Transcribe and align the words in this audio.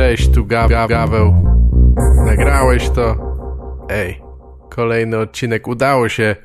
Cześć, 0.00 0.30
tu 0.30 0.46
Gaw 0.46 0.68
Gaweł. 0.88 1.34
Nagrałeś 2.26 2.90
to? 2.90 3.16
Ej, 3.88 4.20
kolejny 4.70 5.18
odcinek. 5.18 5.68
Udało 5.68 6.08
się, 6.08 6.36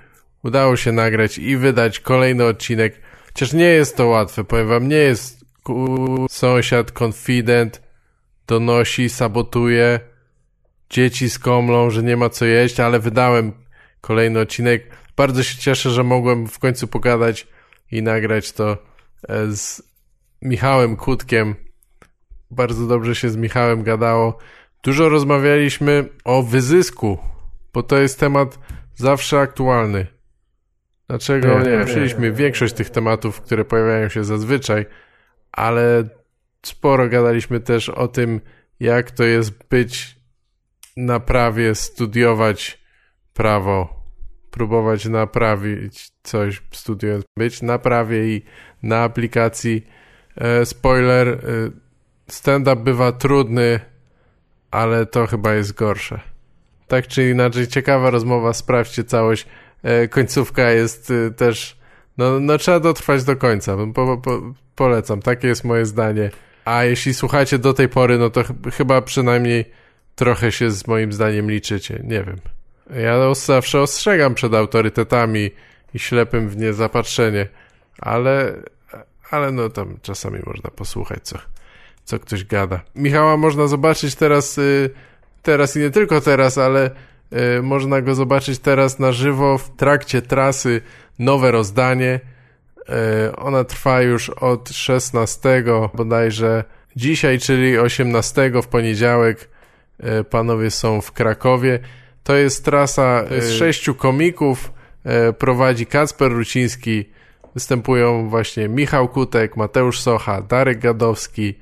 udało 0.43 0.75
się 0.75 0.92
nagrać 0.92 1.37
i 1.37 1.57
wydać 1.57 1.99
kolejny 1.99 2.45
odcinek. 2.45 3.01
Chociaż 3.25 3.53
nie 3.53 3.65
jest 3.65 3.97
to 3.97 4.07
łatwe, 4.07 4.43
powiem 4.43 4.67
wam, 4.67 4.87
nie 4.87 4.95
jest 4.95 5.45
ku... 5.63 6.25
sąsiad, 6.29 6.91
konfident, 6.91 7.81
donosi, 8.47 9.09
sabotuje, 9.09 9.99
dzieci 10.89 11.29
skomlą, 11.29 11.89
że 11.89 12.03
nie 12.03 12.17
ma 12.17 12.29
co 12.29 12.45
jeść, 12.45 12.79
ale 12.79 12.99
wydałem 12.99 13.51
kolejny 14.01 14.39
odcinek. 14.39 14.83
Bardzo 15.17 15.43
się 15.43 15.57
cieszę, 15.57 15.89
że 15.89 16.03
mogłem 16.03 16.47
w 16.47 16.59
końcu 16.59 16.87
pogadać 16.87 17.47
i 17.91 18.01
nagrać 18.01 18.51
to 18.51 18.77
e, 19.29 19.47
z 19.51 19.83
Michałem 20.41 20.95
Kutkiem. 20.95 21.55
Bardzo 22.55 22.87
dobrze 22.87 23.15
się 23.15 23.29
z 23.29 23.35
Michałem 23.35 23.83
gadało. 23.83 24.38
Dużo 24.83 25.09
rozmawialiśmy 25.09 26.09
o 26.23 26.43
wyzysku, 26.43 27.17
bo 27.73 27.84
to 27.84 27.97
jest 27.97 28.20
temat 28.20 28.59
zawsze 28.95 29.39
aktualny. 29.39 30.07
Dlaczego? 31.07 31.59
Nie, 31.59 31.77
nie 31.77 31.85
przyjęliśmy 31.85 32.31
większość 32.31 32.73
tych 32.73 32.89
tematów, 32.89 33.41
które 33.41 33.66
pojawiają 33.66 34.09
się 34.09 34.23
zazwyczaj, 34.23 34.85
ale 35.52 36.09
sporo 36.66 37.09
gadaliśmy 37.09 37.59
też 37.59 37.89
o 37.89 38.07
tym, 38.07 38.41
jak 38.80 39.11
to 39.11 39.23
jest 39.23 39.67
być 39.69 40.16
na 40.97 41.19
prawie, 41.19 41.75
studiować 41.75 42.85
prawo, 43.33 44.03
próbować 44.52 45.05
naprawić 45.05 46.09
coś, 46.23 46.61
studiując, 46.72 47.25
być 47.38 47.61
na 47.61 47.80
prawie 47.80 48.35
i 48.35 48.41
na 48.83 49.03
aplikacji. 49.03 49.88
E, 50.35 50.66
spoiler, 50.66 51.27
e, 51.27 51.39
stand-up 52.27 52.84
bywa 52.84 53.11
trudny, 53.11 53.79
ale 54.71 55.05
to 55.05 55.27
chyba 55.27 55.53
jest 55.53 55.73
gorsze. 55.73 56.20
Tak 56.88 57.07
czy 57.07 57.29
inaczej, 57.29 57.67
ciekawa 57.67 58.09
rozmowa, 58.09 58.53
sprawdźcie 58.53 59.03
całość. 59.03 59.47
E, 59.83 60.08
końcówka 60.08 60.72
jest 60.72 61.11
e, 61.11 61.31
też, 61.31 61.77
no, 62.17 62.39
no 62.39 62.58
trzeba 62.58 62.80
dotrwać 62.80 63.23
do 63.23 63.35
końca. 63.35 63.77
Po, 63.94 64.17
po, 64.17 64.41
polecam, 64.75 65.22
takie 65.22 65.47
jest 65.47 65.63
moje 65.63 65.85
zdanie. 65.85 66.30
A 66.66 66.83
jeśli 66.83 67.13
słuchacie 67.13 67.59
do 67.59 67.73
tej 67.73 67.89
pory, 67.89 68.17
no 68.17 68.30
to 68.30 68.44
ch 68.44 68.47
chyba 68.73 69.02
przynajmniej 69.02 69.66
trochę 70.16 70.52
się 70.52 70.72
z 70.72 70.88
moim 70.88 71.13
zdaniem 71.13 71.52
liczycie. 71.52 72.00
Nie 72.03 72.23
wiem. 72.23 72.38
Ja 72.95 73.33
zawsze 73.33 73.81
ostrzegam 73.81 74.35
przed 74.35 74.53
autorytetami 74.53 75.52
i 75.94 76.00
ślepym 76.00 76.50
w 76.50 76.57
nie 76.57 76.73
zapatrzenie, 76.73 77.47
ale, 78.00 78.53
ale 79.31 79.52
no 79.52 79.69
tam 79.69 79.97
czasami 80.02 80.39
można 80.45 80.69
posłuchać, 80.69 81.19
co, 81.23 81.38
co 82.06 82.20
ktoś 82.20 82.45
gada. 82.45 82.81
Michała 82.95 83.38
można 83.38 83.67
zobaczyć 83.67 84.16
teraz, 84.16 84.58
y, 84.58 84.89
teraz 85.42 85.75
i 85.75 85.80
nie 85.80 85.89
tylko 85.89 86.22
teraz, 86.22 86.58
ale 86.58 86.92
y, 87.58 87.62
można 87.62 88.02
go 88.02 88.16
zobaczyć 88.16 88.59
teraz 88.59 89.00
na 89.00 89.12
żywo 89.12 89.58
w 89.58 89.75
trakcie 89.75 90.22
trasy 90.22 90.81
Nowe 91.20 91.52
Rozdanie. 91.52 92.20
Y, 93.30 93.36
ona 93.36 93.64
trwa 93.64 94.02
już 94.02 94.30
od 94.30 94.70
16 94.70 95.64
bodajże 95.94 96.64
dzisiaj, 96.95 97.39
czyli 97.39 97.78
18 97.78 98.52
w 98.64 98.67
poniedziałek. 98.67 99.56
Panowie 100.30 100.72
są 100.72 101.02
w 101.02 101.12
Krakowie. 101.12 101.80
To 102.23 102.36
jest 102.36 102.66
trasa 102.66 103.23
z 103.40 103.52
sześciu 103.52 103.95
komików. 103.95 104.72
Prowadzi 105.38 105.86
Kacper 105.86 106.31
Ruciński. 106.31 107.06
Występują 107.56 108.30
właśnie 108.30 108.67
Michał 108.67 109.08
Kutek, 109.08 109.58
Mateusz 109.58 110.02
Socha, 110.02 110.42
Darek 110.42 110.80
Gadowski, 110.80 111.56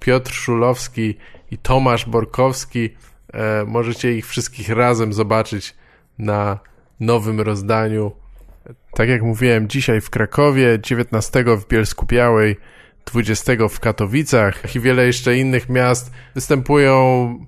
Piotr 0.00 0.32
Szulowski 0.32 1.14
i 1.50 1.58
Tomasz 1.58 2.06
Borkowski. 2.06 2.90
E, 3.32 3.64
możecie 3.64 4.12
ich 4.12 4.26
wszystkich 4.26 4.68
razem 4.68 5.12
zobaczyć 5.12 5.74
na 6.18 6.58
nowym 7.00 7.40
rozdaniu. 7.40 8.12
Tak 8.94 9.08
jak 9.08 9.22
mówiłem, 9.22 9.68
dzisiaj 9.68 10.00
w 10.00 10.10
Krakowie, 10.10 10.78
19 10.82 11.44
w 11.44 11.68
Bielsku 11.68 12.06
Białej, 12.06 12.56
20 13.06 13.52
w 13.68 13.80
Katowicach 13.80 14.76
i 14.76 14.80
wiele 14.80 15.06
jeszcze 15.06 15.36
innych 15.36 15.68
miast 15.68 16.12
występują 16.34 16.94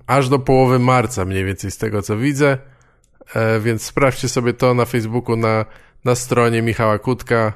aż 0.07 0.29
do 0.29 0.39
połowy 0.39 0.79
marca, 0.79 1.25
mniej 1.25 1.45
więcej 1.45 1.71
z 1.71 1.77
tego 1.77 2.01
co 2.01 2.17
widzę. 2.17 2.57
E, 3.35 3.59
więc 3.59 3.85
sprawdźcie 3.85 4.29
sobie 4.29 4.53
to 4.53 4.73
na 4.73 4.85
Facebooku, 4.85 5.35
na, 5.35 5.65
na 6.05 6.15
stronie 6.15 6.61
Michała 6.61 6.99
Kutka 6.99 7.53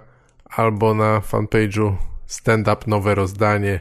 albo 0.49 0.93
na 0.93 1.19
fanpage'u 1.19 1.95
Stand 2.25 2.67
Up 2.67 2.83
Nowe 2.87 3.15
Rozdanie. 3.15 3.79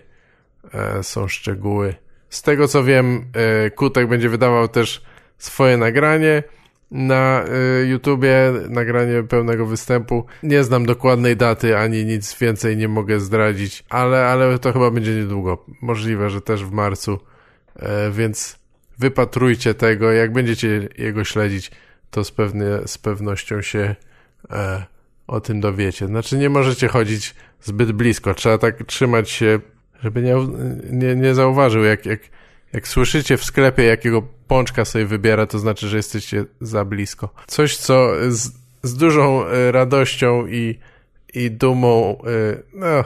E, 0.75 1.03
są 1.03 1.29
szczegóły. 1.29 1.95
Z 2.31 2.43
tego 2.43 2.69
co 2.69 2.85
wiem, 2.85 3.25
e, 3.35 3.71
Kutek 3.71 4.09
będzie 4.09 4.29
wydawał 4.29 4.69
też 4.69 5.03
swoje 5.39 5.77
nagranie 5.77 6.43
na 6.91 7.45
e, 7.45 7.87
YouTubie, 7.87 8.53
nagranie 8.69 9.23
pełnego 9.23 9.67
występu. 9.67 10.27
Nie 10.43 10.65
znam 10.65 10.87
dokładnej 10.87 11.37
daty, 11.37 11.79
ani 11.79 12.05
nic 12.05 12.39
więcej 12.39 12.77
nie 12.77 12.89
mogę 12.89 13.21
zdradzić, 13.21 13.85
ale, 13.89 14.27
ale 14.27 14.59
to 14.59 14.73
chyba 14.73 14.91
będzie 14.91 15.15
niedługo. 15.15 15.65
Możliwe, 15.83 16.31
że 16.31 16.41
też 16.41 16.65
w 16.65 16.73
marcu, 16.73 17.19
więc 18.12 18.59
wypatrujcie 18.99 19.75
tego. 19.75 20.12
Jak 20.12 20.33
będziecie 20.33 20.89
jego 20.99 21.25
śledzić, 21.25 21.71
to 22.11 22.25
z, 22.25 22.31
pewnie, 22.31 22.67
z 22.87 22.99
pewnością 22.99 23.62
się 23.62 23.97
o 25.27 25.41
tym 25.41 25.61
dowiecie. 25.61 26.06
Znaczy 26.06 26.39
nie 26.39 26.51
możecie 26.51 26.89
chodzić 26.89 27.35
zbyt 27.61 27.93
blisko, 27.93 28.35
trzeba 28.35 28.59
tak 28.59 28.85
trzymać 28.87 29.31
się 29.31 29.61
żeby 30.04 30.22
nie, 30.22 30.34
nie, 30.91 31.16
nie 31.16 31.34
zauważył, 31.34 31.84
jak, 31.84 32.06
jak, 32.06 32.20
jak 32.72 32.88
słyszycie 32.88 33.37
w 33.37 33.44
sklepie, 33.44 33.84
jakiego 33.84 34.22
pączka 34.48 34.84
sobie 34.84 35.06
wybiera, 35.06 35.47
to 35.47 35.59
znaczy, 35.59 35.88
że 35.88 35.97
jesteście 35.97 36.44
za 36.60 36.84
blisko. 36.84 37.34
Coś, 37.47 37.76
co 37.76 38.12
z, 38.28 38.53
z 38.82 38.94
dużą 38.97 39.47
e, 39.47 39.72
radością 39.72 40.47
i, 40.47 40.78
i 41.34 41.50
dumą, 41.50 42.19
e, 42.19 42.62
no, 42.75 43.04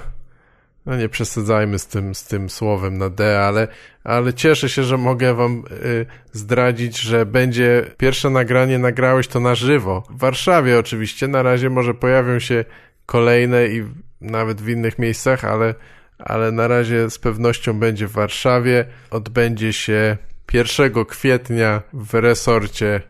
no 0.86 0.96
nie 0.96 1.08
przesadzajmy 1.08 1.78
z 1.78 1.86
tym, 1.86 2.14
z 2.14 2.24
tym 2.24 2.50
słowem 2.50 2.98
na 2.98 3.10
D, 3.10 3.40
ale, 3.40 3.68
ale 4.04 4.34
cieszę 4.34 4.68
się, 4.68 4.82
że 4.82 4.96
mogę 4.96 5.34
wam 5.34 5.64
y, 5.84 6.06
zdradzić, 6.32 7.00
że 7.00 7.26
będzie 7.26 7.90
pierwsze 7.96 8.30
nagranie, 8.30 8.78
nagrałeś 8.78 9.28
to 9.28 9.40
na 9.40 9.54
żywo. 9.54 10.02
W 10.10 10.18
Warszawie 10.18 10.78
oczywiście, 10.78 11.28
na 11.28 11.42
razie 11.42 11.70
może 11.70 11.94
pojawią 11.94 12.38
się 12.38 12.64
kolejne 13.06 13.66
i 13.66 13.84
nawet 14.20 14.60
w 14.60 14.68
innych 14.68 14.98
miejscach, 14.98 15.44
ale 15.44 15.74
ale 16.18 16.52
na 16.52 16.68
razie 16.68 17.10
z 17.10 17.18
pewnością 17.18 17.78
będzie 17.78 18.08
w 18.08 18.12
Warszawie. 18.12 18.84
Odbędzie 19.10 19.72
się 19.72 20.16
1 20.52 21.04
kwietnia 21.04 21.82
w 21.92 22.14
resorcie 22.14 23.00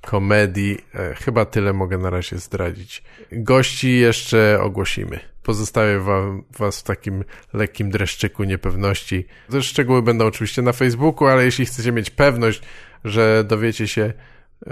komedii. 0.00 0.78
E, 0.94 1.14
chyba 1.14 1.44
tyle 1.44 1.72
mogę 1.72 1.98
na 1.98 2.10
razie 2.10 2.38
zdradzić. 2.38 3.02
Gości 3.32 3.98
jeszcze 3.98 4.58
ogłosimy. 4.62 5.20
Pozostawię 5.42 6.00
wam, 6.00 6.42
was 6.58 6.80
w 6.80 6.82
takim 6.82 7.24
lekkim 7.52 7.90
dreszczyku 7.90 8.44
niepewności. 8.44 9.26
Te 9.50 9.62
szczegóły 9.62 10.02
będą 10.02 10.26
oczywiście 10.26 10.62
na 10.62 10.72
Facebooku, 10.72 11.28
ale 11.28 11.44
jeśli 11.44 11.66
chcecie 11.66 11.92
mieć 11.92 12.10
pewność, 12.10 12.62
że 13.04 13.44
dowiecie 13.44 13.88
się 13.88 14.02
y, 14.02 14.70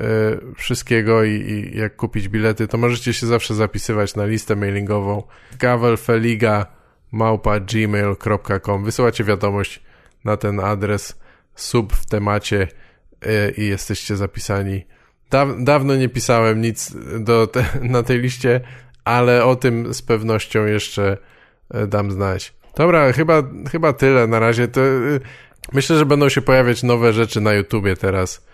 wszystkiego 0.57 1.25
i, 1.25 1.31
i, 1.31 1.79
jak 1.79 1.97
kupić 1.97 2.29
bilety, 2.29 2.69
to 2.69 2.79
możecie 2.79 3.13
się 3.13 3.27
zawsze 3.27 3.55
zapisywać 3.55 4.15
na 4.15 4.27
listę 4.27 4.57
mailingową 4.57 5.23
Gavel 5.59 5.97
Feliga 5.97 6.78
małpa 7.13 7.61
gmail.com. 7.61 8.85
Wysyłacie 8.85 9.25
wiadomość 9.25 9.83
na 10.25 10.37
ten 10.37 10.61
adres 10.61 11.21
sub 11.55 11.93
w 11.93 12.07
temacie 12.07 12.69
e, 13.23 13.51
i 13.51 13.67
jesteście 13.67 14.17
zapisani. 14.17 14.87
Daw 15.31 15.49
dawno 15.59 15.97
nie 15.97 16.09
pisałem 16.09 16.61
nic 16.61 16.95
do 17.21 17.47
te, 17.47 17.65
na 17.83 18.03
tej 18.03 18.19
liście, 18.19 18.61
ale 19.05 19.45
o 19.45 19.57
tym 19.57 19.95
z 19.95 20.03
pewnością 20.03 20.67
jeszcze 20.67 21.17
e, 21.71 21.87
dam 21.87 22.11
znać. 22.11 22.55
Dobra, 22.77 23.13
chyba, 23.13 23.43
chyba 23.71 23.93
tyle 23.93 24.27
na 24.27 24.39
razie. 24.39 24.69
To, 24.69 24.81
e, 24.81 25.21
myślę, 25.73 25.99
że 25.99 26.07
będą 26.07 26.29
się 26.29 26.43
pojawiać 26.43 26.83
nowe 26.83 27.13
rzeczy 27.13 27.41
na 27.41 27.53
YouTubie 27.53 27.97
teraz. 27.97 28.49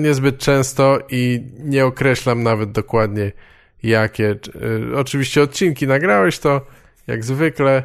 Niezbyt 0.00 0.38
często 0.38 0.98
i 1.10 1.42
nie 1.58 1.86
określam 1.86 2.42
nawet 2.42 2.72
dokładnie 2.72 3.32
jakie. 3.82 4.36
Oczywiście 4.94 5.42
odcinki 5.42 5.86
nagrałeś 5.86 6.38
to 6.38 6.66
jak 7.06 7.24
zwykle, 7.24 7.82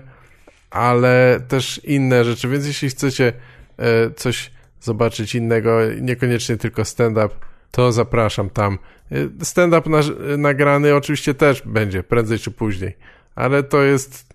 ale 0.70 1.40
też 1.48 1.82
inne 1.84 2.24
rzeczy, 2.24 2.48
więc 2.48 2.68
jeśli 2.68 2.90
chcecie 2.90 3.34
e, 3.78 4.12
coś 4.12 4.52
zobaczyć 4.82 5.36
innego, 5.36 5.80
niekoniecznie 6.02 6.58
tylko 6.58 6.86
stand-up, 6.86 7.30
to 7.72 7.92
zapraszam 7.92 8.50
tam. 8.50 8.80
E, 9.12 9.46
stand-up 9.46 9.90
nagrany 10.38 10.96
oczywiście 10.96 11.34
też 11.34 11.62
będzie, 11.66 12.04
prędzej 12.04 12.40
czy 12.40 12.52
później, 12.52 12.98
ale 13.36 13.64
to 13.64 13.82
jest 13.82 14.34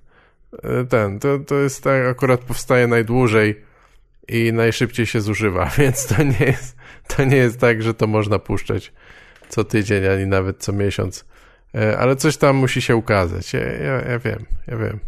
e, 0.62 0.84
ten, 0.84 1.18
to, 1.18 1.38
to 1.38 1.54
jest 1.54 1.82
tak, 1.82 2.06
akurat 2.06 2.40
powstaje 2.40 2.86
najdłużej 2.86 3.62
i 4.28 4.52
najszybciej 4.52 5.06
się 5.06 5.20
zużywa, 5.20 5.70
więc 5.78 6.06
to 6.06 6.22
nie 6.22 6.46
jest, 6.46 6.76
to 7.16 7.24
nie 7.24 7.36
jest 7.36 7.60
tak, 7.60 7.82
że 7.82 7.94
to 7.94 8.06
można 8.06 8.38
puszczać 8.38 8.92
co 9.48 9.64
tydzień, 9.64 10.06
ani 10.06 10.26
nawet 10.26 10.58
co 10.58 10.72
miesiąc. 10.72 11.24
E, 11.76 11.99
ale 11.99 12.17
coś 12.17 12.37
tam 12.37 12.56
musi 12.56 12.82
się 12.82 12.96
ukazać. 12.96 13.52
Ja, 13.52 13.61
ja, 13.61 13.93
ja 14.11 14.19
wiem, 14.19 14.46
ja 14.67 14.76
wiem. 14.76 15.00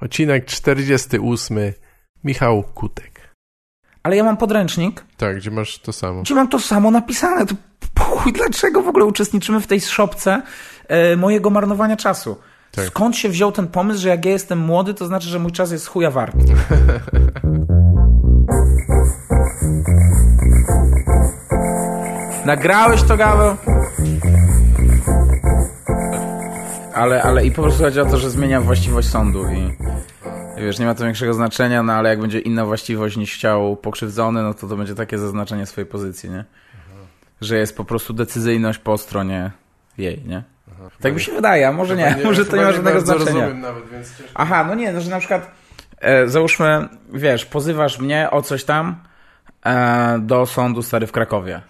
Odcinek 0.00 0.44
48. 0.44 1.58
Michał 2.24 2.62
Kutek. 2.62 3.20
ale 4.02 4.16
ja 4.16 4.24
mam 4.24 4.36
podręcznik, 4.36 5.04
Tak, 5.16 5.36
gdzie 5.36 5.50
masz 5.50 5.78
to 5.78 5.92
samo. 5.92 6.22
gdzie 6.22 6.34
mam 6.34 6.48
to 6.48 6.58
samo 6.58 6.90
napisane. 6.90 7.46
To 7.46 7.54
chuj, 8.04 8.32
dlaczego 8.32 8.82
w 8.82 8.88
ogóle 8.88 9.04
uczestniczymy 9.04 9.60
w 9.60 9.66
tej 9.66 9.80
szopce 9.80 10.42
e, 10.88 11.16
mojego 11.16 11.50
marnowania 11.50 11.96
czasu? 11.96 12.36
Tak. 12.70 12.84
Skąd 12.86 13.16
się 13.16 13.28
wziął 13.28 13.52
ten 13.52 13.68
pomysł, 13.68 14.00
że 14.00 14.08
jak 14.08 14.24
ja 14.24 14.30
jestem 14.30 14.58
młody, 14.58 14.94
to 14.94 15.06
znaczy, 15.06 15.28
że 15.28 15.38
mój 15.38 15.52
czas 15.52 15.72
jest 15.72 15.86
chuja 15.86 16.10
wart? 16.10 16.36
Nagrałeś 22.46 23.02
to, 23.02 23.16
Gaweł? 23.16 23.56
Ale, 26.94 27.22
ale 27.22 27.46
i 27.46 27.50
po 27.50 27.62
prostu 27.62 27.82
chodzi 27.82 28.00
o 28.00 28.06
to, 28.06 28.18
że 28.18 28.30
zmienia 28.30 28.60
właściwość 28.60 29.08
sądu 29.08 29.44
i, 29.48 29.76
wiesz, 30.56 30.78
nie 30.78 30.86
ma 30.86 30.94
to 30.94 31.04
większego 31.04 31.34
znaczenia, 31.34 31.82
no 31.82 31.92
ale 31.92 32.08
jak 32.08 32.20
będzie 32.20 32.38
inna 32.38 32.66
właściwość 32.66 33.16
niż 33.16 33.34
chciał 33.34 33.76
pokrzywdzony, 33.76 34.42
no 34.42 34.54
to 34.54 34.68
to 34.68 34.76
będzie 34.76 34.94
takie 34.94 35.18
zaznaczenie 35.18 35.66
swojej 35.66 35.86
pozycji, 35.86 36.30
nie? 36.30 36.44
Że 37.40 37.56
jest 37.56 37.76
po 37.76 37.84
prostu 37.84 38.12
decyzyjność 38.12 38.78
po 38.78 38.98
stronie 38.98 39.50
jej, 39.98 40.22
nie? 40.26 40.42
Tak 41.00 41.14
mi 41.14 41.20
się 41.20 41.32
wydaje, 41.32 41.68
a 41.68 41.72
może 41.72 41.96
nie, 41.96 42.16
może 42.24 42.44
to 42.44 42.56
nie 42.56 42.62
ma 42.62 42.72
żadnego 42.72 43.00
znaczenia. 43.00 43.54
Nawet. 43.54 43.84
Aha, 44.34 44.64
no 44.64 44.74
nie, 44.74 44.92
no 44.92 45.00
że 45.00 45.10
na 45.10 45.18
przykład 45.18 45.50
e, 46.00 46.28
załóżmy, 46.28 46.88
wiesz, 47.12 47.44
pozywasz 47.44 47.98
mnie 47.98 48.30
o 48.30 48.42
coś 48.42 48.64
tam 48.64 48.96
e, 49.66 50.18
do 50.18 50.46
sądu 50.46 50.82
stary 50.82 51.06
w 51.06 51.12
Krakowie, 51.12 51.60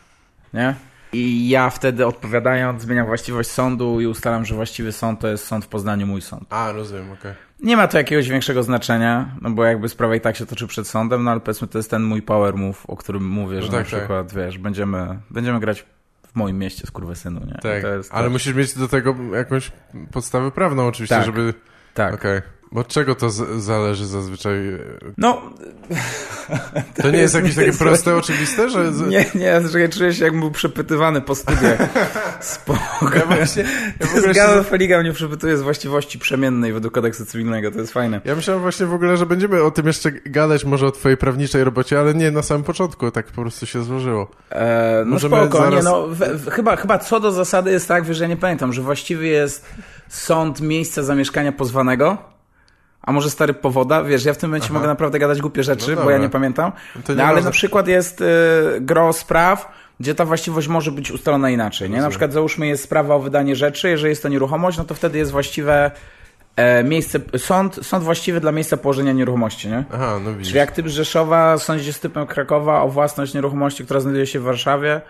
nie? 0.54 0.74
I 1.12 1.48
ja 1.48 1.70
wtedy 1.70 2.06
odpowiadając 2.06 2.82
zmieniam 2.82 3.06
właściwość 3.06 3.50
sądu 3.50 4.00
i 4.00 4.06
ustalam, 4.06 4.44
że 4.44 4.54
właściwy 4.54 4.92
sąd 4.92 5.20
to 5.20 5.28
jest 5.28 5.46
sąd 5.46 5.64
w 5.64 5.68
Poznaniu, 5.68 6.06
mój 6.06 6.22
sąd. 6.22 6.44
A, 6.50 6.72
rozumiem, 6.72 7.12
okej. 7.12 7.32
Nie 7.60 7.76
ma 7.76 7.88
to 7.88 7.98
jakiegoś 7.98 8.28
większego 8.28 8.62
znaczenia, 8.62 9.36
no 9.40 9.50
bo 9.50 9.64
jakby 9.64 9.88
sprawa 9.88 10.16
i 10.16 10.20
tak 10.20 10.36
się 10.36 10.46
toczy 10.46 10.66
przed 10.66 10.88
sądem, 10.88 11.24
no 11.24 11.30
ale 11.30 11.40
powiedzmy 11.40 11.68
to 11.68 11.78
jest 11.78 11.90
ten 11.90 12.02
mój 12.02 12.22
power 12.22 12.54
move, 12.54 12.86
o 12.86 12.96
którym 12.96 13.28
mówię, 13.28 13.62
że 13.62 13.68
tak, 13.68 13.72
na 13.72 13.78
tak. 13.78 13.86
przykład, 13.86 14.34
wiesz, 14.34 14.58
będziemy, 14.58 15.18
będziemy 15.30 15.60
grać 15.60 15.84
w 16.26 16.36
moim 16.36 16.58
mieście 16.58 16.86
z 16.86 17.18
synu, 17.18 17.40
nie? 17.46 17.58
Tak, 17.62 17.82
ale 18.10 18.30
musisz 18.30 18.54
mieć 18.54 18.74
do 18.74 18.88
tego 18.88 19.16
jakąś 19.34 19.72
podstawę 20.12 20.50
prawną 20.50 20.86
oczywiście, 20.86 21.16
Tak. 21.16 21.26
żeby... 21.26 21.54
tak. 21.94 22.14
Okej. 22.14 22.40
Bo 22.40 22.61
od 22.74 22.88
czego 22.88 23.14
to 23.14 23.30
zależy 23.60 24.06
zazwyczaj? 24.06 24.58
No, 25.18 25.42
To 27.02 27.10
nie 27.10 27.18
jest 27.18 27.34
jakieś 27.34 27.50
nie 27.50 27.54
takie 27.56 27.66
jest- 27.72 27.78
proste, 27.78 28.16
oczywiste, 28.16 28.70
że... 28.70 28.92
Nie, 29.08 29.26
nie, 29.34 29.60
że 29.68 29.88
czuję 29.88 30.12
się 30.14 30.24
jakbym 30.24 30.40
był 30.40 30.50
przepytywany 30.50 31.20
po 31.20 31.34
studiach. 31.34 31.78
Spoko. 32.40 33.10
Ja 33.16 33.26
właśnie, 33.26 33.64
ja 34.00 34.06
w 34.06 34.16
ogóle 34.16 34.34
się... 34.34 34.64
Feliga 34.64 35.00
mnie 35.00 35.12
przepytuje 35.12 35.56
z 35.56 35.62
właściwości 35.62 36.18
przemiennej 36.18 36.72
według 36.72 36.94
kodeksu 36.94 37.24
cywilnego, 37.26 37.70
to 37.70 37.78
jest 37.78 37.92
fajne. 37.92 38.20
Ja 38.24 38.34
myślałem 38.34 38.62
właśnie 38.62 38.86
w 38.86 38.94
ogóle, 38.94 39.16
że 39.16 39.26
będziemy 39.26 39.62
o 39.62 39.70
tym 39.70 39.86
jeszcze 39.86 40.12
gadać, 40.12 40.64
może 40.64 40.86
o 40.86 40.90
twojej 40.90 41.16
prawniczej 41.18 41.64
robocie, 41.64 42.00
ale 42.00 42.14
nie, 42.14 42.30
na 42.30 42.42
samym 42.42 42.62
początku 42.64 43.10
tak 43.10 43.26
po 43.26 43.42
prostu 43.42 43.66
się 43.66 43.82
złożyło. 43.82 44.30
E, 44.50 45.02
no 45.06 45.12
Możemy 45.12 45.36
spoko, 45.36 45.58
zaraz- 45.58 45.84
nie 45.84 45.90
no, 45.90 46.06
w, 46.08 46.18
w, 46.18 46.50
chyba, 46.50 46.76
chyba 46.76 46.98
co 46.98 47.20
do 47.20 47.32
zasady 47.32 47.70
jest 47.70 47.88
tak, 47.88 48.04
wiesz, 48.04 48.20
ja 48.20 48.26
nie 48.26 48.36
pamiętam, 48.36 48.72
że 48.72 48.82
właściwy 48.82 49.26
jest 49.26 49.66
sąd 50.08 50.60
miejsca 50.60 51.02
zamieszkania 51.02 51.52
pozwanego, 51.52 52.31
a 53.02 53.12
może 53.12 53.30
stary 53.30 53.54
powoda, 53.54 54.02
wiesz, 54.02 54.24
ja 54.24 54.34
w 54.34 54.38
tym 54.38 54.50
momencie 54.50 54.64
Aha. 54.66 54.74
mogę 54.74 54.86
naprawdę 54.86 55.18
gadać 55.18 55.40
głupie 55.40 55.62
rzeczy, 55.62 55.96
No 55.96 56.02
bo 56.02 56.10
ja 56.10 56.18
nie 56.18 56.28
pamiętam, 56.28 56.72
To 57.04 57.12
nie 57.12 57.18
no 57.18 57.24
ale 57.24 57.42
na 57.42 57.50
przykład 57.50 57.88
jest 57.88 58.20
y, 58.20 58.24
gro 58.80 59.12
spraw, 59.12 59.72
gdzie 60.00 60.14
ta 60.14 60.24
właściwość 60.24 60.68
może 60.68 60.92
być 60.92 61.10
ustalona 61.10 61.50
inaczej, 61.50 61.90
nie? 61.90 62.00
Na 62.00 62.08
przykład 62.10 62.32
załóżmy 62.32 62.66
jest 62.66 62.82
sprawa 62.84 63.14
o 63.14 63.18
wydanie 63.20 63.56
rzeczy, 63.56 63.88
jeżeli 63.90 64.10
jest 64.10 64.22
to 64.22 64.28
nieruchomość, 64.28 64.78
no 64.78 64.84
to 64.84 64.94
wtedy 64.94 65.18
jest 65.18 65.30
właściwe 65.30 65.90
e, 66.56 66.84
miejsce, 66.84 67.20
sąd, 67.36 67.78
sąd 67.82 68.04
właściwy 68.04 68.40
dla 68.40 68.52
miejsca 68.52 68.76
położenia 68.76 69.12
nieruchomości, 69.12 69.68
nie? 69.68 69.84
Aha, 69.92 70.18
no 70.24 70.30
widzisz. 70.32 70.46
Czyli 70.48 70.58
jak 70.58 70.72
typ 70.72 70.86
Rzeszowa 70.86 71.58
sądzi 71.58 71.92
z 71.92 72.00
typem 72.00 72.26
Krakowa 72.26 72.82
o 72.82 72.88
własność 72.88 73.34
nieruchomości, 73.34 73.84
która 73.84 74.00
znajduje 74.00 74.26
się 74.26 74.40
w 74.40 74.42
Warszawie, 74.42 75.00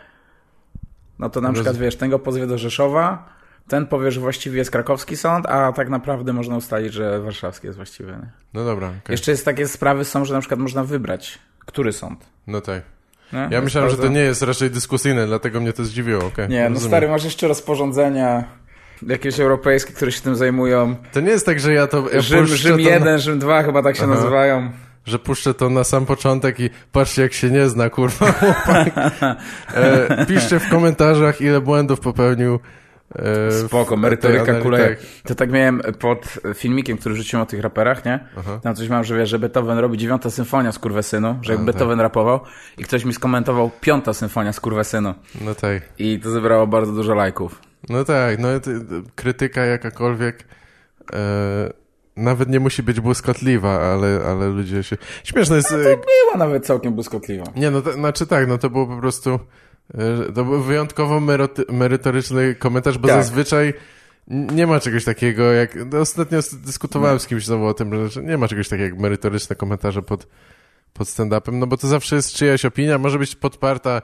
no 1.18 1.30
to 1.30 1.40
na 1.40 1.48
Roz- 1.48 1.54
przykład, 1.54 1.76
wiesz, 1.76 1.96
ten 1.96 2.10
go 2.10 2.18
pozwie 2.18 2.46
do 2.46 2.58
Rzeszowa, 2.58 3.28
ten 3.69 3.87
powie, 3.87 4.11
że 4.11 4.20
właściwie 4.20 4.59
jest 4.59 4.70
krakowski 4.70 5.17
sąd, 5.17 5.47
a 5.47 5.73
tak 5.73 5.88
naprawdę 5.88 6.32
można 6.32 6.56
ustalić, 6.56 6.93
że 6.93 7.20
warszawski 7.20 7.67
jest 7.67 7.76
właściwy. 7.76 8.12
Nie? 8.12 8.31
No 8.55 8.64
dobra, 8.64 8.88
okej. 8.88 9.00
Jeszcze 9.09 9.31
jest 9.31 9.44
takie 9.44 9.69
sprawy 9.69 10.05
są, 10.05 10.25
że 10.25 10.35
na 10.35 10.41
przykład 10.41 10.61
można 10.61 10.85
wybrać, 10.85 11.38
który 11.59 11.93
sąd. 11.93 12.26
No 12.47 12.61
tak. 12.61 12.82
Nie? 13.32 13.49
Ja 13.50 13.61
myślałem, 13.61 13.91
że 13.91 13.97
to 13.97 14.03
bardzo- 14.03 14.14
nie 14.14 14.20
jest 14.20 14.43
raczej 14.43 14.70
dyskusyjne, 14.70 15.26
dlatego 15.26 15.61
mnie 15.61 15.73
to 15.73 15.85
zdziwiło, 15.85 16.25
okej. 16.26 16.49
Nie, 16.49 16.62
no 16.62 16.69
rozumiem. 16.69 16.91
stary, 16.91 17.09
masz 17.09 17.25
jeszcze 17.25 17.49
rozporządzenia 17.49 18.44
jakieś 19.06 19.41
europejskie, 19.41 19.93
które 19.93 20.12
się 20.12 20.20
tym 20.20 20.37
zajmują. 20.37 20.97
To 21.12 21.20
nie 21.20 21.31
jest 21.31 21.47
tak, 21.47 21.61
że 21.61 21.73
ja 21.73 21.87
to... 21.87 22.11
Ja 22.12 22.20
Rzym, 22.20 22.47
Rzym 22.47 22.73
to 22.73 22.79
1, 22.81 23.19
Rzym 23.19 23.38
2 23.38 23.62
chyba 23.62 23.82
tak 23.82 23.97
się 23.97 24.05
Aha. 24.05 24.14
nazywają. 24.14 24.70
że 25.06 25.19
puszczę 25.19 25.55
to 25.55 25.70
na 25.70 25.85
sam 25.85 26.06
początek 26.06 26.61
i 26.61 26.70
patrzcie 26.93 27.23
jak 27.23 27.32
się 27.32 27.50
nie 27.50 27.69
zna, 27.69 27.91
kurwa. 27.91 28.26
E, 29.75 30.26
piszcie 30.26 30.61
w 30.61 30.69
komentarzach, 30.69 31.41
ile 31.41 31.61
błędów 31.61 32.00
popełnił. 32.00 32.61
E, 33.19 33.53
Spoko, 33.53 33.97
merytoryka 33.97 34.44
tak. 34.47 34.99
To 35.25 35.35
tak 35.35 35.50
miałem 35.50 35.81
pod 35.99 36.38
filmikiem, 36.55 36.99
który 36.99 37.14
rzuciłem 37.14 37.43
o 37.43 37.47
tych 37.47 37.61
raperach, 37.61 38.05
nie? 38.05 38.26
Aha. 38.38 38.61
Tam 38.62 38.75
coś 38.75 38.88
mam, 38.88 39.05
że 39.05 39.17
wiesz, 39.17 39.29
że 39.29 39.38
Beethoven 39.38 39.79
robi 39.79 39.99
dziewiąta 39.99 40.31
symfonia 40.31 40.73
z 40.73 40.79
kurwesynu, 40.79 41.38
że 41.43 41.53
jak 41.53 41.62
A, 41.62 41.64
Beethoven 41.64 42.00
rapował 42.00 42.41
i 42.79 42.85
ktoś 42.85 43.05
mi 43.05 43.14
skomentował 43.14 43.70
piąta 43.81 44.12
symfonia 44.14 44.53
z 44.53 44.61
kurwesynu 44.61 45.14
No 45.41 45.55
tak. 45.55 45.82
i 45.99 46.20
to 46.20 46.31
zebrało 46.31 46.67
bardzo 46.67 46.93
dużo 46.93 47.14
lajków. 47.14 47.61
No 47.88 48.05
tak, 48.05 48.38
no 48.38 48.49
to, 48.61 48.70
krytyka 49.14 49.64
jakakolwiek 49.64 50.44
e, 51.12 51.73
nawet 52.17 52.49
nie 52.49 52.61
musi 52.61 52.82
być 52.82 53.00
błyskotliwa, 53.00 53.81
ale, 53.81 54.20
ale 54.26 54.49
ludzie 54.49 54.82
się... 54.82 54.97
Śmieszne 55.25 55.56
jest... 55.56 55.73
e, 55.73 55.76
Była 55.82 56.37
nawet 56.38 56.67
całkiem 56.67 56.94
błyskotliwa. 56.94 57.44
Nie, 57.56 57.70
no 57.70 57.82
to, 57.82 57.93
znaczy 57.93 58.26
tak, 58.26 58.49
no 58.49 58.59
to 58.59 58.70
było 58.70 58.87
po 58.87 58.97
prostu... 58.97 59.41
To 60.34 60.44
był 60.44 60.62
wyjątkowo 60.62 61.20
merytoryczny 61.68 62.54
komentarz, 62.54 62.98
bo 62.98 63.08
Tak. 63.08 63.24
zazwyczaj 63.24 63.74
nie 64.28 64.66
ma 64.66 64.80
czegoś 64.80 65.04
takiego 65.04 65.52
jak... 65.52 65.78
No 65.92 65.98
ostatnio 65.98 66.38
dyskutowałem 66.52 67.18
z 67.18 67.26
kimś 67.26 67.46
znowu 67.46 67.66
o 67.66 67.74
tym, 67.74 68.08
że 68.08 68.22
nie 68.22 68.38
ma 68.38 68.48
czegoś 68.48 68.68
takiego 68.68 68.84
jak 68.84 68.98
merytoryczne 68.98 69.56
komentarze 69.56 70.02
pod, 70.02 70.26
pod 70.92 71.08
stand-upem, 71.08 71.52
no 71.52 71.66
bo 71.66 71.76
to 71.76 71.88
zawsze 71.88 72.16
jest 72.16 72.34
czyjaś 72.34 72.64
opinia, 72.64 72.98
może 72.98 73.18
być 73.18 73.36
podparta 73.36 74.02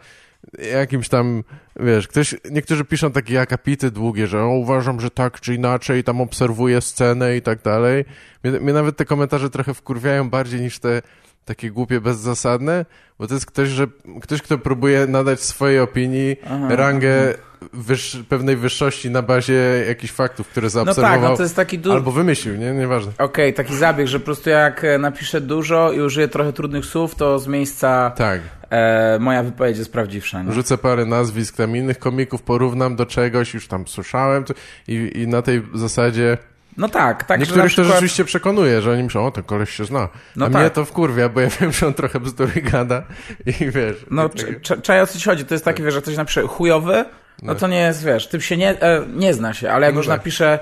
jakimś 0.73 1.08
tam, 1.08 1.44
wiesz, 1.81 2.08
ktoś, 2.08 2.35
niektórzy 2.50 2.85
piszą 2.85 3.12
takie 3.12 3.40
akapity 3.40 3.90
długie, 3.90 4.26
że 4.26 4.43
o, 4.43 4.49
uważam, 4.49 5.00
że 5.00 5.11
tak 5.11 5.40
czy 5.40 5.55
inaczej, 5.55 6.05
tam 6.05 6.20
obserwuję 6.20 6.81
scenę 6.81 7.37
i 7.37 7.43
tak 7.43 7.62
dalej. 7.62 8.05
Mnie, 8.44 8.61
mnie 8.61 8.73
nawet 8.73 8.96
te 8.96 9.05
komentarze 9.05 9.50
trochę 9.50 9.75
wkurwiają 9.75 10.31
bardziej 10.31 10.61
niż 10.61 10.79
te 10.79 11.02
takie 11.44 11.70
głupie, 11.70 12.00
bezzasadne, 12.00 12.85
bo 13.19 13.26
to 13.26 13.35
jest 13.35 13.46
ktoś, 13.46 13.69
że, 13.69 13.87
ktoś, 14.23 14.43
kto 14.43 14.58
próbuje 14.58 15.07
nadać 15.07 15.40
swojej 15.40 15.80
opinii 15.80 16.37
Aha, 16.47 16.66
rangę 16.76 17.35
wyż, 17.73 18.18
pewnej 18.28 18.57
wyższości 18.57 19.11
na 19.11 19.23
bazie 19.23 19.85
jakichś 19.88 20.12
faktów, 20.12 20.49
które 20.49 20.64
No 20.64 20.71
zaobserwował 20.71 21.21
tak, 21.21 21.30
no 21.30 21.37
to 21.37 21.42
jest 21.42 21.57
taki 21.57 21.78
duży... 21.78 21.97
albo 21.97 22.11
wymyślił, 22.12 22.57
nie? 22.57 22.73
Nieważne. 22.73 23.12
Okej, 23.18 23.54
taki 23.54 23.76
zabieg, 23.76 24.07
że 24.07 24.18
po 24.18 24.25
prostu 24.25 24.50
jak 24.50 24.85
e, 24.85 24.99
napiszę 24.99 25.40
dużo 25.40 25.92
i 25.92 26.00
użyję 26.00 26.28
trochę 26.28 26.52
trudnych 26.52 26.85
słów, 26.87 27.14
to 27.14 27.38
z 27.38 27.47
miejsca 27.47 28.12
Tak. 28.16 28.40
e, 28.71 29.18
moja 29.21 29.42
wypowiedź 29.42 29.78
jest 29.78 29.92
prawdziwsza. 29.92 30.42
Nie? 30.42 30.52
Rzucę 30.52 30.78
parę 30.78 31.04
nazwisk 31.07 31.57
tam 31.57 31.76
innych 31.76 31.99
komików, 31.99 32.42
porównam 32.42 32.97
do 32.97 33.07
czegoś, 33.07 33.54
już 33.54 33.68
tam 33.68 33.87
słyszałem 33.88 34.45
to, 34.45 34.54
i, 34.88 35.12
i 35.14 35.26
na 35.28 35.42
tej 35.42 35.62
zasadzie 35.75 36.38
No 36.78 36.88
tak, 36.88 37.25
tak, 37.25 37.40
niektórych 37.40 37.66
przykład... 37.66 37.87
to 37.87 37.92
rzeczywiście 37.92 38.25
przekonuje, 38.25 38.82
że 38.82 38.92
oni 38.92 39.02
myślą, 39.02 39.26
o 39.26 39.30
ten 39.30 39.44
koleś 39.44 39.70
się 39.70 39.85
zna. 39.85 40.08
No 40.37 40.47
A 40.47 40.50
tak. 40.50 40.61
mnie 40.62 40.70
to 40.70 40.85
wkurwia, 40.85 41.28
bo 41.28 41.40
ja 41.40 41.49
wiem, 41.61 41.73
że 41.73 41.87
on 41.87 41.94
trochę 41.94 42.20
bzdury 42.20 42.62
gada 42.62 43.02
i 43.47 43.52
wiesz. 43.70 44.06
No, 44.11 44.28
tak- 44.28 44.61
cz- 44.62 44.82
czaj 44.82 45.00
o 45.00 45.06
co 45.06 45.18
ci 45.18 45.25
chodzi. 45.25 45.44
To 45.44 45.54
jest 45.54 45.64
takie, 45.64 45.82
wiesz, 45.82 45.94
że 45.94 46.02
ktoś 46.02 46.16
napisze 46.16 46.42
chujowy, 46.42 47.04
no 47.42 47.54
to 47.54 47.68
nie 47.68 47.78
jest, 47.80 48.04
wiesz, 48.04 48.28
typ 48.28 48.42
się 48.42 48.56
nie, 48.56 48.80
e, 48.82 49.06
nie 49.14 49.35
zna 49.35 49.54
się, 49.54 49.70
ale 49.70 49.87
jak 49.87 49.94
No 49.94 50.00
już 50.00 50.06
tak. 50.06 50.18
napisze 50.18 50.58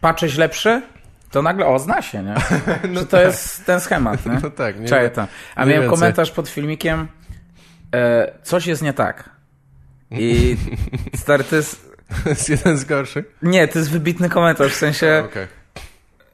patrzeć 0.00 0.36
lepszy, 0.36 0.82
to 1.30 1.42
nagle, 1.42 1.66
o, 1.66 1.78
zna 1.78 2.02
się, 2.02 2.22
nie? 2.22 2.34
że 2.98 3.06
to 3.06 3.20
jest 3.22 3.64
ten 3.66 3.80
schemat, 3.80 4.26
nie? 4.26 4.38
no 4.42 4.50
tak, 4.50 4.80
nie, 4.80 4.88
Czaję 4.88 5.10
to. 5.10 5.26
A 5.54 5.64
miałem 5.64 5.82
więcej. 5.82 5.98
komentarz 5.98 6.30
pod 6.30 6.48
filmikiem, 6.48 7.08
e, 7.94 8.32
coś 8.42 8.66
jest 8.66 8.82
nie 8.82 8.92
tak. 8.92 9.30
I 10.10 10.56
stary, 11.16 11.44
to 11.44 11.56
jest, 11.56 11.90
jest 12.26 12.48
jeden 12.48 12.78
z 12.78 12.84
gorszych. 12.84 13.24
nie, 13.42 13.68
to 13.68 13.78
jest 13.78 13.90
wybitny 13.90 14.28
komentarz, 14.28 14.72
w 14.72 14.76
sensie 14.76 15.22
Okej. 15.30 15.59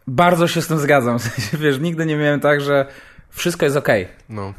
Bardzo 0.06 0.48
się 0.48 0.62
z 0.62 0.66
tym 0.66 0.78
zgadzam, 0.78 1.18
w 1.18 1.22
sensie, 1.22 1.58
wiesz, 1.58 1.80
nigdy 1.80 2.06
nie 2.06 2.16
miałem 2.16 2.40
tak, 2.40 2.60
że 2.60 2.86
wszystko 3.30 3.66
jest 3.66 3.76
okej. 3.76 4.08
No, 4.28 4.54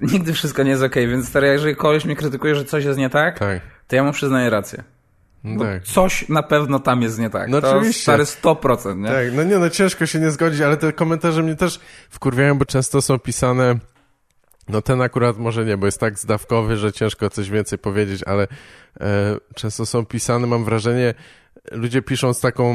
Nigdy 0.00 0.32
wszystko 0.32 0.62
nie 0.62 0.70
jest 0.70 0.82
okej, 0.82 1.08
więc 1.08 1.28
stary, 1.28 1.46
jeżeli 1.46 1.76
koleś 1.76 2.04
mnie 2.04 2.16
krytykuje, 2.16 2.54
że 2.54 2.64
coś 2.64 2.84
jest 2.84 2.98
nie 2.98 3.10
tak, 3.10 3.38
tak. 3.38 3.60
to 3.88 3.96
ja 3.96 4.04
mu 4.04 4.12
przyznaję 4.12 4.50
rację. 4.50 4.82
No 5.44 5.64
tak. 5.64 5.82
coś 5.82 6.28
na 6.28 6.42
pewno 6.42 6.78
tam 6.78 7.02
jest 7.02 7.18
nie 7.18 7.30
tak. 7.30 7.48
No 7.48 7.60
to 7.60 7.76
oczywiście. 7.76 8.02
stary 8.02 8.24
100%, 8.24 8.96
nie? 8.96 9.08
Tak, 9.08 9.32
no 9.32 9.44
nie, 9.44 9.58
no 9.58 9.70
ciężko 9.70 10.06
się 10.06 10.20
nie 10.20 10.30
zgodzić, 10.30 10.60
ale 10.60 10.76
te 10.76 10.92
komentarze 10.92 11.42
mnie 11.42 11.56
też 11.56 11.80
wkurwiają, 12.10 12.58
bo 12.58 12.64
często 12.64 13.02
są 13.02 13.18
pisane 13.18 13.76
No 14.70 14.82
ten 14.82 15.02
akurat 15.02 15.38
może 15.38 15.64
nie, 15.64 15.76
bo 15.76 15.86
jest 15.86 16.00
tak 16.00 16.18
zdawkowy, 16.18 16.76
że 16.76 16.92
ciężko 16.92 17.30
coś 17.30 17.50
więcej 17.50 17.78
powiedzieć, 17.78 18.22
ale 18.26 18.48
e, 19.00 19.36
często 19.54 19.86
są 19.86 20.06
pisane, 20.06 20.46
mam 20.46 20.64
wrażenie, 20.64 21.14
ludzie 21.72 22.02
piszą 22.02 22.34
z 22.34 22.40
taką, 22.40 22.74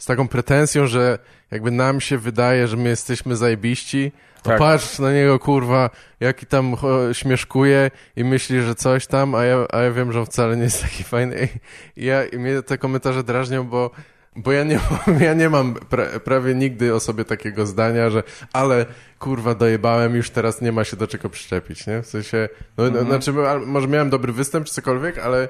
z 0.00 0.06
taką 0.06 0.28
pretensją, 0.28 0.86
że 0.86 1.18
jakby 1.50 1.70
nam 1.70 2.00
się 2.00 2.18
wydaje, 2.18 2.68
że 2.68 2.76
my 2.76 2.88
jesteśmy 2.88 3.36
zajebiści, 3.36 4.12
no 4.36 4.42
Tak. 4.50 4.58
patrz 4.58 4.98
na 4.98 5.12
niego, 5.12 5.38
kurwa, 5.38 5.90
jaki 6.20 6.46
tam 6.46 6.76
śmieszkuje 7.12 7.90
i 8.16 8.24
myśli, 8.24 8.62
że 8.62 8.74
coś 8.74 9.06
tam, 9.06 9.34
a 9.34 9.44
ja, 9.44 9.66
a 9.72 9.78
ja 9.82 9.90
wiem, 9.92 10.12
że 10.12 10.20
on 10.20 10.26
wcale 10.26 10.56
nie 10.56 10.62
jest 10.62 10.82
taki 10.82 11.04
fajny. 11.04 11.48
I, 11.96 12.04
ja, 12.04 12.24
i 12.24 12.38
mnie 12.38 12.62
te 12.62 12.78
komentarze 12.78 13.24
drażnią, 13.24 13.64
bo, 13.64 13.90
bo 14.36 14.52
ja 14.52 14.64
nie, 14.64 14.80
mam- 15.06 15.20
ja 15.28 15.34
nie 15.34 15.48
mam 15.50 15.74
pra, 15.74 16.04
prawie 16.24 16.54
nigdy 16.54 16.94
o 16.94 17.00
sobie 17.00 17.24
takiego 17.24 17.66
zdania, 17.66 18.10
że 18.10 18.22
ale 18.52 18.86
kurwa 19.18 19.54
dojebałem, 19.54 20.14
już 20.16 20.30
teraz 20.30 20.60
nie 20.60 20.72
ma 20.72 20.84
się 20.84 20.96
do 20.96 21.06
czego 21.06 21.30
przyczepić, 21.30 21.86
nie? 21.86 22.02
W 22.02 22.06
sensie, 22.06 22.48
no, 22.78 22.90
no 22.90 23.04
znaczy, 23.04 23.32
a- 23.48 23.58
może 23.58 23.88
miałem 23.88 24.10
dobry 24.10 24.32
występ 24.32 24.66
czy 24.66 24.74
cokolwiek, 24.74 25.18
ale 25.18 25.48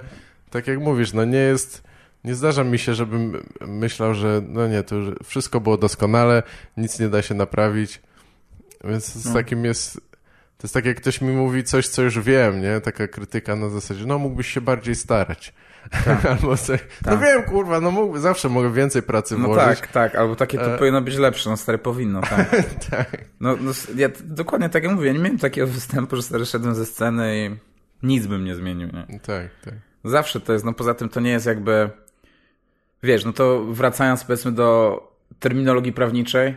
tak 0.50 0.66
jak 0.66 0.78
mówisz, 0.78 1.12
no 1.12 1.24
nie 1.24 1.38
jest... 1.38 1.89
Nie 2.24 2.34
zdarza 2.34 2.64
mi 2.64 2.78
się, 2.78 2.94
żebym 2.94 3.42
myślał, 3.60 4.14
że 4.14 4.42
no 4.48 4.68
nie, 4.68 4.82
to 4.82 4.96
już 4.96 5.14
wszystko 5.24 5.60
było 5.60 5.76
doskonale, 5.76 6.42
nic 6.76 6.98
nie 6.98 7.08
da 7.08 7.22
się 7.22 7.34
naprawić. 7.34 8.00
Więc 8.84 9.04
z 9.14 9.26
No. 9.26 9.34
takim 9.34 9.64
jest. 9.64 9.94
To 10.58 10.64
jest 10.66 10.74
tak, 10.74 10.84
jak 10.84 10.96
ktoś 10.96 11.20
mi 11.20 11.32
mówi 11.32 11.64
coś, 11.64 11.88
co 11.88 12.02
już 12.02 12.18
wiem, 12.20 12.60
nie? 12.62 12.80
Taka 12.80 13.08
krytyka 13.08 13.56
na 13.56 13.68
zasadzie, 13.68 14.06
no 14.06 14.18
mógłbyś 14.18 14.46
się 14.46 14.60
bardziej 14.60 14.94
starać. 14.94 15.54
Albo 16.30 16.56
coś. 16.56 16.80
No 17.06 17.12
Tak. 17.12 17.20
wiem, 17.20 17.42
kurwa, 17.42 17.80
no 17.80 17.90
mógł, 17.90 18.18
zawsze 18.18 18.48
mogę 18.48 18.72
więcej 18.72 19.02
pracy 19.02 19.38
No 19.38 19.46
włożyć. 19.46 19.64
tak, 19.80 19.86
tak, 19.86 20.14
albo 20.14 20.36
takie 20.36 20.58
to 20.58 20.74
E. 20.74 20.78
powinno 20.78 21.00
być 21.02 21.16
lepsze, 21.16 21.50
no 21.50 21.56
stary, 21.56 21.78
powinno, 21.78 22.20
tak. 22.30 22.50
tak. 22.90 23.24
No, 23.40 23.56
no 23.60 23.72
ja 23.96 24.08
dokładnie 24.24 24.68
tak 24.68 24.82
jak 24.84 24.92
mówię, 24.92 25.06
ja 25.06 25.12
nie 25.12 25.18
miałem 25.18 25.38
takiego 25.38 25.66
występu, 25.80 26.16
że 26.16 26.22
stary 26.22 26.46
szedłem 26.46 26.74
ze 26.74 26.86
sceny 26.86 27.46
i 27.46 27.56
nic 28.06 28.26
bym 28.26 28.44
nie 28.44 28.54
zmienił, 28.54 28.88
nie? 28.88 29.18
Tak, 29.20 29.48
tak. 29.64 29.74
Zawsze 30.04 30.40
to 30.40 30.52
jest, 30.52 30.64
no 30.64 30.72
poza 30.72 30.94
tym 30.94 31.08
to 31.08 31.20
nie 31.20 31.30
jest 31.30 31.46
jakby, 31.46 31.90
wiesz, 33.02 33.24
no 33.24 33.32
to 33.32 33.64
wracając 33.64 34.24
powiedzmy 34.24 34.52
do 34.52 35.00
terminologii 35.38 35.92
prawniczej, 35.92 36.56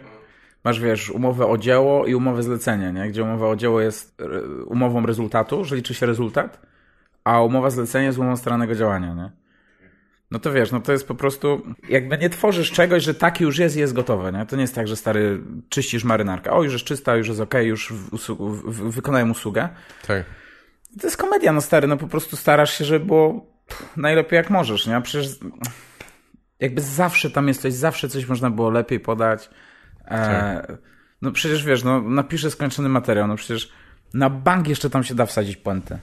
masz, 0.63 0.79
wiesz, 0.79 1.09
umowę 1.09 1.47
o 1.47 1.57
dzieło 1.57 2.05
i 2.05 2.15
umowę 2.15 2.43
zlecenia, 2.43 2.91
nie? 2.91 3.09
Gdzie 3.09 3.23
umowa 3.23 3.47
o 3.47 3.55
dzieło 3.55 3.81
jest 3.81 4.21
e, 4.21 4.41
umową 4.65 5.05
rezultatu, 5.05 5.65
że 5.65 5.75
liczy 5.75 5.93
się 5.93 6.05
rezultat, 6.05 6.62
a 7.23 7.41
umowa 7.41 7.69
zlecenia 7.69 8.05
jest 8.05 8.17
umową 8.19 8.38
staranego 8.38 8.75
działania, 8.75 9.13
nie? 9.13 9.31
No 10.31 10.39
to 10.39 10.51
wiesz, 10.51 10.71
no 10.71 10.79
to 10.79 10.91
jest 10.91 11.07
po 11.07 11.15
prostu, 11.15 11.62
jakby 11.89 12.17
nie 12.17 12.29
tworzysz 12.29 12.71
czegoś, 12.71 13.03
że 13.03 13.13
taki 13.13 13.43
już 13.43 13.57
jest 13.57 13.75
i 13.75 13.79
jest 13.79 13.93
gotowe, 13.93 14.31
nie? 14.31 14.45
To 14.45 14.55
nie 14.55 14.62
jest 14.62 14.75
tak, 14.75 14.88
że 14.88 14.95
stary, 14.95 15.41
czyścisz 15.69 16.03
marynarkę, 16.03 16.51
o 16.51 16.63
już 16.63 16.73
jest 16.73 16.85
czysta, 16.85 17.15
już 17.15 17.27
jest 17.27 17.39
okej, 17.39 17.67
już 17.67 17.91
w, 17.93 18.12
usłu- 18.12 18.89
wykonałem 18.89 19.31
usługę. 19.31 19.69
tak. 20.07 20.25
To 21.01 21.07
jest 21.07 21.17
komedia, 21.17 21.53
no 21.53 21.62
stary, 21.62 21.88
no 21.88 21.97
po 21.97 22.07
prostu 22.07 22.35
starasz 22.35 22.77
się, 22.77 22.85
żeby 22.85 23.05
było 23.05 23.45
najlepiej 23.97 24.38
jak 24.38 24.50
możesz, 24.50 24.88
nie? 24.88 25.01
Przecież 25.01 25.39
jakby 26.63 26.82
zawsze 26.82 27.29
tam 27.29 27.48
jest 27.48 27.62
coś, 27.62 27.74
zawsze 27.74 28.10
coś 28.10 28.27
można 28.27 28.50
było 28.50 28.70
lepiej 28.70 29.00
podać. 29.00 29.50
E, 30.08 30.77
no 31.22 31.32
przecież 31.32 31.63
wiesz, 31.65 31.84
no 31.84 32.01
napiszę 32.01 32.51
skończony 32.51 32.89
materiał, 32.89 33.27
no 33.27 33.36
przecież 33.36 33.72
na 34.13 34.29
bank 34.29 34.67
jeszcze 34.67 34.89
tam 34.89 35.03
się 35.03 35.15
da 35.15 35.25
wsadzić 35.25 35.58
puentę. 35.58 36.00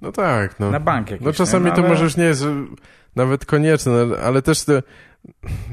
No 0.00 0.12
tak, 0.12 0.60
no. 0.60 0.70
Na 0.70 0.80
bank 0.80 1.10
jakiś, 1.10 1.26
No 1.26 1.32
czasami 1.32 1.64
nie? 1.64 1.70
No, 1.70 1.76
to 1.76 1.82
ale- 1.82 1.90
może 1.90 2.04
już 2.04 2.16
nie 2.16 2.24
jest 2.24 2.44
nawet 3.16 3.44
konieczne, 3.46 4.06
no, 4.06 4.16
ale 4.16 4.42
też 4.42 4.64
te, 4.64 4.82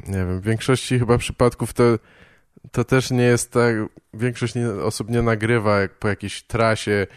nie 0.07 0.17
wiem, 0.17 0.39
w 0.39 0.43
większości 0.43 0.99
chyba 0.99 1.17
przypadków 1.17 1.73
to, 1.73 1.83
to 2.71 2.83
też 2.83 3.11
nie 3.11 3.23
jest 3.23 3.51
tak, 3.51 3.75
większość 4.13 4.53
osób 4.83 5.09
nie 5.09 5.21
nagrywa 5.21 5.79
jak 5.79 5.99
po 5.99 6.07
jakiejś 6.07 6.43
trasie, 6.43 7.07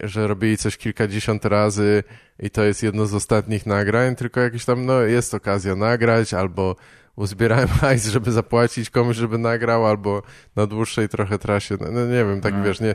że 0.00 0.26
robili 0.26 0.56
coś 0.56 0.76
kilkadziesiąt 0.76 1.44
razy 1.44 2.04
i 2.38 2.50
to 2.50 2.64
jest 2.64 2.82
jedno 2.82 3.06
z 3.06 3.14
ostatnich 3.14 3.66
nagrań, 3.66 4.16
tylko 4.16 4.40
jakieś 4.40 4.64
tam, 4.64 4.86
no 4.86 5.00
jest 5.00 5.34
okazja 5.34 5.76
nagrać, 5.76 6.34
albo 6.34 6.76
uzbierałem 7.16 7.68
hajs, 7.80 8.06
żeby 8.06 8.32
zapłacić 8.32 8.90
komuś, 8.90 9.16
żeby 9.16 9.38
nagrał, 9.38 9.86
albo 9.86 10.22
na 10.56 10.66
dłuższej 10.66 11.08
trochę 11.08 11.38
trasie, 11.38 11.76
no, 11.80 11.86
no 11.90 12.06
nie 12.06 12.24
wiem, 12.24 12.40
tak 12.40 12.54
No. 12.54 12.64
wiesz, 12.64 12.80
nie, 12.80 12.94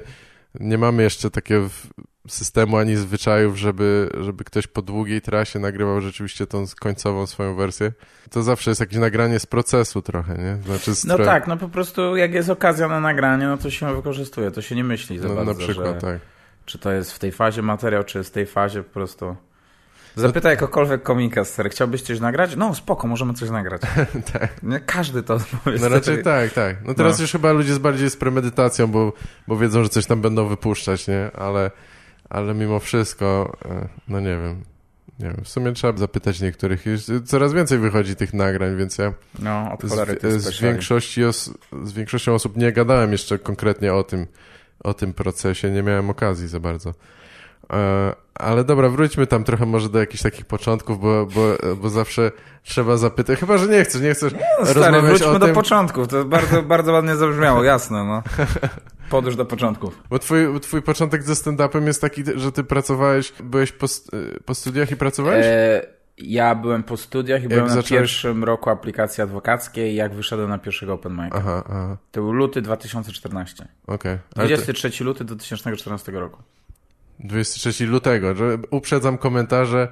nie 0.60 0.78
mamy 0.78 1.04
jeszcze 1.04 1.32
takiego 1.32 1.70
systemu 2.28 2.78
ani 2.78 2.96
zwyczajów, 2.96 3.58
żeby, 3.58 4.10
żeby 4.22 4.44
ktoś 4.44 4.68
po 4.68 4.82
długiej 4.82 5.22
trasie 5.22 5.60
nagrywał 5.60 6.02
rzeczywiście 6.02 6.48
tą 6.48 6.66
końcową 6.80 7.28
swoją 7.28 7.56
wersję. 7.56 7.92
To 8.30 8.44
zawsze 8.44 8.72
jest 8.72 8.82
jakieś 8.82 8.98
nagranie 8.98 9.40
z 9.40 9.46
procesu 9.46 10.02
trochę, 10.02 10.38
nie? 10.38 10.58
Znaczy 10.66 10.92
No 11.08 11.18
tak, 11.18 11.48
no 11.48 11.58
po 11.58 11.70
prostu 11.70 12.16
jak 12.16 12.34
jest 12.34 12.50
okazja 12.50 12.88
na 12.88 13.00
nagranie, 13.00 13.48
no 13.48 13.58
to 13.58 13.70
się 13.70 13.96
wykorzystuje, 13.96 14.52
to 14.52 14.62
się 14.62 14.76
nie 14.76 14.84
myśli 14.84 15.20
za 15.20 15.28
no, 15.28 15.36
bardzo, 15.36 15.54
na 15.54 15.60
przykład, 15.60 15.96
że, 15.96 16.02
tak. 16.02 16.35
Czy 16.66 16.80
to 16.80 16.92
jest 16.92 17.12
w 17.14 17.20
tej 17.20 17.32
fazie 17.32 17.62
materiał, 17.62 18.04
czy 18.04 18.18
jest 18.18 18.30
w 18.30 18.34
tej 18.34 18.46
fazie 18.46 18.84
po 18.84 18.94
prostu... 18.94 19.36
Zapytaj 20.18 20.52
jakokolwiek 20.52 21.04
komika, 21.04 21.46
stary, 21.46 21.70
chciałbyś 21.70 22.02
coś 22.02 22.20
nagrać? 22.20 22.56
No 22.56 22.76
spoko, 22.76 23.08
możemy 23.08 23.34
coś 23.34 23.50
nagrać. 23.50 23.82
tak. 24.34 24.64
Nie 24.64 24.80
każdy 24.80 25.24
to 25.24 25.34
odpowie. 25.34 25.78
No 25.82 25.90
raczej 25.90 26.24
tak, 26.24 26.54
tak. 26.54 26.86
No 26.86 26.94
teraz 26.94 27.18
No. 27.18 27.22
już 27.22 27.32
chyba 27.32 27.52
ludzie 27.52 27.74
z 27.74 27.78
bardziej 27.78 28.10
z 28.10 28.18
premedytacją, 28.18 28.88
bo, 28.88 29.14
bo 29.48 29.58
wiedzą, 29.58 29.84
że 29.84 29.90
coś 29.90 30.06
tam 30.06 30.22
będą 30.22 30.48
wypuszczać, 30.48 31.08
nie? 31.08 31.32
Ale, 31.34 31.72
ale 32.30 32.54
mimo 32.54 32.80
wszystko, 32.80 33.58
e, 33.66 33.88
no 34.08 34.20
nie 34.20 34.38
wiem. 34.44 34.64
Nie 35.20 35.26
wiem, 35.26 35.42
w 35.44 35.50
sumie 35.50 35.72
trzeba 35.72 35.98
zapytać 35.98 36.42
niektórych. 36.42 36.86
Już 36.86 37.02
coraz 37.26 37.54
więcej 37.54 37.78
wychodzi 37.80 38.16
tych 38.16 38.34
nagrań, 38.34 38.78
więc 38.78 38.98
ja 38.98 39.14
No, 39.40 39.78
z, 39.84 39.90
z, 39.90 40.44
speciali. 40.44 40.72
większości 40.74 41.26
os, 41.26 41.54
z 41.84 41.94
większością 41.94 42.34
osób 42.34 42.58
nie 42.58 42.72
gadałem 42.72 43.12
jeszcze 43.12 43.40
konkretnie 43.40 43.94
o 43.94 44.04
tym, 44.04 44.28
o 44.84 44.94
tym 44.94 45.14
procesie, 45.14 45.72
nie 45.72 45.84
miałem 45.84 46.10
okazji 46.10 46.48
za 46.48 46.60
bardzo. 46.60 46.94
E, 47.74 48.14
ale 48.36 48.64
dobra, 48.64 48.90
wróćmy 48.90 49.28
tam 49.28 49.44
trochę 49.44 49.66
może 49.66 49.90
do 49.90 50.00
jakichś 50.00 50.24
takich 50.24 50.46
początków, 50.46 51.00
bo, 51.00 51.26
bo, 51.26 51.42
bo 51.76 51.90
zawsze 51.90 52.32
trzeba 52.64 52.98
zapytać, 52.98 53.40
chyba, 53.40 53.58
że 53.58 53.68
nie 53.68 53.84
chcesz, 53.84 54.02
nie 54.02 54.14
chcesz 54.14 54.34
No, 54.60 54.66
stary, 54.66 55.02
wróćmy 55.02 55.28
o 55.28 55.40
do 55.40 55.46
tym, 55.46 55.56
początków. 55.56 56.08
To 56.08 56.26
bardzo, 56.26 56.64
bardzo 56.64 56.92
ładnie 56.92 57.16
zabrzmiało, 57.16 57.64
jasne, 57.64 58.04
no. 58.04 58.24
Podróż 59.10 59.36
do 59.36 59.46
początków. 59.46 60.02
bo 60.10 60.20
twój, 60.20 60.60
twój 60.62 60.82
początek 60.82 61.24
ze 61.24 61.34
stand-upem 61.34 61.88
jest 61.88 62.02
taki, 62.02 62.24
że 62.36 62.52
ty 62.52 62.64
pracowałeś, 62.64 63.34
byłeś 63.44 63.72
po, 63.72 63.88
po 64.46 64.56
studiach 64.56 64.92
i 64.92 64.96
pracowałeś? 64.96 65.46
E, 65.46 65.95
ja 66.18 66.56
byłem 66.56 66.84
po 66.84 66.98
studiach 66.98 67.44
i 67.44 67.48
byłem 67.48 67.64
na 67.68 67.74
zacząłeś? 67.74 67.90
pierwszym 68.02 68.44
roku 68.44 68.70
aplikacji 68.70 69.24
adwokackiej, 69.24 69.96
jak 69.96 70.14
wyszedłem 70.14 70.50
na 70.50 70.58
pierwszego 70.58 70.94
open 70.94 71.14
mic. 71.14 71.34
Aha, 71.36 71.64
aha, 71.70 71.98
To 72.12 72.22
był 72.22 72.32
luty 72.32 72.62
2014. 72.62 73.68
okej. 73.88 74.18
To- 74.30 74.36
23 74.36 75.04
luty 75.04 75.24
2014 75.26 76.12
roku. 76.12 76.44
23 77.20 77.86
lutego, 77.86 78.36
że 78.36 78.58
uprzedzam 78.72 79.18
komentarze. 79.18 79.88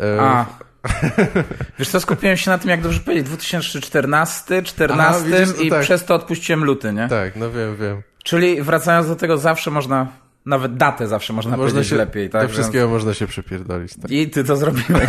E, 0.00 0.20
A. 0.20 0.46
Wiesz 1.78 1.88
co, 1.88 2.00
skupiłem 2.00 2.36
się 2.36 2.50
na 2.50 2.58
tym, 2.58 2.70
jak 2.70 2.80
dobrze 2.82 3.00
powiedzieć, 3.00 3.26
2014, 3.26 4.62
14 4.62 5.04
Aha, 5.16 5.24
widzisz, 5.40 5.56
no 5.56 5.62
i 5.62 5.70
tak. 5.70 5.80
przez 5.82 6.04
to 6.04 6.14
odpuściłem 6.14 6.64
luty, 6.64 6.92
nie? 6.92 7.08
Tak, 7.08 7.36
no 7.36 7.50
wiem, 7.50 7.76
wiem. 7.76 8.02
Czyli 8.24 8.62
wracając 8.62 9.06
do 9.08 9.16
tego, 9.16 9.38
zawsze 9.38 9.70
można, 9.70 10.06
nawet 10.46 10.76
datę 10.76 11.08
zawsze 11.08 11.32
można, 11.32 11.56
powiedzieć 11.56 11.86
się, 11.88 11.96
lepiej, 11.96 12.30
tak? 12.30 12.42
Do 12.42 12.48
wszystkiego 12.48 12.88
można 12.88 13.14
się 13.14 13.26
przypierdolić. 13.26 13.94
Tak. 14.02 14.10
I 14.10 14.30
ty 14.30 14.44
to 14.44 14.56
zrobiłeś. 14.56 15.08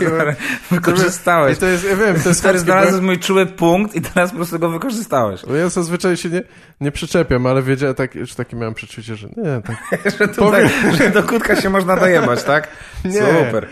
Wykorzystałeś. 0.70 1.56
I 1.56 1.60
to 1.60 1.66
jest, 1.66 1.84
ja 1.84 1.96
wiem, 1.96 2.20
to 2.22 2.28
jest 2.28 2.40
Stary, 2.40 2.58
chamskie, 2.58 2.72
bo- 2.72 2.78
znalazłeś 2.80 3.02
mój 3.02 3.18
czuły 3.18 3.46
punkt 3.46 3.94
i 3.96 4.00
teraz 4.00 4.30
po 4.30 4.36
prostu 4.36 4.58
go 4.58 4.68
wykorzystałeś. 4.68 5.40
Ja 5.58 5.68
zazwyczaj 5.68 6.16
się 6.16 6.28
nie, 6.30 6.42
nie 6.80 6.92
przyczepiam, 6.92 7.46
ale 7.46 7.62
wiedziałem, 7.62 7.94
tak, 7.94 8.10
że 8.26 8.34
takie 8.34 8.56
miałem 8.56 8.74
przeczucie, 8.74 9.16
że 9.16 9.28
nie, 9.36 9.62
tak. 9.66 9.76
że, 10.18 10.28
tutaj, 10.28 10.70
że 10.98 11.10
do 11.10 11.22
kutka 11.22 11.56
się 11.56 11.70
można 11.70 11.96
dojebać, 11.96 12.42
tak? 12.42 12.68
Nie. 13.04 13.12
Super. 13.12 13.68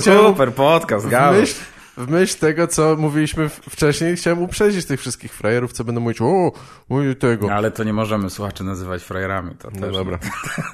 chciałem- 0.00 0.26
Super, 0.26 0.52
podcast, 0.52 1.06
W 1.06 1.08
gały. 1.10 1.40
myśl, 1.40 1.54
w 1.96 2.08
myśl 2.08 2.38
tego, 2.38 2.66
co 2.66 2.96
mówiliśmy 2.96 3.48
wcześniej, 3.48 4.16
chciałem 4.16 4.42
uprzedzić 4.42 4.86
tych 4.86 5.00
wszystkich 5.00 5.32
frajerów, 5.34 5.72
co 5.72 5.84
będą 5.84 6.00
mówić, 6.00 6.20
o, 6.20 6.52
mój 6.88 7.16
tego. 7.16 7.46
No, 7.46 7.52
ale 7.52 7.70
to 7.70 7.84
nie 7.84 7.92
możemy 7.92 8.30
słuchaczy 8.30 8.64
nazywać 8.64 9.02
frajerami. 9.02 9.54
To 9.54 9.68
No 9.74 9.80
też. 9.80 9.92
dobra. 9.96 10.18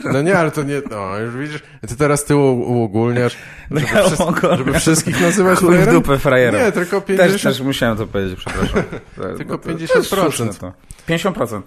No 0.05 0.23
nie, 0.23 0.39
ale 0.39 0.51
to 0.51 0.63
nie, 0.63 0.83
no 0.91 1.19
już 1.19 1.37
widzisz, 1.37 1.63
ty 1.89 1.97
teraz 1.97 2.25
ty 2.25 2.37
uogólniasz, 2.37 3.37
żeby, 3.71 3.87
uogólniam. 4.25 4.59
żeby 4.59 4.79
wszystkich 4.81 5.21
nazywać 5.21 5.59
Chuj 5.59 5.69
w 5.69 5.71
frajerem? 5.73 5.95
dupę 5.95 6.19
frajerem. 6.19 6.61
Nie, 6.65 6.73
tylko 6.73 7.01
Też, 7.01 7.17
50, 7.17 7.43
też 7.43 7.61
musiałem 7.61 7.97
to 7.97 8.07
powiedzieć, 8.07 8.39
przepraszam. 8.39 8.83
Tylko 9.39 9.59
Bo 9.59 9.65
to- 9.65 9.71
50%. 9.71 9.89
to 9.89 9.97
jest 9.99 10.09
słuszne 10.09 10.55
To. 10.55 10.73
50%. 11.09 11.63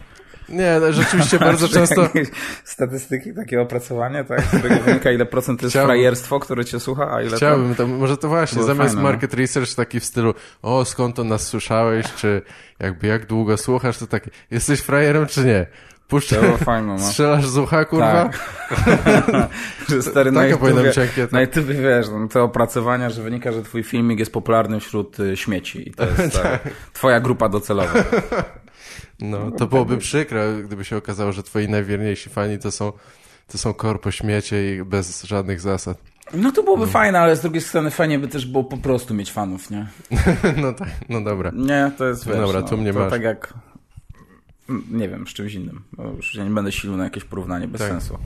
Nie, 0.51 0.77
no, 0.81 0.93
rzeczywiście 0.93 1.39
bardzo 1.49 1.67
często, 1.69 2.09
Statystyki, 2.63 3.33
takie 3.33 3.61
opracowanie, 3.61 4.23
tak? 4.23 4.41
Z 4.41 4.47
którego 4.47 4.83
wynika, 4.83 5.11
ile 5.11 5.25
procent 5.25 5.59
to 5.59 5.65
jest 5.65 5.73
Chciałbym- 5.73 5.87
frajerstwo, 5.95 6.39
które 6.39 6.65
cię 6.65 6.79
słucha, 6.79 7.11
a 7.15 7.21
ile 7.21 7.37
Chciałbym, 7.37 7.75
to, 7.75 7.87
może 7.87 8.17
to 8.17 8.27
właśnie, 8.27 8.63
zamiast 8.63 8.93
fajne, 8.95 9.01
no. 9.03 9.09
market 9.09 9.33
research 9.33 9.75
taki 9.75 9.99
w 9.99 10.05
stylu, 10.05 10.33
o 10.61 10.85
skąd 10.85 11.15
to 11.15 11.23
nas 11.23 11.47
słyszałeś, 11.47 12.05
czy 12.15 12.41
jakby 12.79 13.07
jak 13.07 13.25
długo 13.25 13.57
słuchasz, 13.57 13.97
to 13.97 14.07
takie, 14.07 14.31
jesteś 14.51 14.79
frajerem 14.79 15.25
czy 15.27 15.45
nie? 15.45 15.65
Puszczę, 16.07 16.57
fajne, 16.57 16.87
no. 16.93 16.99
strzelasz 16.99 17.47
z 17.47 17.57
ucha, 17.57 17.85
kurwa? 17.85 18.29
Tak. 18.29 19.49
stary 20.11 20.31
na 20.31 20.41
Taka 20.41 20.57
powinna 20.57 20.81
być 20.81 20.97
ankieta. 20.97 21.35
na 21.35 21.41
YouTubie, 21.41 21.73
wiesz, 21.73 22.07
no, 22.09 22.27
te 22.27 22.43
opracowania, 22.43 23.09
że 23.09 23.21
wynika, 23.23 23.51
że 23.51 23.63
twój 23.63 23.83
filmik 23.83 24.19
jest 24.19 24.33
popularny 24.33 24.79
wśród 24.79 25.19
y, 25.19 25.37
śmieci 25.37 25.89
i 25.89 25.93
to 25.93 26.05
jest 26.05 26.17
Tak. 26.17 26.31
stary, 26.31 26.59
twoja 26.93 27.19
grupa 27.19 27.49
docelowa. 27.49 27.93
No, 29.21 29.51
to 29.51 29.67
byłoby 29.67 29.97
przykre, 29.97 30.55
gdyby 30.63 30.85
się 30.85 30.97
okazało, 30.97 31.31
że 31.31 31.43
twoi 31.43 31.69
najwierniejsi 31.69 32.29
fani 32.29 32.59
to 32.59 32.71
są, 32.71 32.91
to 33.47 33.57
są 33.57 33.73
korpo 33.73 34.11
śmiecie 34.11 34.75
i 34.75 34.83
bez 34.83 35.23
żadnych 35.23 35.61
zasad. 35.61 35.97
No 36.33 36.51
to 36.51 36.63
byłoby 36.63 36.87
fajne, 36.87 37.19
ale 37.19 37.35
z 37.35 37.41
drugiej 37.41 37.61
strony 37.61 37.91
fajnie 37.91 38.19
by 38.19 38.27
też 38.27 38.45
było 38.45 38.63
po 38.63 38.77
prostu 38.77 39.13
mieć 39.13 39.31
fanów, 39.31 39.69
nie? 39.69 39.87
No 40.61 40.73
tak, 40.73 40.89
no 41.09 41.21
dobra. 41.21 41.51
Nie, 41.55 41.91
to 41.97 42.05
jest, 42.07 42.27
wiesz, 42.27 42.37
Dobra, 42.37 42.61
no, 42.61 42.67
tu 42.67 42.77
mnie 42.77 42.93
to 42.93 42.99
masz. 42.99 43.09
tak 43.11 43.21
jak, 43.21 43.53
nie 44.91 45.09
wiem, 45.09 45.27
z 45.27 45.29
czymś 45.29 45.53
innym. 45.53 45.81
Już 46.17 46.35
ja 46.35 46.43
nie 46.43 46.49
będę 46.49 46.71
silił 46.71 46.97
na 46.97 47.03
jakieś 47.03 47.23
porównanie, 47.23 47.67
bez 47.67 47.81
Tak. 47.81 47.89
sensu. 47.89 48.17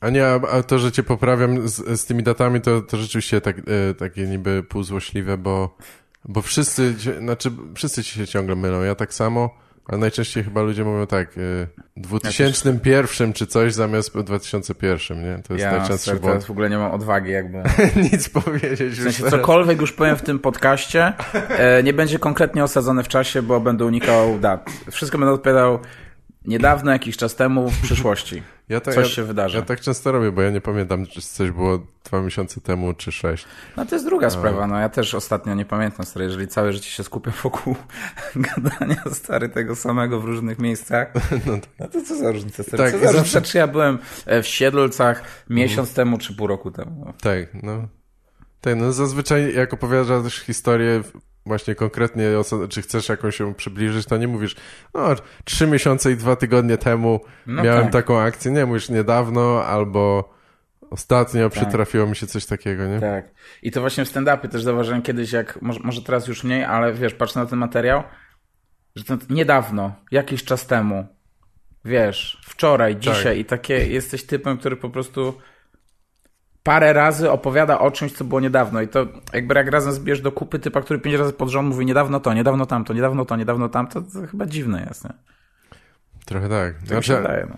A 0.00 0.10
nie, 0.10 0.26
a, 0.26 0.62
to, 0.62 0.78
że 0.78 0.92
cię 0.92 1.02
poprawiam 1.02 1.68
z, 1.68 2.00
z 2.00 2.04
tymi 2.04 2.22
datami, 2.22 2.60
to, 2.60 2.82
to 2.82 2.96
rzeczywiście 2.96 3.40
tak, 3.40 3.58
e, 3.58 3.94
takie 3.94 4.26
niby 4.26 4.62
półzłośliwe, 4.62 5.38
bo, 5.38 5.76
bo 6.24 6.42
wszyscy, 6.42 6.94
znaczy 7.20 7.50
wszyscy 7.74 8.04
ci 8.04 8.10
się 8.14 8.26
ciągle 8.26 8.56
mylą. 8.56 8.82
Ja 8.82 8.94
tak 8.94 9.14
samo, 9.14 9.50
ale 9.88 9.98
najczęściej 9.98 10.44
chyba 10.44 10.62
ludzie 10.62 10.84
mówią 10.84 11.06
tak, 11.06 11.28
e, 11.38 11.66
2001 11.96 13.32
czy 13.32 13.46
coś 13.46 13.74
zamiast 13.74 14.18
2001, 14.18 15.22
nie? 15.22 15.42
To 15.48 15.52
jest 15.54 15.64
Ja 15.64 15.78
najczęstszy 15.78 16.10
błąd. 16.10 16.24
teraz 16.24 16.44
w 16.44 16.50
ogóle 16.50 16.70
nie 16.70 16.78
mam 16.78 16.90
odwagi 16.92 17.30
jakby. 17.30 17.62
Nic 18.12 18.28
powiedzieć 18.28 18.78
W 18.92 18.96
już 18.96 18.98
sensie 19.04 19.22
teraz. 19.22 19.30
cokolwiek 19.40 19.80
już 19.80 19.92
powiem 19.92 20.16
w 20.16 20.22
tym 20.22 20.38
podcaście, 20.38 21.12
e, 21.48 21.82
nie 21.82 21.92
będzie 21.92 22.18
konkretnie 22.18 22.64
osadzone 22.64 23.02
w 23.02 23.08
czasie, 23.08 23.42
bo 23.42 23.60
będę 23.60 23.84
unikał 23.84 24.38
dat. 24.38 24.70
Wszystko 24.90 25.18
będę 25.18 25.32
odpowiadał 25.34 25.78
niedawno, 26.46 26.92
jakiś 26.92 27.16
czas 27.16 27.34
temu, 27.34 27.70
w 27.70 27.80
przyszłości. 27.86 28.42
Ja 28.68 28.80
tak, 28.80 28.94
Coś 28.94 29.08
ja, 29.08 29.14
się 29.14 29.22
wydarzy. 29.22 29.56
Ja 29.56 29.62
tak 29.62 29.80
często 29.80 30.12
robię, 30.12 30.32
bo 30.32 30.42
ja 30.42 30.50
nie 30.50 30.60
pamiętam, 30.60 31.06
czy 31.06 31.22
coś 31.22 31.50
było 31.50 31.86
dwa 32.04 32.22
miesiące 32.22 32.60
temu, 32.60 32.94
czy 32.94 33.12
sześć. 33.12 33.44
No 33.76 33.86
to 33.86 33.94
jest 33.94 34.04
druga 34.04 34.30
sprawa, 34.30 34.66
no 34.66 34.78
ja 34.78 34.88
też 34.88 35.14
ostatnio 35.14 35.54
nie 35.54 35.64
pamiętam, 35.64 36.06
stary, 36.06 36.24
jeżeli 36.24 36.48
całe 36.48 36.72
życie 36.72 36.90
się 36.90 37.04
skupia 37.04 37.30
wokół 37.42 37.76
gadania, 38.36 39.02
stary, 39.12 39.48
tego 39.48 39.76
samego 39.76 40.20
w 40.20 40.24
różnych 40.24 40.58
miejscach, 40.58 41.12
no 41.78 41.88
to 41.88 42.02
co 42.02 42.16
za 42.16 42.32
różnica, 42.32 42.62
stary, 42.62 42.78
Tak, 42.92 42.92
co 43.00 43.06
za 43.06 43.12
zawsze- 43.12 43.42
czy 43.42 43.58
ja 43.58 43.66
byłem 43.66 43.98
e, 44.26 44.42
w 44.42 44.46
Siedlcach 44.46 45.22
miesiąc 45.50 45.94
temu, 45.94 46.18
czy 46.18 46.34
pół 46.34 46.46
roku 46.46 46.70
temu. 46.70 47.02
No. 47.06 47.12
Tak, 47.22 47.62
no. 47.62 47.88
Tak, 48.60 48.76
no 48.76 48.92
zazwyczaj 48.92 49.54
jak 49.54 49.72
opowiadasz 49.74 50.40
historię 50.40 51.02
właśnie 51.46 51.74
konkretnie, 51.74 52.24
czy 52.68 52.82
chcesz 52.82 53.08
jakąś 53.08 53.40
ją 53.40 53.54
przybliżyć, 53.54 54.06
to 54.06 54.16
nie 54.16 54.28
mówisz, 54.28 54.56
no, 54.94 55.08
trzy 55.44 55.66
miesiące 55.66 56.12
i 56.12 56.16
dwa 56.16 56.36
tygodnie 56.36 56.78
temu 56.78 57.20
No 57.46 57.62
miałem 57.62 57.82
tak. 57.82 57.92
taką 57.92 58.20
akcję, 58.20 58.52
nie, 58.52 58.66
mówisz 58.66 58.88
niedawno 58.88 59.64
albo 59.64 60.34
ostatnio 60.90 61.50
przytrafiło 61.50 62.06
mi 62.06 62.16
się 62.16 62.26
coś 62.26 62.46
takiego, 62.46 62.86
nie? 62.86 63.00
Tak. 63.00 63.30
I 63.62 63.70
to 63.70 63.80
właśnie 63.80 64.04
w 64.04 64.08
stand-upie 64.08 64.48
też 64.48 64.62
zauważyłem 64.62 65.02
kiedyś, 65.02 65.32
jak, 65.32 65.62
może, 65.62 65.80
może 65.84 66.02
teraz 66.02 66.28
już 66.28 66.44
mniej, 66.44 66.64
ale 66.64 66.92
wiesz, 66.92 67.14
patrz 67.14 67.34
na 67.34 67.46
ten 67.46 67.58
materiał, 67.58 68.02
że 68.96 69.04
to 69.04 69.16
niedawno, 69.30 69.92
jakiś 70.10 70.44
czas 70.44 70.66
temu, 70.66 71.06
wiesz, 71.84 72.40
wczoraj, 72.44 72.96
dzisiaj 72.96 73.38
i 73.38 73.44
takie, 73.44 73.86
jesteś 73.86 74.26
typem, 74.26 74.58
który 74.58 74.76
po 74.76 74.90
prostu 74.90 75.34
parę 76.66 76.92
razy 76.92 77.30
opowiada 77.30 77.78
o 77.78 77.90
czymś, 77.90 78.12
co 78.12 78.24
było 78.24 78.40
niedawno 78.40 78.80
i 78.82 78.88
to 78.88 79.06
jakby 79.32 79.54
jak 79.54 79.70
razem 79.70 79.92
zbierz 79.92 80.20
do 80.20 80.32
kupy 80.32 80.58
typa, 80.58 80.80
który 80.80 80.98
pięć 80.98 81.16
razy 81.16 81.32
pod 81.32 81.48
rząd 81.48 81.68
mówi 81.68 81.86
niedawno 81.86 82.20
to, 82.20 82.34
niedawno 82.34 82.66
tamto, 82.66 82.94
niedawno 82.94 83.24
to, 83.24 83.36
niedawno 83.36 83.68
tamto, 83.68 84.00
to 84.02 84.26
chyba 84.30 84.46
dziwne 84.46 84.86
jest, 84.88 85.04
nie? 85.04 85.10
Trochę 86.24 86.48
tak. 86.48 86.74
Tak 86.78 86.86
Znaczy, 86.88 87.08
się 87.08 87.16
wydaje, 87.16 87.46
no. 87.50 87.56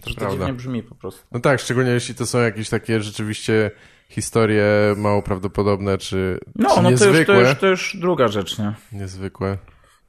to 0.00 0.08
Że 0.10 0.14
to 0.14 0.20
prawda. 0.20 0.36
dziwnie 0.38 0.52
brzmi 0.52 0.82
po 0.82 0.94
prostu. 0.94 1.22
No 1.32 1.40
tak, 1.40 1.60
szczególnie 1.60 1.90
jeśli 1.90 2.14
to 2.14 2.26
są 2.26 2.38
jakieś 2.38 2.68
takie 2.68 3.00
rzeczywiście 3.00 3.70
historie 4.08 4.64
mało 4.96 5.22
prawdopodobne, 5.22 5.98
czy, 5.98 6.38
No, 6.56 6.68
czy 6.76 6.82
no 6.82 6.82
to 6.82 6.90
już, 6.90 7.00
niezwykłe. 7.00 7.34
to, 7.34 7.40
już, 7.40 7.58
to 7.58 7.66
już 7.66 7.96
druga 8.00 8.28
rzecz, 8.28 8.58
nie? 8.58 8.74
Niezwykłe. 8.92 9.58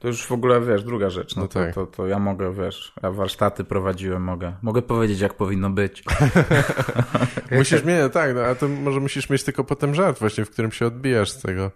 To 0.06 0.10
już 0.10 0.26
w 0.26 0.32
ogóle, 0.32 0.62
wiesz, 0.62 0.84
druga 0.84 1.10
rzecz. 1.10 1.36
No, 1.36 1.42
No 1.42 1.48
to, 1.48 1.60
tak. 1.60 1.76
to, 1.76 1.86
to 1.86 2.08
ja 2.08 2.20
mogę, 2.20 2.54
wiesz, 2.54 2.94
ja 3.04 3.12
warsztaty 3.12 3.64
prowadziłem, 3.64 4.24
mogę, 4.24 4.54
mogę 4.62 4.82
powiedzieć, 4.82 5.20
jak 5.20 5.34
powinno 5.34 5.70
być. 5.70 6.04
Musisz 7.52 7.84
mieć, 7.84 8.14
tak, 8.14 8.36
no, 8.36 8.42
a 8.42 8.56
to 8.56 8.68
może 8.68 9.00
musisz 9.00 9.30
mieć 9.30 9.44
tylko 9.44 9.64
potem 9.64 9.96
żart 9.96 10.20
właśnie, 10.20 10.46
w 10.46 10.50
którym 10.50 10.72
się 10.72 10.86
odbijasz 10.86 11.32
z 11.32 11.42
tego, 11.42 11.72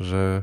że, 0.00 0.42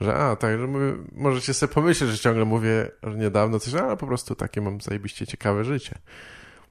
że 0.00 0.14
a, 0.14 0.36
tak, 0.36 0.58
że 0.58 0.66
mówię, 0.66 0.92
możecie 1.12 1.54
sobie 1.54 1.74
pomyśleć, 1.74 2.10
że 2.10 2.18
ciągle 2.18 2.44
mówię 2.44 2.90
że 3.02 3.16
niedawno 3.16 3.58
coś, 3.60 3.74
ale 3.74 3.96
po 3.96 4.06
prostu 4.06 4.34
takie 4.34 4.60
mam 4.60 4.80
zajebiście 4.80 5.26
ciekawe 5.26 5.64
życie. 5.64 5.98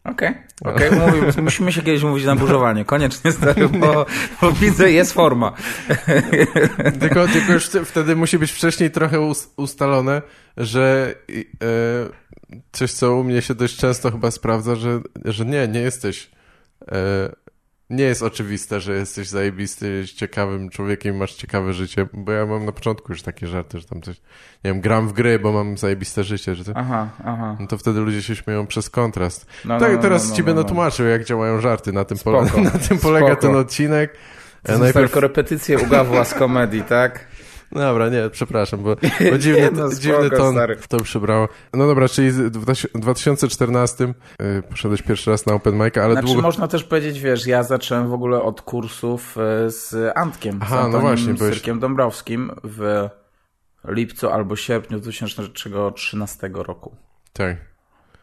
Okej, 0.04 0.34
okej, 0.66 0.92
mówimy, 0.92 1.34
musimy 1.42 1.72
się 1.72 1.82
kiedyś 1.82 2.04
mówić 2.04 2.26
na 2.26 2.36
burzowanie, 2.36 2.86
koniecznie, 2.86 3.32
stary, 3.32 3.70
bo, 3.70 4.06
bo 4.42 4.52
widzę, 4.52 4.92
jest 4.92 5.14
forma. 5.14 5.54
Tylko, 7.00 7.28
tylko 7.28 7.54
już 7.54 7.70
wte- 7.70 7.86
wtedy 7.86 8.16
musi 8.16 8.38
być 8.40 8.52
wcześniej 8.52 8.92
trochę 8.92 9.20
us- 9.22 9.54
ustalone, 9.58 10.22
że 10.58 11.16
e, 11.30 11.36
coś, 12.72 12.92
co 12.92 13.16
u 13.16 13.24
mnie 13.24 13.42
się 13.42 13.56
dość 13.56 13.78
często 13.78 14.12
chyba 14.12 14.32
sprawdza, 14.32 14.76
że, 14.76 15.00
że 15.26 15.46
nie, 15.46 15.68
nie 15.68 15.80
jesteś 15.80 16.30
e, 16.92 16.96
nie 17.96 18.04
jest 18.04 18.24
oczywiste, 18.24 18.80
że 18.80 18.96
jesteś 18.96 19.28
zajebisty, 19.28 19.90
jesteś 19.92 20.14
ciekawym 20.14 20.70
człowiekiem 20.70 21.16
i 21.16 21.18
masz 21.20 21.34
ciekawe 21.34 21.74
życie, 21.74 22.08
bo 22.14 22.32
ja 22.32 22.46
mam 22.46 22.66
na 22.66 22.72
początku 22.72 23.12
już 23.12 23.22
takie 23.22 23.48
żarty, 23.48 23.80
że 23.80 23.86
tam 23.86 24.02
coś, 24.02 24.16
nie 24.64 24.72
wiem, 24.72 24.82
gram 24.82 25.08
w 25.08 25.14
gry, 25.14 25.40
bo 25.40 25.52
mam 25.52 25.78
zajebiste 25.78 26.24
życie, 26.24 26.56
że 26.56 26.66
to, 26.66 26.72
Aha, 26.76 27.10
aha. 27.26 27.58
no 27.60 27.68
to 27.68 27.78
wtedy 27.78 28.00
ludzie 28.00 28.24
się 28.24 28.36
śmieją 28.36 28.68
przez 28.68 28.90
kontrast. 28.90 29.46
No, 29.66 29.80
tak, 29.80 29.90
no, 29.90 29.96
no, 29.96 30.02
teraz 30.02 30.24
no, 30.24 30.30
no, 30.30 30.36
ci 30.36 30.44
będę 30.44 30.62
no. 30.62 30.68
tłumaczył, 30.68 31.06
jak 31.08 31.24
działają 31.24 31.62
żarty, 31.62 31.94
na 31.94 32.06
tym, 32.06 32.18
pole, 32.18 32.48
Spoko, 32.48 32.62
na 32.72 32.72
tym 32.72 32.98
polega 32.98 33.28
spoko. 33.28 33.42
ten 33.42 33.56
odcinek. 33.56 34.14
To 34.64 34.74
E, 34.74 34.78
są 34.78 34.94
tylko 34.94 35.20
repetycje 35.20 35.80
u 35.80 35.88
Gawła 35.88 36.26
z 36.26 36.34
komedii, 36.34 36.84
tak? 36.84 37.26
Dobra, 37.76 38.10
nie, 38.10 38.30
przepraszam, 38.32 38.84
bo, 38.84 38.96
bo 39.32 39.38
dziwny, 39.38 39.62
Nie, 39.62 39.72
no, 39.72 39.78
spoko, 39.92 40.02
dziwny 40.02 40.30
ton 40.30 40.54
stary. 40.54 40.78
to 40.90 40.98
przybrało. 41.00 41.50
No 41.74 41.88
dobra, 41.88 42.10
czyli 42.10 42.32
w 42.32 42.50
2014 43.00 44.14
y, 44.42 44.64
poszedłeś 44.70 45.02
pierwszy 45.02 45.32
raz 45.32 45.46
na 45.46 45.54
open 45.54 45.74
mic, 45.84 45.98
ale 45.98 46.14
Znaczy 46.14 46.28
długo... 46.28 46.42
można 46.42 46.68
też 46.68 46.84
powiedzieć, 46.84 47.20
wiesz, 47.20 47.48
ja 47.48 47.64
zacząłem 47.64 48.10
w 48.10 48.14
ogóle 48.14 48.42
od 48.42 48.62
kursów 48.62 49.38
e, 49.38 49.72
z 49.72 50.12
Antkiem, 50.18 50.60
Aha, 50.62 50.76
z 50.76 50.80
no 50.80 50.86
Antonim 50.86 51.08
właśnie, 51.08 51.34
byłeś- 51.34 51.54
Syrkiem 51.54 51.80
Dąbrowskim 51.80 52.52
w 52.64 53.10
lipcu 53.88 54.30
albo 54.30 54.56
sierpniu 54.56 55.00
2013 55.00 56.50
roku. 56.54 56.96
Tak. 57.34 57.58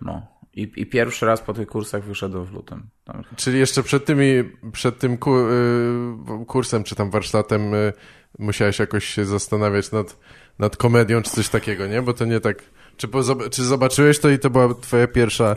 No. 0.01 0.27
I, 0.55 0.73
I 0.77 0.87
pierwszy 0.87 1.27
raz 1.27 1.41
po 1.41 1.55
tych 1.55 1.69
kursach 1.69 2.05
wyszedłem 2.05 2.45
w 2.45 2.53
lutym. 2.53 2.87
Tam, 3.05 3.23
Czyli 3.37 3.59
jeszcze 3.59 3.83
przed 3.83 4.05
tymi, 4.05 4.27
przed 4.73 4.99
tym 4.99 5.19
ku, 5.19 5.39
y, 5.39 6.45
kursem, 6.47 6.85
czy 6.85 6.95
tam 6.95 7.11
warsztatem 7.11 7.75
y, 7.75 7.93
musiałeś 8.38 8.79
jakoś 8.79 9.05
się 9.05 9.25
zastanawiać 9.25 9.93
nad, 9.93 10.16
nad 10.59 10.77
komedią, 10.77 11.23
czy 11.23 11.31
coś 11.31 11.49
takiego, 11.49 11.87
nie? 11.87 12.03
Bo 12.03 12.12
to 12.12 12.25
nie 12.25 12.40
tak... 12.40 12.62
Czy, 12.97 13.09
po, 13.09 13.23
czy 13.51 13.64
zobaczyłeś 13.64 14.19
to 14.19 14.29
i 14.31 14.38
to 14.38 14.51
była 14.51 14.75
twoja 14.75 15.07
pierwsza... 15.07 15.57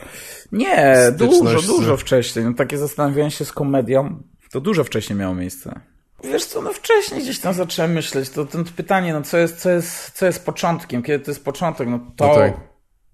Nie, 0.51 0.95
dużo, 1.17 1.61
z- 1.61 1.67
dużo 1.67 1.97
wcześniej. 1.97 2.45
No, 2.45 2.53
takie 2.53 2.77
zastanawianie 2.77 3.31
się 3.31 3.45
z 3.45 3.51
komedią, 3.51 4.23
to 4.51 4.61
dużo 4.61 4.83
wcześniej 4.83 5.19
miało 5.19 5.35
miejsce. 5.35 5.79
Wiesz 6.23 6.45
co, 6.45 6.61
no 6.61 6.73
wcześniej 6.73 7.21
gdzieś 7.21 7.39
tam 7.39 7.53
zacząłem 7.53 7.91
myśleć, 7.91 8.29
to, 8.29 8.45
to 8.45 8.57
pytanie, 8.75 9.13
no 9.13 9.21
co 9.21 9.37
jest, 9.37 9.57
co, 9.57 9.69
jest, 9.69 10.11
co 10.11 10.25
jest 10.25 10.45
początkiem, 10.45 11.03
kiedy 11.03 11.25
to 11.25 11.31
jest 11.31 11.45
początek, 11.45 11.87
no 11.87 11.99
to 12.15 12.27
No 12.27 12.35
tak. 12.35 12.53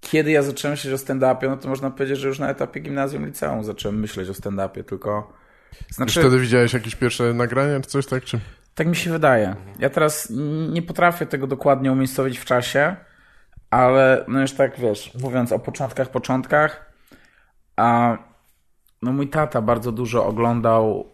kiedy 0.00 0.30
ja 0.30 0.42
zacząłem 0.42 0.72
myśleć 0.72 0.94
o 0.94 0.96
stand-upie, 0.98 1.48
no 1.48 1.56
to 1.56 1.68
można 1.68 1.90
powiedzieć, 1.90 2.18
że 2.18 2.28
już 2.28 2.38
na 2.38 2.50
etapie 2.50 2.80
gimnazjum, 2.80 3.26
liceum 3.26 3.64
zacząłem 3.64 4.00
myśleć 4.00 4.28
o 4.28 4.32
stand-upie, 4.32 4.84
tylko... 4.84 5.32
Już 5.88 5.96
Znaczy, 5.96 6.20
wtedy 6.20 6.38
widziałeś 6.38 6.72
jakieś 6.72 6.94
pierwsze 6.94 7.34
nagrania, 7.34 7.80
czy 7.80 7.90
coś 7.90 8.06
tak? 8.06 8.24
Czy... 8.24 8.40
tak 8.80 8.88
mi 8.88 8.96
się 8.96 9.10
wydaje. 9.10 9.56
Ja 9.78 9.90
teraz 9.90 10.32
nie 10.70 10.82
potrafię 10.82 11.26
tego 11.26 11.46
dokładnie 11.46 11.92
umiejscowić 11.92 12.38
w 12.38 12.44
czasie, 12.44 12.96
ale 13.70 14.24
no 14.28 14.40
już 14.40 14.52
tak 14.52 14.78
wiesz, 14.78 15.14
mówiąc 15.22 15.52
o 15.52 15.58
początkach, 15.58 16.08
początkach, 16.08 16.92
a 17.76 18.18
no 19.02 19.12
mój 19.12 19.28
tata 19.28 19.62
bardzo 19.62 19.92
dużo 19.92 20.26
oglądał 20.26 21.06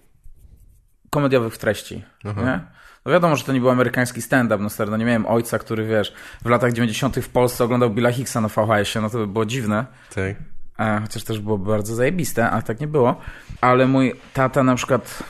komediowych 1.10 1.58
treści, 1.58 2.04
nie? 2.24 2.60
No 3.04 3.12
wiadomo, 3.12 3.36
że 3.36 3.44
to 3.44 3.52
nie 3.52 3.60
był 3.60 3.70
amerykański 3.70 4.22
stand-up, 4.22 4.62
no 4.62 4.70
stary, 4.70 4.90
no 4.90 4.96
nie 4.96 5.04
miałem 5.04 5.26
ojca, 5.26 5.58
który 5.58 5.86
wiesz, 5.86 6.14
w 6.44 6.48
latach 6.48 6.72
90. 6.72 7.16
w 7.16 7.28
Polsce 7.28 7.64
oglądał 7.64 7.90
Billa 7.90 8.12
Hicksa 8.12 8.40
na 8.40 8.48
VHS-ie, 8.48 9.02
no 9.02 9.10
to 9.10 9.18
by 9.18 9.26
było 9.26 9.46
dziwne. 9.46 9.86
Tak. 10.14 10.36
E, 10.78 11.00
chociaż 11.00 11.24
też 11.24 11.40
byłoby 11.40 11.70
bardzo 11.70 11.94
zajebiste, 11.94 12.50
ale 12.50 12.62
tak 12.62 12.80
nie 12.80 12.88
było. 12.88 13.20
Ale 13.60 13.86
mój 13.86 14.14
tata 14.34 14.62
na 14.62 14.74
przykład 14.74 15.22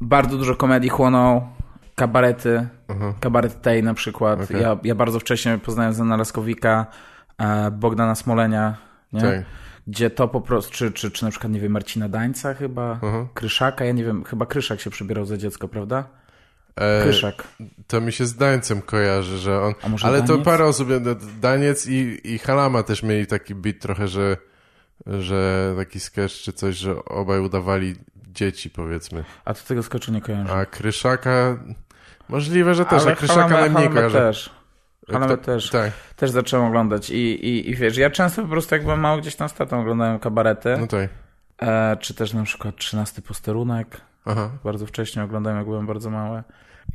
bardzo 0.00 0.36
dużo 0.36 0.56
komedii 0.56 0.90
chłonął, 0.90 1.59
kabarety, 2.00 2.66
kabaret 3.20 3.62
tej 3.62 3.82
na 3.82 3.94
przykład. 3.94 4.42
Okej. 4.42 4.62
Ja, 4.62 4.76
ja 4.84 4.94
bardzo 4.94 5.20
wcześnie 5.20 5.58
poznałem 5.58 5.92
Zena 5.92 6.16
Laskowika, 6.16 6.86
e, 7.38 7.70
Bogdana 7.70 8.14
Smolenia, 8.14 8.76
nie? 9.12 9.20
Tak. 9.20 9.44
Gdzie 9.86 10.10
to 10.10 10.28
po 10.28 10.40
prostu, 10.40 10.72
czy, 10.72 10.92
czy, 10.92 11.10
czy 11.10 11.24
na 11.24 11.30
przykład, 11.30 11.52
nie 11.52 11.60
wiem, 11.60 11.72
Marcina 11.72 12.08
Dańca 12.08 12.54
chyba, 12.54 12.92
Mhm. 12.92 13.28
Kryszaka, 13.34 13.84
ja 13.84 13.92
nie 13.92 14.04
wiem, 14.04 14.24
chyba 14.24 14.46
Kryszak 14.46 14.80
się 14.80 14.90
przybierał 14.90 15.24
za 15.24 15.36
dziecko, 15.36 15.68
prawda? 15.68 16.04
E, 16.76 17.02
Kryszak. 17.02 17.44
To 17.86 18.00
mi 18.00 18.12
się 18.12 18.26
z 18.26 18.36
Dańcem 18.36 18.82
kojarzy, 18.82 19.38
że 19.38 19.60
on... 19.62 19.74
Ale 20.02 20.20
to 20.20 20.26
Daniec? 20.26 20.44
parę 20.44 20.64
osób, 20.64 20.88
Daniec 21.40 21.86
i, 21.86 22.20
i 22.24 22.38
Halama 22.38 22.82
też 22.82 23.02
mieli 23.02 23.26
taki 23.26 23.54
bit 23.54 23.80
trochę, 23.80 24.08
że, 24.08 24.36
że 25.06 25.72
taki 25.76 26.00
sketch 26.00 26.34
czy 26.34 26.52
coś, 26.52 26.76
że 26.76 27.04
obaj 27.04 27.40
udawali 27.40 27.94
dzieci, 28.32 28.70
powiedzmy. 28.70 29.24
A 29.44 29.54
to 29.54 29.60
tego 29.68 29.82
skoczu 29.82 30.12
nie 30.12 30.20
kojarzę. 30.20 30.52
A 30.52 30.66
Kryszaka... 30.66 31.56
Możliwe, 32.30 32.74
że 32.74 32.84
też, 32.84 33.02
Ale 33.02 33.12
a 33.12 33.16
Kryszaka 33.16 33.40
Halame- 33.48 33.50
najmniej 33.60 33.72
Halame 33.74 33.94
kojarzę. 33.94 34.18
też. 34.20 34.50
ale 35.14 35.26
Kto- 35.26 35.36
też, 35.36 35.70
Tak, 35.70 35.90
też 36.16 36.30
zacząłem 36.30 36.66
oglądać 36.66 37.10
i, 37.10 37.14
i, 37.48 37.70
i 37.70 37.74
wiesz, 37.74 37.96
ja 37.96 38.10
często 38.10 38.42
po 38.42 38.48
prostu 38.48 38.74
jak 38.74 38.84
byłem 38.84 39.00
mały 39.00 39.20
gdzieś 39.20 39.36
tam 39.36 39.48
z 39.48 39.54
tatą 39.54 39.80
oglądałem 39.80 40.18
kabarety, 40.18 40.76
no 40.80 40.86
tak. 40.86 41.10
e, 41.62 41.96
czy 42.00 42.14
też 42.14 42.32
na 42.34 42.42
przykład 42.42 42.76
13 42.76 43.22
posterunek, 43.22 44.00
Aha. 44.24 44.50
bardzo 44.64 44.86
wcześnie 44.86 45.22
oglądałem 45.24 45.58
jak 45.58 45.66
byłem 45.66 45.86
bardzo 45.86 46.10
mały. 46.10 46.42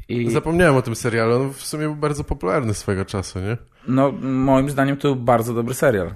I 0.10 0.30
Zapomniałem 0.32 0.76
o 0.76 0.82
tym 0.82 0.96
serialu, 0.96 1.36
on 1.36 1.54
w 1.54 1.62
sumie 1.66 1.84
był 1.84 1.96
bardzo 1.96 2.24
popularny 2.24 2.74
swego 2.74 3.06
czasu, 3.06 3.40
nie? 3.40 3.58
no 3.88 4.12
moim 4.22 4.70
zdaniem 4.70 4.98
to 4.98 5.08
był 5.08 5.16
bardzo 5.16 5.54
dobry 5.54 5.74
serial. 5.74 6.12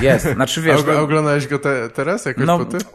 Jest, 0.00 0.26
znaczy 0.34 0.62
wiesz, 0.62 0.80
A 0.88 0.92
no, 0.92 1.00
oglądałeś 1.00 1.46
go 1.48 1.58
te, 1.58 1.88
teraz 1.88 2.24
jakoś 2.24 2.46
no 2.46 2.58
po 2.58 2.64
tym? 2.64 2.80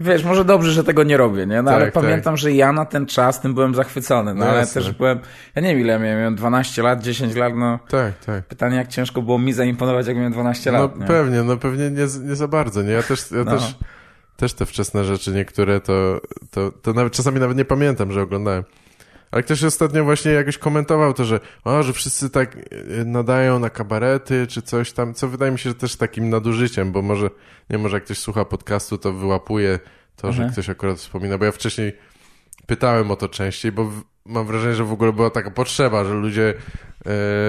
wiesz, 0.00 0.24
może 0.24 0.44
dobrze, 0.44 0.72
że 0.72 0.84
tego 0.84 1.02
nie 1.02 1.16
robię, 1.16 1.46
nie? 1.46 1.62
No 1.62 1.70
Tak, 1.70 1.74
ale 1.74 1.84
tak. 1.84 1.94
pamiętam, 2.02 2.36
że 2.36 2.52
ja 2.52 2.72
na 2.72 2.84
ten 2.84 3.06
czas 3.06 3.40
tym 3.40 3.54
byłem 3.54 3.74
zachwycony, 3.74 4.34
no, 4.34 4.44
No 4.44 4.50
ale 4.50 4.58
jasne. 4.58 4.82
też 4.82 4.92
byłem, 4.92 5.18
ja 5.54 5.62
nie 5.62 5.68
wiem 5.68 5.80
ile 5.80 5.98
miałem, 5.98 6.18
miałem 6.18 6.34
12 6.34 6.82
lat, 6.82 7.02
10 7.02 7.34
lat, 7.34 7.52
no 7.56 7.78
Tak, 7.88 8.12
tak. 8.26 8.44
pytanie 8.44 8.76
jak 8.76 8.88
ciężko 8.88 9.22
było 9.22 9.38
mi 9.38 9.52
zaimponować 9.52 10.06
jak 10.06 10.16
miałem 10.16 10.32
12 10.32 10.72
No 10.72 10.78
lat, 10.82 10.98
nie? 11.00 11.06
pewnie, 11.06 11.42
no 11.42 11.56
pewnie 11.56 11.90
nie, 11.90 12.06
nie 12.28 12.36
za 12.36 12.48
bardzo, 12.48 12.82
nie? 12.82 12.92
Ja 12.92 13.02
też, 13.02 13.30
ja 13.30 13.44
No. 13.44 13.50
też, 13.50 13.74
też 14.36 14.52
te 14.54 14.66
wczesne 14.66 15.04
rzeczy 15.04 15.30
niektóre 15.30 15.80
to, 15.80 16.20
to, 16.50 16.72
to 16.82 16.92
nawet 16.92 17.12
czasami 17.12 17.40
nawet 17.40 17.56
nie 17.56 17.64
pamiętam, 17.64 18.12
że 18.12 18.22
oglądałem. 18.22 18.64
Ale 19.32 19.42
ktoś 19.42 19.64
ostatnio 19.64 20.04
właśnie 20.04 20.32
jakoś 20.32 20.58
komentował 20.58 21.14
to, 21.14 21.24
że 21.24 21.40
o, 21.64 21.82
że 21.82 21.92
wszyscy 21.92 22.30
tak 22.30 22.56
e, 22.56 22.60
nadają 23.04 23.58
na 23.58 23.70
kabarety 23.70 24.46
czy 24.46 24.62
coś 24.62 24.92
tam, 24.92 25.14
co 25.14 25.28
wydaje 25.28 25.52
mi 25.52 25.58
się 25.58 25.70
że 25.70 25.74
też 25.74 25.96
takim 25.96 26.30
nadużyciem, 26.30 26.92
bo 26.92 27.02
może, 27.02 27.30
nie 27.70 27.78
może 27.78 27.96
jak 27.96 28.04
ktoś 28.04 28.18
słucha 28.18 28.44
podcastu, 28.44 28.98
to 28.98 29.12
wyłapuje 29.12 29.78
to, 30.16 30.32
że 30.32 30.42
Mhm. 30.42 30.52
ktoś 30.52 30.68
akurat 30.70 30.98
wspomina, 30.98 31.38
bo 31.38 31.44
ja 31.44 31.52
wcześniej 31.52 31.92
pytałem 32.66 33.10
o 33.10 33.16
to 33.16 33.28
częściej, 33.28 33.72
bo 33.72 33.84
w, 33.84 34.02
mam 34.26 34.46
wrażenie, 34.46 34.74
że 34.74 34.84
w 34.84 34.92
ogóle 34.92 35.12
była 35.12 35.30
taka 35.30 35.50
potrzeba, 35.50 36.04
że 36.04 36.14
ludzie 36.14 36.54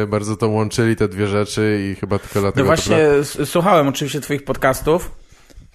e, 0.04 0.08
bardzo 0.08 0.36
to 0.38 0.48
łączyli, 0.48 0.96
te 0.96 1.08
dwie 1.08 1.28
rzeczy 1.28 1.90
i 1.92 1.96
chyba 2.00 2.20
tylko 2.20 2.36
No 2.36 2.42
dlatego... 2.42 2.62
to 2.62 2.66
właśnie 2.76 2.98
s- 2.98 3.38
słuchałem 3.46 3.88
oczywiście 3.88 4.22
twoich 4.22 4.44
podcastów 4.44 5.12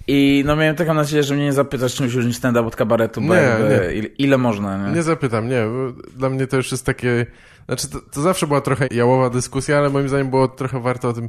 i 0.09 0.43
no 0.47 0.57
miałem 0.57 0.77
taką 0.77 0.95
nadzieję, 0.95 1.23
że 1.23 1.35
mnie 1.35 1.45
nie 1.45 1.53
zapytasz 1.53 1.95
czymś 1.95 2.15
różni 2.15 2.35
stand-up 2.35 2.67
od 2.67 2.77
kabaretu, 2.77 3.21
bo 3.21 3.35
Nie, 3.35 3.41
jakby, 3.41 3.69
nie. 3.69 3.95
Ile, 3.95 4.09
ile 4.09 4.39
można, 4.39 4.89
nie? 4.89 4.95
Nie 4.95 5.03
zapytam, 5.03 5.49
nie. 5.49 5.63
bo 5.65 6.03
Dla 6.17 6.31
mnie 6.31 6.47
to 6.47 6.57
już 6.57 6.71
jest 6.73 6.87
takie. 6.87 7.27
Znaczy, 7.69 7.89
to, 7.91 7.99
to 8.13 8.21
zawsze 8.23 8.47
była 8.47 8.61
trochę 8.61 8.87
jałowa 8.91 9.31
dyskusja, 9.31 9.79
ale 9.79 9.91
moim 9.91 10.09
zdaniem 10.09 10.31
było 10.31 10.49
trochę 10.49 10.81
warto 10.81 11.09
o 11.09 11.13
tym 11.13 11.25
No 11.25 11.29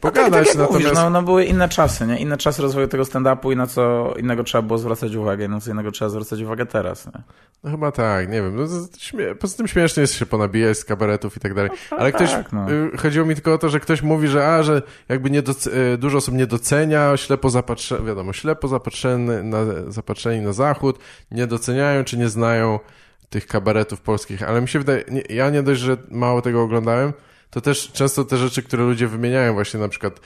pogadać. 0.00 0.46
tak 0.48 0.56
jak 0.58 0.70
mówisz, 0.70 0.84
natomiast 0.86 0.94
no, 0.94 1.10
no 1.10 1.22
były 1.22 1.44
inne 1.44 1.68
czasy, 1.68 2.06
nie? 2.06 2.18
Inne 2.18 2.36
czasy 2.36 2.62
rozwoju 2.62 2.88
tego 2.88 3.04
stand-upu 3.04 3.52
i 3.52 3.56
na 3.56 3.66
co 3.66 4.14
innego 4.18 4.44
trzeba 4.44 4.62
było 4.62 4.78
zwracać 4.78 5.14
uwagę 5.14 5.44
i 5.44 5.48
na 5.48 5.60
co 5.60 5.70
innego 5.70 5.90
trzeba 5.90 6.08
zwracać 6.08 6.40
uwagę 6.42 6.66
teraz, 6.66 7.06
nie? 7.06 7.12
no, 7.64 7.70
chyba 7.70 7.92
tak, 7.92 8.28
nie 8.28 8.42
wiem. 8.42 8.56
No, 8.56 8.66
śmie... 8.98 9.34
Poza 9.34 9.56
tym 9.56 9.68
śmiesznie 9.68 10.00
jest 10.00 10.14
się 10.14 10.26
ponabijać 10.26 10.78
z 10.78 10.84
kabaretów 10.84 11.36
i 11.36 11.40
tak 11.40 11.54
dalej. 11.54 11.70
Ale 11.90 12.12
ktoś. 12.12 12.30
tak, 12.30 12.52
no. 12.52 12.72
y, 12.72 12.96
Chodziło 12.96 13.26
mi 13.26 13.34
tylko 13.34 13.54
o 13.54 13.58
to, 13.58 13.68
że 13.68 13.80
ktoś 13.80 14.02
mówi, 14.02 14.28
że 14.28 14.48
a, 14.48 14.62
że 14.62 14.82
jakby 15.08 15.30
nie 15.30 15.42
doc... 15.42 15.66
y, 15.66 15.98
dużo 15.98 16.18
osób 16.18 16.34
nie 16.34 16.46
docenia, 16.46 17.16
ślepo 17.16 17.50
zapatrzeni, 17.50 18.06
wiadomo, 18.06 18.32
ślepo 18.32 18.68
zapatrzeni 18.68 19.28
na, 19.44 19.58
zapatrzeni 19.88 20.42
na 20.44 20.52
zachód, 20.52 20.98
nie 21.30 21.46
doceniają 21.46 22.04
czy 22.04 22.18
nie 22.18 22.28
znają 22.28 22.78
tych 23.30 23.46
kabaretów 23.46 24.00
polskich, 24.00 24.42
ale 24.42 24.60
mi 24.60 24.68
się 24.68 24.78
wydaje, 24.78 25.04
nie, 25.10 25.22
ja 25.28 25.50
nie 25.50 25.62
dość, 25.62 25.80
że 25.80 25.96
mało 26.10 26.42
tego 26.42 26.62
oglądałem, 26.62 27.12
to 27.50 27.60
też 27.60 27.92
często 27.92 28.24
te 28.24 28.36
rzeczy, 28.36 28.62
które 28.62 28.84
ludzie 28.84 29.08
wymieniają, 29.08 29.52
właśnie 29.52 29.80
na 29.80 29.88
przykład 29.88 30.20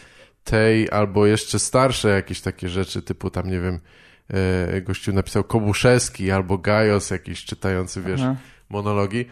tej 0.44 0.90
albo 0.90 1.26
jeszcze 1.26 1.58
starsze 1.58 2.08
jakieś 2.08 2.40
takie 2.40 2.68
rzeczy, 2.68 3.02
typu 3.02 3.30
tam, 3.30 3.50
nie 3.50 3.60
wiem, 3.60 3.80
e, 4.28 4.80
gościu 4.80 5.12
napisał 5.12 5.44
Kobuszewski 5.44 6.30
albo 6.30 6.58
Gajos 6.58 7.10
jakiś 7.10 7.44
czytający, 7.44 8.02
wiesz, 8.02 8.20
monologi. 8.68 9.24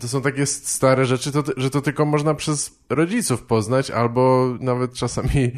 To 0.00 0.08
są 0.08 0.22
takie 0.22 0.46
stare 0.46 1.06
rzeczy, 1.06 1.32
to, 1.32 1.44
że 1.56 1.70
to 1.70 1.80
tylko 1.80 2.04
można 2.04 2.34
przez 2.34 2.78
rodziców 2.88 3.42
poznać, 3.42 3.90
albo 3.90 4.54
nawet 4.60 4.94
czasami 4.94 5.44
e, 5.44 5.52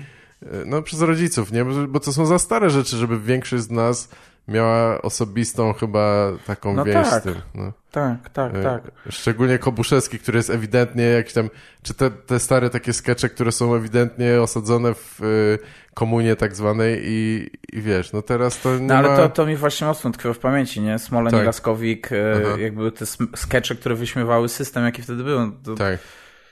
no, 0.67 0.83
przez 0.83 1.01
rodziców, 1.01 1.53
nie? 1.53 1.65
Bo, 1.65 1.87
bo 1.89 2.01
to 2.01 2.13
są 2.13 2.27
za 2.27 2.39
stare 2.39 2.71
rzeczy, 2.71 2.97
żeby 2.97 3.21
większość 3.21 3.63
z 3.63 3.71
nas 3.71 4.09
miała 4.49 5.03
osobistą 5.03 5.73
chyba 5.73 6.33
taką 6.47 6.75
No 6.75 6.85
więź 6.85 7.09
tak. 7.11 7.21
z 7.21 7.25
tym. 7.25 7.35
No. 7.55 7.73
Tak, 7.91 8.29
tak, 8.29 8.55
E, 8.55 8.63
tak. 8.63 8.83
Szczególnie 9.11 9.59
Kobuszewski, 9.59 10.19
który 10.19 10.37
jest 10.39 10.51
ewidentnie 10.51 11.05
jakiś 11.05 11.33
tam, 11.33 11.51
czy 11.83 11.95
te, 11.95 12.11
te 12.11 12.39
stare 12.39 12.71
takie 12.71 12.93
skecze, 12.93 13.29
które 13.29 13.53
są 13.53 13.75
ewidentnie 13.75 14.43
osadzone 14.43 14.95
w 14.95 15.23
y, 15.23 15.59
komunie 15.95 16.37
tak 16.37 16.57
zwanej 16.57 17.01
i, 17.05 17.51
i 17.73 17.81
wiesz, 17.83 18.13
no 18.13 18.23
teraz 18.23 18.61
to 18.61 18.79
nie 18.79 18.87
No 18.87 18.95
ale 18.95 19.09
ma... 19.09 19.17
to, 19.17 19.29
to 19.29 19.47
mi 19.47 19.57
właśnie 19.57 19.87
mocno 19.87 20.11
tkwiło 20.11 20.35
w 20.35 20.39
pamięci, 20.39 20.81
nie? 20.81 20.99
Smoleń 20.99 21.31
Tak. 21.33 21.47
Laskowik, 21.47 22.13
e, 22.13 22.17
Aha. 22.47 22.61
jak 22.61 22.75
były 22.75 22.93
te 22.93 23.07
skecze, 23.37 23.75
które 23.75 23.95
wyśmiewały 23.95 24.49
system, 24.49 24.85
jaki 24.85 25.03
wtedy 25.03 25.25
był. 25.25 25.53
To, 25.65 25.75
Tak, 25.75 25.99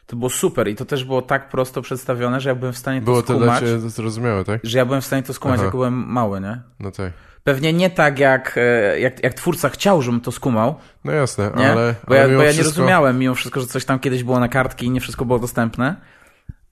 to 0.07 0.17
było 0.17 0.31
super 0.31 0.69
i 0.69 0.75
to 0.77 0.85
też 0.85 1.05
było 1.05 1.23
tak 1.23 1.49
prosto 1.49 1.83
przedstawione, 1.83 2.41
że 2.41 2.49
ja 2.49 2.55
byłem 2.55 2.73
w 2.73 2.79
stanie 2.79 3.01
to 3.01 3.05
było 3.05 3.23
to 3.23 3.39
dla 3.39 3.57
skumać, 3.57 3.61
ciebie 3.61 3.91
zrozumiałe, 3.91 4.45
tak? 4.45 4.61
że 4.65 4.79
ja 4.79 4.85
byłem 4.85 5.01
w 5.01 5.05
stanie 5.07 5.23
to 5.23 5.35
skumać, 5.35 5.57
Aha. 5.57 5.65
jak 5.65 5.73
byłem 5.73 5.95
mały, 5.95 6.41
nie? 6.41 6.61
No 6.81 6.91
tak. 6.91 7.13
Pewnie 7.49 7.73
nie 7.73 7.91
tak, 7.91 8.19
jak, 8.19 8.55
e, 8.59 9.01
jak, 9.01 9.23
jak 9.25 9.35
twórca 9.35 9.69
chciał, 9.69 10.03
żebym 10.03 10.21
to 10.21 10.33
skumał, 10.33 10.75
No 11.05 11.13
jasne, 11.13 11.51
nie? 11.57 11.71
ale... 11.73 11.95
bo 12.09 12.15
ale 12.15 12.19
ja, 12.21 12.27
mimo 12.27 12.39
bo 12.39 12.43
ja 12.43 12.49
nie 12.49 12.55
wszystko- 12.55 12.81
rozumiałem 12.81 13.19
mimo 13.19 13.35
wszystko, 13.35 13.61
że 13.61 13.67
coś 13.67 13.85
tam 13.85 13.99
kiedyś 13.99 14.25
było 14.25 14.41
na 14.41 14.49
kartki 14.49 14.87
i 14.87 14.91
nie 14.91 15.01
wszystko 15.01 15.25
było 15.25 15.39
dostępne, 15.39 15.97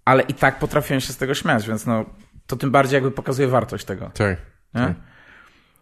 ale 0.05 0.23
i 0.23 0.35
tak 0.35 0.59
potrafiłem 0.59 1.01
się 1.01 1.13
z 1.13 1.17
tego 1.17 1.35
śmiać, 1.35 1.69
więc 1.69 1.87
no, 1.87 2.05
to 2.47 2.57
tym 2.57 2.71
bardziej 2.71 2.97
jakby 2.97 3.11
pokazuje 3.11 3.49
wartość 3.49 3.85
tego. 3.85 4.11
Tak, 4.15 4.37
Nie? 4.75 4.81
tak. 4.81 4.95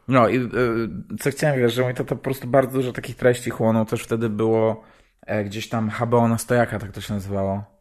No 0.09 0.29
i 0.29 0.37
y, 0.39 1.19
co 1.21 1.31
chciałem, 1.31 1.59
wiesz, 1.61 1.75
że 1.75 1.83
mój 1.83 1.95
tata 1.95 2.09
po 2.15 2.23
prostu 2.23 2.47
bardzo 2.47 2.73
dużo 2.79 2.93
takich 2.93 3.17
treści 3.17 3.51
chłonął. 3.51 3.85
Też 3.85 4.03
wtedy 4.03 4.29
było 4.29 4.83
e, 5.27 5.45
gdzieś 5.45 5.69
tam 5.69 5.91
HBO 5.91 6.29
na 6.29 6.39
stojaka, 6.39 6.79
tak 6.79 6.93
to 6.93 7.01
się 7.01 7.15
nazywało. 7.15 7.74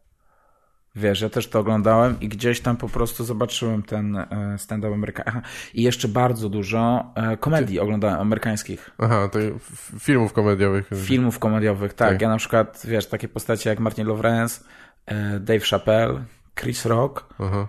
Wiesz, 0.96 1.20
ja 1.20 1.28
też 1.28 1.48
to 1.48 1.58
oglądałem 1.58 2.20
i 2.20 2.28
gdzieś 2.28 2.60
tam 2.60 2.76
po 2.76 2.88
prostu 2.88 3.24
zobaczyłem 3.24 3.82
ten 3.82 4.16
e, 4.16 4.26
stand-up 4.58 4.94
amerykański. 4.94 5.40
I 5.74 5.82
jeszcze 5.82 6.08
bardzo 6.08 6.48
dużo 6.48 7.12
e, 7.14 7.36
komedii 7.36 7.80
oglądałem, 7.80 8.20
amerykańskich. 8.20 8.90
Aha, 8.98 9.28
to 9.32 9.38
filmów 10.00 10.32
komediowych. 10.32 10.90
Filmów 11.04 11.38
komediowych, 11.38 11.94
tak. 11.94 12.10
Tak. 12.10 12.22
Ja 12.22 12.28
na 12.28 12.36
przykład, 12.36 12.82
wiesz, 12.84 13.06
takie 13.06 13.28
postacie 13.28 13.70
jak 13.70 13.80
Martin 13.80 14.06
Lawrence, 14.06 14.64
e, 15.06 15.40
Dave 15.40 15.64
Chappelle, 15.64 16.24
Chris 16.60 16.86
Rock, 16.86 17.34
Aha. 17.38 17.68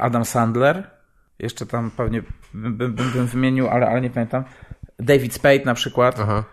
Adam 0.00 0.24
Sandler, 0.24 0.90
jeszcze 1.38 1.66
tam 1.66 1.90
pewnie 1.90 2.22
bym, 2.54 2.76
bym, 2.76 2.94
bym 2.94 3.10
bym 3.10 3.26
wymienił, 3.26 3.68
ale, 3.68 3.88
ale 3.88 4.00
nie 4.00 4.10
pamiętam. 4.10 4.44
David 4.98 5.34
Spade 5.34 5.64
na 5.64 5.74
przykład. 5.74 6.20
Aha. 6.20 6.44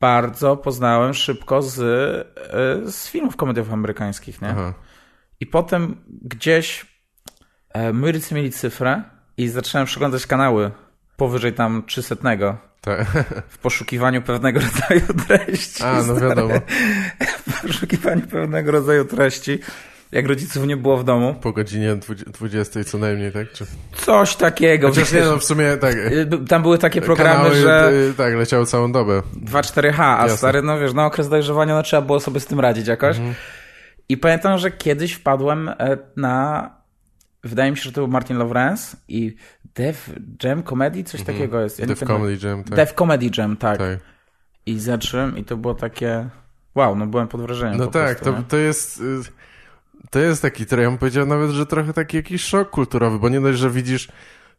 Bardzo 0.00 0.56
poznałem 0.56 1.14
szybko 1.14 1.62
z, 1.62 1.78
e, 1.78 2.90
z 2.92 3.08
filmów 3.08 3.36
komediowych 3.36 3.72
amerykańskich, 3.72 4.42
nie? 4.42 4.48
Aha. 4.48 4.74
I 5.40 5.46
potem 5.46 5.96
gdzieś 6.22 6.86
e, 7.68 7.92
Myrycy 7.92 8.34
mieli 8.34 8.52
cyfrę 8.52 9.02
i 9.36 9.48
zacząłem 9.48 9.86
przeglądać 9.86 10.26
kanały 10.26 10.70
powyżej 11.16 11.52
tam 11.52 11.82
300 11.86 12.16
Tak. 12.80 13.06
w 13.48 13.58
poszukiwaniu 13.58 14.22
pewnego 14.22 14.60
rodzaju 14.60 15.26
treści. 15.26 15.82
A, 15.82 16.02
no 16.02 16.16
wiadomo. 16.16 16.54
W 17.48 17.62
poszukiwaniu 17.62 18.26
pewnego 18.26 18.72
rodzaju 18.72 19.04
treści. 19.04 19.58
Jak 20.12 20.26
rodziców 20.26 20.66
nie 20.66 20.76
było 20.76 20.96
w 20.96 21.04
domu. 21.04 21.34
Po 21.40 21.52
godzinie 21.52 21.96
dwudzie- 21.96 22.24
20 22.24 22.84
co 22.84 22.98
najmniej, 22.98 23.32
tak? 23.32 23.52
Czy... 23.52 23.66
Coś 23.96 24.36
takiego. 24.36 24.88
Chociaż 24.88 25.12
nie, 25.12 25.20
no 25.20 25.38
w 25.38 25.44
sumie 25.44 25.76
tak. 25.76 25.94
Y, 25.96 26.26
Tam 26.48 26.62
były 26.62 26.78
takie 26.78 27.00
programy, 27.02 27.34
Kanały, 27.38 27.54
że 27.54 27.92
y, 28.10 28.14
tak, 28.14 28.34
leciały 28.34 28.66
całą 28.66 28.92
dobę. 28.92 29.22
2-4H, 29.44 30.00
a 30.02 30.22
Jasne. 30.22 30.36
stary, 30.36 30.62
no 30.62 30.78
wiesz, 30.78 30.94
no 30.94 31.06
okres 31.06 31.28
dojrzewania, 31.28 31.74
no 31.74 31.82
trzeba 31.82 32.02
było 32.02 32.20
sobie 32.20 32.40
z 32.40 32.46
tym 32.46 32.60
radzić 32.60 32.86
jakoś. 32.86 33.16
Mhm. 33.16 33.34
I 34.08 34.16
pamiętam, 34.16 34.58
że 34.58 34.70
kiedyś 34.70 35.12
wpadłem 35.12 35.68
e, 35.68 35.74
na, 36.16 36.70
wydaje 37.44 37.70
mi 37.70 37.76
się, 37.76 37.82
że 37.82 37.92
to 37.92 38.00
był 38.00 38.08
Martin 38.08 38.38
Lawrence 38.38 38.96
i 39.08 39.36
Def 39.74 40.10
Jam 40.44 40.62
Comedy, 40.62 41.04
coś 41.04 41.22
takiego 41.22 41.60
jest. 41.60 41.78
Ja 41.78 41.84
pamiętam. 41.86 42.08
Comedy 42.08 42.46
Jam, 42.46 42.64
tak. 42.64 42.74
Def 42.74 42.94
Comedy 42.94 43.30
Jam, 43.38 43.56
tak. 43.56 43.78
tak. 43.78 43.98
I 44.66 44.78
zacząłem 44.78 45.36
i 45.38 45.44
to 45.44 45.56
było 45.56 45.74
takie, 45.74 46.28
wow, 46.74 46.96
no 46.96 47.06
byłem 47.06 47.28
pod 47.28 47.40
wrażeniem 47.40 47.78
No 47.78 47.86
tak, 47.86 48.18
prostu, 48.18 48.24
to, 48.24 48.38
nie? 48.38 48.44
to 48.44 48.56
jest... 48.56 49.00
y, 49.00 49.38
To 50.10 50.18
jest 50.18 50.42
taki, 50.42 50.66
trochę, 50.66 50.82
ja 50.82 50.88
bym 50.88 50.98
powiedział 50.98 51.26
nawet, 51.26 51.50
że 51.50 51.66
trochę 51.66 51.92
taki 51.92 52.16
jakiś 52.16 52.42
szok 52.42 52.70
kulturowy, 52.70 53.18
bo 53.18 53.28
nie 53.28 53.40
dość, 53.40 53.58
że 53.58 53.70
widzisz 53.70 54.08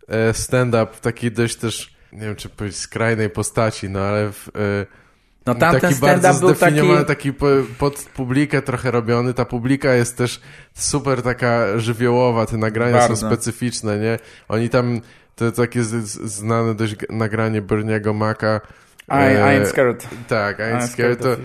e, 0.07 0.33
stand-up 0.33 0.87
w 0.93 0.99
takiej 0.99 1.31
dość 1.31 1.55
też, 1.55 1.93
nie 2.13 2.19
wiem 2.19 2.35
czy 2.35 2.49
powiedzieć 2.49 2.79
skrajnej 2.79 3.29
postaci, 3.29 3.89
no 3.89 3.99
ale 3.99 4.31
w, 4.31 4.47
e, 4.47 4.85
No 5.45 5.55
tamten 5.55 5.81
taki 5.81 5.95
bardzo 5.95 6.27
taki, 6.27 6.57
zdefiniowany, 6.57 7.05
taki 7.05 7.33
po, 7.33 7.47
pod 7.77 7.95
publikę 7.95 8.61
trochę 8.61 8.91
robiony. 8.91 9.33
Ta 9.33 9.45
publika 9.45 9.93
jest 9.93 10.17
też 10.17 10.41
super 10.73 11.21
taka 11.21 11.79
żywiołowa, 11.79 12.45
te 12.45 12.57
nagrania 12.57 12.97
Bardzo. 12.97 13.15
są 13.15 13.27
specyficzne, 13.27 13.99
nie? 13.99 14.19
Oni 14.47 14.69
tam, 14.69 15.01
to 15.35 15.51
takie 15.51 15.83
znane 15.83 16.75
dość 16.75 16.95
nagranie 17.09 17.61
Berniego 17.61 18.13
Maka. 18.13 18.61
I, 19.11 19.13
I 19.13 19.35
e, 19.35 19.43
ain't 19.43 19.65
scared. 19.65 20.07
Tak, 20.27 20.59
I 20.59 20.61
I'm 20.61 20.79
ain't 20.79 20.87
scared, 20.87 21.21
to, 21.21 21.35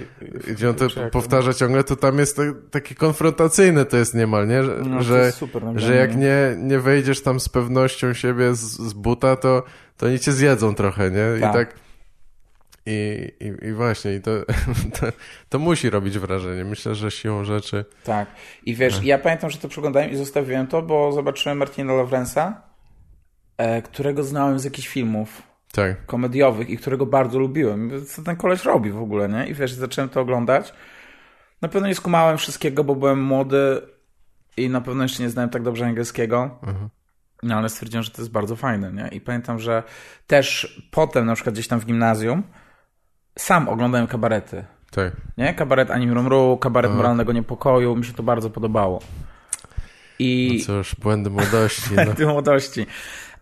gdzie 0.52 0.68
on 0.68 0.74
to 0.74 0.86
powtarza 1.12 1.54
ciągle, 1.54 1.84
to 1.84 1.96
tam 1.96 2.18
jest 2.18 2.40
takie 2.70 2.94
konfrontacyjne 2.94 3.84
to 3.84 3.96
jest 3.96 4.14
niemal, 4.14 4.48
nie? 4.48 4.64
Że, 4.64 4.78
No, 4.84 4.96
to 4.96 5.02
że, 5.02 5.18
jest 5.18 5.38
super 5.38 5.62
że 5.76 5.94
jak 5.96 6.16
nie? 6.16 6.20
nie, 6.22 6.56
nie 6.58 6.78
wejdziesz 6.78 7.22
tam 7.22 7.40
z 7.40 7.48
pewnością 7.48 8.14
siebie 8.14 8.54
z, 8.54 8.60
z 8.60 8.92
buta, 8.92 9.36
to, 9.36 9.62
to 9.96 10.06
oni 10.06 10.18
cię 10.18 10.32
zjedzą 10.32 10.74
trochę, 10.74 11.10
nie? 11.10 11.38
I 11.38 11.40
Tak. 11.40 11.52
tak 11.52 11.74
I, 12.86 13.30
i, 13.40 13.66
i 13.66 13.72
właśnie, 13.72 14.14
i 14.14 14.20
to, 14.20 14.30
to, 15.00 15.06
to, 15.48 15.58
musi 15.58 15.90
robić 15.90 16.18
wrażenie. 16.18 16.64
Myślę, 16.64 16.94
że 16.94 17.10
siłą 17.10 17.44
rzeczy. 17.44 17.84
Tak. 18.04 18.28
I 18.66 18.74
wiesz, 18.74 19.02
ja 19.02 19.18
pamiętam, 19.18 19.50
że 19.50 19.58
to 19.58 19.68
przeglądałem 19.68 20.10
i 20.10 20.16
zostawiłem 20.16 20.66
to, 20.66 20.82
bo 20.82 21.12
zobaczyłem 21.12 21.58
Martina 21.58 21.92
Lawrensa, 21.92 22.62
e, 23.56 23.82
którego 23.82 24.24
znałem 24.24 24.58
z 24.58 24.64
jakichś 24.64 24.88
filmów 24.88 25.42
tak. 25.74 26.06
komediowych 26.06 26.70
i 26.70 26.78
którego 26.78 27.06
bardzo 27.06 27.38
lubiłem. 27.38 27.90
Co 28.06 28.22
ten 28.22 28.36
koleś 28.36 28.64
robi 28.64 28.90
w 28.90 29.02
ogóle, 29.02 29.28
nie? 29.28 29.46
I 29.46 29.54
wiesz, 29.54 29.72
zacząłem 29.72 30.08
to 30.08 30.20
oglądać. 30.20 30.74
Na 31.62 31.68
pewno 31.68 31.88
nie 31.88 31.94
skumałem 31.94 32.38
wszystkiego, 32.38 32.84
bo 32.84 32.94
byłem 32.94 33.22
młody 33.22 33.80
i 34.56 34.70
na 34.70 34.80
pewno 34.80 35.02
jeszcze 35.02 35.22
nie 35.22 35.30
znałem 35.30 35.50
tak 35.50 35.62
dobrze 35.62 35.86
angielskiego. 35.86 36.58
Mhm. 36.62 36.88
No 37.42 37.56
ale 37.56 37.68
stwierdziłem, 37.68 38.02
że 38.02 38.10
to 38.10 38.22
jest 38.22 38.32
bardzo 38.32 38.56
fajne, 38.56 38.92
nie? 38.92 39.08
I 39.08 39.20
pamiętam, 39.20 39.58
że 39.58 39.82
też 40.26 40.80
potem, 40.90 41.26
na 41.26 41.34
przykład 41.34 41.54
gdzieś 41.54 41.68
tam 41.68 41.80
w 41.80 41.86
gimnazjum, 41.86 42.42
sam 43.38 43.68
oglądałem 43.68 44.06
kabarety. 44.06 44.64
Tak. 44.90 45.12
Nie? 45.38 45.54
Kabaret 45.54 45.90
Anim 45.90 46.12
Rumru, 46.12 46.58
kabaret 46.58 46.90
Aha. 46.90 46.96
Moralnego 46.96 47.32
Niepokoju, 47.32 47.96
mi 47.96 48.04
się 48.04 48.12
to 48.12 48.22
bardzo 48.22 48.50
podobało. 48.50 49.00
I... 50.18 50.58
No 50.58 50.64
cóż, 50.66 50.94
błędy 50.94 51.30
młodości. 51.30 51.94
Błędy 51.94 52.26
no. 52.26 52.32
młodości. 52.32 52.86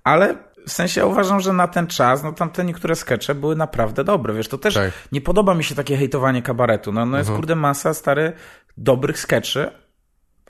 Ale 0.05 0.35
w 0.67 0.73
sensie 0.73 1.01
ja 1.01 1.07
uważam, 1.07 1.41
że 1.41 1.53
na 1.53 1.69
ten 1.69 1.87
czas, 1.87 2.23
no 2.23 2.33
tamte 2.33 2.65
niektóre 2.65 2.97
skecze 2.97 3.35
były 3.35 3.57
naprawdę 3.57 4.05
dobre, 4.05 4.35
wiesz, 4.35 4.49
to 4.49 4.59
też 4.59 4.75
tak. 4.75 4.93
nie 5.13 5.21
podoba 5.21 5.55
mi 5.55 5.65
się 5.65 5.75
takie 5.75 5.97
hejtowanie 5.97 6.43
kabaretu, 6.43 6.93
no, 6.93 7.07
no 7.07 7.19
jest 7.19 7.31
kurde 7.31 7.55
masa 7.55 7.95
stary 7.95 8.33
dobrych 8.77 9.19
skeczy, 9.19 9.71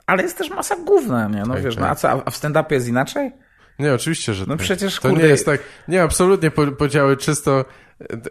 ale 0.05 0.23
jest 0.23 0.37
też 0.37 0.49
masa 0.49 0.75
gówna, 0.75 1.27
nie, 1.27 1.43
no 1.47 1.53
tak, 1.53 1.63
wiesz, 1.63 1.75
tak. 1.75 1.83
no 1.83 1.89
a 1.89 1.95
co, 1.95 2.09
a 2.09 2.31
w 2.31 2.35
stand-upie 2.35 2.73
jest 2.73 2.87
inaczej? 2.87 3.31
Nie, 3.79 3.93
oczywiście, 3.93 4.33
że 4.33 4.45
No 4.47 4.55
tak. 4.55 4.63
przecież, 4.63 4.95
To 4.99 5.09
kurde... 5.09 5.23
nie 5.23 5.29
jest 5.29 5.45
tak, 5.45 5.61
nie, 5.87 6.03
absolutnie 6.03 6.51
podziały 6.51 7.17
czysto 7.17 7.65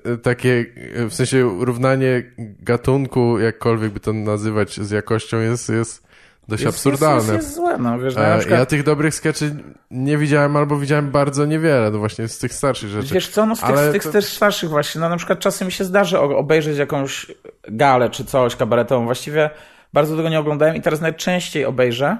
e, 0.04 0.16
takie, 0.16 0.64
e, 0.94 1.06
w 1.06 1.14
sensie 1.14 1.58
równanie 1.60 2.32
gatunku, 2.38 3.38
jakkolwiek 3.38 3.92
by 3.92 4.00
to 4.00 4.12
nazywać, 4.12 4.80
z 4.80 4.90
jakością 4.90 5.40
jest, 5.40 5.68
jest 5.68 6.11
dość 6.48 6.62
jest, 6.62 6.76
absurdalne. 6.76 7.16
Jest, 7.16 7.28
jest, 7.28 7.44
jest 7.44 7.54
złe, 7.54 7.78
no 7.78 7.98
wiesz, 7.98 8.14
no, 8.16 8.38
przykład... 8.38 8.58
Ja 8.58 8.66
tych 8.66 8.82
dobrych 8.82 9.14
sketchy 9.14 9.56
nie 9.90 10.18
widziałem 10.18 10.56
albo 10.56 10.78
widziałem 10.78 11.10
bardzo 11.10 11.46
niewiele, 11.46 11.90
no 11.90 11.98
właśnie 11.98 12.28
z 12.28 12.38
tych 12.38 12.54
starszych 12.54 12.88
rzeczy. 12.88 13.14
Wiesz 13.14 13.28
co, 13.28 13.46
no 13.46 13.56
z 13.56 13.60
tych, 13.60 13.68
Ale 13.68 13.88
z 13.88 13.92
tych 13.92 14.02
to... 14.02 14.12
też 14.12 14.24
starszych 14.24 14.70
właśnie, 14.70 15.00
no 15.00 15.08
na 15.08 15.16
przykład 15.16 15.38
czasem 15.38 15.66
mi 15.66 15.72
się 15.72 15.84
zdarzy 15.84 16.18
obejrzeć 16.18 16.78
jakąś 16.78 17.26
galę 17.68 18.10
czy 18.10 18.24
coś 18.24 18.56
kabaretową, 18.56 19.04
właściwie 19.04 19.50
bardzo 19.92 20.16
tego 20.16 20.28
nie 20.28 20.40
oglądałem 20.40 20.76
i 20.76 20.80
teraz 20.80 21.00
najczęściej 21.00 21.64
obejrzę, 21.64 22.16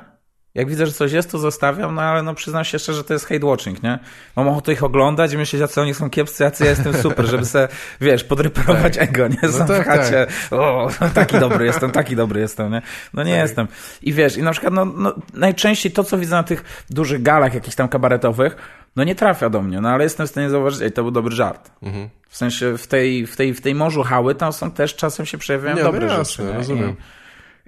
jak 0.54 0.68
widzę, 0.68 0.86
że 0.86 0.92
coś 0.92 1.12
jest, 1.12 1.30
to 1.30 1.38
zostawiam, 1.38 1.94
no 1.94 2.02
ale 2.02 2.22
no 2.22 2.34
przyznam 2.34 2.64
się 2.64 2.78
szczerze, 2.78 2.98
że 2.98 3.04
to 3.04 3.12
jest 3.12 3.26
hate 3.26 3.46
watching, 3.46 3.82
nie? 3.82 3.98
Mam 4.36 4.48
ochotę 4.48 4.72
ich 4.72 4.84
oglądać 4.84 5.32
i 5.32 5.36
myśleć, 5.36 5.60
jacy 5.60 5.80
oni 5.80 5.94
są 5.94 6.10
kiepscy, 6.10 6.44
jacy 6.44 6.64
ja 6.64 6.70
jestem 6.70 6.94
super, 7.02 7.26
żeby 7.26 7.44
se, 7.44 7.68
wiesz, 8.00 8.24
podryperować 8.24 8.96
tak. 8.98 9.08
ego, 9.08 9.28
nie? 9.28 9.38
No 9.42 9.52
Sam 9.52 9.68
tak, 9.68 9.82
w 9.82 9.88
chacie, 9.88 10.26
tak. 10.50 10.60
o, 10.60 10.90
taki 11.14 11.38
dobry 11.38 11.64
jestem, 11.66 11.90
taki 11.90 12.16
dobry 12.16 12.40
jestem, 12.40 12.72
nie? 12.72 12.82
No 13.14 13.22
nie 13.22 13.32
tak. 13.32 13.40
jestem. 13.40 13.68
I 14.02 14.12
wiesz, 14.12 14.36
i 14.36 14.42
na 14.42 14.52
przykład, 14.52 14.74
no, 14.74 14.84
no, 14.84 15.14
najczęściej 15.34 15.92
to, 15.92 16.04
co 16.04 16.18
widzę 16.18 16.36
na 16.36 16.42
tych 16.42 16.84
dużych 16.90 17.22
galach 17.22 17.54
jakichś 17.54 17.76
tam 17.76 17.88
kabaretowych, 17.88 18.56
no 18.96 19.04
nie 19.04 19.14
trafia 19.14 19.50
do 19.50 19.62
mnie, 19.62 19.80
no 19.80 19.88
ale 19.88 20.04
jestem 20.04 20.26
w 20.26 20.30
stanie 20.30 20.50
zauważyć, 20.50 20.82
ej, 20.82 20.92
to 20.92 21.02
był 21.02 21.10
dobry 21.10 21.36
żart. 21.36 21.70
Mhm. 21.82 22.08
W 22.28 22.36
sensie 22.36 22.78
w 22.78 22.86
tej, 22.86 23.26
w, 23.26 23.36
tej, 23.36 23.54
w 23.54 23.60
tej 23.60 23.74
morzu 23.74 24.02
hały 24.02 24.34
tam 24.34 24.52
są 24.52 24.70
też 24.70 24.96
czasem 24.96 25.26
się 25.26 25.38
przejawiają 25.38 25.76
nie, 25.76 25.82
dobre 25.82 26.06
no 26.06 26.12
jasne, 26.12 26.24
rzeczy. 26.24 26.42
Nie? 26.42 26.52
rozumiem. 26.52 26.90
I, 26.90 26.94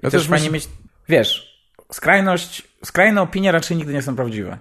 ja 0.03 0.09
i 0.09 0.11
też, 0.11 0.21
też 0.21 0.27
fajnie 0.27 0.49
mieć, 0.49 0.67
wiesz, 1.09 1.55
skrajność, 1.91 2.67
skrajne 2.85 3.21
opinie 3.21 3.51
raczej 3.51 3.77
nigdy 3.77 3.93
nie 3.93 4.01
są 4.01 4.15
prawdziwe. 4.15 4.57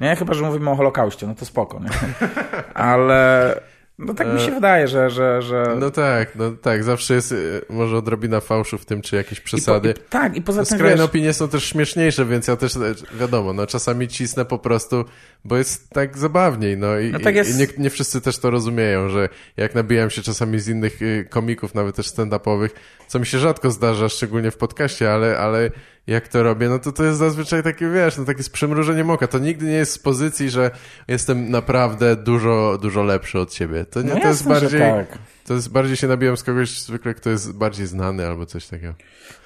Nie, 0.00 0.16
chyba, 0.16 0.34
że 0.34 0.42
mówimy 0.42 0.70
o 0.70 0.76
Holokauście, 0.76 1.26
no 1.26 1.34
to 1.34 1.44
spoko, 1.44 1.80
nie? 1.80 1.90
Ale 2.74 3.60
no 3.98 4.14
tak 4.14 4.34
mi 4.34 4.40
się 4.40 4.52
e, 4.52 4.54
wydaje, 4.54 4.88
że, 4.88 5.10
że, 5.10 5.42
że... 5.42 5.76
No 5.80 5.90
tak, 5.90 6.36
no 6.36 6.50
tak, 6.50 6.84
zawsze 6.84 7.14
jest 7.14 7.32
e, 7.32 7.36
może 7.70 7.96
odrobina 7.96 8.40
fałszu 8.40 8.78
w 8.78 8.84
tym, 8.84 9.02
czy 9.02 9.16
jakieś 9.16 9.40
przesady. 9.40 9.90
I 9.90 9.94
po, 9.94 10.00
i, 10.00 10.04
tak, 10.08 10.36
i 10.36 10.42
poza 10.42 10.64
tym 10.64 10.78
Skrajne 10.78 10.96
wiesz... 10.96 11.04
opinie 11.04 11.32
są 11.32 11.48
też 11.48 11.64
śmieszniejsze, 11.64 12.24
więc 12.24 12.48
ja 12.48 12.56
też, 12.56 12.76
e, 12.76 12.94
wiadomo, 13.20 13.52
no 13.52 13.66
czasami 13.66 14.08
cisnę 14.08 14.44
po 14.44 14.58
prostu, 14.58 15.04
bo 15.44 15.56
jest 15.56 15.90
tak 15.90 16.18
zabawniej, 16.18 16.76
no 16.76 16.98
i, 16.98 17.12
no 17.12 17.18
tak 17.18 17.34
jest... 17.34 17.54
i 17.54 17.60
nie, 17.60 17.66
nie, 17.78 17.90
wszyscy 17.90 18.20
też 18.20 18.38
to 18.38 18.50
rozumieją, 18.50 19.08
że 19.08 19.28
jak 19.56 19.74
nabijam 19.74 20.10
się 20.10 20.22
czasami 20.22 20.60
z 20.60 20.68
innych 20.68 21.00
komików, 21.30 21.74
nawet 21.74 21.96
też 21.96 22.06
stand-upowych, 22.06 22.70
co 23.08 23.18
mi 23.18 23.26
się 23.26 23.38
rzadko 23.38 23.70
zdarza, 23.70 24.08
szczególnie 24.08 24.50
w 24.50 24.56
podcaście, 24.56 25.12
ale, 25.12 25.38
ale 25.38 25.70
jak 26.06 26.28
to 26.28 26.42
robię, 26.42 26.68
no 26.68 26.78
to 26.78 26.92
to 26.92 27.04
jest 27.04 27.18
zazwyczaj 27.18 27.62
takie, 27.62 27.90
wiesz, 27.90 28.18
no 28.18 28.24
takie 28.24 28.42
z 28.42 28.50
przymrużeniem 28.50 29.10
oka. 29.10 29.26
To 29.26 29.38
nigdy 29.38 29.66
nie 29.66 29.72
jest 29.72 29.92
z 29.92 29.98
pozycji, 29.98 30.50
że 30.50 30.70
jestem 31.08 31.50
naprawdę 31.50 32.16
dużo, 32.16 32.78
dużo 32.82 33.02
lepszy 33.02 33.40
od 33.40 33.50
ciebie. 33.50 33.84
To, 33.84 34.02
nie, 34.02 34.14
no 34.14 34.20
to 34.20 34.28
jest 34.28 34.48
bardziej... 34.48 34.80
Tak. 34.80 35.18
To 35.46 35.54
jest 35.54 35.72
bardziej 35.72 35.96
się 35.96 36.06
nabijam 36.08 36.36
z 36.36 36.42
kogoś 36.42 36.80
zwykle, 36.80 37.14
kto 37.14 37.30
jest 37.30 37.52
bardziej 37.52 37.86
znany 37.86 38.26
albo 38.26 38.46
coś 38.46 38.66
takiego. 38.66 38.94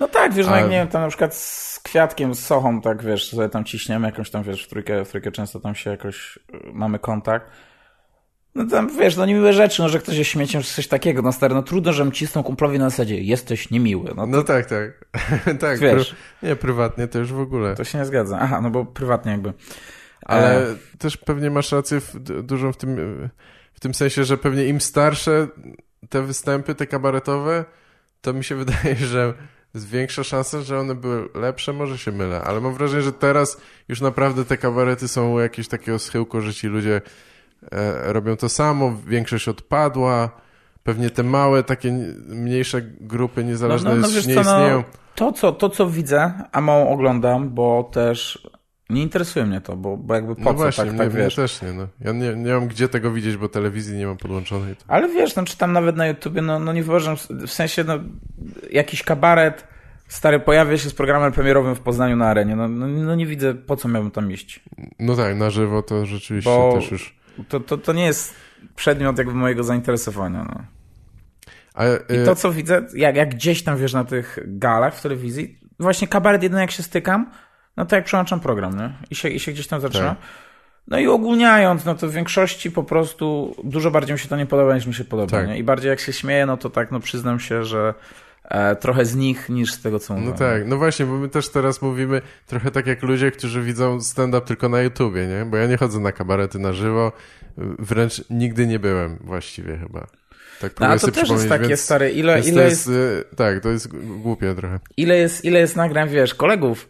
No 0.00 0.08
tak, 0.08 0.32
wiesz, 0.32 0.46
A... 0.46 0.50
no 0.50 0.56
jak 0.56 0.70
nie 0.70 0.76
wiem, 0.76 0.88
tam 0.88 1.02
na 1.02 1.08
przykład 1.08 1.34
z 1.34 1.80
Kwiatkiem, 1.82 2.34
z 2.34 2.46
Sochą, 2.46 2.80
tak 2.80 3.02
wiesz, 3.02 3.30
sobie 3.30 3.48
tam 3.48 3.64
ciśniemy 3.64 4.06
jakąś 4.06 4.30
tam, 4.30 4.42
wiesz, 4.42 4.64
w 4.64 4.68
trójkę, 4.68 5.04
w 5.04 5.08
trójkę 5.08 5.32
często 5.32 5.60
tam 5.60 5.74
się 5.74 5.90
jakoś 5.90 6.36
y, 6.36 6.40
mamy 6.72 6.98
kontakt. 6.98 7.50
No 8.54 8.66
tam, 8.66 8.98
wiesz, 8.98 9.16
no 9.16 9.26
niemiłe 9.26 9.52
rzeczy, 9.52 9.82
no, 9.82 9.88
że 9.88 9.98
ktoś 9.98 10.16
jest 10.16 10.30
śmieciem, 10.30 10.62
czy 10.62 10.74
coś 10.74 10.88
takiego, 10.88 11.22
no 11.22 11.32
stary, 11.32 11.54
no 11.54 11.62
trudno, 11.62 11.92
żebym 11.92 12.12
cisnął 12.12 12.44
kumplowi 12.44 12.78
na 12.78 12.90
zasadzie, 12.90 13.20
jesteś 13.20 13.70
niemiły. 13.70 14.04
No, 14.08 14.14
to, 14.14 14.26
no 14.26 14.42
tak, 14.42 14.66
tak. 14.66 15.04
tak, 15.60 15.78
wiesz. 15.78 16.08
Pr 16.08 16.16
nie, 16.48 16.56
prywatnie 16.56 17.08
to 17.08 17.18
już 17.18 17.32
w 17.32 17.40
ogóle. 17.40 17.74
To 17.74 17.84
się 17.84 17.98
nie 17.98 18.04
zgadza. 18.04 18.38
Aha, 18.40 18.60
no 18.60 18.70
bo 18.70 18.84
prywatnie 18.84 19.32
jakby. 19.32 19.52
Ale 20.22 20.70
e... 20.70 20.76
też 20.98 21.16
pewnie 21.16 21.50
masz 21.50 21.72
rację 21.72 22.00
w, 22.00 22.18
dużą 22.42 22.72
w 22.72 22.76
tym, 22.76 22.96
w 23.72 23.80
tym 23.80 23.94
sensie, 23.94 24.24
że 24.24 24.38
pewnie 24.38 24.64
im 24.64 24.80
starsze 24.80 25.48
te 26.08 26.22
występy, 26.22 26.74
te 26.74 26.86
kabaretowe, 26.86 27.64
to 28.20 28.32
mi 28.32 28.44
się 28.44 28.54
wydaje, 28.64 28.96
że 28.96 29.34
jest 29.74 29.88
większa 29.88 30.24
szansa, 30.24 30.62
że 30.62 30.78
one 30.78 30.94
były 30.94 31.28
lepsze, 31.34 31.72
może 31.72 31.98
się 31.98 32.12
mylę, 32.12 32.42
ale 32.42 32.60
mam 32.60 32.74
wrażenie, 32.74 33.02
że 33.02 33.12
teraz 33.12 33.60
już 33.88 34.00
naprawdę 34.00 34.44
te 34.44 34.56
kabarety 34.56 35.08
są 35.08 35.38
jakieś 35.38 35.68
takiego 35.68 35.98
schyłku, 35.98 36.40
że 36.40 36.54
ci 36.54 36.66
ludzie 36.66 37.00
E, 37.72 38.12
robią 38.12 38.36
to 38.36 38.48
samo, 38.48 38.96
większość 39.06 39.48
odpadła, 39.48 40.30
pewnie 40.84 41.10
te 41.10 41.22
małe, 41.22 41.62
takie 41.62 41.92
mniejsze 42.28 42.82
grupy 42.82 43.44
niezależne 43.44 43.90
no, 43.90 43.96
no, 43.96 44.02
no, 44.02 44.08
nie 44.08 44.34
co, 44.34 44.34
no, 44.34 44.40
istnieją. 44.40 44.84
to, 45.14 45.32
co, 45.32 45.52
to, 45.52 45.68
co 45.68 45.86
widzę, 45.86 46.32
a 46.52 46.60
mało 46.60 46.90
oglądam, 46.90 47.50
bo 47.50 47.90
też 47.92 48.48
nie 48.90 49.02
interesuje 49.02 49.46
mnie 49.46 49.60
to, 49.60 49.76
bo, 49.76 49.96
bo 49.96 50.14
jakby 50.14 50.36
po 50.36 50.42
no 50.42 50.50
co 50.50 50.56
właśnie, 50.56 50.84
tak, 50.84 50.92
mnie, 50.92 50.98
tak 50.98 51.12
wiesz. 51.12 51.38
Mnie 51.38 51.46
też 51.46 51.62
nie, 51.62 51.72
no. 51.72 51.86
Ja 52.00 52.12
nie, 52.12 52.34
nie 52.34 52.52
mam 52.52 52.68
gdzie 52.68 52.88
tego 52.88 53.12
widzieć, 53.12 53.36
bo 53.36 53.48
telewizji 53.48 53.98
nie 53.98 54.06
mam 54.06 54.16
podłączonej. 54.16 54.76
To... 54.76 54.84
Ale 54.88 55.08
wiesz, 55.08 55.36
no 55.36 55.44
czytam 55.44 55.72
nawet 55.72 55.96
na 55.96 56.06
YouTubie, 56.06 56.42
no, 56.42 56.58
no 56.58 56.72
nie 56.72 56.82
wyobrażam, 56.82 57.16
w 57.46 57.50
sensie 57.50 57.84
no, 57.84 57.98
jakiś 58.70 59.02
kabaret 59.02 59.64
stary 60.08 60.40
pojawia 60.40 60.78
się 60.78 60.88
z 60.88 60.94
programem 60.94 61.32
premierowym 61.32 61.74
w 61.74 61.80
Poznaniu 61.80 62.16
na 62.16 62.28
arenie, 62.28 62.56
no, 62.56 62.68
no, 62.68 62.86
no 62.86 63.14
nie 63.14 63.26
widzę 63.26 63.54
po 63.54 63.76
co 63.76 63.88
miałbym 63.88 64.10
tam 64.10 64.32
iść. 64.32 64.60
No 64.98 65.16
tak, 65.16 65.36
na 65.36 65.50
żywo 65.50 65.82
to 65.82 66.06
rzeczywiście 66.06 66.50
bo... 66.50 66.72
też 66.72 66.90
już 66.90 67.19
to, 67.48 67.60
to, 67.60 67.78
to 67.78 67.92
nie 67.92 68.04
jest 68.04 68.34
przedmiot 68.76 69.18
jakby 69.18 69.34
mojego 69.34 69.64
zainteresowania. 69.64 70.44
No. 70.44 70.64
A, 71.74 71.84
I 71.86 72.24
to, 72.24 72.36
co 72.36 72.52
widzę, 72.52 72.86
jak, 72.94 73.16
jak 73.16 73.34
gdzieś 73.34 73.62
tam, 73.62 73.76
wiesz, 73.78 73.92
na 73.92 74.04
tych 74.04 74.38
galach 74.46 74.94
w 74.94 75.02
telewizji, 75.02 75.58
właśnie 75.78 76.08
kabaret 76.08 76.42
jeden 76.42 76.60
jak 76.60 76.70
się 76.70 76.82
stykam, 76.82 77.30
no 77.76 77.86
to 77.86 77.96
jak 77.96 78.04
przełączam 78.04 78.40
program, 78.40 78.78
nie? 78.78 78.92
I 79.10 79.14
się, 79.14 79.28
i 79.28 79.40
się 79.40 79.52
gdzieś 79.52 79.66
tam 79.66 79.80
zaczyna. 79.80 80.08
Tak. 80.08 80.18
No 80.88 80.98
i 80.98 81.06
ogólniając, 81.06 81.84
no 81.84 81.94
to 81.94 82.08
w 82.08 82.12
większości 82.12 82.70
po 82.70 82.84
prostu 82.84 83.56
dużo 83.64 83.90
bardziej 83.90 84.12
mi 84.14 84.18
się 84.18 84.28
to 84.28 84.36
nie 84.36 84.46
podoba, 84.46 84.74
niż 84.74 84.86
mi 84.86 84.94
się 84.94 85.04
podoba, 85.04 85.30
tak. 85.30 85.48
nie? 85.48 85.58
I 85.58 85.64
bardziej 85.64 85.88
jak 85.88 86.00
się 86.00 86.12
śmieję, 86.12 86.46
no 86.46 86.56
to 86.56 86.70
tak, 86.70 86.90
no 86.90 87.00
przyznam 87.00 87.40
się, 87.40 87.64
że 87.64 87.94
E, 87.94 87.94
trochę 88.80 89.04
z 89.04 89.16
nich 89.16 89.48
niż 89.48 89.72
z 89.72 89.82
tego, 89.82 89.98
co 89.98 90.14
mówię. 90.14 90.26
No 90.26 90.32
tak, 90.32 90.66
no 90.66 90.76
właśnie, 90.76 91.06
bo 91.06 91.12
my 91.12 91.28
też 91.28 91.48
teraz 91.48 91.82
mówimy 91.82 92.22
trochę 92.46 92.70
tak 92.70 92.86
jak 92.86 93.02
ludzie, 93.02 93.30
którzy 93.30 93.62
widzą 93.62 94.00
stand-up 94.00 94.46
tylko 94.46 94.68
na 94.68 94.82
YouTubie, 94.82 95.26
nie? 95.26 95.44
Bo 95.44 95.56
ja 95.56 95.66
nie 95.66 95.76
chodzę 95.76 96.00
na 96.00 96.12
kabarety 96.12 96.58
na 96.58 96.72
żywo, 96.72 97.12
wręcz 97.78 98.24
nigdy 98.30 98.66
nie 98.66 98.78
byłem 98.78 99.18
właściwie 99.20 99.78
chyba. 99.78 100.06
Tak 100.60 100.80
no, 100.80 100.86
a 100.86 100.98
to 100.98 101.10
też 101.10 101.30
jest 101.30 101.48
takie 101.48 101.76
stare, 101.76 102.10
ile, 102.10 102.36
jest, 102.36 102.48
ile 102.48 102.64
jest, 102.64 102.86
jest... 102.88 103.36
Tak, 103.36 103.60
to 103.60 103.68
jest 103.68 103.88
głupie 104.22 104.54
trochę. 104.54 104.80
Ile 104.96 105.18
jest, 105.18 105.44
ile 105.44 105.60
jest 105.60 105.76
nagrań, 105.76 106.08
wiesz, 106.08 106.34
kolegów, 106.34 106.88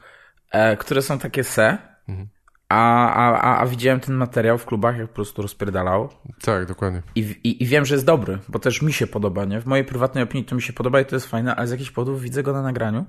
e, 0.51 0.77
które 0.77 1.03
są 1.03 1.19
takie 1.19 1.45
se, 1.45 1.79
mhm. 2.09 2.29
A, 2.71 3.13
a, 3.15 3.61
a, 3.61 3.67
widziałem 3.67 4.01
ten 4.01 4.15
materiał 4.15 4.59
w 4.59 4.67
klubach, 4.67 4.99
jak 4.99 5.09
po 5.09 5.15
prostu 5.15 5.43
rozpierdalał. 5.43 6.09
Tak, 6.43 6.67
dokładnie. 6.67 7.03
I, 7.15 7.21
i, 7.21 7.63
I 7.63 7.67
wiem, 7.67 7.85
że 7.85 7.95
jest 7.95 8.07
dobry, 8.07 8.39
bo 8.49 8.59
też 8.59 8.83
mi 8.83 8.93
się 8.93 9.07
podoba, 9.07 9.45
nie? 9.45 9.61
W 9.61 9.67
mojej 9.67 9.85
prywatnej 9.85 10.25
opinii 10.25 10.45
to 10.45 10.55
mi 10.55 10.63
się 10.63 10.73
podoba 10.73 11.01
i 11.01 11.05
to 11.05 11.17
jest 11.17 11.27
fajne, 11.27 11.57
ale 11.57 11.67
z 11.67 11.71
jakichś 11.71 11.91
powodów 11.91 12.21
widzę 12.21 12.43
go 12.43 12.53
na 12.53 12.63
nagraniu, 12.63 13.05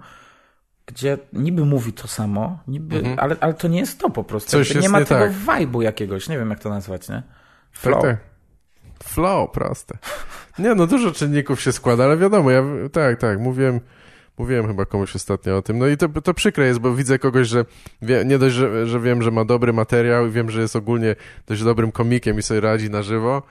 gdzie 0.85 1.17
niby 1.33 1.65
mówi 1.65 1.93
to 1.93 2.07
samo, 2.07 2.59
niby, 2.67 2.97
mhm. 2.97 3.19
ale, 3.19 3.35
ale 3.39 3.53
to 3.53 3.67
nie 3.67 3.79
jest 3.79 3.99
to 3.99 4.09
po 4.09 4.23
prostu. 4.23 4.51
Coś 4.51 4.75
nie 4.75 4.89
ma 4.89 4.99
nie 4.99 5.05
tego 5.05 5.21
tak. 5.21 5.31
vibe'u 5.31 5.81
jakiegoś, 5.81 6.29
nie 6.29 6.37
wiem 6.37 6.49
jak 6.49 6.59
to 6.59 6.69
nazwać, 6.69 7.09
nie? 7.09 7.23
Flow. 7.71 8.01
Tak, 8.01 8.11
tak. 8.11 8.19
Flow, 9.03 9.51
proste. 9.51 9.97
Nie, 10.59 10.75
no 10.75 10.87
dużo 10.87 11.11
czynników 11.11 11.61
się 11.61 11.71
składa, 11.71 12.03
ale 12.03 12.17
wiadomo, 12.17 12.51
ja 12.51 12.63
tak, 12.91 13.19
tak, 13.19 13.39
mówiłem 13.39 13.79
Mówiłem 14.37 14.67
chyba 14.67 14.85
komuś 14.85 15.15
ostatnio 15.15 15.57
o 15.57 15.61
tym. 15.61 15.77
No 15.77 15.87
i 15.87 15.97
to, 15.97 16.09
to 16.09 16.33
przykre 16.33 16.67
jest, 16.67 16.79
bo 16.79 16.95
widzę 16.95 17.19
kogoś, 17.19 17.47
że 17.47 17.65
wie, 18.01 18.23
nie 18.25 18.37
dość, 18.37 18.55
że, 18.55 18.87
że 18.87 18.99
wiem, 18.99 19.21
że 19.21 19.31
ma 19.31 19.45
dobry 19.45 19.73
materiał 19.73 20.27
i 20.27 20.31
wiem, 20.31 20.49
że 20.49 20.61
jest 20.61 20.75
ogólnie 20.75 21.15
dość 21.47 21.63
dobrym 21.63 21.91
komikiem 21.91 22.39
i 22.39 22.41
sobie 22.41 22.59
radzi 22.61 22.89
na 22.89 23.03
żywo, 23.03 23.41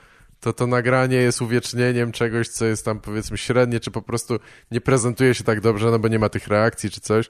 to 0.40 0.52
to 0.52 0.66
nagranie 0.66 1.16
jest 1.16 1.42
uwiecznieniem 1.42 2.12
czegoś, 2.12 2.48
co 2.48 2.66
jest 2.66 2.84
tam 2.84 3.00
powiedzmy 3.00 3.38
średnie, 3.38 3.80
czy 3.80 3.90
po 3.90 4.02
prostu 4.02 4.38
nie 4.70 4.80
prezentuje 4.80 5.34
się 5.34 5.44
tak 5.44 5.60
dobrze, 5.60 5.90
no 5.90 5.98
bo 5.98 6.08
nie 6.08 6.18
ma 6.18 6.28
tych 6.28 6.48
reakcji 6.48 6.90
czy 6.90 7.00
coś. 7.00 7.28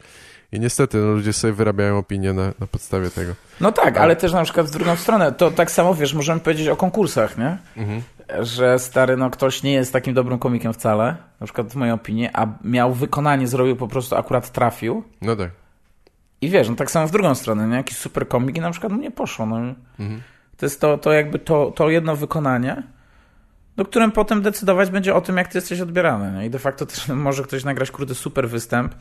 I 0.52 0.60
niestety 0.60 0.98
no, 0.98 1.12
ludzie 1.12 1.32
sobie 1.32 1.52
wyrabiają 1.52 1.98
opinię 1.98 2.32
na, 2.32 2.52
na 2.60 2.66
podstawie 2.66 3.10
tego. 3.10 3.32
No 3.60 3.72
tak, 3.72 3.96
ale 3.98 4.16
też 4.16 4.32
na 4.32 4.44
przykład 4.44 4.66
w 4.66 4.70
drugą 4.70 4.96
stronę, 4.96 5.32
to 5.32 5.50
tak 5.50 5.70
samo 5.70 5.94
wiesz, 5.94 6.14
możemy 6.14 6.40
powiedzieć 6.40 6.68
o 6.68 6.76
konkursach, 6.76 7.38
nie? 7.38 7.58
Mhm. 7.76 8.02
Że 8.40 8.78
stary, 8.78 9.16
no 9.16 9.30
ktoś 9.30 9.62
nie 9.62 9.72
jest 9.72 9.92
takim 9.92 10.14
dobrym 10.14 10.38
komikiem 10.38 10.72
wcale, 10.72 11.16
na 11.40 11.46
przykład 11.46 11.72
w 11.72 11.74
mojej 11.74 11.94
opinii, 11.94 12.28
a 12.32 12.46
miał 12.64 12.94
wykonanie, 12.94 13.46
zrobił 13.46 13.76
po 13.76 13.88
prostu 13.88 14.16
akurat 14.16 14.50
trafił. 14.50 15.04
No 15.22 15.36
tak. 15.36 15.50
I 16.40 16.50
wiesz, 16.50 16.68
no 16.68 16.74
tak 16.74 16.90
samo 16.90 17.06
w 17.06 17.10
drugą 17.10 17.34
stronę, 17.34 17.68
nie? 17.68 17.76
Jakiś 17.76 17.96
super 17.96 18.28
komik 18.28 18.56
i 18.56 18.60
na 18.60 18.70
przykład 18.70 18.92
mu 18.92 18.98
nie 18.98 19.10
poszło, 19.10 19.46
no. 19.46 19.74
To 20.56 20.66
jest 20.66 20.80
to, 20.80 20.98
to 20.98 21.12
jakby 21.12 21.38
to, 21.38 21.72
to 21.76 21.90
jedno 21.90 22.16
wykonanie, 22.16 22.82
do 23.76 23.84
którym 23.84 24.12
potem 24.12 24.42
decydować 24.42 24.90
będzie 24.90 25.14
o 25.14 25.20
tym, 25.20 25.36
jak 25.36 25.48
ty 25.48 25.58
jesteś 25.58 25.80
odbierany, 25.80 26.38
nie? 26.38 26.46
I 26.46 26.50
de 26.50 26.58
facto 26.58 26.86
też 26.86 27.08
może 27.28 27.42
ktoś 27.42 27.64
nagrać 27.64 27.90
kurde 27.90 28.14
super 28.14 28.48
występ, 28.48 28.94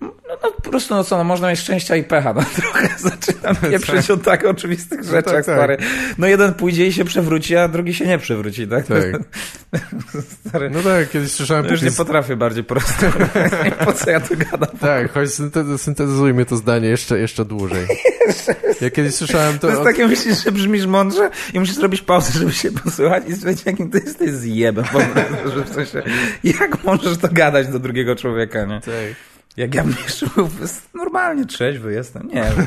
no, 0.00 0.12
no 0.42 0.50
po 0.50 0.70
prostu, 0.70 0.94
no 0.94 1.04
co, 1.04 1.16
no 1.18 1.24
można 1.24 1.50
mieć 1.50 1.58
szczęścia 1.60 1.96
i 1.96 2.04
pecha, 2.04 2.32
no 2.32 2.42
trochę 2.56 2.88
zaczynam 2.98 3.56
pieprzyć 3.56 4.10
o 4.10 4.16
tak 4.16 4.44
oczywistych 4.44 5.04
rzeczach, 5.04 5.24
tak, 5.24 5.34
tak. 5.34 5.44
stary. 5.44 5.76
No 6.18 6.26
jeden 6.26 6.54
pójdzie 6.54 6.86
i 6.86 6.92
się 6.92 7.04
przewróci, 7.04 7.56
a 7.56 7.68
drugi 7.68 7.94
się 7.94 8.06
nie 8.06 8.18
przewróci, 8.18 8.66
tak? 8.68 8.86
Tak. 8.86 9.04
stary, 10.48 10.70
No 10.70 10.82
tak, 10.82 11.10
kiedyś 11.10 11.32
słyszałem... 11.32 11.66
już 11.66 11.82
nie 11.82 11.90
potrafię 11.92 12.36
bardziej 12.36 12.64
prosto. 12.64 13.06
po 13.84 13.92
co 13.92 14.10
ja 14.10 14.20
tu 14.20 14.34
gadam? 14.36 14.78
Tak, 14.80 15.12
choć 15.12 15.28
synte- 15.28 15.78
syntetyzujmy 15.78 16.46
to 16.46 16.56
zdanie 16.56 16.88
jeszcze, 16.88 17.18
jeszcze 17.18 17.44
dłużej. 17.44 17.86
Ja 18.80 18.90
kiedyś 18.90 19.14
słyszałem 19.14 19.54
to... 19.54 19.60
To 19.60 19.68
jest 19.68 19.80
od- 19.80 19.86
takie, 19.86 20.06
myślisz, 20.06 20.44
że 20.44 20.52
brzmisz 20.52 20.86
mądrze 20.86 21.30
i 21.54 21.60
musisz 21.60 21.74
zrobić 21.74 22.02
pauzę, 22.02 22.38
żeby 22.38 22.52
się 22.52 22.72
posłuchać 22.72 23.22
i 23.28 23.32
stwierdzić, 23.32 23.66
jakim 23.66 23.90
ty 23.90 23.98
jesteś 24.04 24.30
zjebem. 24.30 24.84
Po 24.84 25.00
prostu, 25.00 25.50
że 25.58 25.64
w 25.64 25.74
sensie, 25.74 26.02
jak 26.44 26.84
możesz 26.84 27.18
to 27.18 27.28
gadać 27.32 27.68
do 27.68 27.78
drugiego 27.78 28.16
człowieka, 28.16 28.64
nie? 28.64 28.80
Tak. 28.80 28.94
Jak 29.56 29.74
ja 29.74 29.84
był 29.84 30.48
normalnie 30.94 31.46
trzeźwy 31.46 31.92
jestem, 31.92 32.28
nie 32.28 32.34
wiem. 32.56 32.66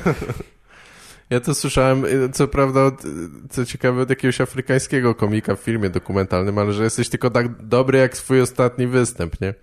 Ja 1.30 1.40
to 1.40 1.56
słyszałem, 1.56 2.06
y, 2.06 2.30
co 2.34 2.48
prawda, 2.48 2.84
od, 2.84 3.04
co 3.50 3.66
ciekawe, 3.66 4.02
od 4.02 4.10
jakiegoś 4.10 4.42
afrykańskiego 4.42 5.16
komika 5.16 5.56
w 5.56 5.60
filmie 5.60 5.90
dokumentalnym, 5.90 6.58
ale 6.58 6.74
że 6.74 6.84
jesteś 6.84 7.10
tylko 7.10 7.30
tak 7.30 7.66
dobry 7.66 7.98
jak 8.00 8.14
twój 8.14 8.42
ostatni 8.42 8.88
występ, 8.88 9.42
nie? 9.42 9.54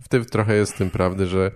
W 0.00 0.08
tym 0.08 0.24
trochę 0.24 0.54
jest 0.54 0.76
tym 0.76 0.90
prawdy, 0.90 1.26
że, 1.26 1.50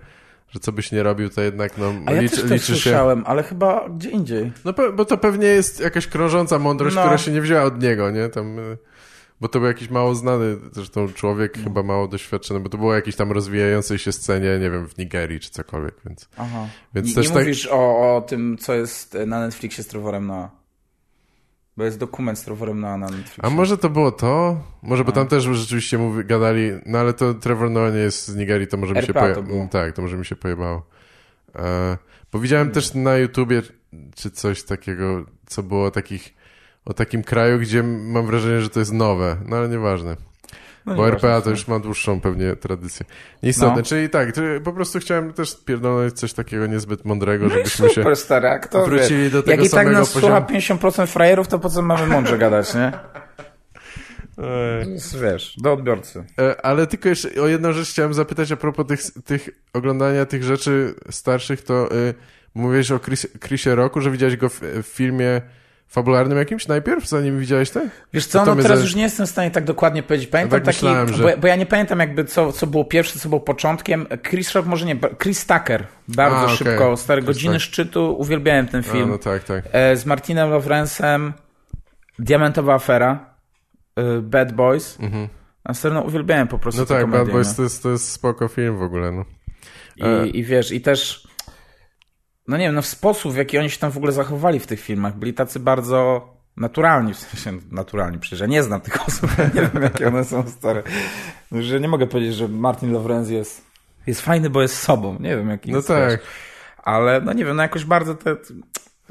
że 0.49 0.59
co 0.59 0.71
byś 0.71 0.91
nie 0.91 1.03
robił, 1.03 1.29
to 1.29 1.41
jednak 1.41 1.77
no, 1.77 1.93
A 2.05 2.11
ja 2.11 2.21
licz, 2.21 2.31
też 2.31 2.41
to 2.41 2.45
liczy 2.47 2.59
się. 2.65 2.73
słyszałem, 2.73 3.23
ale 3.25 3.43
chyba 3.43 3.89
gdzie 3.89 4.09
indziej. 4.09 4.51
No 4.65 4.73
bo 4.93 5.05
to 5.05 5.17
pewnie 5.17 5.47
jest 5.47 5.79
jakaś 5.79 6.07
krążąca 6.07 6.59
mądrość, 6.59 6.95
No. 6.95 7.01
która 7.01 7.17
się 7.17 7.31
nie 7.31 7.41
wzięła 7.41 7.63
od 7.63 7.81
niego, 7.81 8.11
nie? 8.11 8.29
Tam, 8.29 8.59
y, 8.59 8.77
bo 9.41 9.47
to 9.47 9.59
był 9.59 9.67
jakiś 9.67 9.89
mało 9.89 10.15
znany, 10.15 10.57
zresztą 10.71 11.07
człowiek 11.13 11.57
chyba 11.63 11.83
mało 11.83 12.07
doświadczony, 12.07 12.59
bo 12.59 12.69
to 12.69 12.77
było 12.77 12.95
jakiś 12.95 13.15
tam 13.15 13.31
rozwijającej 13.31 13.99
się 13.99 14.11
scenie, 14.11 14.59
nie 14.59 14.69
wiem, 14.69 14.87
w 14.87 14.97
Nigerii 14.97 15.39
czy 15.39 15.49
cokolwiek, 15.49 15.95
więc... 16.05 16.29
Aha. 16.37 16.67
Więc 16.95 17.07
nie 17.07 17.15
też 17.15 17.27
nie 17.27 17.33
tak- 17.33 17.43
mówisz 17.43 17.67
o, 17.71 18.15
o 18.15 18.21
tym, 18.21 18.57
co 18.57 18.73
jest 18.73 19.17
na 19.27 19.39
Netflixie 19.39 19.83
z 19.83 19.87
Trevorem 19.87 20.27
Noah. 20.27 20.49
Bo 21.77 21.83
jest 21.83 21.99
dokument 21.99 22.39
z 22.39 22.43
Trevorem 22.43 22.79
Noah 22.79 22.99
na 22.99 23.05
Netflixie. 23.05 23.45
A 23.45 23.49
może 23.49 23.77
to 23.77 23.89
było 23.89 24.11
to? 24.11 24.63
Może, 24.81 25.03
bo 25.03 25.11
tam 25.11 25.27
też 25.27 25.43
rzeczywiście 25.43 25.97
mówi, 25.97 26.25
gadali, 26.25 26.71
no 26.85 26.99
ale 26.99 27.13
to 27.13 27.33
Trevor 27.33 27.69
Noah 27.71 27.93
nie 27.93 27.99
jest 27.99 28.27
z 28.27 28.35
Nigerii, 28.35 28.67
to 28.67 28.77
może 28.77 28.93
mi 28.93 29.01
się 29.01 29.07
RPA 29.07 29.27
to 29.27 29.33
poje... 29.33 29.45
było. 29.47 29.67
Tak, 29.71 29.93
to 29.93 30.01
może 30.01 30.17
mi 30.17 30.25
się 30.25 30.35
pojebało. 30.35 30.87
E, 31.55 31.97
bo 32.31 32.39
widziałem 32.39 32.71
też 32.71 32.93
na 32.93 33.17
YouTubie 33.17 33.61
czy 34.15 34.31
coś 34.31 34.63
takiego, 34.63 35.25
co 35.45 35.63
było 35.63 35.91
takich, 35.91 36.33
o 36.87 36.93
takim 36.93 37.23
kraju, 37.23 37.59
gdzie 37.59 37.83
mam 37.83 38.25
wrażenie, 38.27 38.61
że 38.61 38.69
to 38.69 38.79
jest 38.79 38.93
nowe, 38.93 39.37
no 39.45 39.57
ale 39.57 39.69
nieważne. 39.69 40.15
No 40.85 40.95
Bo 40.95 41.05
nieważne, 41.05 41.27
RPA 41.29 41.41
to 41.41 41.49
już 41.49 41.67
ma 41.67 41.79
dłuższą 41.79 42.21
pewnie 42.21 42.55
tradycję. 42.55 43.05
Nieistotne, 43.43 43.75
No. 43.77 43.83
czyli 43.83 44.09
tak, 44.09 44.31
to 44.31 44.41
po 44.63 44.73
prostu 44.73 44.99
chciałem 44.99 45.33
też 45.33 45.55
pierdolnąć 45.65 46.13
coś 46.13 46.33
takiego 46.33 46.67
niezbyt 46.67 47.05
mądrego, 47.05 47.43
No 47.45 47.49
żebyśmy 47.49 47.89
się... 47.89 47.93
super, 47.95 48.15
stary, 48.15 48.47
a 48.47 48.59
kto 48.59 48.85
wrócili 48.85 49.31
do 49.31 49.43
tego 49.43 49.51
Jak 49.51 49.59
i 49.59 49.63
tak 49.63 49.79
samego 49.79 49.99
nas 49.99 50.13
poziomu. 50.13 50.35
słucha 50.47 50.75
50% 50.75 51.07
frajerów, 51.07 51.47
to 51.47 51.59
po 51.59 51.69
co 51.69 51.81
mamy 51.81 52.07
mądrze 52.07 52.37
gadać, 52.37 52.73
nie? 52.73 52.91
Ej. 54.37 54.85
Wiesz, 55.21 55.55
do 55.57 55.73
odbiorcy. 55.73 56.23
E, 56.39 56.65
Ale 56.65 56.87
tylko 56.87 57.09
jeszcze 57.09 57.41
o 57.41 57.47
jedną 57.47 57.71
rzecz 57.73 57.89
chciałem 57.89 58.13
zapytać 58.13 58.51
a 58.51 58.57
propos 58.57 58.87
tych, 58.87 59.01
tych 59.25 59.49
oglądania 59.73 60.25
tych 60.25 60.43
rzeczy 60.43 60.95
starszych, 61.09 61.61
to 61.61 61.95
y, 61.95 62.13
mówiłeś 62.55 62.91
o 62.91 62.99
Chris, 62.99 63.27
Chrisie 63.45 63.75
Rocku, 63.75 64.01
że 64.01 64.11
widziałeś 64.11 64.37
go 64.37 64.49
w, 64.49 64.61
w 64.61 64.87
filmie 64.87 65.41
fabularnym 65.87 66.37
jakimś 66.37 66.67
najpierw, 66.67 67.07
zanim 67.07 67.39
widziałeś 67.39 67.69
to? 67.69 67.79
Wiesz 68.13 68.25
co, 68.25 68.45
no 68.45 68.55
teraz 68.55 68.77
za- 68.79 68.83
już 68.83 68.95
nie 68.95 69.01
jestem 69.03 69.25
w 69.25 69.29
stanie 69.29 69.51
tak 69.51 69.63
dokładnie 69.63 70.03
powiedzieć. 70.03 70.27
Pamiętam 70.29 70.59
tak 70.59 70.65
taki, 70.65 70.75
myślałem, 70.85 71.13
że- 71.13 71.23
bo, 71.23 71.29
ja- 71.29 71.37
bo 71.37 71.47
ja 71.47 71.55
nie 71.55 71.65
pamiętam 71.65 71.99
jakby 71.99 72.25
co, 72.25 72.51
co 72.51 72.67
było 72.67 72.85
pierwsze, 72.85 73.19
co 73.19 73.29
było 73.29 73.41
początkiem. 73.41 74.07
Chris 74.29 74.51
Rock 74.51 74.67
może 74.67 74.85
nie, 74.85 74.95
Chris 75.23 75.45
Tucker. 75.45 75.87
Bardzo 76.07 76.45
A, 76.45 76.49
szybko, 76.49 76.97
stare 76.97 77.21
Chris 77.21 77.27
godziny 77.27 77.53
Tucker. 77.53 77.61
szczytu, 77.61 78.15
uwielbiałem 78.19 78.67
ten 78.67 78.79
A, 78.79 78.91
film. 78.91 79.09
no 79.09 79.17
tak, 79.17 79.43
tak. 79.43 79.63
E, 79.71 79.95
z 79.95 80.05
Martinem 80.05 80.49
Lawrence'em, 80.49 81.31
Diamentowa 82.19 82.73
Afera, 82.73 83.35
e, 83.95 84.21
Bad 84.21 84.51
Boys. 84.53 84.97
Mhm. 84.99 85.27
A 85.63 85.73
serio, 85.73 85.99
no, 85.99 86.01
uwielbiałem 86.05 86.47
po 86.47 86.59
prostu 86.59 86.81
No 86.81 86.85
te 86.85 86.93
tak, 86.93 87.01
komedie, 87.03 87.23
Bad 87.25 87.33
Boys 87.33 87.47
no. 87.49 87.53
to 87.55 87.63
jest, 87.63 87.83
to 87.83 87.89
jest 87.89 88.11
spoko 88.11 88.47
film 88.47 88.77
w 88.77 88.81
ogóle, 88.81 89.11
no. 89.11 89.25
E. 90.01 90.27
I, 90.27 90.39
I 90.39 90.43
wiesz, 90.43 90.71
i 90.71 90.81
też 90.81 91.26
no 92.47 92.57
nie 92.57 92.63
wiem, 92.65 92.75
no 92.75 92.81
w 92.81 92.85
sposób, 92.85 93.33
w 93.33 93.35
jaki 93.37 93.57
oni 93.57 93.69
się 93.69 93.79
tam 93.79 93.91
w 93.91 93.97
ogóle 93.97 94.11
zachowali 94.11 94.59
w 94.59 94.67
tych 94.67 94.79
filmach, 94.79 95.15
byli 95.15 95.33
tacy 95.33 95.59
bardzo 95.59 96.29
naturalni, 96.57 97.13
w 97.13 97.17
sensie 97.17 97.59
naturalni, 97.71 98.19
przecież 98.19 98.39
ja 98.39 98.45
nie 98.45 98.63
znam 98.63 98.81
tych 98.81 99.07
osób, 99.07 99.29
ja 99.37 99.45
nie 99.61 99.69
wiem 99.73 99.83
jakie 99.83 100.07
one 100.07 100.23
są 100.25 100.47
stare. 100.49 100.83
No, 101.51 101.61
Że 101.61 101.79
nie 101.79 101.87
mogę 101.87 102.07
powiedzieć, 102.07 102.35
że 102.35 102.47
Martin 102.47 102.93
Lawrence 102.93 103.33
jest, 103.33 103.65
jest 104.07 104.21
fajny, 104.21 104.49
bo 104.49 104.61
jest 104.61 104.75
sobą, 104.79 105.17
nie 105.19 105.37
wiem 105.37 105.49
jaki 105.49 105.71
No 105.71 105.77
jest. 105.77 105.87
tak. 105.87 106.09
wiesz. 106.09 106.19
Ale 106.83 107.21
no 107.21 107.33
nie 107.33 107.45
wiem, 107.45 107.55
no 107.55 107.61
jakoś 107.63 107.85
bardzo 107.85 108.15
te... 108.15 108.35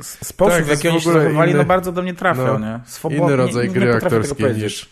Sposób, 0.03 0.55
Tak, 0.57 0.65
w 0.65 0.69
jaki 0.69 0.89
oni 0.89 1.01
się 1.01 1.13
zachowali, 1.13 1.53
inny- 1.53 1.57
no 1.59 1.65
bardzo 1.65 1.93
do 1.93 2.03
mnie 2.03 2.15
trafiał, 2.15 2.59
no, 2.59 2.67
nie? 2.67 2.81
Swobodnie, 2.87 3.25
Inny 3.25 3.37
rodzaj 3.37 3.69
nie, 3.69 3.75
gry 3.75 3.87
nie 3.87 3.95
aktorskiej 3.95 4.55
niż, 4.55 4.89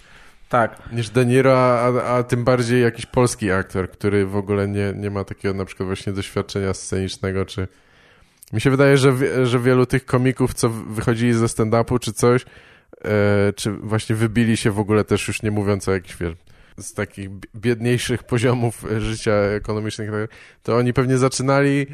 Tak. 0.48 0.92
niż 0.92 1.10
De 1.10 1.26
Niro, 1.26 1.58
a, 1.80 2.02
a 2.16 2.22
tym 2.22 2.44
bardziej 2.44 2.82
jakiś 2.82 3.06
polski 3.06 3.50
aktor, 3.52 3.90
który 3.90 4.26
w 4.26 4.36
ogóle 4.36 4.68
nie, 4.68 4.92
nie 4.96 5.10
ma 5.10 5.24
takiego 5.24 5.54
na 5.54 5.64
przykład 5.64 5.86
właśnie 5.86 6.12
doświadczenia 6.12 6.74
scenicznego, 6.74 7.44
czy... 7.44 7.68
Mi 8.54 8.60
się 8.60 8.70
wydaje, 8.70 8.96
że, 8.96 9.12
że 9.46 9.58
wielu 9.58 9.86
tych 9.86 10.04
komików, 10.04 10.54
co 10.54 10.68
wychodzili 10.68 11.32
ze 11.32 11.46
stand-upu 11.46 11.98
czy 12.00 12.12
coś, 12.12 12.44
e, 13.04 13.52
czy 13.56 13.72
właśnie 13.72 14.16
wybili 14.16 14.56
się 14.56 14.70
w 14.70 14.78
ogóle 14.78 15.04
też 15.04 15.28
już 15.28 15.42
nie 15.42 15.50
mówiąc 15.50 15.88
o 15.88 15.92
jakichś, 15.92 16.16
wiesz, 16.16 16.34
z 16.78 16.94
takich 16.94 17.30
bi- 17.30 17.48
biedniejszych 17.56 18.22
poziomów 18.32 18.84
e, 18.92 19.00
życia 19.00 19.32
ekonomicznych, 19.32 20.10
tak, 20.10 20.30
to 20.62 20.76
oni 20.76 20.92
pewnie 20.92 21.18
zaczynali 21.18 21.86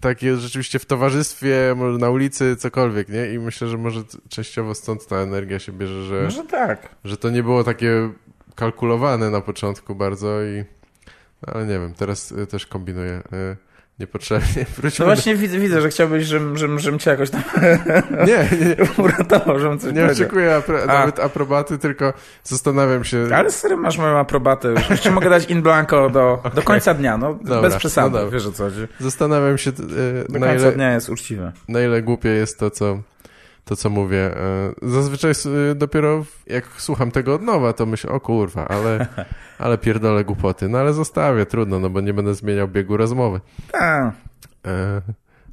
takie 0.00 0.36
rzeczywiście 0.36 0.78
w 0.78 0.86
towarzystwie, 0.86 1.74
może 1.76 1.98
na 1.98 2.10
ulicy, 2.10 2.56
cokolwiek, 2.56 3.08
nie? 3.08 3.32
I 3.32 3.38
myślę, 3.38 3.68
że 3.68 3.78
może 3.78 4.02
częściowo 4.28 4.74
stąd 4.74 5.06
ta 5.06 5.16
energia 5.16 5.58
się 5.58 5.72
bierze, 5.72 6.04
że 6.04 6.22
Może 6.22 6.44
tak. 6.44 6.88
że 7.04 7.16
to 7.16 7.30
nie 7.30 7.42
było 7.42 7.64
takie 7.64 8.10
kalkulowane 8.54 9.30
na 9.30 9.40
początku 9.40 9.94
bardzo 9.94 10.42
i 10.44 10.64
ale 11.46 11.66
nie 11.66 11.78
wiem, 11.78 11.94
teraz 11.94 12.32
y, 12.32 12.46
też 12.46 12.66
kombinuję 12.66 13.22
niepotrzebnie. 14.00 14.46
No 14.70 14.82
Wróćmy 14.82 15.04
właśnie 15.04 15.36
widzę, 15.36 15.58
widzę, 15.58 15.80
że 15.80 15.88
chciałbyś, 15.88 16.24
żebym, 16.26 16.58
żebym, 16.58 16.78
żebym 16.78 16.98
cię 16.98 17.10
jakoś 17.10 17.30
tam 17.30 17.42
do... 17.42 17.60
Nie, 18.26 18.48
nie, 18.66 18.76
uratował, 19.04 19.58
żebym 19.58 19.78
coś 19.78 19.92
nie 19.94 20.06
oczekuję 20.06 20.54
apro... 20.56 20.86
Nawet 20.86 21.20
aprobaty, 21.20 21.78
tylko 21.78 22.12
zastanawiam 22.44 23.04
się... 23.04 23.26
Ale 23.34 23.50
serio 23.50 23.76
masz 23.76 23.98
moją 23.98 24.18
aprobatę 24.18 24.74
ci 25.00 25.10
mogę 25.10 25.30
dać 25.30 25.44
in 25.50 25.62
blanco 25.62 26.10
do, 26.10 26.42
do 26.54 26.62
końca 26.62 26.94
dnia, 26.94 27.16
no 27.16 27.34
Dobra, 27.34 27.60
bez 27.62 27.76
przesady, 27.76 28.10
no 28.10 28.18
dobra. 28.18 28.30
wiesz 28.32 28.46
o 28.46 28.52
co 28.52 28.64
chodzi. 28.64 28.86
Zastanawiam 29.00 29.58
się, 29.58 29.70
y, 29.70 29.74
Do 30.28 30.40
końca 30.40 30.54
ile, 30.54 30.72
dnia 30.72 30.92
jest 30.94 31.08
uczciwe. 31.08 31.52
na 31.68 31.80
ile 31.80 32.02
głupie 32.02 32.28
jest 32.28 32.58
to, 32.58 32.70
co, 32.70 32.98
to, 33.70 33.76
co 33.76 33.90
mówię. 33.90 34.36
Y, 34.82 34.90
Zazwyczaj 34.90 35.32
y, 35.70 35.74
dopiero 35.74 36.24
jak 36.46 36.68
słucham 36.78 37.10
tego 37.10 37.34
od 37.34 37.42
nowa, 37.42 37.72
to 37.72 37.86
myślę, 37.86 38.10
o 38.10 38.20
kurwa, 38.20 38.68
ale, 38.68 39.06
ale 39.58 39.78
pierdolę 39.78 40.24
głupoty. 40.24 40.68
No 40.68 40.78
ale 40.78 40.92
zostawię, 40.92 41.46
trudno, 41.46 41.78
no 41.78 41.90
bo 41.90 42.00
nie 42.00 42.14
będę 42.14 42.34
zmieniał 42.34 42.68
biegu 42.68 42.96
rozmowy. 42.96 43.40
A, 43.72 44.12
E, 44.66 45.00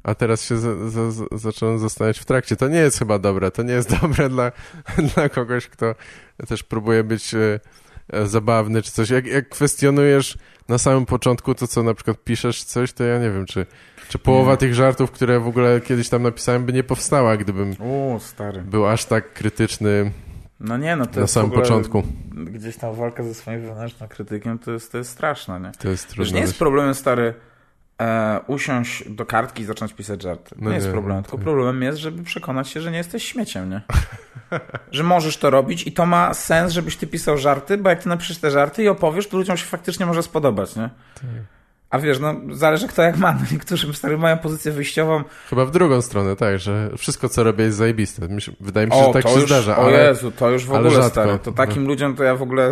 A 0.02 0.14
teraz 0.14 0.44
się 0.44 0.58
za, 0.58 0.88
za, 0.88 1.10
za, 1.10 1.24
zacząłem 1.32 1.78
zastanawiać 1.78 2.18
w 2.18 2.24
trakcie. 2.24 2.56
To 2.56 2.68
nie 2.68 2.78
jest 2.78 2.98
chyba 2.98 3.18
dobre. 3.18 3.50
To 3.50 3.62
nie 3.62 3.72
jest 3.72 3.90
dobre 4.00 4.28
dla, 4.28 4.52
dla 5.14 5.28
kogoś, 5.28 5.66
kto 5.68 5.94
też 6.48 6.62
próbuje 6.62 7.04
być 7.04 7.34
e, 7.34 7.60
e, 8.12 8.26
zabawny 8.26 8.82
czy 8.82 8.90
coś. 8.90 9.10
Jak, 9.10 9.26
jak 9.26 9.48
kwestionujesz 9.48 10.38
na 10.68 10.78
samym 10.78 11.06
początku 11.06 11.54
to, 11.54 11.66
co 11.68 11.82
na 11.82 11.94
przykład 11.94 12.24
piszesz 12.24 12.64
coś, 12.64 12.92
to 12.92 13.04
ja 13.04 13.18
nie 13.18 13.30
wiem, 13.30 13.46
czy, 13.46 13.66
czy 14.08 14.18
połowa 14.18 14.56
tych 14.56 14.74
żartów, 14.74 15.10
które 15.10 15.40
w 15.40 15.48
ogóle 15.48 15.80
kiedyś 15.80 16.08
tam 16.08 16.22
napisałem, 16.22 16.64
by 16.64 16.72
nie 16.72 16.84
powstała, 16.84 17.36
gdybym 17.36 17.74
stary. 18.20 18.62
był 18.62 18.86
aż 18.86 19.04
tak 19.04 19.32
krytyczny 19.32 20.12
No 20.60 20.76
nie, 20.76 20.96
no 20.96 21.06
to 21.06 21.14
na 21.14 21.20
jest 21.20 21.34
samym 21.34 21.50
początku. 21.50 22.02
Gdzieś 22.32 22.76
tam 22.76 22.94
walka 22.94 23.22
ze 23.22 23.34
swoim 23.34 23.62
wewnętrznym 23.62 24.08
krytykiem, 24.08 24.58
to 24.58 24.70
jest, 24.70 24.92
to 24.92 24.98
jest 24.98 25.10
straszne, 25.10 25.60
nie? 25.60 25.72
To 25.78 25.88
jest 25.88 26.04
Już 26.06 26.14
trudne. 26.14 26.32
nie 26.32 26.40
jest 26.40 26.58
problemem, 26.58 26.94
stary, 26.94 27.34
e, 28.00 28.40
usiąść 28.46 29.10
do 29.10 29.26
kartki 29.26 29.62
i 29.62 29.66
zacząć 29.66 29.92
pisać 29.92 30.22
żarty. 30.22 30.54
No 30.58 30.70
nie 30.70 30.74
jest 30.74 30.86
nie, 30.86 30.92
problemem, 30.92 31.16
no 31.16 31.22
tylko 31.22 31.36
tak. 31.36 31.44
problemem 31.44 31.82
jest, 31.82 31.98
żeby 31.98 32.22
przekonać 32.22 32.68
się, 32.68 32.80
że 32.80 32.90
nie 32.90 32.98
jesteś 32.98 33.24
śmieciem, 33.24 33.70
nie? 33.70 33.80
że 34.92 35.02
możesz 35.02 35.36
to 35.36 35.50
robić 35.50 35.86
i 35.86 35.92
to 35.92 36.06
ma 36.06 36.34
sens, 36.34 36.72
żebyś 36.72 36.96
ty 36.96 37.06
pisał 37.06 37.38
żarty, 37.38 37.78
bo 37.78 37.90
jak 37.90 38.02
ty 38.02 38.08
napiszesz 38.08 38.38
te 38.38 38.50
żarty 38.50 38.82
i 38.82 38.88
opowiesz, 38.88 39.28
to 39.28 39.36
ludziom 39.36 39.56
się 39.56 39.66
faktycznie 39.66 40.06
może 40.06 40.22
spodobać, 40.22 40.76
nie? 40.76 40.90
A 41.90 41.98
wiesz, 41.98 42.18
no 42.20 42.34
zależy 42.52 42.88
kto 42.88 43.02
jak 43.02 43.16
ma. 43.18 43.32
No, 43.32 43.38
niektórzy 43.52 43.94
stary 43.94 44.18
mają 44.18 44.38
pozycję 44.38 44.72
wyjściową. 44.72 45.24
Chyba 45.50 45.64
w 45.64 45.70
drugą 45.70 46.02
stronę, 46.02 46.36
tak, 46.36 46.58
że 46.58 46.90
wszystko 46.98 47.28
co 47.28 47.44
robię 47.44 47.64
jest 47.64 47.76
zajebiste. 47.76 48.28
Wydaje 48.60 48.86
mi 48.86 48.92
się, 48.92 48.98
O, 48.98 49.06
że 49.06 49.12
tak 49.22 49.28
się 49.32 49.34
już, 49.40 49.46
zdarza, 49.46 49.76
o 49.78 49.84
ale 49.84 50.04
Jezu, 50.08 50.30
to 50.30 50.50
już 50.50 50.66
w 50.66 50.72
ale 50.74 50.88
ogóle 50.88 51.02
stary. 51.10 51.38
To 51.38 51.52
takim 51.52 51.86
ludziom 51.86 52.16
to 52.16 52.24
ja 52.24 52.34
w 52.36 52.42
ogóle 52.42 52.70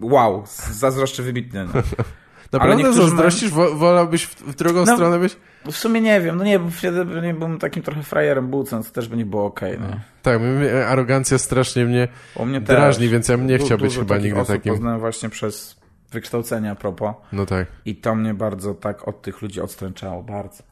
wow, 0.00 0.44
zazdroszczę 0.70 1.22
wybitnie. 1.22 1.64
No. 1.64 1.82
naprawdę 2.52 2.76
niektórzy 2.76 3.02
zazdrościsz? 3.02 3.50
Wo- 3.50 3.74
Wolałbyś 3.74 4.24
w, 4.24 4.54
drugą 4.54 4.84
No, 4.86 4.94
stronę 4.94 5.18
być? 5.18 5.36
W 5.64 5.76
sumie 5.76 6.00
nie 6.00 6.20
wiem, 6.20 6.36
no 6.36 6.44
nie, 6.44 6.58
bo 6.58 6.70
wtedy 6.70 7.04
nie 7.22 7.34
byłem 7.34 7.58
takim 7.58 7.82
trochę 7.82 8.02
frajerem 8.02 8.48
bucem, 8.48 8.82
to 8.84 8.90
też 8.90 9.08
by 9.08 9.16
nie 9.16 9.26
było 9.26 9.44
okej. 9.46 9.78
no. 9.80 9.86
Tak, 10.22 10.40
arogancja 10.88 11.38
strasznie 11.38 11.84
mnie 11.84 12.08
U 12.34 12.46
mnie 12.46 12.60
też. 12.60 12.68
drażni, 12.76 13.08
więc 13.08 13.28
ja 13.28 13.38
bym 13.38 13.46
nie 13.46 13.58
Du- 13.58 13.64
chciał 13.64 13.78
być 13.78 13.96
chyba 13.96 14.18
nigdy 14.18 14.44
takim. 14.44 14.72
poznałem 14.74 15.00
właśnie 15.00 15.28
przez 15.28 15.81
wykształcenie 16.12 16.70
a 16.70 16.74
propos 16.74 17.14
No 17.32 17.46
tak. 17.46 17.66
i 17.84 17.96
to 17.96 18.14
mnie 18.14 18.34
bardzo 18.34 18.74
tak 18.74 19.08
od 19.08 19.22
tych 19.22 19.42
ludzi 19.42 19.60
odstręczało, 19.60 20.22
bardzo. 20.22 20.62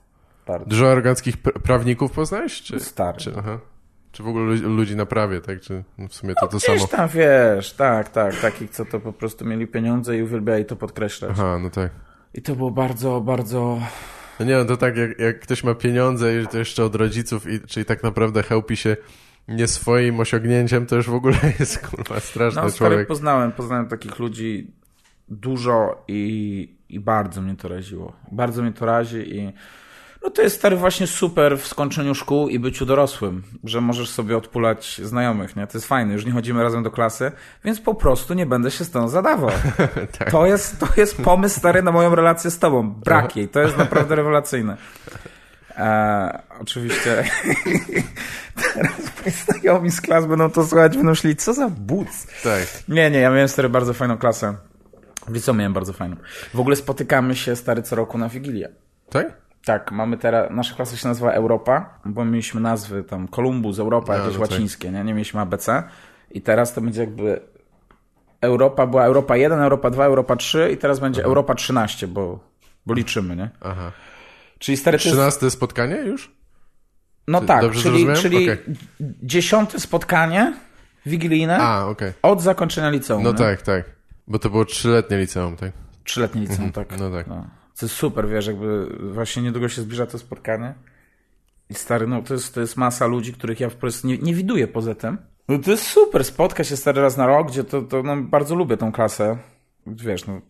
Bardzo. 0.47 0.67
Dużo 0.67 0.91
aroganckich 0.93 1.43
pr- 1.43 1.53
prawników 1.53 2.13
poznałeś? 2.13 2.63
Czy, 2.63 2.81
Stary. 2.81 3.19
czy, 3.19 3.33
aha. 3.39 3.59
czy 4.13 4.23
w 4.23 4.29
ogóle 4.29 4.45
lu- 4.57 4.69
ludzi 4.75 4.97
na 4.97 5.07
prawie, 5.07 5.41
tak? 5.41 5.61
Czy 5.61 5.85
no 5.99 6.09
w 6.09 6.15
sumie 6.15 6.35
to 6.41 6.49
to 6.49 6.57
Gdzieś 6.57 6.81
samo? 6.81 6.87
tam 6.87 7.09
wiesz, 7.09 7.73
tak, 7.73 8.09
tak, 8.09 8.41
takich, 8.41 8.71
co 8.71 8.85
to 8.85 9.01
po 9.01 9.13
prostu 9.13 9.45
mieli 9.45 9.67
pieniądze 9.67 10.17
i 10.19 10.23
uwielbiali 10.23 10.65
to 10.65 10.77
podkreślać. 10.77 11.31
Aha, 11.35 11.59
no 11.63 11.71
tak. 11.71 11.91
I 12.35 12.43
to 12.43 12.57
było 12.57 12.71
bardzo, 12.71 13.21
bardzo... 13.21 13.79
No 14.41 14.47
nie, 14.47 14.57
no 14.57 14.65
to 14.65 14.77
tak 14.77 14.97
jak, 14.97 15.19
jak 15.19 15.41
ktoś 15.41 15.65
ma 15.65 15.75
pieniądze 15.75 16.43
i 16.43 16.47
to 16.47 16.59
jeszcze 16.59 16.85
od 16.85 16.95
rodziców, 16.95 17.47
i, 17.51 17.61
czyli 17.61 17.87
tak 17.87 18.03
naprawdę 18.03 18.43
chełpi 18.43 18.77
się 18.77 18.97
nie 19.49 19.67
swoim 19.67 20.21
osiągnięciem, 20.21 20.87
to 20.87 20.97
już 20.97 21.11
w 21.11 21.15
ogóle 21.15 21.37
jest 21.61 21.87
kurwa 21.89 22.21
straszny 22.21 22.63
No, 22.63 22.71
stary, 22.71 22.91
człowiek. 22.91 23.09
poznałem, 23.09 23.53
poznałem 23.53 23.89
takich 23.89 24.19
ludzi 24.19 24.71
dużo 25.31 26.05
i, 26.09 26.77
i 26.89 27.01
bardzo 27.01 27.43
mnie 27.43 27.57
to 27.57 27.69
raziło. 27.69 28.13
Bardzo 28.33 28.63
mnie 28.63 28.73
to 28.73 28.87
razi 28.87 29.37
i 29.37 29.53
no 30.23 30.31
to 30.31 30.43
jest 30.43 30.57
stary 30.57 30.77
właśnie 30.77 31.07
super 31.07 31.59
w 31.59 31.67
skończeniu 31.67 32.15
szkół 32.15 32.49
i 32.49 32.59
byciu 32.59 32.87
dorosłym, 32.87 33.43
że 33.65 33.81
możesz 33.81 34.11
sobie 34.11 34.37
odpulać 34.37 35.01
znajomych, 35.05 35.57
nie? 35.57 35.67
To 35.67 35.79
jest 35.79 35.87
fajne, 35.87 36.13
już 36.13 36.27
nie 36.27 36.33
chodzimy 36.33 36.63
razem 36.63 36.83
do 36.83 36.91
klasy, 36.91 37.33
więc 37.65 37.81
po 37.81 37.95
prostu 37.95 38.35
nie 38.35 38.47
będę 38.47 38.71
się 38.71 38.85
z 38.85 38.91
tą 38.91 39.09
zadawał. 39.09 39.51
Tak. 40.19 40.31
To 40.31 40.47
jest, 40.47 40.79
to 40.79 40.87
jest 40.97 41.23
pomysł 41.23 41.59
stary 41.59 41.83
na 41.83 41.93
moją 41.93 42.15
relację 42.15 42.51
z 42.51 42.59
tobą. 42.59 42.91
Brak 42.91 43.37
jej, 43.37 43.49
to 43.49 43.61
jest 43.61 43.79
naprawdę 43.79 44.17
rewelacyjne. 44.17 44.77
E, 45.77 46.43
oczywiście 46.61 47.25
teraz 48.75 48.93
moi 49.23 49.31
znajomi 49.33 49.91
z 49.91 50.01
klas 50.01 50.27
będą 50.27 50.51
to 50.51 50.67
słuchać, 50.67 50.97
będą 50.97 51.11
myśleli, 51.11 51.37
co 51.37 51.55
za 51.55 51.69
buc. 51.69 52.27
Tak. 52.43 52.67
Nie, 52.89 53.11
nie, 53.11 53.19
ja 53.19 53.31
miałem 53.31 53.49
stary 53.49 53.69
bardzo 53.69 53.95
fajną 53.95 54.19
klasę. 54.19 54.55
Wiesz 55.31 55.43
co, 55.43 55.55
miałem 55.55 55.73
bardzo 55.73 55.93
fajną. 55.93 56.17
W 56.55 56.61
ogóle 56.61 56.77
spotykamy 56.77 57.37
się 57.37 57.57
stary 57.57 57.83
co 57.83 57.97
roku 57.97 58.19
na 58.19 58.29
Wigilię. 58.29 58.69
Tak? 59.11 59.41
Tak, 59.65 59.93
mamy 59.93 60.17
teraz, 60.19 60.51
nasza 60.51 60.75
klasa 60.75 60.97
się 60.97 61.09
nazywa 61.09 61.33
Europa, 61.33 61.99
bo 62.05 62.25
mieliśmy 62.25 62.61
nazwy 62.61 63.05
tam 63.05 63.29
Kolumbus, 63.29 63.79
Europa, 63.79 64.17
jakieś 64.17 64.35
no 64.35 64.41
łacińskie, 64.41 64.91
nie? 64.91 65.05
Nie 65.05 65.15
mieliśmy 65.15 65.41
ABC. 65.41 65.83
I 66.31 66.43
teraz 66.43 66.75
to 66.75 66.81
będzie 66.81 67.01
jakby 67.01 67.41
Europa, 68.41 68.87
była 68.87 69.05
Europa 69.05 69.37
1, 69.37 69.61
Europa 69.61 69.91
2, 69.91 70.05
Europa 70.05 70.37
3 70.37 70.71
i 70.73 70.77
teraz 70.77 71.01
będzie 71.01 71.25
Europa 71.25 71.55
13, 71.55 72.09
bo, 72.09 72.39
bo 72.87 72.95
liczymy, 72.95 73.37
nie? 73.37 73.51
Aha. 73.61 73.93
Czyli 74.59 74.77
stary 74.77 74.99
to 74.99 75.05
jest, 75.05 75.17
13 75.17 75.51
spotkanie 75.51 75.97
już? 75.97 76.33
No 77.29 77.41
Czy- 77.41 77.47
tak, 77.47 77.73
czyli, 77.73 78.07
czyli 78.17 78.51
Okej. 78.51 78.59
dziesiąte 79.23 79.81
spotkanie 79.81 80.55
wigilijne 81.07 81.59
A, 81.59 81.87
okej. 81.87 82.13
od 82.23 82.43
zakończenia 82.43 82.91
liceum. 82.91 83.23
No 83.23 83.33
nie? 83.33 83.39
tak, 83.39 83.63
tak. 83.63 83.85
Bo 84.31 84.39
to 84.39 84.51
było 84.51 84.65
trzyletnie 84.65 85.19
liceum, 85.19 85.57
tak? 85.57 85.73
Trzyletnie 86.05 86.41
liceum, 86.41 86.73
tak. 86.73 86.99
No 86.99 87.11
tak. 87.11 87.27
No. 87.27 87.47
To 87.79 87.87
jest 87.87 87.95
super, 87.97 88.29
wiesz, 88.29 88.47
jakby 88.47 88.87
właśnie 89.13 89.43
niedługo 89.43 89.69
się 89.69 89.83
zbliża 89.83 90.07
to 90.07 90.19
spotkanie. 90.19 90.75
I 91.71 91.75
stary, 91.75 92.07
no 92.07 92.23
to 92.23 92.35
jest, 92.35 92.55
to 92.55 92.61
jest 92.61 92.77
masa 92.77 93.07
ludzi, 93.07 93.33
których 93.33 93.61
ja 93.61 93.71
po 93.71 93.77
prostu 93.77 94.09
nie, 94.09 94.19
nie 94.19 94.35
widuję 94.35 94.69
poza 94.69 94.95
tym. 94.95 95.19
No 95.49 95.59
to 95.59 95.71
jest 95.71 95.87
super, 95.87 96.25
spotka 96.25 96.65
się 96.65 96.77
stary 96.77 97.03
raz 97.03 97.17
na 97.17 97.27
rok, 97.27 97.49
gdzie 97.49 97.65
to, 97.65 97.83
to 97.83 98.03
no, 98.03 98.17
bardzo 98.17 98.55
lubię 98.55 98.77
tą 98.77 98.93
klasę. 98.93 99.37
Wiesz, 99.87 100.27
no 100.27 100.41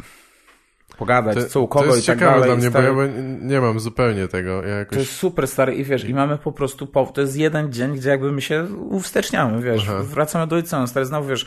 pogadać, 0.98 1.36
To, 1.36 1.44
co 1.44 1.60
u 1.60 1.64
to 1.64 1.68
kogo 1.68 1.86
jest 1.86 2.04
i 2.04 2.06
tak 2.06 2.18
ciekawe 2.18 2.32
dalej. 2.40 2.48
dla 2.48 2.56
mnie, 2.56 2.70
stary, 2.70 2.92
bo 2.94 3.02
ja 3.02 3.08
nie 3.40 3.60
mam 3.60 3.80
zupełnie 3.80 4.28
tego. 4.28 4.62
Ja 4.62 4.74
jakoś... 4.74 4.94
To 4.94 5.00
jest 5.00 5.12
super 5.12 5.48
stary 5.48 5.74
i 5.74 5.84
wiesz, 5.84 6.04
i 6.04 6.14
mamy 6.14 6.38
po 6.38 6.52
prostu, 6.52 6.86
po, 6.86 7.06
to 7.06 7.20
jest 7.20 7.36
jeden 7.36 7.72
dzień, 7.72 7.96
gdzie 7.96 8.10
jakby 8.10 8.32
my 8.32 8.40
się 8.40 8.64
uwsteczniamy, 8.74 9.62
wiesz, 9.62 9.82
Aha. 9.88 10.02
wracamy 10.02 10.46
do 10.46 10.56
liceum, 10.56 10.88
stary, 10.88 11.06
znowu 11.06 11.28
wiesz, 11.28 11.46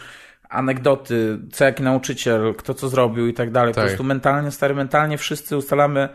anegdoty, 0.54 1.40
co 1.52 1.66
jaki 1.66 1.84
nauczyciel, 1.84 2.56
kto 2.58 2.74
co 2.74 2.90
zrobił 2.90 3.28
i 3.28 3.34
tak 3.34 3.52
dalej. 3.52 3.74
Tak. 3.74 3.84
Po 3.84 3.88
prostu 3.88 4.04
mentalnie, 4.04 4.52
stary, 4.52 4.76
mentalnie 4.76 5.18
wszyscy 5.18 5.58
ustalamy, 5.58 6.10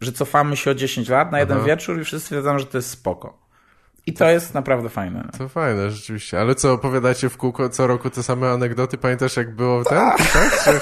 że 0.00 0.12
cofamy 0.12 0.56
się 0.56 0.70
o 0.70 0.74
10 0.74 1.08
lat 1.08 1.32
na 1.32 1.38
jeden 1.40 1.56
Aha. 1.56 1.66
wieczór 1.66 2.00
i 2.00 2.04
wszyscy 2.04 2.34
wiedzą, 2.34 2.58
że 2.58 2.66
to 2.66 2.78
jest 2.78 2.90
spoko. 2.90 3.50
I 4.06 4.12
to 4.12 4.30
jest 4.30 4.54
naprawdę 4.54 4.88
fajne. 4.88 5.22
No. 5.26 5.38
To 5.38 5.48
fajne, 5.48 5.90
rzeczywiście. 5.90 6.40
Ale 6.40 6.54
co, 6.54 6.72
opowiadacie 6.72 7.28
w 7.28 7.36
kółko 7.36 7.68
co 7.68 7.86
roku 7.86 8.10
te 8.10 8.22
same 8.22 8.50
anegdoty? 8.50 8.98
Pamiętasz 8.98 9.36
jak 9.36 9.54
było 9.54 9.84
ten? 9.84 9.98
Tak? 9.98 10.18
Czy... 10.64 10.80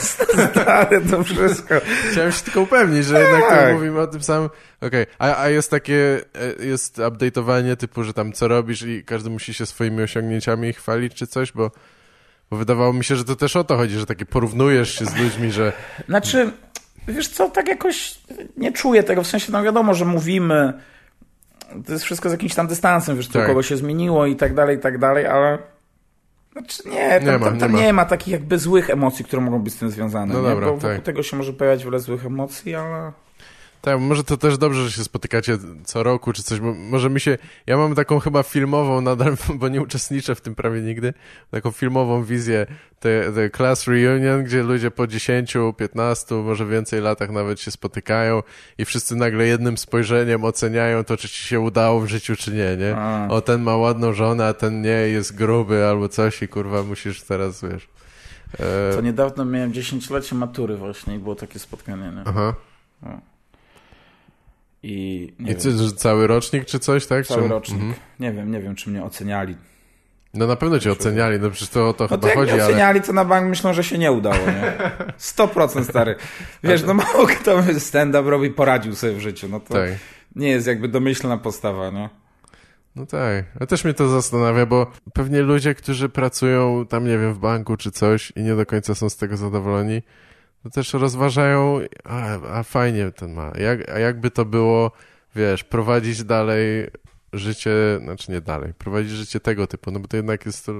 Stary, 0.00 1.00
to 1.10 1.24
wszystko. 1.24 1.74
Chciałem 2.10 2.32
się 2.32 2.44
tylko 2.44 2.60
upewnić, 2.60 3.04
że 3.04 3.20
jednak 3.20 3.48
Tak. 3.48 3.68
tu 3.68 3.74
mówimy 3.74 4.00
o 4.00 4.06
tym 4.06 4.22
samym. 4.22 4.50
Okej, 4.80 5.06
a, 5.18 5.42
a 5.42 5.48
jest 5.48 5.70
takie, 5.70 6.20
e, 6.60 6.64
jest 6.64 6.98
update'owanie 6.98 7.76
typu, 7.76 8.04
że 8.04 8.12
tam 8.12 8.32
co 8.32 8.48
robisz 8.48 8.82
i 8.82 9.04
każdy 9.04 9.30
musi 9.30 9.54
się 9.54 9.66
swoimi 9.66 10.02
osiągnięciami 10.02 10.72
chwalić 10.72 11.14
czy 11.14 11.26
coś, 11.26 11.52
bo, 11.52 11.70
bo 12.50 12.56
wydawało 12.56 12.92
mi 12.92 13.04
się, 13.04 13.16
że 13.16 13.24
to 13.24 13.36
też 13.36 13.56
o 13.56 13.64
to 13.64 13.76
chodzi, 13.76 13.94
że 13.98 14.06
takie 14.06 14.26
porównujesz 14.26 14.98
się 14.98 15.04
z 15.04 15.16
ludźmi, 15.16 15.50
że 15.52 15.72
Znaczy, 16.08 16.50
wiesz 17.08 17.28
co, 17.28 17.50
tak 17.50 17.68
jakoś 17.68 18.18
nie 18.56 18.72
czuję 18.72 19.02
tego, 19.02 19.22
w 19.22 19.26
sensie, 19.26 19.52
no 19.52 19.62
wiadomo, 19.62 19.94
że 19.94 20.04
mówimy, 20.04 20.72
to 21.86 21.92
jest 21.92 22.04
wszystko 22.04 22.28
z 22.28 22.32
jakimś 22.32 22.54
tam 22.54 22.66
dystansem, 22.66 23.16
wiesz, 23.16 23.28
Tak. 23.28 23.46
kogo 23.46 23.62
się 23.62 23.76
zmieniło 23.76 24.26
i 24.26 24.36
tak 24.36 24.54
dalej, 24.54 24.76
i 24.76 24.80
tak 24.80 24.98
dalej, 24.98 25.26
ale 25.26 25.58
znaczy 26.52 26.82
nie, 26.88 27.08
tam, 27.20 27.24
Nie 27.24 27.38
ma, 27.38 27.44
tam, 27.46 27.58
tam 27.58 27.70
nie 27.72 27.78
ma. 27.78 27.82
nie 27.84 27.92
ma 27.92 28.04
takich 28.04 28.32
jakby 28.32 28.58
złych 28.58 28.90
emocji, 28.90 29.24
które 29.24 29.42
mogą 29.42 29.58
być 29.58 29.74
z 29.74 29.76
tym 29.78 29.90
związane, 29.90 30.34
No 30.34 30.40
nie? 30.42 30.48
dobra, 30.48 30.66
bo 30.66 30.72
wokół 30.72 30.88
tak. 30.90 31.02
tego 31.02 31.22
się 31.22 31.36
może 31.36 31.52
pojawiać 31.52 31.84
wiele 31.84 32.00
złych 32.00 32.26
emocji, 32.26 32.74
ale 32.74 33.12
Tak, 33.86 34.00
może 34.00 34.24
to 34.24 34.36
też 34.36 34.58
dobrze, 34.58 34.84
że 34.84 34.92
się 34.92 35.04
spotykacie 35.04 35.58
co 35.84 36.02
roku 36.02 36.32
czy 36.32 36.42
coś, 36.42 36.60
bo 36.60 36.74
może 36.74 37.10
mi 37.10 37.20
się, 37.20 37.38
ja 37.66 37.76
mam 37.76 37.94
taką 37.94 38.18
chyba 38.18 38.42
filmową 38.42 39.00
nadal, 39.00 39.36
bo 39.60 39.68
nie 39.68 39.82
uczestniczę 39.82 40.34
w 40.34 40.40
tym 40.40 40.54
prawie 40.54 40.80
nigdy, 40.80 41.14
taką 41.50 41.70
filmową 41.70 42.24
wizję, 42.24 42.66
te, 43.00 43.32
te 43.32 43.50
class 43.50 43.86
reunion, 43.86 44.44
gdzie 44.44 44.62
ludzie 44.62 44.90
po 44.90 45.06
10, 45.06 45.56
15, 45.76 46.34
może 46.34 46.66
więcej 46.66 47.00
latach 47.00 47.30
nawet 47.30 47.60
się 47.60 47.70
spotykają 47.70 48.42
i 48.78 48.84
wszyscy 48.84 49.16
nagle 49.16 49.46
jednym 49.46 49.78
spojrzeniem 49.78 50.44
oceniają 50.44 51.04
to, 51.04 51.16
czy 51.16 51.28
ci 51.28 51.44
się 51.44 51.60
udało 51.60 52.00
w 52.00 52.06
życiu, 52.06 52.36
czy 52.36 52.50
nie, 52.50 52.76
nie? 52.76 52.96
A. 52.96 53.28
O, 53.28 53.40
ten 53.40 53.62
ma 53.62 53.76
ładną 53.76 54.12
żonę, 54.12 54.46
a 54.46 54.54
ten 54.54 54.82
nie, 54.82 54.88
jest 54.90 55.36
gruby 55.36 55.86
albo 55.86 56.08
coś 56.08 56.42
i 56.42 56.48
kurwa 56.48 56.82
musisz 56.82 57.22
teraz, 57.22 57.62
wiesz... 57.62 57.88
E, 58.60 58.94
to 58.94 59.00
niedawno 59.00 59.44
miałem 59.44 59.72
dziesięciolecie 59.72 60.34
matury 60.34 60.76
właśnie 60.76 61.14
i 61.14 61.18
było 61.18 61.34
takie 61.34 61.58
spotkanie, 61.58 62.12
nie? 62.16 62.22
aha. 62.24 62.54
I 64.82 65.32
nie 65.38 65.52
I 65.52 65.56
wiem, 65.56 65.92
cały 65.96 66.26
rocznik 66.26 66.64
czy 66.64 66.78
coś, 66.78 67.06
tak? 67.06 67.26
cały 67.26 67.42
czy... 67.42 67.48
rocznik, 67.48 67.80
Mhm. 67.80 68.00
nie 68.20 68.32
wiem, 68.32 68.50
nie 68.52 68.60
wiem, 68.60 68.74
czy 68.74 68.90
mnie 68.90 69.04
oceniali. 69.04 69.56
No 70.34 70.46
na 70.46 70.56
pewno 70.56 70.78
cię 70.78 70.92
oceniali, 70.92 71.40
no 71.40 71.50
przecież 71.50 71.68
to 71.68 71.88
o 71.88 71.92
to 71.92 72.04
No 72.04 72.08
to 72.08 72.16
chyba 72.16 72.28
jak 72.28 72.36
chodzi, 72.38 72.52
ale... 72.52 72.64
oceniali, 72.64 73.00
to 73.00 73.12
na 73.12 73.24
bank 73.24 73.48
myślą, 73.48 73.72
że 73.72 73.84
się 73.84 73.98
nie 73.98 74.12
udało, 74.12 74.36
nie? 74.46 74.72
100% 75.18 75.84
stary. 75.84 76.16
Wiesz, 76.62 76.82
no 76.84 76.94
mało 76.94 77.26
kto 77.26 77.62
stand-up 77.78 78.30
robi, 78.30 78.50
poradził 78.50 78.94
sobie 78.94 79.12
w 79.12 79.20
życiu, 79.20 79.48
no 79.50 79.60
to 79.60 79.74
Tak. 79.74 79.90
nie 80.36 80.48
jest 80.48 80.66
jakby 80.66 80.88
domyślna 80.88 81.38
postawa, 81.38 81.90
nie? 81.90 82.08
No 82.96 83.06
tak, 83.06 83.44
a 83.60 83.66
też 83.66 83.84
mnie 83.84 83.94
to 83.94 84.08
zastanawia, 84.08 84.66
bo 84.66 84.90
pewnie 85.12 85.42
ludzie, 85.42 85.74
którzy 85.74 86.08
pracują 86.08 86.86
tam, 86.86 87.04
nie 87.04 87.18
wiem, 87.18 87.34
w 87.34 87.38
banku 87.38 87.76
czy 87.76 87.90
coś 87.90 88.32
i 88.36 88.42
nie 88.42 88.54
do 88.54 88.66
końca 88.66 88.94
są 88.94 89.08
z 89.08 89.16
tego 89.16 89.36
zadowoleni, 89.36 90.02
to 90.02 90.08
też 90.70 90.92
rozważają, 90.92 91.80
a, 92.04 92.38
a 92.58 92.62
fajnie 92.62 93.10
ten 93.10 93.32
ma, 93.32 93.52
jak, 93.58 93.90
a 93.90 93.98
jakby 93.98 94.30
to 94.30 94.44
było, 94.44 94.92
wiesz, 95.36 95.64
prowadzić 95.64 96.24
dalej 96.24 96.90
życie, 97.32 97.70
znaczy 98.02 98.32
nie 98.32 98.40
dalej, 98.40 98.72
prowadzić 98.78 99.10
życie 99.10 99.40
tego 99.40 99.66
typu, 99.66 99.90
no 99.90 100.00
bo 100.00 100.08
to 100.08 100.16
jednak 100.16 100.46
jest 100.46 100.66
to 100.66 100.72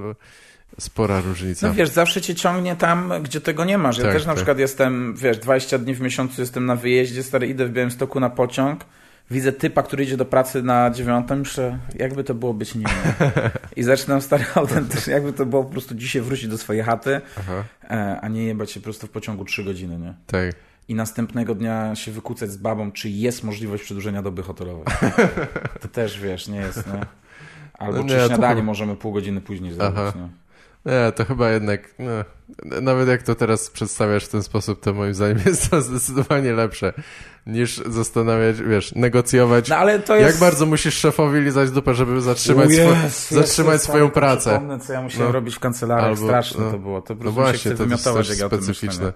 spora 0.79 1.21
różnica. 1.21 1.67
No 1.67 1.73
wiesz, 1.73 1.89
zawsze 1.89 2.21
cię 2.21 2.35
ciągnie 2.35 2.75
tam, 2.75 3.13
gdzie 3.23 3.41
tego 3.41 3.65
nie 3.65 3.77
masz. 3.77 3.97
Ja 3.97 4.03
Tak, 4.03 4.13
też 4.13 4.25
na 4.25 4.27
tak. 4.27 4.35
przykład 4.35 4.59
jestem, 4.59 5.15
wiesz, 5.15 5.37
20 5.37 5.77
dni 5.77 5.93
w 5.93 6.01
miesiącu 6.01 6.41
jestem 6.41 6.65
na 6.65 6.75
wyjeździe, 6.75 7.23
stary, 7.23 7.47
idę 7.47 7.65
w 7.65 7.71
Białymstoku 7.71 8.19
na 8.19 8.29
pociąg, 8.29 8.85
widzę 9.31 9.51
typa, 9.51 9.83
który 9.83 10.03
idzie 10.03 10.17
do 10.17 10.25
pracy 10.25 10.63
na 10.63 10.89
dziewiątą, 10.89 11.35
myślę, 11.35 11.77
jakby 11.95 12.23
to 12.23 12.33
było 12.33 12.53
być 12.53 12.75
nim. 12.75 12.87
I 13.75 13.83
zaczynam 13.83 14.21
stary 14.21 14.45
autentycznie, 14.55 15.13
jakby 15.13 15.33
to 15.33 15.45
było 15.45 15.63
po 15.63 15.71
prostu 15.71 15.95
dzisiaj 15.95 16.21
wrócić 16.21 16.47
do 16.47 16.57
swojej 16.57 16.83
chaty, 16.83 17.21
Aha, 17.39 17.63
e, 17.83 18.19
a 18.21 18.27
nie 18.27 18.43
jebać 18.43 18.71
się 18.71 18.79
po 18.79 18.83
prostu 18.83 19.07
w 19.07 19.09
pociągu 19.09 19.45
3 19.45 19.63
godziny, 19.63 19.97
nie? 19.99 20.13
tak. 20.27 20.55
i 20.89 20.95
następnego 20.95 21.55
dnia 21.55 21.95
się 21.95 22.11
wykucać 22.11 22.51
z 22.51 22.57
babą, 22.57 22.91
czy 22.91 23.09
jest 23.09 23.43
możliwość 23.43 23.83
przedłużenia 23.83 24.21
doby 24.21 24.43
hotelowej. 24.43 24.85
To 25.81 25.87
też 25.87 26.19
wiesz, 26.19 26.47
nie 26.47 26.59
jest, 26.59 26.87
nie? 26.87 27.01
Albo 27.79 27.97
No 27.97 28.03
czy 28.03 28.13
nie, 28.15 28.19
to 28.21 28.27
śniadanie 28.27 28.55
chyba- 28.55 28.65
możemy 28.65 28.95
pół 28.95 29.11
godziny 29.13 29.41
później 29.41 29.73
zrobić. 29.73 29.99
Aha. 29.99 30.13
No. 30.15 30.29
Nie, 30.87 31.11
to 31.11 31.25
chyba 31.25 31.49
jednak, 31.49 31.81
no, 31.99 32.11
nawet 32.81 33.07
jak 33.07 33.23
to 33.23 33.35
teraz 33.35 33.69
przedstawiasz 33.69 34.25
w 34.25 34.29
ten 34.29 34.43
sposób, 34.43 34.81
to 34.81 34.93
moim 34.93 35.13
zdaniem 35.13 35.39
jest 35.45 35.69
to 35.71 35.81
zdecydowanie 35.81 36.53
lepsze 36.53 36.93
niż 37.47 37.77
zastanawiać, 37.77 38.61
wiesz, 38.61 38.95
negocjować. 38.95 39.69
no 39.69 39.75
ale 39.75 39.99
to 39.99 40.15
Jak 40.15 40.25
jest... 40.27 40.39
bardzo 40.39 40.65
musisz 40.65 40.93
szefowi 40.97 41.39
lizać 41.41 41.71
dupę, 41.71 41.93
żeby 41.93 42.21
zatrzymać, 42.21 42.65
O 42.67 42.69
swo- 42.69 43.03
Jezu, 43.03 43.35
zatrzymać 43.35 43.73
Jezu, 43.73 43.83
swoją 43.83 44.05
stary, 44.05 44.13
pracę? 44.13 44.49
Przypomnę, 44.49 44.79
co 44.79 44.93
ja 44.93 45.01
musiałem 45.01 45.27
No. 45.27 45.31
robić 45.33 45.55
w 45.55 45.59
kancelarii. 45.59 46.05
Albo- 46.05 46.25
Straszne 46.25 46.65
no. 46.65 46.71
to 46.71 46.79
było. 46.79 47.01
To 47.01 47.07
po 47.07 47.23
No 47.23 47.31
prostu 47.31 47.39
się 47.39 47.41
właśnie, 47.41 47.71
chce 47.71 47.83
to 47.85 47.89
jest 47.91 48.03
też 48.03 48.39
jak 48.39 48.47
specyficzne. 48.53 49.13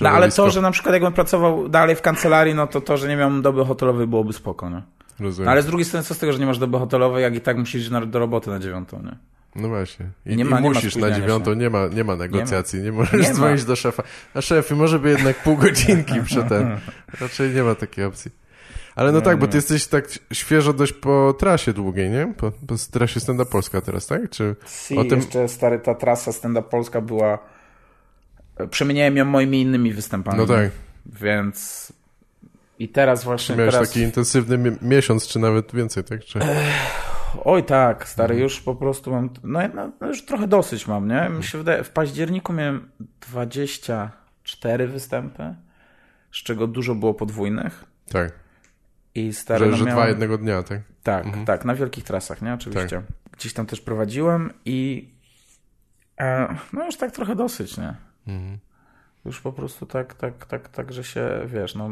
No 0.00 0.08
ale 0.10 0.30
to, 0.30 0.50
że 0.50 0.60
na 0.60 0.70
przykład 0.70 0.92
jakbym 0.92 1.12
pracował 1.12 1.68
dalej 1.68 1.96
w 1.96 2.02
kancelarii, 2.02 2.54
no 2.54 2.66
to 2.66 2.80
to, 2.80 2.96
że 2.96 3.08
nie 3.08 3.16
miałem 3.16 3.42
doby 3.42 3.64
hotelowej 3.64 4.06
byłoby 4.06 4.32
spoko, 4.32 4.70
nie? 4.70 4.82
Rozumiem. 5.20 5.44
No, 5.44 5.50
ale 5.50 5.62
z 5.62 5.66
drugiej 5.66 5.84
strony, 5.84 6.04
co 6.04 6.14
z 6.14 6.18
tego, 6.18 6.32
że 6.32 6.38
nie 6.38 6.46
masz 6.46 6.58
doby 6.58 6.78
hotelowej, 6.78 7.22
jak 7.22 7.34
i 7.34 7.40
tak 7.40 7.56
musisz 7.56 7.82
iść 7.82 7.90
do 8.06 8.18
roboty 8.18 8.50
na 8.50 8.58
dziewiątą, 8.58 9.02
nie? 9.02 9.16
No 9.56 9.68
właśnie. 9.68 10.06
I, 10.26 10.36
Nie 10.36 10.44
ma- 10.44 10.58
i 10.58 10.62
nie 10.62 10.68
ma 10.68 10.74
musisz 10.74 10.96
na 10.96 11.10
dziewiątą, 11.10 11.50
się. 11.50 11.56
nie 11.56 11.70
ma, 11.70 11.86
nie 11.86 12.04
ma 12.04 12.16
negocjacji, 12.16 12.80
nie, 12.82 12.92
możesz 12.92 13.12
Nie 13.22 13.28
ma. 13.28 13.34
dzwonić 13.34 13.64
do 13.64 13.76
szefa. 13.76 14.02
A 14.34 14.40
szefie, 14.40 14.74
może 14.74 14.98
by 14.98 15.10
jednak 15.10 15.36
pół 15.42 15.56
godzinki 15.56 16.20
przy 16.24 16.44
ten. 16.44 16.78
Raczej 17.20 17.50
nie 17.54 17.62
ma 17.62 17.74
takiej 17.74 18.04
opcji. 18.04 18.30
Ale 18.96 19.12
no 19.12 19.18
Nie, 19.18 19.24
tak, 19.24 19.38
bo 19.38 19.46
nie. 19.46 19.52
ty 19.52 19.58
jesteś 19.58 19.86
tak 19.86 20.08
świeżo 20.32 20.72
dość 20.72 20.92
po 20.92 21.34
trasie 21.38 21.72
długiej, 21.72 22.10
nie? 22.10 22.34
Po, 22.36 22.50
po 22.50 22.74
trasie 22.92 23.20
Stenda 23.20 23.44
Polska 23.44 23.80
teraz, 23.80 24.06
tak? 24.06 24.30
Czy 24.30 24.56
Si, 24.66 24.96
o 24.98 25.04
tym... 25.04 25.18
jeszcze 25.18 25.48
stary, 25.48 25.78
ta 25.78 25.94
trasa 25.94 26.32
stand 26.32 26.58
up 26.58 26.68
Polska 26.70 27.00
była... 27.00 27.38
Przemieniałem 28.70 29.16
ją 29.16 29.24
moimi 29.24 29.62
innymi 29.62 29.92
występami. 29.92 30.38
No 30.38 30.46
tak. 30.46 30.70
Więc... 31.06 31.92
I 32.78 32.88
teraz 32.88 33.24
właśnie... 33.24 33.56
Miałeś 33.56 33.72
teraz... 33.74 33.88
taki 33.88 34.00
intensywny 34.00 34.58
mi- 34.58 34.76
miesiąc, 34.82 35.26
czy 35.26 35.38
nawet 35.38 35.74
więcej, 35.74 36.04
tak? 36.04 36.24
Czy... 36.24 36.38
Oj 37.44 37.64
tak, 37.64 37.96
Mhm. 37.96 38.08
stary, 38.10 38.36
już 38.36 38.60
po 38.60 38.74
prostu 38.74 39.10
mam, 39.10 39.30
no, 39.42 39.60
no, 39.74 39.92
no 40.00 40.06
już 40.08 40.24
trochę 40.24 40.46
dosyć 40.48 40.86
mam, 40.86 41.08
nie? 41.08 41.28
Mi 41.36 41.44
się 41.44 41.58
wydaje, 41.58 41.84
w 41.84 41.90
październiku 41.90 42.52
miałem 42.52 42.90
24 43.20 44.88
występy, 44.88 45.54
z 46.32 46.36
czego 46.36 46.66
dużo 46.66 46.94
było 46.94 47.14
podwójnych 47.14 47.84
Tak, 48.12 48.32
i 49.14 49.32
stary, 49.32 49.64
że, 49.64 49.70
no 49.70 49.76
że 49.76 49.84
miałem, 49.84 49.98
dwa 50.00 50.08
jednego 50.08 50.38
dnia, 50.38 50.62
tak? 50.62 50.80
tak, 51.02 51.26
tak, 51.46 51.64
na 51.64 51.74
wielkich 51.74 52.04
trasach, 52.04 52.42
nie? 52.42 52.54
Oczywiście. 52.54 52.96
Tak. 52.96 53.04
Gdzieś 53.32 53.52
tam 53.52 53.66
też 53.66 53.80
prowadziłem 53.80 54.52
i 54.64 55.08
e, 56.20 56.56
no 56.72 56.84
już 56.86 56.96
tak 56.96 57.10
trochę 57.12 57.36
dosyć, 57.36 57.78
nie? 57.78 57.94
Mhm. 58.26 58.58
Już 59.24 59.40
po 59.40 59.52
prostu 59.52 59.86
tak, 59.86 60.14
tak, 60.14 60.46
tak, 60.46 60.68
tak, 60.68 60.92
że 60.92 61.04
się, 61.04 61.28
wiesz, 61.46 61.74
no... 61.74 61.90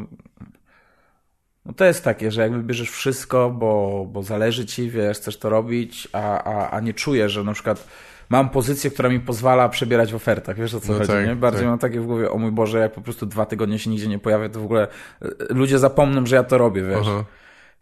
No 1.65 1.73
to 1.73 1.85
jest 1.85 2.03
takie, 2.03 2.31
że 2.31 2.41
jakby 2.41 2.63
bierzesz 2.63 2.89
wszystko, 2.89 3.49
bo, 3.49 4.05
bo 4.11 4.23
zależy 4.23 4.65
ci, 4.65 4.89
wiesz, 4.89 5.17
chcesz 5.17 5.37
to 5.37 5.49
robić, 5.49 6.07
a, 6.13 6.43
a, 6.43 6.69
a 6.69 6.79
nie 6.79 6.93
czujesz, 6.93 7.31
że 7.31 7.43
na 7.43 7.53
przykład 7.53 7.87
mam 8.29 8.49
pozycję, 8.49 8.91
która 8.91 9.09
mi 9.09 9.19
pozwala 9.19 9.69
przebierać 9.69 10.11
w 10.11 10.15
ofertach, 10.15 10.57
wiesz 10.57 10.73
o 10.73 10.79
co 10.79 10.91
No 10.91 10.97
chodzi, 10.97 11.11
tak, 11.11 11.27
nie? 11.27 11.35
Bardziej 11.35 11.61
tak. 11.61 11.69
mam 11.69 11.79
takie 11.79 11.99
w 11.99 12.05
głowie, 12.05 12.31
o 12.31 12.37
mój 12.37 12.51
Boże, 12.51 12.79
jak 12.79 12.91
po 12.91 13.01
prostu 13.01 13.25
dwa 13.25 13.45
tygodnie 13.45 13.79
się 13.79 13.89
nigdzie 13.89 14.07
nie 14.07 14.19
pojawię, 14.19 14.49
to 14.49 14.59
w 14.59 14.65
ogóle 14.65 14.87
e, 15.21 15.27
ludzie 15.49 15.79
zapomną, 15.79 16.25
że 16.25 16.35
ja 16.35 16.43
to 16.43 16.57
robię, 16.57 16.83
wiesz. 16.83 17.07
Aha. 17.07 17.25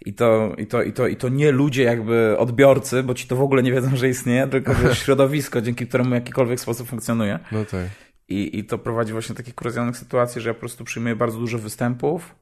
I 0.05 0.13
to, 0.13 0.53
i, 0.57 0.67
to, 0.67 0.83
i, 0.83 0.93
to, 0.93 1.07
I 1.07 1.15
to 1.15 1.29
nie 1.29 1.51
ludzie 1.51 1.83
jakby 1.83 2.35
odbiorcy, 2.37 3.03
bo 3.03 3.13
ci 3.13 3.27
to 3.27 3.35
w 3.35 3.41
ogóle 3.41 3.63
nie 3.63 3.71
wiedzą, 3.71 3.95
że 3.95 4.09
istnieje, 4.09 4.47
tylko 4.47 4.75
wiesz, 4.75 4.99
środowisko, 5.03 5.61
dzięki 5.61 5.87
któremu 5.87 6.15
jakikolwiek 6.15 6.59
sposób 6.59 6.87
funkcjonuje. 6.87 7.39
No 7.51 7.65
tak. 7.65 7.85
I, 8.29 8.59
I 8.59 8.63
to 8.63 8.77
prowadzi 8.77 9.13
właśnie 9.13 9.33
do 9.33 9.37
takich 9.37 9.55
kuriozalnych 9.55 9.97
sytuacji, 9.97 10.41
że 10.41 10.49
ja 10.49 10.53
po 10.53 10.59
prostu 10.59 10.83
przyjmuję 10.83 11.15
bardzo 11.15 11.39
dużo 11.39 11.57
występów 11.57 12.35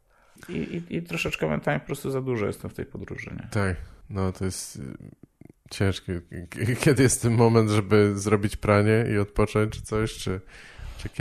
i, 0.50 0.54
i, 0.54 0.98
i 0.98 1.02
troszeczkę 1.02 1.46
momentami 1.46 1.80
po 1.80 1.86
prostu 1.86 2.12
za 2.12 2.22
dużo 2.22 2.46
jestem 2.46 2.70
w 2.70 2.74
tej 2.74 2.86
podróży. 2.86 3.32
Nie? 3.36 3.48
Tak, 3.52 3.76
no 4.10 4.32
to 4.32 4.46
jest 4.46 4.76
y, 4.76 4.82
ciężkie. 5.72 6.22
Kiedy 6.84 7.04
jest 7.04 7.22
ten 7.22 7.34
moment, 7.34 7.70
żeby 7.70 8.20
zrobić 8.20 8.56
pranie 8.56 9.06
i 9.14 9.18
odpocząć, 9.18 9.74
czy 9.74 9.82
coś, 9.82 10.14
czy? 10.14 10.42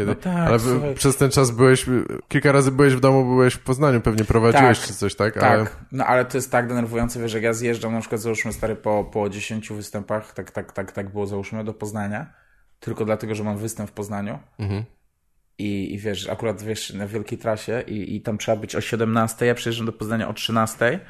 No 0.07 0.14
tak, 0.14 0.49
Ale 0.49 0.61
słuchaj. 0.61 0.95
przez 0.95 1.16
ten 1.16 1.31
czas 1.31 1.51
byłeś, 1.51 1.89
y, 1.89 2.05
kilka 2.29 2.53
razy 2.53 2.73
byłeś 2.73 2.95
w 2.95 3.01
domu, 3.01 3.25
byłeś 3.25 3.55
w 3.55 3.59
Poznaniu, 3.59 4.01
pewnie 4.01 4.25
prowadziłeś, 4.25 4.79
Tak, 4.79 4.89
czy 4.89 4.95
coś, 4.95 5.14
tak? 5.14 5.35
Tak, 5.35 5.43
Ale, 5.43 5.66
no 5.93 6.07
ale 6.07 6.25
to 6.25 6.39
jest 6.39 6.53
tak 6.53 6.69
denerwujące, 6.69 7.21
wiesz, 7.21 7.35
jak 7.35 7.43
ja 7.43 7.53
zjeżdżam 7.53 7.93
na 7.93 8.01
przykład 8.01 8.21
załóżmy 8.21 8.53
stary 8.53 8.77
po, 8.77 9.05
po 9.05 9.29
10 9.29 9.69
występach, 9.73 10.35
tak, 10.35 10.51
tak, 10.51 10.73
tak, 10.73 10.93
tak 10.93 11.12
było 11.12 11.27
załóżmy 11.27 11.64
do 11.64 11.75
Poznania, 11.75 12.33
tylko 12.81 13.05
dlatego, 13.05 13.35
że 13.35 13.45
mam 13.45 13.59
występ 13.59 13.91
w 13.91 13.93
Poznaniu 13.93 14.39
mhm. 14.59 14.85
I, 15.59 15.95
i 15.95 15.99
wiesz, 15.99 16.29
akurat 16.29 16.63
wiesz, 16.63 16.93
na 16.93 17.07
wielkiej 17.07 17.39
trasie 17.39 17.83
i, 17.87 18.17
i 18.17 18.21
tam 18.21 18.39
trzeba 18.39 18.57
być 18.57 18.77
o 18.77 18.81
17, 18.81 19.47
ja 19.47 19.55
przyjeżdżam 19.55 19.87
do 19.87 19.93
Poznania 19.93 20.29
o 20.29 20.33
13 20.33 21.01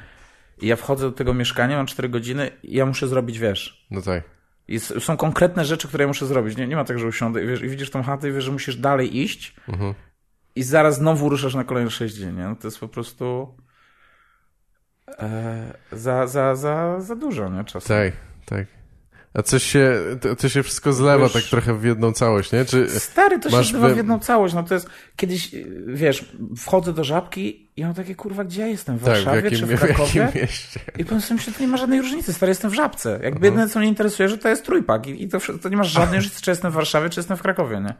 i 0.61 0.67
ja 0.67 0.75
wchodzę 0.75 1.05
do 1.05 1.11
tego 1.11 1.33
mieszkania, 1.33 1.77
mam 1.77 1.85
4 1.85 2.09
godziny 2.09 2.51
i 2.63 2.75
ja 2.75 2.85
muszę 2.85 3.07
zrobić, 3.07 3.39
wiesz, 3.39 3.87
no 3.91 4.01
tak. 4.01 4.23
I 4.67 4.79
są 4.79 5.17
konkretne 5.17 5.65
rzeczy, 5.65 5.87
które 5.87 6.03
ja 6.03 6.07
muszę 6.07 6.25
zrobić. 6.25 6.57
Nie, 6.57 6.67
nie 6.67 6.75
ma 6.75 6.83
tak, 6.83 6.99
że 6.99 7.07
usiądę 7.07 7.43
i, 7.43 7.47
wiesz, 7.47 7.61
i 7.61 7.69
widzisz 7.69 7.89
tą 7.89 8.03
chatę 8.03 8.29
i 8.29 8.31
wiesz, 8.31 8.43
że 8.43 8.51
musisz 8.51 8.75
dalej 8.75 9.17
iść 9.17 9.55
Mhm. 9.67 9.93
i 10.55 10.63
zaraz 10.63 10.95
znowu 10.95 11.29
ruszasz 11.29 11.55
na 11.55 11.63
kolejne 11.63 11.91
6 11.91 12.19
dni. 12.19 12.33
Nie? 12.33 12.43
No 12.43 12.55
to 12.55 12.67
jest 12.67 12.79
po 12.79 12.87
prostu 12.87 13.55
e, 15.19 15.73
za, 15.91 16.27
za, 16.27 16.55
za, 16.55 16.99
za 17.01 17.15
dużo, 17.15 17.49
nie? 17.49 17.63
Czasem. 17.63 17.97
Tak, 17.97 18.13
tak. 18.45 18.78
A 19.33 19.41
coś 19.41 19.63
się, 19.63 19.95
to, 20.21 20.35
to 20.35 20.49
się 20.49 20.63
wszystko 20.63 20.93
zlewa 20.93 21.23
Wiesz- 21.23 21.33
tak 21.33 21.43
trochę 21.43 21.73
w 21.79 21.83
jedną 21.83 22.11
całość, 22.11 22.51
nie? 22.51 22.65
Czy, 22.65 22.99
Stary, 22.99 23.39
to 23.39 23.63
się 23.63 23.77
wy- 23.79 23.93
w 23.93 23.97
jedną 23.97 24.19
całość. 24.19 24.53
No 24.53 24.63
to 24.63 24.73
jest 24.73 24.89
kiedyś, 25.15 25.51
wiesz, 25.87 26.25
wchodzę 26.57 26.93
do 26.93 27.03
żabki 27.03 27.69
i 27.75 27.83
mam 27.83 27.93
takie, 27.93 28.15
kurwa, 28.15 28.43
gdzie 28.43 28.61
ja 28.61 28.67
jestem? 28.67 28.97
W 28.97 29.03
tak, 29.03 29.13
w 29.13 29.15
Warszawie 29.15 29.41
jakim, 29.41 29.59
czy 29.59 29.65
w 29.65 29.69
w 29.69 29.79
Krakowie? 29.79 30.19
jakim 30.21 30.41
mieście? 30.41 30.79
I 30.97 31.05
powiem 31.05 31.21
sobie, 31.21 31.41
że 31.41 31.51
to 31.51 31.61
nie 31.61 31.67
ma 31.67 31.77
żadnej 31.77 32.01
różnicy, 32.01 32.33
stary, 32.33 32.49
jestem 32.49 32.71
w 32.71 32.73
żabce. 32.73 33.09
Jakby 33.11 33.27
Mhm. 33.27 33.43
jedyne, 33.43 33.69
co 33.69 33.79
mnie 33.79 33.87
interesuje, 33.87 34.29
że 34.29 34.37
to 34.37 34.49
jest 34.49 34.65
trójpak 34.65 35.07
i, 35.07 35.23
i 35.23 35.27
to, 35.29 35.39
to 35.61 35.69
nie 35.69 35.77
masz 35.77 35.91
żadnej 35.91 36.15
różnicy, 36.19 36.41
czy 36.41 36.51
jestem 36.51 36.71
w 36.71 36.75
Warszawie, 36.75 37.09
czy 37.09 37.19
jestem 37.19 37.37
w 37.37 37.41
Krakowie, 37.41 37.79
nie? 37.81 37.93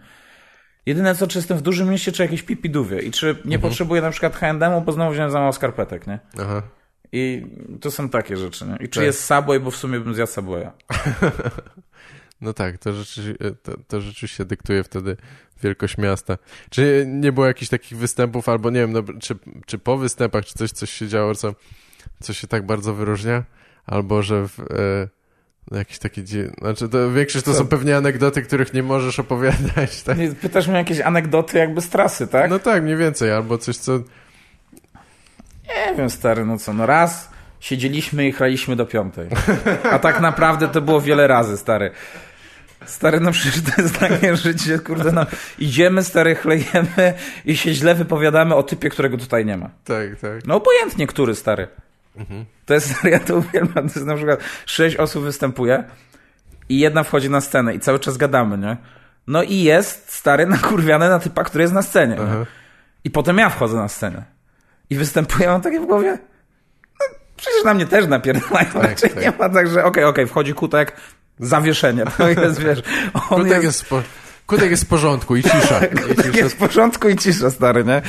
Jedyne 0.85 1.15
co, 1.15 1.27
czy 1.27 1.37
jestem 1.37 1.57
w 1.57 1.61
dużym 1.61 1.89
mieście, 1.89 2.11
czy 2.11 2.21
jakieś 2.23 2.43
pipidówie 2.43 2.99
i 3.01 3.11
czy 3.11 3.25
nie 3.25 3.31
Mhm. 3.55 3.61
potrzebuję 3.61 4.01
na 4.01 4.11
przykład 4.11 4.35
H&M-u, 4.35 4.81
bo 4.81 4.91
znowu 4.91 5.11
wziąłem 5.13 5.31
za 5.31 5.39
mało 5.39 5.53
skarpetek, 5.53 6.07
nie? 6.07 6.19
Aha. 6.41 6.61
I 7.11 7.45
to 7.81 7.91
są 7.91 8.09
takie 8.09 8.37
rzeczy, 8.37 8.65
nie? 8.65 8.75
I 8.85 8.89
czy 8.89 8.99
Tak. 8.99 9.05
jest 9.05 9.25
Subway, 9.25 9.59
bo 9.59 9.71
w 9.71 9.75
sumie 9.75 9.99
bym 9.99 10.13
zjadł 10.15 10.31
Subwaya. 10.31 10.69
No 12.41 12.53
tak, 12.53 12.77
to, 12.77 12.93
rzeczy, 12.93 13.37
to, 13.63 13.71
to 13.87 14.01
rzeczywiście 14.01 14.45
dyktuje 14.45 14.83
wtedy 14.83 15.17
wielkość 15.63 15.97
miasta. 15.97 16.37
Czy 16.69 17.05
nie 17.07 17.31
było 17.31 17.45
jakichś 17.45 17.69
takich 17.69 17.97
występów, 17.97 18.49
albo 18.49 18.69
nie 18.69 18.79
wiem, 18.79 18.91
no, 18.91 19.03
czy, 19.19 19.35
czy 19.65 19.77
po 19.77 19.97
występach, 19.97 20.45
czy 20.45 20.53
coś, 20.53 20.71
coś 20.71 20.89
się 20.89 21.07
działo, 21.07 21.35
co, 21.35 21.55
co 22.19 22.33
się 22.33 22.47
tak 22.47 22.65
bardzo 22.65 22.93
wyróżnia? 22.93 23.43
Albo 23.85 24.23
że 24.23 24.47
w, 24.47 24.59
e, 24.59 25.09
no 25.71 25.77
jakieś 25.77 25.99
takie, 25.99 26.23
znaczy 26.59 26.89
to 26.89 27.11
większość 27.11 27.45
to 27.45 27.51
Co? 27.51 27.57
są 27.57 27.67
pewnie 27.67 27.97
anegdoty, 27.97 28.41
których 28.41 28.73
nie 28.73 28.83
możesz 28.83 29.19
opowiadać, 29.19 30.03
tak? 30.03 30.17
Nie, 30.17 30.31
Pytasz 30.31 30.67
mnie 30.67 30.75
o 30.75 30.79
jakieś 30.79 31.01
anegdoty 31.01 31.57
jakby 31.57 31.81
z 31.81 31.89
trasy, 31.89 32.27
tak? 32.27 32.49
No 32.49 32.59
tak, 32.59 32.83
mniej 32.83 32.97
więcej, 32.97 33.31
albo 33.31 33.57
coś, 33.57 33.77
co... 33.77 33.99
Nie 35.69 35.95
wiem, 35.95 36.09
stary, 36.09 36.45
no 36.45 36.57
co, 36.57 36.73
no 36.73 36.85
raz 36.85 37.29
siedzieliśmy 37.59 38.27
i 38.27 38.31
chraliśmy 38.31 38.75
do 38.75 38.85
piątej. 38.85 39.29
A 39.91 39.99
tak 39.99 40.19
naprawdę 40.19 40.67
to 40.67 40.81
było 40.81 41.01
wiele 41.01 41.27
razy, 41.27 41.57
stary. 41.57 41.91
Stary, 42.85 43.19
no 43.19 43.31
przecież 43.31 43.61
to 43.63 43.81
jest 43.81 43.99
takie 43.99 44.35
życie, 44.35 44.79
kurde, 44.79 45.11
no 45.11 45.25
idziemy, 45.59 46.03
stary, 46.03 46.35
chlejemy 46.35 47.13
i 47.45 47.57
się 47.57 47.73
źle 47.73 47.95
wypowiadamy 47.95 48.55
o 48.55 48.63
typie, 48.63 48.89
którego 48.89 49.17
tutaj 49.17 49.45
nie 49.45 49.57
ma. 49.57 49.69
Tak, 49.83 50.19
tak. 50.21 50.45
No 50.45 50.55
obojętnie, 50.55 51.07
który, 51.07 51.35
stary. 51.35 51.67
To 52.65 52.73
jest, 52.73 52.95
stary, 52.95 53.09
ja 53.09 53.19
to 53.19 53.35
uwielbiam, 53.35 53.89
to 53.89 53.99
jest 53.99 54.05
na 54.05 54.15
przykład 54.15 54.39
sześć 54.65 54.95
osób 54.95 55.23
występuje 55.23 55.83
i 56.69 56.79
jedna 56.79 57.03
wchodzi 57.03 57.29
na 57.29 57.41
scenę 57.41 57.73
i 57.73 57.79
cały 57.79 57.99
czas 57.99 58.17
gadamy, 58.17 58.57
nie? 58.57 58.77
No 59.27 59.43
i 59.43 59.55
jest, 59.55 60.13
stary, 60.13 60.45
nakurwiany 60.45 61.09
na 61.09 61.19
typa, 61.19 61.43
który 61.43 61.61
jest 61.61 61.73
na 61.73 61.81
scenie. 61.81 62.17
I 63.03 63.09
potem 63.09 63.37
ja 63.37 63.49
wchodzę 63.49 63.77
na 63.77 63.87
scenę. 63.87 64.23
I 64.89 64.95
występuję, 64.95 65.47
mam 65.47 65.61
takie 65.61 65.79
w 65.79 65.85
głowie. 65.85 66.17
No, 66.99 67.05
przecież 67.37 67.63
na 67.65 67.73
mnie 67.73 67.85
też 67.85 68.07
napierdalają. 68.07 68.71
Tak, 68.73 68.83
Raczej 68.83 69.09
tak. 69.09 69.23
nie 69.23 69.31
ma 69.39 69.49
tak, 69.49 69.67
że 69.67 69.83
okej, 69.83 70.03
okej, 70.03 70.27
wchodzi 70.27 70.53
kutek, 70.53 70.95
zawieszenie. 71.39 72.03
To 72.17 72.29
jest, 72.41 72.59
wiesz, 72.59 72.81
on 73.13 73.21
Kutek 73.21 73.51
jest, 73.51 73.63
jest, 73.63 73.85
po, 73.89 74.01
kutek 74.47 74.71
jest 74.71 74.83
w 74.83 74.87
porządku 74.87 75.35
i 75.35 75.43
cisza. 75.43 75.85
I 75.85 75.97
kutek 75.97 76.25
cisza. 76.25 76.37
jest 76.37 76.55
w 76.55 76.57
porządku 76.57 77.09
i 77.09 77.15
cisza, 77.15 77.51
stary, 77.51 77.83
nie? 77.83 78.01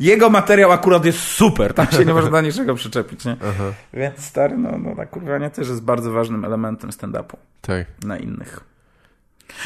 Jego 0.00 0.30
materiał 0.30 0.72
akurat 0.72 1.04
jest 1.04 1.18
super, 1.18 1.74
tam 1.74 1.86
się 1.86 2.04
nie 2.04 2.14
można 2.22 2.40
niczego 2.40 2.74
przyczepić, 2.74 3.24
nie? 3.24 3.36
Aha, 3.48 3.64
Więc 3.94 4.24
stary, 4.24 4.56
no, 4.56 4.78
no 4.78 4.94
nakurwianie 4.94 5.50
też 5.50 5.68
jest 5.68 5.82
bardzo 5.82 6.12
ważnym 6.12 6.44
elementem 6.44 6.90
stand-upu 6.90 7.36
tak. 7.60 7.86
na 8.04 8.16
innych. 8.18 8.60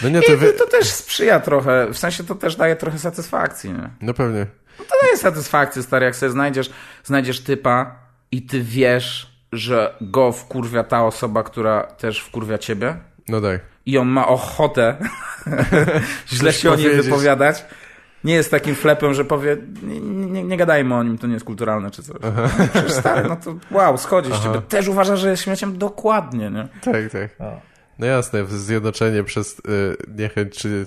No 0.03 0.09
nie, 0.09 0.19
I 0.19 0.23
to 0.23 0.37
wy... 0.37 0.53
to 0.53 0.67
też 0.67 0.91
sprzyja 0.91 1.41
trochę, 1.41 1.87
w 1.93 1.99
sensie 1.99 2.25
to 2.25 2.35
też 2.35 2.57
daje 2.57 2.77
trochę 2.77 2.99
satysfakcji, 2.99 3.73
nie? 3.73 3.91
No 4.01 4.15
pewnie. 4.15 4.47
To 4.79 4.85
daje 5.03 5.17
satysfakcję, 5.17 5.83
stary, 5.83 6.07
jak 6.07 6.17
sobie 6.17 6.33
znajdziesz, 6.33 6.71
znajdziesz 7.05 7.41
typa 7.41 7.97
i 8.33 8.43
ty 8.43 8.63
wiesz, 8.63 9.37
że 9.53 9.95
go 10.01 10.33
wkurwia 10.33 10.85
ta 10.85 11.05
osoba, 11.05 11.43
która 11.43 11.83
też 11.83 12.21
wkurwia 12.21 12.59
ciebie 12.59 12.97
No 13.29 13.41
tak. 13.41 13.61
i 13.87 13.99
on 13.99 14.09
ma 14.09 14.29
ochotę 14.29 14.97
źle 16.33 16.53
się 16.53 16.71
o 16.71 16.77
niej 16.77 17.03
wypowiadać. 17.03 17.65
nie 18.25 18.35
jest 18.35 18.51
takim 18.51 18.75
flepem, 18.75 19.15
że 19.15 19.25
powie, 19.25 19.57
nie, 19.83 20.01
nie, 20.01 20.43
nie 20.45 20.57
gadajmy 20.57 20.95
o 20.95 21.03
nim, 21.03 21.19
to 21.19 21.27
nie 21.27 21.33
jest 21.35 21.47
kulturalne 21.47 21.91
czy 21.91 22.03
coś. 22.03 22.17
No, 22.23 22.67
przecież 22.73 22.93
stary, 22.93 23.29
no 23.29 23.37
to 23.37 23.55
wow, 23.71 23.99
schodzi 23.99 24.33
z 24.33 24.43
ciebie. 24.43 24.61
Też 24.61 24.89
uważa, 24.89 25.17
że 25.17 25.31
jest 25.31 25.43
śmieciem 25.43 25.79
dokładnie, 25.79 26.51
nie? 26.51 26.69
Tak, 26.93 27.11
tak. 27.13 27.51
No 27.99 28.07
jasne, 28.07 28.47
zjednoczenie 28.47 29.25
przez 29.25 29.59
y, 29.59 29.63
niechęć, 30.09 30.55
czy... 30.59 30.87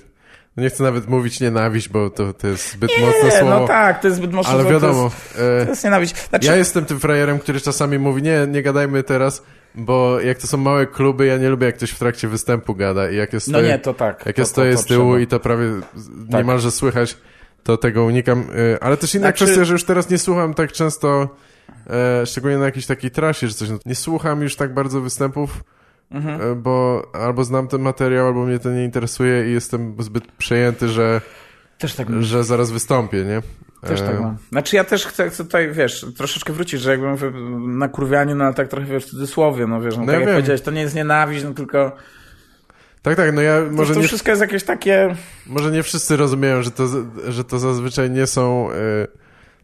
No 0.56 0.62
nie 0.62 0.70
chcę 0.70 0.82
nawet 0.84 1.08
mówić 1.08 1.40
nienawiść, 1.40 1.88
bo 1.88 2.10
to, 2.10 2.32
to 2.32 2.46
jest 2.46 2.72
zbyt 2.72 2.90
Nie, 2.98 3.06
mocne 3.06 3.30
słowo. 3.30 3.60
no 3.60 3.66
tak, 3.66 4.00
to 4.00 4.06
jest 4.08 4.16
zbyt 4.18 4.32
mocno 4.32 4.52
Ale 4.52 4.62
słowo, 4.62 4.74
wiadomo, 4.80 5.10
To 5.10 5.14
jest, 5.42 5.60
e, 5.62 5.64
to 5.64 5.70
jest 5.70 5.84
nienawiść. 5.84 6.28
Znaczy, 6.28 6.46
ja 6.46 6.56
jestem 6.56 6.84
tym 6.84 7.00
frajerem, 7.00 7.38
który 7.38 7.60
czasami 7.60 7.98
mówi, 7.98 8.22
nie, 8.22 8.46
nie 8.48 8.62
gadajmy 8.62 9.02
teraz, 9.02 9.42
bo 9.74 10.20
jak 10.20 10.38
to 10.38 10.46
są 10.46 10.56
małe 10.58 10.86
kluby, 10.86 11.26
ja 11.26 11.36
nie 11.36 11.48
lubię, 11.48 11.66
jak 11.66 11.76
ktoś 11.76 11.90
w 11.90 11.98
trakcie 11.98 12.28
występu 12.28 12.74
gada 12.74 13.10
i 13.10 13.16
jak 13.16 13.32
jest 13.32 13.48
no 13.48 13.60
nie, 13.60 13.78
to 13.78 13.94
tak. 13.94 14.26
Jak 14.26 14.36
to, 14.36 14.42
ja 14.42 14.46
stoję 14.46 14.72
to, 14.72 14.78
to 14.78 14.82
z 14.84 14.86
tyłu 14.86 15.18
i 15.18 15.26
to 15.26 15.40
prawie 15.40 15.66
Tak. 16.30 16.38
niemalże 16.40 16.70
słychać, 16.70 17.16
to 17.62 17.76
tego 17.76 18.04
unikam. 18.04 18.40
Y, 18.40 18.78
Ale 18.80 18.96
też 18.96 19.14
inna 19.14 19.22
Znaczy- 19.22 19.44
kwestia, 19.44 19.64
że 19.64 19.72
już 19.72 19.84
teraz 19.84 20.10
nie 20.10 20.18
słucham 20.18 20.54
tak 20.54 20.72
często, 20.72 21.28
e, 21.90 22.26
szczególnie 22.26 22.58
na 22.58 22.64
jakiejś 22.64 22.86
takiej 22.86 23.10
trasie 23.10 23.48
czy 23.48 23.54
coś. 23.54 23.68
No, 23.70 23.78
nie 23.86 23.94
słucham 23.94 24.42
już 24.42 24.56
tak 24.56 24.74
bardzo 24.74 25.00
występów, 25.00 25.50
Mhm. 26.10 26.40
e, 26.42 26.54
bo 26.54 27.02
albo 27.12 27.44
znam 27.44 27.68
ten 27.68 27.80
materiał, 27.80 28.26
albo 28.26 28.46
mnie 28.46 28.58
to 28.58 28.70
nie 28.70 28.84
interesuje 28.84 29.50
i 29.50 29.52
jestem 29.52 29.94
zbyt 29.98 30.32
przejęty, 30.32 30.88
że, 30.88 31.20
Też 31.78 31.94
tak 31.94 32.22
że 32.22 32.44
zaraz 32.44 32.70
wystąpię, 32.70 33.24
nie? 33.24 33.42
Też 33.88 34.00
E, 34.00 34.06
tak 34.06 34.20
mam. 34.20 34.36
Znaczy 34.50 34.76
ja 34.76 34.84
też 34.84 35.06
chcę, 35.06 35.30
chcę 35.30 35.44
tutaj, 35.44 35.72
wiesz, 35.72 36.06
troszeczkę 36.16 36.52
wrócić, 36.52 36.80
że 36.80 36.90
jakby 36.90 37.08
mówię 37.08 37.30
na 37.60 37.88
kurwianiu, 37.88 38.34
no 38.36 38.44
ale 38.44 38.54
tak 38.54 38.68
trochę, 38.68 38.86
wiesz, 38.86 39.04
w 39.04 39.10
cudzysłowie, 39.10 39.66
no 39.66 39.80
wiesz, 39.80 39.96
no, 39.96 40.00
No 40.00 40.06
tak 40.06 40.12
ja 40.12 40.18
jak 40.20 40.28
wiem. 40.28 40.36
powiedziałeś, 40.36 40.60
to 40.60 40.70
nie 40.70 40.80
jest 40.80 40.94
nienawiść, 40.94 41.44
no 41.44 41.54
tylko 41.54 41.92
Tak, 43.02 43.16
tak, 43.16 43.34
no 43.34 43.40
ja 43.42 43.60
to, 43.60 43.70
może 43.70 43.94
to 43.94 44.00
nie, 44.00 44.06
wszystko 44.06 44.30
jest 44.30 44.42
jakieś 44.42 44.64
takie... 44.64 45.16
może 45.46 45.70
nie 45.70 45.82
wszyscy 45.82 46.16
rozumieją, 46.16 46.62
że 46.62 46.70
to, 46.70 46.88
że 47.28 47.44
to 47.44 47.58
zazwyczaj 47.58 48.10
nie 48.10 48.26
są, 48.26 48.70
e, 48.70 48.74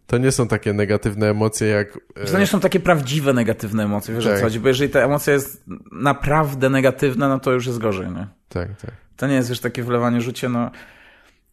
to 0.07 0.19
nie 0.19 0.33
są 0.33 0.49
takie 0.49 0.73
negatywne 0.73 1.31
emocje 1.31 1.69
jak... 1.69 1.99
e, 2.15 2.25
to 2.25 2.39
nie 2.39 2.47
są 2.47 2.61
takie 2.61 2.81
prawdziwe 2.81 3.33
negatywne 3.33 3.85
emocje, 3.85 4.15
wiesz 4.15 4.27
o 4.27 4.29
Tak. 4.29 4.39
co 4.39 4.45
chodzi, 4.45 4.61
bo 4.61 4.69
jeżeli 4.69 4.91
ta 4.91 5.01
emocja 5.01 5.33
jest 5.33 5.65
naprawdę 5.93 6.71
negatywna, 6.71 7.29
no 7.29 7.41
to 7.41 7.53
już 7.53 7.67
jest 7.67 7.79
gorzej, 7.79 8.11
nie? 8.11 8.27
Tak, 8.49 8.69
tak. 8.81 8.91
To 9.17 9.27
nie 9.27 9.35
jest, 9.35 9.49
wiesz, 9.49 9.61
takie 9.61 9.83
wlewanie 9.83 10.21
rzucie, 10.21 10.49
no... 10.49 10.71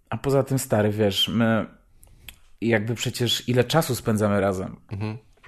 A 0.09 0.17
poza 0.17 0.43
tym, 0.43 0.59
stary, 0.59 0.89
wiesz, 0.91 1.27
my 1.33 1.65
jakby 2.61 2.95
przecież 2.95 3.49
ile 3.49 3.63
czasu 3.63 3.95
spędzamy 3.95 4.41
razem. 4.41 4.75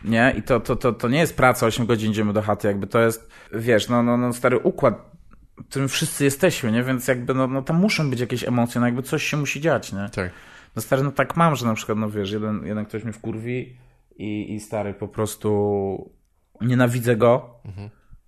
Nie? 0.03 0.33
I 0.37 0.41
to, 0.43 0.59
to, 0.59 0.75
to, 0.75 0.93
to 0.93 1.07
nie 1.09 1.19
jest 1.19 1.37
praca, 1.37 1.65
8 1.65 1.85
godzin 1.85 2.11
idziemy 2.11 2.33
do 2.33 2.41
chaty, 2.41 2.67
jakby 2.67 2.87
to 2.87 2.99
jest, 2.99 3.29
wiesz, 3.53 3.89
no, 3.89 4.03
no, 4.03 4.17
no 4.17 4.33
stary 4.33 4.59
układ, 4.59 5.15
w 5.57 5.69
którym 5.69 5.87
wszyscy 5.89 6.23
jesteśmy, 6.23 6.71
nie? 6.71 6.83
Więc 6.83 7.07
jakby, 7.07 7.33
no, 7.33 7.47
no 7.47 7.61
tam 7.61 7.75
muszą 7.75 8.09
być 8.09 8.19
jakieś 8.19 8.43
emocje, 8.43 8.81
no 8.81 8.87
jakby 8.87 9.03
coś 9.03 9.23
się 9.23 9.37
musi 9.37 9.61
dziać, 9.61 9.93
nie? 9.93 10.09
Tak. 10.09 10.31
No 10.75 10.81
stary, 10.81 11.03
no 11.03 11.11
tak 11.11 11.37
mam, 11.37 11.55
że 11.55 11.65
na 11.65 11.73
przykład, 11.73 11.97
no 11.97 12.09
wiesz, 12.09 12.31
jeden, 12.31 12.65
jeden 12.65 12.85
ktoś 12.85 13.03
mnie 13.03 13.13
wkurwi 13.13 13.77
i, 14.15 14.53
i 14.53 14.59
stary 14.59 14.93
po 14.93 15.07
prostu 15.07 16.11
nienawidzę 16.61 17.15
go, 17.15 17.59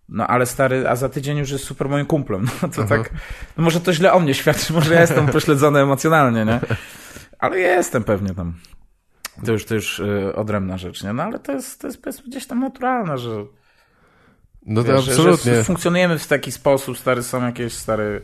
no 0.10 0.28
ale 0.28 0.46
stary, 0.46 0.90
a 0.90 0.96
za 0.96 1.10
tydzień 1.10 1.38
już 1.38 1.52
jest 1.52 1.64
super 1.64 1.90
moim 1.90 2.06
kumplem, 2.06 2.48
no 2.62 2.70
to 2.70 2.84
tak, 2.84 3.14
no 3.58 3.64
może 3.64 3.82
to 3.82 3.94
źle 3.94 4.14
o 4.14 4.20
mnie 4.20 4.34
świadczy, 4.34 4.74
może 4.74 4.94
ja 4.94 5.02
jestem 5.02 5.28
pośledzony 5.28 5.80
emocjonalnie, 5.80 6.46
nie? 6.46 6.60
Ale 7.40 7.60
ja 7.60 7.76
jestem 7.76 8.04
pewnie 8.04 8.34
tam. 8.36 8.54
To 9.46 9.52
już, 9.52 9.66
to 9.66 9.76
już 9.76 10.00
y, 10.00 10.36
odrębna 10.36 10.78
rzecz, 10.78 11.04
nie? 11.04 11.14
No 11.14 11.24
ale 11.24 11.40
to 11.40 11.52
jest, 11.52 11.82
to 11.82 11.88
jest 12.06 12.28
gdzieś 12.28 12.46
tam 12.48 12.60
naturalne, 12.60 13.18
że, 13.18 13.46
No 14.66 14.84
to 14.84 14.94
wiesz, 14.94 15.04
że, 15.06 15.12
absolutnie. 15.12 15.56
że 15.56 15.64
funkcjonujemy 15.64 16.20
w 16.20 16.28
taki 16.28 16.52
sposób, 16.52 16.98
stary, 16.98 17.24
są 17.24 17.46
jakieś, 17.46 17.74
stary, 17.74 18.22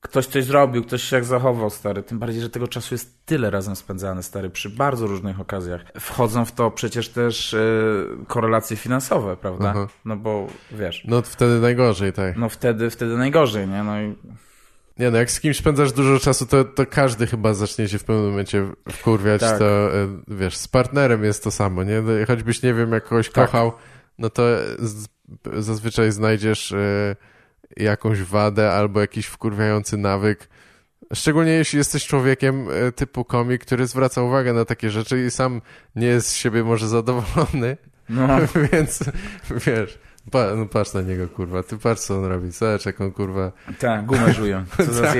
ktoś 0.00 0.26
coś 0.26 0.44
zrobił, 0.44 0.84
ktoś 0.84 1.02
się 1.02 1.16
jak 1.16 1.24
zachował, 1.24 1.70
stary, 1.70 2.02
tym 2.02 2.18
bardziej, 2.18 2.42
że 2.42 2.50
tego 2.50 2.68
czasu 2.68 2.94
jest 2.94 3.26
tyle 3.26 3.50
razem 3.50 3.76
spędzane, 3.76 4.22
stary, 4.22 4.50
przy 4.50 4.70
bardzo 4.70 5.06
różnych 5.06 5.40
okazjach. 5.40 5.80
Wchodzą 6.00 6.44
w 6.44 6.52
to 6.52 6.70
przecież 6.70 7.08
też 7.08 7.52
y, 7.52 8.06
korelacje 8.26 8.76
finansowe, 8.76 9.36
prawda? 9.36 9.70
Aha. 9.70 9.86
No 10.04 10.16
bo, 10.16 10.46
wiesz, 10.72 11.04
No 11.08 11.22
wtedy 11.22 11.60
najgorzej, 11.60 12.12
tak. 12.12 12.36
no 12.36 12.48
wtedy, 12.48 12.90
wtedy 12.90 13.16
najgorzej, 13.16 13.68
nie? 13.68 13.82
No 13.82 14.02
i 14.02 14.14
Nie 14.98 15.10
no, 15.10 15.18
jak 15.18 15.30
z 15.30 15.40
kimś 15.40 15.56
spędzasz 15.56 15.92
dużo 15.92 16.18
czasu, 16.18 16.46
to, 16.46 16.64
to 16.64 16.86
każdy 16.86 17.26
chyba 17.26 17.54
zacznie 17.54 17.88
się 17.88 17.98
w 17.98 18.04
pewnym 18.04 18.30
momencie 18.30 18.68
wkurwiać, 18.90 19.40
Tak. 19.40 19.58
to 19.58 19.64
e, 19.96 20.08
wiesz, 20.28 20.56
z 20.56 20.68
partnerem 20.68 21.24
jest 21.24 21.44
to 21.44 21.50
samo, 21.50 21.82
nie? 21.84 22.02
No, 22.02 22.12
Choćbyś, 22.26 22.62
nie 22.62 22.74
wiem, 22.74 22.92
jak 22.92 23.04
kogoś 23.04 23.30
Tak. 23.30 23.46
kochał, 23.50 23.72
no 24.18 24.30
to 24.30 24.42
zazwyczaj 25.56 26.12
znajdziesz 26.12 26.72
e, 26.72 27.16
jakąś 27.76 28.22
wadę 28.22 28.72
albo 28.72 29.00
jakiś 29.00 29.26
wkurwiający 29.26 29.96
nawyk. 29.96 30.48
Szczególnie 31.14 31.52
jeśli 31.52 31.78
jesteś 31.78 32.06
człowiekiem 32.06 32.66
e, 32.70 32.92
typu 32.92 33.24
komik, 33.24 33.62
który 33.64 33.86
zwraca 33.86 34.22
uwagę 34.22 34.52
na 34.52 34.64
takie 34.64 34.90
rzeczy 34.90 35.24
i 35.26 35.30
sam 35.30 35.60
nie 35.96 36.06
jest 36.06 36.28
z 36.28 36.34
siebie 36.34 36.64
może 36.64 36.88
zadowolony, 36.88 37.76
no, 38.08 38.28
więc 38.72 39.00
wiesz, 39.66 39.98
pa, 40.30 40.54
no 40.56 40.66
patrz 40.66 40.92
na 40.94 41.02
niego, 41.02 41.28
kurwa, 41.28 41.62
ty 41.62 41.78
patrz 41.78 42.00
co 42.02 42.18
on 42.18 42.24
robi, 42.24 42.50
zobacz 42.50 42.86
jak 42.86 43.00
on, 43.00 43.12
kurwa, 43.12 43.52
tak, 43.78 44.06
gumę 44.06 44.32
żuję. 44.38 44.64
Co 44.76 44.92
za 44.92 45.02
Tak. 45.02 45.14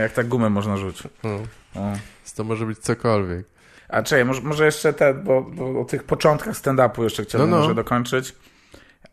jak 0.00 0.12
tak 0.12 0.28
gumę 0.28 0.50
można 0.50 0.76
rzucić? 0.76 1.02
no, 1.24 1.30
O. 1.74 1.92
to 2.36 2.44
może 2.44 2.66
być 2.66 2.78
cokolwiek. 2.78 3.46
A 3.88 4.02
czekaj, 4.02 4.24
może, 4.24 4.42
może 4.42 4.64
jeszcze 4.64 4.92
te, 4.92 5.14
bo, 5.14 5.42
bo 5.42 5.80
o 5.80 5.84
tych 5.84 6.04
początkach 6.04 6.54
stand-upu 6.54 7.02
jeszcze 7.02 7.24
chciałbym 7.24 7.50
No, 7.50 7.56
no. 7.56 7.62
może 7.62 7.74
dokończyć. 7.74 8.34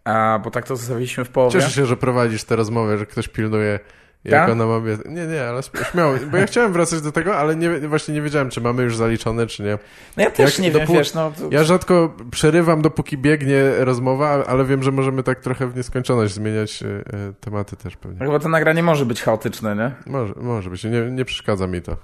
A, 0.06 0.40
bo 0.44 0.52
tak 0.52 0.68
to 0.68 0.76
zostawiliśmy 0.76 1.26
w 1.26 1.30
połowie. 1.30 1.54
Cieszę 1.60 1.72
się, 1.72 1.86
że 1.86 1.98
prowadzisz 1.98 2.44
tę 2.44 2.56
rozmowę, 2.56 2.98
że 2.98 3.06
ktoś 3.06 3.28
pilnuje, 3.28 3.80
jak 4.24 4.42
Tak? 4.42 4.50
ona 4.52 4.66
ma... 4.66 4.80
bie- 4.80 4.98
Nie, 5.10 5.28
nie, 5.28 5.44
ale 5.44 5.62
śmiało, 5.92 6.14
bo 6.32 6.38
ja 6.38 6.46
chciałem 6.46 6.74
wracać 6.74 7.02
do 7.02 7.12
tego, 7.12 7.36
ale 7.36 7.56
nie, 7.56 7.70
właśnie 7.80 8.14
nie 8.14 8.22
wiedziałem, 8.22 8.50
czy 8.50 8.62
mamy 8.62 8.84
już 8.84 8.96
zaliczone, 8.98 9.48
czy 9.48 9.64
nie. 9.64 9.78
No 10.18 10.24
ja 10.24 10.32
też 10.32 10.58
Jak 10.58 10.66
nie 10.66 10.72
wiem, 10.72 10.88
dopó- 10.88 10.94
wiesz, 10.94 11.14
no... 11.14 11.32
To... 11.32 11.48
Ja 11.52 11.64
rzadko 11.64 12.16
przerywam, 12.32 12.82
dopóki 12.82 13.18
biegnie 13.18 13.64
rozmowa, 13.78 14.30
ale- 14.30 14.46
ale 14.46 14.66
wiem, 14.66 14.84
że 14.84 14.92
możemy 14.92 15.24
tak 15.24 15.40
trochę 15.40 15.68
w 15.68 15.76
nieskończoność 15.76 16.34
zmieniać 16.34 16.84
e, 16.84 16.88
e, 16.88 17.34
tematy 17.40 17.76
też 17.76 17.98
pewnie. 17.98 18.20
Chyba 18.26 18.40
to 18.40 18.50
nagranie 18.50 18.84
może 18.84 19.06
być 19.06 19.22
chaotyczne, 19.24 19.76
nie? 19.76 20.12
Może, 20.14 20.34
może 20.38 20.70
być, 20.70 20.84
nie, 20.84 21.02
nie 21.12 21.26
przeszkadza 21.26 21.68
mi 21.68 21.82
to. 21.82 21.98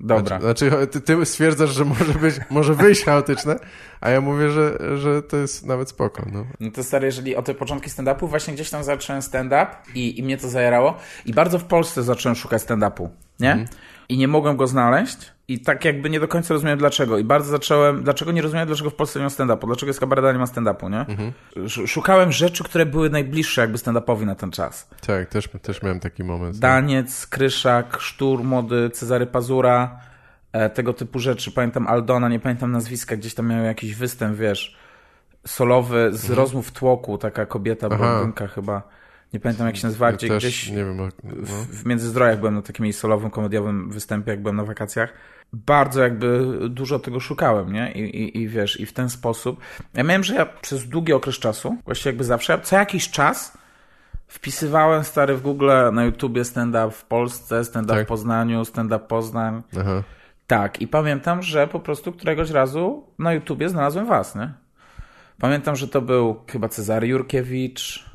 Dobra. 0.00 0.40
Znaczy, 0.40 0.70
znaczy 0.70 0.86
ty, 0.86 1.00
ty 1.00 1.26
stwierdzasz, 1.26 1.70
że 1.70 1.84
może 1.84 2.14
być, 2.14 2.34
może 2.50 2.74
wyjść 2.74 3.04
chaotyczne, 3.04 3.58
a 4.00 4.10
ja 4.10 4.20
mówię, 4.20 4.50
że, 4.50 4.78
że 4.98 5.22
to 5.22 5.36
jest 5.36 5.66
nawet 5.66 5.88
spoko, 5.88 6.22
no. 6.32 6.46
No 6.60 6.70
to 6.70 6.84
stary, 6.84 7.06
jeżeli 7.06 7.36
o 7.36 7.42
te 7.42 7.54
początki 7.54 7.90
stand-upu, 7.90 8.28
właśnie 8.28 8.54
gdzieś 8.54 8.70
tam 8.70 8.84
zacząłem 8.84 9.22
stand-up 9.22 9.66
i, 9.94 10.18
i 10.18 10.22
mnie 10.22 10.38
to 10.38 10.48
zajarało. 10.48 10.96
I 11.26 11.34
bardzo 11.34 11.58
w 11.58 11.64
Polsce 11.64 12.02
zacząłem 12.02 12.36
szukać 12.36 12.62
stand-upu, 12.62 13.08
nie? 13.40 13.52
Mhm. 13.52 13.68
I 14.08 14.18
nie 14.18 14.28
mogłem 14.28 14.56
go 14.56 14.66
znaleźć. 14.66 15.16
I 15.48 15.60
tak 15.60 15.84
jakby 15.84 16.10
nie 16.10 16.20
do 16.20 16.28
końca 16.28 16.54
rozumiałem 16.54 16.78
dlaczego. 16.78 17.18
I 17.18 17.24
bardzo 17.24 17.50
zacząłem, 17.50 18.02
dlaczego 18.02 18.32
nie 18.32 18.42
rozumiałem, 18.42 18.66
dlaczego 18.66 18.90
w 18.90 18.94
Polsce 18.94 19.18
nie 19.18 19.22
ma 19.24 19.28
stand-upu, 19.30 19.66
dlaczego 19.66 19.90
jest 19.90 20.00
kabareta, 20.00 20.32
nie 20.32 20.38
ma 20.38 20.44
stand-upu, 20.44 20.90
nie? 20.90 20.98
Mhm. 21.00 21.32
Sz- 21.56 21.90
Szukałem 21.90 22.32
rzeczy, 22.32 22.64
które 22.64 22.86
były 22.86 23.10
najbliższe 23.10 23.60
jakby 23.60 23.78
stand-upowi 23.78 24.26
na 24.26 24.34
ten 24.34 24.50
czas. 24.50 24.88
Tak, 25.06 25.28
też, 25.28 25.48
też 25.62 25.82
miałem 25.82 26.00
taki 26.00 26.24
moment. 26.24 26.54
no. 26.54 26.60
Daniec, 26.60 27.26
Kryszak, 27.26 27.96
Sztur, 28.00 28.44
Młody, 28.44 28.90
Cezary 28.90 29.26
Pazura, 29.26 30.00
e, 30.52 30.70
tego 30.70 30.92
typu 30.92 31.18
rzeczy. 31.18 31.50
Pamiętam 31.52 31.86
Aldona, 31.86 32.28
nie 32.28 32.40
pamiętam 32.40 32.72
nazwiska, 32.72 33.16
gdzieś 33.16 33.34
tam 33.34 33.46
miał 33.48 33.64
jakiś 33.64 33.94
występ, 33.94 34.36
wiesz, 34.36 34.76
solowy 35.46 36.08
z 36.12 36.30
rozmów 36.30 36.68
w 36.68 36.72
tłoku, 36.72 37.18
taka 37.18 37.46
kobieta, 37.46 37.86
Mhm. 37.86 38.10
Blondynka 38.10 38.46
chyba. 38.48 38.82
Nie 39.32 39.40
pamiętam 39.40 39.66
jak 39.66 39.76
się 39.76 39.86
nazywa, 39.86 40.06
Ja 40.06 40.12
gdzie 40.12 40.36
gdzieś 40.36 40.70
nie 40.70 40.76
wiem, 40.76 40.96
no. 40.96 41.08
w, 41.24 41.82
w 41.82 41.86
Międzyzdrojach 41.86 42.38
byłem 42.38 42.54
na 42.54 42.62
takim 42.62 42.84
jej 42.84 42.92
solowym, 42.92 43.30
komediowym 43.30 43.90
występie, 43.90 44.30
jak 44.30 44.42
byłem 44.42 44.56
na 44.56 44.64
wakacjach. 44.64 45.12
Bardzo 45.52 46.02
jakby 46.02 46.58
dużo 46.68 46.98
tego 46.98 47.20
szukałem, 47.20 47.72
nie? 47.72 47.92
I, 47.92 48.00
i, 48.22 48.38
I 48.38 48.48
wiesz, 48.48 48.80
i 48.80 48.86
w 48.86 48.92
ten 48.92 49.10
sposób. 49.10 49.60
Ja 49.94 50.02
miałem, 50.02 50.24
że 50.24 50.34
ja 50.34 50.46
przez 50.46 50.88
długi 50.88 51.12
okres 51.12 51.38
czasu, 51.38 51.76
właściwie 51.84 52.08
jakby 52.08 52.24
zawsze, 52.24 52.60
co 52.62 52.76
jakiś 52.76 53.10
czas 53.10 53.58
wpisywałem 54.26 55.04
stary 55.04 55.34
w 55.34 55.42
Google 55.42 55.70
na 55.92 56.04
YouTubie 56.04 56.44
stand-up 56.44 56.90
w 56.90 57.04
Polsce, 57.04 57.64
stand-up 57.64 57.94
Tak. 57.94 58.06
w 58.06 58.08
Poznaniu, 58.08 58.64
stand-up 58.64 59.04
Poznań. 59.08 59.62
Aha. 59.80 60.02
Tak, 60.46 60.80
i 60.80 60.88
pamiętam, 60.88 61.42
że 61.42 61.66
po 61.66 61.80
prostu 61.80 62.12
któregoś 62.12 62.50
razu 62.50 63.06
na 63.18 63.32
YouTubie 63.32 63.68
znalazłem 63.68 64.06
was, 64.06 64.34
nie? 64.34 64.52
Pamiętam, 65.40 65.76
że 65.76 65.88
to 65.88 66.00
był 66.02 66.36
chyba 66.50 66.68
Cezary 66.68 67.06
Jurkiewicz, 67.08 68.07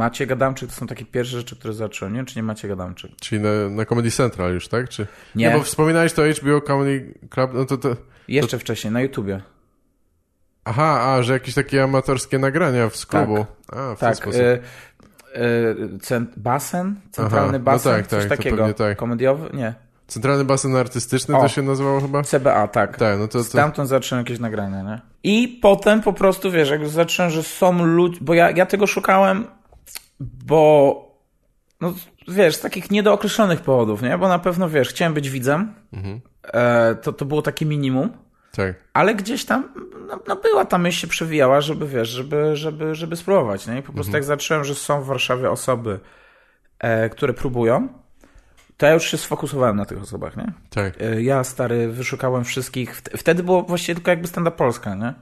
Maciej 0.00 0.32
Adamczyk, 0.32 0.68
to 0.70 0.74
są 0.74 0.86
takie 0.86 1.04
pierwsze 1.04 1.36
rzeczy, 1.36 1.56
które 1.56 1.74
zacząłem. 1.74 2.14
Nie 2.14 2.24
czy 2.24 2.36
nie 2.36 2.42
Maciej 2.42 2.72
Adamczyk. 2.72 3.10
Czyli 3.20 3.40
na, 3.42 3.50
na 3.70 3.84
Comedy 3.84 4.10
Central 4.10 4.54
już, 4.54 4.68
tak? 4.68 4.88
Czy... 4.88 5.06
Nie. 5.34 5.50
bo 5.50 5.62
wspominałeś 5.62 6.12
to 6.12 6.22
HBO 6.22 6.60
Comedy 6.60 7.14
Club, 7.30 7.50
no 7.54 7.64
to 7.64 7.76
to... 7.76 7.96
Jeszcze 8.28 8.58
wcześniej, 8.58 8.92
na 8.92 9.00
YouTubie. 9.00 9.40
Aha, 10.64 11.00
a, 11.00 11.22
że 11.22 11.32
jakieś 11.32 11.54
takie 11.54 11.82
amatorskie 11.82 12.38
nagrania 12.38 12.88
w 12.88 13.06
klubu. 13.06 13.46
A, 13.68 13.74
w 13.94 13.98
ten 13.98 14.08
Tak. 14.08 14.16
sposób. 14.16 14.40
Y, 14.40 14.60
y, 15.36 15.98
cent, 16.02 16.38
basen? 16.38 17.00
Centralny 17.10 17.48
Aha, 17.48 17.58
no 17.58 17.64
basen? 17.64 17.92
tak, 17.92 18.06
Coś 18.06 18.22
tak, 18.26 18.28
to 18.28 18.36
takiego. 18.36 18.74
tak. 18.74 18.96
Komediowy? 18.98 19.50
Nie. 19.56 19.74
Centralny 20.06 20.44
basen 20.44 20.76
artystyczny 20.76 21.36
O. 21.36 21.42
to 21.42 21.48
się 21.48 21.62
nazywało 21.62 22.00
chyba? 22.00 22.22
CBA, 22.22 22.68
tak. 22.68 22.96
Tak, 22.96 23.18
no 23.18 23.28
to... 23.28 23.38
to... 23.38 23.44
Stamtąd 23.44 23.88
zacząłem 23.88 24.24
jakieś 24.24 24.38
nagrania, 24.38 24.82
nie? 24.82 25.00
I 25.22 25.58
potem 25.62 26.02
po 26.02 26.12
prostu, 26.12 26.50
wiesz, 26.50 26.70
jak 26.70 26.88
zacząłem, 26.88 27.32
że 27.32 27.42
są 27.42 27.84
ludzie, 27.84 28.18
bo 28.20 28.34
ja, 28.34 28.50
ja 28.50 28.66
tego 28.66 28.86
szukałem, 28.86 29.44
bo, 30.20 30.94
no 31.80 31.94
wiesz, 32.28 32.56
z 32.56 32.60
takich 32.60 32.90
niedookreślonych 32.90 33.60
powodów, 33.60 34.02
nie? 34.02 34.18
Bo 34.18 34.28
na 34.28 34.38
pewno, 34.38 34.68
wiesz, 34.68 34.88
chciałem 34.88 35.14
być 35.14 35.30
widzem, 35.30 35.74
e, 36.52 36.94
to, 36.94 37.12
to 37.12 37.24
było 37.24 37.42
takie 37.42 37.66
minimum. 37.66 38.10
Tak. 38.52 38.74
Ale 38.92 39.14
gdzieś 39.14 39.44
tam, 39.44 39.68
no, 40.08 40.20
no 40.28 40.36
była 40.36 40.64
ta 40.64 40.78
myśl 40.78 41.00
się 41.00 41.06
przewijała, 41.06 41.60
żeby 41.60 41.86
wiesz, 41.88 42.08
żeby, 42.08 42.56
żeby, 42.56 42.94
żeby 42.94 43.16
spróbować. 43.16 43.66
Nie? 43.66 43.78
I 43.78 43.82
po 43.82 43.92
prostu 43.92 44.12
jak 44.12 44.24
zacząłem, 44.24 44.64
że 44.64 44.74
są 44.74 45.02
w 45.02 45.06
Warszawie 45.06 45.50
osoby, 45.50 46.00
e, 46.78 47.08
które 47.08 47.32
próbują, 47.32 47.88
to 48.76 48.86
ja 48.86 48.92
już 48.92 49.04
się 49.10 49.16
sfokusowałem 49.16 49.76
na 49.76 49.84
tych 49.84 50.02
osobach, 50.02 50.36
nie? 50.36 50.52
Tak. 50.70 50.94
E, 51.02 51.22
ja, 51.22 51.44
stary, 51.44 51.88
wyszukałem 51.88 52.44
wszystkich. 52.44 52.96
Wt- 53.02 53.18
Wtedy 53.18 53.42
było 53.42 53.62
właściwie 53.62 53.94
tylko 53.94 54.10
jakby 54.10 54.28
stand 54.28 54.54
Polska, 54.54 54.94
nie? 54.94 55.14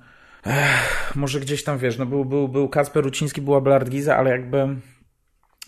Ech, 0.44 1.12
może 1.16 1.40
gdzieś 1.40 1.64
tam, 1.64 1.78
wiesz, 1.78 1.98
no 1.98 2.06
był, 2.06 2.24
był, 2.24 2.48
był 2.48 2.68
Kacper 2.68 3.04
Ruciński, 3.04 3.42
była 3.42 3.60
Bellard 3.60 3.88
Giza, 3.88 4.16
ale 4.16 4.30
jakby 4.30 4.76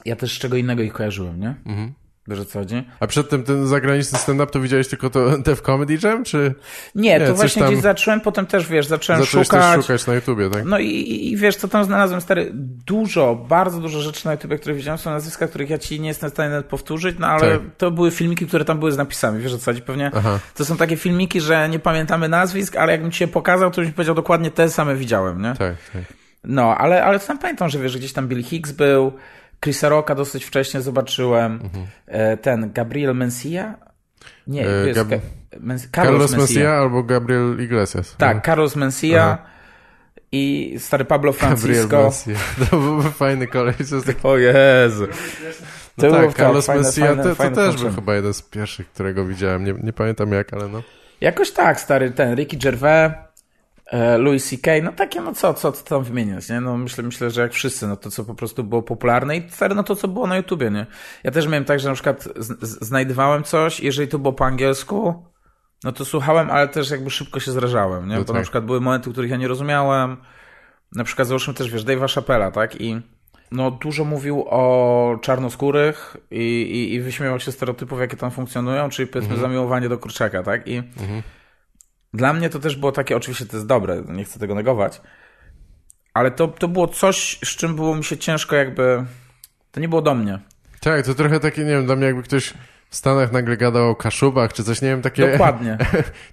ja 0.04 0.16
też 0.16 0.36
z 0.36 0.38
czego 0.38 0.56
innego 0.56 0.82
ich 0.82 0.92
kojarzyłem, 0.92 1.40
nie? 1.40 1.54
Mhm. 1.66 1.92
Wiesz 2.28 2.40
o 2.40 2.44
co 2.44 2.58
chodzi? 2.58 2.82
A 3.00 3.06
przedtem 3.06 3.42
ten 3.42 3.66
zagraniczny 3.66 4.18
stand-up 4.18 4.52
to 4.52 4.60
widziałeś 4.60 4.88
tylko 4.88 5.10
to 5.10 5.38
Def 5.46 5.62
Comedy 5.62 5.98
Jam, 6.02 6.24
czy 6.24 6.54
Nie, 6.94 7.18
Nie, 7.18 7.26
to 7.26 7.34
właśnie 7.34 7.62
tam- 7.62 7.70
gdzieś 7.72 7.82
zacząłem, 7.82 8.20
potem 8.20 8.46
też, 8.46 8.66
wiesz, 8.68 8.86
zacząłem 8.86 9.22
zacząłeś 9.22 9.46
szukać. 9.48 9.76
też 9.76 9.84
szukać 9.84 10.06
na 10.06 10.14
YouTubie, 10.14 10.50
tak? 10.50 10.64
No 10.64 10.78
i, 10.78 10.86
i, 11.32 11.36
wiesz, 11.36 11.56
co 11.56 11.68
tam 11.68 11.84
znalazłem, 11.84 12.20
stary, 12.20 12.50
dużo, 12.86 13.34
bardzo 13.48 13.80
dużo 13.80 14.00
rzeczy 14.00 14.26
na 14.26 14.32
YouTube, 14.32 14.60
które 14.60 14.74
widziałem, 14.74 14.98
są 14.98 15.10
nazwiska, 15.10 15.48
których 15.48 15.70
ja 15.70 15.78
ci 15.78 16.00
nie 16.00 16.08
jestem 16.08 16.30
w 16.30 16.32
stanie 16.32 16.50
nawet 16.50 16.66
powtórzyć, 16.66 17.16
no 17.18 17.26
ale 17.26 17.50
Tak. 17.58 17.60
to 17.78 17.90
były 17.90 18.10
filmiki, 18.10 18.46
które 18.46 18.64
tam 18.64 18.78
były 18.78 18.92
z 18.92 18.96
napisami, 18.96 19.42
wiesz 19.42 19.52
o 19.54 19.58
co 19.58 19.64
chodzi, 19.64 19.82
pewnie 19.82 20.10
Aha. 20.14 20.38
to 20.54 20.64
są 20.64 20.76
takie 20.76 20.96
filmiki, 20.96 21.40
że 21.40 21.68
nie 21.68 21.78
pamiętamy 21.78 22.28
nazwisk, 22.28 22.76
ale 22.76 22.92
jakbym 22.92 23.10
ci 23.10 23.24
je 23.24 23.28
pokazał, 23.28 23.70
to 23.70 23.80
byś 23.82 23.90
powiedział 23.90 24.14
dokładnie 24.14 24.50
te 24.50 24.68
same 24.70 24.96
widziałem, 24.96 25.42
nie? 25.42 25.54
Tak, 25.58 25.74
tak. 25.92 26.02
No, 26.44 26.76
ale, 26.78 27.04
ale 27.04 27.18
sam 27.18 27.38
pamiętam, 27.38 27.68
że 27.68 27.78
wiesz, 27.78 27.92
że 27.92 27.98
gdzieś 27.98 28.12
tam 28.12 28.28
Bill 28.28 28.42
Hicks 28.44 28.72
był, 28.72 29.12
Chrisa 29.64 29.88
Rocka 29.88 30.14
dosyć 30.14 30.44
wcześnie 30.44 30.80
zobaczyłem, 30.80 31.52
Mhm. 31.64 31.86
e, 32.06 32.36
ten 32.36 32.72
Gabriel 32.72 33.14
Mencia? 33.14 33.74
Nie, 34.46 34.62
E, 34.62 34.64
to 34.64 34.86
jest 34.88 35.00
Gab- 35.00 35.08
Ga- 35.08 35.20
Men- 35.60 35.78
Carlos, 35.96 36.20
Mencia. 36.32 36.38
Mencia 36.38 36.70
albo 36.72 37.02
Gabriel 37.02 37.60
Iglesias. 37.62 38.14
Tak, 38.18 38.46
Carlos 38.46 38.76
Mencia 38.76 39.22
Aha. 39.24 39.38
i 40.32 40.74
stary 40.78 41.04
Pablo 41.04 41.32
Francisco. 41.32 42.10
To 42.70 42.80
byłby 42.80 43.10
fajny. 43.10 43.46
To 43.48 43.66
jest 43.94 44.06
taki... 44.06 44.20
O 44.22 44.36
Jezu. 44.36 45.06
No 45.98 46.10
To 46.10 46.10
tak, 46.16 46.34
Carlos 46.36 46.66
fajne, 46.66 46.82
Mencia 46.82 47.06
fajne, 47.06 47.22
to, 47.22 47.28
to 47.28 47.34
fajne 47.34 47.54
też 47.56 47.82
był 47.82 47.90
chyba 47.94 48.14
jeden 48.14 48.34
z 48.34 48.42
pierwszych, 48.42 48.88
którego 48.90 49.24
widziałem. 49.24 49.64
Nie, 49.64 49.72
nie 49.82 49.92
pamiętam 49.92 50.32
jak, 50.32 50.52
ale 50.54 50.68
no. 50.68 50.82
Jakoś 51.20 51.50
tak, 51.50 51.80
stary, 51.80 52.10
ten 52.10 52.34
Ricky 52.36 52.56
Gervais, 52.56 53.12
Louis 54.18 54.48
C.K., 54.48 54.70
no 54.82 54.92
takie, 54.92 55.20
no 55.20 55.34
co, 55.34 55.54
co, 55.54 55.72
co 55.72 55.84
tam 55.84 56.02
wymieniać, 56.04 56.48
nie? 56.48 56.60
No 56.60 56.76
myślę, 56.76 57.04
myślę, 57.04 57.30
że 57.30 57.42
jak 57.42 57.52
wszyscy, 57.52 57.86
no 57.86 57.96
to 57.96 58.10
co 58.10 58.24
po 58.24 58.34
prostu 58.34 58.64
było 58.64 58.82
popularne 58.82 59.36
i 59.36 59.50
stary, 59.50 59.74
no 59.74 59.82
to 59.82 59.96
co 59.96 60.08
było 60.08 60.26
na 60.26 60.36
YouTubie, 60.36 60.70
nie? 60.70 60.86
Ja 61.24 61.30
też 61.30 61.46
miałem 61.46 61.64
tak, 61.64 61.80
że 61.80 61.88
na 61.88 61.94
przykład 61.94 62.28
znajdowałem 62.80 63.42
coś, 63.42 63.80
jeżeli 63.80 64.08
to 64.08 64.18
było 64.18 64.32
po 64.32 64.46
angielsku, 64.46 65.24
no 65.84 65.92
to 65.92 66.04
słuchałem, 66.04 66.50
ale 66.50 66.68
też 66.68 66.90
jakby 66.90 67.10
szybko 67.10 67.40
się 67.40 67.52
zrażałem, 67.52 68.08
nie? 68.08 68.14
No 68.14 68.20
Bo 68.20 68.24
tak. 68.24 68.36
na 68.36 68.42
przykład 68.42 68.64
były 68.64 68.80
momenty, 68.80 69.10
których 69.10 69.30
ja 69.30 69.36
nie 69.36 69.48
rozumiałem, 69.48 70.16
na 70.94 71.04
przykład 71.04 71.28
załóżmy 71.28 71.54
też, 71.54 71.70
wiesz, 71.70 71.84
Dave'a 71.84 72.14
Chappella, 72.14 72.50
tak? 72.50 72.80
I 72.80 73.00
no 73.52 73.70
dużo 73.70 74.04
mówił 74.04 74.44
o 74.50 75.18
czarnoskórych 75.22 76.16
i, 76.30 76.62
i, 76.62 76.94
i 76.94 77.00
wyśmiewał 77.00 77.40
się 77.40 77.52
stereotypów, 77.52 78.00
jakie 78.00 78.16
tam 78.16 78.30
funkcjonują, 78.30 78.88
czyli 78.88 79.08
powiedzmy 79.08 79.36
zamiłowanie 79.36 79.88
do 79.88 79.98
kurczaka, 79.98 80.42
tak? 80.42 80.68
I 80.68 80.82
dla 82.14 82.32
mnie 82.32 82.50
to 82.50 82.58
też 82.58 82.76
było 82.76 82.92
takie, 82.92 83.16
oczywiście 83.16 83.46
to 83.46 83.56
jest 83.56 83.66
dobre, 83.66 84.02
nie 84.08 84.24
chcę 84.24 84.38
tego 84.38 84.54
negować, 84.54 85.00
ale 86.14 86.30
to, 86.30 86.48
to 86.48 86.68
było 86.68 86.88
coś, 86.88 87.38
z 87.44 87.56
czym 87.56 87.76
było 87.76 87.94
mi 87.94 88.04
się 88.04 88.16
ciężko 88.18 88.56
jakby, 88.56 89.04
to 89.72 89.80
nie 89.80 89.88
było 89.88 90.02
do 90.02 90.14
mnie. 90.14 90.38
Tak, 90.80 91.06
to 91.06 91.14
trochę 91.14 91.40
takie, 91.40 91.64
nie 91.64 91.70
wiem, 91.70 91.86
dla 91.86 91.96
mnie 91.96 92.06
jakby 92.06 92.22
ktoś 92.22 92.54
w 92.90 92.96
Stanach 92.96 93.32
nagle 93.32 93.56
gadał 93.56 93.90
o 93.90 93.94
kaszubach, 93.96 94.52
czy 94.52 94.64
coś, 94.64 94.82
nie 94.82 94.88
wiem, 94.88 95.02
takie... 95.02 95.30
Dokładnie. 95.32 95.70
Nie 95.80 95.86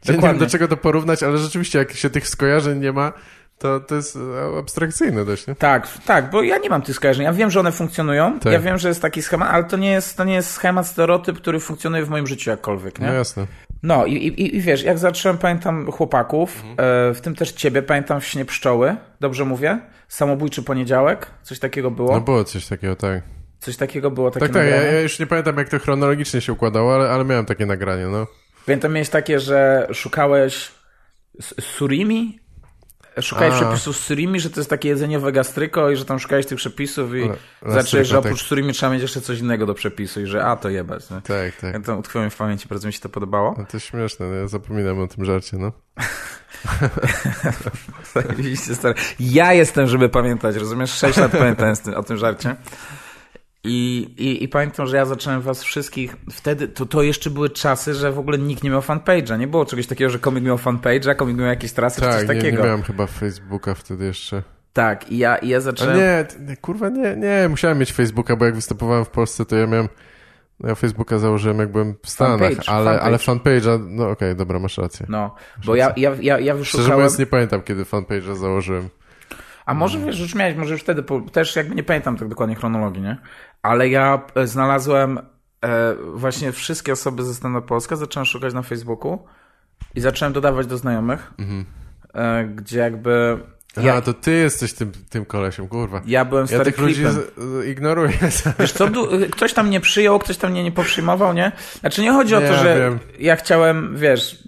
wiem 0.05 0.15
Dokładnie. 0.15 0.39
do 0.39 0.47
czego 0.47 0.67
to 0.67 0.78
porównać, 0.78 1.23
ale 1.23 1.38
rzeczywiście 1.38 1.80
jak 1.80 1.93
się 1.93 2.09
tych 2.09 2.28
skojarzeń 2.28 2.80
nie 2.80 2.91
ma, 2.91 3.13
to 3.57 3.80
to 3.80 3.95
jest 3.95 4.15
e, 4.15 4.59
abstrakcyjne 4.59 5.25
dość, 5.25 5.47
nie? 5.47 5.55
Tak, 5.55 5.88
tak, 6.05 6.30
bo 6.30 6.43
ja 6.43 6.57
nie 6.57 6.69
mam 6.69 6.82
tych 6.82 6.95
skojarzeń. 6.95 7.25
Ja 7.25 7.34
wiem, 7.34 7.51
że 7.51 7.59
one 7.59 7.71
funkcjonują, 7.71 8.39
Tak. 8.39 8.53
ja 8.53 8.59
wiem, 8.59 8.78
że 8.78 8.88
jest 8.88 9.01
taki 9.01 9.21
schemat, 9.21 9.49
ale 9.51 9.63
to 9.63 9.78
nie 9.78 9.91
jest, 9.91 10.17
to 10.17 10.23
nie 10.23 10.34
jest 10.34 10.51
schemat, 10.51 10.88
stereotyp, 10.88 11.38
który 11.38 11.59
funkcjonuje 11.59 12.05
w 12.05 12.09
moim 12.09 12.28
życiu 12.28 12.49
jakkolwiek, 12.49 12.99
nie? 12.99 13.07
No 13.07 13.13
jasne. 13.13 13.47
No 13.84 14.05
i, 14.05 14.13
i, 14.13 14.55
i 14.55 14.61
wiesz, 14.61 14.84
jak 14.84 14.97
zacząłem, 14.97 15.38
pamiętam 15.38 15.91
chłopaków, 15.91 16.63
e, 16.78 17.13
w 17.13 17.21
tym 17.21 17.36
też 17.36 17.51
ciebie, 17.51 17.82
pamiętam 17.82 18.21
w 18.21 18.25
Śnie 18.25 18.45
Pszczoły, 18.45 18.95
dobrze 19.19 19.45
mówię? 19.45 19.80
Samobójczy 20.07 20.63
poniedziałek, 20.63 21.28
coś 21.43 21.59
takiego 21.59 21.91
było? 21.91 22.13
No 22.13 22.21
było 22.21 22.43
coś 22.43 22.67
takiego, 22.67 22.95
tak. 22.95 23.21
Coś 23.59 23.78
takiego 23.78 24.11
było, 24.11 24.32
takie 24.32 24.45
Tak, 24.45 24.53
tak, 24.53 24.67
ja, 24.67 24.82
ja 24.82 25.01
już 25.01 25.19
nie 25.19 25.25
pamiętam 25.28 25.57
jak 25.57 25.69
to 25.69 25.80
chronologicznie 25.80 26.41
się 26.41 26.53
układało, 26.53 26.95
ale, 26.95 27.09
ale 27.09 27.25
miałem 27.25 27.45
takie 27.45 27.65
nagranie, 27.65 28.05
no. 28.05 28.28
Pamiętam, 28.65 28.93
miałeś 28.93 29.09
takie, 29.09 29.39
że 29.39 29.88
szukałeś 29.93 30.71
surimi? 31.59 32.39
Szukałeś 33.22 33.53
A. 33.53 33.57
przepisów 33.57 33.97
z 33.97 33.99
surimi, 33.99 34.39
że 34.39 34.49
to 34.49 34.59
jest 34.59 34.70
takie 34.70 34.89
jedzeniowe 34.89 35.32
gastryko 35.32 35.91
i 35.91 35.95
że 35.95 36.05
tam 36.05 36.20
szukałeś 36.20 36.45
tych 36.45 36.57
przepisów 36.57 37.15
i 37.15 37.24
Ale- 37.24 37.74
zacząłeś, 37.74 38.07
że 38.07 38.20
oprócz 38.20 38.43
surimi 38.43 38.74
trzeba 38.74 38.91
mieć 38.93 39.01
jeszcze 39.01 39.22
coś 39.22 39.39
innego 39.39 39.65
do 39.65 39.74
przepisu 39.74 40.22
i 40.22 40.26
że 40.26 40.45
a, 40.45 40.55
to 40.55 40.70
jebać. 40.70 41.09
Nie? 41.09 41.22
Tak, 41.22 41.55
tak. 41.61 41.74
Ja 41.74 41.80
to 41.80 41.97
utkwiło 41.97 42.24
mi 42.24 42.30
w 42.30 42.36
pamięci, 42.36 42.68
bardzo 42.68 42.88
mi 42.88 42.93
się 42.93 42.99
to 42.99 43.09
podobało. 43.09 43.55
No 43.57 43.65
to 43.65 43.80
śmieszne, 43.80 44.28
no, 44.28 44.34
ja 44.34 44.47
zapominam 44.47 44.99
o 44.99 45.07
tym 45.07 45.26
żarcie, 45.26 45.57
no. 45.57 45.72
Stary. 48.03 48.36
Ja 49.20 49.53
jestem, 49.53 49.88
żeby 49.88 50.09
pamiętać, 50.09 50.55
rozumiesz? 50.55 50.91
Sześć 50.91 51.18
lat 51.18 51.32
pamiętałem 51.32 51.76
o 51.95 52.03
tym 52.03 52.18
żarcie. 52.18 52.55
I, 53.68 53.97
i, 54.18 54.43
I 54.43 54.47
pamiętam, 54.47 54.88
że 54.88 54.97
ja 54.97 55.05
zacząłem 55.05 55.41
was 55.41 55.63
wszystkich, 55.63 56.15
wtedy 56.32 56.68
to, 56.68 56.86
to 56.86 57.03
jeszcze 57.03 57.30
były 57.30 57.49
czasy, 57.49 57.93
że 57.93 58.11
w 58.11 58.20
ogóle 58.20 58.38
nikt 58.38 58.63
nie 58.63 58.70
miał 58.70 58.82
fanpage'a. 58.82 59.39
Nie 59.39 59.47
było 59.47 59.65
czegoś 59.65 59.88
takiego, 59.88 60.09
że 60.09 60.20
komik 60.20 60.43
miał 60.43 60.57
fanpage'a, 60.57 61.15
komik 61.15 61.38
miał 61.38 61.47
jakieś 61.47 61.72
trasy 61.72 62.01
czy 62.01 62.07
coś 62.07 62.15
Tak, 62.15 62.36
nie, 62.36 62.36
takiego. 62.36 62.63
miałem 62.63 62.82
chyba 62.84 63.07
Facebooka 63.07 63.74
wtedy 63.74 64.05
jeszcze. 64.05 64.43
Tak, 64.74 65.11
i 65.11 65.18
ja, 65.18 65.38
i 65.38 65.47
ja 65.47 65.59
zacząłem... 65.61 65.97
nie, 65.97 66.26
nie, 66.39 66.57
kurwa, 66.57 66.89
nie, 66.89 67.15
nie, 67.15 67.47
musiałem 67.49 67.78
mieć 67.80 67.93
Facebooka, 67.93 68.36
bo 68.36 68.45
jak 68.45 68.55
występowałem 68.55 69.05
w 69.05 69.09
Polsce, 69.09 69.45
to 69.45 69.55
ja 69.55 69.68
miałem, 69.68 69.88
no 70.59 70.70
ja 70.70 70.76
Facebooka 70.76 71.20
założyłem 71.20 71.59
jak 71.59 71.72
byłem 71.72 71.95
w 72.03 72.09
Stanach, 72.09 72.39
Fanpage, 72.39 72.70
ale, 72.70 72.86
fanpage. 72.86 73.05
ale 73.05 73.18
fanpage'a, 73.18 73.86
no 73.89 74.09
okej, 74.09 74.36
dobra, 74.36 74.59
masz 74.59 74.78
rację. 74.78 75.05
No, 75.09 75.36
bo 75.65 75.76
ja, 75.76 75.93
ja, 75.97 76.11
ja, 76.22 76.39
ja 76.39 76.39
Szczerze 76.39 76.57
wyszukałem... 76.57 76.93
mówiąc, 76.93 77.20
nie 77.20 77.26
pamiętam, 77.26 77.61
kiedy 77.61 77.84
fanpage'a 77.84 78.36
założyłem. 78.36 78.89
A 79.65 79.74
może 79.74 79.99
wiesz, 79.99 80.20
już 80.20 80.36
miałeś, 80.36 80.55
może 80.55 80.74
już 80.74 80.82
wtedy, 80.82 81.03
też 81.32 81.55
jakby 81.55 81.76
nie 81.76 81.84
pamiętam 81.84 82.18
tak 82.18 82.28
dokładnie 82.28 82.55
chronologii, 82.55 83.01
nie? 83.01 83.18
Ale 83.62 83.89
ja 83.89 84.22
e, 84.36 84.47
znalazłem 84.47 85.18
e, 85.18 85.95
właśnie 86.14 86.51
wszystkie 86.51 86.93
osoby 86.93 87.24
ze 87.24 87.34
stand 87.34 87.66
Polska, 87.66 87.95
zacząłem 87.95 88.26
szukać 88.26 88.53
na 88.53 88.62
Facebooku 88.62 89.20
i 89.95 90.01
zacząłem 90.01 90.34
dodawać 90.34 90.68
do 90.68 90.78
znajomych, 90.78 91.34
e, 92.14 92.45
gdzie 92.45 92.80
jakby 92.80 93.39
Ja, 93.78 93.84
ja, 93.84 94.01
to 94.01 94.14
ty 94.14 94.32
jesteś 94.32 94.74
tym, 94.74 94.91
tym 95.10 95.26
kolesiem, 95.26 95.68
kurwa. 95.68 96.01
ja 96.05 96.26
byłem 96.26 96.43
Ja 96.43 96.47
stary 96.47 96.64
tych 96.72 96.78
ludzi 96.78 96.95
klipem. 96.95 97.14
z, 97.14 97.41
z, 97.43 97.66
ignoruję. 97.68 98.10
Wiesz 98.60 98.72
co, 98.72 98.88
ktoś 99.32 99.53
tam 99.53 99.70
nie 99.70 99.80
przyjął, 99.80 100.20
ktoś 100.20 100.38
tam 100.38 100.51
mnie 100.51 100.64
nie 100.64 100.72
poprzyjmował, 100.72 101.34
nie? 101.34 101.51
Znaczy 101.80 102.01
nie 102.01 102.12
chodzi 102.12 102.36
o 102.36 102.39
Nie, 102.39 102.47
to, 102.47 102.53
że 102.55 102.80
wiem. 102.80 102.99
ja 103.20 103.36
chciałem, 103.36 103.97
wiesz, 103.97 104.43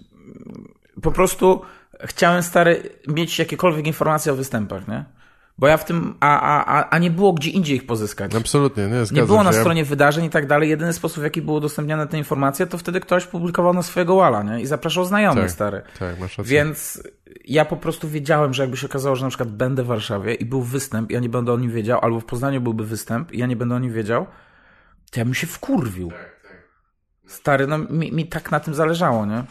po 1.01 1.12
prostu 1.12 1.62
chciałem 2.03 2.43
stary 2.43 2.89
mieć 3.07 3.39
jakiekolwiek 3.39 3.88
informacje 3.88 4.32
o 4.32 4.36
występach, 4.36 4.88
nie? 4.88 5.05
Bo 5.60 5.68
ja 5.68 5.78
w 5.78 5.86
tym, 5.86 6.16
a, 6.20 6.64
a, 6.66 6.89
a, 6.89 6.97
nie 6.97 7.12
było 7.12 7.34
gdzie 7.34 7.49
indziej 7.49 7.76
ich 7.78 7.86
pozyskać. 7.86 8.36
Absolutnie, 8.36 8.84
nie, 8.84 9.05
zgadzam 9.05 9.16
Nie 9.16 9.24
było 9.24 9.43
na 9.43 9.51
się. 9.51 9.60
Stronie 9.60 9.86
wydarzeń 9.86 10.26
i 10.26 10.30
tak 10.30 10.47
dalej. 10.47 10.70
Jedyny 10.70 10.93
sposób, 10.93 11.20
w 11.20 11.24
jaki 11.24 11.41
były 11.41 11.57
udostępniane 11.57 12.07
te 12.07 12.18
informacje, 12.18 12.68
to 12.68 12.78
wtedy 12.78 12.99
ktoś 12.99 13.26
publikował 13.26 13.74
na 13.74 13.84
swojego 13.84 14.16
walla, 14.16 14.43
nie? 14.43 14.62
I 14.62 14.66
zapraszał 14.66 15.05
znajomych, 15.05 15.43
Tak. 15.43 15.51
stary. 15.51 15.82
Tak, 15.99 16.20
masz 16.20 16.38
rację. 16.38 16.53
Więc 16.53 17.03
ja 17.45 17.66
po 17.66 17.78
prostu 17.78 18.10
wiedziałem, 18.10 18.53
że 18.53 18.64
jakby 18.64 18.78
się 18.78 18.88
okazało, 18.88 19.16
że 19.16 19.26
na 19.26 19.30
przykład 19.30 19.49
będę 19.49 19.84
w 19.84 19.88
Warszawie 19.88 20.34
i 20.34 20.45
był 20.45 20.62
występ, 20.62 21.12
ja 21.12 21.20
nie 21.20 21.30
będę 21.30 21.53
o 21.53 21.57
nim 21.57 21.72
wiedział, 21.72 21.99
albo 22.01 22.20
w 22.20 22.26
Poznaniu 22.26 22.62
byłby 22.62 22.86
występ 22.86 23.32
i 23.32 23.38
ja 23.39 23.45
nie 23.45 23.55
będę 23.55 23.76
o 23.76 23.80
nim 23.80 23.93
wiedział, 23.93 24.28
to 25.12 25.20
ja 25.20 25.26
bym 25.26 25.34
się 25.34 25.47
wkurwił. 25.47 26.12
Stary, 27.28 27.68
no 27.68 27.78
mi, 27.78 28.12
mi 28.12 28.28
tak 28.28 28.51
na 28.51 28.60
tym 28.60 28.74
zależało, 28.74 29.26
nie? 29.26 29.43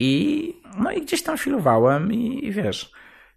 I 0.00 0.52
no 0.78 0.92
i 0.92 1.02
gdzieś 1.02 1.22
tam 1.22 1.38
filowałem 1.38 2.12
i, 2.12 2.46
i 2.46 2.52
wiesz. 2.52 2.95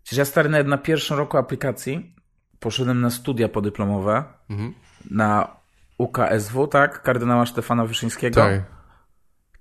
Przecież 0.09 0.17
ja 0.17 0.25
stary 0.25 0.49
nawet 0.49 0.67
na 0.67 0.77
pierwszym 0.77 1.17
roku 1.17 1.37
aplikacji 1.37 2.15
poszedłem 2.59 3.01
na 3.01 3.09
studia 3.09 3.49
podyplomowe 3.49 4.23
Mhm. 4.49 4.73
na 5.11 5.47
UKSW, 5.97 6.67
tak? 6.67 7.01
Kardynała 7.01 7.45
Stefana 7.45 7.85
Wyszyńskiego. 7.85 8.41
Tak. 8.41 8.61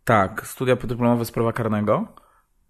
Tak, 0.05 0.47
studia 0.47 0.77
podyplomowe 0.77 1.25
z 1.25 1.31
prawa 1.31 1.53
karnego, 1.53 2.07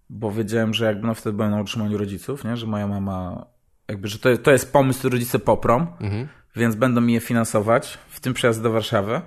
bo 0.09 0.31
wiedziałem, 0.31 0.73
że 0.73 0.85
jakby 0.85 1.07
no 1.07 1.13
wtedy 1.13 1.35
byłem 1.35 1.51
na 1.51 1.61
utrzymaniu 1.61 1.97
rodziców, 1.97 2.43
nie? 2.43 2.57
że 2.57 2.67
moja 2.67 2.87
mama, 2.87 3.45
jakby, 3.87 4.07
że 4.07 4.19
to, 4.19 4.37
to 4.37 4.51
jest 4.51 4.73
pomysł, 4.73 5.09
rodzice 5.09 5.39
poprą, 5.39 5.87
Mhm. 5.99 6.27
więc 6.55 6.75
będą 6.75 7.01
mi 7.01 7.13
je 7.13 7.19
finansować, 7.19 7.97
w 8.09 8.19
tym 8.19 8.33
przyjazd 8.33 8.63
do 8.63 8.71
Warszawy. 8.71 9.21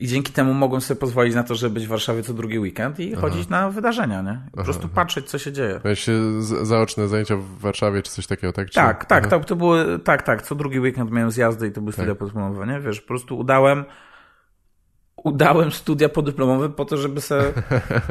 I 0.00 0.06
dzięki 0.06 0.32
temu 0.32 0.54
mogłem 0.54 0.80
sobie 0.80 1.00
pozwolić 1.00 1.34
na 1.34 1.44
to, 1.44 1.54
żeby 1.54 1.74
być 1.74 1.86
w 1.86 1.88
Warszawie 1.88 2.22
co 2.22 2.34
drugi 2.34 2.58
weekend 2.58 3.00
i 3.00 3.14
chodzić 3.14 3.48
na 3.48 3.70
wydarzenia, 3.70 4.22
nie? 4.22 4.40
I 4.48 4.56
po 4.56 4.64
prostu 4.64 4.88
patrzeć, 4.88 5.30
co 5.30 5.38
się 5.38 5.52
dzieje. 5.52 5.80
Miałeś 5.84 6.06
zaoczne 6.62 7.08
zajęcia 7.08 7.36
w 7.36 7.58
Warszawie, 7.58 8.02
czy 8.02 8.12
coś 8.12 8.26
takiego, 8.26 8.52
tak? 8.52 8.68
Czy... 8.68 8.74
Tak, 8.74 9.04
tak, 9.04 9.26
Aha. 9.26 9.40
to, 9.40 9.56
były, 9.56 9.98
tak, 9.98 10.22
tak, 10.22 10.42
co 10.42 10.54
drugi 10.54 10.80
weekend 10.80 11.10
miałem 11.10 11.30
zjazdy 11.30 11.66
i 11.66 11.72
to 11.72 11.80
były 11.80 11.92
studia 11.92 12.08
Tak. 12.10 12.18
podyplomowe, 12.18 12.66
nie? 12.66 12.80
Wiesz, 12.80 13.00
po 13.00 13.08
prostu 13.08 13.38
udałem, 13.38 13.84
udałem 15.16 15.72
studia 15.72 16.08
podyplomowe 16.08 16.68
po 16.68 16.84
to, 16.84 16.96
żeby 16.96 17.20
sobie 17.20 17.44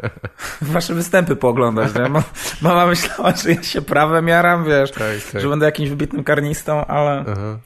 wasze 0.61 0.93
występy 0.93 1.35
pooglądać. 1.35 1.95
Nie? 1.95 2.09
Mama 2.61 2.85
myślała, 2.85 3.31
że 3.31 3.51
ja 3.51 3.63
się 3.63 3.81
prawem 3.81 4.27
jaram, 4.27 4.65
wiesz, 4.65 4.91
Tak, 4.91 5.01
tak. 5.31 5.41
że 5.41 5.49
będę 5.49 5.65
jakimś 5.65 5.89
wybitnym 5.89 6.23
karnistą, 6.23 6.85
ale... 6.85 7.25
Aha. 7.27 7.59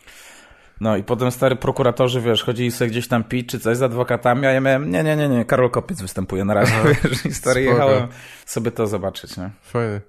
No 0.81 0.97
i 0.97 1.03
potem 1.03 1.31
stary 1.31 1.55
prokuratorzy, 1.55 2.21
wiesz, 2.21 2.43
chodzili 2.43 2.71
sobie 2.71 2.89
gdzieś 2.91 3.07
tam 3.07 3.23
pić 3.23 3.49
czy 3.49 3.59
coś 3.59 3.77
z 3.77 3.81
adwokatami, 3.81 4.45
a 4.45 4.51
ja 4.51 4.61
miałem, 4.61 4.91
nie, 4.91 5.03
nie, 5.03 5.15
nie, 5.15 5.29
nie, 5.29 5.45
Karol 5.45 5.69
Kopiec 5.69 6.01
występuje 6.01 6.45
na 6.45 6.53
razie, 6.53 6.73
wiesz, 7.03 7.25
i 7.25 7.33
stary 7.33 7.63
Spoko. 7.65 7.77
jechałem 7.77 8.07
sobie 8.45 8.71
to 8.71 8.87
zobaczyć, 8.87 9.37
nie? 9.37 9.49
Fajnie. 9.61 10.01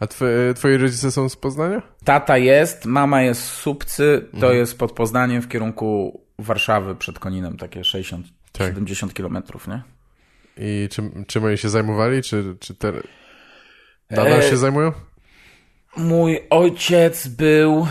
A 0.00 0.06
twoi 0.54 0.76
rodzice 0.76 1.10
są 1.12 1.28
z 1.28 1.36
Poznania? 1.36 1.82
Tata 2.04 2.38
jest, 2.38 2.84
mama 2.86 3.22
jest 3.22 3.40
z 3.44 3.52
Słupcy, 3.52 4.28
to 4.30 4.36
Mhm. 4.36 4.56
jest 4.56 4.78
pod 4.78 4.92
Poznaniem 4.92 5.42
w 5.42 5.48
kierunku 5.48 6.20
Warszawy 6.38 6.94
przed 6.94 7.18
Koninem, 7.18 7.56
takie 7.56 7.80
60-70 7.80 8.22
Tak. 8.52 9.12
kilometrów, 9.12 9.68
nie? 9.68 9.82
I 10.56 10.88
czym, 10.90 11.24
czym 11.28 11.44
oni 11.44 11.58
się 11.58 11.68
zajmowali? 11.68 12.22
Czy, 12.22 12.56
czy 12.60 12.74
te... 12.74 12.92
nadal 14.10 14.32
E, 14.38 14.42
się 14.50 14.56
zajmują? 14.56 14.92
Mój 15.96 16.40
ojciec 16.50 17.28
był, 17.28 17.86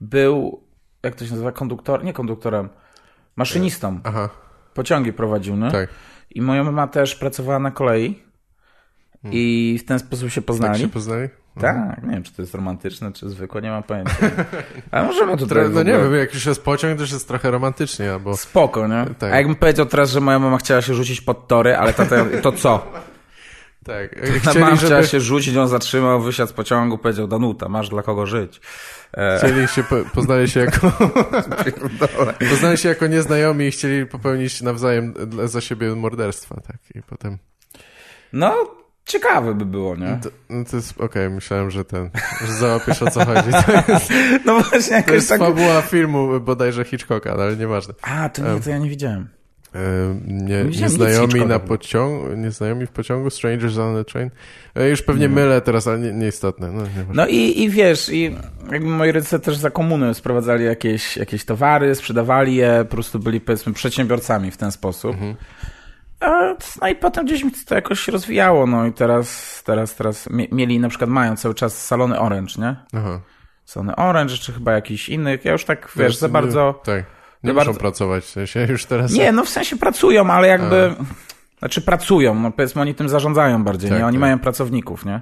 był, 0.00 0.61
jak 1.02 1.14
to 1.14 1.24
się 1.26 1.30
nazywa, 1.30 1.52
konduktor, 1.52 2.04
nie 2.04 2.12
konduktorem, 2.12 2.68
maszynistą. 3.36 4.00
Aha, 4.04 4.28
Pociągi 4.74 5.12
prowadził, 5.12 5.56
nie? 5.56 5.70
tak. 5.70 5.88
I 6.30 6.42
moja 6.42 6.64
mama 6.64 6.86
też 6.86 7.14
pracowała 7.16 7.58
na 7.58 7.70
kolei 7.70 8.22
i 9.30 9.78
w 9.82 9.84
ten 9.84 9.98
sposób 9.98 10.30
się 10.30 10.40
Tak 10.40 10.46
poznali. 10.46 10.80
się 10.80 10.88
poznali? 10.88 11.28
Tak, 11.60 12.02
nie 12.02 12.10
wiem, 12.10 12.22
czy 12.22 12.32
to 12.32 12.42
jest 12.42 12.54
romantyczne, 12.54 13.12
czy 13.12 13.28
zwykłe, 13.30 13.62
nie 13.62 13.70
mam 13.70 13.82
pojęcia. 13.82 14.12
Ale 14.90 15.06
możemy 15.06 15.36
Trochę, 15.36 15.68
w 15.68 15.74
no 15.74 15.82
nie 15.82 15.92
wiem, 15.92 16.14
jak 16.14 16.34
już 16.34 16.46
jest 16.46 16.64
pociąg, 16.64 16.96
to 16.96 17.02
już 17.02 17.12
jest 17.12 17.28
trochę 17.28 17.50
romantycznie, 17.50 18.12
albo... 18.12 18.36
Spoko, 18.36 18.88
nie? 18.88 19.06
Tak. 19.18 19.32
A 19.32 19.36
jakbym 19.36 19.56
powiedział 19.56 19.86
teraz, 19.86 20.10
że 20.10 20.20
moja 20.20 20.38
mama 20.38 20.58
chciała 20.58 20.82
się 20.82 20.94
rzucić 20.94 21.20
pod 21.20 21.48
tory, 21.48 21.76
ale 21.76 21.92
tata, 21.92 22.16
to 22.42 22.52
co? 22.52 22.86
Tak, 23.84 24.14
Ta 24.44 24.50
chcieli, 24.50 24.76
chciała 24.76 24.76
żeby... 24.76 25.06
się 25.06 25.20
rzucić, 25.20 25.56
on 25.56 25.68
zatrzymał, 25.68 26.20
wysiadł 26.20 26.50
z 26.50 26.52
pociągu, 26.52 26.98
powiedział, 26.98 27.28
Danuta, 27.28 27.68
masz 27.68 27.88
dla 27.88 28.02
kogo 28.02 28.26
żyć. 28.26 28.60
E, 29.14 29.36
Chcieli 29.38 29.68
się, 29.68 29.82
po, 29.82 29.96
poznali 30.14 30.48
się 30.48 30.60
jako... 30.60 30.92
poznali 32.50 32.78
się 32.78 32.88
jako 32.88 33.06
nieznajomi 33.06 33.66
i 33.66 33.70
chcieli 33.70 34.06
popełnić 34.06 34.62
nawzajem 34.62 35.14
za 35.44 35.60
siebie 35.60 35.94
morderstwa, 35.94 36.54
tak. 36.54 36.76
I 36.94 37.02
potem... 37.02 37.38
no, 38.32 38.54
ciekawe 39.04 39.54
by 39.54 39.64
było, 39.64 39.96
nie? 39.96 40.20
To, 40.22 40.28
no 40.50 40.64
to 40.64 40.76
jest... 40.76 41.00
Okej, 41.00 41.30
myślałem, 41.30 41.70
że 41.70 41.84
ten... 41.84 42.10
Że 42.46 42.52
załapiesz 42.52 43.02
o 43.02 43.10
co 43.10 43.24
chodzi. 43.24 43.50
To 43.66 43.92
jest, 43.92 44.12
No 44.46 44.60
właśnie, 44.60 44.88
to 44.88 44.94
jakoś 44.96 45.14
jest 45.14 45.28
tak... 45.28 45.38
fabuła 45.38 45.82
filmu 45.82 46.40
bodajże 46.40 46.84
Hitchcocka, 46.84 47.34
no 47.36 47.42
ale 47.42 47.56
nieważne. 47.56 47.94
A, 48.02 48.28
to 48.28 48.54
nie, 48.54 48.60
to 48.60 48.70
ja 48.70 48.78
nie 48.78 48.88
widziałem. 48.88 49.28
E, 49.74 49.78
Nie, 50.26 50.64
nieznajomi 50.64 51.46
na 51.46 51.58
pociągu, 51.58 52.34
nieznajomi 52.36 52.86
w 52.86 52.90
pociągu, 52.90 53.30
strangers 53.30 53.78
on 53.78 53.94
the 53.96 54.04
train. 54.04 54.30
E, 54.74 54.88
Już 54.88 55.02
pewnie 55.02 55.26
Mhm. 55.26 55.44
mylę 55.44 55.60
teraz, 55.60 55.86
ale 55.88 55.98
nie, 55.98 56.12
nieistotne. 56.12 56.72
No, 56.72 56.82
nie 56.82 56.88
No 57.14 57.26
i, 57.26 57.62
i 57.62 57.70
wiesz, 57.70 58.08
i 58.08 58.36
jakby 58.72 58.88
moi 58.88 59.12
rodzice 59.12 59.38
też 59.38 59.56
za 59.56 59.70
komuny 59.70 60.14
sprowadzali 60.14 60.64
jakieś, 60.64 61.16
jakieś 61.16 61.44
towary, 61.44 61.94
sprzedawali 61.94 62.54
je, 62.56 62.84
po 62.88 62.94
prostu 62.94 63.18
byli 63.18 63.40
powiedzmy 63.40 63.72
przedsiębiorcami 63.72 64.50
w 64.50 64.56
ten 64.56 64.72
sposób. 64.72 65.16
A, 66.20 66.54
No 66.80 66.88
i 66.88 66.94
potem 66.94 67.24
gdzieś 67.26 67.44
mi 67.44 67.50
to 67.66 67.74
jakoś 67.74 68.00
się 68.00 68.12
rozwijało, 68.12 68.66
no 68.66 68.86
i 68.86 68.92
teraz, 68.92 69.62
teraz, 69.66 69.94
teraz 69.96 70.30
mie- 70.30 70.48
mieli 70.52 70.80
na 70.80 70.88
przykład, 70.88 71.10
mają 71.10 71.36
cały 71.36 71.54
czas 71.54 71.86
salony 71.86 72.20
Orange, 72.20 72.52
nie? 72.58 72.76
Aha. 72.92 73.20
Salony 73.64 73.96
Orange, 73.96 74.34
czy 74.34 74.52
chyba 74.52 74.72
jakichś 74.72 75.08
innych, 75.08 75.44
ja 75.44 75.52
już 75.52 75.64
tak, 75.64 75.92
wiesz, 75.96 76.16
za 76.16 76.26
nie- 76.26 76.32
bardzo... 76.32 76.80
Tak. 76.84 77.04
Nie 77.44 77.48
za 77.48 77.54
muszą 77.54 77.66
bardzo- 77.66 77.80
pracować, 77.80 78.24
w 78.24 78.28
sensie 78.28 78.66
już 78.70 78.84
teraz... 78.84 79.12
Nie, 79.12 79.32
no 79.32 79.44
w 79.44 79.48
sensie 79.48 79.76
pracują, 79.76 80.30
ale 80.30 80.48
jakby... 80.48 80.94
Znaczy 81.58 81.80
pracują, 81.80 82.34
no 82.34 82.50
powiedzmy 82.50 82.82
oni 82.82 82.94
tym 82.94 83.08
zarządzają 83.08 83.64
bardziej, 83.64 83.90
Tak, 83.90 83.98
nie? 83.98 84.06
Oni 84.06 84.16
tak. 84.16 84.20
mają 84.20 84.38
pracowników, 84.38 85.04
nie? 85.04 85.20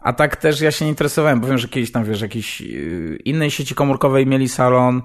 A 0.00 0.12
tak 0.12 0.36
też 0.36 0.60
ja 0.60 0.70
się 0.70 0.84
nie 0.84 0.88
interesowałem, 0.88 1.40
bo 1.40 1.46
wiem, 1.46 1.58
że 1.58 1.68
kiedyś 1.68 1.92
tam, 1.92 2.04
wiesz, 2.04 2.20
jakiejś 2.20 2.60
yy, 2.60 3.16
innej 3.24 3.50
sieci 3.50 3.74
komórkowej 3.74 4.26
mieli 4.26 4.48
salon, 4.48 5.02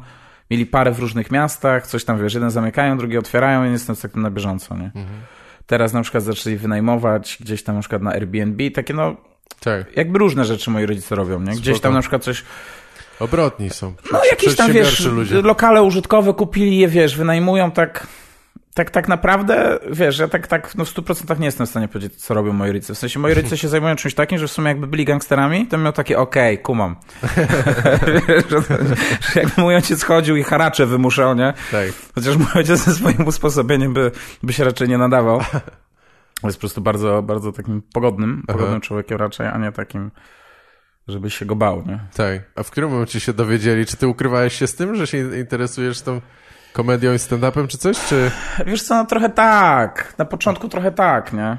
mieli 0.51 0.65
parę 0.65 0.91
w 0.91 0.99
różnych 0.99 1.31
miastach, 1.31 1.87
coś 1.87 2.03
tam, 2.05 2.21
wiesz, 2.23 2.33
jeden 2.33 2.51
zamykają, 2.51 2.97
drugi 2.97 3.17
otwierają, 3.17 3.59
ja 3.59 3.65
nie 3.65 3.71
jestem 3.73 3.95
z 3.95 4.01
takim 4.01 4.21
na 4.21 4.31
bieżąco, 4.31 4.77
nie? 4.77 4.91
Teraz 5.65 5.93
na 5.93 6.01
przykład 6.01 6.23
zaczęli 6.23 6.55
wynajmować 6.55 7.37
gdzieś 7.41 7.63
tam 7.63 7.75
na 7.75 7.81
przykład 7.81 8.01
na 8.01 8.11
Airbnb, 8.11 8.71
takie 8.71 8.93
no, 8.93 9.15
Tak. 9.59 9.97
jakby 9.97 10.19
różne 10.19 10.45
rzeczy 10.45 10.71
moi 10.71 10.85
rodzice 10.85 11.15
robią, 11.15 11.39
nie? 11.39 11.51
Gdzieś 11.51 11.75
Spoko. 11.75 11.79
tam 11.79 11.93
na 11.93 11.99
przykład 12.01 12.23
coś, 12.23 12.43
Obrotni 13.19 13.69
są. 13.69 13.93
no 14.11 14.25
jakieś 14.31 14.55
tam, 14.55 14.71
wiesz, 14.71 15.05
ludzie. 15.05 15.41
lokale 15.41 15.83
użytkowe 15.83 16.33
kupili 16.33 16.77
je, 16.77 16.87
wiesz, 16.87 17.17
wynajmują 17.17 17.71
tak, 17.71 18.07
tak, 18.75 18.91
tak 18.91 19.07
naprawdę, 19.07 19.79
wiesz, 19.91 20.19
ja 20.19 20.27
tak, 20.27 20.47
tak, 20.47 20.75
no 20.75 20.85
w 20.85 20.93
100% 20.93 21.39
nie 21.39 21.45
jestem 21.45 21.67
w 21.67 21.69
stanie 21.69 21.87
powiedzieć, 21.87 22.15
co 22.15 22.33
robią 22.33 22.53
moi 22.53 22.71
rodzice. 22.71 22.93
W 22.93 22.97
sensie 22.97 23.19
moi 23.19 23.33
rodzice 23.33 23.57
się 23.61 23.67
zajmują 23.67 23.95
czymś 23.95 24.13
takim, 24.13 24.37
że 24.37 24.47
w 24.47 24.51
sumie 24.51 24.67
jakby 24.67 24.87
byli 24.87 25.05
gangsterami, 25.05 25.67
to 25.67 25.77
miał 25.77 25.93
takie, 25.93 26.19
okej, 26.19 26.59
kumam. 26.59 26.95
wiesz, 28.27 28.43
że, 28.49 28.61
że 29.19 29.41
jakby 29.41 29.61
mój 29.61 29.75
ojciec 29.75 30.03
chodził 30.03 30.35
i 30.35 30.43
haracze 30.43 30.85
wymuszał, 30.85 31.35
nie? 31.35 31.53
Tak. 31.71 31.89
Chociaż 32.15 32.37
mój 32.37 32.47
ojciec 32.55 32.79
ze 32.79 32.93
swoim 32.93 33.27
usposobieniem 33.27 33.93
by, 33.93 34.11
by 34.43 34.53
się 34.53 34.63
raczej 34.63 34.89
nie 34.89 34.97
nadawał. 34.97 35.41
Jest 36.43 36.57
po 36.57 36.61
prostu 36.61 36.81
bardzo, 36.81 37.21
bardzo 37.21 37.51
takim 37.51 37.81
pogodnym, 37.93 38.43
pogodnym 38.47 38.81
człowiekiem 38.81 39.17
raczej, 39.17 39.47
a 39.47 39.57
nie 39.57 39.71
takim, 39.71 40.11
żebyś 41.07 41.37
się 41.37 41.45
go 41.45 41.55
bał, 41.55 41.83
nie? 41.87 41.99
Tak. 42.15 42.41
A 42.55 42.63
w 42.63 42.71
którym 42.71 42.89
momencie 42.91 43.19
się 43.19 43.33
dowiedzieli? 43.33 43.85
Czy 43.85 43.97
ty 43.97 44.07
ukrywałeś 44.07 44.53
się 44.59 44.67
z 44.67 44.75
tym, 44.75 44.95
że 44.95 45.07
się 45.07 45.39
interesujesz 45.39 46.01
tą 46.01 46.21
komedią 46.73 47.13
i 47.13 47.17
stand-upem, 47.17 47.67
czy 47.67 47.77
coś? 47.77 47.97
Czy 48.09 48.31
Wiesz 48.67 48.83
co, 48.83 48.95
no 48.95 49.05
trochę 49.05 49.29
tak. 49.29 50.13
Na 50.17 50.25
początku 50.25 50.69
trochę 50.69 50.91
tak, 50.91 51.33
nie? 51.33 51.57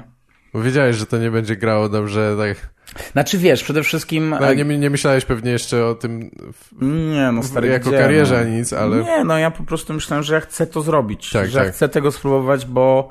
bo 0.53 0.61
wiedziałeś, 0.61 0.95
że 0.95 1.05
to 1.05 1.17
nie 1.17 1.31
będzie 1.31 1.55
grało 1.55 1.89
dobrze, 1.89 2.35
tak? 2.39 2.69
Znaczy 3.11 3.37
wiesz, 3.37 3.63
przede 3.63 3.83
wszystkim... 3.83 4.35
No, 4.41 4.53
nie, 4.53 4.77
nie 4.77 4.89
myślałeś 4.89 5.25
pewnie 5.25 5.51
jeszcze 5.51 5.85
o 5.85 5.95
tym 5.95 6.31
w, 6.53 6.81
Nie, 6.81 7.31
no 7.31 7.43
stary, 7.43 7.67
jako 7.67 7.89
gdzie, 7.89 7.97
karierze 7.99 8.45
no? 8.45 8.49
nic, 8.57 8.73
ale... 8.73 9.03
Nie, 9.03 9.23
no 9.23 9.37
ja 9.37 9.51
po 9.51 9.63
prostu 9.63 9.93
myślałem, 9.93 10.23
że 10.23 10.33
ja 10.33 10.39
chcę 10.39 10.67
to 10.67 10.81
zrobić, 10.81 11.31
Tak, 11.31 11.49
że 11.49 11.59
ja 11.59 11.65
tak. 11.65 11.73
chcę 11.73 11.89
tego 11.89 12.11
spróbować, 12.11 12.65
bo 12.65 13.09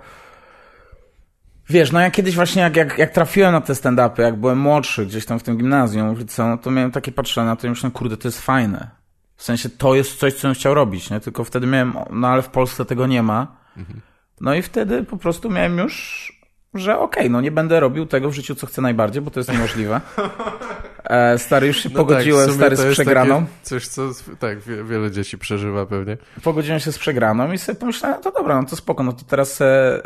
wiesz, 1.69 1.93
no 1.93 2.01
ja 2.01 2.11
kiedyś 2.11 2.35
właśnie 2.35 2.63
jak, 2.63 2.77
jak, 2.77 2.99
jak 2.99 3.11
trafiłem 3.11 3.53
na 3.53 3.61
te 3.61 3.73
stand-upy, 3.73 4.23
jak 4.23 4.37
byłem 4.37 4.59
młodszy, 4.59 5.07
gdzieś 5.07 5.27
tam 5.27 5.39
w 5.39 5.43
tym 5.43 5.57
gimnazjum, 5.57 6.19
liceum, 6.19 6.51
no 6.51 6.59
to 6.59 6.71
miałem 6.71 6.91
takie 6.91 7.13
patrzenie 7.13 7.47
na 7.47 7.57
to 7.57 7.67
i 7.67 7.71
myślałem, 7.71 7.93
kurde, 7.93 8.17
to 8.17 8.29
jest 8.29 8.41
fajne. 8.41 8.91
W 9.37 9.43
sensie 9.43 9.69
to 9.69 9.95
jest 9.95 10.19
coś, 10.19 10.35
co 10.35 10.49
bym 10.49 10.55
chciał 10.55 10.75
robić, 10.75 11.11
nie? 11.11 11.21
Tylko 11.21 11.45
wtedy 11.45 11.67
miałem, 11.67 11.95
no 12.11 12.29
ale 12.29 12.43
w 12.43 12.49
Polsce 12.49 12.85
tego 12.85 13.07
nie 13.07 13.23
ma. 13.23 13.57
Mhm. 13.77 14.01
No 14.41 14.55
i 14.55 14.63
wtedy 14.63 15.03
po 15.03 15.17
prostu 15.17 15.51
miałem 15.51 15.79
już, 15.79 16.33
że 16.75 16.99
okej, 16.99 17.31
no 17.31 17.41
nie 17.41 17.51
będę 17.51 17.81
robił 17.81 18.07
tego 18.07 18.31
w 18.31 18.35
życiu, 18.35 18.55
co 18.55 18.67
chcę 18.67 18.83
najbardziej, 18.83 19.23
bo 19.23 19.31
to 19.31 19.41
jest 19.41 19.53
niemożliwe. 19.53 20.01
E, 21.07 21.39
stary, 21.39 21.67
już 21.67 21.77
się 21.83 21.89
No 21.89 21.97
pogodziłem, 21.97 22.47
tak, 22.47 22.57
stary, 22.57 22.77
z 22.77 22.93
przegraną. 22.93 23.47
Coś, 23.63 23.87
co 23.89 24.11
tak 24.39 24.59
wie, 24.61 24.85
wiele 24.85 25.11
dzieci 25.11 25.39
przeżywa 25.39 25.87
pewnie. 25.87 26.17
pogodziłem 26.43 26.81
się 26.81 26.93
z 26.93 26.99
przegraną 26.99 27.53
i 27.53 27.59
sobie 27.59 27.79
pomyślałem, 27.79 28.19
no 28.25 28.31
to 28.31 28.39
dobra, 28.39 28.61
no 28.63 28.69
to 28.69 28.77
spoko, 28.77 29.03
no 29.03 29.13
to 29.13 29.25
teraz 29.25 29.61
e, 29.61 30.03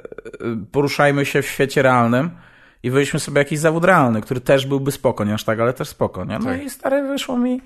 poruszajmy 0.72 1.26
się 1.26 1.42
w 1.42 1.46
świecie 1.46 1.82
realnym 1.82 2.30
i 2.82 2.90
weźmy 2.90 3.20
sobie 3.20 3.38
jakiś 3.38 3.58
zawód 3.58 3.84
realny, 3.84 4.20
który 4.20 4.40
też 4.40 4.66
byłby 4.66 4.92
spoko, 4.92 5.24
nie 5.24 5.34
aż 5.34 5.44
tak, 5.44 5.60
ale 5.60 5.72
też 5.72 5.88
spoko, 5.88 6.24
nie? 6.24 6.38
No 6.38 6.44
Tak. 6.44 6.62
i 6.62 6.70
stary, 6.70 7.02
wyszło 7.02 7.38
mi, 7.38 7.60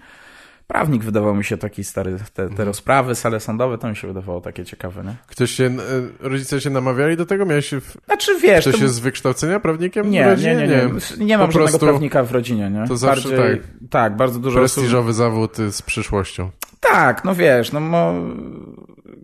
prawnik 0.67 1.05
wydawał 1.05 1.35
mi 1.35 1.45
się 1.45 1.57
taki 1.57 1.85
stary, 1.85 2.17
te, 2.35 2.43
Mhm. 2.43 2.57
te 2.57 2.65
rozprawy, 2.65 3.15
sale 3.15 3.41
sądowe, 3.41 3.79
to 3.79 3.89
mi 3.89 3.97
się 3.97 4.09
wydawało 4.09 4.41
takie 4.41 4.65
ciekawe, 4.65 5.05
nie? 5.05 5.15
Ktoś 5.27 5.51
się, 5.51 5.65
e, 5.65 6.29
rodzice 6.29 6.61
się 6.61 6.71
namawiali 6.71 7.17
do 7.17 7.27
tego? 7.27 7.47
Miałeś 7.47 7.71
w- 7.75 7.97
Znaczy 8.07 8.39
wiesz, 8.41 8.61
ktoś 8.65 8.77
to... 8.77 8.83
jest 8.83 8.95
z 8.95 8.99
wykształcenia 8.99 9.61
prawnikiem 9.61 10.07
w 10.07 10.11
Nie, 10.11 10.25
rodzinie? 10.29 10.55
nie, 10.57 10.67
nie, 10.67 10.89
nie. 11.19 11.25
Nie 11.27 11.39
mam 11.39 11.47
Po 11.47 11.53
żadnego 11.53 11.79
prawnika 11.79 12.23
w 12.23 12.33
rodzinie, 12.33 12.71
nie? 12.71 12.89
to 12.89 12.97
zawsze 12.97 13.29
Bardziej, 13.37 13.63
tak. 13.91 14.17
bardzo 14.17 14.39
dużo 14.41 14.61
osób... 14.61 14.75
Prestiżowy 14.75 15.13
zawód 15.13 15.59
y, 15.59 15.73
z 15.73 15.83
przyszłością. 15.83 16.51
Tak, 16.81 17.25
no 17.25 17.35
wiesz, 17.35 17.73
no 17.73 17.81
mo... 17.81 18.15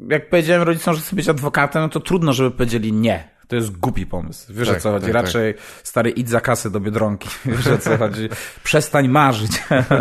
jak 0.08 0.28
powiedziałem 0.30 0.62
rodzicom, 0.62 0.94
że 0.94 1.00
chcę 1.00 1.16
być 1.16 1.28
adwokatem, 1.28 1.82
no 1.82 1.88
to 1.88 2.00
trudno, 2.00 2.32
żeby 2.32 2.50
powiedzieli 2.50 2.92
nie. 2.92 3.28
To 3.50 3.56
jest 3.56 3.76
głupi 3.76 4.06
pomysł. 4.06 4.52
Wiesz 4.54 4.68
Tak, 4.68 4.76
o 4.76 4.80
co 4.80 4.90
chodzi? 4.90 5.06
tak, 5.06 5.14
Raczej 5.14 5.54
stary 5.82 6.10
idź 6.10 6.28
za 6.28 6.40
kasę 6.40 6.70
do 6.70 6.80
Biedronki. 6.80 7.28
Wiesz 7.44 7.66
o 7.66 7.78
co 7.78 7.98
chodzi? 7.98 8.28
Przestań 8.64 9.08
marzyć. 9.08 9.50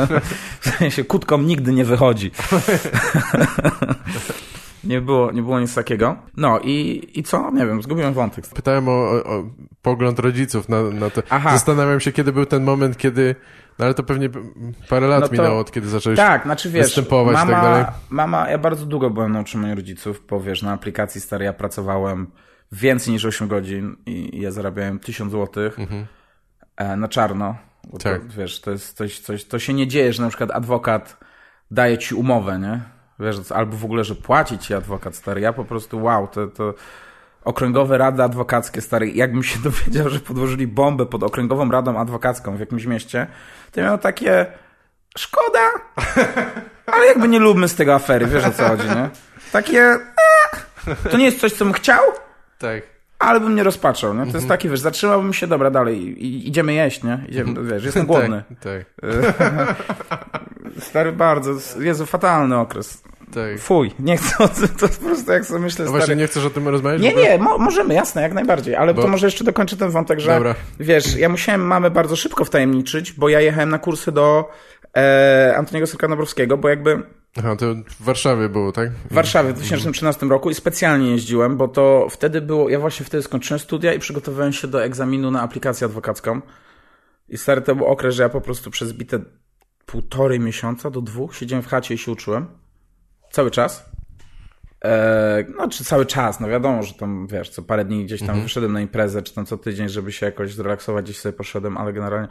w 0.61 0.69
sensie 0.77 1.03
kutkom 1.03 1.45
nigdy 1.45 1.73
nie 1.73 1.85
wychodzi. 1.85 2.31
nie, 4.83 5.01
było, 5.01 5.31
nie 5.31 5.41
było 5.41 5.59
nic 5.59 5.75
takiego. 5.75 6.15
No 6.37 6.59
i, 6.63 7.07
i 7.13 7.23
co? 7.23 7.51
Nie 7.51 7.65
wiem, 7.65 7.81
zgubiłem 7.81 8.13
wątek. 8.13 8.47
Pytałem 8.47 8.89
o, 8.89 8.91
o, 8.91 9.23
o 9.23 9.43
pogląd 9.81 10.19
rodziców 10.19 10.69
na, 10.69 10.81
na 10.81 11.09
to. 11.09 11.21
Aha. 11.29 11.51
Zastanawiam 11.51 11.99
się, 11.99 12.11
kiedy 12.11 12.33
był 12.33 12.45
ten 12.45 12.63
moment, 12.63 12.97
kiedy... 12.97 13.35
No 13.79 13.85
ale 13.85 13.93
to 13.93 14.03
pewnie 14.03 14.29
parę 14.89 15.07
lat 15.07 15.21
No 15.21 15.27
to- 15.27 15.33
minęło, 15.33 15.59
od 15.59 15.71
kiedy 15.71 15.89
zacząłeś... 15.89 16.17
Tak, 16.17 16.43
znaczy 16.43 16.69
wiesz, 16.69 16.85
występować 16.85 17.33
i 17.33 17.37
mama, 17.37 17.51
tak 17.51 17.63
dalej. 17.63 17.85
mama, 18.09 18.49
ja 18.49 18.57
bardzo 18.57 18.85
długo 18.85 19.09
byłem 19.09 19.31
na 19.31 19.41
utrzymaniu 19.41 19.75
rodziców, 19.75 20.21
bo 20.29 20.39
wiesz, 20.39 20.61
na 20.61 20.73
aplikacji 20.73 21.21
starej 21.21 21.45
ja 21.45 21.53
pracowałem 21.53 22.27
więcej 22.71 23.13
niż 23.13 23.25
8 23.25 23.47
godzin 23.47 23.95
i 24.05 24.41
ja 24.41 24.51
zarabiałem 24.51 24.99
1000 24.99 25.31
złotych 25.31 25.77
e, 26.75 26.95
na 26.95 27.07
czarno. 27.07 27.55
Tak. 28.03 28.21
to, 28.21 28.27
wiesz, 28.37 28.61
to 28.61 28.71
jest 28.71 28.97
coś, 28.97 29.19
coś, 29.19 29.45
to 29.45 29.59
się 29.59 29.73
nie 29.73 29.87
dzieje, 29.87 30.13
że 30.13 30.23
na 30.23 30.29
przykład 30.29 30.51
adwokat 30.51 31.17
daje 31.71 31.97
ci 31.97 32.15
umowę, 32.15 32.59
nie? 32.59 32.81
Wiesz, 33.19 33.51
albo 33.51 33.77
w 33.77 33.85
ogóle, 33.85 34.03
że 34.03 34.15
płaci 34.15 34.57
ci 34.57 34.73
adwokat, 34.73 35.15
stary. 35.15 35.41
Ja 35.41 35.53
po 35.53 35.65
prostu, 35.65 36.03
wow, 36.03 36.27
to, 36.27 36.47
to 36.47 36.73
okręgowe 37.43 37.97
rady 37.97 38.23
adwokackie, 38.23 38.81
stary. 38.81 39.11
Jakbym 39.11 39.43
się 39.43 39.59
dowiedział, 39.69 40.09
że 40.09 40.19
podłożyli 40.19 40.67
bombę 40.67 41.05
pod 41.05 41.23
okręgową 41.23 41.71
radą 41.71 41.99
adwokacką 41.99 42.57
w 42.57 42.59
jakimś 42.59 42.85
mieście, 42.85 43.27
to 43.71 43.81
miał 43.81 43.97
takie, 43.97 44.45
szkoda, 45.17 45.69
ale 46.93 47.05
jakby 47.05 47.27
nie 47.27 47.39
lubmy 47.39 47.67
z 47.67 47.75
tego 47.75 47.95
afery, 47.95 48.25
wiesz 48.25 48.45
o 48.45 48.51
co 48.51 48.67
chodzi, 48.67 48.87
nie? 48.87 49.09
Takie, 49.51 49.81
e, 49.81 49.99
to 51.09 51.17
nie 51.17 51.25
jest 51.25 51.39
coś, 51.39 51.53
co 51.53 51.65
bym 51.65 51.73
chciał, 51.73 52.03
Tak. 52.59 52.83
ale 53.19 53.39
bym 53.39 53.55
nie 53.55 53.63
rozpaczał, 53.63 54.13
nie? 54.13 54.31
To 54.31 54.37
jest 54.37 54.47
taki, 54.47 54.69
wiesz, 54.69 54.79
zatrzymałbym 54.79 55.33
się, 55.33 55.47
dobra, 55.47 55.71
dalej, 55.71 56.25
idziemy 56.47 56.73
jeść, 56.73 57.03
nie? 57.03 57.19
Idziemy, 57.29 57.63
wiesz, 57.63 57.83
jestem 57.85 58.05
głodny. 58.05 58.43
Tak, 58.63 58.85
tak, 59.37 59.75
Stary, 60.79 61.11
bardzo, 61.11 61.51
Jezu, 61.79 62.05
fatalny 62.05 62.57
okres. 62.57 63.03
tak. 63.33 63.59
Fuj, 63.59 63.91
nie 63.99 64.17
chcę 64.17 64.37
to 64.79 64.87
po 64.87 65.05
prostu 65.05 65.31
jak 65.31 65.45
sobie 65.45 65.59
myślę, 65.59 65.85
No 65.85 65.91
stary. 65.91 65.99
właśnie, 65.99 66.15
nie 66.15 66.27
chcesz 66.27 66.45
o 66.45 66.49
tym 66.49 66.67
rozmawiać? 66.67 67.01
Nie, 67.01 67.13
nie, 67.15 67.37
mo 67.37 67.57
możemy, 67.57 67.93
jasne, 67.93 68.21
jak 68.21 68.33
najbardziej, 68.33 68.75
ale 68.75 68.93
Bo- 68.93 69.01
to 69.01 69.07
może 69.07 69.27
jeszcze 69.27 69.43
dokończę 69.43 69.77
ten 69.77 69.89
wątek, 69.89 70.19
że 70.19 70.33
Dobra. 70.35 70.55
wiesz, 70.79 71.15
ja 71.15 71.29
musiałem 71.29 71.61
mamę 71.61 71.91
bardzo 71.91 72.15
szybko 72.15 72.45
wtajemniczyć, 72.45 73.13
bo 73.13 73.29
ja 73.29 73.41
jechałem 73.41 73.69
na 73.69 73.79
kursy 73.79 74.11
do 74.11 74.51
e, 74.97 75.53
Antoniego 75.57 75.87
Syrka-Nobrowskiego, 75.87 76.57
bo 76.57 76.69
jakby 76.69 77.03
Aha, 77.37 77.55
to 77.55 77.65
w 77.99 78.03
Warszawie 78.03 78.49
było, 78.49 78.71
tak? 78.71 78.91
w 78.91 79.13
Warszawie 79.13 79.49
w 79.49 79.53
2013 79.53 80.25
roku 80.25 80.49
i 80.49 80.53
specjalnie 80.53 81.11
jeździłem, 81.11 81.57
bo 81.57 81.67
to 81.67 82.07
wtedy 82.09 82.41
było, 82.41 82.69
ja 82.69 82.79
właśnie 82.79 83.05
wtedy 83.05 83.23
skończyłem 83.23 83.59
studia 83.59 83.93
i 83.93 83.99
przygotowywałem 83.99 84.53
się 84.53 84.67
do 84.67 84.83
egzaminu 84.83 85.31
na 85.31 85.41
aplikację 85.41 85.85
adwokacką. 85.85 86.41
I 87.29 87.37
stary 87.37 87.61
to 87.61 87.75
był 87.75 87.85
okres, 87.85 88.15
że 88.15 88.23
ja 88.23 88.29
po 88.29 88.41
prostu 88.41 88.71
przez 88.71 88.93
bite 88.93 89.19
półtorej 89.85 90.39
miesiąca 90.39 90.89
do 90.89 91.01
dwóch 91.01 91.35
siedziałem 91.35 91.63
w 91.63 91.67
chacie 91.67 91.93
i 91.93 91.97
się 91.97 92.11
uczyłem. 92.11 92.47
Cały 93.31 93.51
czas. 93.51 93.88
Eee, 94.81 95.45
no, 95.57 95.69
czy 95.69 95.83
cały 95.83 96.05
czas, 96.05 96.39
no 96.39 96.47
wiadomo, 96.47 96.83
że 96.83 96.93
tam, 96.93 97.27
wiesz, 97.27 97.49
co 97.49 97.61
parę 97.61 97.85
dni 97.85 98.05
gdzieś 98.05 98.21
tam 98.23 98.41
wyszedłem 98.41 98.73
na 98.73 98.81
imprezę, 98.81 99.21
czy 99.21 99.33
tam 99.33 99.45
co 99.45 99.57
tydzień, 99.57 99.89
żeby 99.89 100.11
się 100.11 100.25
jakoś 100.25 100.53
zrelaksować, 100.53 101.05
gdzieś 101.05 101.17
sobie 101.17 101.33
poszedłem, 101.33 101.77
ale 101.77 101.93
generalnie 101.93 102.27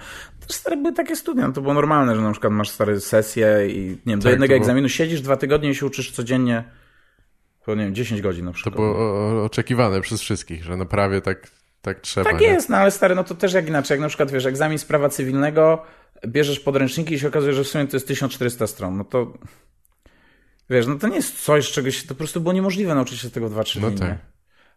też 0.47 0.57
stare 0.57 0.77
były 0.77 0.93
takie 0.95 1.17
studia, 1.17 1.47
no 1.47 1.53
to 1.53 1.61
było 1.61 1.75
normalne, 1.75 2.17
że 2.17 2.23
na 2.23 2.33
przykład 2.33 2.53
masz 2.53 2.69
stare 2.71 3.01
sesje 3.01 3.69
i, 3.69 3.89
nie 3.89 3.97
wiem, 4.07 4.19
do 4.19 4.23
Tak, 4.25 4.31
jednego 4.31 4.47
to 4.55 4.55
było- 4.55 4.61
egzaminu 4.65 4.89
siedzisz 4.89 5.21
dwa 5.21 5.37
tygodnie 5.37 5.71
i 5.71 5.75
się 5.75 5.87
uczysz 5.87 6.11
codziennie, 6.13 6.65
po, 7.65 7.75
nie 7.75 7.85
wiem, 7.85 7.95
10 7.95 8.23
godzin 8.23 8.45
na 8.45 8.51
To 8.51 8.55
przykład. 8.55 8.75
było 8.75 8.89
o- 8.99 9.39
o- 9.41 9.45
oczekiwane 9.45 10.01
przez 10.01 10.21
wszystkich, 10.21 10.65
że 10.65 10.77
na 10.77 10.85
prawie 10.85 11.21
tak, 11.21 11.51
tak 11.83 12.01
trzeba. 12.01 12.31
Tak 12.31 12.41
nie? 12.41 12.47
jest, 12.47 12.69
no 12.69 12.77
ale 12.77 12.91
stary, 12.91 13.15
no 13.15 13.25
to 13.25 13.35
też 13.35 13.53
jak 13.53 13.69
inaczej. 13.69 13.95
Jak 13.95 14.01
na 14.01 14.09
przykład, 14.09 14.31
wiesz, 14.31 14.47
egzamin 14.47 14.79
z 14.79 14.85
prawa 14.85 15.09
cywilnego, 15.09 15.83
bierzesz 16.27 16.61
podręczniki 16.61 17.15
i 17.15 17.19
się 17.19 17.29
okazuje, 17.29 17.53
że 17.53 17.65
w 17.65 17.69
sumie 17.69 17.87
to 17.87 17.97
jest 17.97 18.09
1400 18.09 18.67
stron. 18.67 18.97
No 18.97 19.05
to, 19.05 19.33
wiesz, 20.71 20.87
no 20.87 20.95
to 20.95 21.09
nie 21.09 21.17
jest 21.17 21.45
coś, 21.45 21.73
czego 21.73 21.91
się, 21.91 22.03
to 22.03 22.09
po 22.09 22.15
prostu 22.15 22.41
było 22.41 22.53
niemożliwe 22.53 22.95
nauczyć 22.95 23.21
się 23.21 23.31
tego 23.31 23.51
2-3 23.51 23.81
No 23.81 23.91
tak. 23.91 24.19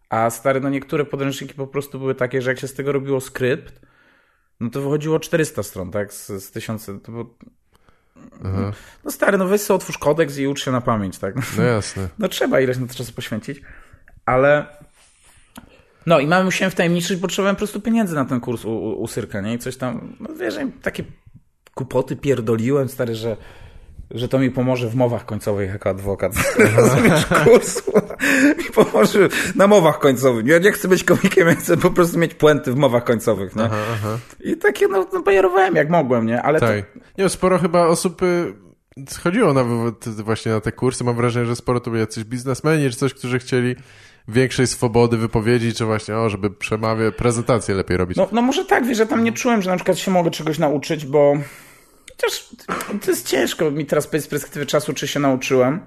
A 0.08 0.30
stary, 0.30 0.60
no 0.60 0.70
niektóre 0.70 1.04
podręczniki 1.04 1.54
po 1.54 1.66
prostu 1.66 1.98
były 1.98 2.14
takie, 2.14 2.42
że 2.42 2.50
jak 2.50 2.58
się 2.58 2.68
z 2.68 2.74
tego 2.74 2.92
robiło 2.92 3.20
skrypt, 3.20 3.80
no 4.60 4.70
to 4.70 4.80
wychodziło 4.80 5.20
400 5.20 5.62
stron, 5.62 5.90
tak? 5.90 6.12
Z, 6.12 6.26
z 6.26 6.50
1000, 6.50 6.86
to 6.86 7.12
było... 7.12 7.34
Aha. 8.44 8.72
No 9.04 9.10
stary, 9.10 9.38
no 9.38 9.46
weź 9.46 9.60
sobie 9.60 9.76
otwórz 9.76 9.98
kodeks 9.98 10.38
i 10.38 10.46
ucz 10.46 10.64
się 10.64 10.72
na 10.72 10.80
pamięć, 10.80 11.18
tak? 11.18 11.34
No 11.56 11.62
jasne. 11.62 12.08
No 12.18 12.28
trzeba 12.28 12.60
ileś 12.60 12.78
na 12.78 12.86
to 12.86 12.94
czasu 12.94 13.12
poświęcić, 13.12 13.60
ale... 14.26 14.66
No 16.06 16.20
i 16.20 16.26
mamy 16.26 16.44
musiałem 16.44 16.70
wtajemniczyć, 16.70 17.16
bo 17.16 17.22
potrzebowałem 17.22 17.56
po 17.56 17.58
prostu 17.58 17.80
pieniędzy 17.80 18.14
na 18.14 18.24
ten 18.24 18.40
kurs 18.40 18.64
u, 18.64 18.70
u, 18.70 19.02
u 19.02 19.06
Syrka, 19.06 19.40
nie? 19.40 19.54
I 19.54 19.58
coś 19.58 19.76
tam, 19.76 20.16
no 20.20 20.34
wiesz, 20.34 20.54
takie 20.82 21.04
kupoty 21.74 22.16
pierdoliłem, 22.16 22.88
stary, 22.88 23.14
że, 23.14 23.36
że 24.14 24.28
to 24.28 24.38
mi 24.38 24.50
pomoże 24.50 24.88
w 24.88 24.94
mowach 24.94 25.26
końcowych 25.26 25.70
jako 25.70 25.90
adwokat. 25.90 26.32
Rozumiesz, 26.76 27.26
kurs 27.44 27.82
mi 28.58 28.64
pomoże 28.64 29.28
na 29.54 29.66
mowach 29.66 29.98
końcowych. 29.98 30.46
Ja 30.46 30.58
nie 30.58 30.72
chcę 30.72 30.88
być 30.88 31.04
komikiem, 31.04 31.48
ja 31.48 31.54
chcę 31.54 31.76
po 31.76 31.90
prostu 31.90 32.18
mieć 32.18 32.34
puenty 32.34 32.72
w 32.72 32.76
mowach 32.76 33.04
końcowych, 33.04 33.56
nie? 33.56 33.64
Aha, 33.64 33.76
aha. 33.92 34.18
I 34.40 34.56
takie, 34.56 34.88
no, 34.88 35.06
no 35.12 35.22
bajerowałem 35.22 35.74
jak 35.74 35.90
mogłem, 35.90 36.26
nie? 36.26 36.42
Ale 36.42 36.60
to, 36.60 36.66
Tak. 36.66 36.84
Nie, 37.18 37.28
sporo 37.28 37.58
chyba 37.58 37.86
osób 37.86 38.22
y, 38.22 38.54
schodziło 39.08 39.52
nawet 39.52 40.08
właśnie 40.08 40.52
na 40.52 40.60
te 40.60 40.72
kursy. 40.72 41.04
Mam 41.04 41.16
wrażenie, 41.16 41.46
że 41.46 41.56
sporo 41.56 41.80
to 41.80 41.90
byli 41.90 42.00
jacyś 42.00 42.24
biznesmeni 42.24 42.90
czy 42.90 42.96
coś, 42.96 43.14
którzy 43.14 43.38
chcieli 43.38 43.76
większej 44.28 44.66
swobody 44.66 45.16
wypowiedzi, 45.16 45.74
czy 45.74 45.84
właśnie, 45.84 46.16
o, 46.16 46.28
żeby 46.28 46.50
przemawiać, 46.50 47.14
prezentację 47.14 47.74
lepiej 47.74 47.96
robić. 47.96 48.16
No, 48.16 48.28
no 48.32 48.42
może 48.42 48.64
tak, 48.64 48.86
wiesz, 48.86 48.98
ja 48.98 49.06
tam 49.06 49.24
nie 49.24 49.32
czułem, 49.32 49.62
że 49.62 49.70
na 49.70 49.76
przykład 49.76 49.98
się 49.98 50.10
mogę 50.10 50.30
czegoś 50.30 50.58
nauczyć, 50.58 51.06
bo 51.06 51.34
chociaż 52.22 52.48
to 53.04 53.10
jest 53.10 53.28
ciężko 53.28 53.70
mi 53.70 53.86
teraz 53.86 54.06
powiedzieć 54.06 54.26
z 54.26 54.30
perspektywy 54.30 54.66
czasu, 54.66 54.92
czy 54.92 55.08
się 55.08 55.20
nauczyłem. 55.20 55.80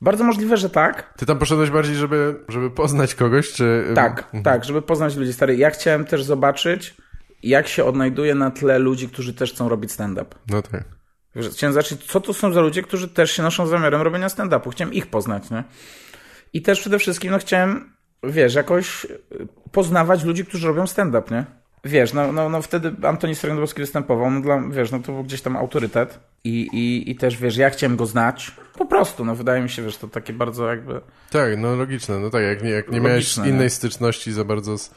Bardzo 0.00 0.24
możliwe, 0.24 0.56
że 0.56 0.70
tak. 0.70 1.14
Ty 1.16 1.26
tam 1.26 1.38
poszedłeś 1.38 1.70
bardziej, 1.70 1.96
żeby, 1.96 2.44
żeby 2.48 2.70
poznać 2.70 3.14
kogoś, 3.14 3.52
czy... 3.52 3.84
Tak, 3.94 4.30
tak, 4.44 4.64
żeby 4.64 4.82
poznać 4.82 5.16
ludzi 5.16 5.32
stary. 5.32 5.56
Ja 5.56 5.70
chciałem 5.70 6.04
też 6.04 6.24
zobaczyć, 6.24 6.94
jak 7.42 7.68
się 7.68 7.84
odnajduje 7.84 8.34
na 8.34 8.50
tle 8.50 8.78
ludzi, 8.78 9.08
którzy 9.08 9.34
też 9.34 9.52
chcą 9.52 9.68
robić 9.68 9.92
stand-up. 9.92 10.36
No 10.50 10.62
tak. 10.62 10.84
Chciałem 11.52 11.72
zobaczyć, 11.72 12.04
co 12.04 12.20
to 12.20 12.34
są 12.34 12.52
za 12.52 12.60
ludzie, 12.60 12.82
którzy 12.82 13.08
też 13.08 13.30
się 13.30 13.42
noszą 13.42 13.66
zamiarem 13.66 14.02
robienia 14.02 14.28
stand-upu. 14.28 14.70
Chciałem 14.70 14.94
ich 14.94 15.06
poznać, 15.06 15.50
nie? 15.50 15.64
I 16.52 16.62
też 16.62 16.80
przede 16.80 16.98
wszystkim, 16.98 17.30
no 17.30 17.38
chciałem, 17.38 17.96
wiesz, 18.22 18.54
jakoś 18.54 19.04
y, 19.04 19.18
poznawać 19.72 20.24
ludzi, 20.24 20.44
którzy 20.44 20.66
robią 20.66 20.86
stand-up, 20.86 21.34
nie? 21.34 21.44
Wiesz, 21.86 22.12
no, 22.12 22.32
no, 22.32 22.48
no 22.48 22.62
wtedy 22.62 22.92
Antoni 23.02 23.34
Sregnowski 23.34 23.80
występował, 23.80 24.30
no 24.30 24.40
dla, 24.40 24.62
wiesz, 24.70 24.90
no 24.90 24.98
to 24.98 25.12
był 25.12 25.24
gdzieś 25.24 25.42
tam 25.42 25.56
autorytet 25.56 26.20
i, 26.44 26.68
i, 26.72 27.10
i 27.10 27.16
też, 27.16 27.36
wiesz, 27.36 27.56
ja 27.56 27.70
chciałem 27.70 27.96
go 27.96 28.06
znać, 28.06 28.52
po 28.78 28.86
prostu, 28.86 29.24
no 29.24 29.34
wydaje 29.34 29.62
mi 29.62 29.70
się, 29.70 29.82
wiesz, 29.82 29.96
to 29.96 30.08
takie 30.08 30.32
bardzo 30.32 30.68
jakby... 30.68 31.00
Tak, 31.30 31.58
no 31.58 31.76
logiczne. 31.76 32.18
No 32.18 32.30
tak, 32.30 32.42
jak 32.42 32.62
nie, 32.62 32.70
jak 32.70 32.90
nie 32.90 33.00
miałeś 33.00 33.14
Logiczne, 33.14 33.48
innej 33.48 33.66
nie? 33.66 33.70
styczności 33.70 34.32
za 34.32 34.44
bardzo 34.44 34.78
z, 34.78 34.90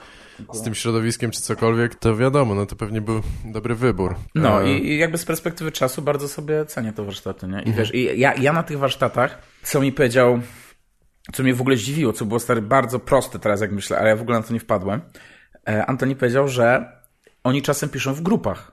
z 0.53 0.61
tym 0.61 0.75
środowiskiem 0.75 1.31
czy 1.31 1.41
cokolwiek, 1.41 1.95
to 1.95 2.15
wiadomo, 2.15 2.55
no 2.55 2.65
to 2.65 2.75
pewnie 2.75 3.01
był 3.01 3.21
dobry 3.45 3.75
wybór. 3.75 4.15
No 4.35 4.63
E, 4.63 4.71
i, 4.71 4.87
i 4.87 4.97
jakby 4.97 5.17
z 5.17 5.25
perspektywy 5.25 5.71
czasu 5.71 6.01
bardzo 6.01 6.27
sobie 6.27 6.65
cenię 6.65 6.93
te 6.93 7.05
warsztaty, 7.05 7.47
nie? 7.47 7.61
I 7.61 7.73
wiesz, 7.73 7.95
i 7.95 8.19
ja, 8.19 8.33
ja 8.33 8.53
na 8.53 8.63
tych 8.63 8.77
warsztatach, 8.77 9.41
co 9.63 9.81
mi 9.81 9.91
powiedział, 9.91 10.39
co 11.33 11.43
mnie 11.43 11.53
w 11.53 11.61
ogóle 11.61 11.77
zdziwiło, 11.77 12.13
co 12.13 12.25
było 12.25 12.39
stary 12.39 12.61
bardzo 12.61 12.99
proste 12.99 13.39
teraz, 13.39 13.61
jak 13.61 13.71
myślę, 13.71 13.99
ale 13.99 14.09
ja 14.09 14.15
w 14.15 14.21
ogóle 14.21 14.37
na 14.37 14.43
to 14.43 14.53
nie 14.53 14.59
wpadłem. 14.59 15.01
E, 15.69 15.85
Antoni 15.85 16.15
powiedział, 16.15 16.47
że 16.47 16.91
oni 17.43 17.61
czasem 17.61 17.89
piszą 17.89 18.13
w 18.13 18.21
grupach. 18.21 18.71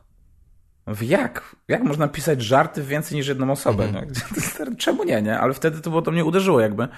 Mówię, 0.86 1.06
jak? 1.06 1.56
Jak 1.68 1.82
można 1.82 2.08
pisać 2.08 2.42
żarty 2.42 2.82
w 2.82 2.86
więcej 2.86 3.16
niż 3.16 3.28
jedną 3.28 3.50
osobę? 3.50 3.88
nie? 3.92 4.06
Stary, 4.40 4.76
Czemu 4.76 5.04
nie, 5.04 5.22
nie? 5.22 5.38
Ale 5.38 5.54
wtedy 5.54 5.80
to 5.80 5.90
było, 5.90 6.02
to 6.02 6.10
mnie 6.10 6.24
uderzyło 6.24 6.60
jakby. 6.60 6.88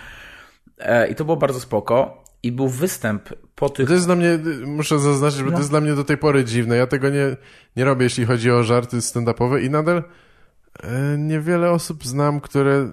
E, 0.78 1.08
I 1.08 1.14
to 1.14 1.24
było 1.24 1.36
bardzo 1.36 1.60
spoko. 1.60 2.24
I 2.42 2.52
był 2.52 2.68
występ 2.68 3.28
po 3.54 3.68
tych 3.68 3.88
To 3.88 3.94
jest 3.94 4.06
dla 4.06 4.16
mnie, 4.16 4.38
muszę 4.66 4.98
zaznaczyć, 4.98 5.42
bo 5.42 5.50
to 5.50 5.58
jest 5.58 5.70
dla 5.70 5.80
mnie 5.80 5.94
do 5.94 6.04
tej 6.04 6.16
pory 6.16 6.44
dziwne. 6.44 6.76
Ja 6.76 6.86
tego 6.86 7.10
nie, 7.10 7.36
nie 7.76 7.84
robię, 7.84 8.04
jeśli 8.04 8.24
chodzi 8.24 8.50
o 8.50 8.64
żarty 8.64 8.96
stand-upowe 8.96 9.62
i 9.62 9.70
nadal 9.70 10.02
e, 10.82 11.18
niewiele 11.18 11.70
osób 11.70 12.04
znam, 12.04 12.40
które 12.40 12.90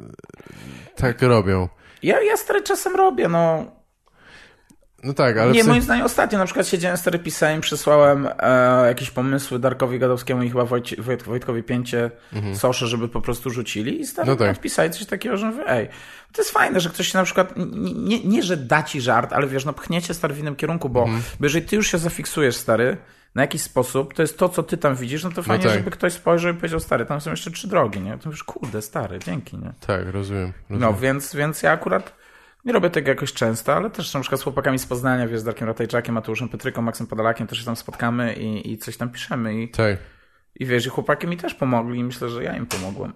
tak 0.96 1.22
robią. 1.22 1.70
Ja, 2.04 2.22
ja 2.22 2.38
stary 2.38 2.64
czasem 2.64 2.96
robię, 2.96 3.28
no. 3.28 3.66
No 5.06 5.14
tak, 5.14 5.38
ale 5.38 5.52
nie, 5.52 5.64
moim 5.64 5.82
zdaniem 5.82 6.06
ostatnio 6.06 6.40
na 6.40 6.46
przykład 6.46 6.68
siedziałem 6.68 6.98
stary 6.98 7.20
pisałem, 7.20 7.62
przesłałem 7.62 8.30
e, 8.40 8.88
jakieś 8.88 9.12
pomysły 9.12 9.60
Darkowi 9.60 10.00
Gadowskiemu 10.00 10.44
i 10.44 10.50
chyba 10.50 10.66
Wojci, 10.66 11.02
Wojt, 11.02 11.24
Wojtkowi 11.24 11.64
Pięcie 11.64 12.12
Sosze, 12.54 12.88
żeby 12.88 13.10
po 13.10 13.22
prostu 13.22 13.50
rzucili 13.50 14.02
i 14.02 14.06
stary 14.06 14.32
Mhm. 14.32 14.40
No 14.40 14.46
no 14.46 14.54
tak. 14.54 14.62
pisali 14.62 14.92
coś 14.92 15.06
takiego, 15.06 15.38
że 15.38 15.46
mówię, 15.46 15.64
ej, 15.68 15.88
to 16.32 16.42
jest 16.42 16.52
fajne, 16.52 16.80
że 16.80 16.90
ktoś 16.90 17.08
się 17.08 17.18
na 17.18 17.24
przykład, 17.24 17.54
nie, 17.96 18.24
nie, 18.24 18.44
że 18.44 18.58
da 18.58 18.84
ci 18.84 19.02
żart, 19.02 19.34
ale 19.34 19.48
wiesz, 19.48 19.66
no 19.66 19.74
pchniecie 19.74 20.14
stary 20.14 20.34
w 20.34 20.40
innym 20.40 20.56
kierunku, 20.56 20.90
bo, 20.90 21.04
Mhm. 21.04 21.22
jeżeli 21.40 21.66
ty 21.66 21.76
już 21.76 21.92
się 21.92 21.98
zafiksujesz 21.98 22.56
stary, 22.56 22.98
na 23.36 23.42
jakiś 23.42 23.62
sposób, 23.62 24.14
to 24.14 24.22
jest 24.22 24.38
to, 24.38 24.50
co 24.50 24.64
ty 24.64 24.78
tam 24.78 24.96
widzisz, 24.96 25.24
no 25.24 25.32
to 25.32 25.44
fajnie, 25.44 25.64
tak. 25.66 25.74
żeby 25.74 25.92
ktoś 25.92 26.14
spojrzał 26.14 26.52
i 26.52 26.56
powiedział, 26.56 26.80
stary, 26.80 27.06
tam 27.06 27.22
są 27.22 27.32
jeszcze 27.32 27.52
trzy 27.52 27.68
drogi, 27.68 28.00
nie? 28.00 28.18
To 28.18 28.30
już 28.30 28.44
kurde, 28.44 28.82
stary, 28.82 29.20
dzięki, 29.20 29.58
nie? 29.58 29.74
Tak, 29.88 30.06
rozumiem. 30.06 30.54
rozumiem. 30.70 30.92
No, 30.92 30.94
więc, 30.94 31.36
więc 31.36 31.64
ja 31.64 31.72
akurat 31.72 32.14
nie 32.66 32.74
robię 32.74 32.90
tego 32.90 33.10
jakoś 33.10 33.34
często, 33.34 33.76
ale 33.76 33.90
też 33.90 34.14
na 34.14 34.20
przykład 34.20 34.42
z 34.42 34.44
chłopakami 34.44 34.80
z 34.80 34.86
Poznania, 34.86 35.28
wiesz, 35.28 35.40
z 35.40 35.44
Darkiem 35.44 35.68
Ratajczakiem, 35.68 36.16
Mateuszem 36.16 36.50
Petryką, 36.50 36.82
Maksem 36.82 37.08
Podalakiem 37.08 37.48
też 37.48 37.60
się 37.60 37.66
tam 37.66 37.76
spotkamy 37.76 38.34
i, 38.34 38.72
i 38.72 38.78
coś 38.78 38.98
tam 38.98 39.10
piszemy 39.10 39.62
i, 39.62 39.70
Tak. 39.70 39.98
i 40.56 40.66
wiesz, 40.66 40.86
i 40.86 40.90
chłopaki 40.90 41.28
mi 41.28 41.38
też 41.38 41.54
pomogli 41.54 42.00
i 42.00 42.04
myślę, 42.04 42.30
że 42.30 42.44
ja 42.44 42.58
im 42.58 42.66
pomogłem. 42.66 43.14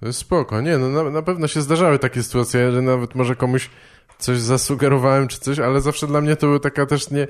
To 0.00 0.06
jest 0.06 0.18
spoko. 0.18 0.60
Nie, 0.60 0.78
no 0.78 0.88
na, 0.88 1.10
na 1.10 1.22
pewno 1.22 1.48
się 1.48 1.60
zdarzały 1.60 1.98
takie 1.98 2.22
sytuacje, 2.22 2.72
że 2.72 2.82
nawet 2.82 3.14
może 3.14 3.36
komuś 3.36 3.70
coś 4.18 4.38
zasugerowałem 4.38 5.28
czy 5.28 5.38
coś, 5.40 5.58
ale 5.58 5.80
zawsze 5.80 6.06
dla 6.06 6.20
mnie 6.20 6.36
to 6.36 6.46
była 6.46 6.58
taka 6.58 6.86
też 6.86 7.10
nie... 7.10 7.28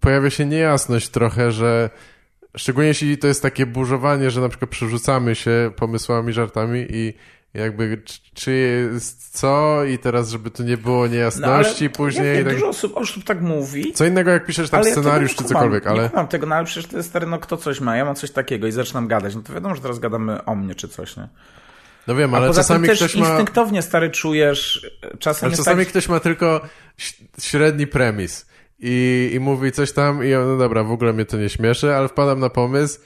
Pojawia 0.00 0.30
się 0.30 0.46
niejasność 0.46 1.08
trochę, 1.08 1.52
że 1.52 1.90
szczególnie 2.56 2.88
jeśli 2.88 3.18
to 3.18 3.26
jest 3.26 3.42
takie 3.42 3.66
burzowanie, 3.66 4.30
że 4.30 4.40
na 4.40 4.48
przykład 4.48 4.70
przerzucamy 4.70 5.34
się 5.34 5.70
pomysłami, 5.76 6.32
żartami 6.32 6.86
i 6.90 7.14
jakby 7.54 8.02
czy, 8.34 8.52
jest 8.92 9.38
co 9.38 9.84
i 9.84 9.98
teraz, 9.98 10.30
żeby 10.30 10.50
tu 10.50 10.62
nie 10.62 10.76
było 10.76 11.06
niejasności 11.06 11.90
później. 11.90 12.24
No, 12.24 12.28
Ja, 12.28 12.34
i 12.34 12.36
wiem, 12.36 12.44
tak... 12.44 12.54
dużo 12.54 12.68
osób, 12.68 12.96
osób 12.96 13.24
tak 13.24 13.40
mówi. 13.40 13.92
Co 13.92 14.04
innego 14.04 14.30
jak 14.30 14.46
piszesz 14.46 14.70
tam 14.70 14.84
ja 14.84 14.90
scenariusz 14.90 15.30
nie 15.30 15.36
czy 15.36 15.44
cokolwiek, 15.44 15.86
ale... 15.86 16.02
Nie 16.02 16.08
kumam 16.08 16.28
tego, 16.28 16.46
no 16.46 16.54
ale 16.54 16.64
przecież 16.64 16.90
to 16.90 16.96
jest 16.96 17.08
stary, 17.08 17.26
no 17.26 17.38
kto 17.38 17.56
coś 17.56 17.80
ma, 17.80 17.96
ja 17.96 18.04
mam 18.04 18.14
coś 18.14 18.30
takiego 18.30 18.66
i 18.66 18.72
zaczynam 18.72 19.08
gadać, 19.08 19.34
no 19.34 19.42
to 19.42 19.52
wiadomo, 19.52 19.74
że 19.74 19.80
teraz 19.80 19.98
gadamy 19.98 20.44
o 20.44 20.54
mnie 20.54 20.74
czy 20.74 20.88
coś, 20.88 21.16
nie? 21.16 21.28
No 22.06 22.14
wiem, 22.14 22.34
ale 22.34 22.54
czasami 22.54 22.88
też 22.88 22.98
ktoś 22.98 23.16
ma... 23.16 23.28
instynktownie, 23.28 23.82
stary, 23.82 24.10
czujesz... 24.10 24.90
Czasem 25.18 25.46
Ale 25.46 25.56
czasami 25.56 25.84
tak, 25.84 25.88
ktoś 25.88 26.08
ma 26.08 26.20
tylko 26.20 26.60
średni 27.40 27.86
premis 27.86 28.46
i, 28.78 29.30
i 29.34 29.40
mówi 29.40 29.72
coś 29.72 29.92
tam 29.92 30.24
i 30.24 30.30
no 30.30 30.56
dobra, 30.56 30.84
w 30.84 30.92
ogóle 30.92 31.12
mnie 31.12 31.24
to 31.24 31.36
nie 31.36 31.48
śmieszy, 31.48 31.94
ale 31.94 32.08
wpadam 32.08 32.40
na 32.40 32.50
pomysł, 32.50 33.00
e, 33.00 33.04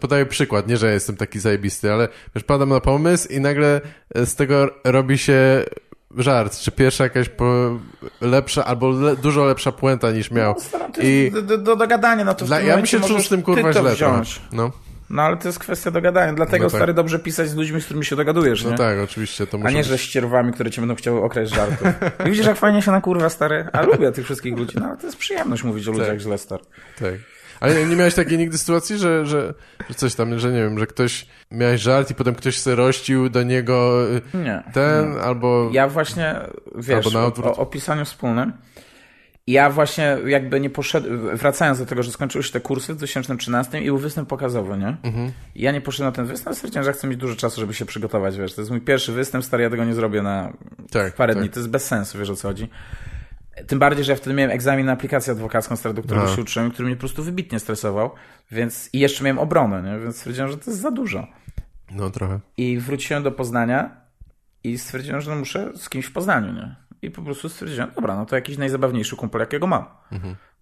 podaję 0.00 0.26
przykład, 0.26 0.68
nie, 0.68 0.76
że 0.76 0.92
jestem 0.92 1.16
taki 1.16 1.40
zajebisty, 1.40 1.92
ale 1.92 2.08
wiesz, 2.34 2.42
wpadam 2.44 2.68
na 2.68 2.80
pomysł 2.80 3.28
i 3.32 3.40
nagle 3.40 3.80
e, 4.14 4.26
z 4.26 4.34
tego 4.34 4.70
robi 4.84 5.18
się 5.18 5.64
żart, 6.16 6.58
czy 6.58 6.70
pierwsza 6.72 7.04
jakaś 7.04 7.30
lepsza, 8.20 8.64
albo 8.64 8.90
le, 8.90 9.16
dużo 9.16 9.44
lepsza 9.44 9.72
puenta 9.72 10.10
niż 10.12 10.30
miał. 10.30 10.54
No, 10.72 10.78
I 11.02 11.30
do, 11.34 11.42
do, 11.42 11.58
do 11.58 11.76
dogadania, 11.76 12.24
no 12.24 12.34
to 12.34 12.44
dla, 12.44 12.60
ja 12.60 12.76
bym 12.76 12.86
się 12.86 13.00
czuł 13.00 13.20
z 13.20 13.28
tym 13.28 13.42
kurwa 13.42 13.72
źle 13.72 13.94
wziąć. 13.94 14.40
No, 14.52 14.70
No 15.10 15.22
ale 15.22 15.36
to 15.36 15.48
jest 15.48 15.58
kwestia 15.58 15.90
dogadania, 15.90 16.32
dlatego 16.32 16.64
No 16.64 16.70
tak. 16.70 16.78
stary 16.78 16.94
dobrze 16.94 17.18
pisać 17.18 17.48
z 17.48 17.54
ludźmi, 17.54 17.80
z 17.80 17.84
którymi 17.84 18.04
się 18.04 18.16
dogadujesz, 18.16 18.64
no 18.64 18.70
nie? 18.70 18.76
tak, 18.76 18.98
oczywiście, 18.98 19.46
to 19.46 19.58
A 19.64 19.70
nie, 19.70 19.76
być... 19.76 19.86
że 19.86 19.98
ścierwami, 19.98 20.52
które 20.52 20.70
cię 20.70 20.80
będą 20.82 20.94
chciały 20.94 21.22
okraść 21.22 21.54
żartów. 21.54 21.88
I 22.26 22.30
widzisz, 22.30 22.46
jak 22.46 22.56
fajnie 22.56 22.82
się 22.82 22.90
na 22.90 23.00
kurwa, 23.00 23.28
stary. 23.28 23.66
A 23.72 23.82
lubię 23.82 24.12
tych 24.12 24.24
wszystkich 24.24 24.56
ludzi. 24.56 24.76
No 24.80 24.86
ale 24.86 24.96
to 24.96 25.06
jest 25.06 25.18
przyjemność 25.18 25.64
mówić 25.64 25.88
o 25.88 25.90
ludziach 25.92 26.08
Tak. 26.08 26.18
źle, 26.20 26.38
stary. 26.38 26.64
Tak. 26.98 27.14
Ale 27.60 27.86
nie 27.86 27.96
miałeś 27.96 28.14
takiej 28.14 28.38
nigdy 28.38 28.58
sytuacji, 28.58 28.98
że, 28.98 29.26
że, 29.26 29.54
że 29.88 29.94
coś 29.94 30.14
tam, 30.14 30.38
że 30.38 30.52
nie 30.52 30.62
wiem, 30.62 30.78
że 30.78 30.86
ktoś 30.86 31.26
miałeś 31.50 31.80
żart 31.80 32.10
i 32.10 32.14
potem 32.14 32.34
ktoś 32.34 32.58
se 32.58 32.74
rościł 32.74 33.28
do 33.28 33.42
niego 33.42 34.06
y, 34.34 34.38
Nie. 34.38 34.62
ten, 34.72 35.18
albo... 35.18 35.70
Ja 35.72 35.88
właśnie, 35.88 36.34
wiesz, 36.76 37.14
o, 37.14 37.56
o 37.56 37.66
pisaniu 37.66 38.04
wspólnym. 38.04 38.52
Ja 39.46 39.70
właśnie 39.70 40.18
jakby 40.26 40.60
nie 40.60 40.70
poszedłem, 40.70 41.36
wracając 41.36 41.78
do 41.78 41.86
tego, 41.86 42.02
że 42.02 42.12
skończyły 42.12 42.44
się 42.44 42.52
te 42.52 42.60
kursy 42.60 42.94
w 42.94 42.96
2013 42.96 43.80
i 43.80 43.84
był 43.84 43.98
występ 43.98 44.28
pokazowy, 44.28 44.78
nie? 44.78 44.96
Mhm. 45.02 45.32
Ja 45.56 45.72
nie 45.72 45.80
poszedłem 45.80 46.08
na 46.08 46.12
ten 46.16 46.26
występ, 46.26 46.56
stwierdziłem, 46.56 46.84
że 46.84 46.92
chcę 46.92 47.08
mieć 47.08 47.18
dużo 47.18 47.36
czasu, 47.36 47.60
żeby 47.60 47.74
się 47.74 47.84
przygotować, 47.86 48.38
wiesz. 48.38 48.54
To 48.54 48.60
jest 48.60 48.70
mój 48.70 48.80
pierwszy 48.80 49.12
występ, 49.12 49.44
stary, 49.44 49.62
ja 49.62 49.70
tego 49.70 49.84
nie 49.84 49.94
zrobię 49.94 50.22
na 50.22 50.52
Tak, 50.90 51.14
parę 51.14 51.34
tak. 51.34 51.42
dni. 51.42 51.50
To 51.50 51.60
jest 51.60 51.70
bez 51.70 51.84
sensu, 51.86 52.18
wiesz 52.18 52.30
o 52.30 52.36
co 52.36 52.48
chodzi. 52.48 52.68
Tym 53.66 53.78
bardziej, 53.78 54.04
że 54.04 54.12
ja 54.12 54.16
wtedy 54.16 54.36
miałem 54.36 54.50
egzamin 54.50 54.86
na 54.86 54.92
aplikację 54.92 55.32
adwokacką, 55.32 55.74
do 55.94 56.02
którego 56.02 56.26
Aha. 56.26 56.36
się 56.36 56.42
uczyłem, 56.42 56.70
który 56.70 56.86
mnie 56.86 56.96
po 56.96 57.00
prostu 57.00 57.22
wybitnie 57.22 57.60
stresował, 57.60 58.10
więc 58.50 58.90
i 58.92 58.98
jeszcze 58.98 59.24
miałem 59.24 59.38
obronę, 59.38 59.82
nie? 59.82 59.98
Więc 59.98 60.16
stwierdziłem, 60.16 60.50
że 60.50 60.56
to 60.56 60.70
jest 60.70 60.82
za 60.82 60.90
dużo. 60.90 61.26
No 61.90 62.10
trochę. 62.10 62.40
I 62.56 62.78
wróciłem 62.78 63.22
do 63.22 63.32
Poznania 63.32 63.90
i 64.64 64.78
stwierdziłem, 64.78 65.20
że 65.20 65.30
no 65.30 65.36
muszę 65.36 65.72
z 65.76 65.88
kimś 65.88 66.06
w 66.06 66.12
Poznaniu, 66.12 66.52
nie? 66.52 66.76
I 67.02 67.10
po 67.10 67.22
prostu 67.22 67.48
stwierdziłem, 67.48 67.90
dobra, 67.94 68.16
no 68.16 68.26
to 68.26 68.36
jakiś 68.36 68.58
najzabawniejszy 68.58 69.16
kumpel, 69.16 69.40
jakiego 69.40 69.66
mam. 69.66 69.84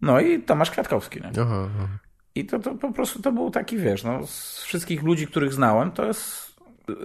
No 0.01 0.21
i 0.21 0.43
Tomasz 0.43 0.71
Kwiatkowski, 0.71 1.21
nie? 1.21 1.43
Aha, 1.43 1.69
aha. 1.77 1.89
I 2.35 2.47
to, 2.47 2.59
to 2.59 2.75
po 2.75 2.93
prostu 2.93 3.23
to 3.23 3.33
był 3.33 3.51
taki, 3.51 3.79
wiesz, 3.79 4.05
no 4.05 4.27
z 4.27 4.63
wszystkich 4.63 5.03
ludzi, 5.03 5.27
których 5.27 5.53
znałem, 5.53 5.91
to 5.91 6.07
jest 6.07 6.55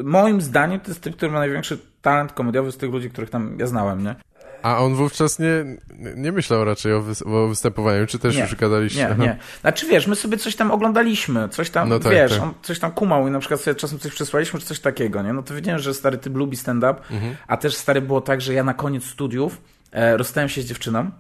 moim 0.04 0.42
zdaniem 0.42 0.80
to 0.80 0.88
jest 0.88 1.02
typ, 1.02 1.16
który 1.16 1.32
ma 1.32 1.40
największy 1.40 1.78
talent 2.02 2.34
komediowy 2.34 2.72
z 2.72 2.78
tych 2.78 2.92
ludzi, 2.92 3.10
których 3.10 3.30
tam 3.30 3.56
ja 3.60 3.68
znałem, 3.68 4.04
nie? 4.04 4.16
A 4.64 4.78
on 4.78 4.96
wówczas 4.96 5.40
nie, 5.40 5.66
nie 6.16 6.32
myślał 6.32 6.66
raczej 6.66 6.94
o, 6.94 7.02
wys- 7.02 7.34
o 7.36 7.48
występowaniu, 7.48 8.08
czy 8.08 8.20
też 8.20 8.36
Nie, 8.36 8.42
już 8.42 8.56
gadaliście? 8.56 9.16
Nie, 9.20 9.26
nie. 9.26 9.38
Znaczy 9.62 9.88
wiesz, 9.88 10.08
my 10.08 10.16
sobie 10.16 10.38
coś 10.38 10.56
tam 10.56 10.72
oglądaliśmy, 10.72 11.50
coś 11.50 11.70
tam, 11.70 11.90
No 11.90 12.00
tak, 12.00 12.12
wiesz, 12.12 12.32
tak. 12.34 12.42
on 12.44 12.54
coś 12.62 12.80
tam 12.80 12.92
kumał 12.92 13.28
i 13.28 13.32
na 13.32 13.40
przykład 13.40 13.62
sobie 13.62 13.76
czasem 13.76 14.00
coś 14.00 14.12
przesłaliśmy, 14.12 14.60
czy 14.60 14.66
coś 14.66 14.80
takiego, 14.80 15.22
nie? 15.22 15.34
No 15.34 15.44
to 15.44 15.56
wiedziałem, 15.56 15.82
że 15.82 15.94
stary 15.94 16.18
typ 16.18 16.36
lubi 16.36 16.58
stand-up, 16.58 16.96
Mhm. 17.12 17.36
a 17.48 17.58
też 17.58 17.76
stary 17.76 18.02
było 18.02 18.22
tak, 18.22 18.42
że 18.42 18.54
ja 18.54 18.64
na 18.64 18.74
koniec 18.74 19.04
studiów 19.04 19.62
e, 19.92 20.18
rozstałem 20.18 20.50
się 20.50 20.62
z 20.62 20.66
dziewczyną 20.66 21.12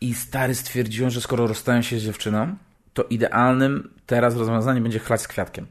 i 0.00 0.14
stary 0.14 0.54
stwierdziłem, 0.54 1.10
że 1.10 1.20
skoro 1.20 1.46
rozstałem 1.46 1.82
się 1.82 1.98
z 1.98 2.02
dziewczyną, 2.02 2.54
to 2.94 3.02
idealnym 3.02 3.90
teraz 4.06 4.36
rozwiązaniem 4.36 4.82
będzie 4.82 4.98
chlać 4.98 5.20
z 5.20 5.28
kwiatkiem. 5.28 5.66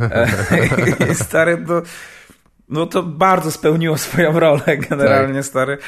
E, 0.00 0.28
I 1.12 1.14
stary, 1.14 1.64
to, 1.68 1.82
no 2.68 2.86
to 2.86 3.02
bardzo 3.02 3.50
spełniło 3.50 3.98
swoją 3.98 4.40
rolę 4.40 4.62
generalnie, 4.90 5.34
Tak. 5.34 5.44
stary. 5.46 5.78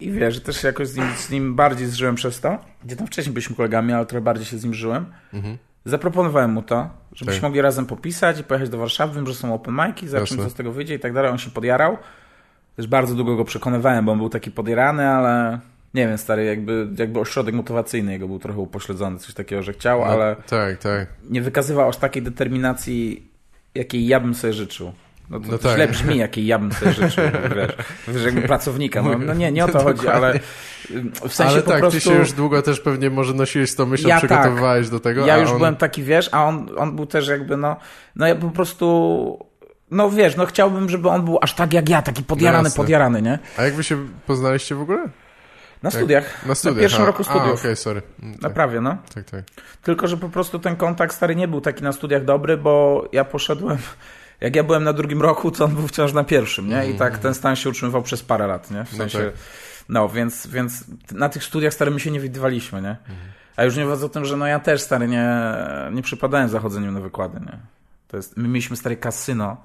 I 0.00 0.10
wiesz, 0.10 0.34
że 0.34 0.40
też 0.40 0.62
jakoś 0.64 0.88
z 0.88 0.96
nim, 0.96 1.06
z 1.16 1.30
nim 1.30 1.54
bardziej 1.54 1.86
zżyłem 1.86 2.14
przez 2.14 2.40
to. 2.40 2.58
Gdzie 2.84 2.96
tam 2.96 3.06
wcześniej 3.06 3.32
byliśmy 3.34 3.56
kolegami, 3.56 3.92
ale 3.92 4.06
trochę 4.06 4.20
bardziej 4.20 4.46
się 4.46 4.58
z 4.58 4.64
nim 4.64 4.74
żyłem. 4.74 5.06
Zaproponowałem 5.84 6.50
mu 6.50 6.62
to, 6.62 6.90
żebyśmy 7.12 7.40
Tak. 7.40 7.42
mogli 7.42 7.60
razem 7.60 7.86
popisać 7.86 8.40
i 8.40 8.44
pojechać 8.44 8.68
do 8.68 8.78
Warszawy. 8.78 9.14
Wiem, 9.14 9.26
że 9.26 9.34
są 9.34 9.54
open 9.54 9.74
mic'i, 9.74 10.06
zobaczymy, 10.08 10.42
co 10.44 10.50
z 10.50 10.54
tego 10.54 10.72
wyjdzie 10.72 10.94
i 10.94 10.98
tak 10.98 11.12
dalej. 11.12 11.30
On 11.30 11.38
się 11.38 11.50
podjarał. 11.50 11.96
Też 12.76 12.86
bardzo 12.86 13.14
długo 13.14 13.36
go 13.36 13.44
przekonywałem, 13.44 14.04
bo 14.04 14.12
on 14.12 14.18
był 14.18 14.28
taki 14.28 14.50
podjarany, 14.50 15.08
ale 15.08 15.58
nie 15.94 16.08
wiem, 16.08 16.18
stary, 16.18 16.44
jakby, 16.44 16.88
jakby 16.98 17.20
ośrodek 17.20 17.54
motywacyjny 17.54 18.12
jego 18.12 18.26
był 18.28 18.38
trochę 18.38 18.58
upośledzony, 18.60 19.18
coś 19.18 19.34
takiego, 19.34 19.62
że 19.62 19.72
chciał, 19.72 20.00
No, 20.00 20.06
ale 20.06 20.36
Tak, 20.46 20.78
tak. 20.78 21.06
nie 21.30 21.42
wykazywał 21.42 21.88
aż 21.88 21.96
takiej 21.96 22.22
determinacji, 22.22 23.28
jakiej 23.74 24.06
ja 24.06 24.20
bym 24.20 24.34
sobie 24.34 24.52
życzył. 24.52 24.92
No 25.30 25.40
to 25.40 25.46
No 25.50 25.58
tak. 25.58 25.72
źle 25.74 25.88
brzmi, 25.88 26.16
jakiej 26.16 26.46
ja 26.46 26.58
bym 26.58 26.72
sobie 26.72 26.92
życzył, 26.92 27.24
wiesz, 27.56 27.72
wiesz 28.08 28.24
jakby 28.24 28.42
pracownika. 28.42 29.02
No, 29.02 29.18
no 29.18 29.34
nie, 29.34 29.52
nie 29.52 29.64
o 29.64 29.68
to 29.68 29.82
chodzi, 29.84 30.08
ale 30.08 30.40
w 31.28 31.34
sensie 31.34 31.52
Ale 31.52 31.62
po 31.62 31.70
tak, 31.70 31.80
prostu... 31.80 31.98
ty 32.00 32.04
się 32.04 32.14
już 32.14 32.32
długo 32.32 32.62
też 32.62 32.80
pewnie 32.80 33.10
może 33.10 33.34
nosiłeś 33.34 33.74
tą 33.74 33.86
myślą, 33.86 34.08
Ja 34.08 34.18
przygotowywałeś 34.18 34.88
do 34.88 35.00
tego, 35.00 35.26
Ja 35.26 35.38
już 35.38 35.50
on... 35.50 35.56
byłem 35.56 35.76
taki, 35.76 36.02
wiesz, 36.02 36.28
a 36.32 36.44
on, 36.44 36.66
on 36.76 36.96
był 36.96 37.06
też 37.06 37.28
jakby, 37.28 37.56
no, 37.56 37.76
no 38.16 38.26
ja 38.26 38.34
po 38.34 38.50
prostu, 38.50 39.46
no 39.90 40.10
wiesz, 40.10 40.36
no 40.36 40.46
chciałbym, 40.46 40.88
żeby 40.90 41.08
on 41.08 41.24
był 41.24 41.38
aż 41.42 41.54
tak 41.54 41.72
jak 41.72 41.88
ja, 41.88 42.02
taki 42.02 42.22
podjarany, 42.24 42.66
Jasne. 42.66 42.76
podjarany, 42.76 43.22
nie? 43.22 43.38
A 43.56 43.62
jak 43.62 43.74
wy 43.74 43.84
się 43.84 44.06
poznaliście 44.26 44.74
w 44.74 44.80
ogóle? 44.80 45.08
Na 45.82 45.90
studiach. 45.90 46.46
Na 46.46 46.54
studiach. 46.54 46.80
pierwszym 46.80 47.02
a, 47.02 47.06
roku 47.06 47.24
studiów. 47.24 47.60
okej, 47.60 47.76
sorry. 47.76 48.02
Mm, 48.22 48.32
Na 48.32 48.38
Tak, 48.38 48.52
prawie, 48.52 48.80
no. 48.80 48.96
tak, 49.14 49.24
tak. 49.24 49.44
Tylko, 49.82 50.06
że 50.08 50.16
po 50.16 50.28
prostu 50.28 50.58
ten 50.58 50.76
kontakt 50.76 51.14
stary 51.14 51.36
nie 51.36 51.48
był 51.48 51.60
taki 51.60 51.82
na 51.84 51.92
studiach 51.92 52.24
dobry, 52.24 52.56
bo 52.56 53.04
ja 53.12 53.24
poszedłem, 53.24 53.78
jak 54.40 54.56
ja 54.56 54.64
byłem 54.64 54.84
na 54.84 54.92
drugim 54.92 55.22
roku, 55.22 55.50
to 55.50 55.64
on 55.64 55.74
był 55.74 55.88
wciąż 55.88 56.12
na 56.12 56.24
pierwszym, 56.24 56.68
nie? 56.68 56.90
I 56.90 56.94
tak 56.94 57.18
ten 57.18 57.34
stan 57.34 57.56
się 57.56 57.68
utrzymywał 57.68 58.02
przez 58.02 58.22
parę 58.22 58.46
lat, 58.46 58.70
nie? 58.70 58.84
W 58.84 58.92
No 58.92 58.98
sensie, 58.98 59.18
tak. 59.18 59.34
no, 59.88 60.08
więc, 60.08 60.46
więc 60.46 60.84
na 61.12 61.28
tych 61.28 61.44
studiach 61.44 61.74
stary 61.74 61.90
my 61.90 62.00
się 62.00 62.10
nie 62.10 62.20
widywaliśmy, 62.20 62.82
nie? 62.82 62.96
A 63.56 63.64
już 63.64 63.76
nie 63.76 63.82
mówiąc 63.84 64.02
o 64.02 64.08
tym, 64.08 64.24
że 64.24 64.36
no 64.36 64.46
ja 64.46 64.60
też 64.60 64.80
stary 64.80 65.08
nie, 65.08 65.28
nie 65.92 66.02
przypadałem 66.02 66.48
za 66.48 66.60
chodzeniem 66.60 66.94
na 66.94 67.00
wykłady, 67.00 67.40
nie? 67.40 67.58
To 68.08 68.16
jest, 68.16 68.36
my 68.36 68.48
mieliśmy 68.48 68.76
stary 68.76 68.96
kasyno 68.96 69.56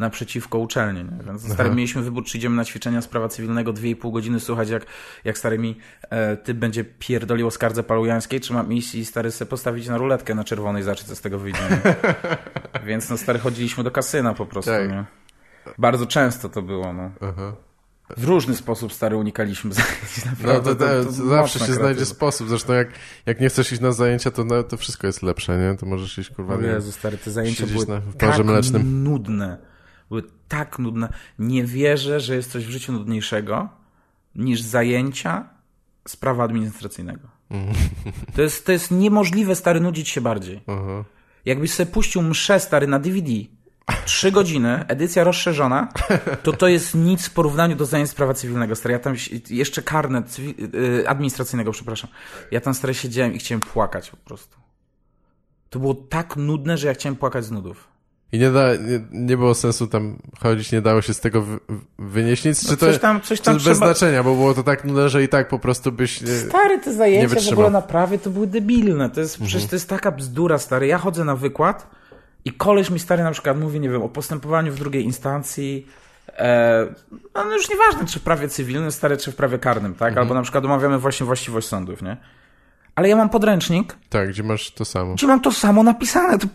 naprzeciwko 0.00 0.58
uczelni, 0.58 1.04
nie? 1.04 1.24
więc 1.26 1.52
stary 1.52 1.70
mieliśmy 1.70 2.02
wybór, 2.02 2.24
czy 2.24 2.38
idziemy 2.38 2.56
na 2.56 2.64
ćwiczenia 2.64 3.02
z 3.02 3.08
prawa 3.08 3.28
cywilnego 3.28 3.72
2,5 3.72 4.12
godziny 4.12 4.40
słuchać, 4.40 4.68
jak, 4.68 4.86
jak 5.24 5.38
stary 5.38 5.58
mi 5.58 5.76
e, 6.10 6.36
ty 6.36 6.54
będzie 6.54 6.84
pierdolił 6.84 7.46
o 7.46 7.50
skardze 7.50 7.82
palujańskiej, 7.82 8.40
czy 8.40 8.52
mam 8.52 8.72
iść 8.72 8.94
i 8.94 9.04
stary 9.04 9.30
sobie 9.30 9.48
postawić 9.48 9.88
na 9.88 9.98
ruletkę 9.98 10.34
na 10.34 10.44
czerwonej, 10.44 10.82
zobaczyć 10.82 11.06
co 11.06 11.16
z 11.16 11.20
tego 11.20 11.38
wyjdzie. 11.38 11.60
Więc 12.86 13.10
no 13.10 13.16
stary 13.18 13.38
chodziliśmy 13.38 13.84
do 13.84 13.90
kasyna 13.90 14.34
po 14.34 14.46
prostu, 14.46 14.70
Tak. 14.70 14.88
nie? 14.90 15.04
Bardzo 15.78 16.06
często 16.06 16.48
to 16.48 16.62
było, 16.62 16.92
no. 16.92 17.10
Aha. 17.20 17.52
W 18.16 18.24
różny 18.24 18.56
sposób 18.56 18.92
stary 18.92 19.16
unikaliśmy 19.16 19.72
zajęć. 19.74 20.24
No 20.24 20.30
naprawdę, 20.30 20.76
to, 20.76 21.04
to, 21.04 21.12
zawsze 21.12 21.58
się 21.58 21.64
znajdzie 21.64 21.78
kreatywne. 21.80 22.06
sposób. 22.06 22.48
Zresztą 22.48 22.72
jak, 22.72 22.88
jak 23.26 23.40
nie 23.40 23.48
chcesz 23.48 23.72
iść 23.72 23.80
na 23.80 23.92
zajęcia, 23.92 24.30
to, 24.30 24.44
no, 24.44 24.62
to 24.62 24.76
wszystko 24.76 25.06
jest 25.06 25.22
lepsze, 25.22 25.58
nie? 25.58 25.76
To 25.76 25.86
możesz 25.86 26.18
iść, 26.18 26.30
kurwa, 26.30 26.54
O 26.54 26.60
nie 26.60 26.66
Jezu, 26.68 26.92
stary, 26.92 27.18
te 27.18 27.30
zajęcia 27.30 27.66
były 27.66 27.86
na- 27.86 28.00
parze 28.18 28.36
tak 28.38 28.46
mlecznym. 28.46 29.04
nudne. 29.04 29.69
Były 30.10 30.22
tak 30.48 30.78
nudne. 30.78 31.12
Nie 31.38 31.64
wierzę, 31.64 32.20
że 32.20 32.36
jest 32.36 32.50
coś 32.50 32.66
w 32.66 32.70
życiu 32.70 32.92
nudniejszego 32.92 33.68
niż 34.34 34.62
zajęcia 34.62 35.48
z 36.08 36.16
prawa 36.16 36.44
administracyjnego. 36.44 37.28
Mhm. 37.50 37.76
To 38.34 38.42
jest, 38.42 38.66
to 38.66 38.72
jest 38.72 38.90
niemożliwe, 38.90 39.56
stary, 39.56 39.80
nudzić 39.80 40.08
się 40.08 40.20
bardziej. 40.20 40.60
Aha. 40.66 41.04
Jakbyś 41.44 41.72
sobie 41.72 41.92
puścił 41.92 42.22
mszę, 42.22 42.60
stary, 42.60 42.86
na 42.86 42.98
DVD, 42.98 43.30
trzy 44.04 44.32
godziny, 44.32 44.86
edycja 44.86 45.24
rozszerzona, 45.24 45.88
to 46.42 46.52
to 46.52 46.68
jest 46.68 46.94
nic 46.94 47.26
w 47.26 47.32
porównaniu 47.32 47.76
do 47.76 47.86
zajęć 47.86 48.10
z 48.10 48.14
prawa 48.14 48.34
cywilnego, 48.34 48.76
stary. 48.76 48.92
Ja 48.92 48.98
tam 48.98 49.14
jeszcze 49.50 49.82
karnet 49.82 50.26
cywi- 50.26 50.74
y, 50.76 51.08
administracyjnego, 51.08 51.72
przepraszam. 51.72 52.10
Ja 52.50 52.60
tam, 52.60 52.74
stary, 52.74 52.94
siedziałem 52.94 53.34
i 53.34 53.38
chciałem 53.38 53.60
płakać 53.60 54.10
po 54.10 54.16
prostu. 54.16 54.56
To 55.70 55.78
było 55.78 55.94
tak 55.94 56.36
nudne, 56.36 56.78
że 56.78 56.88
ja 56.88 56.94
chciałem 56.94 57.16
płakać 57.16 57.44
z 57.44 57.50
nudów. 57.50 57.89
I 58.32 58.38
nie, 58.38 58.50
da, 58.50 58.76
nie, 58.76 59.00
nie 59.12 59.36
było 59.36 59.54
sensu 59.54 59.86
tam 59.86 60.18
chodzić, 60.42 60.72
nie 60.72 60.80
dało 60.82 61.02
się 61.02 61.14
z 61.14 61.20
tego 61.20 61.42
wy, 61.42 61.58
wynieść 61.98 62.44
nic, 62.44 62.60
czy 62.68 62.76
to, 62.76 62.86
No 62.86 62.92
coś 62.92 63.00
tam- 63.00 63.20
coś 63.20 63.40
tam 63.40 63.58
czy 63.58 63.64
bez 63.64 63.78
trzeba- 63.78 63.94
znaczenia, 63.94 64.22
bo 64.22 64.34
było 64.34 64.54
to 64.54 64.62
tak 64.62 64.84
nudne, 64.84 65.08
że 65.08 65.22
i 65.22 65.28
tak 65.28 65.48
po 65.48 65.58
prostu 65.58 65.92
byś... 65.92 66.20
Nie... 66.20 66.26
Stary, 66.36 66.78
te 66.78 66.92
zajęcia 66.94 67.40
w 67.40 67.52
ogóle 67.52 67.70
na 67.70 67.82
prawie 67.82 68.18
to 68.18 68.30
były 68.30 68.46
debilne. 68.46 69.10
To 69.10 69.20
jest, 69.20 69.38
przecież 69.38 69.66
to 69.66 69.76
jest 69.76 69.88
taka 69.88 70.10
bzdura, 70.12 70.58
stary. 70.58 70.86
Ja 70.86 70.98
chodzę 70.98 71.24
na 71.24 71.36
wykład 71.36 71.90
i 72.44 72.52
koleś 72.52 72.90
mi 72.90 72.98
stary 72.98 73.22
na 73.22 73.30
przykład 73.30 73.60
mówi, 73.60 73.80
nie 73.80 73.90
wiem, 73.90 74.02
o 74.02 74.08
postępowaniu 74.08 74.72
w 74.72 74.78
drugiej 74.78 75.04
instancji. 75.04 75.86
E, 76.38 76.86
no, 77.34 77.44
no 77.44 77.52
już 77.52 77.70
nieważne, 77.70 78.06
czy 78.06 78.18
w 78.20 78.22
prawie 78.22 78.48
cywilnym, 78.48 78.92
stary, 78.92 79.16
czy 79.16 79.32
w 79.32 79.36
prawie 79.36 79.58
karnym, 79.58 79.94
tak? 79.94 80.16
Albo 80.16 80.34
na 80.34 80.42
przykład 80.42 80.64
omawiamy 80.64 80.98
właśnie 80.98 81.26
właściwość 81.26 81.68
sądów, 81.68 82.02
nie? 82.02 82.16
Ale 82.94 83.08
ja 83.08 83.16
mam 83.16 83.28
podręcznik, 83.28 83.96
Tak, 84.08 84.28
gdzie 84.28 84.42
masz 84.42 84.70
to 84.70 84.84
samo. 84.84 85.14
gdzie 85.14 85.26
mam 85.26 85.40
to 85.40 85.52
samo 85.52 85.82
napisane. 85.82 86.38
To 86.38 86.46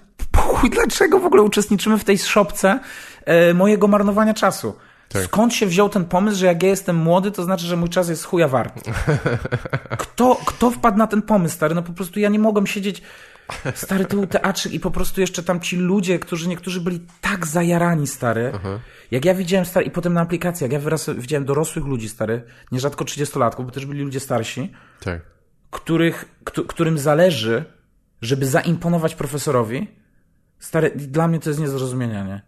chuj, 0.66 0.70
dlaczego 0.70 1.20
w 1.20 1.26
ogóle 1.26 1.42
uczestniczymy 1.42 1.98
w 1.98 2.04
tej 2.04 2.18
szopce 2.18 2.80
e, 3.26 3.54
mojego 3.54 3.88
marnowania 3.88 4.34
czasu? 4.34 4.76
Tak. 5.10 5.24
Skąd 5.24 5.54
się 5.54 5.66
wziął 5.66 5.90
ten 5.90 6.06
pomysł, 6.06 6.38
że 6.38 6.46
jak 6.46 6.64
ja 6.64 6.70
jestem 6.70 6.96
młody, 6.96 7.32
to 7.32 7.44
znaczy, 7.44 7.66
że 7.66 7.76
mój 7.78 7.90
czas 7.90 8.10
jest 8.10 8.26
chuja 8.26 8.48
wart? 8.48 8.84
Kto, 9.98 10.40
kto 10.46 10.72
wpadł 10.72 10.98
na 10.98 11.08
ten 11.08 11.22
pomysł, 11.22 11.56
stary? 11.56 11.76
No 11.76 11.82
po 11.84 11.94
prostu 11.94 12.20
ja 12.20 12.30
nie 12.30 12.40
mogłem 12.40 12.68
siedzieć... 12.68 13.02
Stary, 13.76 14.06
to 14.06 14.16
był 14.16 14.28
teatrzyk 14.28 14.74
i 14.74 14.80
po 14.80 14.92
prostu 14.92 15.22
jeszcze 15.22 15.44
tam 15.44 15.60
ci 15.60 15.78
ludzie, 15.78 16.20
którzy 16.20 16.48
niektórzy 16.50 16.82
byli 16.82 17.00
tak 17.22 17.48
zajarani, 17.48 18.08
stary. 18.08 18.52
Jak 19.12 19.26
ja 19.26 19.34
widziałem, 19.34 19.66
stary, 19.66 19.86
i 19.86 19.92
potem 19.92 20.14
na 20.14 20.22
aplikacji, 20.22 20.64
jak 20.64 20.72
ja 20.72 20.80
wyraz 20.80 21.10
widziałem 21.18 21.46
dorosłych 21.46 21.86
ludzi, 21.86 22.10
stary, 22.10 22.44
nierzadko 22.72 23.06
30-latków, 23.06 23.66
bo 23.66 23.72
też 23.72 23.86
byli 23.86 24.02
ludzie 24.02 24.20
starsi, 24.20 24.72
Tak. 25.04 25.22
których, 25.70 26.26
któ- 26.44 26.66
którym 26.66 26.98
zależy, 26.98 27.66
żeby 28.22 28.46
zaimponować 28.46 29.16
profesorowi. 29.16 29.88
Stary, 30.60 30.92
dla 30.96 31.28
mnie 31.28 31.40
to 31.40 31.50
jest 31.50 31.60
nie 31.60 31.66
do 31.66 31.72
zrozumienia, 31.80 32.24
nie? 32.24 32.42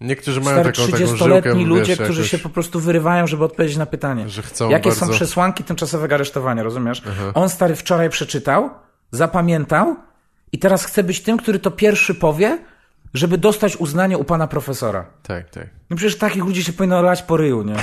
Niektórzy 0.00 0.40
mają 0.40 0.56
Stary, 0.56 0.72
taką, 0.72 0.86
taką 0.92 1.04
30-letni 1.04 1.50
żyłkę, 1.52 1.68
ludzie, 1.68 1.84
wiesz, 1.84 1.98
którzy 1.98 2.20
jakoś, 2.20 2.30
się 2.30 2.38
po 2.38 2.48
prostu 2.48 2.80
wyrywają, 2.80 3.26
żeby 3.26 3.44
odpowiedzieć 3.44 3.76
na 3.76 3.86
pytanie. 3.86 4.28
że 4.28 4.42
chcą 4.42 4.70
Jakie 4.70 4.90
bardzo... 4.90 5.06
są 5.06 5.12
przesłanki 5.12 5.64
tymczasowego 5.64 6.14
aresztowania, 6.14 6.62
rozumiesz? 6.62 7.02
On 7.34 7.48
stary 7.48 7.76
wczoraj 7.76 8.10
przeczytał, 8.10 8.70
zapamiętał 9.10 9.96
i 10.52 10.58
teraz 10.58 10.84
chce 10.84 11.02
być 11.04 11.20
tym, 11.20 11.36
który 11.38 11.58
to 11.58 11.70
pierwszy 11.70 12.14
powie, 12.14 12.58
żeby 13.14 13.38
dostać 13.38 13.76
uznanie 13.76 14.18
u 14.18 14.24
pana 14.24 14.46
profesora. 14.46 15.06
Tak, 15.22 15.50
tak. 15.50 15.66
No 15.90 15.96
przecież 15.96 16.18
takich 16.18 16.44
ludzi 16.44 16.64
się 16.64 16.72
powinno 16.72 17.02
lać 17.02 17.22
po 17.22 17.36
ryju, 17.36 17.62
nie? 17.62 17.76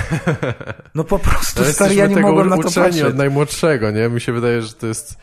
No 0.94 1.04
po 1.04 1.18
prostu, 1.18 1.62
Ale 1.62 1.72
stary, 1.72 1.94
ja 1.94 2.06
nie 2.06 2.16
mogłem 2.16 2.48
na 2.48 2.56
to 2.56 2.62
patrzeć. 2.62 3.02
od 3.02 3.16
najmłodszego, 3.16 3.90
nie? 3.90 4.08
Mi 4.08 4.20
się 4.20 4.32
wydaje, 4.32 4.62
że 4.62 4.72
to 4.72 4.86
jest... 4.86 5.18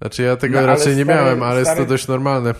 Znaczy 0.00 0.22
ja 0.22 0.36
tego 0.36 0.60
No, 0.60 0.66
raczej 0.66 0.96
nie 0.96 1.04
stary- 1.04 1.18
miałem, 1.18 1.42
ale 1.42 1.58
jest 1.58 1.70
stary- 1.70 1.84
to 1.84 1.88
dość 1.88 2.08
normalne. 2.08 2.54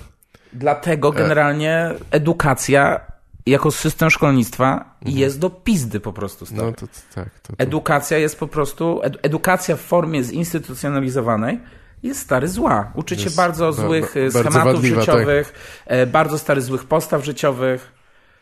Dlatego 0.53 1.13
generalnie 1.13 1.95
edukacja 2.11 3.01
jako 3.47 3.71
system 3.71 4.11
szkolnictwa 4.11 4.95
jest 5.07 5.39
do 5.39 5.51
pizdy 5.51 6.01
po 6.01 6.13
prostu, 6.13 6.47
stary. 6.47 6.63
No 6.63 6.73
to, 6.73 6.87
tak. 7.15 7.29
To, 7.41 7.53
to. 7.53 7.59
Edukacja 7.59 8.19
jest 8.19 8.39
po 8.39 8.47
prostu, 8.49 9.01
ed, 9.03 9.19
edukacja 9.23 9.77
w 9.77 9.81
formie 9.81 10.25
zinstytucjonalizowanej 10.25 11.61
jest 12.03 12.21
stary 12.21 12.49
zła. 12.49 12.93
Uczy 12.95 13.15
Jest 13.15 13.37
bardzo 13.37 13.67
ba- 13.67 13.73
złych 13.73 14.15
ba- 14.15 14.21
e, 14.21 14.31
bardzo 14.31 14.51
schematów 14.51 14.75
wadliwa, 14.75 14.97
tak. 14.97 15.05
życiowych, 15.17 15.53
e, 15.87 16.07
bardzo 16.07 16.39
stary 16.39 16.61
złych 16.61 16.85
postaw 16.85 17.25
życiowych. 17.25 17.93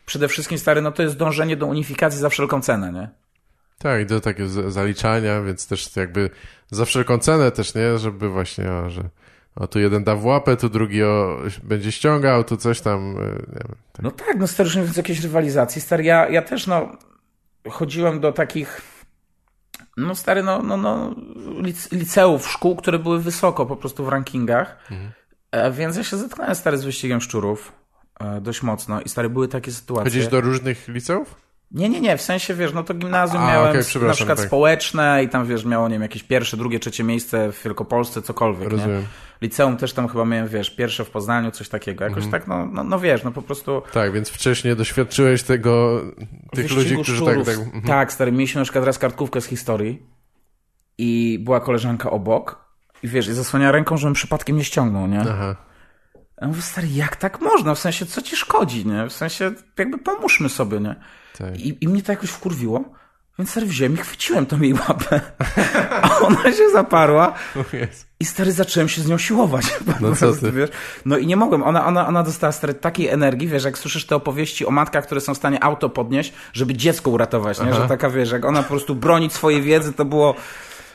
Przede 0.05 0.27
wszystkim 0.27 0.57
stary, 0.57 0.81
no 0.81 0.91
to 0.91 1.03
jest 1.03 1.17
dążenie 1.17 1.57
do 1.57 1.65
unifikacji 1.65 2.19
za 2.19 2.29
wszelką 2.29 2.61
cenę, 2.61 2.91
nie? 2.93 3.09
Tak, 3.77 4.05
do 4.05 4.21
takiego 4.21 4.71
zaliczania, 4.71 5.41
więc 5.41 5.67
też 5.67 5.95
jakby 5.95 6.29
za 6.71 6.85
wszelką 6.85 7.17
cenę 7.17 7.51
też, 7.51 7.75
nie? 7.75 7.97
Żeby 7.97 8.29
właśnie, 8.29 8.65
że 8.87 9.03
o, 9.57 9.67
tu 9.67 9.79
jeden 9.79 10.03
da 10.03 10.15
w 10.15 10.25
łapę, 10.25 10.57
tu 10.57 10.69
drugi 10.69 11.03
o, 11.03 11.37
będzie 11.63 11.91
ściągał, 11.91 12.43
tu 12.43 12.57
coś 12.57 12.81
tam, 12.81 13.13
nie 13.13 13.19
wiem. 13.53 13.75
Tak. 13.93 14.01
No 14.03 14.11
tak, 14.11 14.37
no 14.37 14.47
stary, 14.47 14.67
już 14.67 14.75
nie 14.75 14.81
mówiąc 14.81 14.97
o 14.97 14.99
jakiejś 14.99 15.19
rywalizacji. 15.19 15.81
Stary, 15.81 16.03
ja, 16.03 16.29
ja 16.29 16.41
też, 16.41 16.67
no, 16.67 16.91
chodziłem 17.69 18.19
do 18.19 18.31
takich, 18.31 18.81
no 19.97 20.15
stary, 20.15 20.43
no, 20.43 20.63
no, 20.63 20.77
no 20.77 21.15
lic, 21.61 21.91
liceów, 21.91 22.47
szkół, 22.49 22.75
które 22.75 22.99
były 22.99 23.19
wysoko 23.21 23.65
po 23.65 23.75
prostu 23.75 24.05
w 24.05 24.09
rankingach. 24.09 24.89
E, 25.51 25.71
więc 25.71 25.97
ja 25.97 26.03
się 26.03 26.17
zetknąłem, 26.17 26.55
stary, 26.55 26.77
z 26.77 26.83
wyścigiem 26.85 27.21
szczurów. 27.21 27.71
e, 28.19 28.41
Dość 28.41 28.63
mocno 28.63 29.01
i 29.01 29.09
stary, 29.09 29.29
były 29.29 29.47
takie 29.47 29.71
sytuacje. 29.71 30.03
Chodzisz 30.11 30.27
do 30.27 30.41
różnych 30.41 30.87
liceów? 30.87 31.35
Nie, 31.71 31.89
nie, 31.89 32.01
nie, 32.01 32.17
w 32.17 32.21
sensie, 32.21 32.53
wiesz, 32.53 32.73
no 32.73 32.83
to 32.83 32.93
gimnazjum 32.93 33.41
A, 33.43 33.47
miałem 33.47 33.75
s- 33.77 33.95
na 33.95 34.13
przykład 34.13 34.37
tak. 34.37 34.47
społeczne 34.47 35.23
i 35.23 35.29
tam, 35.29 35.45
wiesz, 35.45 35.65
miało, 35.65 35.87
nie 35.87 35.93
wiem, 35.95 36.01
jakieś 36.01 36.23
pierwsze, 36.23 36.57
drugie, 36.57 36.79
trzecie 36.79 37.03
miejsce 37.03 37.51
w 37.51 37.63
Wielkopolsce, 37.63 38.21
cokolwiek, 38.21 38.63
nie? 38.63 38.69
Rozumiem. 38.77 39.03
Liceum 39.41 39.77
też 39.77 39.93
tam 39.93 40.07
chyba 40.07 40.25
miałem, 40.25 40.47
wiesz, 40.47 40.69
pierwsze 40.75 41.05
w 41.05 41.09
Poznaniu, 41.09 41.51
coś 41.51 41.69
takiego. 41.69 42.03
Jakoś 42.03 42.23
Mhm. 42.23 42.31
tak, 42.31 42.47
no, 42.47 42.65
no, 42.65 42.83
no 42.83 42.99
wiesz, 42.99 43.23
no 43.23 43.31
po 43.31 43.41
prostu... 43.41 43.81
Tak, 43.93 44.11
więc 44.13 44.29
wcześniej 44.29 44.75
doświadczyłeś 44.75 45.43
tego, 45.43 46.01
tych 46.55 46.71
ludzi, 46.71 46.93
którzy 46.93 47.25
tak, 47.25 47.29
szczurów. 47.29 47.47
tak, 47.47 47.57
mhm. 47.57 47.83
Tak, 47.83 48.13
stary, 48.13 48.31
mieliśmy 48.31 48.59
na 48.61 48.63
przykład 48.65 48.85
raz 48.85 48.99
kartkówkę 48.99 49.41
z 49.41 49.45
historii 49.45 50.01
i 50.97 51.39
była 51.43 51.59
koleżanka 51.59 52.09
obok 52.11 52.65
i 53.03 53.07
wiesz, 53.07 53.27
i 53.27 53.33
zasłania 53.33 53.71
ręką, 53.71 53.97
żebym 53.97 54.13
przypadkiem 54.13 54.57
nie 54.57 54.63
ściągnął, 54.63 55.07
nie? 55.07 55.19
Aha. 55.21 55.55
Ja 56.41 56.47
mówię, 56.47 56.61
stary, 56.61 56.87
jak 56.87 57.15
tak 57.15 57.41
można? 57.41 57.75
W 57.75 57.79
sensie, 57.79 58.05
co 58.05 58.21
ci 58.21 58.35
szkodzi, 58.35 58.85
nie? 58.85 59.07
W 59.07 59.13
sensie, 59.13 59.51
jakby 59.77 59.97
pomóżmy 59.97 60.49
sobie, 60.49 60.79
nie? 60.79 60.95
Tak. 61.37 61.59
I, 61.59 61.77
I 61.81 61.87
mnie 61.87 62.03
to 62.03 62.11
jakoś 62.11 62.29
wkurwiło. 62.29 62.83
Więc 63.39 63.49
stary 63.49 63.65
wziąłem 63.65 63.93
i 63.93 63.97
chwyciłem 63.97 64.45
tą 64.45 64.61
jej 64.61 64.73
łapę. 64.73 65.21
A 66.01 66.19
ona 66.19 66.43
się 66.43 66.69
zaparła 66.73 67.33
i 68.19 68.25
stary 68.25 68.51
zacząłem 68.51 68.89
się 68.89 69.01
z 69.01 69.07
nią 69.07 69.17
siłować. 69.17 69.65
No 70.01 70.15
co 70.15 70.33
ty? 70.33 70.51
Wiesz? 70.57 70.69
No 71.05 71.17
i 71.17 71.27
nie 71.27 71.35
mogłem. 71.35 71.63
Ona, 71.63 71.85
ona, 71.85 72.07
ona 72.07 72.23
dostała 72.23 72.51
stary 72.51 72.73
takiej 72.73 73.07
energii, 73.07 73.47
wiesz, 73.47 73.63
jak 73.63 73.77
słyszysz 73.77 74.05
te 74.05 74.15
opowieści 74.15 74.65
o 74.65 74.71
matkach, 74.71 75.05
które 75.05 75.21
są 75.21 75.33
w 75.33 75.37
stanie 75.37 75.63
auto 75.63 75.89
podnieść, 75.89 76.33
żeby 76.53 76.73
dziecko 76.73 77.09
uratować, 77.09 77.59
nie? 77.61 77.73
Że 77.73 77.87
taka, 77.87 78.09
wiesz, 78.09 78.31
jak 78.31 78.45
ona 78.45 78.63
po 78.63 78.69
prostu 78.69 78.95
broni 78.95 79.29
swojej 79.29 79.61
wiedzy, 79.61 79.93
to 79.93 80.05
było... 80.05 80.35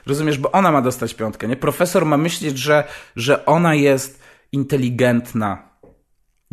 Rozumiesz, 0.07 0.39
bo 0.39 0.53
ona 0.53 0.73
ma 0.73 0.83
dostać 0.83 1.15
piątkę, 1.15 1.49
nie? 1.49 1.57
Profesor 1.57 2.07
ma 2.07 2.17
myśleć, 2.17 2.59
że, 2.59 2.85
że 3.17 3.47
ona 3.47 3.75
jest 3.75 4.23
inteligentna. 4.53 5.72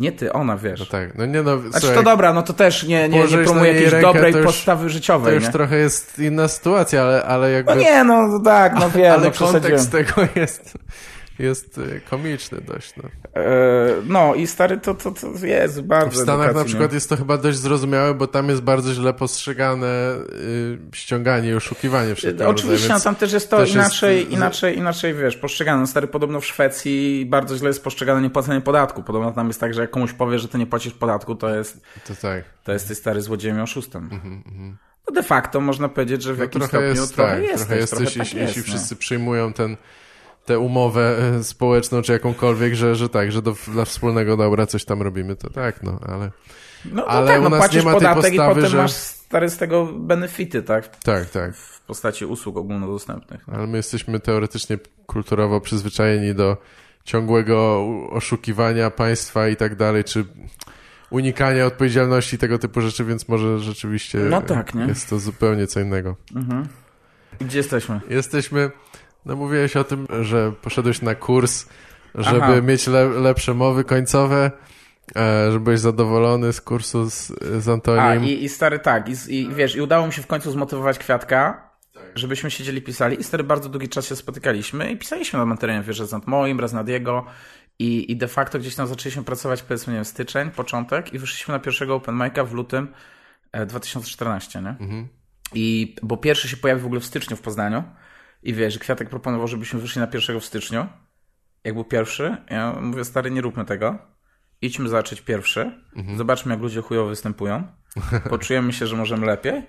Nie 0.00 0.12
ty, 0.12 0.32
ona, 0.32 0.56
wiesz. 0.56 0.80
No 0.80 0.86
tak, 0.86 1.14
no 1.14 1.26
nie 1.26 1.42
no, 1.42 1.58
Znaczy 1.58 1.78
słuchaj, 1.80 1.96
to 1.96 2.02
dobra, 2.02 2.32
no 2.32 2.42
to 2.42 2.52
też 2.52 2.82
nie, 2.82 3.08
nie, 3.08 3.18
nie 3.18 3.26
niej 3.26 3.74
jakiejś 3.74 3.92
rękę, 3.92 4.00
dobrej 4.12 4.32
to 4.32 4.38
już- 4.38 4.46
postawy 4.46 4.82
to 4.84 4.88
życiowej, 4.88 5.34
już 5.34 5.44
nie? 5.44 5.50
trochę 5.50 5.76
jest 5.76 6.18
inna 6.18 6.48
sytuacja, 6.48 7.02
ale, 7.02 7.24
ale 7.24 7.50
jakby... 7.50 7.74
No 7.74 7.80
nie, 7.80 8.04
no 8.04 8.26
no 8.26 8.38
tak, 8.38 8.74
no 8.74 8.90
wiem, 8.96 9.12
ale 9.12 9.24
no 9.24 9.30
kontekst 9.30 9.92
tego 9.92 10.12
jest, 10.34 10.78
jest 11.40 11.78
e, 11.78 12.00
komiczny 12.00 12.60
dość, 12.60 12.94
no. 12.96 13.02
E, 13.42 13.50
no 14.06 14.34
i 14.34 14.46
stary, 14.46 14.78
to, 14.78 14.94
to, 14.94 15.10
to 15.10 15.46
jest 15.46 15.80
bardzo 15.80 16.20
W 16.20 16.22
Stanach 16.22 16.54
na 16.54 16.64
przykład 16.64 16.92
jest 16.92 17.08
to 17.08 17.16
chyba 17.16 17.38
dość 17.38 17.58
zrozumiałe, 17.58 18.14
bo 18.14 18.26
tam 18.26 18.48
jest 18.48 18.62
bardzo 18.62 18.94
źle 18.94 19.14
postrzegane 19.14 20.14
y, 20.16 20.78
ściąganie 20.92 21.50
i 21.50 21.54
oszukiwanie 21.54 22.14
wszelkiego 22.14 22.44
E, 22.44 22.48
Oczywiście, 22.48 22.88
rodzaju, 22.88 22.98
no 22.98 23.04
tam 23.04 23.14
też 23.16 23.32
jest 23.32 23.50
to 23.50 23.56
też 23.58 23.68
jest- 23.68 23.74
inaczej, 23.74 24.32
inaczej, 24.32 24.78
inaczej, 24.78 25.14
wiesz, 25.14 25.36
postrzegane. 25.36 25.80
No, 25.80 25.86
Stary, 25.86 26.06
podobno 26.06 26.40
w 26.40 26.46
Szwecji 26.46 27.26
bardzo 27.30 27.56
źle 27.56 27.68
jest 27.68 27.84
postrzegane 27.84 28.22
niepłacenie 28.22 28.60
podatku. 28.60 29.02
Podobno 29.02 29.32
tam 29.32 29.46
jest 29.46 29.60
tak, 29.60 29.74
że 29.74 29.80
jak 29.80 29.90
komuś 29.90 30.12
powie, 30.12 30.38
że 30.38 30.48
ty 30.48 30.58
nie 30.58 30.66
płacisz 30.66 30.92
podatku, 30.92 31.34
to 31.34 31.54
jest, 31.54 31.80
To 32.06 32.14
tak. 32.22 32.44
to 32.64 32.72
jest 32.72 32.88
ty 32.88 32.94
stary 32.94 33.20
złodziejem 33.22 33.58
i 33.58 33.60
oszustem. 33.60 34.10
No 35.08 35.14
de 35.14 35.22
facto 35.22 35.60
można 35.60 35.88
powiedzieć, 35.88 36.22
że 36.22 36.34
w 36.34 36.38
No 36.38 36.44
jakimś 36.44 36.68
trochę 36.68 36.86
stopniu 36.86 37.00
jest 37.00 37.14
trochę 37.14 37.32
tak, 37.32 37.42
jesteś, 37.42 37.58
trochę 37.66 37.76
jesteś, 37.80 37.98
trochę 37.98 38.04
tak 38.10 38.16
jeśli, 38.16 38.40
jest, 38.40 38.56
jeśli 38.56 38.72
no. 38.72 38.76
wszyscy 38.78 38.96
przyjmują 38.96 39.52
ten, 39.52 39.76
tę 40.50 40.58
umowę 40.58 41.18
e, 41.38 41.44
społeczną 41.44 42.02
czy 42.02 42.12
jakąkolwiek, 42.12 42.74
że, 42.74 42.94
że 42.94 43.08
tak, 43.08 43.32
że 43.32 43.42
do, 43.42 43.54
dla 43.68 43.84
wspólnego 43.84 44.36
dobra 44.36 44.66
coś 44.66 44.84
tam 44.84 45.02
robimy, 45.02 45.36
to 45.36 45.50
tak, 45.50 45.82
no, 45.82 45.98
ale 46.08 46.30
No, 46.84 46.94
no 46.94 47.04
Ale 47.06 47.26
tak, 47.26 47.40
u 47.40 47.42
no 47.42 47.50
nas 47.50 47.58
płacisz 47.58 47.84
nie 47.84 47.90
ma 47.90 47.98
tej 47.98 48.08
podatek 48.08 48.34
i 48.34 48.36
postawy, 48.36 48.54
potem 48.54 48.70
że- 48.70 48.76
masz 48.76 48.92
stary 48.92 49.50
z 49.50 49.56
tego 49.56 49.86
benefity, 49.86 50.62
tak? 50.62 50.96
tak, 50.96 51.30
tak. 51.30 51.56
W 51.56 51.80
postaci 51.80 52.24
usług 52.24 52.56
ogólnodostępnych. 52.56 53.48
No. 53.48 53.54
Ale 53.54 53.66
my 53.66 53.76
jesteśmy 53.76 54.20
teoretycznie 54.20 54.78
kulturowo 55.06 55.60
przyzwyczajeni 55.60 56.34
do 56.34 56.56
ciągłego 57.04 57.86
oszukiwania 58.10 58.90
państwa 58.90 59.48
i 59.48 59.56
tak 59.56 59.74
dalej, 59.76 60.04
czy 60.04 60.24
unikania 61.10 61.66
odpowiedzialności, 61.66 62.38
tego 62.38 62.58
typu 62.58 62.80
rzeczy, 62.80 63.04
więc 63.04 63.28
może 63.28 63.58
rzeczywiście 63.58 64.18
No 64.18 64.42
tak, 64.42 64.72
jest 64.88 65.10
to 65.10 65.18
zupełnie 65.18 65.66
co 65.66 65.80
innego. 65.80 66.16
Gdzie 67.40 67.58
jesteśmy? 67.58 68.00
Jesteśmy, 68.08 68.70
no 69.26 69.36
mówiłeś 69.36 69.76
o 69.76 69.84
tym, 69.84 70.06
że 70.20 70.52
poszedłeś 70.62 71.02
na 71.02 71.14
kurs, 71.14 71.66
żeby 72.14 72.42
Aha. 72.42 72.60
mieć 72.60 72.86
le, 72.86 73.08
lepsze 73.08 73.54
mowy 73.54 73.84
końcowe, 73.84 74.50
e, 75.16 75.52
że 75.52 75.60
byłeś 75.60 75.80
zadowolony 75.80 76.52
z 76.52 76.60
kursu 76.60 77.10
z, 77.10 77.32
z 77.58 77.68
Antonim. 77.68 78.02
A, 78.02 78.14
i, 78.14 78.44
i 78.44 78.48
stary 78.48 78.78
tak, 78.78 79.08
i, 79.08 79.34
i 79.34 79.54
wiesz, 79.54 79.76
i 79.76 79.80
udało 79.80 80.06
mi 80.06 80.12
się 80.12 80.22
w 80.22 80.26
końcu 80.26 80.50
zmotywować 80.50 80.98
Kwiatka, 80.98 81.70
żebyśmy 82.14 82.50
siedzieli, 82.50 82.82
pisali 82.82 83.20
i 83.20 83.24
stary 83.24 83.44
bardzo 83.44 83.68
długi 83.68 83.88
czas 83.88 84.06
się 84.06 84.16
spotykaliśmy 84.16 84.92
i 84.92 84.96
pisaliśmy 84.96 85.38
nad 85.38 85.48
materiałem, 85.48 85.82
wiesz, 85.82 86.00
raz 86.00 86.12
nad 86.12 86.26
moim, 86.26 86.60
raz 86.60 86.72
nad 86.72 86.88
jego 86.88 87.24
i, 87.78 88.12
i 88.12 88.16
de 88.16 88.28
facto 88.28 88.58
gdzieś 88.58 88.74
tam 88.74 88.86
zaczęliśmy 88.86 89.24
pracować, 89.24 89.62
powiedzmy, 89.62 89.92
nie 89.92 89.96
wiem, 89.96 90.04
styczeń, 90.04 90.50
początek 90.50 91.14
i 91.14 91.18
wyszliśmy 91.18 91.54
na 91.54 91.58
pierwszego 91.58 91.94
open 91.94 92.14
mic'a 92.14 92.46
w 92.46 92.52
lutym 92.52 92.88
e, 93.52 93.66
2014, 93.66 94.62
nie? 94.62 94.76
I, 95.54 95.96
bo 96.02 96.16
pierwszy 96.16 96.48
się 96.48 96.56
pojawił 96.56 96.82
w 96.82 96.86
ogóle 96.86 97.00
w 97.00 97.04
styczniu 97.04 97.36
w 97.36 97.40
Poznaniu 97.40 97.82
i 98.42 98.54
wiesz, 98.54 98.78
Kwiatek 98.78 99.08
proponował, 99.08 99.48
żebyśmy 99.48 99.80
wyszli 99.80 100.00
na 100.00 100.06
pierwszego 100.06 100.40
w 100.40 100.44
styczniu, 100.44 100.86
jak 101.64 101.74
był 101.74 101.84
pierwszy, 101.84 102.36
ja 102.50 102.72
mówię, 102.80 103.04
stary, 103.04 103.30
nie 103.30 103.40
róbmy 103.40 103.64
tego, 103.64 103.98
idźmy 104.62 104.88
zacząć 104.88 105.20
pierwszy, 105.20 105.72
zobaczmy 106.16 106.52
jak 106.52 106.62
ludzie 106.62 106.82
chujowo 106.82 107.08
występują, 107.08 107.66
poczujemy 108.30 108.72
się, 108.72 108.86
że 108.86 108.96
możemy 108.96 109.26
lepiej 109.26 109.62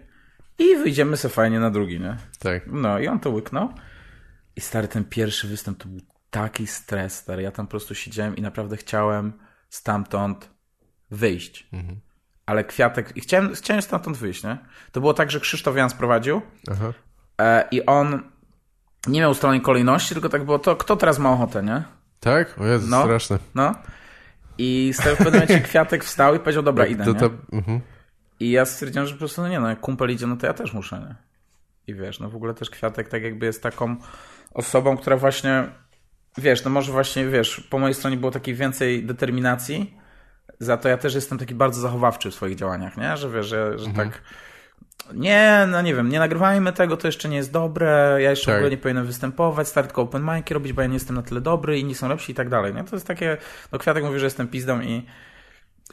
i 0.60 0.76
wyjdziemy 0.76 1.18
sobie 1.18 1.34
fajnie 1.34 1.60
na 1.60 1.72
drugi, 1.72 2.00
nie? 2.00 2.18
Tak. 2.40 2.68
No 2.68 3.00
i 3.00 3.08
on 3.08 3.20
to 3.20 3.30
łyknął 3.30 3.70
i 4.56 4.62
stary, 4.62 4.88
ten 4.88 5.06
pierwszy 5.06 5.48
występ 5.48 5.78
to 5.78 5.90
był 5.90 6.00
taki 6.30 6.68
stres, 6.68 7.16
stary, 7.16 7.44
ja 7.44 7.52
tam 7.52 7.68
po 7.68 7.72
prostu 7.72 7.96
siedziałem 7.96 8.36
i 8.36 8.42
naprawdę 8.42 8.78
chciałem 8.78 9.34
stamtąd 9.70 10.50
wyjść. 11.12 11.70
Ale 12.46 12.64
Kwiatek, 12.64 13.18
i 13.18 13.22
chciałem, 13.22 13.54
chciałem 13.56 13.82
stamtąd 13.82 14.18
wyjść, 14.18 14.44
nie? 14.44 14.58
To 14.92 15.02
było 15.02 15.14
tak, 15.14 15.32
że 15.32 15.40
Krzysztof 15.40 15.76
Jan 15.76 15.90
sprowadził 15.90 16.42
Aha. 16.72 16.94
e, 17.42 17.68
i 17.72 17.86
on 17.86 18.31
nie 19.08 19.20
miał 19.20 19.32
ustalnej 19.32 19.62
kolejności, 19.62 20.14
tylko 20.14 20.30
tak 20.30 20.44
było 20.46 20.60
to, 20.60 20.76
kto 20.76 20.96
teraz 20.96 21.20
ma 21.20 21.32
ochotę, 21.32 21.64
nie? 21.64 21.84
Tak? 22.20 22.60
O 22.60 22.66
Jezu, 22.66 22.88
No. 22.90 23.04
straszne. 23.04 23.38
No. 23.56 23.76
I 24.58 24.92
z 24.94 24.98
tego 24.98 25.16
w 25.16 25.18
pewnym 25.18 25.34
momencie 25.34 25.60
Kwiatek 25.70 26.04
wstał 26.04 26.36
i 26.36 26.40
powiedział, 26.40 26.64
dobra, 26.64 26.86
idę, 26.86 27.06
to, 27.06 27.12
nie? 27.14 27.20
to, 27.20 27.30
mhm. 27.54 27.82
I 28.40 28.52
ja 28.52 28.66
stwierdziłem, 28.66 29.08
że 29.08 29.14
po 29.14 29.20
prostu, 29.20 29.42
no 29.42 29.48
nie 29.48 29.60
no, 29.60 29.70
jak 29.70 29.80
kumpel 29.80 30.12
idzie, 30.12 30.28
no 30.28 30.38
to 30.38 30.48
ja 30.48 30.54
też 30.54 30.74
muszę, 30.74 31.00
nie? 31.00 31.16
I 31.88 31.96
wiesz, 31.96 32.20
no 32.20 32.30
w 32.30 32.36
ogóle 32.36 32.54
też 32.54 32.70
Kwiatek 32.70 33.10
tak 33.10 33.24
jakby 33.24 33.46
jest 33.46 33.64
taką 33.64 33.96
osobą, 34.54 34.98
która 34.98 35.18
właśnie 35.18 35.68
wiesz, 36.38 36.64
no 36.64 36.72
może 36.72 36.92
właśnie, 36.92 37.28
wiesz, 37.28 37.68
po 37.70 37.80
mojej 37.80 37.94
stronie 37.94 38.18
było 38.18 38.32
takiej 38.32 38.56
więcej 38.56 39.06
determinacji, 39.06 39.98
za 40.60 40.78
to 40.78 40.90
ja 40.90 40.98
też 40.98 41.16
jestem 41.16 41.38
taki 41.38 41.56
bardzo 41.56 41.82
zachowawczy 41.82 42.32
w 42.32 42.36
swoich 42.36 42.56
działaniach, 42.56 42.98
nie? 42.98 43.18
Że 43.18 43.30
wiesz, 43.30 43.46
że, 43.48 43.80
że 43.80 43.86
Mhm. 43.90 44.10
tak 44.10 44.22
nie, 45.14 45.68
no 45.72 45.82
nie 45.82 45.96
wiem, 45.96 46.10
nie 46.10 46.20
nagrywajmy 46.20 46.74
tego, 46.74 46.98
to 46.98 47.08
jeszcze 47.08 47.30
nie 47.30 47.38
jest 47.38 47.52
dobre, 47.52 48.18
ja 48.20 48.30
jeszcze 48.30 48.46
Tak. 48.46 48.56
w 48.56 48.58
ogóle 48.58 48.72
nie 48.72 48.78
powinienem 48.78 49.06
występować, 49.06 49.68
stary 49.68 49.88
tylko 49.88 50.02
open 50.02 50.22
mic'i 50.24 50.54
robić, 50.54 50.74
bo 50.74 50.82
ja 50.82 50.88
nie 50.88 50.94
jestem 50.94 51.16
na 51.16 51.22
tyle 51.22 51.42
dobry, 51.42 51.80
inni 51.80 51.96
są 51.96 52.10
lepsi 52.10 52.32
i 52.32 52.36
tak 52.36 52.50
dalej, 52.50 52.74
nie? 52.74 52.84
To 52.84 52.96
jest 52.96 53.08
takie, 53.08 53.38
no 53.72 53.80
Kwiatek 53.80 54.04
mówi, 54.04 54.20
że 54.20 54.26
jestem 54.26 54.48
pizdą 54.48 54.82
i 54.82 55.06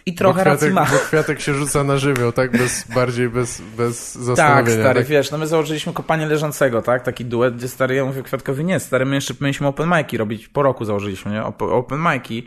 i 0.06 0.14
trochę 0.14 0.38
bo 0.38 0.44
racji 0.44 0.68
kwiatek, 0.70 0.90
ma. 0.92 0.98
bo 0.98 1.04
kwiatek 1.04 1.40
się 1.40 1.54
rzuca 1.54 1.84
na 1.84 1.96
żywioł, 1.96 2.32
tak? 2.32 2.52
Bez, 2.52 2.84
bardziej 2.94 3.28
bez, 3.28 3.60
bez 3.76 4.12
Tak, 4.12 4.22
zastanowienia. 4.22 4.80
stary, 4.82 5.04
wiesz, 5.04 5.30
no 5.30 5.38
my 5.38 5.46
założyliśmy 5.46 5.92
kopanie 5.92 6.26
leżącego, 6.26 6.82
tak? 6.82 7.02
Taki 7.02 7.24
duet, 7.24 7.56
gdzie 7.56 7.68
stary, 7.68 7.94
ja 7.94 8.04
mówię 8.04 8.22
Kwiatkowi, 8.22 8.64
nie, 8.64 8.80
stary, 8.80 9.04
my 9.04 9.14
jeszcze 9.14 9.34
mieliśmy 9.40 9.66
open 9.66 9.88
mic'i 9.88 10.16
robić, 10.18 10.48
po 10.48 10.62
roku 10.62 10.84
założyliśmy, 10.84 11.32
nie? 11.32 11.40
Op- 11.42 11.72
Open 11.72 11.98
mic'i 11.98 12.42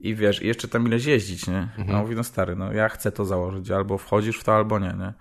i 0.00 0.14
wiesz, 0.14 0.42
i 0.42 0.46
jeszcze 0.46 0.68
tam 0.68 0.86
ileś 0.86 1.04
jeździć, 1.04 1.46
nie? 1.46 1.58
Mhm. 1.58 1.88
No 1.88 1.98
mówi, 1.98 2.14
no 2.16 2.24
stary, 2.24 2.56
no 2.56 2.72
ja 2.72 2.88
chcę 2.88 3.12
to 3.12 3.24
założyć, 3.24 3.70
albo 3.70 3.98
wchodzisz 3.98 4.38
w 4.38 4.44
to, 4.44 4.54
albo 4.56 4.78
nie, 4.78 4.94
nie? 4.98 5.12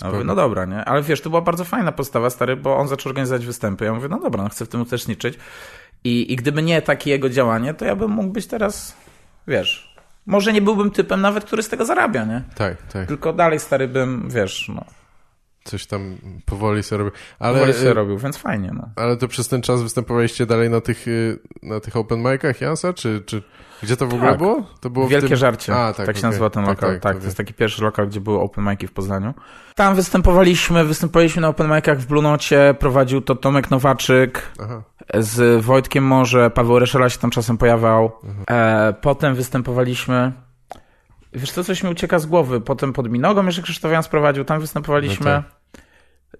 Ja 0.00 0.10
mówię, 0.10 0.24
no 0.24 0.34
dobra, 0.34 0.64
nie? 0.64 0.84
Ale 0.84 1.02
wiesz, 1.02 1.20
to 1.20 1.30
była 1.30 1.42
bardzo 1.42 1.64
fajna 1.64 1.92
postawa, 1.92 2.30
stary, 2.30 2.56
bo 2.56 2.76
on 2.76 2.88
zaczął 2.88 3.10
organizować 3.10 3.46
występy. 3.46 3.84
Ja 3.84 3.94
mówię, 3.94 4.08
no 4.08 4.20
dobra, 4.20 4.42
no 4.42 4.48
chcę 4.48 4.64
w 4.64 4.68
tym 4.68 4.80
uczestniczyć. 4.80 5.38
I, 6.04 6.32
I 6.32 6.36
gdyby 6.36 6.62
nie 6.62 6.82
takie 6.82 7.10
jego 7.10 7.28
działanie, 7.28 7.74
to 7.74 7.84
ja 7.84 7.96
bym 7.96 8.10
mógł 8.10 8.28
być 8.28 8.46
teraz, 8.46 8.96
wiesz, 9.48 9.96
może 10.26 10.52
nie 10.52 10.62
byłbym 10.62 10.90
typem 10.90 11.20
nawet, 11.20 11.44
który 11.44 11.62
z 11.62 11.68
tego 11.68 11.84
zarabia, 11.84 12.24
nie? 12.24 12.42
Tak, 12.54 12.82
tak. 12.82 13.08
Tylko 13.08 13.32
dalej, 13.32 13.60
stary, 13.60 13.88
bym, 13.88 14.30
wiesz, 14.30 14.70
no, 14.74 14.84
Coś 15.64 15.86
tam 15.86 16.16
powoli 16.46 16.82
sobie 16.82 16.98
robię. 17.04 17.16
ale 17.38 17.62
Ale, 17.62 17.72
sobie 17.72 17.90
y, 17.90 17.94
robił, 17.94 18.18
więc 18.18 18.36
fajnie, 18.36 18.70
no. 18.74 18.88
ale 18.96 19.16
to 19.16 19.28
przez 19.28 19.48
ten 19.48 19.62
czas 19.62 19.82
występowaliście 19.82 20.46
dalej 20.46 20.70
na 20.70 20.80
tych, 20.80 21.08
y, 21.08 21.38
na 21.62 21.80
tych 21.80 21.96
open 21.96 22.18
micach 22.22 22.60
Jansa, 22.60 22.92
czy, 22.92 23.22
czy 23.26 23.42
gdzie 23.82 23.96
to 23.96 24.06
w 24.06 24.14
ogóle 24.14 24.30
Tak. 24.30 24.38
było? 24.38 24.62
To 24.80 24.90
było 24.90 25.08
Wielkie 25.08 25.28
tym... 25.28 25.36
żarcie. 25.36 25.74
A, 25.74 25.92
tak, 25.92 26.06
tak, 26.06 26.16
się 26.16 26.20
okej. 26.20 26.22
nazywa 26.30 26.50
ten 26.50 26.64
Tak, 26.64 26.74
lokal. 26.82 26.90
tak, 26.90 27.02
Tak, 27.02 27.18
to 27.18 27.24
jest 27.24 27.36
taki 27.36 27.54
pierwszy 27.54 27.82
lokal, 27.82 28.08
gdzie 28.08 28.20
były 28.20 28.40
open 28.40 28.64
mic'i 28.64 28.86
w 28.86 28.92
Poznaniu. 28.92 29.34
Tam 29.74 29.94
występowaliśmy, 29.94 30.84
występowaliśmy 30.84 31.42
na 31.42 31.48
open 31.48 31.70
micach 31.70 31.98
w 31.98 32.06
Blunocie, 32.06 32.74
prowadził 32.78 33.20
to 33.20 33.34
Tomek 33.34 33.70
Nowaczyk, 33.70 34.42
Aha. 34.62 34.82
z 35.14 35.64
Wojtkiem 35.64 36.04
Morze, 36.04 36.50
Paweł 36.50 36.78
Reszela 36.78 37.08
się 37.08 37.18
tam 37.18 37.30
czasem 37.30 37.58
pojawiał. 37.58 38.12
Mhm. 38.24 38.44
E, 38.50 38.92
potem 38.92 39.34
występowaliśmy. 39.34 40.32
Wiesz 41.32 41.52
co, 41.52 41.64
coś 41.64 41.82
mi 41.82 41.90
ucieka 41.90 42.18
z 42.18 42.26
głowy. 42.26 42.60
Potem 42.60 42.92
pod 42.92 43.10
Minogą 43.10 43.46
jeszcze 43.46 43.62
Krzysztof 43.62 44.04
sprowadził, 44.04 44.44
tam 44.44 44.60
występowaliśmy. 44.60 45.30
No 45.30 45.42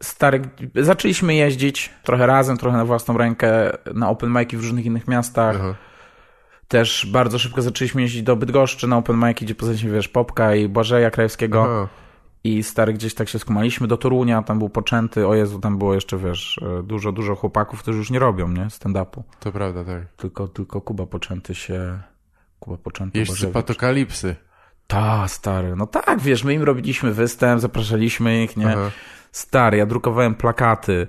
Stary, 0.02 0.42
zaczęliśmy 0.74 1.34
jeździć 1.34 1.90
trochę 2.02 2.26
razem, 2.26 2.56
trochę 2.56 2.76
na 2.76 2.84
własną 2.84 3.18
rękę 3.18 3.72
na 3.94 4.08
open 4.08 4.30
mic'i 4.32 4.56
w 4.56 4.60
różnych 4.60 4.86
innych 4.86 5.08
miastach. 5.08 5.56
Aha. 5.58 5.74
Też 6.68 7.06
bardzo 7.12 7.38
szybko 7.38 7.62
zaczęliśmy 7.62 8.02
jeździć 8.02 8.22
do 8.22 8.36
Bydgoszczy 8.36 8.88
na 8.88 8.96
open 8.96 9.16
mic'i, 9.16 9.44
gdzie 9.44 9.54
poznaliśmy, 9.54 9.90
wiesz, 9.90 10.08
Popka 10.08 10.54
i 10.54 10.68
Błażeja 10.68 11.10
Krajewskiego. 11.10 11.62
Aha. 11.64 11.88
I 12.44 12.62
stary 12.62 12.92
gdzieś 12.92 13.14
tak 13.14 13.28
się 13.28 13.38
skumaliśmy 13.38 13.86
do 13.86 13.96
Torunia, 13.96 14.42
tam 14.42 14.58
był 14.58 14.68
poczęty, 14.68 15.26
o 15.26 15.34
Jezu, 15.34 15.58
tam 15.58 15.78
było 15.78 15.94
jeszcze, 15.94 16.18
wiesz, 16.18 16.60
e, 16.78 16.82
dużo, 16.82 17.12
dużo 17.12 17.34
chłopaków, 17.34 17.82
którzy 17.82 17.98
już 17.98 18.10
nie 18.10 18.18
robią, 18.18 18.48
nie, 18.48 18.64
stand-upu. 18.64 19.22
To 19.40 19.52
prawda, 19.52 19.84
tak. 19.84 20.02
Tylko, 20.16 20.48
tylko 20.48 20.80
Kuba 20.80 21.06
poczęty 21.06 21.54
się, 21.54 22.00
Kuba 22.60 22.76
poczęty 22.76 23.18
Jeźdźcy 23.18 23.34
Bożewicz. 23.34 23.54
patokalipsy. 23.54 24.36
Ta, 24.92 25.28
stary, 25.28 25.76
no 25.76 25.86
tak, 25.86 26.20
wiesz, 26.20 26.44
my 26.44 26.54
im 26.54 26.62
robiliśmy 26.62 27.12
występ, 27.12 27.60
zapraszaliśmy 27.60 28.44
ich, 28.44 28.56
nie, 28.56 28.68
Aha. 28.68 28.90
stary, 29.32 29.76
ja 29.76 29.86
drukowałem 29.86 30.34
plakaty, 30.34 31.06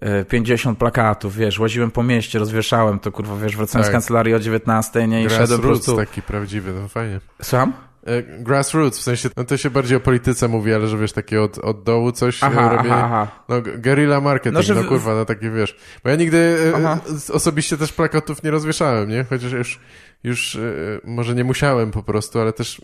e, 0.00 0.24
50 0.24 0.78
plakatów, 0.78 1.36
wiesz, 1.36 1.58
łaziłem 1.58 1.90
po 1.90 2.02
mieście, 2.02 2.38
rozwieszałem 2.38 2.98
to, 2.98 3.12
kurwa, 3.12 3.36
wiesz, 3.36 3.56
wracałem 3.56 3.84
z 3.84 3.86
Tak. 3.86 3.92
kancelarii 3.92 4.34
o 4.34 4.38
19, 4.38 5.08
nie, 5.08 5.24
i 5.24 5.30
szedłem 5.30 5.60
po 5.60 5.66
prostu... 5.66 5.96
taki 5.96 6.22
prawdziwy, 6.22 6.72
no 6.72 6.88
fajnie. 6.88 7.20
Słucham? 7.42 7.72
E, 8.06 8.22
Grassroots, 8.22 8.98
w 8.98 9.02
sensie, 9.02 9.28
no 9.36 9.44
to 9.44 9.56
się 9.56 9.70
bardziej 9.70 9.96
o 9.96 10.00
polityce 10.00 10.48
mówi, 10.48 10.74
ale 10.74 10.86
że 10.88 10.98
wiesz, 10.98 11.12
takie 11.12 11.42
od, 11.42 11.58
od 11.58 11.82
dołu 11.82 12.12
coś 12.12 12.42
Aha, 12.42 12.60
aha, 12.72 12.76
aha, 12.80 13.02
aha. 13.04 13.28
No, 13.48 13.62
guerrilla 13.78 14.20
marketing, 14.20 14.54
No, 14.54 14.58
no, 14.58 14.62
że 14.62 14.74
w- 14.74 14.88
kurwa, 14.88 15.14
no 15.14 15.24
takie 15.24 15.50
wiesz. 15.50 15.76
Bo 16.04 16.10
ja 16.10 16.16
nigdy 16.16 16.56
e, 16.74 16.76
Aha. 16.76 16.98
osobiście 17.32 17.76
też 17.76 17.92
plakatów 17.92 18.42
nie 18.42 18.50
rozwieszałem, 18.50 19.08
nie? 19.08 19.24
Chociaż 19.24 19.52
już, 19.52 19.80
już 20.24 20.56
e, 20.56 20.60
może 21.04 21.34
nie 21.34 21.44
musiałem 21.44 21.90
po 21.90 22.02
prostu, 22.02 22.40
ale 22.40 22.52
też 22.52 22.80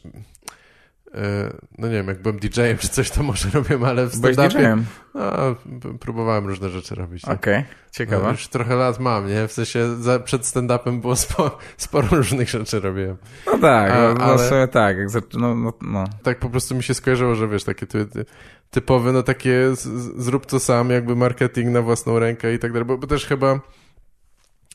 no 1.78 1.88
nie 1.88 1.94
wiem, 1.94 2.08
jak 2.08 2.22
byłem 2.22 2.38
DJ-em 2.38 2.78
czy 2.78 2.88
coś, 2.88 3.10
to 3.10 3.22
może 3.22 3.50
robiłem, 3.54 3.84
ale 3.84 4.06
w 4.06 4.14
stand-upie 4.14 4.82
no, 5.14 5.56
próbowałem 6.00 6.46
różne 6.46 6.68
rzeczy 6.68 6.94
robić. 6.94 7.26
nie? 7.26 7.32
Okej, 7.32 7.64
ciekawe. 7.92 8.22
No, 8.24 8.30
już 8.30 8.48
trochę 8.48 8.76
lat 8.76 9.00
mam, 9.00 9.28
nie? 9.28 9.48
W 9.48 9.52
sensie 9.52 9.96
za, 9.96 10.18
przed 10.18 10.42
stand-upem 10.42 11.00
było 11.00 11.16
spo, 11.16 11.58
sporo 11.76 12.08
różnych 12.08 12.48
rzeczy 12.48 12.80
robiłem. 12.80 13.16
No 13.46 13.58
tak, 13.58 13.92
A, 13.92 14.02
no, 14.02 14.14
no 14.14 14.24
ale- 14.24 14.68
tak, 14.68 14.96
no, 15.34 15.54
no, 15.54 15.72
no. 15.82 16.04
tak 16.22 16.38
po 16.38 16.50
prostu 16.50 16.74
mi 16.74 16.82
się 16.82 16.94
skojarzyło, 16.94 17.34
że 17.34 17.48
wiesz, 17.48 17.64
takie 17.64 17.86
ty, 17.86 18.06
ty, 18.06 18.24
typowe, 18.70 19.12
no 19.12 19.22
takie 19.22 19.76
z, 19.76 19.82
zrób 20.22 20.46
to 20.46 20.60
sam, 20.60 20.90
jakby 20.90 21.16
marketing 21.16 21.68
na 21.68 21.82
własną 21.82 22.18
rękę 22.18 22.54
i 22.54 22.58
tak 22.58 22.72
dalej, 22.72 22.84
bo, 22.86 22.98
bo 22.98 23.06
też 23.06 23.26
chyba 23.26 23.60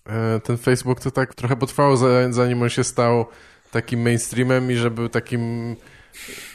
e, 0.05 0.39
ten 0.39 0.57
Facebook 0.57 0.99
to 0.99 1.11
tak 1.11 1.35
trochę 1.35 1.55
potrwało, 1.55 1.97
za, 1.97 2.07
zanim 2.29 2.61
on 2.61 2.69
się 2.69 2.83
stał 2.83 3.25
takim 3.71 4.01
mainstreamem 4.01 4.71
i 4.71 4.75
że 4.75 4.91
był 4.91 5.09
takim 5.09 5.75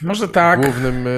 Może 0.01 0.27
tak. 0.27 0.61
głównym 0.61 1.07
e, 1.07 1.09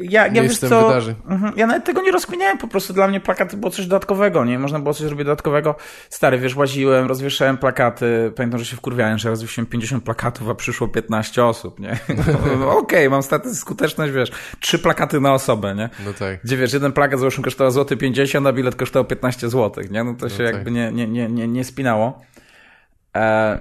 Ja, 0.00 0.26
ja 0.26 0.42
miejscem 0.42 0.70
co, 0.70 0.88
wydarzeń. 0.88 1.14
Mhm, 1.28 1.52
ja 1.56 1.66
nawet 1.66 1.84
tego 1.84 2.02
nie 2.02 2.12
rozkminiałem, 2.12 2.58
po 2.58 2.68
prostu 2.68 2.92
dla 2.92 3.08
mnie 3.08 3.20
plakaty 3.20 3.56
było 3.56 3.70
coś 3.70 3.86
dodatkowego, 3.86 4.44
nie? 4.44 4.58
Można 4.58 4.78
było 4.78 4.94
coś 4.94 5.06
zrobić 5.06 5.26
dodatkowego. 5.26 5.74
Stary, 6.10 6.38
wiesz, 6.38 6.56
łaziłem, 6.56 7.06
rozwieszałem 7.06 7.58
plakaty, 7.58 8.32
pamiętam, 8.36 8.58
że 8.58 8.66
się 8.66 8.76
wkurwiałem, 8.76 9.18
że 9.18 9.30
rozwiesiłem 9.30 9.66
50 9.66 10.04
plakatów, 10.04 10.48
a 10.48 10.54
przyszło 10.54 10.88
15 10.88 11.44
osób, 11.44 11.80
nie? 11.80 11.98
No, 12.60 12.78
Okej, 12.78 13.10
mam 13.10 13.22
statystykę, 13.22 13.60
skuteczność, 13.60 14.12
wiesz, 14.12 14.30
trzy 14.60 14.78
plakaty 14.78 15.20
na 15.20 15.32
osobę, 15.32 15.74
nie? 15.74 15.90
No 16.04 16.12
tak. 16.12 16.40
Gdzie 16.44 16.56
wiesz, 16.56 16.72
jeden 16.72 16.92
plakat 16.92 17.20
załóżmy 17.20 17.44
kosztował 17.44 17.70
złoty 17.70 17.96
50, 17.96 18.46
a 18.46 18.52
bilet 18.52 18.76
kosztował 18.76 19.04
15 19.04 19.48
zł, 19.48 19.84
nie? 19.90 20.04
No 20.04 20.14
to 20.14 20.28
się 20.28 20.44
tak. 20.44 20.54
jakby 20.54 20.70
nie, 20.70 20.92
nie, 20.92 21.08
nie, 21.08 21.28
nie, 21.28 21.48
nie 21.48 21.64
spinało. 21.64 22.22
E, 23.16 23.58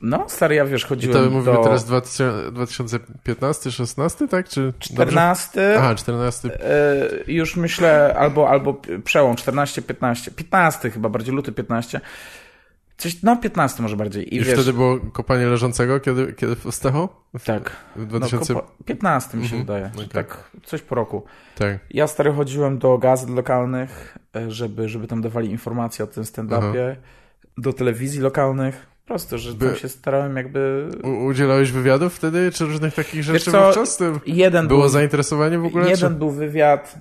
no, 0.00 0.24
stary, 0.28 0.54
ja 0.54 0.64
wiesz, 0.64 0.82
I 0.84 0.86
chodziłem 0.86 1.24
to 1.24 1.30
mówimy 1.30 1.56
do 1.56 1.62
teraz 1.62 1.84
2000, 1.84 2.52
2015, 2.52 3.70
16, 3.72 4.28
tak? 4.28 4.48
Czy 4.48 4.60
dobrze? 4.62 4.82
14, 5.06 5.74
Aha, 5.78 5.94
14. 5.94 6.48
E, 6.60 7.08
już 7.26 7.56
myślę, 7.56 8.14
albo, 8.18 8.48
albo 8.50 8.80
przełom 9.04 9.36
14-15, 9.36 10.30
15 10.34 10.90
chyba, 10.90 11.08
bardziej 11.08 11.34
luty 11.34 11.52
15. 11.52 12.00
Coś, 12.96 13.22
no 13.22 13.36
15 13.36 13.82
może 13.82 13.96
bardziej. 13.96 14.34
I 14.34 14.38
Już 14.38 14.46
wiesz, 14.46 14.56
wtedy 14.56 14.72
było 14.72 14.98
kopanie 15.12 15.46
leżącego, 15.46 16.00
kiedy, 16.00 16.32
kiedy 16.32 16.56
powstało? 16.56 17.24
W, 17.38 17.44
tak. 17.44 17.76
W 17.96 18.00
No, 18.00 18.06
2000... 18.06 18.54
kopo- 18.54 18.62
15 18.84 19.36
mi 19.38 19.48
się 19.48 19.56
Mhm, 19.56 19.62
wydaje, 19.62 19.90
okej. 19.94 20.08
tak 20.08 20.50
coś 20.64 20.82
po 20.82 20.94
roku. 20.94 21.24
Tak. 21.58 21.78
Ja 21.90 22.06
stary 22.06 22.32
chodziłem 22.32 22.78
do 22.78 22.98
gazet 22.98 23.30
lokalnych, 23.30 24.18
e, 24.36 24.50
żeby, 24.50 24.88
żeby 24.88 25.06
tam 25.06 25.22
dawali 25.22 25.50
informacje 25.50 26.04
o 26.04 26.08
tym 26.08 26.24
stand-upie, 26.24 26.96
do 27.58 27.72
telewizji 27.72 28.20
lokalnych, 28.20 28.86
prosto, 29.10 29.38
że 29.38 29.54
tam 29.54 29.68
By- 29.68 29.76
się 29.76 29.88
starałem 29.88 30.36
jakby... 30.36 30.88
U, 31.02 31.24
udzielałeś 31.24 31.72
wywiadów 31.72 32.14
wtedy, 32.14 32.50
czy 32.52 32.64
różnych 32.64 32.94
takich 32.94 33.22
rzeczy 33.24 33.50
co, 33.50 33.66
wówczas? 33.66 33.96
To 33.96 34.04
Jeden 34.26 34.68
Było 34.68 34.80
był, 34.80 34.88
zainteresowanie 34.88 35.58
w 35.58 35.64
ogóle? 35.64 35.90
jeden 35.90 36.12
Czy? 36.12 36.18
był 36.18 36.30
wywiad, 36.30 36.98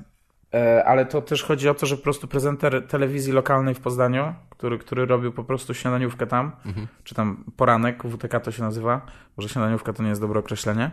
e, 0.53 0.83
ale 0.85 1.05
to 1.05 1.21
też 1.21 1.43
chodzi 1.43 1.69
o 1.69 1.73
to, 1.73 1.85
że 1.85 1.97
po 1.97 2.03
prostu 2.03 2.27
prezenter 2.27 2.87
telewizji 2.87 3.33
lokalnej 3.33 3.75
w 3.75 3.79
Poznaniu, 3.79 4.33
który, 4.49 4.79
który 4.79 5.05
robił 5.05 5.31
po 5.31 5.43
prostu 5.43 5.73
śniadaniówkę 5.73 6.27
tam, 6.27 6.51
Mhm. 6.65 6.87
czy 7.03 7.15
tam 7.15 7.43
poranek, 7.57 8.03
WTK 8.03 8.39
to 8.39 8.51
się 8.51 8.63
nazywa, 8.63 9.01
może 9.37 9.49
śniadaniówka 9.49 9.93
to 9.93 10.03
nie 10.03 10.09
jest 10.09 10.21
dobre 10.21 10.39
określenie, 10.39 10.91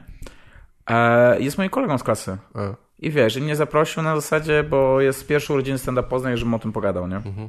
e, 0.90 1.40
jest 1.40 1.59
moim 1.59 1.70
kolegą 1.70 1.98
z 1.98 2.02
klasy. 2.02 2.36
A, 2.55 2.60
I 2.98 3.10
wiesz, 3.10 3.36
i 3.36 3.43
mnie 3.43 3.56
zaprosił 3.56 4.02
na 4.02 4.14
zasadzie, 4.14 4.62
bo 4.62 5.01
jest 5.01 5.26
pierwszy 5.26 5.52
urodziny 5.52 5.78
stand-up 5.78 6.09
Poznań, 6.09 6.36
żebym 6.36 6.55
o 6.55 6.59
tym 6.59 6.72
pogadał, 6.72 7.09
nie? 7.09 7.16
Mhm. 7.16 7.48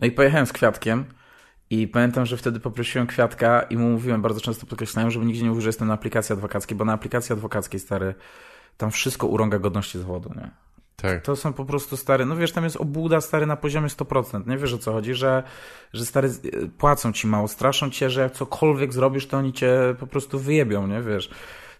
No 0.00 0.06
i 0.06 0.10
pojechałem 0.10 0.46
z 0.46 0.52
Kwiatkiem 0.52 1.04
i 1.70 1.88
pamiętam, 1.88 2.26
że 2.26 2.36
wtedy 2.36 2.60
poprosiłem 2.60 3.06
Kwiatka 3.06 3.62
i 3.62 3.76
mu 3.76 3.90
mówiłem, 3.90 4.22
bardzo 4.22 4.40
często 4.40 4.66
podkreślałem, 4.66 5.10
żeby 5.10 5.26
nigdzie 5.26 5.42
nie 5.42 5.48
mówił, 5.48 5.62
że 5.62 5.68
jestem 5.68 5.88
na 5.88 5.94
aplikacji 5.94 6.32
adwokackiej, 6.32 6.76
bo 6.76 6.84
na 6.84 6.92
aplikacji 6.92 7.32
adwokackiej, 7.32 7.80
stary, 7.80 8.14
tam 8.76 8.90
wszystko 8.90 9.26
urąga 9.26 9.58
godności 9.58 9.98
zawodu, 9.98 10.30
nie? 10.36 10.50
tak. 11.02 11.22
To 11.22 11.36
są 11.36 11.52
po 11.52 11.64
prostu 11.64 11.96
stary, 11.96 12.26
no 12.26 12.36
wiesz, 12.36 12.52
tam 12.52 12.64
jest 12.64 12.76
obłuda 12.76 13.20
stary 13.20 13.46
na 13.46 13.56
poziomie 13.56 13.88
100%. 13.88 14.46
Nie 14.46 14.58
wiesz 14.58 14.72
o 14.72 14.78
co 14.78 14.92
chodzi, 14.92 15.14
że, 15.14 15.42
że 15.92 16.06
stary 16.06 16.30
płacą 16.78 17.12
ci 17.12 17.26
mało, 17.26 17.48
straszą 17.48 17.90
cię, 17.90 18.10
że 18.10 18.20
jak 18.20 18.32
cokolwiek 18.32 18.92
zrobisz, 18.92 19.26
to 19.26 19.36
oni 19.36 19.52
cię 19.52 19.94
po 20.00 20.06
prostu 20.06 20.38
wyjebią, 20.38 20.86
nie 20.86 21.02
wiesz. 21.02 21.30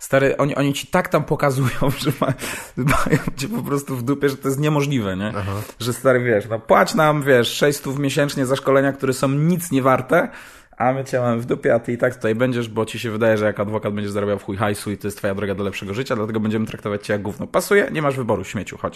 Stary, 0.01 0.37
oni, 0.37 0.55
oni 0.55 0.73
ci 0.73 0.87
tak 0.87 1.09
tam 1.09 1.25
pokazują, 1.25 1.91
że 1.99 2.13
ma, 2.21 2.33
mają 2.77 3.19
cię 3.37 3.49
po 3.49 3.63
prostu 3.63 3.97
w 3.97 4.03
dupie, 4.03 4.29
że 4.29 4.37
to 4.37 4.49
jest 4.49 4.61
niemożliwe, 4.61 5.17
nie? 5.17 5.33
Aha. 5.37 5.53
Że 5.81 5.93
stary, 5.93 6.21
wiesz, 6.21 6.49
no 6.49 6.59
płać 6.59 6.95
nam, 6.95 7.23
wiesz, 7.23 7.49
600 7.49 7.99
miesięcznie 7.99 8.47
za 8.47 8.57
szkolenia, 8.57 8.93
które 8.93 9.13
są 9.13 9.29
nic 9.29 9.71
nie 9.71 9.83
warte, 9.83 10.29
a 10.77 10.93
my 10.93 11.05
cię 11.05 11.21
mamy 11.21 11.41
w 11.41 11.47
dupie, 11.47 11.75
a 11.75 11.79
ty 11.79 11.93
i 11.93 11.99
tak 11.99 12.15
tutaj 12.15 12.35
będziesz, 12.35 12.69
bo 12.69 12.87
ci 12.87 12.99
się 12.99 13.11
wydaje, 13.11 13.37
że 13.37 13.45
jako 13.45 13.63
adwokat 13.63 13.95
będziesz 13.95 14.13
zarabiał 14.13 14.39
w 14.39 14.45
chuj 14.45 14.57
hajsu 14.57 14.91
i 14.91 14.99
to 14.99 15.07
jest 15.07 15.19
twoja 15.19 15.35
droga 15.35 15.55
do 15.55 15.65
lepszego 15.65 15.95
życia, 15.95 16.17
dlatego 16.17 16.41
będziemy 16.41 16.67
traktować 16.67 17.07
cię 17.07 17.13
jak 17.13 17.23
gówno. 17.23 17.47
Pasuje? 17.47 17.89
Nie 17.93 18.03
masz 18.03 18.17
wyboru, 18.17 18.45
śmieciu, 18.45 18.79
chodź. 18.79 18.95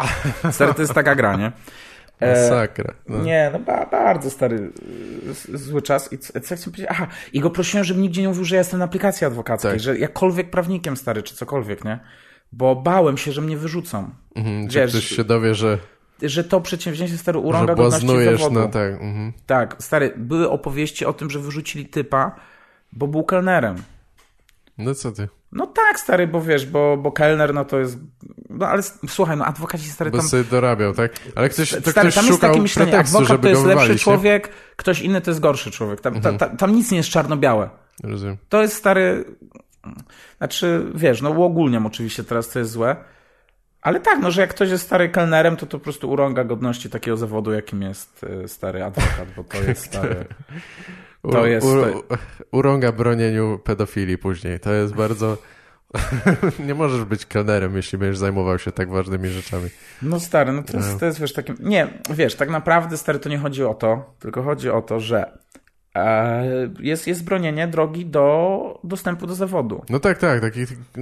Stary, 0.51 0.75
to 0.75 0.83
jest 0.83 0.95
taka 0.95 1.15
gra, 1.15 1.37
nie? 1.37 1.53
Masakra. 2.21 2.95
No. 3.09 3.23
Nie, 3.23 3.51
no 3.53 3.59
ba, 3.59 3.87
bardzo 3.87 4.31
stary, 4.31 4.73
zły 5.55 5.83
czas. 5.83 6.13
I 6.13 6.19
co, 6.19 6.33
co 6.41 6.57
chcę 6.57 6.65
powiedzieć? 6.65 6.87
Aha, 6.91 7.07
i 7.33 7.41
go 7.41 7.51
prosiłem, 7.51 7.85
żeby 7.85 8.01
nigdzie 8.01 8.23
nie 8.23 8.29
mówił, 8.29 8.45
że 8.45 8.55
ja 8.55 8.61
jestem 8.61 8.79
na 8.79 8.85
aplikacji 8.85 9.27
adwokackiej, 9.27 9.71
Tak. 9.71 9.81
że 9.81 9.99
jakkolwiek 9.99 10.51
prawnikiem 10.51 10.97
stary, 10.97 11.23
czy 11.23 11.35
cokolwiek, 11.35 11.85
nie? 11.85 11.99
Bo 12.53 12.77
bałem 12.77 13.17
się, 13.17 13.33
że 13.33 13.41
mnie 13.41 13.57
wyrzucą. 13.57 14.11
Mhm, 14.35 14.71
że 14.71 14.81
Wiesz, 14.81 14.91
ktoś 14.91 15.05
się 15.07 15.25
dowie, 15.25 15.55
że, 15.55 15.79
że 16.23 16.45
to 16.45 16.61
przedsięwzięcie 16.61 17.19
stary 17.19 17.39
urąga 17.39 17.75
godności 17.75 18.07
zawodu. 18.37 18.61
na 18.61 18.69
tak. 18.69 18.93
Mhm. 18.93 19.33
Tak, 19.47 19.77
stary, 19.79 20.13
były 20.17 20.51
opowieści 20.51 21.05
o 21.07 21.13
tym, 21.13 21.31
że 21.31 21.39
wyrzucili 21.39 21.87
typa, 21.87 22.37
bo 22.93 23.07
był 23.07 23.25
kelnerem. 23.25 23.77
No 24.79 24.95
co 24.95 25.13
ty? 25.13 25.29
No 25.55 25.67
tak, 25.67 26.01
stary, 26.01 26.27
bo 26.27 26.43
wiesz, 26.43 26.67
bo, 26.67 26.97
bo 26.97 27.13
kelner, 27.13 27.55
no 27.55 27.65
to 27.65 27.79
jest... 27.79 27.99
No 28.51 28.67
ale 28.67 28.83
słuchaj, 29.09 29.37
no 29.37 29.45
adwokaci 29.45 29.89
stary 29.89 30.11
Bo 30.11 30.19
tam... 30.19 30.29
sobie 30.29 30.45
dorabiał, 30.45 30.95
tak? 30.95 31.13
Ale 31.35 31.49
ktoś, 31.49 31.71
to 31.71 31.91
Stary, 31.91 31.93
ktoś 31.93 32.15
tam 32.15 32.27
jest 32.27 32.41
takie 32.41 32.61
myślenie, 32.61 32.91
pretekstu, 32.93 33.19
adwokat 33.19 33.43
to 33.43 33.49
jest 33.49 33.65
lepszy 33.65 33.99
człowiek, 33.99 34.49
ktoś 34.77 35.01
inny 35.01 35.21
to 35.21 35.31
jest 35.31 35.41
gorszy 35.41 35.71
człowiek. 35.71 36.01
Tam, 36.01 36.15
Mhm. 36.17 36.39
ta, 36.39 36.49
ta, 36.49 36.57
tam 36.57 36.75
nic 36.75 36.91
nie 36.91 36.97
jest 36.97 37.09
czarno-białe. 37.11 37.71
Rozumiem. 38.03 38.37
To 38.49 38.63
jest 38.63 38.75
stary... 38.75 39.25
Znaczy, 40.39 40.87
wiesz, 40.95 41.23
no 41.23 41.31
uogólniam 41.31 41.87
oczywiście 41.87 42.25
teraz, 42.25 42.49
co 42.49 42.59
jest 42.59 42.71
złe, 42.71 42.97
ale 43.83 44.01
tak, 44.01 44.19
no, 44.23 44.31
że 44.31 44.41
jak 44.41 44.51
ktoś 44.51 44.71
jest 44.71 44.85
stary 44.85 45.09
kelnerem, 45.09 45.57
to 45.57 45.67
to 45.67 45.79
po 45.79 45.85
prostu 45.85 46.11
urąga 46.11 46.45
godności 46.45 46.91
takiego 46.91 47.17
zawodu, 47.17 47.53
jakim 47.53 47.83
jest 47.83 48.25
y, 48.45 48.49
stary 48.49 48.85
adwokat, 48.85 49.29
bo 49.37 49.45
to 49.45 49.63
jest 49.63 49.85
stary... 49.93 50.25
To 51.33 51.41
U- 51.43 51.47
jest- 51.47 51.67
U, 51.67 52.57
urąga 52.57 52.93
bronieniu 52.93 53.59
pedofilii 53.65 54.19
później. 54.19 54.61
To 54.61 54.73
jest 54.73 54.95
bardzo... 54.95 55.37
nie 56.67 56.75
możesz 56.75 57.05
być 57.05 57.27
kelnerem, 57.27 57.77
jeśli 57.77 57.99
będziesz 57.99 58.19
zajmował 58.19 58.59
się 58.59 58.73
tak 58.73 58.91
ważnymi 58.91 59.29
rzeczami. 59.29 59.69
No 60.03 60.21
stary, 60.21 60.53
no 60.53 60.63
to 60.63 60.77
jest, 60.77 61.01
to 61.01 61.07
jest 61.07 61.21
wiesz, 61.21 61.33
takim... 61.33 61.57
Nie, 61.61 61.89
wiesz, 62.11 62.35
tak 62.35 62.51
naprawdę 62.51 62.97
stary 62.97 63.19
to 63.19 63.29
nie 63.29 63.39
chodzi 63.39 63.65
o 63.65 63.75
to, 63.75 64.15
tylko 64.19 64.43
chodzi 64.43 64.71
o 64.71 64.83
to, 64.83 65.01
że 65.01 65.39
e, 65.95 66.45
jest, 66.81 67.07
jest 67.07 67.25
bronienie 67.25 67.69
drogi 67.69 68.07
do 68.07 68.81
dostępu 68.85 69.27
do 69.27 69.35
zawodu. 69.35 69.85
No 69.89 70.01
tak, 70.01 70.19
tak, 70.19 70.41
taki 70.41 70.61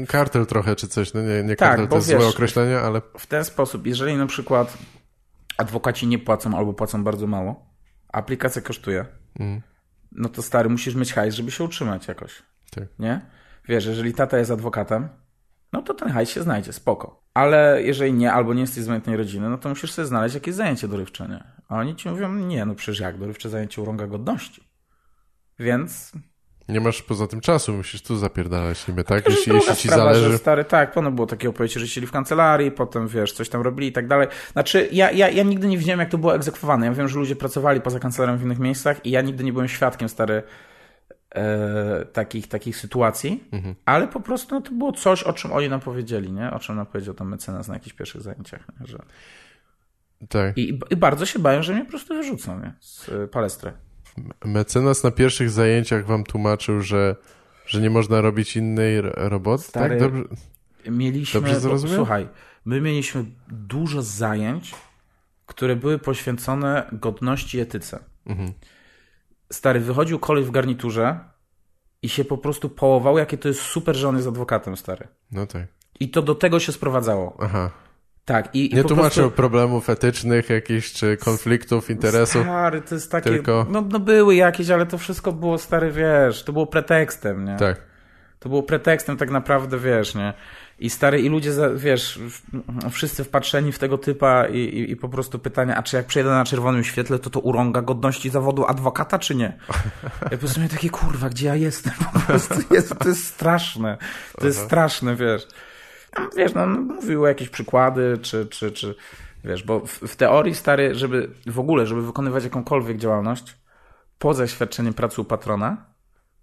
kartel 0.09 0.47
trochę 0.47 0.77
czy 0.77 0.89
coś. 0.89 1.15
No 1.15 1.23
nie, 1.23 1.43
nie 1.43 1.57
Tak, 1.57 1.69
kartel 1.69 1.89
to 1.89 1.97
jest 1.97 2.09
wiesz- 2.11 2.20
złe 2.20 2.31
określenie, 2.31 2.78
ale 2.81 3.03
W 3.19 3.27
ten 3.27 3.44
sposób, 3.44 3.86
jeżeli 3.86 4.16
na 4.16 4.27
przykład 4.27 4.78
adwokaci 5.59 6.07
nie 6.07 6.19
płacą 6.19 6.57
albo 6.57 6.73
płacą 6.73 7.05
bardzo 7.05 7.27
mało, 7.27 7.66
a 8.12 8.19
aplikacja 8.19 8.62
kosztuje, 8.62 9.05
Mm. 9.40 9.61
No 10.14 10.28
to 10.28 10.43
stary, 10.43 10.68
musisz 10.68 10.94
mieć 10.94 11.12
hajs, 11.12 11.34
żeby 11.34 11.51
się 11.51 11.64
utrzymać 11.64 12.09
jakoś. 12.09 12.43
Tak. 12.70 12.84
Nie? 12.98 13.20
Wiesz, 13.68 13.86
jeżeli 13.86 14.14
tata 14.14 14.39
jest 14.39 14.51
adwokatem, 14.51 15.09
no 15.72 15.82
to 15.82 15.94
ten 15.94 16.09
hajs 16.09 16.30
się 16.30 16.43
znajdzie, 16.43 16.72
spoko. 16.72 17.22
Ale 17.34 17.82
jeżeli 17.82 18.12
nie, 18.12 18.32
albo 18.32 18.55
nie 18.55 18.60
jesteś 18.60 18.84
z 18.84 18.89
majątnej 18.89 19.16
rodziny, 19.16 19.51
no 19.51 19.59
to 19.59 19.68
musisz 19.68 19.93
sobie 19.93 20.06
znaleźć 20.06 20.34
jakieś 20.34 20.55
zajęcie 20.55 20.89
dorywcze, 20.89 21.28
nie? 21.28 21.44
A 21.68 21.78
oni 21.78 21.97
ci 21.97 22.09
mówią, 22.09 22.34
nie, 22.34 22.64
no 22.64 22.74
przecież 22.74 23.01
jak, 23.01 23.18
dorywcze 23.18 23.48
zajęcie 23.48 23.82
urąga 23.82 24.06
godności. 24.06 24.68
Więc 25.59 26.12
nie 26.68 26.80
masz 26.80 27.02
poza 27.02 27.26
tym 27.26 27.40
czasu, 27.40 27.72
musisz 27.72 28.02
tu 28.02 28.16
zapierdalać 28.16 28.89
niby, 28.89 29.05
tak? 29.05 29.28
Jeśli, 29.28 29.52
druga 29.52 29.66
jeśli 29.68 29.76
ci 29.76 29.89
sprawa, 29.89 30.05
zależy. 30.14 30.32
Że 30.32 30.39
stary, 30.39 30.64
tak, 30.64 30.93
pono 30.93 31.10
było 31.10 31.26
takie 31.26 31.48
opowieści, 31.48 31.80
że 31.80 31.89
siedzieli 31.89 32.06
w 32.06 32.12
kancelarii, 32.12 32.70
potem 32.70 33.09
wiesz, 33.09 33.32
coś 33.32 33.48
tam 33.48 33.62
robili 33.62 33.89
i 33.89 33.93
tak 33.93 34.09
dalej. 34.09 34.28
Znaczy, 34.52 34.89
ja, 34.93 35.10
ja, 35.10 35.28
ja 35.28 35.43
nigdy 35.43 35.68
nie 35.68 35.78
widziałem, 35.78 36.01
jak 36.01 36.09
to 36.10 36.18
było 36.18 36.34
egzekwowane. 36.34 36.86
Ja 36.86 36.93
wiem, 36.93 37.09
że 37.09 37.18
ludzie 37.18 37.36
pracowali 37.36 37.80
poza 37.80 37.98
kancelarią 38.01 38.39
w 38.39 38.43
innych 38.43 38.59
miejscach 38.59 39.06
i 39.06 39.10
ja 39.10 39.20
nigdy 39.20 39.44
nie 39.44 39.52
byłem 39.52 39.68
świadkiem, 39.68 40.09
stary, 40.09 40.43
e, 41.34 42.05
takich, 42.12 42.48
takich 42.48 42.76
sytuacji, 42.76 43.44
Mhm. 43.52 43.74
ale 43.84 44.09
po 44.09 44.20
prostu 44.20 44.55
no, 44.55 44.60
to 44.60 44.70
było 44.72 44.93
coś, 44.93 45.22
o 45.22 45.32
czym 45.32 45.52
oni 45.52 45.68
nam 45.68 45.80
powiedzieli, 45.80 46.32
nie? 46.32 46.51
O 46.51 46.59
czym 46.59 46.76
nam 46.76 46.86
powiedział 46.86 47.14
tam 47.14 47.28
mecenas 47.28 47.68
na 47.68 47.74
jakichś 47.74 47.97
pierwszych 47.97 48.20
zajęciach, 48.20 48.66
nie? 48.80 48.86
Że... 48.86 48.98
Tak. 50.28 50.59
I, 50.59 50.78
I 50.90 50.97
bardzo 50.97 51.26
się 51.26 51.39
bają, 51.39 51.62
że 51.62 51.72
mnie 51.72 51.84
po 51.84 51.90
prostu 51.90 52.14
wyrzucą, 52.14 52.60
nie? 52.60 52.74
Z 52.80 53.09
e, 53.09 53.28
palestry. 53.28 53.72
Mecenas 54.44 55.05
na 55.05 55.10
pierwszych 55.10 55.51
zajęciach 55.51 56.06
wam 56.06 56.24
tłumaczył, 56.24 56.80
że, 56.80 57.16
że 57.66 57.80
nie 57.80 57.90
można 57.90 58.20
robić 58.20 58.56
innej 58.56 59.01
ro- 59.01 59.12
roboty, 59.28 59.64
Stary, 59.64 59.89
tak? 59.89 59.98
Dobrze? 60.12 60.22
Mieliśmy, 60.90 61.40
Dobrze 61.40 61.60
zrozumiałem? 61.60 61.98
słuchaj, 61.98 62.28
my 62.64 62.80
mieliśmy 62.80 63.24
dużo 63.48 64.02
zajęć, 64.02 64.74
które 65.47 65.76
były 65.76 65.98
poświęcone 65.98 66.89
godności 66.93 67.59
i 67.59 67.60
etyce. 67.60 67.98
Mhm. 68.26 68.52
Stary, 69.52 69.80
wychodził 69.80 70.18
kolej 70.18 70.44
w 70.44 70.51
garniturze 70.51 71.20
i 72.02 72.09
się 72.09 72.24
po 72.24 72.39
prostu 72.39 72.68
połował, 72.70 73.18
jakie 73.18 73.39
to 73.39 73.48
jest 73.48 73.60
super, 73.60 73.97
że 73.97 74.09
on 74.09 74.16
jest 74.16 74.28
adwokatem, 74.28 74.76
stary. 74.76 75.09
No 75.30 75.47
tak. 75.47 75.66
I 76.01 76.09
to 76.10 76.22
do 76.22 76.34
tego 76.34 76.60
się 76.60 76.72
sprowadzało. 76.72 77.36
Aha. 77.40 77.70
Tak, 78.24 78.55
i, 78.55 78.73
i 78.73 78.74
Nie 78.77 78.85
tłumaczył 78.85 79.23
prostu... 79.23 79.31
problemów 79.36 79.90
etycznych 79.90 80.51
jakichś, 80.51 80.93
czy 80.93 81.16
konfliktów, 81.16 81.90
interesów. 81.90 82.43
Stary, 82.43 82.81
to 82.81 82.94
jest 82.94 83.11
takie... 83.11 83.31
tylko- 83.31 83.66
No, 83.70 83.85
no 83.90 83.99
były 84.01 84.35
jakieś, 84.35 84.70
ale 84.70 84.86
to 84.86 84.99
wszystko 84.99 85.32
było, 85.32 85.59
stary, 85.59 85.90
wiesz, 85.93 86.43
to 86.44 86.53
było 86.53 86.66
pretekstem, 86.66 87.44
nie? 87.44 87.57
Tak. 87.57 87.81
To 88.39 88.49
było 88.49 88.62
pretekstem 88.62 89.16
tak 89.16 89.31
naprawdę, 89.31 89.78
wiesz, 89.78 90.15
nie? 90.15 90.32
I 90.78 90.90
stary, 90.90 91.20
i 91.20 91.28
ludzie, 91.28 91.51
wiesz, 91.77 92.19
w- 92.23 92.90
wszyscy 92.90 93.24
wpatrzeni 93.24 93.73
w 93.73 93.78
tego 93.78 93.99
typa 93.99 94.47
i, 94.47 94.59
i, 94.59 94.90
i 94.90 94.97
po 94.97 95.09
prostu 95.09 95.39
pytania, 95.39 95.77
a 95.77 95.82
czy 95.82 95.97
jak 95.97 96.07
przyjedę 96.07 96.31
na 96.31 96.44
czerwonym 96.44 96.85
świetle, 96.85 97.19
to 97.19 97.31
to 97.31 97.40
urąga 97.40 97.82
godności 97.82 98.31
zawodu 98.31 98.65
adwokata, 98.66 99.19
czy 99.19 99.35
nie? 99.35 99.59
Ja 100.23 100.31
po 100.31 100.39
prostu 100.39 100.61
miałem 100.61 100.70
takie, 100.77 100.90
kurwa, 100.90 101.28
gdzie 101.28 101.47
ja 101.47 101.57
jestem? 101.57 101.93
Po 102.15 102.20
prostu 102.20 102.55
jest, 102.70 102.99
to 102.99 103.09
jest 103.09 103.27
straszne. 103.27 103.99
To 104.39 104.47
jest 104.47 104.61
straszne, 104.61 105.16
wiesz. 105.16 105.47
No, 106.18 106.28
Wiesz, 106.36 106.55
no, 106.55 106.66
mówił 106.66 107.26
jakieś 107.26 107.48
przykłady, 107.48 108.18
czy, 108.22 108.47
czy, 108.47 108.72
czy, 108.72 108.94
wiesz, 109.44 109.62
bo 109.62 109.80
w, 109.80 109.90
w 109.90 110.16
teorii, 110.16 110.55
stary, 110.55 110.94
żeby 110.94 111.30
w 111.47 111.59
ogóle, 111.59 111.86
żeby 111.86 112.02
wykonywać 112.02 112.44
jakąkolwiek 112.44 112.98
działalność, 112.98 113.56
poza 114.18 114.47
świadczeniem 114.47 114.94
pracy 114.94 115.20
u 115.20 115.24
patrona, 115.24 115.86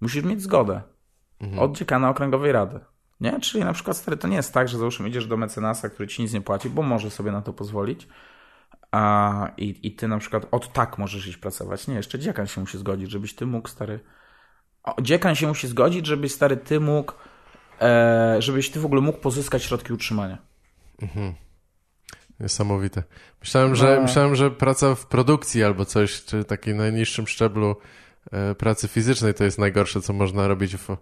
musisz 0.00 0.24
mieć 0.24 0.42
zgodę 0.42 0.82
od 1.58 1.76
dziekana 1.76 2.10
okręgowej 2.10 2.52
rady. 2.52 2.80
Nie? 3.20 3.40
Czyli 3.40 3.64
na 3.64 3.72
przykład 3.72 3.96
stary, 3.96 4.16
to 4.16 4.28
nie 4.28 4.36
jest 4.36 4.54
tak, 4.54 4.68
że 4.68 4.78
załóżmy 4.78 5.08
idziesz 5.08 5.26
do 5.26 5.36
mecenasa, 5.36 5.88
który 5.88 6.08
ci 6.08 6.22
nic 6.22 6.32
nie 6.32 6.40
płaci, 6.40 6.70
bo 6.70 6.82
może 6.82 7.10
sobie 7.10 7.32
na 7.32 7.42
to 7.42 7.52
pozwolić. 7.52 8.08
A, 8.92 9.50
i, 9.56 9.86
I 9.86 9.94
ty 9.94 10.08
na 10.08 10.18
przykład 10.18 10.46
od 10.50 10.72
tak 10.72 10.98
możesz 10.98 11.26
iść 11.26 11.36
pracować. 11.36 11.88
Nie, 11.88 11.94
jeszcze 11.94 12.18
dziekan 12.18 12.46
się 12.46 12.60
musi 12.60 12.78
zgodzić, 12.78 13.10
żebyś 13.10 13.34
ty 13.34 13.46
mógł, 13.46 13.68
stary. 13.68 14.00
O, 14.82 15.02
dziekan 15.02 15.34
się 15.34 15.46
musi 15.46 15.68
zgodzić, 15.68 16.06
żebyś 16.06 16.32
stary 16.32 16.56
ty 16.56 16.80
mógł, 16.80 17.12
żebyś 18.38 18.70
ty 18.70 18.80
w 18.80 18.84
ogóle 18.84 19.00
mógł 19.00 19.18
pozyskać 19.18 19.62
środki 19.62 19.92
utrzymania. 19.92 20.38
Niesamowite. 22.40 23.02
Myślałem, 23.40 23.74
że, 23.74 23.96
No. 23.96 24.02
myślałem, 24.02 24.34
że 24.36 24.50
praca 24.50 24.94
w 24.94 25.06
produkcji 25.06 25.64
albo 25.64 25.84
coś, 25.84 26.24
czy 26.24 26.44
takim 26.44 26.76
najniższym 26.76 27.26
szczeblu 27.26 27.76
e, 28.32 28.54
pracy 28.54 28.88
fizycznej 28.88 29.34
to 29.34 29.44
jest 29.44 29.58
najgorsze, 29.58 30.00
co 30.00 30.12
można 30.12 30.48
robić 30.48 30.76
w 30.76 30.96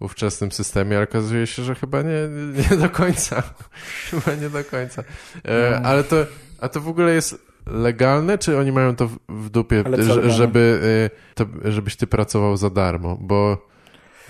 ówczesnym 0.00 0.52
systemie, 0.52 0.96
ale 0.96 1.04
okazuje 1.04 1.46
się, 1.46 1.62
że 1.62 1.74
chyba 1.74 2.02
nie, 2.02 2.28
nie 2.70 2.76
do 2.76 2.90
końca. 2.90 3.42
chyba 4.10 4.34
nie 4.34 4.50
do 4.50 4.64
końca. 4.64 5.02
E, 5.44 5.70
No. 5.80 5.88
Ale 5.88 6.04
to, 6.04 6.16
a 6.60 6.68
to 6.68 6.80
w 6.80 6.88
ogóle 6.88 7.14
jest 7.14 7.42
legalne, 7.66 8.38
czy 8.38 8.58
oni 8.58 8.72
mają 8.72 8.96
to 8.96 9.08
w, 9.28 9.50
dupie, 9.50 9.84
żeby, 10.26 10.80
e, 11.14 11.34
to, 11.34 11.46
żebyś 11.72 11.96
ty 11.96 12.06
pracował 12.06 12.56
za 12.56 12.70
darmo? 12.70 13.16
Bo, 13.20 13.66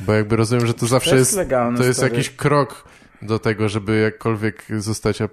bo 0.00 0.12
jakby 0.12 0.36
rozumiem, 0.36 0.66
że 0.66 0.74
to 0.74 0.86
zawsze 0.86 1.10
to 1.10 1.16
jest, 1.16 1.30
jest 1.30 1.38
legalne, 1.38 1.78
to 1.78 1.84
jest 1.84 1.98
stary. 1.98 2.12
jakiś 2.14 2.30
krok 2.30 2.84
do 3.22 3.38
tego, 3.38 3.68
żeby 3.68 4.00
jakkolwiek 4.00 4.64
zostać 4.78 5.20
ad- 5.22 5.30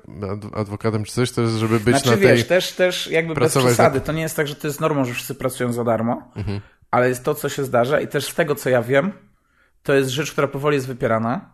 adwokatem 0.55 1.03
czy 1.03 1.11
coś, 1.13 1.31
to 1.31 1.41
jest, 1.41 1.55
żeby 1.55 1.79
być 1.79 1.95
Znaczy 1.95 2.09
na 2.09 2.27
tej... 2.27 2.38
wiesz, 2.38 2.47
też, 2.47 2.71
też 2.71 3.07
jakby 3.07 3.33
bez 3.33 3.55
Mhm. 3.57 3.65
przesady. 3.73 4.01
To 4.01 4.11
nie 4.11 4.21
jest 4.21 4.35
tak, 4.35 4.47
że 4.47 4.55
to 4.55 4.67
jest 4.67 4.79
normą, 4.81 5.05
że 5.05 5.13
wszyscy 5.13 5.35
pracują 5.35 5.73
za 5.73 5.83
darmo, 5.83 6.31
ale 6.91 7.09
jest 7.09 7.23
to, 7.23 7.35
co 7.35 7.49
się 7.49 7.63
zdarza 7.63 7.99
i 7.99 8.07
też 8.07 8.25
z 8.31 8.35
tego, 8.35 8.55
co 8.55 8.69
ja 8.69 8.81
wiem, 8.81 9.11
to 9.83 9.93
jest 9.93 10.09
rzecz, 10.09 10.31
która 10.31 10.47
powoli 10.47 10.75
jest 10.75 10.88
wypierana, 10.88 11.49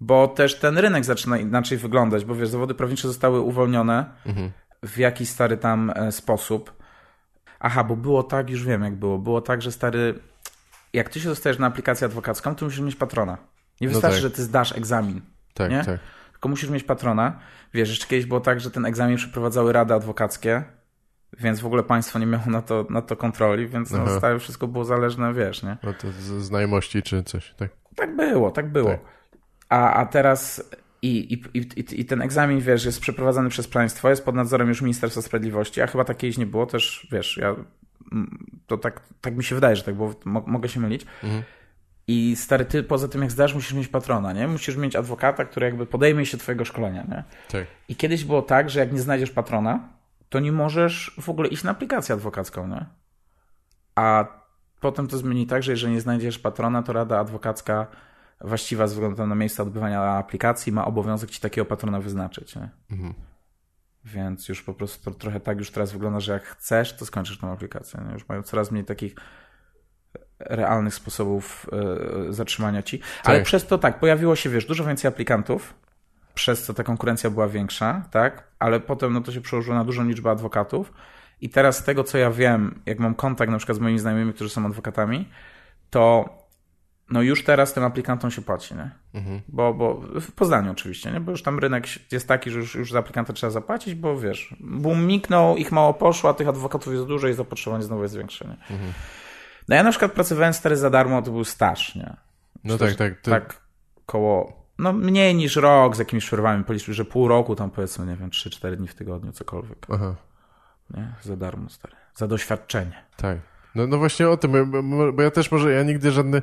bo 0.00 0.28
też 0.28 0.58
ten 0.58 0.78
rynek 0.78 1.04
zaczyna 1.04 1.38
inaczej 1.38 1.78
wyglądać, 1.78 2.24
bo 2.24 2.34
wiesz, 2.34 2.48
zawody 2.48 2.74
prawnicze 2.74 3.08
zostały 3.08 3.40
uwolnione 3.40 4.04
Mhm. 4.26 4.50
w 4.82 4.98
jakiś 4.98 5.28
stary 5.28 5.56
tam 5.56 5.92
e, 5.96 6.12
sposób. 6.12 6.72
Aha, 7.60 7.84
bo 7.84 7.96
było 7.96 8.22
tak, 8.22 8.50
już 8.50 8.64
wiem 8.64 8.82
jak 8.82 8.96
było. 8.96 9.18
Było 9.18 9.40
tak, 9.40 9.62
że 9.62 9.72
stary, 9.72 10.18
jak 10.96 11.08
ty 11.08 11.20
się 11.20 11.28
dostajesz 11.28 11.58
na 11.58 11.66
aplikację 11.66 12.04
adwokacką, 12.04 12.54
to 12.54 12.64
musisz 12.64 12.80
mieć 12.80 12.96
patrona. 12.96 13.38
Nie 13.80 13.86
No 13.86 13.92
wystarczy, 13.92 14.16
tak. 14.16 14.22
że 14.22 14.30
ty 14.30 14.42
zdasz 14.42 14.72
egzamin 14.76 15.20
Tak, 15.54 15.70
nie? 15.70 15.84
tak. 15.84 16.00
tylko 16.32 16.48
musisz 16.48 16.70
mieć 16.70 16.82
patrona. 16.84 17.38
Wiesz, 17.74 17.88
jeszcze 17.88 18.06
kiedyś 18.06 18.26
było 18.26 18.40
tak, 18.40 18.60
że 18.60 18.70
ten 18.70 18.86
egzamin 18.86 19.16
przeprowadzały 19.16 19.72
rady 19.72 19.94
adwokackie, 19.94 20.62
więc 21.40 21.60
w 21.60 21.66
ogóle 21.66 21.82
państwo 21.82 22.18
nie 22.18 22.26
miało 22.26 22.44
na 22.46 22.62
to, 22.62 22.86
na 22.90 23.02
to 23.02 23.16
kontroli, 23.16 23.66
więc 23.68 23.90
no, 23.90 23.98
Aha. 24.06 24.18
stałe 24.18 24.38
wszystko 24.38 24.66
było 24.66 24.84
zależne, 24.84 25.34
wiesz, 25.34 25.62
nie? 25.62 25.76
No 25.82 25.92
to 25.92 26.12
z 26.12 26.24
znajomości 26.24 27.02
czy 27.02 27.22
coś, 27.22 27.54
tak. 27.56 27.70
Tak 27.96 28.16
było, 28.16 28.50
tak 28.50 28.72
było. 28.72 28.90
Tak. 28.90 29.00
A, 29.68 29.92
a 29.94 30.06
teraz 30.06 30.70
i, 31.02 31.34
i, 31.34 31.58
i, 31.58 32.00
i 32.00 32.04
ten 32.04 32.22
egzamin, 32.22 32.60
wiesz, 32.60 32.84
jest 32.84 33.00
przeprowadzany 33.00 33.48
przez 33.48 33.68
państwo, 33.68 34.10
jest 34.10 34.24
pod 34.24 34.34
nadzorem 34.34 34.68
już 34.68 34.82
Ministerstwa 34.82 35.22
Sprawiedliwości, 35.22 35.82
a 35.82 35.86
chyba 35.86 36.04
tak 36.04 36.16
kiedyś 36.16 36.38
nie 36.38 36.46
było, 36.46 36.66
też, 36.66 37.08
wiesz, 37.12 37.36
ja 37.36 37.56
to 38.66 38.78
tak, 38.78 39.00
tak 39.20 39.36
mi 39.36 39.44
się 39.44 39.54
wydaje, 39.54 39.76
że 39.76 39.82
tak 39.82 39.94
mo, 40.24 40.42
mogę 40.46 40.68
się 40.68 40.80
mylić. 40.80 41.06
Mhm. 41.24 41.42
I 42.08 42.36
stary, 42.36 42.64
ty 42.64 42.82
poza 42.82 43.08
tym 43.08 43.22
jak 43.22 43.30
zdasz, 43.30 43.54
musisz 43.54 43.72
mieć 43.72 43.88
patrona, 43.88 44.32
nie? 44.32 44.48
Musisz 44.48 44.76
mieć 44.76 44.96
adwokata, 44.96 45.44
który 45.44 45.66
jakby 45.66 45.86
podejmie 45.86 46.26
się 46.26 46.38
twojego 46.38 46.64
szkolenia, 46.64 47.02
nie? 47.02 47.24
Tak. 47.48 47.66
I 47.88 47.96
kiedyś 47.96 48.24
było 48.24 48.42
tak, 48.42 48.70
że 48.70 48.80
jak 48.80 48.92
nie 48.92 49.00
znajdziesz 49.00 49.30
patrona, 49.30 49.88
to 50.28 50.40
nie 50.40 50.52
możesz 50.52 51.16
w 51.20 51.28
ogóle 51.28 51.48
iść 51.48 51.64
na 51.64 51.70
aplikację 51.70 52.14
adwokacką, 52.14 52.68
nie? 52.68 52.86
A 53.94 54.24
potem 54.80 55.06
to 55.06 55.18
zmieni 55.18 55.46
tak, 55.46 55.62
że 55.62 55.72
jeżeli 55.72 55.92
nie 55.92 56.00
znajdziesz 56.00 56.38
patrona, 56.38 56.82
to 56.82 56.92
rada 56.92 57.18
adwokacka 57.18 57.86
właściwa 58.40 58.86
ze 58.86 58.94
względu 58.94 59.26
na 59.26 59.34
miejsce 59.34 59.62
odbywania 59.62 60.02
aplikacji 60.02 60.72
ma 60.72 60.84
obowiązek 60.84 61.30
ci 61.30 61.40
takiego 61.40 61.64
patrona 61.64 62.00
wyznaczyć, 62.00 62.56
nie? 62.56 62.68
Mhm. 62.90 63.14
Więc 64.06 64.48
już 64.48 64.62
po 64.62 64.74
prostu 64.74 65.10
to 65.10 65.18
trochę 65.18 65.40
tak 65.40 65.58
już 65.58 65.70
teraz 65.70 65.92
wygląda, 65.92 66.20
że 66.20 66.32
jak 66.32 66.44
chcesz, 66.44 66.96
to 66.96 67.06
skończysz 67.06 67.38
tą 67.38 67.52
aplikację. 67.52 68.00
Nie? 68.06 68.12
Już 68.12 68.28
mają 68.28 68.42
coraz 68.42 68.70
mniej 68.70 68.84
takich 68.84 69.14
realnych 70.40 70.94
sposobów 70.94 71.66
y, 72.28 72.32
zatrzymania 72.32 72.82
ci. 72.82 73.00
Ale 73.24 73.38
Tak. 73.38 73.46
przez 73.46 73.66
to 73.66 73.78
tak, 73.78 74.00
pojawiło 74.00 74.36
się, 74.36 74.50
wiesz, 74.50 74.64
dużo 74.66 74.84
więcej 74.84 75.08
aplikantów, 75.08 75.74
przez 76.34 76.64
co 76.64 76.74
ta 76.74 76.84
konkurencja 76.84 77.30
była 77.30 77.48
większa, 77.48 78.08
tak? 78.10 78.44
Ale 78.58 78.80
potem 78.80 79.12
no 79.12 79.20
to 79.20 79.32
się 79.32 79.40
przełożyło 79.40 79.76
na 79.76 79.84
dużą 79.84 80.04
liczbę 80.04 80.30
adwokatów. 80.30 80.92
I 81.40 81.50
teraz 81.50 81.76
z 81.78 81.84
tego, 81.84 82.04
co 82.04 82.18
ja 82.18 82.30
wiem, 82.30 82.82
jak 82.86 82.98
mam 82.98 83.14
kontakt 83.14 83.52
na 83.52 83.58
przykład 83.58 83.78
z 83.78 83.80
moimi 83.80 83.98
znajomymi, 83.98 84.32
którzy 84.32 84.50
są 84.50 84.66
adwokatami, 84.66 85.28
to 85.90 86.28
no 87.10 87.22
już 87.22 87.44
teraz 87.44 87.72
tym 87.72 87.84
aplikantom 87.84 88.30
się 88.30 88.42
płaci, 88.42 88.74
nie? 88.74 88.90
Mhm. 89.14 89.40
Bo, 89.48 89.74
bo 89.74 90.00
w 90.20 90.32
Poznaniu 90.32 90.70
oczywiście, 90.72 91.10
nie? 91.12 91.20
Bo 91.20 91.30
już 91.30 91.42
tam 91.42 91.58
rynek 91.58 91.86
jest 92.12 92.28
taki, 92.28 92.50
że 92.50 92.58
już, 92.58 92.74
już 92.74 92.92
za 92.92 92.98
aplikanta 92.98 93.32
trzeba 93.32 93.50
zapłacić, 93.50 93.94
bo 93.94 94.18
wiesz, 94.18 94.54
boom 94.60 95.06
miknął, 95.06 95.56
ich 95.56 95.72
mało 95.72 95.94
poszło, 95.94 96.30
a 96.30 96.34
tych 96.34 96.48
adwokatów 96.48 96.92
jest 96.92 97.04
dużo 97.06 97.28
i 97.28 97.32
zapotrzebowanie 97.34 97.84
znowu 97.84 98.02
jest 98.02 98.16
większe, 98.16 98.44
nie? 98.44 98.74
Mhm. 98.76 98.92
No 99.68 99.76
ja 99.76 99.82
na 99.82 99.90
przykład 99.90 100.12
pracowałem 100.12 100.52
stary 100.54 100.76
za 100.76 100.90
darmo, 100.90 101.22
to 101.22 101.30
był 101.30 101.44
staż, 101.44 101.94
nie? 101.94 102.16
No 102.64 102.78
tak, 102.78 102.94
tak. 102.94 103.20
To, 103.20 103.30
Tak 103.30 103.60
koło, 104.06 104.66
no 104.78 104.92
mniej 104.92 105.34
niż 105.34 105.56
rok 105.56 105.96
z 105.96 105.98
jakimiś 105.98 106.26
przerwami, 106.26 106.64
powiedzmy, 106.64 106.94
że 106.94 107.04
pół 107.04 107.28
roku 107.28 107.56
tam 107.56 107.70
powiedzmy, 107.70 108.06
nie 108.06 108.16
wiem, 108.16 108.30
3-4 108.30 108.76
dni 108.76 108.88
w 108.88 108.94
tygodniu, 108.94 109.32
cokolwiek, 109.32 109.86
Aha, 109.92 110.14
nie? 110.90 111.12
Za 111.22 111.36
darmo, 111.36 111.68
stary. 111.70 111.94
Za 112.14 112.26
doświadczenie. 112.28 113.04
tak. 113.16 113.38
No, 113.74 113.86
no 113.86 113.98
właśnie 113.98 114.28
o 114.28 114.36
tym, 114.36 114.52
bo, 114.70 114.82
bo- 114.82 115.12
bo 115.12 115.22
ja 115.22 115.30
też 115.30 115.52
może, 115.52 115.72
ja 115.72 115.82
nigdy 115.82 116.10
żadny, 116.10 116.42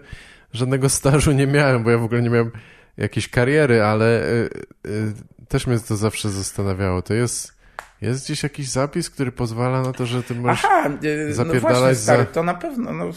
żadnego 0.54 0.90
stażu 0.90 1.32
nie 1.32 1.48
miałem, 1.48 1.84
bo 1.84 1.92
ja 1.92 1.98
w 1.98 2.04
ogóle 2.04 2.22
nie 2.22 2.30
miałem 2.30 2.52
jakiejś 2.98 3.30
kariery, 3.30 3.84
ale 3.84 4.24
y, 4.24 4.50
y, 4.88 5.14
też 5.48 5.68
mnie 5.68 5.80
to 5.80 5.96
zawsze 5.98 6.30
zastanawiało. 6.30 7.02
To 7.02 7.14
jest, 7.14 7.54
jest 8.02 8.26
gdzieś 8.26 8.44
jakiś 8.44 8.70
zapis, 8.70 9.10
który 9.10 9.32
pozwala 9.32 9.82
na 9.82 9.94
to, 9.94 10.06
że 10.06 10.24
ty 10.24 10.36
możesz... 10.36 10.66
Aha, 10.66 10.90
y, 11.04 11.34
no 11.38 11.46
właśnie, 11.46 11.60
stary, 11.96 11.96
za- 11.96 12.26
to 12.26 12.44
na 12.44 12.54
pewno, 12.54 12.94
no 12.94 13.12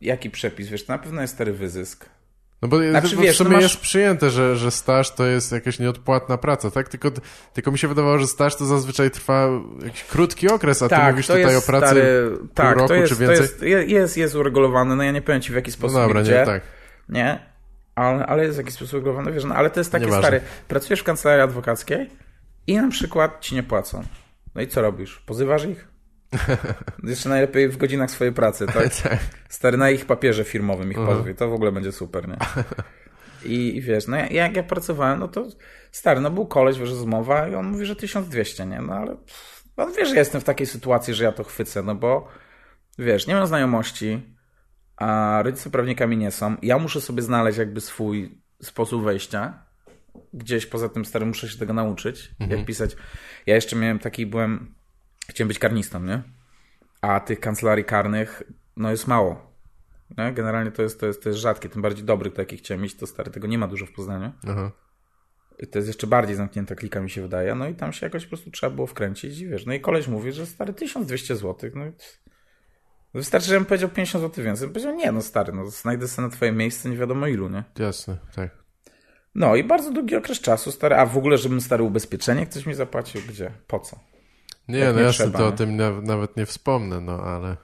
jaki 0.00 0.30
przepis, 0.30 0.68
wiesz, 0.68 0.84
to 0.86 0.92
na 0.92 0.98
pewno 0.98 1.20
jest 1.20 1.34
stary 1.34 1.52
wyzysk. 1.52 2.06
No 2.62 2.68
bo, 2.68 2.78
Znaczy, 2.90 3.16
wiesz, 3.16 3.34
w 3.34 3.38
sumie 3.38 3.50
no 3.50 3.56
masz- 3.56 3.62
jest 3.62 3.76
przyjęte, 3.80 4.30
że, 4.30 4.56
że 4.56 4.70
staż 4.70 5.10
to 5.14 5.26
jest 5.26 5.52
jakaś 5.52 5.78
nieodpłatna 5.78 6.38
praca, 6.38 6.70
tak? 6.70 6.88
Tylko, 6.88 7.10
tylko 7.52 7.70
mi 7.72 7.78
się 7.78 7.88
wydawało, 7.88 8.18
że 8.18 8.26
staż 8.26 8.56
to 8.56 8.64
zazwyczaj 8.64 9.10
trwa 9.10 9.48
jakiś 9.84 10.04
krótki 10.04 10.48
okres, 10.48 10.82
a 10.82 10.88
ty 10.88 10.96
mówisz 11.10 11.26
Tak, 11.26 11.36
tutaj 11.36 11.56
o 11.56 11.62
pracy 11.62 11.86
stary, 11.86 12.38
tak, 12.54 12.76
roku 12.76 12.88
to 12.88 12.94
jest, 12.94 13.12
czy 13.12 13.18
więcej. 13.18 13.36
To 13.36 13.42
jest, 13.42 13.62
je- 13.62 13.84
jest, 13.84 14.16
jest 14.16 14.34
uregulowane, 14.34 14.96
no 14.96 15.02
ja 15.02 15.12
nie 15.12 15.22
powiem 15.22 15.40
ci 15.40 15.52
w 15.52 15.54
jaki 15.54 15.70
No 15.70 15.74
sposób 15.76 15.96
dobra, 15.96 16.20
i 16.20 16.24
gdzie, 16.24 16.38
nie, 16.38 16.46
tak. 16.46 16.62
nie? 17.08 17.46
Ale, 17.94 18.26
ale 18.26 18.42
jest 18.44 18.56
w 18.56 18.58
jakiś 18.58 18.74
sposób 18.74 18.92
uregulowane, 18.94 19.32
wiesz, 19.32 19.44
no 19.44 19.54
ale 19.54 19.70
to 19.70 19.80
jest 19.80 19.92
takie 19.92 20.04
Nieważne. 20.04 20.22
stary, 20.28 20.40
pracujesz 20.68 21.00
w 21.00 21.04
kancelarii 21.04 21.42
adwokackiej 21.44 22.10
i 22.66 22.76
na 22.76 22.88
przykład 22.90 23.40
ci 23.40 23.54
nie 23.54 23.62
płacą. 23.62 24.02
No 24.54 24.62
i 24.62 24.68
co 24.68 24.82
robisz? 24.82 25.22
Pozywasz 25.26 25.64
ich? 25.64 25.88
Jeszcze 27.04 27.28
najlepiej 27.28 27.68
w 27.68 27.76
godzinach 27.76 28.10
swojej 28.10 28.32
pracy, 28.34 28.66
tak? 28.66 28.94
tak. 29.02 29.18
Stary, 29.48 29.76
na 29.76 29.90
ich 29.90 30.06
papierze 30.06 30.44
firmowym 30.44 30.90
ich 30.90 30.98
Mhm. 30.98 31.16
pozwie, 31.18 31.34
to 31.34 31.48
w 31.48 31.52
ogóle 31.52 31.72
będzie 31.72 31.92
super, 31.92 32.28
nie? 32.28 32.36
I, 33.44 33.76
i 33.76 33.80
wiesz, 33.82 34.06
no 34.06 34.16
ja- 34.16 34.26
jak 34.28 34.56
ja 34.56 34.62
pracowałem, 34.62 35.20
no 35.20 35.28
to 35.28 35.46
stary, 35.92 36.20
no 36.20 36.30
był 36.30 36.46
koleś, 36.46 36.78
wiesz, 36.78 36.90
rozmowa 36.90 37.48
i 37.48 37.54
on 37.54 37.66
mówi, 37.66 37.86
że 37.86 37.96
1200, 37.96 38.66
nie? 38.66 38.80
No 38.80 38.94
ale 38.94 39.16
pff, 39.16 39.64
on 39.76 39.92
wie, 39.92 40.06
że 40.06 40.14
jestem 40.16 40.40
w 40.40 40.44
takiej 40.44 40.66
sytuacji, 40.66 41.14
że 41.14 41.24
ja 41.24 41.32
to 41.32 41.44
chwycę, 41.44 41.82
no 41.82 41.94
bo 41.94 42.28
wiesz, 42.98 43.26
nie 43.26 43.34
mam 43.34 43.46
znajomości, 43.46 44.22
a 44.96 45.40
rodzice 45.44 45.70
prawnikami 45.70 46.16
nie 46.16 46.30
są. 46.30 46.56
Ja 46.62 46.78
muszę 46.78 47.00
sobie 47.00 47.22
znaleźć 47.22 47.58
jakby 47.58 47.80
swój 47.80 48.38
sposób 48.62 49.04
wejścia. 49.04 49.64
Gdzieś 50.34 50.66
poza 50.66 50.88
tym 50.88 51.04
starym 51.04 51.28
muszę 51.28 51.48
się 51.48 51.58
tego 51.58 51.72
nauczyć, 51.72 52.30
jak 52.40 52.64
pisać. 52.66 52.96
Ja 53.46 53.54
jeszcze 53.54 53.76
miałem 53.76 53.98
taki, 53.98 54.26
byłem, 54.26 54.74
chciałem 55.34 55.48
być 55.48 55.58
karnistą, 55.58 56.02
nie? 56.02 56.22
A 57.00 57.20
tych 57.20 57.40
kancelarii 57.40 57.84
karnych, 57.84 58.42
no 58.76 58.90
jest 58.90 59.06
mało. 59.06 59.52
Nie? 60.18 60.32
Generalnie 60.32 60.70
to 60.70 60.82
jest, 60.82 61.00
to, 61.00 61.06
jest, 61.06 61.22
to 61.22 61.28
jest 61.28 61.40
rzadkie, 61.40 61.68
tym 61.68 61.82
bardziej 61.82 62.04
dobrych 62.04 62.32
takich 62.32 62.60
chciałem 62.60 62.82
mieć, 62.82 62.96
to 62.96 63.06
stary, 63.06 63.30
tego 63.30 63.46
nie 63.46 63.58
ma 63.58 63.68
dużo 63.68 63.86
w 63.86 63.92
Poznaniu. 63.92 64.32
Aha. 64.48 64.70
I 65.58 65.66
to 65.66 65.78
jest 65.78 65.88
jeszcze 65.88 66.06
bardziej 66.06 66.36
zamknięta 66.36 66.74
klika, 66.74 67.00
mi 67.00 67.10
się 67.10 67.22
wydaje. 67.22 67.54
No 67.54 67.68
i 67.68 67.74
tam 67.74 67.92
się 67.92 68.06
jakoś 68.06 68.24
po 68.24 68.28
prostu 68.28 68.50
trzeba 68.50 68.74
było 68.74 68.86
wkręcić 68.86 69.38
i 69.38 69.48
wiesz. 69.48 69.66
No 69.66 69.74
i 69.74 69.80
koleś 69.80 70.08
mówi, 70.08 70.32
że 70.32 70.46
stary 70.46 70.72
1200 70.72 71.36
zł. 71.36 71.70
No 71.74 71.86
i 71.86 71.92
wystarczy, 73.14 73.48
żebym 73.48 73.64
powiedział 73.64 73.88
50 73.88 74.24
zł 74.24 74.44
więcej. 74.44 74.66
Bym 74.66 74.74
powiedział, 74.74 74.94
nie 74.94 75.12
no 75.12 75.22
stary, 75.22 75.52
no 75.52 75.66
znajdę 75.70 76.08
sobie 76.08 76.28
na 76.28 76.34
twoje 76.34 76.52
miejsce 76.52 76.88
nie 76.88 76.96
wiadomo 76.96 77.26
ilu, 77.26 77.48
nie? 77.48 77.64
Jasne, 77.78 78.18
tak. 78.34 78.62
No 79.34 79.56
i 79.56 79.64
bardzo 79.64 79.90
długi 79.90 80.16
okres 80.16 80.40
czasu, 80.40 80.72
stary. 80.72 80.96
A 80.96 81.06
w 81.06 81.16
ogóle, 81.16 81.38
żebym 81.38 81.60
stary 81.60 81.82
ubezpieczenie 81.82 82.46
ktoś 82.46 82.66
mi 82.66 82.74
zapłacił, 82.74 83.20
gdzie? 83.28 83.52
Po 83.66 83.80
co? 83.80 84.11
Nie, 84.68 84.78
Jak 84.78 84.94
no 84.94 85.00
nie 85.00 85.06
jasne, 85.06 85.24
trzeba, 85.24 85.38
to 85.38 85.46
o 85.46 85.50
nie? 85.50 85.56
tym 85.56 85.76
naw- 85.76 86.02
nawet 86.02 86.36
nie 86.36 86.46
wspomnę, 86.46 87.00
no 87.00 87.12
ale... 87.20 87.56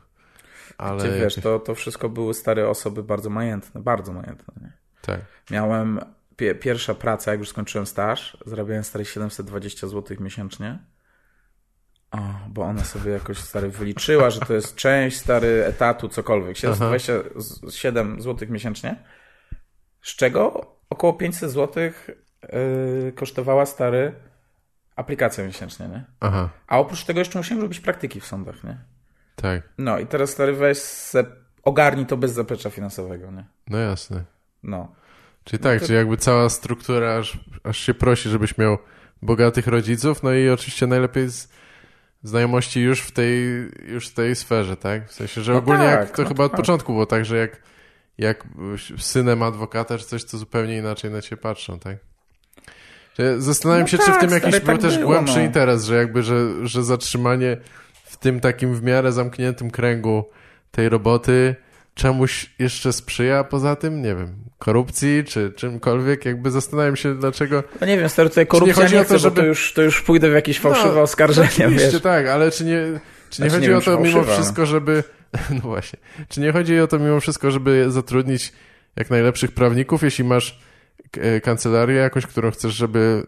Ale 0.79 0.99
Gdzie, 0.99 1.19
wiesz, 1.19 1.35
to, 1.35 1.59
to 1.59 1.75
wszystko 1.75 2.09
były 2.09 2.35
stare 2.35 2.69
osoby 2.69 3.03
bardzo 3.03 3.31
majętne, 3.31 3.83
bardzo 3.83 4.12
majętne, 4.12 4.55
nie? 4.61 4.73
Tak. 5.03 5.20
Miałem 5.51 6.01
pie, 6.37 6.55
pierwsza 6.55 6.95
praca, 6.95 7.31
jak 7.31 7.41
już 7.41 7.49
skończyłem 7.49 7.87
staż, 7.87 8.37
zarabiałem 8.47 8.85
stary 8.85 9.05
720 9.05 9.89
zł 9.89 10.16
miesięcznie. 10.20 10.79
O, 12.11 12.19
bo 12.49 12.62
ona 12.62 12.85
sobie 12.85 13.11
jakoś 13.12 13.39
stary 13.39 13.69
wyliczyła, 13.69 14.31
że 14.31 14.41
to 14.41 14.55
jest 14.55 14.75
część 14.75 15.16
stary 15.19 15.65
etatu, 15.66 16.09
cokolwiek. 16.09 16.57
727 16.57 18.23
zł 18.23 18.49
miesięcznie. 18.51 19.05
Z 20.03 20.16
czego 20.16 20.66
około 20.91 21.12
500 21.12 21.51
zł 21.51 21.83
yy, 21.85 23.12
kosztowała 23.12 23.66
stary 23.66 24.12
aplikacja 24.99 25.45
miesięcznie, 25.45 25.89
nie? 25.89 26.05
Aha, 26.20 26.49
A 26.66 26.79
oprócz 26.79 27.05
tego 27.05 27.19
jeszcze 27.19 27.39
musiałem 27.39 27.62
robić 27.62 27.81
praktyki 27.81 28.20
w 28.20 28.27
sądach, 28.27 28.65
nie? 28.65 28.79
tak. 29.37 29.62
No 29.79 29.99
i 29.99 30.07
teraz 30.07 30.31
stary 30.31 30.53
weź 30.53 30.79
se, 30.79 31.25
ogarnij 31.62 32.07
to 32.07 32.16
bez 32.16 32.33
zaplecza 32.33 32.70
finansowego, 32.70 33.31
nie? 33.31 33.45
No 33.69 33.79
jasne. 33.79 34.25
No. 34.62 34.93
Czyli 35.45 35.62
tak, 35.62 35.81
czyli 35.83 35.95
jakby 35.95 36.16
cała 36.16 36.49
struktura 36.49 37.16
aż, 37.19 37.39
aż 37.65 37.79
się 37.79 37.95
prosi, 37.95 38.29
żebyś 38.29 38.59
miał 38.59 38.79
bogatych 39.23 39.66
rodziców, 39.66 40.23
no 40.23 40.33
i 40.33 40.49
oczywiście 40.49 40.87
najlepiej 40.87 41.29
z 41.31 41.49
znajomości 42.23 42.81
już 42.81 43.01
w 43.01 43.11
tej, 43.11 43.43
już 43.87 44.09
w 44.09 44.15
tej 44.15 44.37
sferze, 44.37 44.77
tak? 44.77 45.09
W 45.09 45.12
sensie, 45.12 45.41
że 45.43 45.53
No 45.53 45.59
ogólnie 45.59 45.85
tak, 45.85 46.01
jak 46.01 46.16
to 46.16 46.23
no 46.23 46.29
chyba 46.29 46.45
od 46.45 46.53
tak. 46.53 46.61
początku 46.61 46.93
było 46.93 47.07
tak, 47.07 47.25
że 47.25 47.37
jak, 47.37 47.62
jak 48.19 48.45
synem 48.99 49.43
adwokata 49.43 49.99
czy 49.99 50.05
coś, 50.05 50.25
to 50.25 50.39
zupełnie 50.39 50.77
inaczej 50.79 51.11
na 51.11 51.23
ciebie 51.23 51.43
patrzą, 51.43 51.79
tak? 51.79 51.97
Zastanawiam 53.39 53.82
No 53.82 53.89
się, 53.89 53.99
czy 53.99 54.03
w 54.05 54.07
tak, 54.07 54.20
tym 54.20 54.31
jakiś 54.31 54.51
był 54.61 54.61
tak 54.61 54.78
też 54.78 54.99
było, 54.99 55.12
głębszy 55.12 55.36
no. 55.39 55.45
interes, 55.45 55.85
że 55.85 55.97
jakby, 55.97 56.23
że, 56.23 56.66
że 56.66 56.85
zatrzymanie 56.85 57.57
w 58.05 58.16
tym 58.16 58.40
takim 58.40 58.74
w 58.74 58.82
miarę 58.82 59.12
zamkniętym 59.12 59.70
kręgu 59.70 60.24
tej 60.70 60.89
roboty 60.89 61.55
czemuś 61.95 62.51
jeszcze 62.59 62.93
sprzyja 62.93 63.45
poza 63.45 63.77
tym, 63.77 64.03
nie 64.03 64.15
wiem, 64.15 64.35
korupcji 64.59 65.24
czy 65.24 65.53
czymkolwiek, 65.57 66.24
jakby 66.24 66.51
zastanawiam 66.51 66.97
się 66.97 67.15
dlaczego. 67.15 67.62
No 67.81 67.86
nie 67.86 67.99
wiem, 67.99 68.09
stary, 68.09 68.28
tutaj 68.28 68.47
korupcja 68.47 68.74
chodzi 68.82 68.95
nie 68.95 69.01
o 69.01 69.05
to, 69.05 69.07
chcę, 69.07 69.15
bo 69.15 69.19
żeby- 69.20 69.36
to 69.40 69.47
już, 69.47 69.73
to 69.73 69.82
już 69.82 70.03
pójdę 70.03 70.31
w 70.31 70.35
jakieś 70.35 70.61
fałszywe 70.61 70.95
No, 70.95 71.01
oskarżenia, 71.03 71.49
Oczywiście 71.51 71.90
wiesz. 71.93 72.03
tak, 72.03 72.27
ale 72.27 72.51
czy 72.51 72.65
nie, 72.65 72.82
czy 73.31 73.43
nie 73.43 73.51
Znaczy, 73.51 73.51
chodzi 73.51 73.62
nie 73.62 73.69
wiem, 73.69 73.78
o 73.78 73.81
to 73.81 74.01
mimo 74.01 74.19
ale- 74.20 74.32
wszystko, 74.32 74.66
żeby, 74.66 75.05
no 75.55 75.61
właśnie, 75.61 75.99
czy 76.28 76.40
nie 76.40 76.53
chodzi 76.53 76.81
o 76.81 76.86
to 76.86 76.99
mimo 76.99 77.20
wszystko, 77.20 77.51
żeby 77.51 77.86
zatrudnić 77.89 78.53
jak 78.97 79.11
najlepszych 79.11 79.53
prawników, 79.53 80.03
jeśli 80.03 80.24
masz 80.24 80.59
kancelarię 81.43 81.97
jakąś, 81.97 82.27
którą 82.27 82.51
chcesz, 82.51 82.75
żeby 82.75 83.27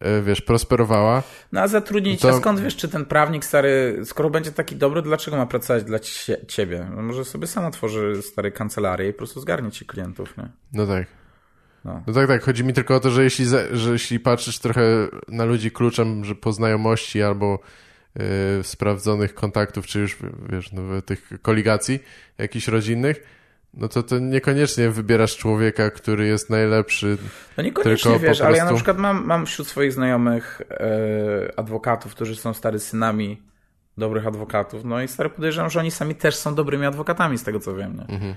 e, 0.00 0.22
wiesz, 0.22 0.40
prosperowała, 0.40 1.22
No 1.52 1.60
a 1.60 1.68
zatrudnić, 1.68 2.20
To- 2.20 2.28
a 2.28 2.32
skąd 2.32 2.60
wiesz, 2.60 2.76
czy 2.76 2.88
ten 2.88 3.04
prawnik 3.04 3.44
stary, 3.44 4.00
skoro 4.04 4.30
będzie 4.30 4.52
taki 4.52 4.76
dobry, 4.76 5.02
dlaczego 5.02 5.36
ma 5.36 5.46
pracować 5.46 5.84
dla 5.84 5.98
cie, 5.98 6.46
ciebie? 6.48 6.86
No 6.96 7.02
może 7.02 7.24
sobie 7.24 7.46
sam 7.46 7.64
otworzy 7.64 8.22
stary 8.22 8.52
kancelarię 8.52 9.08
i 9.08 9.12
po 9.12 9.18
prostu 9.18 9.40
zgarnie 9.40 9.70
ci 9.70 9.86
klientów, 9.86 10.36
nie? 10.36 10.48
no 10.72 10.86
tak. 10.86 11.06
No. 11.84 12.02
No 12.06 12.12
tak, 12.12 12.28
tak. 12.28 12.42
Chodzi 12.42 12.64
mi 12.64 12.72
tylko 12.72 12.94
o 12.96 13.00
to, 13.00 13.10
że 13.10 13.24
jeśli, 13.24 13.44
za, 13.44 13.58
że 13.76 13.92
jeśli 13.92 14.20
patrzysz 14.20 14.58
trochę 14.58 15.08
na 15.28 15.44
ludzi 15.44 15.70
kluczem, 15.70 16.24
że 16.24 16.34
po 16.34 16.52
znajomości 16.52 17.22
albo 17.22 17.58
yy, 18.16 18.24
sprawdzonych 18.62 19.34
kontaktów, 19.34 19.86
czy 19.86 20.00
już 20.00 20.16
wiesz, 20.52 20.72
no, 20.72 21.02
tych 21.02 21.30
koligacji 21.42 21.98
jakichś 22.38 22.68
rodzinnych, 22.68 23.22
no 23.76 23.88
to, 23.88 24.02
to 24.02 24.18
niekoniecznie 24.18 24.90
wybierasz 24.90 25.36
człowieka, 25.36 25.90
który 25.90 26.26
jest 26.26 26.50
najlepszy. 26.50 27.18
No 27.56 27.62
niekoniecznie 27.62 28.18
wiesz, 28.18 28.40
ale 28.40 28.56
ja 28.56 28.64
na 28.64 28.68
prostu- 28.70 28.84
przykład 28.84 28.98
mam, 28.98 29.24
mam 29.26 29.46
wśród 29.46 29.68
swoich 29.68 29.92
znajomych 29.92 30.62
e, 30.70 31.58
adwokatów, 31.58 32.14
którzy 32.14 32.36
są 32.36 32.54
stary 32.54 32.78
synami 32.78 33.42
dobrych 33.98 34.26
adwokatów, 34.26 34.84
no 34.84 35.02
i 35.02 35.08
stary 35.08 35.30
podejrzewam, 35.30 35.70
że 35.70 35.80
oni 35.80 35.90
sami 35.90 36.14
też 36.14 36.36
są 36.36 36.54
dobrymi 36.54 36.86
adwokatami, 36.86 37.38
z 37.38 37.42
tego 37.42 37.60
co 37.60 37.74
wiem, 37.74 37.96
nie? 38.08 38.34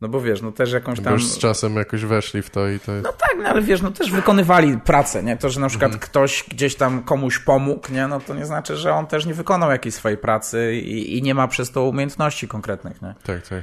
No 0.00 0.08
bo 0.08 0.20
wiesz, 0.20 0.42
no 0.42 0.52
też 0.52 0.72
jakąś 0.72 0.98
Bo 0.98 1.04
tam... 1.04 1.12
już 1.12 1.26
z 1.26 1.38
czasem 1.38 1.76
jakoś 1.76 2.04
weszli 2.04 2.42
w 2.42 2.50
to 2.50 2.68
i 2.68 2.80
to 2.80 2.92
jest... 2.92 3.04
No 3.04 3.12
tak, 3.12 3.36
no 3.42 3.48
ale 3.48 3.62
wiesz, 3.62 3.82
no 3.82 3.90
też 3.90 4.10
wykonywali 4.10 4.78
pracę, 4.78 5.22
nie? 5.22 5.36
To, 5.36 5.50
że 5.50 5.60
na 5.60 5.68
przykład 5.68 5.92
Mhm. 5.92 6.10
ktoś 6.10 6.44
gdzieś 6.48 6.74
tam 6.76 7.02
komuś 7.02 7.38
pomógł, 7.38 7.92
nie? 7.92 8.08
No 8.08 8.20
to 8.20 8.34
nie 8.34 8.46
znaczy, 8.46 8.76
że 8.76 8.94
on 8.94 9.06
też 9.06 9.26
nie 9.26 9.34
wykonał 9.34 9.70
jakiejś 9.70 9.94
swojej 9.94 10.18
pracy 10.18 10.74
i, 10.74 11.18
i 11.18 11.22
nie 11.22 11.34
ma 11.34 11.48
przez 11.48 11.70
to 11.70 11.84
umiejętności 11.84 12.48
konkretnych, 12.48 13.02
nie? 13.02 13.14
Tak, 13.22 13.48
tak. 13.48 13.62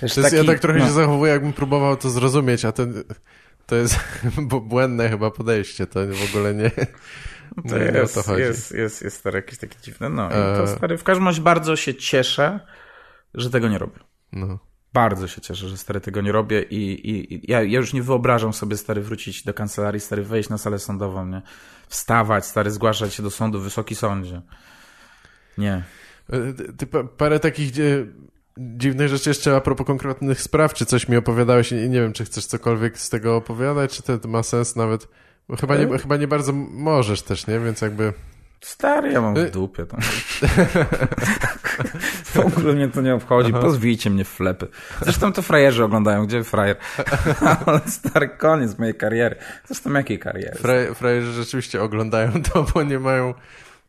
Też 0.00 0.14
To 0.14 0.20
jest, 0.20 0.32
ja 0.32 0.44
tak 0.44 0.58
trochę 0.58 0.78
no. 0.78 0.86
się 0.86 0.92
zachowuję, 0.92 1.32
jakbym 1.32 1.52
próbował 1.52 1.96
to 1.96 2.10
zrozumieć, 2.10 2.64
a 2.64 2.72
ten, 2.72 3.04
to 3.66 3.76
jest 3.76 3.98
błędne 4.62 5.08
chyba 5.08 5.30
podejście, 5.30 5.86
to 5.86 6.00
w 6.06 6.28
ogóle 6.34 6.54
nie, 6.54 6.70
To 7.68 7.78
nie, 7.78 7.84
nie 7.84 7.98
o 7.98 8.02
jest, 8.02 8.14
to 8.14 8.22
chodzi. 8.22 8.40
jest, 8.42 8.72
jest, 8.72 9.02
jest 9.02 9.16
stary 9.16 9.36
jakiś 9.38 9.58
taki 9.58 9.78
dziwny. 9.82 10.08
No 10.10 10.28
i 10.30 10.32
E. 10.32 10.56
to 10.56 10.66
stary, 10.66 10.98
w 10.98 11.04
każdym 11.04 11.26
razie 11.26 11.42
bardzo 11.42 11.76
się 11.76 11.94
cieszę, 11.94 12.60
że 13.34 13.50
tego 13.50 13.68
nie 13.68 13.78
robię. 13.78 13.98
No. 14.32 14.58
Bardzo 14.92 15.28
się 15.28 15.40
cieszę, 15.40 15.68
że 15.68 15.76
stary 15.76 16.00
tego 16.00 16.20
nie 16.20 16.32
robię 16.32 16.62
i, 16.62 16.76
i, 17.10 17.34
i 17.34 17.50
ja, 17.50 17.62
ja 17.62 17.78
już 17.78 17.92
nie 17.92 18.02
wyobrażam 18.02 18.52
sobie 18.52 18.76
stary 18.76 19.00
wrócić 19.00 19.44
do 19.44 19.54
kancelarii, 19.54 20.00
stary 20.00 20.22
wejść 20.22 20.48
na 20.48 20.58
salę 20.58 20.78
sądową, 20.78 21.26
nie? 21.26 21.42
Wstawać, 21.88 22.46
stary 22.46 22.70
zgłaszać 22.70 23.14
się 23.14 23.22
do 23.22 23.30
sądu, 23.30 23.60
wysoki 23.60 23.94
sądzie. 23.94 24.42
Nie. 25.58 25.82
E, 26.30 26.52
Ty, 26.52 26.72
ty 26.72 26.86
pa- 26.86 27.04
parę 27.04 27.40
takich 27.40 27.72
e, 27.78 27.82
dziwnych 28.58 29.08
rzeczy 29.08 29.30
jeszcze 29.30 29.56
a 29.56 29.60
propos 29.60 29.86
konkretnych 29.86 30.40
spraw, 30.42 30.74
czy 30.74 30.86
coś 30.86 31.08
mi 31.08 31.16
opowiadałeś 31.16 31.72
i 31.72 31.74
nie 31.74 32.00
wiem, 32.00 32.12
czy 32.12 32.24
chcesz 32.24 32.46
cokolwiek 32.46 32.98
z 32.98 33.08
tego 33.10 33.36
opowiadać, 33.36 33.96
czy 34.02 34.18
to 34.18 34.28
ma 34.28 34.42
sens 34.42 34.76
nawet, 34.76 35.08
bo 35.48 35.56
chyba 35.56 35.76
nie, 35.76 35.94
E? 35.94 35.98
chyba 35.98 36.16
nie 36.16 36.28
bardzo 36.28 36.52
możesz 36.70 37.22
też, 37.22 37.46
nie? 37.46 37.60
Więc 37.60 37.80
jakby... 37.80 38.12
Stary, 38.60 39.12
ja 39.12 39.20
mam 39.20 39.34
w 39.34 39.38
Y- 39.38 39.50
dupie 39.50 39.86
to. 39.86 39.96
w 42.24 42.38
ogóle 42.38 42.72
mnie 42.72 42.88
to 42.88 43.00
nie 43.00 43.14
obchodzi. 43.14 43.52
Pozwijcie 43.52 44.10
mnie 44.10 44.24
w 44.24 44.28
flepy. 44.28 44.66
Zresztą 45.02 45.32
to 45.32 45.42
frajerzy 45.42 45.84
oglądają. 45.84 46.26
Gdzie 46.26 46.44
frajer? 46.44 46.76
Ale 47.66 47.80
stary, 47.86 48.28
koniec 48.28 48.78
mojej 48.78 48.94
kariery. 48.94 49.36
Zresztą 49.66 49.92
jakiej 49.92 50.18
kariery? 50.18 50.56
Fra- 50.62 50.94
frajerzy 50.94 51.32
rzeczywiście 51.32 51.82
oglądają 51.82 52.32
to, 52.52 52.66
bo 52.74 52.82
nie 52.82 52.98
mają... 52.98 53.34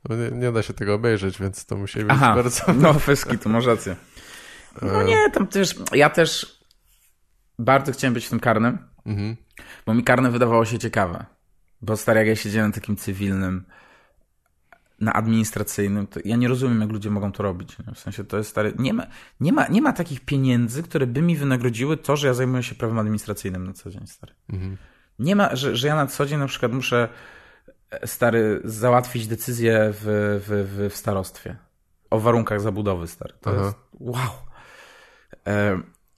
bo 0.04 0.16
Nie, 0.16 0.32
nie 0.32 0.52
da 0.52 0.62
się 0.64 0.74
tego 0.74 0.94
obejrzeć, 0.94 1.40
więc 1.40 1.66
to 1.66 1.76
musi 1.76 2.00
być 2.00 2.08
Aha, 2.10 2.36
bardzo... 2.36 2.64
no 2.74 2.94
feski, 2.94 3.38
tu 3.38 3.50
masz 3.50 3.66
rację. 3.66 3.96
No 4.82 5.04
nie, 5.04 5.30
tam 5.32 5.48
też, 5.48 5.76
ja 5.94 6.10
też 6.10 6.60
bardzo 7.60 7.92
chciałem 7.92 8.14
być 8.14 8.26
w 8.26 8.30
tym 8.30 8.40
karnym, 8.40 8.78
Mhm. 9.06 9.36
bo 9.86 9.94
mi 9.94 10.04
karne 10.04 10.32
wydawało 10.32 10.66
się 10.66 10.80
ciekawe. 10.80 11.26
Bo 11.82 11.98
stary, 11.98 12.20
jak 12.20 12.28
ja 12.28 12.36
siedziałem 12.36 12.70
na 12.70 12.76
takim 12.76 12.96
cywilnym, 12.96 13.66
na 15.00 15.14
administracyjnym, 15.14 16.08
to 16.08 16.20
ja 16.26 16.36
nie 16.36 16.48
rozumiem, 16.48 16.82
jak 16.82 16.90
ludzie 16.90 17.10
mogą 17.10 17.32
to 17.32 17.44
robić. 17.44 17.78
Nie? 17.80 17.94
W 17.94 18.00
sensie 18.00 18.24
to 18.24 18.38
jest 18.38 18.50
stary, 18.50 18.74
nie 18.80 18.94
ma, 18.94 19.08
nie, 19.40 19.54
ma, 19.54 19.68
nie 19.68 19.82
ma 19.82 19.94
takich 19.94 20.20
pieniędzy, 20.26 20.84
które 20.84 21.08
by 21.08 21.22
mi 21.22 21.36
wynagrodziły 21.36 21.98
to, 21.98 22.16
że 22.18 22.28
ja 22.28 22.34
zajmuję 22.34 22.64
się 22.64 22.76
prawem 22.76 23.00
administracyjnym 23.00 23.68
na 23.68 23.74
co 23.74 23.90
dzień, 23.90 24.08
stary. 24.08 24.34
Mhm. 24.50 24.78
Nie 25.20 25.36
ma, 25.36 25.56
że, 25.56 25.76
że 25.76 25.88
ja 25.88 25.96
na 25.96 26.08
co 26.08 26.26
dzień 26.26 26.40
na 26.40 26.48
przykład 26.48 26.72
muszę, 26.72 27.10
e, 27.92 28.08
stary, 28.08 28.62
załatwić 28.64 29.28
decyzję 29.28 29.90
w, 29.94 30.02
w, 30.48 30.68
w, 30.70 30.94
w 30.94 30.98
starostwie. 30.98 31.58
O 32.10 32.20
warunkach 32.20 32.62
zabudowy, 32.62 33.08
stary. 33.08 33.34
To 33.42 33.50
Aha. 33.50 33.64
jest, 33.66 33.76
wow. 34.00 34.49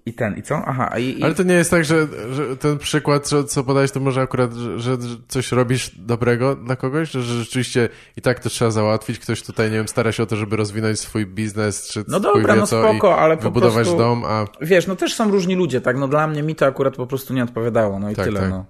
I 0.06 0.14
ten, 0.14 0.38
i 0.38 0.42
co? 0.44 0.56
Aha, 0.66 1.00
i, 1.00 1.20
i 1.20 1.24
Ale 1.24 1.36
to 1.36 1.44
nie 1.44 1.54
jest 1.54 1.72
tak, 1.72 1.86
że, 1.86 2.08
że 2.34 2.58
ten 2.58 2.78
przykład, 2.78 3.30
że, 3.30 3.44
co 3.44 3.64
podałeś, 3.64 3.92
to 3.92 4.00
może 4.00 4.22
akurat, 4.22 4.54
że, 4.54 4.80
że 4.80 4.98
coś 5.28 5.52
robisz 5.52 5.92
dobrego 5.96 6.56
dla 6.56 6.76
kogoś, 6.76 7.12
że, 7.12 7.22
że 7.22 7.34
rzeczywiście 7.40 7.90
i 8.18 8.22
tak 8.22 8.40
to 8.40 8.50
trzeba 8.50 8.72
załatwić, 8.72 9.20
ktoś 9.20 9.44
tutaj, 9.44 9.72
nie 9.72 9.78
wiem, 9.78 9.88
stara 9.88 10.12
się 10.12 10.24
o 10.24 10.26
to, 10.26 10.36
żeby 10.36 10.56
rozwinąć 10.56 11.00
swój 11.00 11.26
biznes, 11.26 11.88
czy 11.88 12.04
No 12.08 12.20
dobra, 12.20 12.56
no 12.56 12.68
co, 12.68 12.82
spoko, 12.82 13.18
ale 13.18 13.38
po 13.38 13.44
wybudować 13.44 13.74
prostu- 13.74 13.98
dom, 13.98 14.24
a 14.26 14.46
wiesz, 14.62 14.88
no 14.88 14.96
też 14.96 15.14
są 15.14 15.32
różni 15.32 15.56
ludzie, 15.56 15.82
tak? 15.82 15.98
No 15.98 16.08
dla 16.08 16.28
mnie 16.28 16.44
mi 16.44 16.56
to 16.56 16.66
akurat 16.66 16.96
po 16.96 17.08
prostu 17.08 17.34
nie 17.34 17.44
odpowiadało, 17.44 18.00
no 18.00 18.12
i 18.12 18.16
Tak, 18.16 18.26
tyle, 18.26 18.40
tak. 18.40 18.50
no. 18.50 18.66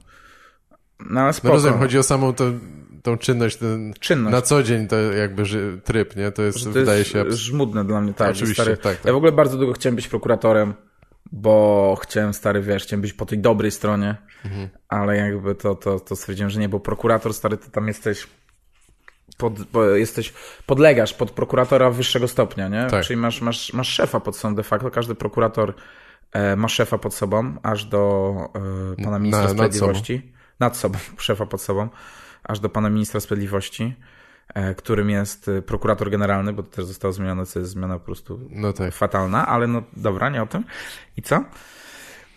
No 1.09 1.19
ale 1.19 1.27
no 1.29 1.33
spoko. 1.33 1.53
rozumiem, 1.53 1.79
chodzi 1.79 1.97
o 1.99 2.03
samą 2.03 2.33
tą, 2.33 2.59
tą 3.03 3.17
czynność, 3.17 3.57
ten, 3.57 3.93
Czynność. 3.99 4.31
na 4.31 4.41
co 4.41 4.63
dzień 4.63 4.87
to 4.87 4.95
jakby 4.95 5.45
ży, 5.45 5.81
tryb, 5.83 6.15
nie? 6.15 6.31
To 6.31 6.41
jest, 6.41 6.57
Że 6.57 6.65
to 6.65 6.71
wydaje 6.71 6.99
jest 6.99 7.11
się... 7.11 7.31
żmudne 7.31 7.85
dla 7.85 8.01
mnie, 8.01 8.13
tak. 8.13 8.31
Oczywiście, 8.31 8.63
stary, 8.63 8.77
tak, 8.77 8.95
tak. 8.97 9.05
Ja 9.05 9.13
w 9.13 9.15
ogóle 9.15 9.31
bardzo 9.31 9.57
długo 9.57 9.73
chciałem 9.73 9.95
być 9.95 10.07
prokuratorem, 10.07 10.73
bo 11.31 11.97
chciałem, 12.01 12.33
stary, 12.33 12.61
wiesz, 12.61 12.83
chciałem 12.83 13.01
być 13.01 13.13
po 13.13 13.25
tej 13.25 13.39
dobrej 13.39 13.71
stronie, 13.71 14.15
Mhm. 14.45 14.69
ale 14.89 15.17
jakby 15.17 15.55
to, 15.55 15.75
to, 15.75 15.99
to 15.99 16.15
stwierdziłem, 16.15 16.49
że 16.49 16.59
nie, 16.59 16.69
bo 16.69 16.79
prokurator, 16.79 17.33
stary, 17.33 17.57
ty 17.57 17.71
tam 17.71 17.87
jesteś 17.87 18.27
pod, 19.37 19.53
jesteś, 19.95 20.33
podlegasz 20.65 21.13
pod 21.13 21.31
prokuratora 21.31 21.89
wyższego 21.89 22.27
stopnia, 22.27 22.67
nie? 22.67 22.87
Tak. 22.89 23.05
Czyli 23.05 23.17
masz, 23.17 23.41
masz, 23.41 23.73
masz 23.73 23.87
szefa 23.89 24.19
pod 24.19 24.37
sobą 24.37 24.55
de 24.55 24.63
facto, 24.63 24.91
każdy 24.91 25.15
prokurator 25.15 25.73
e, 26.33 26.55
ma 26.55 26.67
szefa 26.67 26.97
pod 26.97 27.13
sobą, 27.13 27.55
aż 27.63 27.85
do 27.85 28.33
e, 28.99 29.03
pana 29.03 29.19
ministra 29.19 29.43
nad 29.43 29.51
sprawiedliwości. 29.53 30.31
Nad 30.59 30.77
sobą, 30.77 30.99
szefa 31.17 31.45
pod 31.45 31.61
sobą, 31.61 31.89
aż 32.43 32.59
do 32.59 32.69
pana 32.69 32.89
ministra 32.89 33.19
sprawiedliwości, 33.19 33.93
e, 34.53 34.75
którym 34.75 35.09
jest 35.09 35.47
e, 35.47 35.61
prokurator 35.61 36.09
generalny, 36.11 36.53
bo 36.53 36.63
to 36.63 36.69
też 36.75 36.85
zostało 36.85 37.13
zmienione, 37.13 37.45
co 37.45 37.59
jest 37.59 37.71
zmiana 37.71 37.99
po 37.99 38.05
prostu 38.05 38.39
No 38.49 38.73
tak. 38.73 38.93
fatalna, 38.93 39.47
ale 39.47 39.67
no 39.67 39.83
dobra, 39.97 40.29
nie 40.29 40.43
o 40.43 40.47
tym. 40.47 40.63
I 41.17 41.21
co? 41.21 41.43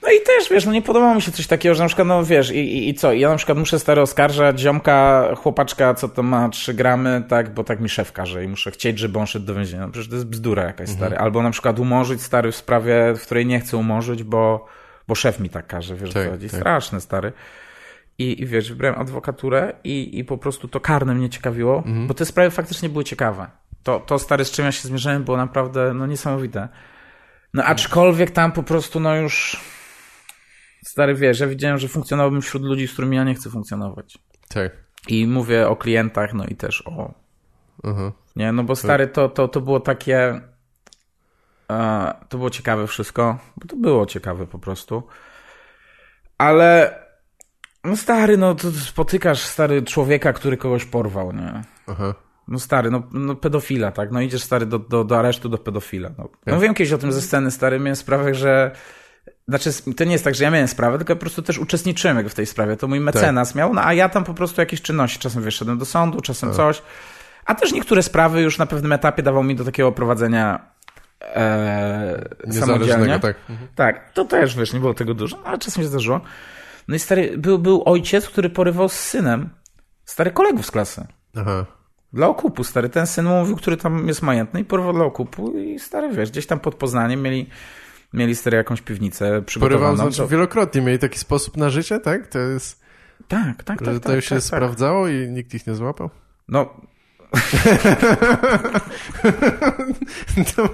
No 0.02 0.10
i 0.10 0.20
też, 0.26 0.50
wiesz, 0.50 0.66
no 0.66 0.72
nie 0.72 0.82
podoba 0.82 1.14
mi 1.14 1.22
się 1.22 1.32
coś 1.32 1.46
takiego, 1.46 1.74
że 1.74 1.82
na 1.82 1.86
przykład, 1.86 2.08
no 2.08 2.24
wiesz, 2.24 2.50
i, 2.50 2.58
i, 2.58 2.88
i 2.88 2.94
co? 2.94 3.12
Ja 3.12 3.28
na 3.28 3.36
przykład 3.36 3.58
muszę 3.58 3.78
stary 3.78 4.00
oskarżać 4.00 4.60
ziomka, 4.60 5.28
chłopaczka, 5.36 5.94
co 5.94 6.08
to 6.08 6.22
ma 6.22 6.48
3 6.48 6.74
gramy, 6.74 7.24
tak, 7.28 7.54
bo 7.54 7.64
tak 7.64 7.80
mi 7.80 7.88
szef 7.88 8.12
każe 8.12 8.44
i 8.44 8.48
muszę 8.48 8.70
chcieć, 8.70 8.98
żeby 8.98 9.18
on 9.18 9.26
szedł 9.26 9.46
do 9.46 9.54
więzienia. 9.54 9.86
No 9.86 9.92
przecież 9.92 10.08
to 10.08 10.14
jest 10.14 10.26
bzdura 10.26 10.62
jakaś, 10.62 10.88
Mhm. 10.90 10.98
stary. 10.98 11.16
Albo 11.18 11.42
na 11.42 11.50
przykład 11.50 11.78
umorzyć, 11.78 12.22
stary, 12.22 12.52
w 12.52 12.56
sprawie, 12.56 13.14
w 13.16 13.22
której 13.22 13.46
nie 13.46 13.60
chcę 13.60 13.76
umorzyć, 13.76 14.22
bo, 14.22 14.66
bo 15.08 15.14
szef 15.14 15.40
mi 15.40 15.50
tak 15.50 15.66
każe, 15.66 15.96
wiesz, 15.96 16.12
Tak, 16.12 16.24
co 16.24 16.30
chodzi. 16.30 16.50
tak. 16.50 16.60
Straszne, 16.60 17.00
stary. 17.00 17.32
I, 18.18 18.42
I 18.42 18.46
wiesz, 18.46 18.68
wybrałem 18.68 19.00
adwokaturę 19.00 19.72
i, 19.84 20.18
i 20.18 20.24
po 20.24 20.38
prostu 20.38 20.68
to 20.68 20.80
karne 20.80 21.14
mnie 21.14 21.30
ciekawiło, 21.30 21.76
Mhm. 21.86 22.06
bo 22.06 22.14
te 22.14 22.24
sprawy 22.24 22.50
faktycznie 22.50 22.88
były 22.88 23.04
ciekawe. 23.04 23.50
To, 23.82 24.00
to 24.00 24.18
stary, 24.18 24.44
z 24.44 24.50
czym 24.50 24.64
ja 24.64 24.72
się 24.72 24.88
zmierzałem, 24.88 25.24
było 25.24 25.36
naprawdę, 25.36 25.94
no 25.94 26.06
niesamowite. 26.06 26.68
No 27.54 27.64
aczkolwiek 27.64 28.30
tam 28.30 28.52
po 28.52 28.62
prostu, 28.62 29.00
no 29.00 29.16
już... 29.16 29.60
Stary, 30.84 31.14
wiesz, 31.14 31.40
ja 31.40 31.46
widziałem, 31.46 31.78
że 31.78 31.88
funkcjonowałbym 31.88 32.42
wśród 32.42 32.62
ludzi, 32.62 32.88
z 32.88 32.92
którymi 32.92 33.16
ja 33.16 33.24
nie 33.24 33.34
chcę 33.34 33.50
funkcjonować. 33.50 34.18
Tak. 34.48 34.72
I 35.08 35.26
mówię 35.26 35.68
o 35.68 35.76
klientach, 35.76 36.34
no 36.34 36.44
i 36.44 36.54
też 36.56 36.82
o... 36.86 37.14
Aha. 37.84 38.12
Nie, 38.36 38.52
no 38.52 38.64
bo 38.64 38.76
stary, 38.76 39.06
to, 39.06 39.28
to, 39.28 39.48
to 39.48 39.60
było 39.60 39.80
takie... 39.80 40.40
E, 41.70 42.14
to 42.28 42.38
było 42.38 42.50
ciekawe 42.50 42.86
wszystko, 42.86 43.38
bo 43.56 43.66
to 43.68 43.76
było 43.76 44.06
ciekawe 44.06 44.46
po 44.46 44.58
prostu. 44.58 45.02
Ale... 46.38 46.98
No 47.84 47.96
stary, 47.96 48.36
no 48.36 48.54
to 48.54 48.70
spotykasz 48.70 49.40
stary 49.40 49.82
człowieka, 49.82 50.32
który 50.32 50.56
kogoś 50.56 50.84
porwał, 50.84 51.32
nie? 51.32 51.62
Aha. 51.86 52.14
No 52.48 52.58
stary, 52.58 52.90
no, 52.90 53.02
no 53.12 53.34
pedofila, 53.34 53.92
tak? 53.92 54.10
No 54.10 54.20
idziesz 54.20 54.42
stary 54.42 54.66
do, 54.66 54.78
do, 54.78 55.04
do 55.04 55.18
aresztu 55.18 55.48
do 55.48 55.58
pedofila. 55.58 56.10
No, 56.18 56.28
no 56.46 56.60
wiem 56.60 56.74
kiedyś 56.74 56.92
o 56.92 56.98
tym 56.98 57.12
ze 57.12 57.22
sceny, 57.22 57.50
stary, 57.50 57.80
miałem 57.80 57.96
sprawę, 57.96 58.34
że... 58.34 58.70
Znaczy, 59.48 59.70
to 59.96 60.04
nie 60.04 60.12
jest 60.12 60.24
tak, 60.24 60.34
że 60.34 60.44
ja 60.44 60.50
miałem 60.50 60.68
sprawę, 60.68 60.98
tylko 60.98 61.16
po 61.16 61.20
prostu 61.20 61.42
też 61.42 61.58
uczestniczyłem 61.58 62.28
w 62.28 62.34
tej 62.34 62.46
sprawie. 62.46 62.76
To 62.76 62.88
mój 62.88 63.00
mecenas 63.00 63.54
miał, 63.54 63.74
no 63.74 63.84
a 63.84 63.94
ja 63.94 64.08
tam 64.08 64.24
po 64.24 64.34
prostu 64.34 64.60
jakieś 64.60 64.82
czynności. 64.82 65.18
Czasem 65.18 65.42
wyszedłem 65.42 65.78
do 65.78 65.84
sądu, 65.84 66.20
czasem 66.20 66.52
coś. 66.52 66.82
A 67.44 67.54
też 67.54 67.72
niektóre 67.72 68.02
sprawy 68.02 68.42
już 68.42 68.58
na 68.58 68.66
pewnym 68.66 68.92
etapie 68.92 69.22
dawał 69.22 69.42
mi 69.42 69.54
do 69.54 69.64
takiego 69.64 69.92
prowadzenia 69.92 70.60
e, 71.20 72.28
samodzielnie. 72.50 73.20
Tak. 73.20 73.36
Mhm. 73.50 73.68
Tak, 73.74 74.12
to 74.12 74.24
też, 74.24 74.56
wiesz, 74.56 74.72
nie 74.72 74.80
było 74.80 74.94
tego 74.94 75.14
dużo, 75.14 75.38
ale 75.44 75.58
czasem 75.58 75.82
się 75.82 75.88
zdarzyło. 75.88 76.20
No 76.88 76.94
i 76.94 76.98
stary, 76.98 77.38
był, 77.38 77.58
był 77.58 77.82
ojciec, 77.86 78.28
który 78.28 78.50
porywał 78.50 78.88
z 78.88 78.92
synem 78.92 79.50
stary 80.04 80.30
kolegów 80.30 80.66
z 80.66 80.70
klasy. 80.70 81.06
Aha. 81.36 81.66
Dla 82.12 82.26
okupu, 82.28 82.64
stary. 82.64 82.88
Ten 82.88 83.06
syn 83.06 83.24
mówił, 83.26 83.56
który 83.56 83.76
tam 83.76 84.08
jest 84.08 84.22
majętny 84.22 84.60
i 84.60 84.64
porwał 84.64 84.92
dla 84.92 85.04
okupu 85.04 85.58
i 85.58 85.78
stary, 85.78 86.08
wiesz, 86.12 86.30
gdzieś 86.30 86.46
tam 86.46 86.60
pod 86.60 86.74
Poznaniem 86.74 87.22
mieli, 87.22 87.48
mieli 88.12 88.36
stary 88.36 88.56
jakąś 88.56 88.80
piwnicę 88.82 89.24
Porywał, 89.24 89.44
przygotowaną. 89.44 89.96
znaczy 89.96 90.18
do- 90.18 90.28
wielokrotnie 90.28 90.80
mieli 90.80 90.98
taki 90.98 91.18
sposób 91.18 91.56
na 91.56 91.70
życie, 91.70 92.00
tak? 92.00 92.26
To 92.26 92.38
jest, 92.38 92.80
Tak, 93.28 93.64
tak, 93.64 93.78
tak. 93.78 93.94
że 93.94 94.00
tak, 94.00 94.10
to 94.10 94.14
już 94.16 94.24
się 94.24 94.28
tak, 94.34 94.38
tak. 94.38 94.44
sprawdzało 94.46 95.08
i 95.08 95.28
nikt 95.30 95.54
ich 95.54 95.66
nie 95.66 95.74
złapał? 95.74 96.10
No, 96.48 96.80
To... 100.56 100.68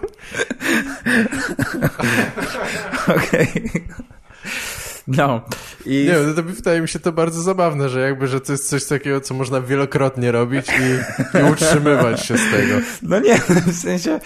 okej. 3.16 3.48
No. 5.16 5.40
I 5.86 5.90
Nie 5.90 6.12
wiem, 6.12 6.34
to 6.34 6.42
wydaje 6.42 6.80
mi 6.80 6.88
się 6.88 6.98
to 6.98 7.12
bardzo 7.12 7.42
zabawne, 7.42 7.88
że 7.88 8.00
jakby, 8.00 8.26
że 8.26 8.40
to 8.40 8.52
jest 8.52 8.68
coś 8.68 8.84
takiego, 8.84 9.20
co 9.20 9.34
można 9.34 9.60
wielokrotnie 9.60 10.32
robić 10.32 10.66
i, 10.68 11.38
i 11.38 11.52
utrzymywać 11.52 12.26
się 12.26 12.38
z 12.38 12.50
tego. 12.50 12.74
No 13.02 13.20
nie, 13.20 13.38
w 13.72 13.76
sensie. 13.76 14.20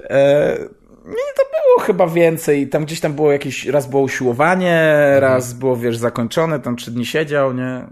E, 0.00 0.58
nie, 1.06 1.32
to 1.36 1.42
było 1.42 1.86
chyba 1.86 2.06
więcej. 2.06 2.68
Tam 2.68 2.84
gdzieś 2.84 3.00
tam 3.00 3.12
było 3.12 3.32
jakieś. 3.32 3.66
Raz 3.66 3.86
było 3.86 4.02
usiłowanie, 4.02 4.94
raz 5.20 5.52
było, 5.52 5.76
wiesz, 5.76 5.96
zakończone, 5.96 6.60
tam 6.60 6.76
trzy 6.76 6.90
dni 6.90 7.06
siedział, 7.06 7.52
nie? 7.52 7.86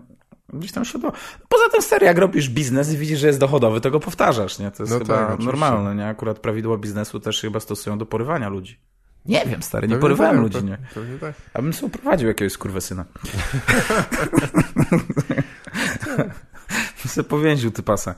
Gdzieś 0.52 0.72
tam 0.72 0.84
się 0.84 1.00
to. 1.00 1.12
Poza 1.48 1.68
tym, 1.72 1.82
stary, 1.82 2.06
jak 2.06 2.18
robisz 2.18 2.48
biznes 2.48 2.92
i 2.92 2.96
widzisz, 2.96 3.18
że 3.18 3.26
jest 3.26 3.38
dochodowy, 3.38 3.80
to 3.80 3.90
go 3.90 4.00
powtarzasz, 4.00 4.58
nie? 4.58 4.70
To 4.70 4.82
jest 4.82 4.92
No 4.92 4.98
chyba 4.98 5.26
tak, 5.26 5.38
normalne, 5.38 5.94
nie? 5.94 6.06
Akurat 6.06 6.38
prawidła 6.38 6.78
biznesu 6.78 7.20
też 7.20 7.40
chyba 7.40 7.60
stosują 7.60 7.98
do 7.98 8.06
porywania 8.06 8.48
ludzi. 8.48 8.80
Nie 9.28 9.46
wiem, 9.46 9.62
stary, 9.62 9.88
nie 9.88 9.94
Pewnie 9.94 10.00
porywałem 10.00 10.34
tak, 10.34 10.42
ludzi, 10.42 10.64
nie. 10.64 10.78
Pewnie 10.94 11.18
tak. 11.18 11.34
Abym 11.54 11.72
sobie 11.72 11.92
prowadził 11.98 12.28
jakiegoś 12.28 12.52
skurwysyna. 12.52 13.04
Bym 17.02 17.10
sobie 17.10 17.28
powięził 17.28 17.70
ty 17.70 17.82
pasa. 17.82 18.14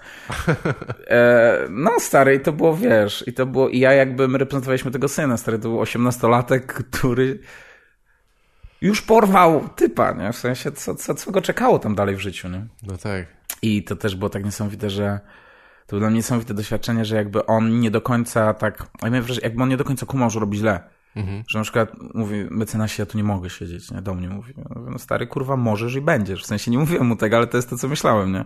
E, 1.07 1.59
no 1.71 2.01
stary, 2.01 2.35
i 2.35 2.41
to 2.41 2.53
było, 2.53 2.77
wiesz, 2.77 3.25
i 3.27 3.33
to 3.33 3.47
było, 3.47 3.69
i 3.69 3.79
ja 3.79 3.93
jakby 3.93 4.29
my 4.29 4.39
reprezentowaliśmy 4.39 4.91
tego 4.91 5.09
syna, 5.09 5.37
stary, 5.37 5.59
to 5.59 5.69
był 5.69 5.81
osiemnastolatek, 5.81 6.73
który 6.73 7.39
już 8.81 9.03
porwał 9.03 9.69
typa, 9.69 10.13
nie? 10.13 10.33
W 10.33 10.37
sensie, 10.37 10.73
co, 10.73 10.95
co, 10.95 11.15
co 11.15 11.31
go 11.31 11.43
czekało 11.43 11.79
tam 11.79 11.95
dalej 11.95 12.17
w 12.17 12.21
życiu, 12.21 12.49
nie? 12.49 12.67
No 12.83 12.97
tak. 12.97 13.27
I 13.63 13.85
to 13.85 13.97
też 13.97 14.17
było 14.17 14.31
tak 14.31 14.45
niesamowite, 14.45 14.91
że 14.91 15.21
to 15.87 15.97
było 15.97 16.01
dla 16.01 16.11
mnie 16.11 16.17
niesamowite 16.17 16.55
doświadczenie, 16.55 17.05
że 17.05 17.17
jakby 17.17 17.47
on 17.47 17.81
nie 17.81 17.91
do 17.91 18.01
końca 18.01 18.55
tak, 18.55 18.87
jakby 19.43 19.63
on 19.63 19.69
nie 19.69 19.77
do 19.77 19.85
końca 19.85 20.07
kumał, 20.07 20.31
że 20.31 20.41
robi 20.41 20.59
źle. 20.59 20.81
Że 21.49 21.59
na 21.59 21.63
przykład 21.63 21.93
mówi, 22.15 22.47
mecenasie, 22.51 23.03
ja 23.03 23.07
tu 23.07 23.19
nie 23.19 23.25
mogę 23.25 23.51
siedzieć, 23.51 23.91
nie? 23.91 24.03
Do 24.03 24.15
mnie 24.15 24.29
mówi. 24.29 24.55
Ja 24.57 24.65
mówię, 24.77 24.91
no 24.93 24.99
stary, 24.99 25.27
kurwa, 25.27 25.57
możesz 25.57 25.95
i 25.95 26.01
będziesz. 26.01 26.43
W 26.43 26.47
sensie 26.47 26.71
nie 26.71 26.79
mówiłem 26.79 27.07
mu 27.07 27.17
tego, 27.17 27.37
ale 27.37 27.47
to 27.47 27.57
jest 27.57 27.71
to, 27.71 27.79
co 27.79 27.89
myślałem, 27.89 28.33
nie? 28.33 28.45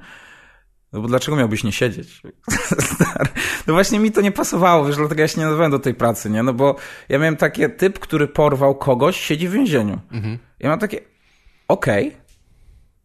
No 0.93 1.01
bo 1.01 1.09
dlaczego 1.09 1.37
miałbyś 1.37 1.65
nie 1.65 1.73
siedzieć? 1.73 2.23
No 3.67 3.75
właśnie 3.75 3.99
mi 4.01 4.13
to 4.13 4.21
nie 4.21 4.33
pasowało, 4.33 4.87
wiesz, 4.87 4.97
dlatego 4.97 5.21
ja 5.21 5.29
się 5.29 5.41
nie 5.41 5.45
nadawałem 5.45 5.71
do 5.71 5.79
tej 5.79 5.95
pracy, 5.95 6.31
nie? 6.31 6.43
No 6.43 6.53
bo 6.53 6.77
ja 7.09 7.19
miałem 7.19 7.37
taki 7.37 7.63
typ, 7.77 7.99
który 7.99 8.29
porwał 8.29 8.75
kogoś, 8.75 9.21
siedzi 9.21 9.49
w 9.49 9.53
więzieniu. 9.53 10.01
Ja 10.61 10.69
mam 10.71 10.79
takie, 10.79 11.01
okej, 11.69 12.17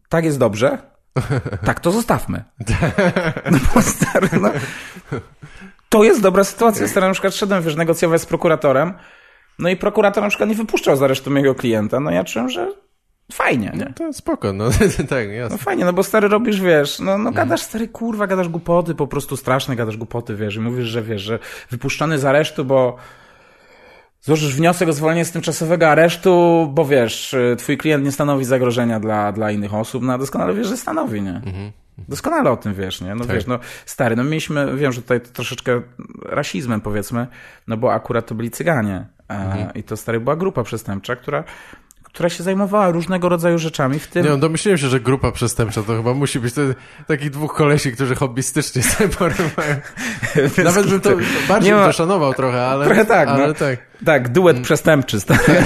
tak 0.08 0.24
jest 0.24 0.38
dobrze, 0.38 0.78
tak 1.66 1.80
to 1.80 1.90
zostawmy. 1.90 2.44
No 3.50 3.58
bo 3.74 3.82
stary, 3.82 4.28
no, 4.40 4.50
to 5.88 6.04
jest 6.04 6.20
dobra 6.20 6.44
sytuacja. 6.44 6.88
Stary, 6.88 7.06
na 7.06 7.12
przykład 7.12 7.34
szedłem, 7.34 7.62
wiesz, 7.62 7.76
negocjować 7.76 8.20
z 8.22 8.26
prokuratorem, 8.26 8.94
no 9.60 9.68
i 9.68 9.76
prokurator 9.76 10.22
na 10.22 10.28
przykład 10.28 10.48
nie 10.48 10.54
wypuszczał 10.56 10.96
z 10.96 11.02
aresztu 11.02 11.30
mojego 11.30 11.54
klienta, 11.54 12.00
no 12.00 12.10
ja 12.10 12.24
czułem, 12.24 12.48
że 12.48 12.72
fajnie, 13.32 13.72
nie? 13.74 13.92
To 13.96 14.12
spoko, 14.12 14.52
no 14.52 14.70
tak, 15.08 15.26
No 15.28 15.32
jasne. 15.34 15.58
fajnie, 15.58 15.84
no 15.84 15.92
bo 15.92 16.02
stary 16.02 16.28
robisz, 16.28 16.60
wiesz, 16.60 17.00
no, 17.00 17.18
no 17.18 17.30
gadasz 17.32 17.60
stary, 17.62 17.88
kurwa, 17.88 18.26
gadasz 18.26 18.48
głupoty, 18.48 18.94
po 18.94 19.06
prostu 19.06 19.36
straszne 19.36 19.76
gadasz 19.76 19.96
głupoty, 19.96 20.36
wiesz, 20.36 20.56
i 20.56 20.60
mówisz, 20.60 20.86
że 20.86 21.02
wiesz, 21.02 21.22
że 21.22 21.38
wypuszczony 21.70 22.18
z 22.18 22.24
aresztu, 22.24 22.64
bo 22.64 22.96
złożysz 24.20 24.54
wniosek 24.56 24.88
o 24.88 24.92
zwolnienie 24.92 25.24
z 25.24 25.32
tymczasowego 25.32 25.88
aresztu, 25.88 26.66
bo 26.74 26.84
wiesz, 26.84 27.34
twój 27.58 27.76
klient 27.78 28.04
nie 28.04 28.12
stanowi 28.12 28.44
zagrożenia 28.44 29.00
dla, 29.00 29.32
dla 29.32 29.50
innych 29.50 29.74
osób, 29.74 30.02
no 30.02 30.12
a 30.12 30.18
doskonale 30.18 30.54
wiesz, 30.54 30.66
że 30.66 30.76
stanowi, 30.76 31.22
nie? 31.22 31.40
Doskonale 32.08 32.50
o 32.50 32.56
tym 32.56 32.74
wiesz, 32.74 33.00
nie? 33.00 33.14
No 33.14 33.24
Tak. 33.24 33.34
wiesz, 33.36 33.46
no 33.46 33.58
stary, 33.86 34.16
no 34.16 34.24
mieliśmy, 34.24 34.76
wiem, 34.76 34.92
że 34.92 35.02
tutaj 35.02 35.20
to 35.20 35.28
troszeczkę 35.28 35.82
rasizmem 36.24 36.80
powiedzmy, 36.80 37.26
no 37.68 37.76
bo 37.76 37.92
akurat 37.92 38.26
to 38.26 38.34
byli 38.34 38.50
cyganie 38.50 39.06
e, 39.30 39.72
i 39.74 39.82
to 39.82 39.96
stary 39.96 40.20
była 40.20 40.36
grupa 40.36 40.62
przestępcza, 40.62 41.16
która 41.16 41.44
która 42.12 42.28
się 42.28 42.42
zajmowała 42.42 42.90
różnego 42.90 43.28
rodzaju 43.28 43.58
rzeczami, 43.58 43.98
w 43.98 44.06
tym... 44.06 44.24
Nie, 44.24 44.30
no 44.30 44.36
domyśliłem 44.36 44.78
się, 44.78 44.88
że 44.88 45.00
grupa 45.00 45.32
przestępcza 45.32 45.82
to 45.82 45.96
chyba 45.96 46.14
musi 46.14 46.40
być 46.40 46.54
takich 47.06 47.30
dwóch 47.30 47.54
kolesi, 47.54 47.92
którzy 47.92 48.14
hobbystycznie 48.14 48.82
sobie 48.92 49.08
porywają. 49.08 49.76
Nawet 50.64 50.86
bym 50.86 51.00
to 51.00 51.10
bardziej 51.48 51.72
ma- 51.72 51.86
to 51.86 51.92
szanował 51.92 52.34
trochę, 52.34 52.66
ale... 52.66 52.84
Trochę 52.86 53.04
tak, 53.06 53.28
ale 53.28 53.48
no. 53.48 53.54
tak. 53.54 53.78
Tak, 54.04 54.28
duet 54.28 54.60
przestępczy, 54.60 55.20
stary. 55.20 55.42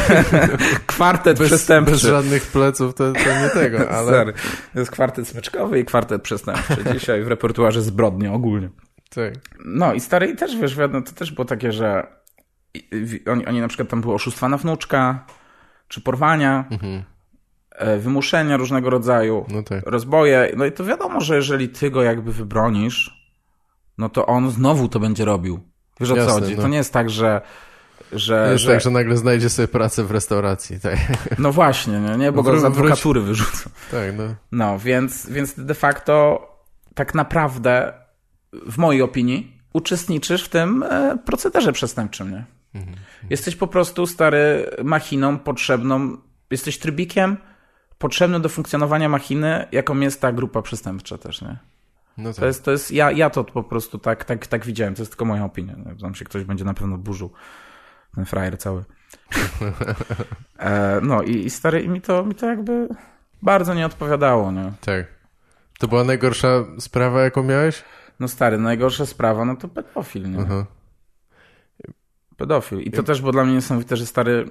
Kwartet 0.86 1.39
Bez, 1.39 1.49
przestępczy. 1.49 1.93
bez 1.93 2.03
żadnych 2.03 2.47
pleców 2.47 2.95
to, 2.95 3.12
to 3.12 3.43
nie 3.43 3.51
tego, 3.51 3.91
ale... 3.91 4.07
Stary. 4.07 4.32
To 4.73 4.78
jest 4.78 4.91
kwartet 4.91 5.28
smyczkowy 5.28 5.81
i 5.81 5.85
kwartet 5.85 6.23
przestępczy. 6.23 6.77
Dzisiaj 6.93 7.23
w 7.23 7.28
repertuarze 7.28 7.82
zbrodni 7.82 8.28
ogólnie. 8.28 8.69
Tak. 9.15 9.35
No 9.65 9.95
i 9.95 10.01
stary, 10.01 10.27
i 10.27 10.36
też 10.36 10.57
wiesz, 10.57 10.77
wiadomo, 10.77 11.05
to 11.07 11.12
też 11.12 11.32
było 11.32 11.45
takie, 11.45 11.73
że 11.73 12.07
oni, 13.26 13.46
oni 13.46 13.60
na 13.60 13.68
przykład 13.68 13.88
tam 13.88 14.01
były 14.01 14.14
oszustwa 14.14 14.48
na 14.48 14.56
wnuczka, 14.56 15.26
czy 15.88 16.01
porwania, 16.01 16.64
e, 17.70 17.98
wymuszenia 17.98 18.56
różnego 18.56 18.90
rodzaju, 18.90 19.46
No 19.48 19.62
tak. 19.62 19.86
rozboje. 19.86 20.52
No 20.56 20.64
i 20.64 20.72
to 20.72 20.84
wiadomo, 20.84 21.20
że 21.20 21.36
jeżeli 21.36 21.68
ty 21.68 21.90
go 21.90 22.02
jakby 22.02 22.32
wybronisz, 22.32 23.26
no 23.98 24.09
to 24.09 24.26
on 24.26 24.51
znowu 24.51 24.88
to 24.88 25.01
będzie 25.01 25.24
robił. 25.24 25.60
Wiesz 26.01 26.10
o 26.10 26.14
co 26.14 26.20
Jasne, 26.20 26.32
chodzi? 26.40 26.56
no. 26.56 26.62
To 26.62 26.68
nie 26.68 26.76
jest 26.76 26.92
tak, 26.92 27.10
że 27.10 27.40
że, 28.12 28.48
Jest 28.52 28.64
że, 28.64 28.72
tak, 28.72 28.80
że 28.80 28.90
nagle 28.90 29.16
znajdzie 29.16 29.51
sobie 29.51 29.68
pracę 29.68 30.05
w 30.05 30.10
restauracji, 30.10 30.80
tak. 30.80 30.96
No 31.38 31.52
właśnie, 31.52 32.01
nie, 32.01 32.16
nie 32.16 32.32
bo 32.32 32.42
go 32.42 32.60
z 32.60 32.64
adwokatury 32.64 33.20
wyrzucą. 33.20 33.70
Tak, 33.90 34.16
no. 34.16 34.24
No, 34.52 34.78
więc, 34.78 35.30
więc 35.30 35.55
de 35.64 35.74
facto 35.74 36.46
tak 36.94 37.14
naprawdę, 37.14 37.92
w 38.52 38.78
mojej 38.78 39.02
opinii, 39.02 39.60
uczestniczysz 39.72 40.44
w 40.44 40.48
tym 40.48 40.82
e, 40.82 41.18
procederze 41.26 41.72
przestępczym, 41.72 42.30
nie? 42.30 42.44
Jesteś 43.30 43.56
po 43.56 43.66
prostu 43.66 44.06
stary 44.06 44.70
machiną 44.84 45.38
potrzebną, 45.38 46.16
jesteś 46.51 46.78
trybikiem 46.78 47.36
potrzebnym 47.98 48.42
do 48.42 48.48
funkcjonowania 48.48 49.09
machiny, 49.09 49.66
jaką 49.72 50.01
jest 50.01 50.20
ta 50.20 50.32
grupa 50.32 50.62
przestępcza 50.62 51.18
też, 51.18 51.42
nie? 51.42 51.56
No 52.18 52.30
tak. 52.30 52.40
To 52.40 52.46
jest, 52.46 52.64
to 52.64 52.70
jest 52.70 52.90
ja, 52.90 53.10
ja 53.10 53.30
to 53.30 53.44
po 53.44 53.62
prostu 53.62 53.98
tak, 53.98 54.24
tak, 54.24 54.46
tak 54.46 54.66
widziałem, 54.66 54.94
to 54.94 55.02
jest 55.02 55.12
tylko 55.12 55.24
moja 55.24 55.44
opinia. 55.44 55.74
nie? 55.74 55.96
Tam 56.01 56.14
się 56.14 56.24
ktoś 56.24 56.44
będzie 56.44 56.64
na 56.64 56.74
pewno 56.74 56.98
burzył, 56.98 57.30
ten 58.14 58.24
frajer 58.24 58.59
cały. 58.59 58.84
E, 60.59 61.01
no 61.02 61.22
i, 61.22 61.30
i 61.30 61.51
stary, 61.51 61.82
i 61.82 61.88
mi 61.88 62.01
to, 62.01 62.24
mi 62.24 62.34
to 62.34 62.46
jakby 62.46 62.88
bardzo 63.42 63.74
nie 63.74 63.86
odpowiadało, 63.86 64.52
nie? 64.52 64.72
tak. 64.80 65.06
To 65.78 65.88
była 65.88 66.05
najgorsza 66.05 66.48
sprawa, 66.78 67.22
jaką 67.22 67.42
miałeś? 67.42 67.82
No 68.20 68.28
stary, 68.28 68.59
najgorsza 68.59 69.06
sprawa, 69.06 69.44
no 69.44 69.56
to 69.56 69.68
pedofil, 69.68 70.30
nie? 70.30 70.38
Aha. 70.40 70.66
Pedofil. 72.36 72.81
I 72.81 72.90
to 72.90 73.02
też 73.02 73.20
było 73.20 73.32
dla 73.32 73.44
mnie 73.44 73.55
niesamowite, 73.55 73.97
że 73.97 74.06
stary, 74.06 74.51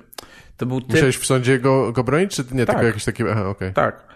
to 0.58 0.66
był 0.66 0.82
typ... 0.82 0.92
Musiałeś 0.92 1.18
w 1.18 1.26
sądzie 1.26 1.60
go, 1.60 1.92
go 1.92 2.04
bronić, 2.04 2.36
czy 2.36 2.44
nie? 2.52 2.66
Tak. 2.66 2.76
Tylko 2.76 2.88
jakieś 2.88 3.06
takie... 3.06 3.26
Aha, 3.32 3.48
okej. 3.48 3.74
Tak. 3.74 4.08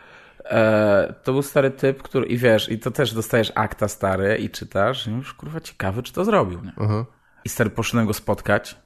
E, 0.45 1.13
to 1.23 1.31
był 1.31 1.41
stary 1.41 1.71
typ, 1.71 2.03
który, 2.03 2.25
i 2.25 2.37
wiesz, 2.37 2.71
i 2.71 2.79
to 2.79 2.91
też 2.91 3.13
dostajesz 3.13 3.51
akta 3.55 3.87
stary 3.87 4.37
i 4.37 4.49
czytasz 4.49 5.07
i 5.07 5.09
mówisz, 5.09 5.33
kurwa, 5.33 5.61
ciekawy, 5.61 6.03
czy 6.03 6.13
to 6.13 6.25
zrobił, 6.25 6.63
nie? 6.63 6.73
Aha. 6.77 7.05
I 7.45 7.49
stary, 7.49 7.69
poszedłem 7.69 8.07
go 8.07 8.13
spotkać. 8.13 8.77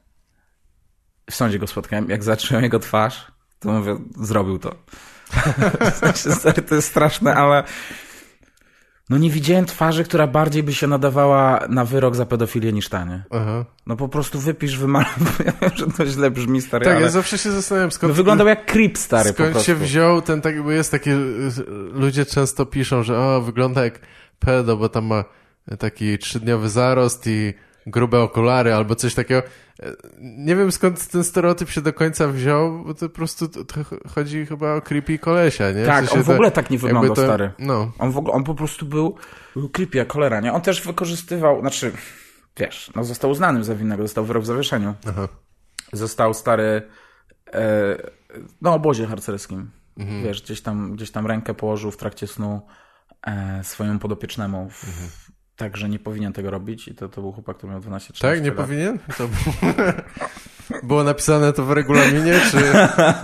W 1.30 1.36
sądzie 1.36 1.60
go 1.60 1.68
spotkałem. 1.68 2.10
Jak 2.10 2.24
zacząłem 2.24 2.64
jego 2.64 2.80
twarz, 2.80 3.32
to 3.60 3.72
mówię, 3.72 3.98
zrobił 4.20 4.60
to. 4.60 4.76
W 5.91 5.95
sensie, 5.95 6.32
stary, 6.32 6.62
to 6.62 6.76
jest 6.76 6.88
straszne, 6.88 7.36
ale 7.36 7.64
no 9.12 9.18
nie 9.18 9.30
widziałem 9.30 9.66
twarzy, 9.66 10.04
która 10.04 10.28
bardziej 10.28 10.64
by 10.64 10.74
się 10.74 10.88
nadawała 10.88 11.60
na 11.70 11.86
wyrok 11.86 12.16
za 12.16 12.26
pedofilię 12.26 12.74
niż 12.74 12.90
ta, 12.90 13.04
nie? 13.06 13.24
Aha. 13.30 13.66
No 13.88 13.96
po 13.96 14.08
prostu 14.08 14.40
wypisz, 14.40 14.78
wymaluj. 14.78 15.10
Ja 15.46 15.54
wiem, 15.62 15.72
że 15.76 15.88
to 15.88 16.06
źle 16.06 16.32
brzmi, 16.32 16.62
stary, 16.62 16.86
Tak, 16.86 16.96
ale... 16.96 17.06
ja 17.06 17.12
zawsze 17.12 17.38
się 17.38 17.52
zastanawiam, 17.52 17.92
skąd... 17.92 18.12
No 18.12 18.16
wyglądał 18.16 18.48
jak 18.48 18.66
creep, 18.66 18.98
stary, 18.98 19.30
Skąd 19.30 19.62
się 19.62 19.76
wziął 19.76 20.22
ten 20.22 20.42
tak, 20.42 20.64
bo 20.64 20.72
jest 20.72 20.92
takie, 20.92 21.18
ludzie 21.94 22.26
często 22.26 22.66
piszą, 22.66 23.04
że 23.04 23.20
o, 23.20 23.42
wygląda 23.42 23.84
jak 23.84 24.00
pedo, 24.40 24.78
bo 24.78 24.90
tam 24.90 25.06
ma 25.06 25.24
taki 25.80 26.18
trzydniowy 26.18 26.70
zarost 26.70 27.28
i 27.28 27.54
grube 27.88 28.22
okulary 28.22 28.74
albo 28.74 28.96
coś 28.96 29.14
takiego. 29.14 29.44
Nie 30.22 30.56
wiem 30.56 30.72
skąd 30.72 31.07
ten 31.07 31.23
stereotyp 31.23 31.69
się 31.69 31.81
do 31.81 31.93
końca 31.93 32.27
wziął, 32.27 32.84
bo 32.84 32.93
to 32.93 33.10
po 33.10 33.15
prostu 33.15 33.48
to, 33.48 33.65
to 33.65 33.80
chodzi 34.15 34.45
chyba 34.45 34.73
o 34.76 34.81
creepy 34.81 35.19
kolesia, 35.19 35.72
nie? 35.72 35.84
W 35.84 35.88
Tak, 35.88 35.95
sensie 36.06 36.14
on 36.15 36.23
w 36.23 36.26
to- 36.27 36.34
ogóle 36.34 36.52
tak 36.52 36.69
nie 36.69 36.77
wyglądał, 36.77 37.15
to- 37.15 37.23
stary. 37.23 37.52
No, 37.60 37.91
On 37.99 38.11
w 38.11 38.18
ogóle, 38.18 38.34
on 38.34 38.43
po 38.43 38.56
prostu 38.56 38.85
był, 38.85 39.15
był 39.56 39.69
creepy 39.69 39.98
jak 39.98 40.14
cholera, 40.14 40.39
nie? 40.41 40.53
On 40.53 40.61
też 40.61 40.81
wykorzystywał, 40.81 41.60
znaczy, 41.61 41.91
wiesz, 42.57 42.91
no 42.95 43.03
został 43.03 43.31
uznanym 43.31 43.64
za 43.64 43.76
winnego, 43.76 44.03
dostał 44.03 44.26
wyrok 44.26 44.43
w 44.43 44.45
zawieszeniu. 44.45 44.93
aha. 45.10 45.27
Został 45.93 46.34
stary 46.34 46.81
e, 47.53 47.61
na 48.61 48.73
obozie 48.73 49.07
harcerskim. 49.07 49.72
Mhm. 49.98 50.23
Wiesz, 50.23 50.41
gdzieś 50.41 50.61
tam, 50.61 50.95
gdzieś 50.95 51.11
tam 51.11 51.27
rękę 51.27 51.53
położył 51.53 51.91
w 51.91 51.98
trakcie 51.98 52.27
snu 52.27 52.61
e, 53.27 53.60
swojemu 53.64 53.99
podopiecznemu. 53.99 54.69
W, 54.69 54.84
Mhm. 54.88 55.10
Tak, 55.62 55.78
że 55.78 55.90
nie 55.90 56.00
powinien 56.00 56.34
tego 56.34 56.52
robić 56.52 56.88
i 56.88 56.96
to, 56.96 57.10
to 57.10 57.22
był 57.22 57.32
chłopak, 57.32 57.58
który 57.58 57.72
miał 57.72 57.82
12 57.82 58.14
13 58.14 58.36
Tak, 58.38 58.44
nie 58.44 58.50
lat. 58.58 58.68
powinien? 58.68 59.00
To 59.18 59.30
było 60.84 61.04
napisane 61.14 61.54
to 61.54 61.66
w 61.66 61.72
regulaminie, 61.72 62.40
czy... 62.52 62.58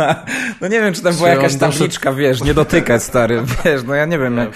No 0.62 0.68
nie 0.68 0.80
wiem, 0.82 0.94
czy 0.94 1.02
tam 1.02 1.16
była 1.16 1.30
Czy 1.30 1.36
jakaś 1.36 1.54
on 1.54 1.60
doszedł- 1.60 1.72
tabliczka, 1.78 2.14
wiesz, 2.14 2.44
nie 2.44 2.54
dotykać, 2.54 3.04
stary, 3.04 3.42
wiesz, 3.66 3.84
no 3.84 3.96
ja 3.96 4.06
nie 4.06 4.20
wiem, 4.20 4.38
jak, 4.38 4.50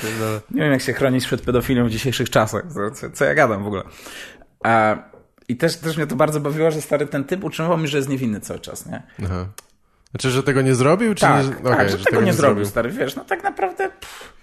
nie 0.52 0.62
wiem 0.62 0.72
jak 0.72 0.82
się 0.82 0.94
chronić 0.94 1.26
przed 1.26 1.42
pedofilią 1.42 1.88
w 1.88 1.90
dzisiejszych 1.90 2.30
czasach, 2.30 2.64
co, 2.94 3.10
co, 3.12 3.26
ja 3.26 3.34
gadam 3.34 3.64
w 3.64 3.68
ogóle. 3.68 3.84
A, 4.64 4.96
I 5.48 5.58
też, 5.58 5.78
też 5.78 5.98
mnie 5.98 6.08
to 6.08 6.16
bardzo 6.16 6.40
bawiło, 6.40 6.72
że 6.72 6.82
stary 6.82 7.08
ten 7.08 7.24
typ 7.24 7.44
utrzymywał 7.44 7.78
mi, 7.78 7.88
że 7.88 7.98
jest 7.98 8.10
niewinny 8.10 8.40
cały 8.40 8.60
czas, 8.60 8.86
nie? 8.86 9.04
Aha. 9.26 9.46
Znaczy, 10.12 10.30
że 10.32 10.44
tego 10.44 10.62
nie 10.62 10.76
zrobił, 10.76 11.14
czy 11.16 11.22
Tak, 11.22 11.46
nie... 11.48 11.52
tak, 11.56 11.66
okej, 11.74 11.90
że, 11.90 11.98
tego 11.98 12.22
nie 12.22 12.34
zrobił, 12.34 12.66
stary, 12.66 12.90
wiesz, 12.90 13.16
no 13.16 13.26
tak 13.26 13.44
naprawdę 13.44 13.90
pff, 13.90 14.34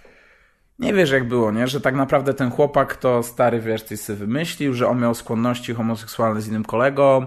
nie 0.78 0.94
wiesz 0.94 1.10
jak 1.10 1.28
było, 1.28 1.52
nie, 1.52 1.66
że 1.66 1.80
tak 1.80 1.94
naprawdę 1.94 2.34
ten 2.34 2.50
chłopak 2.50 2.96
to 2.96 3.22
stary, 3.22 3.60
wiesz, 3.60 3.82
coś 3.82 4.00
sobie 4.00 4.18
wymyślił, 4.18 4.74
że 4.74 4.88
on 4.88 5.00
miał 5.00 5.14
skłonności 5.14 5.74
homoseksualne 5.74 6.40
z 6.40 6.48
innym 6.48 6.64
kolegą 6.64 7.26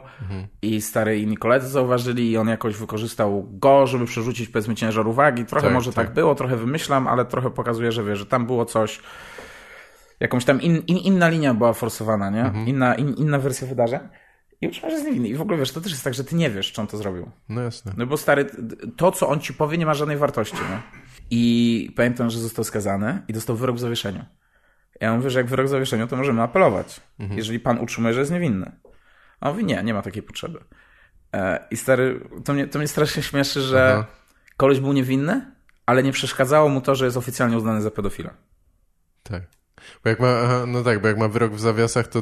i 0.61 0.81
stary 0.81 1.19
inni 1.19 1.37
koledzy 1.37 1.67
zauważyli 1.67 2.31
i 2.31 2.37
on 2.37 2.47
jakoś 2.47 2.75
wykorzystał 2.77 3.47
go, 3.51 3.87
żeby 3.87 4.05
przerzucić 4.05 4.49
powiedzmy 4.49 4.75
ciężar 4.75 5.07
uwagi, 5.07 5.45
trochę 5.45 5.67
Tak, 5.67 5.73
może 5.73 5.93
tak. 5.93 6.05
tak. 6.05 6.15
było, 6.15 6.35
trochę 6.35 6.57
wymyślam, 6.57 7.07
ale 7.07 7.25
trochę 7.25 7.49
pokazuje, 7.49 7.91
że 7.91 8.03
wiesz, 8.03 8.19
że 8.19 8.25
tam 8.25 8.45
było 8.45 8.65
coś, 8.65 8.99
jakąś 10.19 10.45
tam 10.45 10.61
in, 10.61 10.77
in, 10.87 10.97
inna 10.97 11.29
linia 11.29 11.53
była 11.53 11.73
forsowana, 11.73 12.29
nie, 12.29 12.51
inna, 12.65 12.95
in, 12.95 13.13
inna 13.13 13.39
wersja 13.39 13.67
wydarzeń. 13.67 13.99
i 14.61 14.67
utrzyma, 14.67 14.89
że 14.89 14.93
jest 14.95 15.07
niewinny. 15.07 15.27
I 15.27 15.35
w 15.35 15.41
ogóle 15.41 15.57
wiesz, 15.57 15.71
to 15.71 15.81
też 15.81 15.91
jest 15.91 16.03
tak, 16.03 16.13
że 16.13 16.23
ty 16.23 16.35
nie 16.35 16.49
wiesz, 16.49 16.71
czy 16.71 16.81
on 16.81 16.87
to 16.87 16.97
zrobił. 16.97 17.31
No 17.49 17.61
jasne. 17.61 17.93
No 17.97 18.05
bo 18.05 18.17
stary, 18.17 18.45
to 18.97 19.11
co 19.11 19.27
on 19.29 19.39
ci 19.39 19.53
powie 19.53 19.77
nie 19.77 19.85
ma 19.85 19.93
żadnej 19.93 20.17
wartości, 20.17 20.57
no. 20.69 21.00
I 21.31 21.93
pamiętam, 21.95 22.29
że 22.29 22.39
został 22.39 22.63
skazany 22.65 23.21
i 23.27 23.33
dostał 23.33 23.55
wyrok 23.55 23.75
w 23.75 23.79
zawieszeniu. 23.79 24.25
Ja 25.01 25.15
mówię, 25.15 25.29
że 25.29 25.39
jak 25.39 25.47
wyrok 25.47 25.67
w 25.67 25.69
zawieszeniu, 25.69 26.07
to 26.07 26.15
możemy 26.15 26.41
apelować, 26.41 27.01
Mhm. 27.19 27.37
jeżeli 27.37 27.59
pan 27.59 27.79
utrzymuje, 27.79 28.13
że 28.13 28.19
jest 28.19 28.31
niewinny. 28.31 28.71
A 29.39 29.49
on 29.49 29.53
mówi, 29.53 29.65
nie, 29.65 29.83
nie 29.83 29.93
ma 29.93 30.01
takiej 30.01 30.23
potrzeby. 30.23 30.59
E, 31.33 31.67
I 31.71 31.77
stary, 31.77 32.29
to 32.45 32.53
mnie, 32.53 32.67
to 32.67 32.79
mnie 32.79 32.87
strasznie 32.87 33.23
śmieszy, 33.23 33.61
że 33.61 33.93
Aha. 33.93 34.05
koleś 34.57 34.79
był 34.79 34.93
niewinny, 34.93 35.51
ale 35.85 36.03
nie 36.03 36.11
przeszkadzało 36.11 36.69
mu 36.69 36.81
to, 36.81 36.95
że 36.95 37.05
jest 37.05 37.17
oficjalnie 37.17 37.57
uznany 37.57 37.81
za 37.81 37.91
pedofila. 37.91 38.29
Tak. 39.23 39.41
Bo 40.03 40.09
jak 40.09 40.19
ma, 40.19 40.63
no 40.67 40.83
tak, 40.83 41.01
bo 41.01 41.07
jak 41.07 41.17
ma 41.17 41.27
wyrok 41.27 41.51
w 41.53 41.59
zawiasach, 41.59 42.07
to 42.07 42.19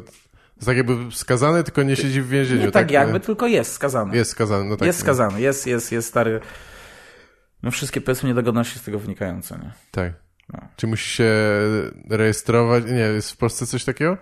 jest 0.56 0.66
tak 0.66 0.78
jakby 0.78 1.12
skazany, 1.12 1.64
tylko 1.64 1.84
nie 1.84 1.96
siedzi 1.96 2.22
w 2.22 2.28
więzieniu. 2.28 2.62
Nie 2.62 2.72
tak 2.72 2.92
jakby, 2.92 3.20
tylko 3.20 3.48
jest 3.48 3.72
skazany. 3.72 4.16
Jest 4.18 4.32
skazany, 4.32 4.70
no 4.70 4.78
tak. 4.78 4.86
jest 4.88 5.00
skazany, 5.00 5.42
jest, 5.42 5.68
jest, 5.68 5.92
jest 5.92 6.08
stary. 6.08 6.40
No 7.64 7.72
wszystkie 7.72 8.02
powiedzmy 8.02 8.30
niedogodności 8.30 8.80
z 8.80 8.84
tego 8.84 9.00
wynikające, 9.00 9.60
nie? 9.64 9.72
Tak. 9.92 10.14
No. 10.54 10.60
Czy 10.76 10.88
musi 10.88 11.10
się 11.10 11.34
rejestrować? 12.10 12.86
Nie, 12.86 12.92
jest 12.92 13.32
w 13.32 13.38
Polsce 13.38 13.68
coś 13.68 13.84
takiego? 13.84 14.18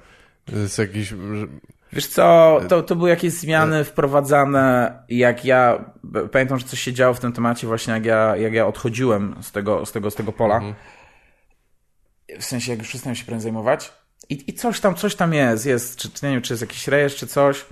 Jest 0.54 0.78
jakiś... 0.78 1.14
Wiesz 1.94 2.08
co, 2.08 2.60
to, 2.70 2.84
to 2.84 2.96
były 2.96 3.10
jakieś 3.10 3.34
zmiany 3.34 3.84
wprowadzane, 3.84 4.94
jak 5.10 5.46
ja, 5.46 5.86
pamiętam, 6.32 6.60
że 6.60 6.66
coś 6.66 6.82
się 6.82 6.94
działo 6.94 7.14
w 7.14 7.20
tym 7.20 7.34
temacie 7.34 7.68
właśnie 7.68 7.94
jak 7.94 8.06
ja, 8.06 8.36
jak 8.36 8.54
ja 8.54 8.68
odchodziłem 8.68 9.36
z 9.42 9.52
tego, 9.52 9.86
z 9.86 9.92
tego, 9.92 10.12
z 10.12 10.16
tego 10.16 10.32
pola. 10.32 10.62
W 12.40 12.46
sensie, 12.46 12.72
jak 12.72 12.80
już 12.80 12.88
przestałem 12.88 13.16
się 13.16 13.26
prędzej 13.26 13.44
zajmować. 13.44 13.94
I, 14.30 14.50
I 14.50 14.54
coś 14.54 14.80
tam, 14.80 14.96
coś 14.96 15.16
tam 15.16 15.34
jest, 15.34 15.66
jest, 15.66 15.98
czy 16.00 16.10
nie 16.26 16.32
wiem, 16.32 16.42
czy 16.42 16.54
jest 16.54 16.62
jakiś 16.62 16.88
rejestr, 16.88 17.20
czy 17.20 17.28
coś. 17.28 17.66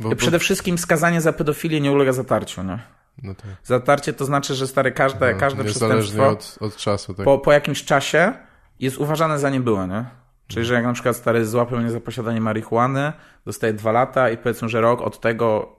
Bo, 0.00 0.08
bo, 0.08 0.16
Przede 0.16 0.38
wszystkim 0.38 0.78
skazanie 0.78 1.20
za 1.20 1.32
pedofilię 1.32 1.80
nie 1.80 1.92
ulega 1.92 2.12
zatarciu, 2.12 2.62
nie? 2.62 2.78
No 3.22 3.34
tak. 3.34 3.46
Zatarcie 3.64 4.12
to 4.12 4.24
znaczy, 4.24 4.54
że 4.54 4.66
stary, 4.66 4.92
każde, 4.92 5.32
No, 5.32 5.40
każde 5.40 5.64
przestępstwo 5.64 6.28
od, 6.28 6.58
od 6.60 6.76
czasu, 6.76 7.14
tak. 7.14 7.24
po, 7.24 7.38
po 7.38 7.52
jakimś 7.52 7.84
czasie 7.84 8.32
jest 8.80 8.98
uważane 8.98 9.38
za 9.38 9.50
niebyłe, 9.50 9.88
nie? 9.88 10.04
Czyli, 10.46 10.66
że 10.66 10.74
jak 10.74 10.84
na 10.84 10.92
przykład 10.92 11.16
stary 11.16 11.46
złapie 11.46 11.76
mnie 11.76 11.90
za 11.90 12.00
posiadanie 12.00 12.40
marihuany, 12.40 13.12
dostaję 13.46 13.72
dwa 13.72 13.92
lata 13.92 14.30
i 14.30 14.36
powiedzmy, 14.36 14.68
że 14.68 14.80
rok 14.80 15.00
od 15.00 15.20
tego 15.20 15.76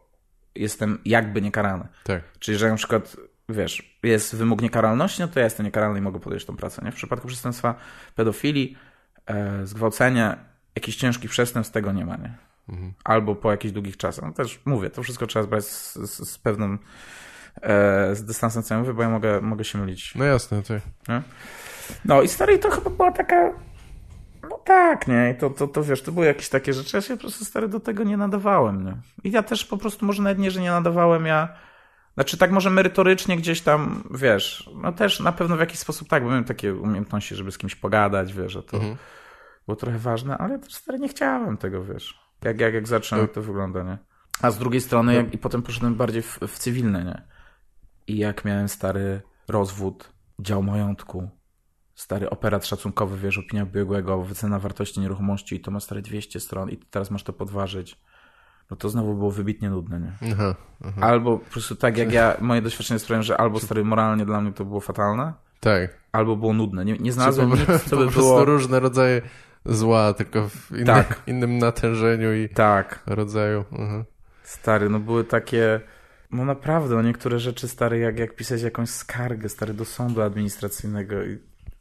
jestem 0.56 1.00
jakby 1.06 1.42
niekarany. 1.42 1.88
Tak. 2.04 2.24
Czyli, 2.40 2.58
że 2.58 2.70
na 2.70 2.76
przykład, 2.76 3.18
wiesz, 3.50 4.00
jest 4.04 4.36
wymóg 4.36 4.62
niekaralności, 4.62 5.22
no 5.22 5.28
to 5.28 5.40
ja 5.40 5.44
jestem 5.46 5.66
niekaralny 5.66 6.00
i 6.00 6.02
mogę 6.02 6.20
podjąć 6.20 6.46
tą 6.46 6.56
pracę, 6.56 6.82
nie? 6.86 6.92
W 6.92 6.96
przypadku 6.96 7.28
przestępstwa 7.28 7.76
pedofilii, 8.16 8.78
e, 9.26 9.66
zgwałcenia, 9.66 10.38
jakichś 10.76 10.98
ciężkich 10.98 11.32
przestępstw 11.32 11.74
tego 11.74 11.92
nie 11.92 12.06
ma, 12.06 12.16
nie? 12.18 12.38
Albo 13.04 13.36
po 13.36 13.52
jakichś 13.52 13.72
długich 13.74 13.98
czasach. 13.98 14.26
No 14.26 14.34
też 14.34 14.62
mówię, 14.66 14.90
to 14.90 15.04
wszystko 15.04 15.28
trzeba 15.28 15.44
zbrać 15.44 15.66
z, 15.66 15.96
z, 15.96 16.30
z 16.30 16.38
pewnym 16.38 16.80
e, 17.62 18.16
z 18.16 18.24
dystansem, 18.24 18.80
mówię, 18.80 18.94
bo 18.94 19.02
ja 19.02 19.10
mogę, 19.10 19.42
mogę 19.42 19.64
się 19.64 19.78
mylić. 19.78 20.16
No 20.16 20.26
jasne, 20.26 20.64
tak. 20.64 20.82
Nie? 21.10 21.22
No 22.06 22.22
i 22.22 22.28
stary, 22.28 22.60
to 22.60 22.72
chyba 22.72 22.90
była 22.90 23.12
taka. 23.12 23.54
No 24.50 24.60
tak, 24.66 25.08
nie? 25.08 25.32
I 25.32 25.40
to, 25.40 25.50
to, 25.50 25.68
to 25.68 25.84
wiesz, 25.84 26.02
to 26.02 26.12
były 26.12 26.26
jakieś 26.26 26.50
takie 26.50 26.74
rzeczy. 26.74 26.98
Ja 26.98 27.02
się 27.02 27.14
po 27.14 27.22
prostu 27.22 27.46
stary 27.46 27.68
do 27.68 27.80
tego 27.80 28.04
nie 28.04 28.18
nadawałem, 28.18 28.86
nie? 28.86 28.98
I 29.24 29.32
ja 29.32 29.44
też 29.44 29.66
po 29.66 29.78
prostu 29.78 30.06
może 30.06 30.24
nawet 30.24 30.40
nie, 30.40 30.52
że 30.52 30.62
nie 30.62 30.72
nadawałem, 30.72 31.26
ja. 31.26 31.50
Znaczy, 32.14 32.38
tak 32.38 32.52
może 32.52 32.70
merytorycznie 32.70 33.38
gdzieś 33.38 33.62
tam, 33.62 34.04
wiesz, 34.12 34.70
no 34.76 34.92
też 34.92 35.20
na 35.20 35.32
pewno 35.32 35.58
w 35.58 35.60
jakiś 35.60 35.80
sposób 35.80 36.08
tak, 36.10 36.24
bo 36.24 36.30
miałem 36.30 36.44
takie 36.44 36.76
umiejętności, 36.76 37.36
żeby 37.36 37.52
z 37.52 37.58
kimś 37.58 37.76
pogadać, 37.76 38.34
wiesz, 38.34 38.52
że 38.52 38.64
to 38.64 38.80
było 39.66 39.76
trochę 39.76 39.98
ważne, 39.98 40.38
ale 40.38 40.60
też 40.60 40.74
stary 40.74 41.00
nie 41.00 41.08
chciałem 41.08 41.58
tego, 41.58 41.84
wiesz. 41.84 42.20
Jak, 42.44 42.60
jak, 42.60 42.74
jak 42.74 42.88
zacząłem, 42.88 43.26
jak 43.26 43.34
to 43.34 43.42
wygląda, 43.42 43.84
nie? 43.84 43.98
A 44.42 44.52
z 44.52 44.58
drugiej 44.58 44.82
strony, 44.82 45.14
jak, 45.16 45.34
i 45.34 45.38
potem 45.38 45.62
poszedłem 45.62 45.96
bardziej 45.96 46.22
w, 46.22 46.40
w 46.48 46.60
cywilne, 46.60 47.04
nie? 47.04 47.33
I 48.08 48.18
jak 48.18 48.46
miałem 48.46 48.70
stary 48.70 49.22
rozwód, 49.48 50.14
dział 50.40 50.64
majątku, 50.64 51.30
stary 51.96 52.30
operat 52.30 52.66
szacunkowy, 52.66 53.18
wiesz, 53.18 53.38
opinia 53.38 53.66
biegłego, 53.66 54.22
wycena 54.22 54.60
wartości 54.60 55.00
nieruchomości 55.00 55.56
i 55.56 55.60
to 55.60 55.72
ma 55.72 55.80
stare 55.80 56.02
200 56.02 56.40
stron 56.40 56.70
i 56.70 56.78
teraz 56.78 57.12
masz 57.12 57.24
to 57.24 57.34
podważyć, 57.34 58.00
no 58.72 58.78
to 58.78 58.90
znowu 58.90 59.14
było 59.16 59.32
wybitnie 59.32 59.70
nudne, 59.70 60.00
nie? 60.00 60.34
Aha. 60.34 60.56
Albo 61.02 61.38
po 61.38 61.52
prostu 61.52 61.76
tak 61.76 61.98
jak 61.98 62.12
ja, 62.14 62.38
moje 62.42 62.62
doświadczenie 62.62 63.00
sprawiają, 63.00 63.24
że 63.24 63.38
albo 63.38 63.60
stary 63.60 63.84
moralnie 63.84 64.26
dla 64.26 64.42
mnie 64.42 64.54
to 64.54 64.66
było 64.66 64.80
fatalne, 64.80 65.34
Tak. 65.60 65.98
albo 66.12 66.36
było 66.36 66.54
nudne. 66.54 66.86
Nie, 66.86 66.94
nie 66.94 67.06
Czy 67.06 67.12
znalazłem 67.12 67.50
po, 67.50 67.56
nic, 67.56 67.66
co 67.84 67.98
po 67.98 68.06
by 68.06 68.12
było... 68.12 68.46
różne 68.46 68.80
rodzaje 68.80 69.22
zła, 69.66 70.14
tylko 70.14 70.50
w 70.50 70.72
inny, 70.72 70.86
Tak. 70.86 71.22
innym 71.28 71.58
natężeniu 71.58 72.34
i 72.34 72.50
Tak, 72.50 73.04
rodzaju. 73.06 73.66
Aha. 73.80 74.04
stary, 74.44 74.90
no 74.90 75.00
były 75.00 75.24
takie... 75.24 75.82
No 76.34 76.46
naprawdę, 76.46 76.96
no 76.96 77.02
niektóre 77.02 77.40
rzeczy, 77.40 77.68
stary, 77.68 78.00
jak, 78.00 78.20
jak 78.20 78.36
pisać 78.36 78.62
jakąś 78.62 78.90
skargę, 78.90 79.50
stary, 79.50 79.74
do 79.74 79.86
sądu 79.86 80.22
administracyjnego. 80.22 81.16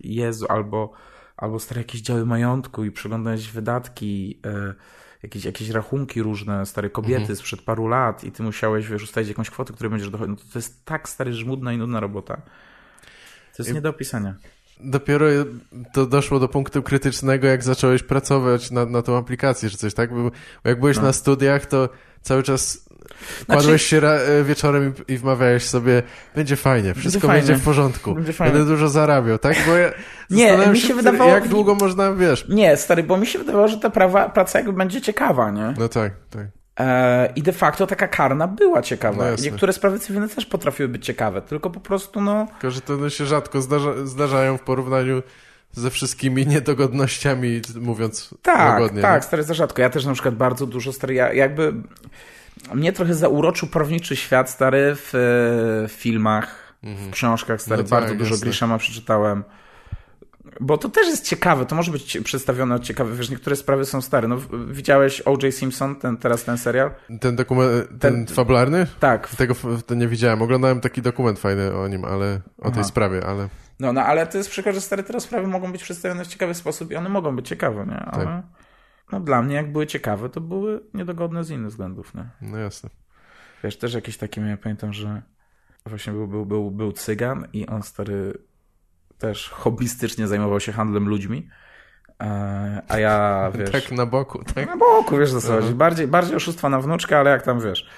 Jezu, 0.01 0.47
albo, 0.49 0.93
albo 1.37 1.61
stare 1.61 1.81
jakieś 1.81 2.01
działy 2.01 2.27
majątku 2.27 2.85
i 2.85 2.91
przeglądać 2.91 3.49
wydatki, 3.49 4.39
e, 4.47 4.75
jakieś, 5.23 5.45
jakieś 5.45 5.71
rachunki 5.71 6.23
różne, 6.23 6.67
stare 6.67 6.91
kobiety 6.91 7.37
sprzed 7.37 7.63
paru 7.63 7.89
lat 7.89 8.25
i 8.25 8.33
ty 8.33 8.43
musiałeś, 8.43 8.89
wiesz, 8.89 9.03
ustalić 9.03 9.29
jakąś 9.29 9.51
kwotę, 9.51 9.73
której 9.73 9.91
będziesz 9.91 10.11
dochodził. 10.11 10.31
No 10.35 10.37
to, 10.37 10.53
to 10.53 10.59
jest 10.59 10.85
tak, 10.85 11.09
stary, 11.09 11.33
żmudna 11.33 11.73
i 11.73 11.79
nudna 11.79 12.01
robota. 12.01 12.37
To 13.57 13.63
jest 13.63 13.71
I- 13.71 13.75
nie 13.75 13.81
do 13.81 13.91
opisania. 13.91 14.35
Dopiero 14.85 15.27
to 15.93 16.07
doszło 16.07 16.41
do 16.41 16.49
punktu 16.49 16.83
krytycznego, 16.83 17.47
jak 17.47 17.63
zacząłeś 17.65 18.03
pracować 18.03 18.71
nad, 18.71 18.91
na 18.91 19.03
tą 19.03 19.17
aplikację, 19.17 19.71
czy 19.71 19.77
coś, 19.77 19.95
tak? 19.95 20.11
Bo, 20.11 20.31
bo 20.65 20.69
jak 20.69 20.81
byłeś 20.81 20.97
No. 20.97 21.03
na 21.03 21.13
studiach, 21.13 21.67
to 21.67 21.89
cały 22.23 22.43
czas 22.43 22.89
kładłeś 23.49 23.83
się 23.87 24.01
ra, 24.01 24.11
e, 24.11 24.45
wieczorem 24.45 24.95
i, 25.09 25.13
i 25.13 25.19
wmawiałeś 25.19 25.65
sobie, 25.65 26.03
będzie 26.35 26.57
fajnie, 26.57 26.95
wszystko 26.95 27.27
fajnie. 27.27 27.47
będzie 27.47 27.63
w 27.63 27.65
porządku, 27.65 28.15
Będzie 28.15 28.33
będę 28.39 28.65
dużo 28.65 28.89
zarabiał, 28.89 29.39
tak? 29.39 29.57
Bo 29.67 29.73
ja 29.77 29.91
Nie, 30.31 30.57
mi 30.67 30.79
się 30.79 30.95
wydawało- 30.95 31.31
Jak 31.31 31.49
długo 31.49 31.75
można, 31.75 32.13
wiesz... 32.13 32.49
Nie, 32.49 32.77
stary, 32.77 33.03
bo 33.03 33.17
mi 33.17 33.27
się 33.27 33.39
wydawało, 33.39 33.69
że 33.69 33.77
ta 33.79 33.91
prawa, 33.91 34.29
praca 34.29 34.59
jakby 34.59 34.73
będzie 34.73 35.01
ciekawa, 35.01 35.51
nie? 35.51 35.75
No 35.79 35.89
tak, 35.89 36.13
tak. 36.31 36.47
E, 36.81 37.33
I 37.37 37.43
de 37.43 37.53
facto 37.53 37.87
taka 37.87 38.09
karna 38.09 38.49
była 38.49 38.77
No 38.77 38.83
ciekawa. 38.83 39.27
jasne. 39.31 39.47
Niektóre 39.51 39.73
sprawy 39.73 39.99
cywilne 39.99 40.29
też 40.29 40.47
potrafiły 40.47 40.89
być 40.89 41.05
ciekawe, 41.07 41.43
tylko 41.43 41.71
po 41.71 41.81
prostu, 41.81 42.21
no... 42.21 42.47
Tylko, 42.51 42.71
że 42.71 42.81
to 42.81 42.97
no, 42.97 43.11
się 43.11 43.27
rzadko 43.27 43.63
zdarza, 43.63 44.07
zdarzają 44.07 44.59
w 44.59 44.63
porównaniu 44.63 45.23
ze 45.73 45.91
wszystkimi 45.91 46.47
niedogodnościami, 46.53 47.61
mówiąc 47.81 48.35
Tak, 48.43 48.59
łagodnie. 48.81 49.03
tak, 49.03 49.23
nie? 49.23 49.27
stary, 49.27 49.43
za 49.43 49.55
rzadko. 49.55 49.83
Ja 49.83 49.91
też 49.91 50.05
na 50.05 50.13
przykład 50.13 50.35
bardzo 50.35 50.67
dużo, 50.67 50.93
stary, 50.93 51.15
ja 51.15 51.33
jakby... 51.33 51.73
Mnie 52.75 52.93
trochę 52.93 53.15
zauroczył 53.15 53.69
prawniczy 53.69 54.17
świat, 54.17 54.51
stary, 54.51 54.97
w 54.97 55.15
e, 55.85 55.89
filmach, 55.89 56.75
w 56.83 57.11
książkach, 57.11 57.63
stary. 57.63 57.83
No 57.83 57.89
tak, 57.89 58.01
bardzo 58.01 58.15
dużo. 58.15 58.37
Grishama 58.39 58.79
przeczytałem. 58.79 59.45
Bo 60.61 60.79
to 60.79 60.89
też 60.89 61.07
jest 61.07 61.25
ciekawe, 61.29 61.67
to 61.67 61.75
może 61.77 61.93
być 61.93 62.19
przedstawione 62.25 62.81
ciekawe, 62.81 63.15
wiesz, 63.17 63.31
niektóre 63.31 63.57
sprawy 63.57 63.85
są 63.85 64.01
stare. 64.03 64.29
No, 64.29 64.37
w- 64.37 64.73
widziałeś 64.73 65.21
O.J. 65.21 65.55
Simpson, 65.55 65.97
ten, 65.97 66.17
teraz 66.17 66.45
ten 66.45 66.59
serial? 66.59 66.91
Ten 67.21 67.37
dokument, 67.37 67.89
ten, 67.89 68.27
Ten- 68.27 68.35
fabularny? 68.37 68.87
Tak, 69.01 69.29
Tego 69.37 69.55
to 69.87 69.95
nie 69.95 70.09
widziałem. 70.09 70.43
Oglądałem 70.43 70.81
taki 70.81 71.03
dokument 71.03 71.39
fajny 71.39 71.75
o 71.75 71.89
nim, 71.89 72.05
ale 72.05 72.41
o 72.59 72.71
tej 72.71 72.81
Aha. 72.81 72.85
sprawie, 72.85 73.27
ale 73.27 73.49
No, 73.81 73.93
no 73.93 74.01
ale 74.01 74.27
to 74.27 74.39
jest 74.39 74.51
przykład, 74.51 74.75
że 74.75 74.81
stare 74.81 75.03
teraz 75.03 75.23
sprawy 75.23 75.47
mogą 75.47 75.73
być 75.73 75.83
przedstawione 75.83 76.25
w 76.25 76.29
ciekawy 76.29 76.55
sposób 76.55 76.91
i 76.91 76.97
one 76.97 77.09
mogą 77.09 77.37
być 77.37 77.49
ciekawe, 77.49 77.87
nie? 77.87 77.97
Ale 77.97 78.25
Tak. 78.25 78.43
No, 79.13 79.21
dla 79.21 79.43
mnie, 79.43 79.55
jak 79.55 79.73
były 79.73 79.87
ciekawe, 79.87 80.29
to 80.29 80.41
były 80.41 80.81
niedogodne 80.95 81.45
z 81.45 81.51
innych 81.51 81.71
względów, 81.71 82.15
nie? 82.15 82.25
no 82.41 82.59
jasne. 82.59 82.91
Wiesz, 83.65 83.79
też 83.79 83.95
jakieś 83.95 84.17
takie, 84.17 84.41
ja 84.41 84.57
pamiętam, 84.57 84.93
że 84.93 85.23
właśnie 85.87 86.13
był, 86.13 86.29
był, 86.29 86.47
był, 86.47 86.71
był 86.71 86.93
cygan 86.93 87.49
i 87.53 87.67
on 87.67 87.83
stary 87.83 88.39
też 89.19 89.49
hobbystycznie 89.49 90.27
zajmował 90.27 90.61
się 90.61 90.73
handlem 90.73 91.09
ludźmi, 91.09 91.49
e, 92.21 92.83
a 92.89 92.99
ja, 92.99 93.51
wiesz... 93.59 93.71
Tak 93.71 93.93
na 93.93 94.07
boku, 94.07 94.45
tak? 94.55 94.67
Na 94.67 94.77
boku, 94.77 95.17
wiesz, 95.17 95.33
co 95.33 95.41
chodzi. 95.41 95.75
Bardziej, 95.75 96.09
bardziej 96.09 96.37
oszustwa 96.37 96.69
na 96.69 96.81
wnuczkę, 96.81 97.19
ale 97.19 97.31
jak 97.31 97.43
tam, 97.43 97.61
wiesz, 97.61 97.89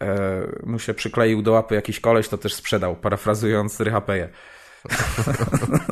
e, 0.00 0.46
mu 0.66 0.78
się 0.78 0.94
przykleił 0.94 1.42
do 1.42 1.52
łapy 1.52 1.74
jakiś 1.74 2.00
koleś, 2.00 2.28
to 2.28 2.38
też 2.38 2.54
sprzedał, 2.54 2.96
parafrazując 2.96 3.80
Ryhapeję. 3.80 4.28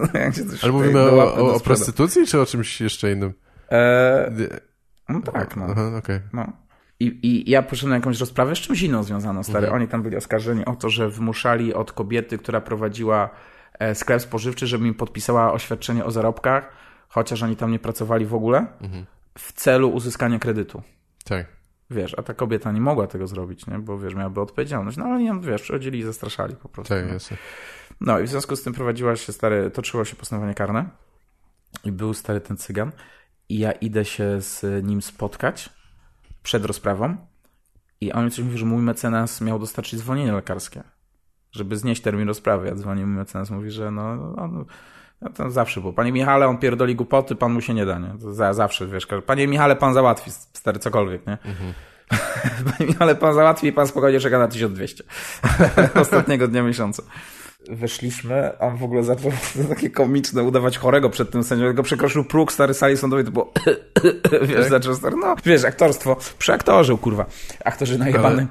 Ale 0.62 0.72
mówimy 0.72 1.01
o, 1.01 1.35
o, 1.35 1.55
o 1.55 1.60
prostytucji, 1.60 2.26
czy 2.26 2.40
o 2.40 2.47
czymś 2.47 2.80
jeszcze 2.80 3.12
innym? 3.12 3.32
E, 3.70 4.30
no 5.08 5.20
tak, 5.20 5.56
no. 5.56 5.66
Aha, 5.70 5.90
okej. 5.98 6.20
no. 6.32 6.52
I, 7.00 7.18
I 7.22 7.50
ja 7.50 7.62
poszedłem 7.62 7.90
na 7.90 7.96
jakąś 7.96 8.20
rozprawę 8.20 8.56
z 8.56 8.58
czymś 8.58 8.82
inną 8.82 9.02
związaną, 9.02 9.42
stary. 9.42 9.58
Mhm. 9.66 9.74
Oni 9.74 9.88
tam 9.88 10.02
byli 10.02 10.16
oskarżeni 10.16 10.64
o 10.64 10.76
to, 10.76 10.90
że 10.90 11.08
wymuszali 11.08 11.74
od 11.74 11.92
kobiety, 11.92 12.38
która 12.38 12.60
prowadziła 12.60 13.30
e, 13.78 13.94
sklep 13.94 14.22
spożywczy, 14.22 14.66
żeby 14.66 14.86
im 14.88 14.94
podpisała 14.94 15.52
oświadczenie 15.52 16.04
o 16.04 16.10
zarobkach, 16.10 16.72
chociaż 17.08 17.42
oni 17.42 17.56
tam 17.56 17.70
nie 17.72 17.78
pracowali 17.78 18.26
w 18.26 18.34
ogóle, 18.34 18.66
Mhm. 18.80 19.06
w 19.38 19.52
celu 19.52 19.88
uzyskania 19.90 20.38
kredytu. 20.38 20.82
Tak. 21.24 21.46
Wiesz, 21.90 22.14
a 22.18 22.22
ta 22.22 22.34
kobieta 22.34 22.72
nie 22.72 22.80
mogła 22.80 23.06
tego 23.06 23.26
zrobić, 23.26 23.66
nie? 23.66 23.78
bo 23.78 23.98
wiesz, 23.98 24.14
miałaby 24.14 24.40
odpowiedzialność. 24.40 24.96
No 24.96 25.04
ale 25.04 25.14
oni 25.14 25.26
ją, 25.26 25.40
wiesz, 25.40 25.62
przychodzili 25.62 25.98
i 25.98 26.02
zastraszali 26.02 26.56
po 26.56 26.68
prostu. 26.68 26.94
Tak, 26.94 27.06
no. 27.06 27.12
jasne. 27.12 27.36
No 28.00 28.18
i 28.18 28.24
w 28.24 28.28
związku 28.28 28.56
z 28.56 28.62
tym 28.62 28.72
prowadziła 28.72 29.16
się 29.16 29.32
stary, 29.32 29.70
toczyło 29.70 30.04
się 30.04 30.16
postępowanie 30.16 30.54
karne 30.54 30.88
i 31.84 31.92
był 31.92 32.14
stary 32.14 32.40
ten 32.40 32.56
cygan 32.56 32.92
i 33.48 33.58
ja 33.58 33.72
idę 33.72 34.04
się 34.04 34.40
z 34.40 34.84
nim 34.84 35.02
spotkać 35.02 35.70
przed 36.42 36.64
rozprawą 36.64 37.16
I 38.00 38.12
on 38.12 38.24
mi 38.24 38.30
coś 38.30 38.44
mówi, 38.44 38.58
że 38.58 38.66
mój 38.66 38.82
mecenas 38.82 39.40
miał 39.40 39.58
dostarczyć 39.58 39.98
zwolnienie 39.98 40.32
lekarskie, 40.32 40.82
żeby 41.52 41.76
znieść 41.76 42.02
termin 42.02 42.28
rozprawy. 42.28 42.66
Ja 42.66 42.74
dzwonię, 42.74 43.06
mój 43.06 43.16
mecenas 43.16 43.50
mówi, 43.50 43.70
że 43.70 43.90
no, 43.90 44.16
no, 44.16 44.64
no 45.20 45.30
to 45.30 45.50
zawsze 45.50 45.80
było. 45.80 45.92
Panie 45.92 46.12
Michale, 46.12 46.48
on 46.48 46.58
pierdoli 46.58 46.96
głupoty, 46.96 47.36
pan 47.36 47.52
mu 47.52 47.60
się 47.60 47.74
nie 47.74 47.86
da, 47.86 47.98
nie? 47.98 48.14
To 48.20 48.34
za, 48.34 48.54
zawsze, 48.54 48.86
wiesz, 48.86 49.06
panie 49.26 49.46
Michale, 49.46 49.76
pan 49.76 49.94
załatwi, 49.94 50.30
stary, 50.30 50.78
cokolwiek, 50.78 51.26
nie? 51.26 51.38
Mhm. 51.44 51.72
panie 52.70 52.86
Michale, 52.90 53.14
pan 53.14 53.34
załatwi 53.34 53.66
i 53.66 53.72
pan 53.72 53.86
spokojnie 53.86 54.20
czeka 54.20 54.38
na 54.38 54.48
1200. 54.48 55.04
Ostatniego 56.00 56.48
dnia 56.48 56.62
miesiąca 56.62 57.02
weszliśmy, 57.68 58.58
a 58.58 58.66
on 58.66 58.76
w 58.76 58.82
ogóle 58.82 59.04
zaczął 59.04 59.32
takie 59.68 59.90
komiczne 59.90 60.42
udawać 60.42 60.78
chorego 60.78 61.10
przed 61.10 61.30
tym 61.30 61.44
sędzią, 61.44 61.66
tylko 61.66 61.82
przekroczył 61.82 62.24
próg 62.24 62.52
stary 62.52 62.74
sali 62.74 62.96
sądowej, 62.96 63.24
to 63.24 63.30
było 63.30 63.52
wiesz, 64.48 64.60
tak? 64.60 64.70
zaczął 64.70 64.94
stary, 64.94 65.16
no, 65.16 65.36
wiesz, 65.44 65.64
aktorstwo, 65.64 66.16
przy 66.38 66.52
aktorze, 66.52 66.96
kurwa, 66.96 67.26
aktorzy 67.64 67.98
najebany. 67.98 68.46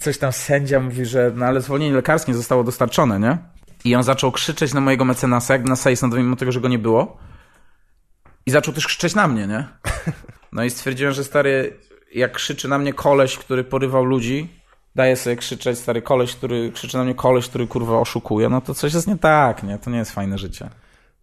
Coś 0.00 0.18
tam 0.18 0.32
sędzia 0.32 0.80
mówi, 0.80 1.04
że 1.04 1.32
no 1.34 1.46
ale 1.46 1.60
zwolnienie 1.60 1.94
lekarskie 1.94 2.32
nie 2.32 2.38
zostało 2.38 2.64
dostarczone, 2.64 3.20
nie? 3.20 3.38
I 3.84 3.94
on 3.94 4.02
zaczął 4.02 4.32
krzyczeć 4.32 4.74
na 4.74 4.80
mojego 4.80 5.04
mecenasa, 5.04 5.54
jak 5.54 5.64
na 5.64 5.76
sali 5.76 5.96
sądowej, 5.96 6.24
mimo 6.24 6.36
tego, 6.36 6.52
że 6.52 6.60
go 6.60 6.68
nie 6.68 6.78
było. 6.78 7.16
I 8.46 8.50
zaczął 8.50 8.74
też 8.74 8.86
krzyczeć 8.86 9.14
na 9.14 9.28
mnie, 9.28 9.46
nie? 9.46 9.64
No 10.52 10.64
i 10.64 10.70
stwierdziłem, 10.70 11.12
że 11.12 11.24
stary, 11.24 11.78
jak 12.14 12.32
krzyczy 12.32 12.68
na 12.68 12.78
mnie 12.78 12.92
koleś, 12.92 13.38
który 13.38 13.64
porywał 13.64 14.04
ludzi, 14.04 14.48
daje 14.94 15.16
sobie 15.16 15.36
krzyczeć 15.36 15.78
stary 15.78 16.02
koleś, 16.02 16.36
który 16.36 16.72
krzyczy 16.72 16.96
na 16.96 17.04
mnie 17.04 17.14
koleś, 17.14 17.48
który 17.48 17.66
kurwa 17.66 17.98
oszukuje, 17.98 18.48
no 18.48 18.60
to 18.60 18.74
coś 18.74 18.94
jest 18.94 19.06
nie 19.06 19.18
tak, 19.18 19.62
nie? 19.62 19.78
To 19.78 19.90
nie 19.90 19.98
jest 19.98 20.12
fajne 20.12 20.38
życie. 20.38 20.70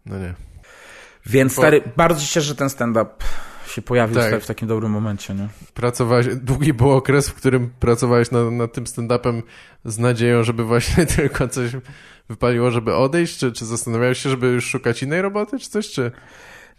No 0.05 0.19
nie. 0.19 0.33
Więc 1.25 1.53
stary, 1.53 1.81
bardzo 1.97 2.21
się 2.21 2.27
cieszę, 2.27 2.41
że 2.41 2.55
ten 2.55 2.69
stand-up 2.69 3.09
się 3.67 3.81
pojawił 3.81 4.15
tak. 4.15 4.43
w 4.43 4.47
takim 4.47 4.67
dobrym 4.67 4.91
momencie, 4.91 5.33
nie? 5.33 5.47
Pracowałeś, 5.73 6.27
długi 6.35 6.73
był 6.73 6.91
okres, 6.91 7.29
w 7.29 7.33
którym 7.33 7.69
pracowałeś 7.79 8.31
nad, 8.31 8.51
nad 8.51 8.73
tym 8.73 8.83
stand-upem 8.83 9.41
z 9.85 9.99
nadzieją, 9.99 10.43
żeby 10.43 10.63
właśnie 10.63 11.05
tylko 11.15 11.47
coś 11.47 11.71
wypaliło, 12.29 12.71
żeby 12.71 12.95
odejść, 12.95 13.37
czy, 13.37 13.51
czy 13.51 13.65
zastanawiałeś 13.65 14.17
się, 14.17 14.29
żeby 14.29 14.47
już 14.47 14.65
szukać 14.65 15.03
innej 15.03 15.21
roboty, 15.21 15.59
czy 15.59 15.69
coś, 15.69 15.89
czy... 15.89 16.11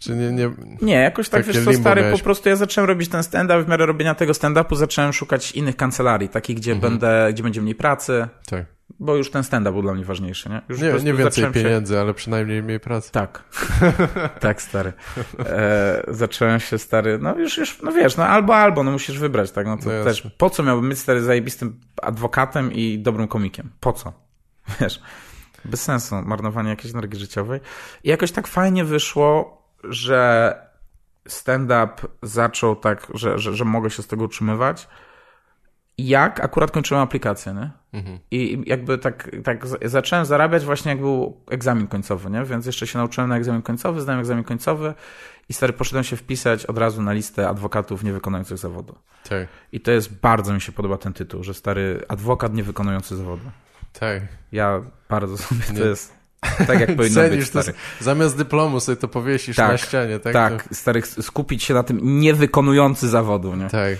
Czy 0.03 0.15
nie, 0.15 0.31
nie, 0.31 0.51
nie, 0.81 0.93
jakoś 0.93 1.29
tak, 1.29 1.45
wiesz 1.45 1.65
co, 1.65 1.73
stary, 1.73 2.01
miałeś... 2.01 2.19
po 2.19 2.23
prostu 2.23 2.49
ja 2.49 2.55
zacząłem 2.55 2.89
robić 2.89 3.09
ten 3.09 3.23
stand-up, 3.23 3.63
w 3.63 3.67
miarę 3.67 3.85
robienia 3.85 4.15
tego 4.15 4.33
stand-upu 4.33 4.75
zacząłem 4.75 5.13
szukać 5.13 5.51
innych 5.51 5.75
kancelarii, 5.75 6.29
takich, 6.29 6.57
gdzie 6.57 6.71
mhm. 6.71 6.91
będę, 6.91 7.33
gdzie 7.33 7.43
będzie 7.43 7.61
mniej 7.61 7.75
pracy. 7.75 8.27
Tak. 8.49 8.65
Bo 8.99 9.15
już 9.15 9.31
ten 9.31 9.43
stand-up 9.43 9.73
był 9.73 9.81
dla 9.81 9.93
mnie 9.93 10.05
ważniejszy, 10.05 10.49
nie? 10.49 10.61
Już 10.69 10.81
nie, 10.81 10.93
nie 11.03 11.13
więcej 11.13 11.51
pieniędzy, 11.51 11.93
się... 11.93 11.99
ale 11.99 12.13
przynajmniej 12.13 12.63
mniej 12.63 12.79
pracy. 12.79 13.11
Tak. 13.11 13.43
tak, 14.39 14.61
stary. 14.61 14.93
E, 15.45 16.03
zacząłem 16.07 16.59
się, 16.59 16.77
stary, 16.77 17.19
no 17.21 17.39
już, 17.39 17.57
już, 17.57 17.81
no 17.81 17.91
wiesz, 17.91 18.17
no 18.17 18.27
albo, 18.27 18.55
albo, 18.55 18.83
no 18.83 18.91
musisz 18.91 19.19
wybrać, 19.19 19.51
tak? 19.51 19.65
No 19.65 19.77
to 19.77 19.89
no 19.89 20.03
też, 20.03 20.27
po 20.37 20.49
co 20.49 20.63
miałbym 20.63 20.89
być, 20.89 20.99
stary, 20.99 21.21
zajebistym 21.21 21.79
adwokatem 22.01 22.71
i 22.71 22.99
dobrym 22.99 23.27
komikiem? 23.27 23.69
Po 23.79 23.93
co? 23.93 24.13
Wiesz, 24.81 25.01
bez 25.65 25.81
sensu, 25.81 26.15
marnowanie 26.25 26.69
jakiejś 26.69 26.93
energii 26.93 27.19
życiowej. 27.19 27.59
I 28.03 28.09
jakoś 28.09 28.31
tak 28.31 28.47
fajnie 28.47 28.85
wyszło, 28.85 29.62
że 29.83 30.55
stand-up 31.27 31.93
zaczął 32.21 32.75
tak, 32.75 33.07
że, 33.13 33.39
że, 33.39 33.53
że 33.55 33.65
mogę 33.65 33.89
się 33.89 34.03
z 34.03 34.07
tego 34.07 34.23
utrzymywać, 34.23 34.87
jak 35.97 36.39
akurat 36.39 36.71
kończyłem 36.71 37.03
aplikację, 37.03 37.53
nie? 37.53 37.71
Mhm. 37.93 38.19
I 38.31 38.63
jakby 38.65 38.97
tak, 38.97 39.29
tak 39.43 39.65
zacząłem 39.85 40.25
zarabiać 40.25 40.65
właśnie 40.65 40.91
jak 40.91 40.99
był 40.99 41.41
egzamin 41.49 41.87
końcowy, 41.87 42.29
nie? 42.29 42.43
Więc 42.43 42.65
jeszcze 42.65 42.87
się 42.87 42.99
nauczyłem 42.99 43.29
na 43.29 43.37
egzamin 43.37 43.61
końcowy, 43.61 44.01
zdałem 44.01 44.21
egzamin 44.21 44.43
końcowy 44.43 44.93
i 45.49 45.53
stary 45.53 45.73
poszedłem 45.73 46.03
się 46.03 46.15
wpisać 46.15 46.65
od 46.65 46.77
razu 46.77 47.01
na 47.01 47.13
listę 47.13 47.49
adwokatów 47.49 48.03
niewykonujących 48.03 48.57
zawodu. 48.57 48.95
Tak. 49.29 49.47
I 49.71 49.79
to 49.79 49.91
jest, 49.91 50.19
bardzo 50.19 50.53
mi 50.53 50.61
się 50.61 50.71
podoba 50.71 50.97
ten 50.97 51.13
tytuł, 51.13 51.43
że 51.43 51.53
stary 51.53 52.05
adwokat 52.07 52.53
niewykonujący 52.53 53.15
zawodu. 53.15 53.51
Tak. 53.99 54.21
Ja 54.51 54.81
bardzo 55.09 55.37
sobie, 55.43 55.61
nie. 55.73 55.79
to 55.79 55.85
jest 55.85 56.22
tak 56.67 56.79
jak 56.79 56.95
powinno 56.97 57.15
Cenisz 57.15 57.37
być, 57.37 57.47
stary. 57.47 57.73
To, 57.73 58.03
zamiast 58.03 58.37
dyplomu 58.37 58.79
sobie 58.79 58.95
to 58.95 59.07
powiesisz 59.07 59.55
tak, 59.55 59.71
na 59.71 59.77
ścianie, 59.77 60.19
tak? 60.19 60.33
Tak, 60.33 60.67
to... 60.67 60.75
stary, 60.75 61.01
skupić 61.01 61.63
się 61.63 61.73
na 61.73 61.83
tym 61.83 62.19
niewykonujący 62.19 63.09
zawodu, 63.09 63.55
nie? 63.55 63.69
Tak. 63.69 63.97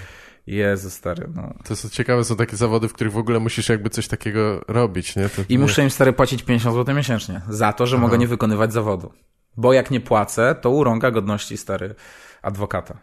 Jezu, 0.47 0.89
stary, 0.89 1.29
no. 1.35 1.53
To 1.63 1.75
są 1.75 1.89
ciekawe, 1.89 2.23
są 2.23 2.35
takie 2.35 2.57
zawody, 2.57 2.87
w 2.87 2.93
których 2.93 3.13
w 3.13 3.17
ogóle 3.17 3.39
musisz 3.39 3.69
jakby 3.69 3.89
coś 3.89 4.07
takiego 4.07 4.65
robić, 4.67 5.15
nie? 5.15 5.29
To, 5.29 5.41
I 5.49 5.57
muszę 5.57 5.83
im, 5.83 5.89
stary, 5.89 6.13
płacić 6.13 6.43
50 6.43 6.75
zł 6.75 6.95
miesięcznie 6.95 7.41
za 7.49 7.73
to, 7.73 7.87
że 7.87 7.95
Aha. 7.95 8.05
mogę 8.05 8.17
nie 8.17 8.27
wykonywać 8.27 8.73
zawodu. 8.73 9.13
Bo 9.57 9.73
jak 9.73 9.91
nie 9.91 10.01
płacę, 10.01 10.55
to 10.61 10.69
urąga 10.69 11.11
godności, 11.11 11.57
stary, 11.57 11.95
adwokata. 12.41 12.97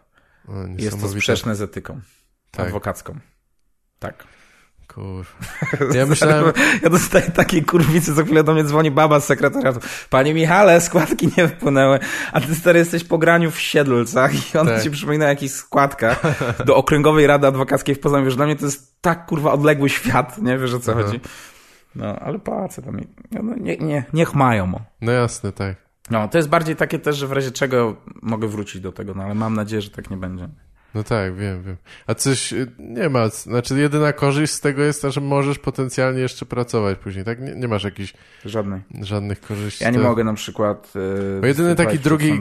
O, 0.47 0.53
Jest 0.77 1.01
to 1.01 1.09
sprzeczne 1.09 1.55
z 1.55 1.61
etyką 1.61 2.01
tak. 2.51 2.65
adwokacką. 2.65 3.19
Tak. 3.99 4.23
Kur... 4.93 5.25
Ja 5.97 6.05
myślałem... 6.05 6.53
Ja 6.83 6.89
dostaję 6.89 7.31
takiej 7.31 7.63
kurwicy, 7.63 8.15
co 8.15 8.23
chwilę 8.23 8.43
do 8.43 8.53
mnie 8.53 8.63
dzwoni 8.63 8.91
baba 8.91 9.19
z 9.19 9.25
sekretariatu. 9.25 9.79
Panie 10.09 10.33
Michale, 10.33 10.81
składki 10.81 11.29
nie 11.37 11.47
wpłynęły. 11.47 11.99
A 12.31 12.41
ty 12.41 12.55
stary 12.55 12.79
jesteś 12.79 13.03
po 13.03 13.17
graniu 13.17 13.51
w 13.51 13.59
Siedlcach 13.59 14.53
i 14.53 14.57
on 14.57 14.67
tak. 14.67 14.83
ci 14.83 14.91
przypomina 14.91 15.25
o 15.25 15.27
jakichś 15.27 15.53
składkach 15.53 16.21
do 16.65 16.75
Okręgowej 16.75 17.27
Rady 17.27 17.47
Adwokackiej 17.47 17.95
w 17.95 17.99
Poznaniu. 17.99 18.25
Wiesz, 18.25 18.35
dla 18.35 18.45
mnie 18.45 18.55
to 18.55 18.65
jest 18.65 19.01
tak 19.01 19.25
kurwa 19.25 19.51
odległy 19.51 19.89
świat, 19.89 20.37
nie 20.37 20.57
wiesz 20.57 20.73
o 20.73 20.79
co 20.79 20.91
Aha. 20.91 21.01
chodzi. 21.01 21.19
No, 21.95 22.19
ale 22.19 22.39
płacę 22.39 22.81
tam. 22.81 22.99
No, 23.31 23.55
nie, 23.57 23.77
nie, 23.77 24.03
niech 24.13 24.33
mają. 24.33 24.79
No 25.01 25.11
jasne, 25.11 25.51
tak. 25.51 25.75
No, 26.09 26.27
to 26.27 26.37
jest 26.37 26.49
bardziej 26.49 26.75
takie 26.75 26.99
też, 26.99 27.17
że 27.17 27.27
w 27.27 27.31
razie 27.31 27.51
czego 27.51 27.95
mogę 28.21 28.47
wrócić 28.47 28.81
do 28.81 28.91
tego, 28.91 29.13
no 29.13 29.23
ale 29.23 29.35
mam 29.35 29.53
nadzieję, 29.53 29.81
że 29.81 29.89
tak 29.89 30.09
nie 30.09 30.17
będzie. 30.17 30.49
No 30.95 31.03
tak, 31.03 31.35
wiem, 31.35 31.63
wiem. 31.63 31.77
A 32.07 32.15
coś 32.15 32.53
y, 32.53 32.67
nie 32.79 33.09
ma, 33.09 33.29
znaczy 33.29 33.79
jedyna 33.79 34.13
korzyść 34.13 34.53
z 34.53 34.61
tego 34.61 34.83
jest 34.83 35.01
ta, 35.01 35.11
że 35.11 35.21
możesz 35.21 35.59
potencjalnie 35.59 36.21
jeszcze 36.21 36.45
pracować 36.45 36.97
później, 36.97 37.25
tak? 37.25 37.41
Nie, 37.41 37.55
nie 37.55 37.67
masz 37.67 37.83
jakichś... 37.83 38.13
Żadnej. 38.45 38.81
Żadnych 39.01 39.41
korzyści. 39.41 39.83
Ja 39.83 39.89
nie 39.89 39.97
to... 39.97 40.03
mogę 40.03 40.23
na 40.23 40.33
przykład... 40.33 40.93
Yy, 41.41 41.47
jedyny 41.47 41.75
taki 41.75 41.99
drugi, 41.99 42.39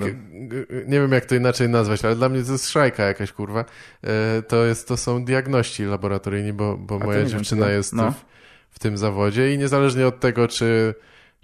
nie 0.86 1.00
wiem 1.00 1.12
jak 1.12 1.26
to 1.26 1.34
inaczej 1.34 1.68
nazwać, 1.68 2.04
ale 2.04 2.16
dla 2.16 2.28
mnie 2.28 2.42
to 2.42 2.52
jest 2.52 2.70
szajka 2.70 3.04
jakaś, 3.04 3.32
kurwa. 3.32 3.64
Yy, 4.02 4.10
to 4.48 4.64
jest, 4.64 4.88
to 4.88 4.96
są 4.96 5.24
diagności 5.24 5.84
laboratoryjni, 5.84 6.52
bo, 6.52 6.76
bo 6.76 6.98
moja 6.98 7.24
dziewczyna 7.24 7.66
wiem, 7.66 7.76
jest 7.76 7.92
no. 7.92 8.10
w, 8.10 8.24
w, 8.70 8.78
tym 8.78 8.96
zawodzie 8.98 9.54
i 9.54 9.58
niezależnie 9.58 10.06
od 10.06 10.20
tego, 10.20 10.48
czy, 10.48 10.94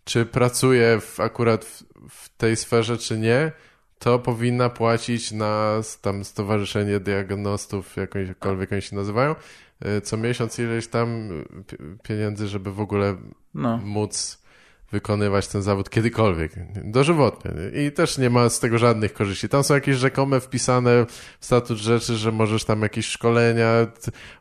czy 0.05 0.27
pracuje 0.27 1.01
w, 1.01 1.21
akurat 1.21 1.65
w, 1.65 1.83
w 2.11 2.37
tej 2.37 2.57
sferze, 2.57 2.99
czy 2.99 3.19
nie, 3.19 3.53
to 3.99 4.19
powinna 4.19 4.71
płacić 4.71 5.33
na 5.33 5.81
tam 6.03 6.25
Stowarzyszenie 6.25 7.01
Diagnostów, 7.01 7.97
jakąkolwiek 7.97 8.73
oni 8.73 8.83
się 8.83 8.97
nazywają, 8.97 9.35
e, 9.81 10.01
co 10.01 10.17
miesiąc 10.17 10.59
ileś 10.59 10.89
tam 10.89 11.29
pieniędzy, 12.03 12.49
żeby 12.49 12.73
w 12.73 12.81
ogóle 12.81 13.17
no. 13.55 13.77
móc 13.77 14.46
wykonywać 14.97 15.49
ten 15.49 15.63
zawód 15.63 15.91
kiedykolwiek, 15.91 16.53
dożywotnie. 16.85 17.51
I 17.87 17.93
też 17.93 18.19
nie 18.19 18.31
ma 18.31 18.49
z 18.49 18.61
tego 18.61 18.79
żadnych 18.79 19.13
korzyści. 19.15 19.49
Tam 19.49 19.65
są 19.65 19.75
jakieś 19.75 19.97
rzekome 19.97 20.41
wpisane 20.41 21.07
w 21.41 21.45
statut 21.45 21.79
rzeczy, 21.79 22.17
że 22.17 22.33
możesz 22.33 22.65
tam 22.65 22.83
jakieś 22.83 23.07
szkolenia 23.07 23.87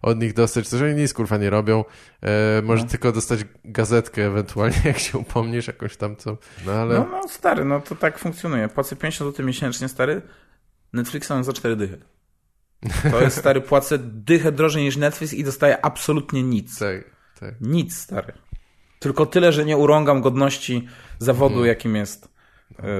od 0.01 0.21
nich 0.21 0.33
dostać, 0.33 0.67
coś 0.67 0.81
oni 0.81 0.95
nic 0.95 1.13
kurwa 1.13 1.37
nie 1.37 1.49
robią. 1.49 1.83
E, 2.21 2.61
może 2.61 2.83
no. 2.83 2.89
tylko 2.89 3.11
dostać 3.11 3.39
gazetkę 3.65 4.25
ewentualnie, 4.25 4.81
jak 4.91 4.99
się 4.99 5.17
upomnisz 5.17 5.67
jakąś 5.67 5.97
tam 5.97 6.15
co. 6.15 6.37
No 6.65 6.71
ale... 6.71 6.95
No, 6.95 7.07
no 7.11 7.27
stary, 7.27 7.65
no 7.65 7.81
to 7.81 7.95
tak 7.95 8.19
funkcjonuje. 8.19 8.67
Płacę 8.67 8.95
50 8.95 9.31
zł 9.31 9.45
miesięcznie, 9.45 9.87
stary. 9.89 10.21
Netflixa 10.93 11.29
mam 11.29 11.43
za 11.43 11.53
4 11.53 11.75
dychy. 11.75 11.97
To 13.11 13.21
jest 13.21 13.37
stary, 13.37 13.61
płacę 13.61 13.97
dychę 13.99 14.51
drożej 14.51 14.83
niż 14.83 14.97
Netflix 14.97 15.33
i 15.33 15.43
dostaję 15.43 15.85
absolutnie 15.85 16.43
nic. 16.43 16.79
Tak, 16.79 17.03
tak. 17.39 17.61
Nic, 17.61 17.97
stary. 17.97 18.33
Tylko 19.05 19.25
tyle, 19.25 19.51
że 19.51 19.65
nie 19.65 19.77
urągam 19.77 20.21
godności 20.21 20.87
zawodu, 21.19 21.53
hmm. 21.55 21.67
jakim 21.67 21.95
jest. 21.95 22.29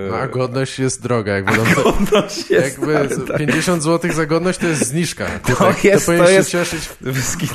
No, 0.09 0.15
a 0.15 0.27
godność 0.27 0.79
jest 0.79 1.03
droga, 1.03 1.33
jakby. 1.33 1.51
A 1.51 1.83
godność 1.83 2.49
jest, 2.49 2.77
jakby 2.77 3.25
tak. 3.27 3.37
50 3.37 3.83
zł 3.83 4.13
za 4.13 4.25
godność 4.25 4.59
to 4.59 4.67
jest 4.67 4.87
zniżka. 4.87 5.25
To, 5.47 5.55
tak, 5.55 5.83
jest, 5.83 6.05
to, 6.05 6.17
to 6.17 6.29
jest, 6.29 6.49
się 6.49 6.57
cieszyć, 6.57 6.89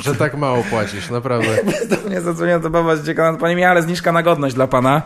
że 0.01 0.15
tak 0.15 0.37
mało 0.37 0.63
płacisz, 0.63 1.09
naprawdę. 1.09 1.57
do 1.95 2.09
mnie 2.09 2.21
zadzwoniła 2.21 2.59
to 2.59 2.69
baba 2.69 2.95
z 2.95 3.05
dziekana, 3.05 3.37
panie 3.37 3.55
Michale, 3.55 3.81
zniżka 3.81 4.11
na 4.11 4.23
godność 4.23 4.55
dla 4.55 4.67
pana. 4.67 5.01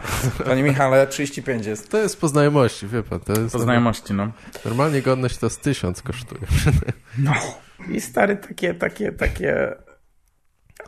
Panie 0.45 0.63
Michale, 0.63 1.07
35 1.07 1.65
jest. 1.65 1.89
To 1.89 1.97
jest 1.97 2.21
po 2.21 2.27
znajomości, 2.27 2.87
wie 2.87 3.03
pan. 3.03 3.19
To 3.19 3.33
jest 3.33 3.53
po 3.53 3.59
znajomości, 3.59 4.13
no. 4.13 4.31
Normalnie 4.65 5.01
godność 5.01 5.37
to 5.37 5.49
z 5.49 5.57
1000 5.57 6.01
kosztuje. 6.01 6.41
No. 7.17 7.33
I 7.89 8.01
stary, 8.01 8.35
takie, 8.35 8.73
takie, 8.73 9.11
takie 9.11 9.75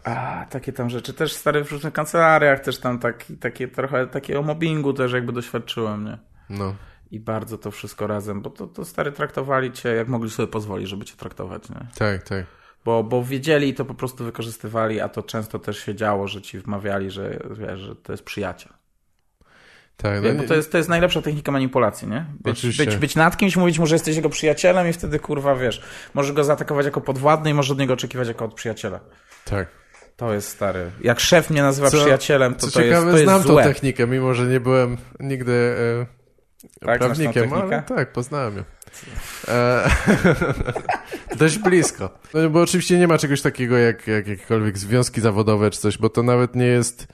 a, 0.08 0.46
takie 0.50 0.74
tam 0.74 0.90
rzeczy. 0.90 1.14
Też 1.14 1.34
stary 1.34 1.64
w 1.64 1.72
różnych 1.72 1.94
kancelariach 1.94 2.60
też 2.60 2.80
tam 2.80 3.00
taki, 3.00 3.38
takie 3.38 3.68
trochę 3.68 4.08
takiego 4.08 4.42
mobbingu 4.42 4.94
też 4.94 5.14
jakby 5.14 5.34
doświadczyłem, 5.34 6.06
nie? 6.06 6.18
No. 6.50 6.76
I 7.12 7.20
bardzo 7.20 7.58
to 7.58 7.72
wszystko 7.72 8.08
razem, 8.08 8.42
bo 8.42 8.50
to, 8.50 8.68
to 8.68 8.86
stary 8.86 9.12
traktowali 9.12 9.72
cię 9.72 9.90
jak 9.90 10.08
mogli 10.08 10.30
sobie 10.30 10.48
pozwolić, 10.48 10.90
żeby 10.90 11.06
cię 11.06 11.16
traktować, 11.16 11.70
nie? 11.70 11.88
Tak, 11.98 12.24
tak. 12.24 12.46
Bo, 12.86 13.04
bo 13.04 13.24
wiedzieli 13.24 13.70
i 13.70 13.74
to 13.74 13.86
po 13.86 13.94
prostu 13.94 14.24
wykorzystywali, 14.24 15.02
a 15.02 15.10
to 15.10 15.24
często 15.24 15.60
też 15.60 15.80
się 15.80 15.96
działo, 15.96 16.28
że 16.28 16.42
ci 16.42 16.60
wmawiali, 16.60 17.12
że, 17.12 17.40
wiesz, 17.52 17.80
że 17.80 17.96
to 17.96 18.14
jest 18.14 18.24
przyjaciel. 18.24 18.74
Tak, 19.98 20.24
no, 20.24 20.34
bo 20.34 20.44
to 20.44 20.56
jest, 20.56 20.72
to 20.72 20.78
jest 20.78 20.90
najlepsza 20.90 21.22
technika 21.22 21.52
manipulacji, 21.52 22.08
nie? 22.08 22.26
Być, 22.40 22.58
Oczywiście. 22.58 22.86
być, 22.86 22.96
być 22.96 23.16
nad 23.16 23.38
kimś, 23.38 23.56
mówić 23.56 23.80
mu, 23.80 23.86
że 23.88 23.96
jesteś 23.96 24.16
jego 24.16 24.30
przyjacielem 24.30 24.88
i 24.90 24.94
wtedy, 24.94 25.20
kurwa, 25.20 25.56
wiesz, 25.56 25.82
możesz 26.14 26.32
go 26.32 26.44
zaatakować 26.44 26.86
jako 26.86 27.02
podwładny 27.02 27.50
i 27.50 27.54
możesz 27.54 27.72
od 27.72 27.80
niego 27.80 27.94
oczekiwać 27.94 28.28
jako 28.28 28.46
od 28.46 28.54
przyjaciela. 28.54 29.00
tak. 29.46 29.68
To 30.18 30.34
jest 30.34 30.50
stary. 30.50 30.92
Jak 31.02 31.20
szef 31.20 31.50
mnie 31.50 31.62
nazywa 31.62 31.90
Co- 31.92 31.98
przyjacielem, 31.98 32.56
to 32.56 32.60
Co 32.68 32.72
to 32.72 32.80
jest, 32.82 32.90
ciekawe, 32.90 33.12
to 33.12 33.18
jest 33.18 33.24
znam 33.24 33.42
złe. 33.42 33.64
tą 33.64 33.70
technikę, 33.70 34.08
mimo 34.08 34.34
że 34.34 34.46
nie 34.48 34.60
byłem 34.60 34.98
nigdy 35.20 35.76
e, 36.82 36.86
Tak, 36.86 37.00
prawnikiem, 37.00 37.54
ale 37.54 37.82
tak, 37.84 38.12
poznałem 38.14 38.58
ją. 38.58 38.64
E, 39.48 39.90
dość 41.40 41.58
blisko. 41.58 42.10
No, 42.34 42.50
bo 42.50 42.62
oczywiście 42.62 42.98
nie 43.00 43.08
ma 43.08 43.18
czegoś 43.18 43.42
takiego 43.42 43.78
jak, 43.78 44.08
jak 44.08 44.28
jakiekolwiek 44.28 44.78
związki 44.78 45.22
zawodowe 45.22 45.72
czy 45.72 45.80
coś, 45.80 45.98
bo 45.98 46.10
to 46.10 46.24
nawet 46.24 46.56
nie 46.56 46.66
jest 46.66 47.08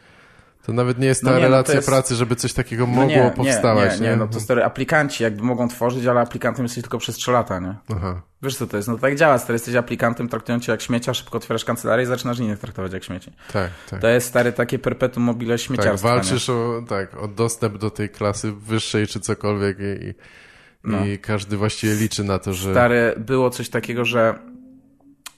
to 0.65 0.73
nawet 0.73 0.99
nie 0.99 1.07
jest 1.07 1.21
ta 1.21 1.27
No 1.29 1.35
nie, 1.35 1.41
no 1.41 1.47
relacja 1.47 1.75
jest- 1.75 1.87
pracy, 1.87 2.15
żeby 2.15 2.35
coś 2.35 2.53
takiego 2.53 2.87
No 2.87 2.93
mogło 2.93 3.07
nie, 3.23 3.31
powstawać. 3.35 3.93
Nie, 3.99 4.05
nie, 4.05 4.09
nie, 4.11 4.15
no 4.17 4.27
to 4.27 4.39
stary, 4.39 4.63
aplikanci 4.63 5.23
jakby 5.23 5.43
mogą 5.43 5.67
tworzyć, 5.67 6.05
ale 6.05 6.21
aplikantem 6.21 6.65
jesteś 6.65 6.83
tylko 6.83 6.97
przez 6.97 7.15
3 7.15 7.31
lata, 7.31 7.59
nie? 7.59 7.75
Aha. 7.95 8.21
Wiesz 8.41 8.55
co 8.57 8.67
to 8.67 8.77
jest? 8.77 8.89
No 8.89 8.97
tak 8.97 9.15
działa, 9.15 9.37
stary, 9.37 9.53
jesteś 9.53 9.75
aplikantem, 9.75 10.29
traktują 10.29 10.59
cię 10.59 10.71
jak 10.71 10.81
śmiecia, 10.81 11.13
szybko 11.13 11.37
otwierasz 11.37 11.65
kancelarię 11.65 12.03
i 12.03 12.07
zaczynasz 12.07 12.39
innych 12.39 12.59
traktować 12.59 12.93
jak 12.93 13.03
śmieci. 13.03 13.31
Tak, 13.53 13.69
tak. 13.89 14.01
To 14.01 14.07
jest, 14.07 14.27
stary, 14.27 14.51
takie 14.51 14.79
perpetuum 14.79 15.25
mobile 15.25 15.53
tak 15.53 15.61
śmieciarstwa, 15.65 16.09
walczysz 16.09 16.49
o, 16.49 16.81
tak, 16.89 17.17
o 17.17 17.27
dostęp 17.27 17.77
do 17.77 17.89
tej 17.89 18.09
klasy 18.09 18.51
wyższej 18.51 19.07
czy 19.07 19.19
cokolwiek 19.19 19.77
i, 19.79 20.05
i, 20.07 20.13
No. 20.83 21.05
i 21.05 21.19
każdy 21.19 21.57
właściwie 21.57 21.95
liczy 21.95 22.23
na 22.23 22.39
to, 22.39 22.53
że... 22.53 22.71
Stary, 22.71 23.13
było 23.17 23.49
coś 23.49 23.69
takiego, 23.69 24.05
że 24.05 24.39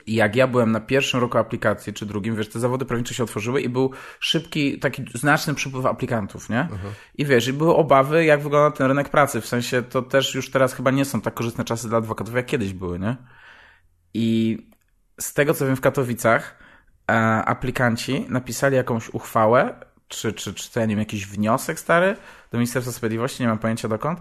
jak 0.08 0.36
ja 0.36 0.48
byłem 0.48 0.72
na 0.72 0.80
pierwszym 0.80 1.20
roku 1.20 1.38
aplikacji, 1.38 1.94
czy 1.94 2.06
drugim, 2.06 2.36
wiesz, 2.36 2.50
te 2.50 2.60
zawody 2.60 2.86
prawnicze 2.86 3.14
się 3.14 3.24
otworzyły 3.24 3.62
i 3.62 3.70
był 3.70 3.92
szybki, 4.20 4.80
taki 4.80 5.06
znaczny 5.14 5.54
przypływ 5.54 5.86
aplikantów, 5.86 6.50
nie? 6.50 6.68
I 7.16 7.26
wiesz, 7.26 7.48
i 7.48 7.54
były 7.54 7.76
obawy, 7.76 8.26
jak 8.26 8.42
wygląda 8.42 8.78
ten 8.78 8.88
rynek 8.88 9.10
pracy. 9.10 9.42
W 9.42 9.48
sensie 9.48 9.84
to 9.84 10.02
też 10.02 10.36
już 10.36 10.52
teraz 10.52 10.74
chyba 10.74 10.92
nie 10.92 11.06
są 11.06 11.22
tak 11.22 11.34
korzystne 11.34 11.64
czasy 11.64 11.90
dla 11.90 11.98
adwokatów, 11.98 12.36
jak 12.36 12.46
kiedyś 12.46 12.74
były, 12.74 13.00
nie? 13.00 13.16
I 14.14 14.58
z 15.20 15.34
tego, 15.34 15.54
co 15.54 15.66
wiem 15.66 15.76
w 15.76 15.82
Katowicach, 15.82 16.58
e, 17.12 17.14
aplikanci 17.46 18.26
napisali 18.30 18.76
jakąś 18.76 19.10
uchwałę, 19.10 19.80
czy, 20.08 20.34
czy, 20.34 20.54
czy 20.54 20.72
to 20.72 20.80
ja 20.80 20.86
nie 20.86 20.96
wiem, 20.96 21.00
jakiś 21.00 21.28
wniosek 21.28 21.80
stary 21.80 22.18
do 22.52 22.58
Ministerstwa 22.58 22.94
Sprawiedliwości, 22.94 23.44
nie 23.44 23.50
mam 23.50 23.60
pojęcia 23.60 23.88
dokąd, 23.88 24.20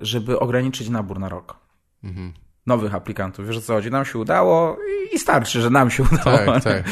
żeby 0.00 0.38
ograniczyć 0.38 0.88
nabór 0.88 1.18
na 1.18 1.28
rok 1.28 1.66
Mhm. 2.04 2.32
Nowych 2.66 2.94
aplikantów. 2.94 3.46
Wiesz 3.46 3.56
o 3.56 3.60
co 3.60 3.74
chodzi? 3.74 3.90
Nam 3.90 4.04
się 4.04 4.18
udało 4.18 4.78
i- 5.14 5.18
starczy, 5.18 5.60
że 5.60 5.70
nam 5.70 5.90
się 5.90 6.02
udało. 6.12 6.38
Tak, 6.52 6.64
tak. 6.64 6.82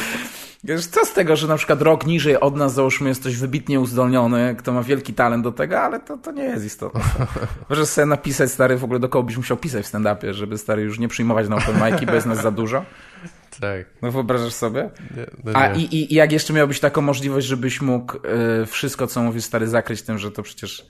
Wiesz, 0.67 0.87
co 0.87 1.05
z 1.05 1.13
tego, 1.13 1.37
że 1.37 1.47
na 1.49 1.57
przykład 1.57 1.83
rok 1.83 2.07
niżej 2.07 2.41
od 2.41 2.57
nas, 2.57 2.75
załóżmy, 2.75 3.09
jest 3.09 3.21
ktoś 3.21 3.37
wybitnie 3.37 3.81
uzdolniony, 3.81 4.55
kto 4.59 4.73
ma 4.73 4.83
wielki 4.83 5.15
talent 5.15 5.45
do 5.45 5.53
tego, 5.53 5.81
ale 5.81 6.01
to, 6.01 6.17
to 6.19 6.33
nie 6.33 6.43
jest 6.45 6.65
istotne. 6.65 7.01
Możesz 7.71 7.89
sobie 7.89 8.07
napisać, 8.07 8.51
stary, 8.53 8.77
w 8.77 8.85
ogóle 8.85 9.01
do 9.01 9.09
kogo 9.09 9.23
byś 9.23 9.37
musiał 9.37 9.57
pisać 9.57 9.87
w 9.87 9.89
stand-upie, 9.93 10.33
żeby, 10.33 10.59
stary, 10.59 10.83
już 10.83 10.99
nie 10.99 11.09
przyjmować 11.09 11.49
na 11.49 11.57
open 11.57 11.75
mic'i, 11.79 12.07
bo 12.07 12.15
jest 12.15 12.27
nas 12.27 12.43
za 12.43 12.51
dużo. 12.51 12.85
tak. 13.61 13.87
No 14.03 14.11
wyobrażasz 14.11 14.53
sobie? 14.55 14.91
Nie, 15.17 15.27
no 15.45 15.53
A 15.53 15.69
nie. 15.69 15.83
i, 15.85 15.95
i, 15.97 16.13
i 16.13 16.17
jak 16.17 16.33
jeszcze 16.33 16.53
miałbyś 16.53 16.81
taką 16.81 17.01
możliwość, 17.01 17.47
żebyś 17.47 17.81
mógł 17.81 18.17
y, 18.63 18.67
wszystko, 18.67 19.07
co 19.07 19.23
mówisz, 19.23 19.45
stary, 19.45 19.67
zakryć 19.69 20.03
tym, 20.03 20.19
że 20.19 20.31
to 20.31 20.43
przecież, 20.43 20.87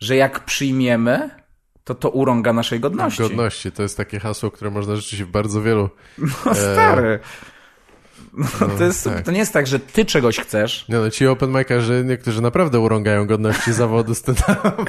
że 0.00 0.16
jak 0.16 0.44
przyjmiemy, 0.44 1.30
to 1.86 1.94
to 1.94 2.10
urąga 2.10 2.52
naszej 2.52 2.80
godności. 2.80 3.22
Godności, 3.22 3.72
to 3.72 3.82
jest 3.82 3.96
takie 3.96 4.20
hasło, 4.20 4.50
które 4.50 4.70
można 4.70 4.96
rzeczywiście 4.96 5.24
w 5.24 5.30
bardzo 5.30 5.62
wielu... 5.62 5.88
No 6.46 6.54
stary. 6.54 7.18
No, 8.32 8.46
to, 8.78 8.84
jest, 8.84 9.04
tak. 9.04 9.22
to 9.22 9.30
nie 9.32 9.38
jest 9.38 9.52
tak, 9.52 9.66
że 9.66 9.80
ty 9.80 10.04
czegoś 10.04 10.38
chcesz. 10.38 10.88
Nie 10.88 10.96
no, 10.96 11.10
ci 11.10 11.26
open 11.26 11.52
mic'erzy 11.52 12.04
niektórzy 12.04 12.42
naprawdę 12.42 12.80
urągają 12.80 13.26
godności 13.26 13.72
zawodu 13.82 14.12
stand-upu. 14.12 14.84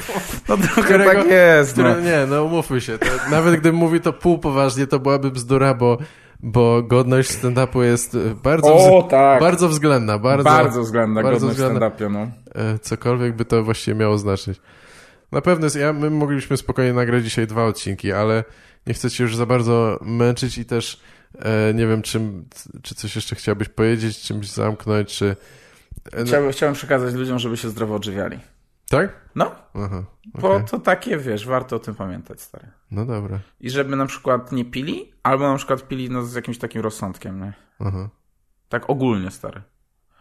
No 0.49 0.57
trochę 0.57 0.81
Którego- 0.81 1.13
tak 1.21 1.27
jest. 1.31 1.71
Które, 1.73 1.95
No. 1.95 1.99
Nie, 2.01 2.25
no 2.29 2.43
umówmy 2.43 2.81
się. 2.81 2.97
To, 2.97 3.05
nawet 3.31 3.53
gdybym 3.59 3.75
mówił 3.75 3.99
to 3.99 4.13
pół 4.13 4.37
poważnie, 4.39 4.87
to 4.87 4.99
byłaby 4.99 5.31
bzdura, 5.31 5.73
bo, 5.73 5.97
bo 6.39 6.83
godność 6.83 7.29
stand-upu 7.31 7.81
jest 7.81 8.15
e, 8.15 8.17
bardzo, 8.43 8.75
O, 8.75 9.01
wz- 9.01 9.09
tak. 9.09 9.41
bardzo 9.41 9.69
względna. 9.69 10.19
Bardzo, 10.19 10.43
Bardzo 10.43 10.81
względna 10.81 11.23
bardzo 11.23 11.47
godność 11.47 11.59
stand-upie, 11.59 12.11
no. 12.11 12.27
e, 12.55 12.79
Cokolwiek 12.79 13.35
by 13.35 13.45
to 13.45 13.63
właściwie 13.63 13.97
miało 13.97 14.17
znaczyć. 14.17 14.59
Na 15.31 15.41
pewno 15.41 15.65
jest, 15.65 15.75
ja, 15.75 15.93
my 15.93 16.09
moglibyśmy 16.09 16.57
spokojnie 16.57 16.93
nagrać 16.93 17.23
dzisiaj 17.23 17.47
dwa 17.47 17.65
odcinki, 17.65 18.11
ale 18.11 18.43
nie 18.87 18.93
chcę 18.93 19.09
cię 19.09 19.23
już 19.23 19.35
za 19.35 19.45
bardzo 19.45 19.99
męczyć 20.01 20.57
i 20.57 20.65
też 20.65 21.01
e, 21.39 21.73
nie 21.73 21.87
wiem, 21.87 22.01
czym, 22.01 22.45
czy 22.83 22.95
coś 22.95 23.15
jeszcze 23.15 23.35
chciałbyś 23.35 23.69
powiedzieć, 23.69 24.19
czymś 24.21 24.51
zamknąć, 24.51 25.17
czy... 25.17 25.35
e, 26.11 26.19
no, 26.19 26.25
Chciałbym, 26.25 26.51
chciałbym 26.51 26.75
przekazać 26.75 27.13
ludziom, 27.13 27.39
żeby 27.39 27.57
się 27.57 27.69
zdrowo 27.69 27.95
odżywiali. 27.95 28.39
tak? 28.89 29.13
No, 29.35 29.55
Aha, 29.73 30.03
bo 30.33 30.51
okej. 30.55 30.67
to 30.67 30.79
takie, 30.79 31.17
wiesz, 31.17 31.45
warto 31.47 31.75
o 31.75 31.79
tym 31.79 31.95
pamiętać, 31.95 32.41
stary. 32.41 32.67
No 32.91 33.05
dobra. 33.05 33.39
I 33.59 33.69
żeby 33.69 33.95
na 33.95 34.05
przykład 34.05 34.51
nie 34.51 34.65
pili, 34.65 35.13
albo 35.23 35.51
na 35.51 35.57
przykład 35.57 35.87
pili 35.87 36.09
no, 36.09 36.25
z 36.25 36.35
jakimś 36.35 36.57
takim 36.57 36.81
rozsądkiem, 36.81 37.39
nie? 37.41 37.53
Aha, 37.79 38.09
Tak 38.69 38.89
ogólnie, 38.89 39.31
stary. 39.31 39.61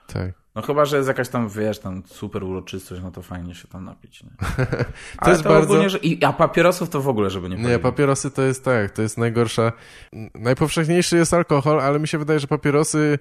tak. 0.06 0.32
No 0.56 0.62
chyba, 0.62 0.84
że 0.84 0.96
jest 0.96 1.08
jakaś 1.08 1.28
tam, 1.28 1.48
wiesz, 1.48 1.78
tam 1.78 2.02
super 2.06 2.44
uroczystość, 2.44 3.02
no 3.02 3.10
to 3.10 3.22
fajnie 3.22 3.54
się 3.54 3.68
tam 3.68 3.84
napić, 3.84 4.22
nie? 4.22 4.30
Ale 5.18 5.32
jest 5.32 5.42
to 5.42 5.48
bardzo- 5.48 5.64
ogólnie, 5.64 5.90
że... 5.90 5.98
I, 5.98 6.24
a 6.24 6.32
papierosów 6.32 6.88
to 6.90 7.00
w 7.02 7.08
ogóle, 7.08 7.30
żeby 7.30 7.48
nie 7.48 7.56
Nie, 7.56 7.62
palili. 7.62 7.78
papierosy 7.82 8.30
to 8.30 8.42
jest 8.42 8.64
tak, 8.64 8.90
to 8.90 9.02
jest 9.02 9.18
najgorsza. 9.18 9.72
Najpowszechniejszy 10.34 11.16
jest 11.16 11.34
alkohol, 11.34 11.80
ale 11.80 11.98
mi 12.00 12.08
się 12.08 12.18
wydaje, 12.18 12.40
że 12.40 12.46
papierosy 12.46 13.18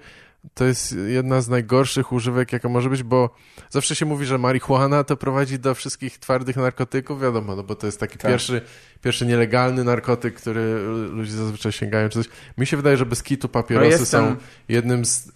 to 0.54 0.66
jest 0.66 0.96
jedna 1.08 1.42
z 1.42 1.50
najgorszych 1.50 2.12
używek, 2.12 2.54
jaka 2.54 2.70
może 2.70 2.90
być, 2.90 3.04
bo 3.04 3.30
zawsze 3.70 3.96
się 3.96 4.06
mówi, 4.06 4.26
że 4.26 4.38
marihuana 4.38 5.04
to 5.04 5.18
prowadzi 5.18 5.60
do 5.60 5.76
wszystkich 5.76 6.18
twardych 6.20 6.56
narkotyków, 6.56 7.22
wiadomo, 7.22 7.56
no 7.56 7.64
bo 7.64 7.76
to 7.76 7.86
jest 7.86 8.00
taki 8.00 8.18
Tak. 8.18 8.32
pierwszy, 8.32 8.62
pierwszy 9.02 9.26
nielegalny 9.26 9.84
narkotyk, 9.84 10.36
który 10.36 10.80
ludzie 11.10 11.32
zazwyczaj 11.32 11.72
sięgają 11.72 12.10
czy 12.10 12.24
coś. 12.24 12.32
Mi 12.58 12.68
się 12.68 12.78
wydaje, 12.78 12.98
że 12.98 13.06
bez 13.06 13.24
kitu 13.24 13.50
papierosy 13.50 14.00
No 14.00 14.06
są 14.06 14.36
jednym 14.70 15.06
z 15.06 15.28
e, 15.28 15.32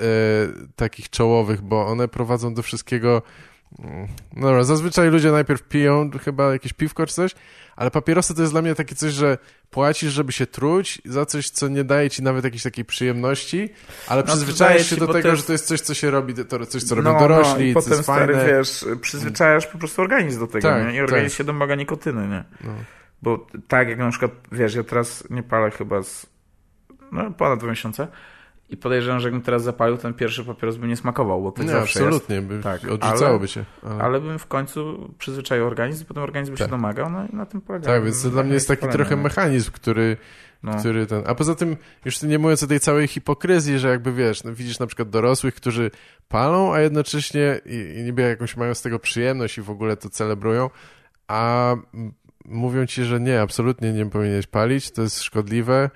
takich 0.75 1.09
czołowych, 1.09 1.61
bo 1.61 1.87
one 1.87 2.07
prowadzą 2.07 2.53
do 2.53 2.63
wszystkiego. 2.63 3.21
No 4.35 4.47
dobra, 4.47 4.63
zazwyczaj 4.63 5.09
ludzie 5.09 5.31
najpierw 5.31 5.63
piją 5.63 6.09
chyba 6.23 6.53
jakieś 6.53 6.73
piwko 6.73 7.05
czy 7.05 7.13
coś, 7.13 7.35
ale 7.75 7.91
papierosy 7.91 8.35
to 8.35 8.41
jest 8.41 8.53
dla 8.53 8.61
mnie 8.61 8.75
takie 8.75 8.95
coś, 8.95 9.13
że 9.13 9.37
płacisz, 9.69 10.13
żeby 10.13 10.31
się 10.31 10.45
truć 10.47 11.01
za 11.05 11.25
coś, 11.25 11.49
co 11.49 11.67
nie 11.67 11.83
daje 11.83 12.09
ci 12.09 12.23
nawet 12.23 12.43
jakiejś 12.43 12.63
takiej 12.63 12.85
przyjemności, 12.85 13.69
ale 14.07 14.21
No, 14.21 14.27
przyzwyczajasz 14.27 14.89
się 14.89 14.95
ci, 14.95 14.99
do 14.99 15.07
tego, 15.07 15.29
jest- 15.29 15.41
że 15.41 15.47
to 15.47 15.51
jest 15.51 15.65
coś, 15.67 15.81
co 15.81 15.93
się 15.93 16.11
robi, 16.11 16.33
to 16.33 16.65
coś, 16.65 16.83
co 16.83 16.95
robią 16.95 17.07
No, 17.07 17.13
no, 17.13 17.19
dorośli, 17.19 17.69
i 17.69 17.73
co 17.73 17.79
potem, 17.79 17.91
jest 17.93 18.03
stary, 18.03 18.33
fajne. 18.35 18.53
wiesz, 18.53 18.85
przyzwyczajasz 19.01 19.67
po 19.67 19.77
prostu 19.77 20.01
organizm 20.01 20.39
do 20.39 20.47
tego, 20.47 20.69
Tak, 20.69 20.87
nie? 20.87 20.95
I 20.95 21.01
organizm 21.01 21.29
tak. 21.29 21.37
się 21.37 21.43
domaga 21.43 21.75
nikotyny, 21.75 22.27
nie? 22.27 22.43
No. 22.63 22.73
Bo 23.21 23.47
tak 23.67 23.89
jak 23.89 23.99
na 23.99 24.09
przykład, 24.09 24.31
wiesz, 24.51 24.75
ja 24.75 24.83
teraz 24.83 25.29
nie 25.29 25.43
palę 25.43 25.71
chyba 25.71 26.03
z 26.03 26.25
no, 27.11 27.31
ponad 27.31 27.59
dwa 27.59 27.69
miesiące 27.69 28.07
i 28.69 28.77
podejrzewam, 28.77 29.19
że 29.19 29.27
jakbym 29.27 29.41
teraz 29.41 29.63
zapalił, 29.63 29.97
ten 29.97 30.13
pierwszy 30.13 30.45
papieros 30.45 30.77
by 30.77 30.87
nie 30.87 30.95
smakował, 30.97 31.41
bo 31.41 31.51
to 31.51 31.63
Nie, 31.63 31.69
zawsze 31.69 31.99
absolutnie, 31.99 32.41
by 32.41 32.63
Tak, 32.63 32.83
odrzucałoby. 32.83 33.47
Ale... 33.55 33.65
jest. 33.65 34.01
Ale 34.01 34.21
bym 34.21 34.39
w 34.39 34.47
końcu 34.47 35.09
przyzwyczaił 35.17 35.67
organizm, 35.67 36.05
potem 36.05 36.23
organizm 36.23 36.51
by 36.51 36.57
się 36.57 36.63
Tak. 36.63 36.71
domagał, 36.71 37.09
no 37.09 37.25
i 37.33 37.35
na 37.35 37.45
tym 37.45 37.61
polega. 37.61 37.85
Tak, 37.85 38.03
więc 38.03 38.23
to 38.23 38.29
dla 38.29 38.43
mnie 38.43 38.53
jest 38.53 38.67
taki 38.67 38.87
trochę 38.87 39.15
nie? 39.15 39.21
mechanizm, 39.21 39.71
który, 39.71 40.17
No. 40.63 40.75
który 40.79 41.05
ten... 41.05 41.23
A 41.27 41.35
poza 41.35 41.55
tym, 41.55 41.77
już 42.05 42.21
nie 42.21 42.39
mówiąc 42.39 42.63
o 42.63 42.67
tej 42.67 42.79
całej 42.79 43.07
hipokryzji, 43.07 43.79
że 43.79 43.89
jakby 43.89 44.13
wiesz, 44.13 44.43
no 44.43 44.53
widzisz 44.53 44.79
na 44.79 44.87
przykład 44.87 45.09
dorosłych, 45.09 45.55
którzy 45.55 45.91
palą, 46.27 46.73
a 46.73 46.79
jednocześnie 46.79 47.61
i, 47.65 47.99
i 47.99 48.03
niby 48.03 48.21
jakąś 48.21 48.57
mają 48.57 48.73
z 48.73 48.81
tego 48.81 48.99
przyjemność 48.99 49.57
i 49.57 49.61
w 49.61 49.69
ogóle 49.69 49.97
to 49.97 50.09
celebrują, 50.09 50.69
a 51.27 51.75
mówią 52.45 52.85
ci, 52.85 53.03
że 53.03 53.19
nie, 53.19 53.41
absolutnie 53.41 53.93
nie 53.93 54.05
powinieneś 54.05 54.47
palić, 54.47 54.91
to 54.91 55.01
jest 55.01 55.21
szkodliwe. 55.23 55.89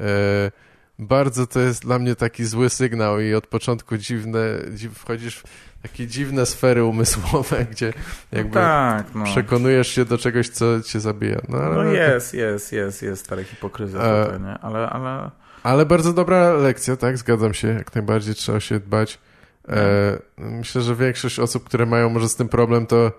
E, 0.00 0.50
bardzo 0.98 1.46
to 1.46 1.60
jest 1.60 1.82
dla 1.82 1.98
mnie 1.98 2.14
taki 2.16 2.44
zły 2.44 2.70
sygnał 2.70 3.20
i 3.20 3.34
od 3.34 3.46
początku 3.46 3.96
dziwne, 3.96 4.40
dziw, 4.74 4.98
wchodzisz 4.98 5.36
w 5.36 5.42
takie 5.82 6.06
dziwne 6.06 6.46
sfery 6.46 6.84
umysłowe, 6.84 7.64
gdzie 7.72 7.92
jakby 8.32 8.54
No 8.54 8.60
tak, 8.60 9.06
no. 9.14 9.24
przekonujesz 9.24 9.88
się 9.88 10.04
do 10.04 10.18
czegoś, 10.18 10.48
co 10.48 10.82
cię 10.82 11.00
zabija. 11.00 11.40
No, 11.48 11.58
No 11.58 11.84
jest, 11.84 12.34
jest, 12.34 12.72
jest, 12.72 13.02
jest 13.02 13.24
stara 13.24 13.44
hipokryzja 13.44 14.00
E, 14.00 14.24
tutaj, 14.24 14.40
nie? 14.40 14.58
Ale, 14.58 14.90
ale... 14.90 15.30
ale 15.62 15.86
bardzo 15.86 16.12
dobra 16.12 16.52
lekcja, 16.52 16.96
tak? 16.96 17.18
Zgadzam 17.18 17.54
się. 17.54 17.68
Jak 17.68 17.94
najbardziej 17.94 18.34
trzeba 18.34 18.60
się 18.60 18.80
dbać. 18.80 19.18
E, 19.68 20.18
myślę, 20.38 20.82
że 20.82 20.94
większość 20.94 21.38
osób, 21.38 21.64
które 21.64 21.86
mają 21.86 22.10
może 22.10 22.28
z 22.28 22.36
tym 22.36 22.48
problem, 22.48 22.86
to, 22.86 23.12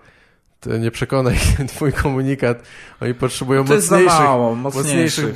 nie 0.80 0.90
przekona 0.90 1.32
ich 1.32 1.42
twój 1.74 1.92
komunikat. 1.92 2.62
Oni 3.00 3.14
potrzebują 3.14 3.64
mocniejszych, 3.64 4.10
mocniejszych 4.56 4.56
mocniejszych, 4.56 5.26
nie? 5.26 5.32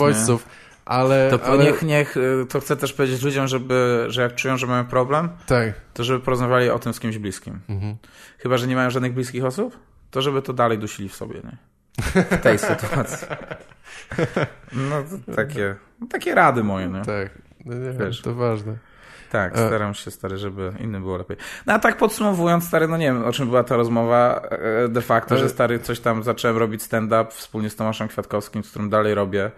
Ale, 0.87 1.31
To 1.31 1.45
ale 1.47 1.65
niech, 1.65 1.83
niech, 1.83 2.17
y, 2.17 2.47
to 2.49 2.61
chcę 2.61 2.77
też 2.77 2.93
powiedzieć 2.93 3.23
ludziom, 3.23 3.47
żeby, 3.49 4.05
że 4.09 4.23
jak 4.23 4.35
czują, 4.35 4.57
że 4.57 4.67
mają 4.67 4.85
problem, 4.85 5.29
tak. 5.47 5.75
to 5.95 6.05
żeby 6.05 6.21
porozmawiali 6.21 6.71
o 6.71 6.79
tym 6.79 6.95
z 6.95 7.01
kimś 7.01 7.19
bliskim. 7.19 7.61
Mhm. 7.69 7.97
Chyba, 8.39 8.57
że 8.57 8.67
nie 8.67 8.77
mają 8.77 8.91
żadnych 8.91 9.15
bliskich 9.15 9.45
osób, 9.45 9.79
to 10.11 10.23
żeby 10.23 10.43
to 10.43 10.53
dalej 10.53 10.79
dusili 10.79 11.09
w 11.09 11.15
sobie, 11.15 11.41
nie? 11.45 11.57
W 12.31 12.41
tej 12.43 12.59
sytuacji. 12.69 13.29
No 14.73 15.03
to 15.03 15.33
takie, 15.37 15.77
takie 16.11 16.35
rady 16.35 16.65
moje, 16.65 16.89
nie? 16.89 17.03
Tak. 17.03 17.31
No 17.65 17.75
nie, 17.75 17.93
Wiesz. 17.93 18.21
to 18.23 18.35
ważne. 18.35 18.77
tak, 19.31 19.53
staram 19.59 19.95
się, 19.95 20.11
stary, 20.11 20.37
żeby 20.37 20.73
innym 20.81 21.03
było 21.03 21.17
lepiej. 21.17 21.37
No 21.67 21.73
a 21.73 21.79
tak 21.79 21.97
podsumowując, 21.97 22.65
stary, 22.67 22.89
no 22.89 22.97
nie 22.97 23.07
wiem, 23.07 23.25
o 23.25 23.33
czym 23.33 23.47
była 23.49 23.65
ta 23.65 23.77
rozmowa, 23.77 24.43
e, 24.85 24.89
de 24.89 25.01
facto, 25.03 25.39
że 25.39 25.49
stary, 25.49 25.79
coś 25.79 26.01
tam 26.01 26.23
zacząłem 26.23 26.57
robić 26.57 26.83
stand-up 26.83 27.27
wspólnie 27.31 27.71
z 27.71 27.77
Tomaszem 27.77 28.09
Kwiatkowskim, 28.09 28.65
z 28.65 28.71
którym 28.71 28.91
dalej 28.91 29.15
robię 29.15 29.51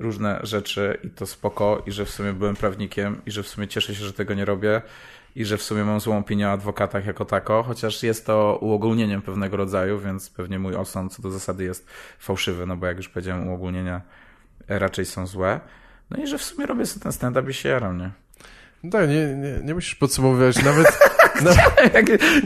różne 0.00 0.40
rzeczy 0.42 0.98
i 1.04 1.10
to 1.10 1.26
spoko, 1.26 1.82
i 1.86 1.92
że 1.92 2.04
w 2.04 2.10
sumie 2.10 2.32
byłem 2.32 2.56
prawnikiem, 2.56 3.20
i 3.26 3.30
że 3.30 3.42
w 3.42 3.48
sumie 3.48 3.68
cieszę 3.68 3.94
się, 3.94 4.04
że 4.04 4.12
tego 4.12 4.34
nie 4.34 4.44
robię, 4.44 4.82
i 5.36 5.44
że 5.44 5.56
w 5.56 5.62
sumie 5.62 5.84
mam 5.84 6.00
złą 6.00 6.18
opinię 6.18 6.48
o 6.48 6.52
adwokatach 6.52 7.06
jako 7.06 7.24
tako, 7.24 7.62
chociaż 7.62 8.02
jest 8.02 8.26
to 8.26 8.58
uogólnieniem 8.60 9.22
pewnego 9.22 9.56
rodzaju, 9.56 9.98
więc 9.98 10.30
pewnie 10.30 10.58
mój 10.58 10.74
osąd 10.74 11.14
co 11.14 11.22
do 11.22 11.30
zasady 11.30 11.64
jest 11.64 11.86
fałszywy, 12.18 12.66
no 12.66 12.76
bo 12.76 12.86
jak 12.86 12.96
już 12.96 13.08
powiedziałem, 13.08 13.48
uogólnienia 13.48 14.00
raczej 14.68 15.06
są 15.06 15.26
złe. 15.26 15.60
No 16.10 16.22
i 16.22 16.26
że 16.26 16.38
w 16.38 16.42
sumie 16.42 16.66
robię 16.66 16.86
sobie 16.86 17.02
ten 17.02 17.12
stand-up 17.12 17.50
i 17.50 17.54
się 17.54 17.68
jaram, 17.68 17.98
nie? 17.98 18.10
No 18.82 18.90
tak, 18.90 19.08
nie, 19.08 19.26
nie, 19.26 19.60
nie 19.64 19.74
musisz 19.74 19.94
podsumowywać 19.94 20.62
nawet... 20.62 20.98
no, 21.44 21.50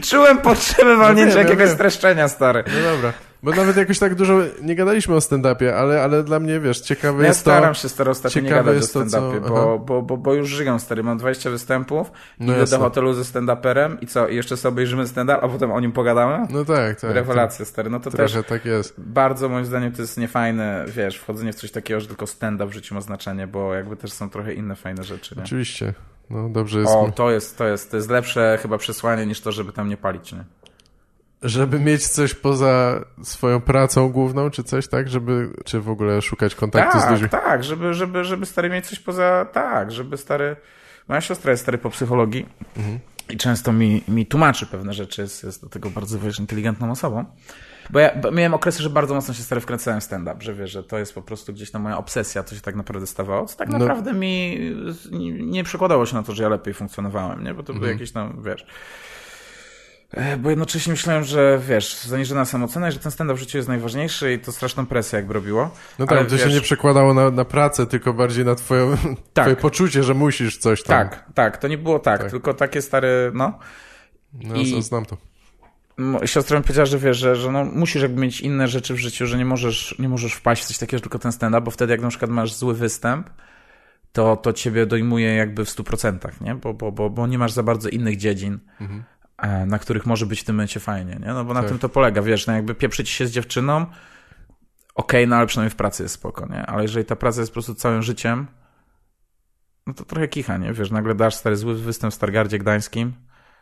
Czułem 0.03 0.37
potrzebę 0.37 0.97
walnięcia 0.97 1.35
wiem, 1.35 1.37
ja 1.37 1.43
jakiegoś 1.43 1.67
wiem. 1.67 1.75
streszczenia, 1.75 2.27
stary. 2.27 2.63
no 2.67 2.91
dobra, 2.91 3.13
bo 3.45 3.51
nawet 3.51 3.77
jakoś 3.77 3.99
tak 3.99 4.15
dużo 4.15 4.39
nie 4.61 4.75
gadaliśmy 4.75 5.15
o 5.15 5.17
stand-upie, 5.19 5.69
ale, 5.73 6.03
ale 6.03 6.23
dla 6.23 6.39
mnie, 6.39 6.59
wiesz, 6.59 6.79
ciekawe 6.79 7.21
Ja 7.21 7.27
jest 7.27 7.45
to... 7.45 7.51
staram 7.51 7.73
się 7.73 7.89
stary 7.89 8.09
ostatnio 8.11 8.41
nie 8.41 8.49
gadać 8.49 8.77
o 8.77 8.81
co- 8.81 8.87
stand-upie, 8.99 9.39
aha. 9.45 9.49
bo, 9.53 9.79
bo, 9.79 10.01
bo, 10.01 10.17
bo 10.17 10.33
już 10.33 10.49
żyję 10.49 10.79
stary, 10.79 11.03
mam 11.03 11.17
20 11.17 11.49
występów, 11.49 12.11
No 12.39 12.45
idę 12.53 12.59
jasne. 12.61 12.77
do 12.77 12.83
hotelu 12.83 13.13
ze 13.13 13.21
stand-uperem 13.21 13.97
i 14.01 14.07
co, 14.07 14.27
jeszcze 14.27 14.57
sobie 14.57 14.69
obejrzymy 14.73 15.07
stand-up, 15.07 15.39
a 15.41 15.47
potem 15.47 15.71
o 15.71 15.79
nim 15.79 15.91
pogadamy? 15.91 16.47
No 16.49 16.65
tak, 16.65 17.01
tak. 17.01 17.11
Rewelacja, 17.11 17.65
stary, 17.65 17.89
no 17.89 17.99
to 17.99 18.11
tak. 18.11 18.17
też 18.17 18.31
Trochę 18.31 18.49
tak 18.49 18.65
jest. 18.65 18.93
bardzo 19.01 19.49
moim 19.49 19.65
zdaniem 19.65 19.91
to 19.91 20.01
jest 20.01 20.17
niefajne, 20.17 20.85
wiesz, 20.87 21.17
wchodzenie 21.17 21.53
w 21.53 21.55
coś 21.55 21.71
takiego, 21.71 21.99
że 21.99 22.07
tylko 22.07 22.27
stand-up 22.27 22.67
w 22.71 22.73
życiu 22.73 22.95
ma 22.95 23.01
znaczenie, 23.01 23.47
bo 23.47 23.73
jakby 23.73 23.95
też 23.95 24.11
są 24.11 24.29
trochę 24.29 24.53
inne 24.53 24.75
fajne 24.75 25.03
rzeczy, 25.03 25.35
nie? 25.37 25.43
Oczywiście. 25.43 25.93
No 26.29 26.49
dobrze 26.49 26.79
jest, 26.79 26.91
O, 26.93 27.11
to 27.15 27.31
jest, 27.31 27.57
to 27.57 27.67
jest, 27.67 27.91
to 27.91 27.97
jest 27.97 28.09
lepsze 28.09 28.59
chyba 28.61 28.77
przesłanie 28.77 29.25
niż 29.25 29.41
to, 29.41 29.51
żeby 29.51 29.71
tam 29.71 29.89
nie 29.89 29.97
palić, 29.97 30.33
nie? 30.33 30.43
Żeby 31.41 31.79
mieć 31.79 32.07
coś 32.07 32.33
poza 32.33 33.05
swoją 33.23 33.61
pracą 33.61 34.09
główną, 34.09 34.49
czy 34.49 34.63
coś 34.63 34.87
tak, 34.87 35.09
żeby, 35.09 35.49
czy 35.65 35.79
w 35.81 35.89
ogóle 35.89 36.21
szukać 36.21 36.55
kontaktu 36.55 36.99
z 36.99 37.09
ludźmi. 37.09 37.29
Tak, 37.29 37.43
tak, 37.43 37.63
żeby, 37.63 37.93
żeby, 37.93 38.23
żeby 38.23 38.45
stary 38.45 38.69
mieć 38.69 38.87
coś 38.87 38.99
poza, 38.99 39.45
tak, 39.53 39.91
żeby 39.91 40.17
stary, 40.17 40.55
moja 41.07 41.21
siostra 41.21 41.51
jest 41.51 41.63
stary 41.63 41.77
po 41.77 41.89
psychologii 41.89 42.45
Mhm. 42.77 42.99
i 43.29 43.37
często 43.37 43.73
mi, 43.73 44.03
mi 44.07 44.25
tłumaczy 44.25 44.65
pewne 44.65 44.93
rzeczy, 44.93 45.21
jest, 45.21 45.43
jest 45.43 45.61
do 45.61 45.69
tego 45.69 45.89
bardzo, 45.89 46.19
wiesz, 46.19 46.39
inteligentną 46.39 46.91
osobą. 46.91 47.25
Bo 47.89 47.99
ja 47.99 48.15
bo 48.15 48.31
miałem 48.31 48.53
okresy, 48.53 48.83
że 48.83 48.89
bardzo 48.89 49.15
mocno 49.15 49.33
się 49.33 49.43
stary 49.43 49.61
wkręcałem 49.61 50.01
w 50.01 50.03
stand-up, 50.03 50.35
że 50.39 50.53
wiesz, 50.53 50.71
że 50.71 50.83
to 50.83 50.97
jest 50.97 51.13
po 51.15 51.21
prostu 51.21 51.53
gdzieś 51.53 51.71
tam 51.71 51.81
moja 51.81 51.97
obsesja, 51.97 52.43
co 52.43 52.55
się 52.55 52.61
tak 52.61 52.75
naprawdę 52.75 53.07
stawało, 53.07 53.45
co 53.45 53.57
tak 53.57 53.69
No. 53.69 53.77
naprawdę 53.77 54.13
mi 54.13 54.59
nie, 55.11 55.31
nie 55.31 55.63
przekładało 55.63 56.05
się 56.05 56.15
na 56.15 56.23
to, 56.23 56.33
że 56.35 56.43
ja 56.43 56.49
lepiej 56.49 56.73
funkcjonowałem, 56.73 57.43
nie? 57.43 57.53
Bo 57.53 57.63
to 57.63 57.73
Mhm. 57.73 57.79
były 57.79 57.91
jakieś 57.91 58.11
tam, 58.11 58.43
wiesz... 58.45 58.65
E, 60.11 60.37
Bo 60.37 60.49
jednocześnie 60.49 60.91
myślałem, 60.91 61.23
że 61.23 61.59
wiesz, 61.67 61.95
zaniżona 62.03 62.45
samoocena 62.45 62.89
i 62.89 62.91
że 62.91 62.99
ten 62.99 63.11
stand-up 63.11 63.37
w 63.37 63.39
życiu 63.39 63.57
jest 63.57 63.67
najważniejszy 63.69 64.33
i 64.33 64.39
to 64.39 64.51
straszną 64.51 64.85
presję 64.85 65.17
jakby 65.17 65.33
robiło. 65.33 65.71
No 65.99 66.05
tak, 66.05 66.17
Ale 66.17 66.27
to 66.27 66.37
się 66.37 66.45
wiesz- 66.45 66.53
nie 66.53 66.61
przekładało 66.61 67.13
na, 67.13 67.31
na 67.31 67.45
pracę, 67.45 67.85
tylko 67.85 68.13
bardziej 68.13 68.45
na 68.45 68.55
twoją, 68.55 68.95
twoje 69.33 69.55
poczucie, 69.55 70.03
że 70.03 70.13
musisz 70.13 70.57
coś 70.57 70.83
tam. 70.83 71.09
Tak, 71.09 71.25
tak, 71.33 71.57
to 71.57 71.67
nie 71.67 71.77
było 71.77 71.99
tak, 71.99 72.21
Tak. 72.21 72.31
tylko 72.31 72.53
takie 72.53 72.81
stare, 72.81 73.31
no. 73.33 73.59
No, 74.33 74.55
I- 74.55 74.81
znam 74.83 75.05
to. 75.05 75.17
Siostra 76.25 76.57
mi 76.57 76.63
powiedziała, 76.63 76.85
że 76.85 76.99
wiesz, 76.99 77.17
że, 77.17 77.35
że 77.35 77.51
no, 77.51 77.65
musisz 77.65 78.01
jakby 78.01 78.21
mieć 78.21 78.41
inne 78.41 78.67
rzeczy 78.67 78.93
w 78.93 78.97
życiu, 78.97 79.27
że 79.27 79.37
nie 79.37 79.45
możesz, 79.45 79.95
nie 79.99 80.09
możesz 80.09 80.33
wpaść 80.33 80.63
w 80.63 80.65
coś 80.67 80.77
takiego, 80.77 81.01
tylko 81.01 81.19
ten 81.19 81.31
stand-up, 81.31 81.61
bo 81.61 81.71
wtedy 81.71 81.93
jak 81.93 82.01
na 82.01 82.09
przykład 82.09 82.31
masz 82.31 82.53
zły 82.53 82.73
występ, 82.73 83.29
to, 84.11 84.37
to 84.37 84.53
ciebie 84.53 84.85
dojmuje 84.85 85.35
jakby 85.35 85.65
w 85.65 85.69
100%, 85.69 86.41
nie? 86.41 86.55
Bo, 86.55 86.73
bo, 86.73 86.91
bo, 86.91 87.09
bo 87.09 87.27
nie 87.27 87.37
masz 87.37 87.51
za 87.51 87.63
bardzo 87.63 87.89
innych 87.89 88.17
dziedzin, 88.17 88.59
e, 88.81 88.85
na 89.67 89.79
których 89.79 90.05
może 90.05 90.25
być 90.25 90.41
w 90.41 90.43
tym 90.43 90.55
momencie 90.55 90.79
fajnie, 90.79 91.17
nie? 91.21 91.33
No 91.33 91.45
bo 91.45 91.53
na 91.53 91.59
Tak. 91.61 91.69
tym 91.69 91.79
to 91.79 91.89
polega, 91.89 92.21
wiesz, 92.21 92.47
no 92.47 92.53
jakby 92.53 92.75
pieprzyć 92.75 93.09
się 93.09 93.27
z 93.27 93.31
dziewczyną, 93.31 93.85
okej, 94.95 95.27
no 95.27 95.35
ale 95.35 95.47
przynajmniej 95.47 95.71
w 95.71 95.75
pracy 95.75 96.03
jest 96.03 96.15
spoko, 96.15 96.45
nie? 96.45 96.65
Ale 96.65 96.81
jeżeli 96.81 97.05
ta 97.05 97.15
praca 97.15 97.39
jest 97.39 97.51
po 97.51 97.53
prostu 97.53 97.75
całym 97.75 98.01
życiem, 98.01 98.47
no 99.87 99.93
to 99.93 100.05
trochę 100.05 100.27
kicha, 100.27 100.57
nie? 100.57 100.73
Wiesz, 100.73 100.91
nagle 100.91 101.15
dasz 101.15 101.35
stary 101.35 101.55
zły 101.55 101.75
występ 101.75 102.13
w 102.13 102.15
Stargardzie 102.15 102.59
Gdańskim, 102.59 103.13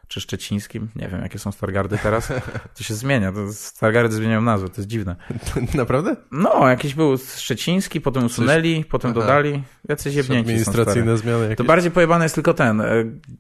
czy 0.07 0.21
szczecińskim, 0.21 0.87
nie 0.95 1.07
wiem 1.07 1.21
jakie 1.21 1.39
są 1.39 1.51
Stargardy 1.51 1.97
teraz, 1.97 2.27
to 2.77 2.83
się 2.83 2.93
zmienia, 2.93 3.31
to 3.31 3.53
Stargardy 3.53 4.15
zmieniają 4.15 4.41
nazwę, 4.41 4.69
to 4.69 4.75
jest 4.77 4.89
dziwne. 4.89 5.15
Naprawdę? 5.75 6.15
No, 6.31 6.69
jakiś 6.69 6.93
był 6.93 7.17
szczeciński, 7.35 8.01
potem 8.01 8.25
usunęli, 8.25 8.85
potem 8.85 9.11
Aha. 9.11 9.19
dodali, 9.19 9.63
jacyś 9.89 10.15
jebnięci. 10.15 10.49
Administracyjne 10.49 11.17
zmiany 11.17 11.43
jakieś. 11.43 11.57
To 11.57 11.63
bardziej 11.63 11.91
pojebany 11.91 12.25
jest 12.25 12.35
tylko 12.35 12.53
ten, 12.53 12.81
e, 12.81 12.85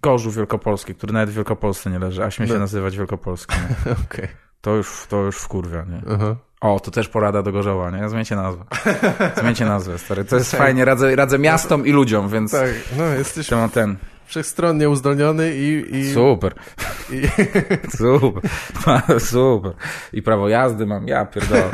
Gorzów 0.01 0.35
Wielkopolski, 0.35 0.95
który 0.95 1.13
nawet 1.13 1.29
w 1.29 1.33
Wielkopolsce 1.33 1.89
nie 1.89 1.99
leży, 1.99 2.23
a 2.23 2.31
śmie 2.31 2.47
się 2.47 2.53
No. 2.53 2.59
nazywać 2.59 2.97
Wielkopolskim. 2.97 3.57
Okej. 4.05 4.27
To 4.61 4.75
już, 4.75 5.05
to 5.09 5.21
już 5.23 5.37
wkurwia, 5.37 5.83
nie? 5.89 6.01
Aha. 6.15 6.35
O, 6.61 6.79
to 6.79 6.91
też 6.91 7.09
porada 7.09 7.43
do 7.43 7.51
Gorzowa, 7.51 7.91
nie? 7.91 8.09
Zmieńcie 8.09 8.35
nazwę. 8.35 8.63
Zmieńcie 9.41 9.65
nazwę, 9.65 9.97
stary. 9.97 10.25
To 10.25 10.35
jest 10.35 10.51
fajnie, 10.51 10.85
radzę, 10.85 11.15
radzę 11.15 11.39
miastom 11.39 11.85
i 11.85 11.91
ludziom, 11.91 12.29
więc 12.29 12.51
Tak, 12.51 12.69
no 12.97 13.03
jesteś 13.05 13.51
ma 13.51 13.69
ten. 13.69 13.97
Wszechstronnie 14.25 14.89
uzdolniony 14.89 15.55
i... 15.55 15.95
i, 15.97 16.13
Super. 16.13 16.53
i 17.11 17.21
Super. 17.97 18.43
Super. 19.31 19.71
I 20.13 20.21
prawo 20.21 20.49
jazdy 20.49 20.85
mam, 20.85 21.07
ja 21.07 21.25
pierdolę. 21.25 21.69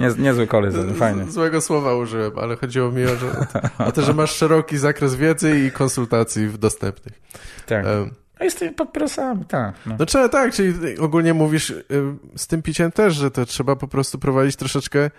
Nie, 0.00 0.24
niezły 0.24 0.46
koleś, 0.46 0.74
fajnie. 0.96 1.24
Złego 1.24 1.60
słowa 1.60 1.94
użyłem, 1.94 2.38
ale 2.38 2.56
chodziło 2.56 2.90
mi 2.90 3.04
o, 3.04 3.16
że, 3.16 3.46
o 3.78 3.92
to, 3.92 4.02
że 4.02 4.14
masz 4.14 4.34
szeroki 4.36 4.78
zakres 4.78 5.14
wiedzy 5.14 5.60
i 5.60 5.70
konsultacji 5.70 6.48
dostępnych. 6.58 7.20
Tak. 7.66 7.86
Em, 7.86 8.10
A 8.38 8.44
jesteśmy 8.44 8.74
papierosami, 8.74 9.44
tak. 9.44 9.74
No. 9.86 9.96
No 9.98 10.06
trzeba 10.06 10.28
tak, 10.28 10.52
czyli 10.52 10.98
ogólnie 10.98 11.34
mówisz 11.34 11.74
z 12.36 12.46
tym 12.46 12.62
piciem 12.62 12.92
też, 12.92 13.14
że 13.14 13.30
to 13.30 13.46
trzeba 13.46 13.76
po 13.76 13.88
prostu 13.88 14.18
prowadzić 14.18 14.56
troszeczkę 14.56 15.10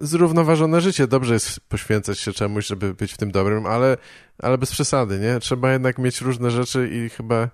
zrównoważone 0.00 0.80
życie. 0.80 1.06
Dobrze 1.06 1.34
jest 1.34 1.60
poświęcać 1.60 2.18
się 2.18 2.32
czemuś, 2.32 2.66
żeby 2.66 2.94
być 2.94 3.12
w 3.12 3.16
tym 3.16 3.30
dobrym, 3.30 3.66
ale, 3.66 3.96
ale 4.42 4.58
bez 4.58 4.70
przesady, 4.70 5.18
nie? 5.18 5.40
Trzeba 5.40 5.72
jednak 5.72 5.98
mieć 5.98 6.20
różne 6.20 6.50
rzeczy 6.50 6.88
i 6.92 7.08
chyba 7.08 7.48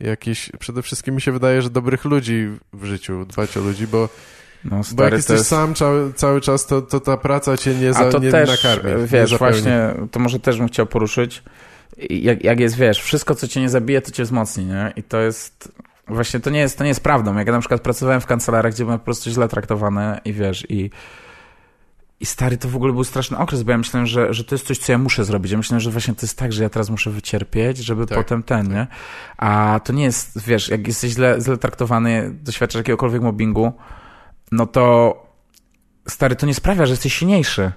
jakieś, 0.00 0.50
przede 0.58 0.82
wszystkim 0.82 1.14
mi 1.14 1.20
się 1.20 1.32
wydaje, 1.32 1.62
że 1.62 1.70
dobrych 1.70 2.04
ludzi 2.04 2.48
w 2.72 2.84
życiu, 2.84 3.24
dbać 3.24 3.56
o 3.56 3.60
ludzi, 3.60 3.86
bo, 3.86 4.08
No, 4.64 4.80
bo 4.94 5.04
jak 5.04 5.12
jesteś 5.12 5.38
jest... 5.38 5.48
sam 5.50 5.74
cały, 5.74 6.12
cały 6.12 6.40
czas, 6.40 6.66
to, 6.66 6.82
to 6.82 7.00
ta 7.00 7.16
praca 7.16 7.56
cię 7.56 7.74
nie, 7.74 7.92
za, 7.92 7.98
A 8.00 8.10
to 8.10 8.18
nie 8.18 8.30
też, 8.30 8.50
nakarmi. 8.64 8.90
nie 9.00 9.06
wiesz, 9.06 9.30
zapełni. 9.30 9.52
właśnie, 9.54 9.94
to 10.10 10.20
może 10.20 10.40
też 10.40 10.58
bym 10.58 10.68
chciał 10.68 10.86
poruszyć. 10.86 11.42
Jak, 12.10 12.44
jak 12.44 12.60
jest, 12.60 12.76
wiesz, 12.76 13.02
wszystko, 13.02 13.34
co 13.34 13.48
cię 13.48 13.60
nie 13.60 13.68
zabije, 13.70 14.02
to 14.02 14.10
cię 14.10 14.22
wzmocni, 14.24 14.64
nie? 14.64 14.92
I 14.96 15.02
to 15.02 15.20
jest, 15.20 15.72
właśnie 16.08 16.40
to 16.40 16.50
nie 16.50 16.60
jest, 16.60 16.78
to 16.78 16.84
nie 16.84 16.88
jest 16.88 17.02
prawdą. 17.02 17.36
Jak 17.36 17.46
ja 17.46 17.52
na 17.52 17.60
przykład 17.60 17.80
pracowałem 17.80 18.20
w 18.20 18.26
kancelariach, 18.26 18.72
gdzie 18.72 18.84
byłem 18.84 18.98
po 18.98 19.04
prostu 19.04 19.30
źle 19.30 19.48
traktowany 19.48 20.18
i 20.24 20.32
wiesz, 20.32 20.66
i 20.70 20.90
i 22.20 22.26
stary, 22.26 22.56
to 22.56 22.68
w 22.68 22.76
ogóle 22.76 22.92
był 22.92 23.04
straszny 23.04 23.38
okres, 23.38 23.62
bo 23.62 23.70
ja 23.70 23.78
myślałem, 23.78 24.06
że, 24.06 24.34
że 24.34 24.44
to 24.44 24.54
jest 24.54 24.66
coś, 24.66 24.78
co 24.78 24.92
ja 24.92 24.98
muszę 24.98 25.24
zrobić. 25.24 25.52
Ja 25.52 25.58
myślałem, 25.58 25.80
że 25.80 25.90
właśnie 25.90 26.14
to 26.14 26.22
jest 26.22 26.38
tak, 26.38 26.52
że 26.52 26.62
ja 26.62 26.68
teraz 26.68 26.90
muszę 26.90 27.10
wycierpieć, 27.10 27.78
żeby 27.78 28.06
Tak, 28.06 28.18
potem 28.18 28.42
ten, 28.42 28.72
nie? 28.72 28.86
A 29.36 29.80
to 29.84 29.92
nie 29.92 30.04
jest, 30.04 30.46
wiesz, 30.46 30.68
jak 30.68 30.86
jesteś 30.86 31.12
źle, 31.12 31.38
źle 31.40 31.56
traktowany, 31.56 32.30
doświadczasz 32.42 32.78
jakiegokolwiek 32.78 33.22
mobbingu, 33.22 33.72
no 34.52 34.66
to 34.66 35.16
stary, 36.08 36.36
to 36.36 36.46
nie 36.46 36.54
sprawia, 36.54 36.86
że 36.86 36.92
jesteś 36.92 37.14
silniejszy. 37.14 37.72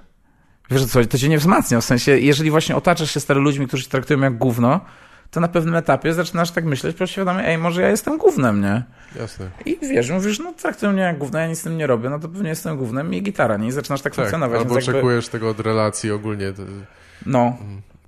Wiesz 0.70 0.84
co, 0.84 1.04
to 1.04 1.18
cię 1.18 1.28
nie 1.28 1.38
wzmacnia, 1.38 1.80
w 1.80 1.84
sensie, 1.84 2.18
jeżeli 2.18 2.50
właśnie 2.50 2.76
otaczasz 2.76 3.10
się 3.10 3.20
stary 3.20 3.40
ludźmi, 3.40 3.66
którzy 3.66 3.82
cię 3.82 3.90
traktują 3.90 4.20
jak 4.20 4.38
gówno, 4.38 4.80
to 5.30 5.40
na 5.40 5.48
pewnym 5.48 5.74
etapie 5.74 6.14
zaczynasz 6.14 6.50
tak 6.50 6.64
myśleć, 6.64 6.96
po 6.96 7.06
świadomie, 7.06 7.46
ej, 7.48 7.58
może 7.58 7.82
ja 7.82 7.88
jestem 7.88 8.18
gównem, 8.18 8.60
nie? 8.60 8.82
Jasne. 9.20 9.46
I 9.66 9.78
wiesz, 9.82 10.10
mówisz, 10.10 10.38
no 10.38 10.52
traktują 10.52 10.92
mnie 10.92 11.02
jak 11.02 11.18
gówno, 11.18 11.38
ja 11.38 11.46
nic 11.46 11.58
z 11.58 11.62
tym 11.62 11.76
nie 11.78 11.86
robię, 11.86 12.10
no 12.10 12.18
to 12.18 12.28
pewnie 12.28 12.48
jestem 12.48 12.76
gównem 12.76 13.14
i 13.14 13.22
gitara, 13.22 13.56
nie? 13.56 13.68
I 13.68 13.72
zaczynasz 13.72 14.02
tak, 14.02 14.12
Tak, 14.12 14.16
funkcjonować. 14.24 14.58
albo 14.60 14.74
jakby, 14.74 14.90
oczekujesz 14.90 15.28
tego 15.28 15.48
od 15.50 15.60
relacji 15.60 16.10
ogólnie. 16.10 16.52
no, 17.26 17.56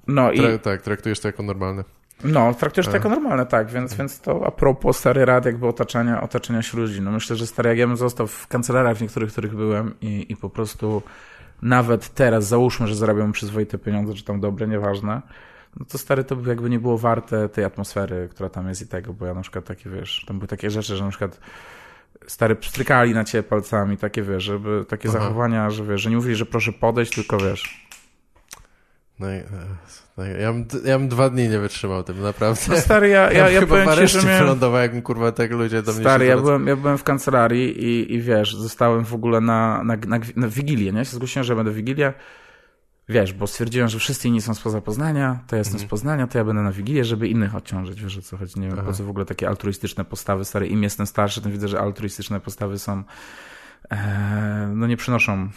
no 0.07 0.33
i 0.33 0.39
Tra, 0.39 0.59
tak, 0.59 0.83
traktujesz 0.83 1.21
to 1.21 1.29
jako 1.29 1.43
normalne. 1.43 1.85
no, 2.25 2.55
traktujesz 2.55 2.87
to 2.87 2.93
A. 2.93 2.97
jako 2.97 3.09
normalne, 3.09 3.47
tak, 3.47 3.71
więc, 3.71 3.95
więc 3.95 4.21
to 4.21 4.47
a 4.47 4.51
propos 4.51 4.99
stary 4.99 5.25
rad 5.25 5.45
jakby 5.47 5.67
otaczania, 5.67 6.23
otaczania 6.23 6.63
się 6.63 6.79
ludzi. 6.79 7.01
No 7.01 7.11
myślę, 7.11 7.37
że 7.37 7.47
stary, 7.47 7.69
jak 7.69 7.79
ja 7.79 7.87
bym 7.87 7.97
został 7.97 8.27
w 8.27 8.47
kancelariach 8.47 8.97
w 8.97 9.01
niektórych, 9.03 9.29
w 9.29 9.33
których 9.33 9.55
byłem 9.55 9.95
i, 10.01 10.27
i 10.29 10.37
po 10.37 10.51
prostu 10.51 11.03
nawet 11.63 12.09
teraz 12.15 12.47
załóżmy, 12.49 12.87
że 12.87 12.95
zarabiam 12.95 13.33
przyzwoite 13.33 13.79
pieniądze, 13.79 14.15
czy 14.15 14.25
tam 14.25 14.41
dobre, 14.41 14.69
nieważne, 14.69 15.23
no 15.81 15.87
to 15.87 15.99
stary, 15.99 16.25
to 16.25 16.37
by 16.37 16.49
jakby 16.49 16.71
nie 16.71 16.79
było 16.79 16.99
warte 16.99 17.49
tej 17.49 17.65
atmosfery, 17.65 18.29
która 18.31 18.49
tam 18.49 18.69
jest 18.69 18.83
i 18.83 18.87
tego, 18.87 19.13
bo 19.13 19.27
ja 19.27 19.35
na 19.35 19.43
przykład 19.43 19.65
takie, 19.65 19.91
wiesz, 19.91 20.25
tam 20.27 20.39
były 20.39 20.49
takie 20.49 20.71
rzeczy, 20.71 20.97
że 20.97 21.05
na 21.05 21.11
przykład 21.11 21.41
stary 22.27 22.57
pstrykali 22.57 23.15
na 23.15 23.25
ciebie 23.25 23.43
palcami, 23.43 23.97
takie, 23.97 24.23
wiesz, 24.23 24.43
żeby, 24.43 24.85
takie 24.89 25.09
Aha. 25.09 25.19
zachowania, 25.21 25.71
że 25.71 25.85
wiesz, 25.85 26.01
że 26.01 26.11
nie 26.11 26.17
mówili, 26.17 26.37
że 26.37 26.47
proszę 26.47 26.73
podejść, 26.73 27.15
tylko 27.15 27.37
wiesz, 27.39 27.87
No, 29.19 29.27
i, 29.35 29.39
no, 30.19 30.25
i- 30.27 30.41
ja, 30.43 30.53
bym, 30.53 30.67
ja 30.85 30.99
bym 30.99 31.09
dwa 31.09 31.31
dni 31.31 31.49
nie 31.49 31.59
wytrzymał 31.59 32.03
tym, 32.03 32.23
naprawdę. 32.23 32.61
no 32.69 32.77
stary, 32.77 33.09
ja, 33.09 33.33
ja, 33.33 33.51
ja, 33.51 33.61
chyba 33.61 33.85
powiem 33.85 34.09
ci, 34.09 34.09
że 34.21 34.27
miałem... 34.27 34.43
wylądował, 34.43 34.81
jak 34.83 35.03
kurwa 35.03 35.33
tak 35.33 35.51
ludzie 35.51 35.83
do 35.83 35.93
mnie 35.93 36.01
Stary, 36.01 36.27
ja 36.27 36.37
byłem, 36.37 36.67
ja 36.67 36.77
byłem 36.77 36.99
w 36.99 37.05
kancelarii 37.05 37.85
i, 37.85 38.15
i 38.15 38.21
wiesz, 38.21 38.57
zostałem 38.57 39.05
w 39.05 39.15
ogóle 39.15 39.41
na, 39.41 39.85
na, 39.85 39.97
na, 40.07 40.19
na 40.37 40.49
Wigilię, 40.49 40.93
nie? 40.93 41.05
Się 41.05 41.17
zgłosiłem, 41.17 41.45
że 41.45 41.57
będę 41.57 41.71
Wigilię. 41.73 42.13
Wiesz, 43.09 43.33
bo 43.33 43.47
stwierdziłem, 43.47 43.89
że 43.89 43.99
wszyscy 43.99 44.29
inni 44.29 44.41
są 44.41 44.55
spoza 44.55 44.81
Poznania, 44.81 45.41
to 45.47 45.57
ja 45.57 45.59
jestem 45.59 45.75
Mhm. 45.77 45.89
z 45.89 45.91
Poznania, 45.91 46.27
to 46.27 46.39
ja 46.39 46.45
będę 46.45 46.63
na 46.63 46.73
Wigilię, 46.73 47.05
żeby 47.05 47.29
innych 47.29 47.55
odciążyć, 47.55 48.03
wiesz 48.03 48.19
o 48.19 48.23
co 48.23 48.37
chodzi, 48.37 48.61
nie 48.61 48.69
wiem, 48.69 48.77
Aha. 48.79 48.87
po 48.89 48.93
co 48.97 49.05
w 49.05 49.11
ogóle 49.11 49.25
takie 49.25 49.49
altruistyczne 49.49 50.05
postawy, 50.05 50.45
stary, 50.45 50.69
im 50.69 50.83
jestem 50.83 51.07
starszy, 51.07 51.41
tym 51.43 51.53
widzę, 51.53 51.69
że 51.69 51.81
altruistyczne 51.81 52.41
postawy 52.41 52.79
są, 52.79 53.03
e, 53.91 54.73
no 54.75 54.87
nie 54.87 54.97
przynoszą, 54.97 55.51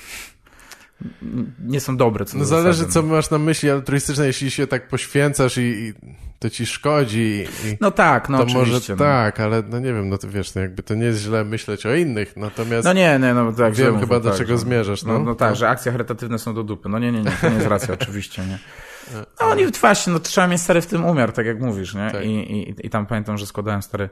nie 1.59 1.79
są 1.79 1.97
dobre, 1.97 2.25
co 2.25 2.37
No 2.37 2.45
zależy, 2.45 2.77
zasady, 2.77 2.93
co 2.93 3.03
masz 3.03 3.29
na 3.29 3.37
myśli 3.37 3.69
altruistyczne, 3.69 4.27
jeśli 4.27 4.51
się 4.51 4.67
tak 4.67 4.87
poświęcasz 4.87 5.57
i, 5.57 5.61
i 5.61 5.93
to 6.39 6.49
ci 6.49 6.65
szkodzi 6.65 7.45
i 7.65 7.77
No 7.81 7.91
tak, 7.91 8.29
no 8.29 8.37
to 8.37 8.43
oczywiście. 8.43 8.71
może 8.71 8.81
no. 8.89 8.95
tak, 8.97 9.39
ale 9.39 9.63
no 9.69 9.79
nie 9.79 9.93
wiem, 9.93 10.09
no 10.09 10.17
to 10.17 10.29
wiesz, 10.29 10.55
no 10.55 10.61
jakby 10.61 10.83
to 10.83 10.95
nie 10.95 11.05
jest 11.05 11.19
źle 11.19 11.43
myśleć 11.45 11.85
o 11.85 11.95
innych, 11.95 12.37
natomiast 12.37 12.85
No 12.85 12.93
nie, 12.93 13.19
nie, 13.21 13.33
no 13.33 13.53
tak. 13.53 13.73
wiem 13.73 13.99
chyba 13.99 14.19
do 14.19 14.29
tak, 14.29 14.37
czego 14.37 14.51
że- 14.53 14.57
zmierzasz, 14.57 15.03
No, 15.03 15.13
no. 15.13 15.19
no 15.19 15.35
tak, 15.35 15.55
że 15.55 15.69
akcje 15.69 15.91
charytatywne 15.91 16.39
są 16.39 16.53
do 16.53 16.63
dupy. 16.63 16.89
No 16.89 16.99
nie, 16.99 17.11
nie, 17.11 17.21
nie, 17.21 17.31
to 17.41 17.49
nie 17.49 17.55
jest 17.55 17.67
racja, 17.67 17.93
oczywiście, 18.01 18.41
nie. 18.45 18.55
E, 19.19 19.25
No 19.41 19.47
oni 19.47 19.65
właśnie, 19.81 20.13
no 20.13 20.19
trzeba 20.19 20.47
mieć 20.47 20.61
stary 20.61 20.81
w 20.81 20.87
tym 20.87 21.05
umiar, 21.05 21.31
tak 21.33 21.45
jak 21.45 21.59
mówisz, 21.61 21.95
nie? 21.95 22.11
Tak. 22.11 22.25
I, 22.25 22.29
i, 22.29 22.75
I 22.87 22.89
tam 22.89 23.05
pamiętam, 23.05 23.37
że 23.37 23.45
składałem 23.45 23.81
stary 23.81 24.09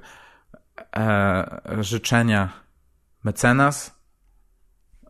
e, 0.96 1.62
życzenia 1.82 2.50
mecenas, 3.24 3.93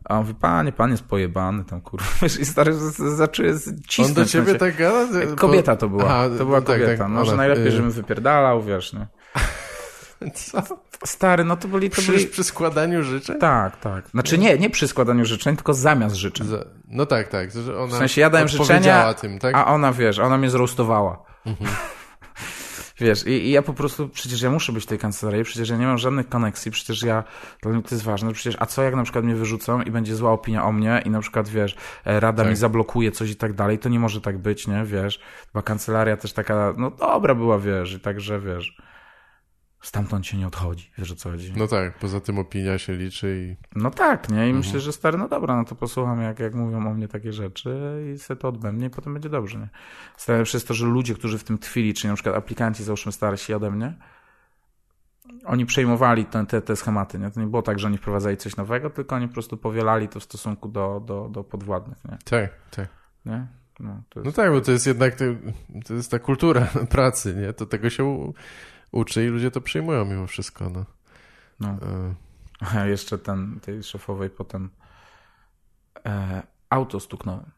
a 0.04 0.14
on 0.14 0.20
mówi, 0.20 0.34
panie, 0.34 0.72
pan 0.72 0.90
jest 0.90 1.02
pojebany 1.04 1.64
tam, 1.64 1.80
kurwa. 1.80 2.06
Wiesz, 2.22 2.38
I 2.40 2.44
stary 2.46 2.74
z- 2.74 2.78
z- 2.96 3.16
zaczął 3.16 3.46
cisnąć. 3.88 4.08
On 4.08 4.14
do 4.14 4.24
ciebie 4.24 4.44
sensie- 4.46 4.58
tak 4.58 4.76
gada? 4.76 5.06
Kobieta 5.36 5.76
to 5.76 5.88
była, 5.88 6.04
Aha, 6.04 6.24
to 6.38 6.44
była 6.44 6.60
tak, 6.60 6.80
kobieta. 6.80 7.04
tak, 7.04 7.12
no, 7.12 7.24
że 7.24 7.30
ona, 7.32 7.36
najlepiej, 7.36 7.66
y- 7.66 7.70
żebym 7.70 7.90
wypierdalał, 7.90 8.62
wiesz, 8.62 8.92
nie? 8.92 9.06
Co? 10.34 10.62
Stary, 11.04 11.44
no 11.44 11.56
to 11.56 11.68
byli... 11.68 11.90
To 11.90 11.96
Przy, 11.96 12.12
byli... 12.12 12.26
przy 12.26 12.44
składaniu 12.44 13.02
życzeń? 13.02 13.38
Tak, 13.38 13.76
tak. 13.80 14.08
Znaczy 14.08 14.38
nie, 14.38 14.58
nie 14.58 14.70
przy 14.70 14.88
składaniu 14.88 15.24
życzeń, 15.24 15.56
tylko 15.56 15.74
zamiast 15.74 16.14
życzeń. 16.16 16.46
Za- 16.46 16.64
No 16.88 17.06
tak, 17.06 17.28
tak. 17.28 17.48
Ona 17.78 17.86
W 17.86 17.98
sensie 17.98 18.20
ja 18.20 18.30
dałem 18.30 18.48
życzenia, 18.48 19.14
tym, 19.14 19.38
tak? 19.38 19.54
a 19.54 19.66
ona, 19.66 19.92
wiesz, 19.92 20.18
ona 20.18 20.38
mnie 20.38 20.50
zroastowała. 20.50 21.22
Mhm. 21.46 21.70
Wiesz, 23.00 23.26
i, 23.26 23.30
i 23.30 23.50
ja 23.50 23.62
po 23.62 23.74
prostu, 23.74 24.08
przecież 24.08 24.42
ja 24.42 24.50
muszę 24.50 24.72
być 24.72 24.84
w 24.84 24.86
tej 24.86 24.98
kancelarii, 24.98 25.44
przecież 25.44 25.68
ja 25.68 25.76
nie 25.76 25.86
mam 25.86 25.98
żadnych 25.98 26.28
koneksji, 26.28 26.70
przecież 26.70 27.02
ja, 27.02 27.24
dla 27.62 27.72
mnie 27.72 27.82
to 27.82 27.94
jest 27.94 28.04
ważne, 28.04 28.32
przecież, 28.32 28.56
a 28.58 28.66
co 28.66 28.82
jak 28.82 28.94
na 28.94 29.02
przykład 29.02 29.24
mnie 29.24 29.34
wyrzucą 29.34 29.82
i 29.82 29.90
będzie 29.90 30.16
zła 30.16 30.32
opinia 30.32 30.64
o 30.64 30.72
mnie 30.72 31.02
i 31.04 31.10
na 31.10 31.20
przykład, 31.20 31.48
wiesz, 31.48 31.76
e, 32.04 32.20
rada 32.20 32.42
Tak. 32.42 32.50
mi 32.50 32.56
zablokuje 32.56 33.12
coś 33.12 33.30
i 33.30 33.36
tak 33.36 33.52
dalej, 33.52 33.78
to 33.78 33.88
nie 33.88 34.00
może 34.00 34.20
tak 34.20 34.38
być, 34.38 34.66
nie, 34.66 34.84
wiesz, 34.84 35.20
bo 35.54 35.62
kancelaria 35.62 36.16
też 36.16 36.32
taka, 36.32 36.74
no 36.76 36.90
dobra 36.90 37.34
była, 37.34 37.58
wiesz, 37.58 37.92
i 37.92 38.00
także, 38.00 38.40
wiesz, 38.40 38.76
stamtąd 39.86 40.26
się 40.26 40.36
nie 40.36 40.46
odchodzi, 40.46 40.90
wiesz 40.98 41.12
o 41.12 41.16
co 41.16 41.30
chodzi. 41.30 41.52
No 41.56 41.66
tak, 41.68 41.98
poza 41.98 42.20
tym 42.20 42.38
opinia 42.38 42.78
się 42.78 42.92
liczy 42.96 43.56
i... 43.74 43.78
No 43.78 43.90
tak, 43.90 44.28
nie? 44.28 44.36
I 44.36 44.40
Mhm. 44.40 44.56
myślę, 44.56 44.80
że 44.80 44.92
stary, 44.92 45.18
no 45.18 45.28
dobra, 45.28 45.56
no 45.56 45.64
to 45.64 45.74
posłucham, 45.74 46.20
jak, 46.22 46.38
jak 46.40 46.54
mówią 46.54 46.86
o 46.86 46.94
mnie 46.94 47.08
takie 47.08 47.32
rzeczy 47.32 48.02
i 48.14 48.18
se 48.18 48.36
to 48.36 48.48
odbędzie 48.48 48.86
i 48.86 48.90
potem 48.90 49.12
będzie 49.12 49.28
dobrze, 49.28 49.58
nie? 49.58 49.68
Stary, 50.16 50.44
przez 50.44 50.64
to, 50.64 50.74
że 50.74 50.86
ludzie, 50.86 51.14
którzy 51.14 51.38
w 51.38 51.44
tym 51.44 51.58
tkwili, 51.58 51.94
czyli 51.94 52.08
na 52.08 52.14
przykład 52.14 52.36
aplikanci, 52.36 52.84
załóżmy 52.84 53.12
starsi 53.12 53.54
ode 53.54 53.70
mnie, 53.70 53.94
oni 55.44 55.66
przejmowali 55.66 56.24
te, 56.24 56.46
te, 56.46 56.62
te 56.62 56.76
schematy, 56.76 57.18
nie? 57.18 57.30
To 57.30 57.40
nie 57.40 57.46
było 57.46 57.62
tak, 57.62 57.78
że 57.78 57.86
oni 57.86 57.98
wprowadzali 57.98 58.36
coś 58.36 58.56
nowego, 58.56 58.90
tylko 58.90 59.16
oni 59.16 59.28
po 59.28 59.34
prostu 59.34 59.56
powielali 59.56 60.08
to 60.08 60.20
w 60.20 60.24
stosunku 60.24 60.68
do, 60.68 61.02
do, 61.06 61.28
do 61.28 61.44
podwładnych, 61.44 61.98
nie? 62.04 62.18
Tak, 62.24 62.50
tak. 62.70 62.88
nie? 63.26 63.46
No, 63.80 64.02
No 64.16 64.22
jest... 64.24 64.36
tak, 64.36 64.50
bo 64.52 64.60
to 64.60 64.72
jest 64.72 64.86
jednak 64.86 65.14
to, 65.14 65.24
to 65.86 65.94
jest 65.94 66.10
ta 66.10 66.18
kultura 66.18 66.66
pracy, 66.90 67.34
nie? 67.34 67.52
To 67.52 67.66
tego 67.66 67.90
się 67.90 68.32
uczy 68.94 69.24
i 69.24 69.28
ludzie 69.28 69.50
to 69.50 69.60
przyjmują 69.60 70.04
mimo 70.04 70.26
wszystko, 70.26 70.70
no. 70.70 70.84
no. 71.60 71.68
E, 71.68 72.14
A 72.80 72.86
jeszcze 72.86 73.18
ten, 73.18 73.60
tej 73.60 73.82
szefowej 73.82 74.30
potem 74.30 74.70
e, 76.06 76.42
auto 76.70 77.00
stuknąłem. 77.00 77.50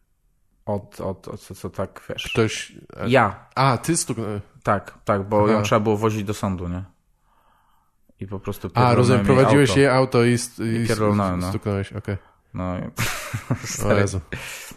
Od, 0.67 1.01
od, 1.01 1.29
od 1.29 1.41
co, 1.41 1.55
co 1.55 1.71
tak, 1.71 2.03
wiesz... 2.09 2.31
Ktoś... 2.33 2.73
A, 3.01 3.07
Ja, 3.07 3.47
a 3.55 3.79
ty 3.79 3.97
stuknąłeś... 3.97 4.43
Tak, 4.63 4.99
tak, 5.05 5.29
bo 5.29 5.45
Aha. 5.45 5.53
ją 5.53 5.63
trzeba 5.63 5.81
było 5.81 5.97
wozić 5.97 6.25
do 6.25 6.35
sądu, 6.35 6.69
nie? 6.69 6.85
I 8.21 8.27
po 8.27 8.41
prostu 8.41 8.71
A, 8.75 8.95
rozumiem, 8.95 9.27
jej 9.27 9.35
prowadziłeś 9.37 9.71
auto. 9.71 9.81
jej 9.81 9.89
auto 9.89 10.25
i, 10.25 10.39
st- 10.39 10.59
i, 10.61 10.63
I 10.63 11.17
no. 11.17 11.49
stuknąłeś, 11.49 11.93
okej. 11.93 12.17
No, 12.55 12.79
i... 12.79 12.83
O 13.53 13.67
Stary, 13.67 14.05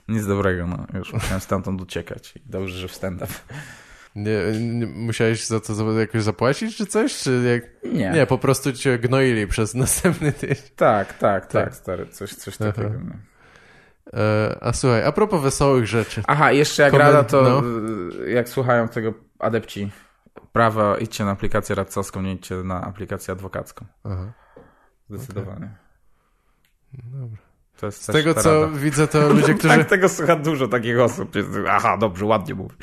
nic 0.07 0.25
dobrego, 0.25 0.67
no. 0.67 0.85
Już 0.93 1.13
musiałem 1.13 1.41
stamtąd 1.41 1.81
uciekać. 1.81 2.33
Dobrze, 2.45 2.77
że 2.77 2.87
w 2.87 2.91
stand-up. 2.95 3.33
Nie, 4.15 4.59
nie, 4.59 4.85
musiałeś 4.85 5.45
za 5.45 5.59
to 5.59 5.91
jakoś 5.99 6.23
zapłacić 6.23 6.77
czy 6.77 6.85
coś? 6.85 7.17
Czy 7.17 7.61
jak... 7.83 7.93
Nie. 7.93 8.09
Nie, 8.11 8.25
po 8.25 8.37
prostu 8.37 8.73
cię 8.73 8.99
gnoili 8.99 9.47
przez 9.47 9.75
następny 9.85 10.31
tydzień. 10.31 10.55
Tak, 10.75 11.13
tak, 11.17 11.45
tak, 11.45 11.65
Tak. 11.65 11.75
stary, 11.75 12.05
coś, 12.07 12.33
coś 12.33 12.57
takiego. 12.57 12.89
No. 12.89 13.15
E, 14.13 14.57
a 14.61 14.73
słuchaj, 14.73 15.03
a 15.05 15.11
propos 15.11 15.41
wesołych 15.41 15.87
rzeczy. 15.87 16.23
Aha, 16.27 16.51
jeszcze 16.51 16.83
jak 16.83 16.93
Komen- 16.93 16.99
rada, 16.99 17.23
to 17.23 17.41
no. 17.41 17.61
y, 18.25 18.29
jak 18.31 18.49
słuchają 18.49 18.87
tego 18.87 19.13
adepci 19.39 19.91
prawa, 20.51 20.97
idźcie 20.97 21.25
na 21.25 21.31
aplikację 21.31 21.75
radcowską, 21.75 22.21
nie 22.21 22.33
idźcie 22.33 22.55
na 22.55 22.81
aplikację 22.81 23.31
adwokacką. 23.31 23.85
Aha. 24.03 24.33
Zdecydowanie. 25.09 25.75
Dobra. 26.93 27.48
Z 27.89 28.05
tego 28.05 28.33
co 28.33 28.69
widzę, 28.69 29.07
to 29.07 29.29
ludzie, 29.33 29.53
którzy... 29.59 29.77
Tak, 29.77 29.89
tego 29.89 30.09
słucha 30.09 30.35
dużo 30.35 30.67
takich 30.67 30.99
osób. 30.99 31.31
Aha, 31.69 31.97
dobrze, 31.97 32.25
ładnie 32.25 32.55
mówi. 32.55 32.75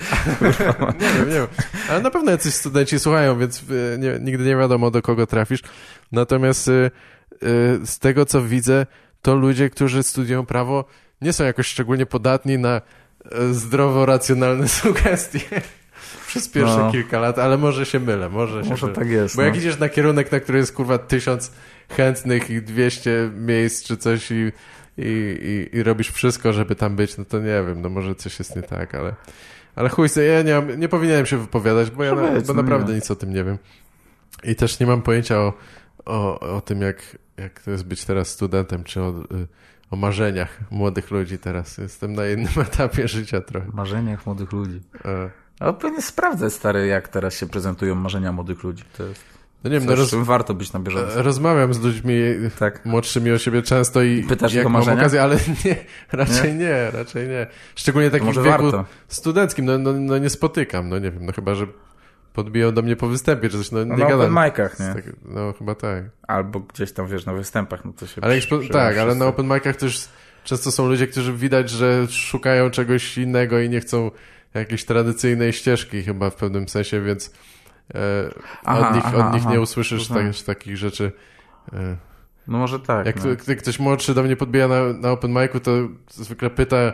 Nie 1.01 1.09
wiem, 1.09 1.28
nie 1.28 1.35
wiem. 1.35 1.47
Ale 1.90 2.01
na 2.01 2.10
pewno 2.10 2.31
jacyś 2.31 2.55
studenci 2.55 2.98
słuchają, 3.01 3.39
więc 3.39 3.62
y, 3.62 3.97
nie, 3.98 4.18
nigdy 4.20 4.44
nie 4.44 4.56
wiadomo, 4.56 4.90
do 4.90 5.02
kogo 5.02 5.27
trafisz. 5.27 5.60
Natomiast 6.12 6.68
y, 6.68 6.90
y, 7.32 7.86
z 7.86 7.98
tego, 7.98 8.24
co 8.27 8.43
widzę, 8.43 8.86
to 9.23 9.35
ludzie, 9.35 9.70
którzy 9.70 10.02
studiują 10.02 10.47
prawo, 10.47 10.85
nie 11.20 11.32
są 11.32 11.44
jakoś 11.44 11.66
szczególnie 11.66 12.06
podatni 12.06 12.59
na 12.59 12.81
y, 13.27 13.55
zdrowo-racjonalne 13.55 14.68
sugestie 14.82 15.40
przez 16.27 16.48
pierwsze 16.48 16.78
No. 16.78 16.93
kilka 16.93 17.18
lat, 17.20 17.39
ale 17.39 17.59
może 17.59 17.86
się 17.86 18.01
mylę, 18.01 18.28
może 18.28 18.64
się 18.64 18.70
Może 18.70 18.86
mylę. 18.86 18.98
tak 18.98 19.09
jest. 19.09 19.36
Bo 19.36 19.43
no. 19.43 19.48
jak 19.48 19.56
idziesz 19.56 19.78
na 19.78 19.89
kierunek, 19.89 20.32
na 20.32 20.40
który 20.40 20.59
jest 20.59 20.73
kurwa 20.73 20.98
tysiąc 20.98 21.52
chętnych 21.97 22.51
i 22.51 22.62
200 22.62 23.31
miejsc 23.35 23.85
czy 23.86 23.97
coś 23.97 24.31
i, 24.31 24.52
i, 24.98 25.68
i, 25.73 25.77
i 25.77 25.82
robisz 25.82 26.10
wszystko, 26.10 26.52
żeby 26.52 26.74
tam 26.74 26.97
być, 26.97 27.18
no 27.18 27.24
to 27.24 27.39
nie 27.39 27.62
wiem, 27.66 27.82
no 27.82 27.89
może 27.89 28.14
coś 28.14 28.39
jest 28.39 28.56
nie 28.56 28.62
tak, 28.62 28.94
ale, 28.94 29.14
ale 29.74 29.89
chuj, 29.89 30.09
ja 30.35 30.43
nie, 30.43 30.55
mam, 30.55 30.81
nie 30.81 30.89
powinienem 30.89 31.27
się 31.27 31.39
wypowiadać, 31.39 31.90
bo 31.90 32.05
ja 32.05 32.14
na, 32.14 32.23
Powiedz, 32.28 32.47
bo 32.47 32.55
no 32.55 32.62
naprawdę 32.62 32.94
nic 32.94 33.10
o 33.10 33.16
tym 33.16 33.32
nie 33.32 33.44
wiem. 33.44 33.59
I 34.44 34.55
też 34.55 34.81
nie 34.81 34.86
mam 34.86 35.02
pojęcia 35.02 35.39
o, 35.39 35.52
o, 36.05 36.40
o 36.56 36.60
tym, 36.60 36.82
jak, 36.82 37.18
jak 37.36 37.62
to 37.62 37.70
jest 37.70 37.85
być 37.85 38.05
teraz 38.05 38.28
studentem, 38.28 38.85
czy 38.85 39.01
o, 39.02 39.10
y, 39.10 39.47
o 39.90 39.97
marzeniach 39.97 40.60
młodych 40.70 41.10
ludzi 41.10 41.39
teraz. 41.39 41.78
Jestem 41.78 42.12
na 42.12 42.27
innym 42.27 42.52
etapie 42.73 43.09
życia 43.09 43.40
trochę. 43.40 43.66
marzeniach 43.73 44.27
młodych 44.27 44.52
ludzi. 44.52 44.81
E, 45.05 45.31
Ale 45.60 45.73
pewnie 45.73 46.02
sprawdzę, 46.02 46.51
stary, 46.51 46.86
jak 46.86 47.09
teraz 47.09 47.35
się 47.35 47.47
prezentują 47.47 47.94
marzenia 47.94 48.32
młodych 48.32 48.62
ludzi. 48.62 48.85
To 48.97 49.02
jest 49.02 49.35
No 49.65 49.70
nie 49.70 49.78
wiem, 49.78 49.89
no 49.89 49.95
roz, 49.97 50.15
warto 50.15 50.55
być 50.55 50.73
na 50.73 50.81
bieżąco. 50.81 51.23
rozmawiam 51.23 51.74
z 51.74 51.81
ludźmi 51.81 52.15
Tak. 52.59 52.85
młodszymi 52.85 53.31
o 53.33 53.39
siebie 53.39 53.62
często 53.62 54.03
i 54.03 54.23
Pytasz 54.23 54.55
jak 54.55 54.69
mam 54.69 54.83
okazję, 54.89 55.23
ale 55.23 55.37
nie, 55.65 55.77
raczej 56.12 56.55
nie? 56.55 56.91
raczej 56.91 57.28
nie. 57.28 57.47
Szczególnie 57.74 58.11
takim 58.11 58.27
wieku 58.28 58.43
warto. 58.43 58.85
studenckim, 59.09 59.65
no, 59.65 59.78
no, 59.78 59.93
no 59.93 60.19
nie 60.19 60.31
spotykam, 60.31 60.89
no 60.89 60.99
nie 60.99 61.11
wiem, 61.11 61.27
no 61.27 61.33
chyba, 61.33 61.55
że 61.55 61.66
podbiją 62.33 62.73
do 62.73 62.83
mnie 62.83 62.97
po 62.97 63.09
występie, 63.09 63.49
czy 63.49 63.59
coś, 63.59 63.70
no 63.70 63.85
nie 63.85 63.91
No, 63.91 63.97
na 63.97 64.07
open 64.07 64.19
gadam. 64.19 64.35
micach, 64.45 64.81
nie? 64.81 64.87
Tak, 64.95 65.05
no 65.24 65.53
chyba 65.59 65.74
tak. 65.74 66.05
Albo 66.28 66.61
gdzieś 66.61 66.93
tam, 66.93 67.07
wiesz, 67.09 67.27
na 67.27 67.33
występach, 67.33 67.85
no 67.85 67.93
to 67.93 68.07
się 68.07 68.23
Ale 68.24 68.39
przy- 68.39 68.47
przyjmą 68.47 68.69
tak, 68.69 68.99
ale 68.99 69.15
na 69.15 69.27
open 69.27 69.47
micach 69.47 69.77
też 69.77 70.09
często 70.45 70.73
są 70.73 70.89
ludzie, 70.89 71.07
którzy 71.07 71.33
widać, 71.33 71.70
że 71.70 72.07
szukają 72.11 72.70
czegoś 72.70 73.19
innego 73.19 73.61
i 73.61 73.69
nie 73.70 73.81
chcą 73.81 74.11
jakiejś 74.55 74.85
tradycyjnej 74.85 75.53
ścieżki 75.53 76.03
chyba 76.03 76.31
w 76.31 76.35
pewnym 76.35 76.69
sensie, 76.69 77.03
więc 77.03 77.27
e, 77.27 77.31
Aha, 78.64 78.88
od 78.88 78.94
nich, 78.94 79.04
aha, 79.06 79.28
od 79.28 79.34
nich 79.34 79.42
aha. 79.42 79.52
nie 79.52 79.60
usłyszysz 79.60 80.08
tak, 80.08 80.24
takich 80.46 80.76
rzeczy. 80.76 81.12
E, 81.72 81.96
No 82.46 82.58
może 82.58 82.80
tak. 82.80 83.06
Jak 83.06 83.16
no. 83.24 83.54
ktoś 83.58 83.78
młodszy 83.78 84.14
do 84.14 84.22
mnie 84.22 84.36
podbija 84.36 84.68
na, 84.68 84.92
na 84.92 85.10
open 85.10 85.30
micu, 85.30 85.60
to 85.60 85.70
zwykle 86.10 86.50
pyta, 86.50 86.92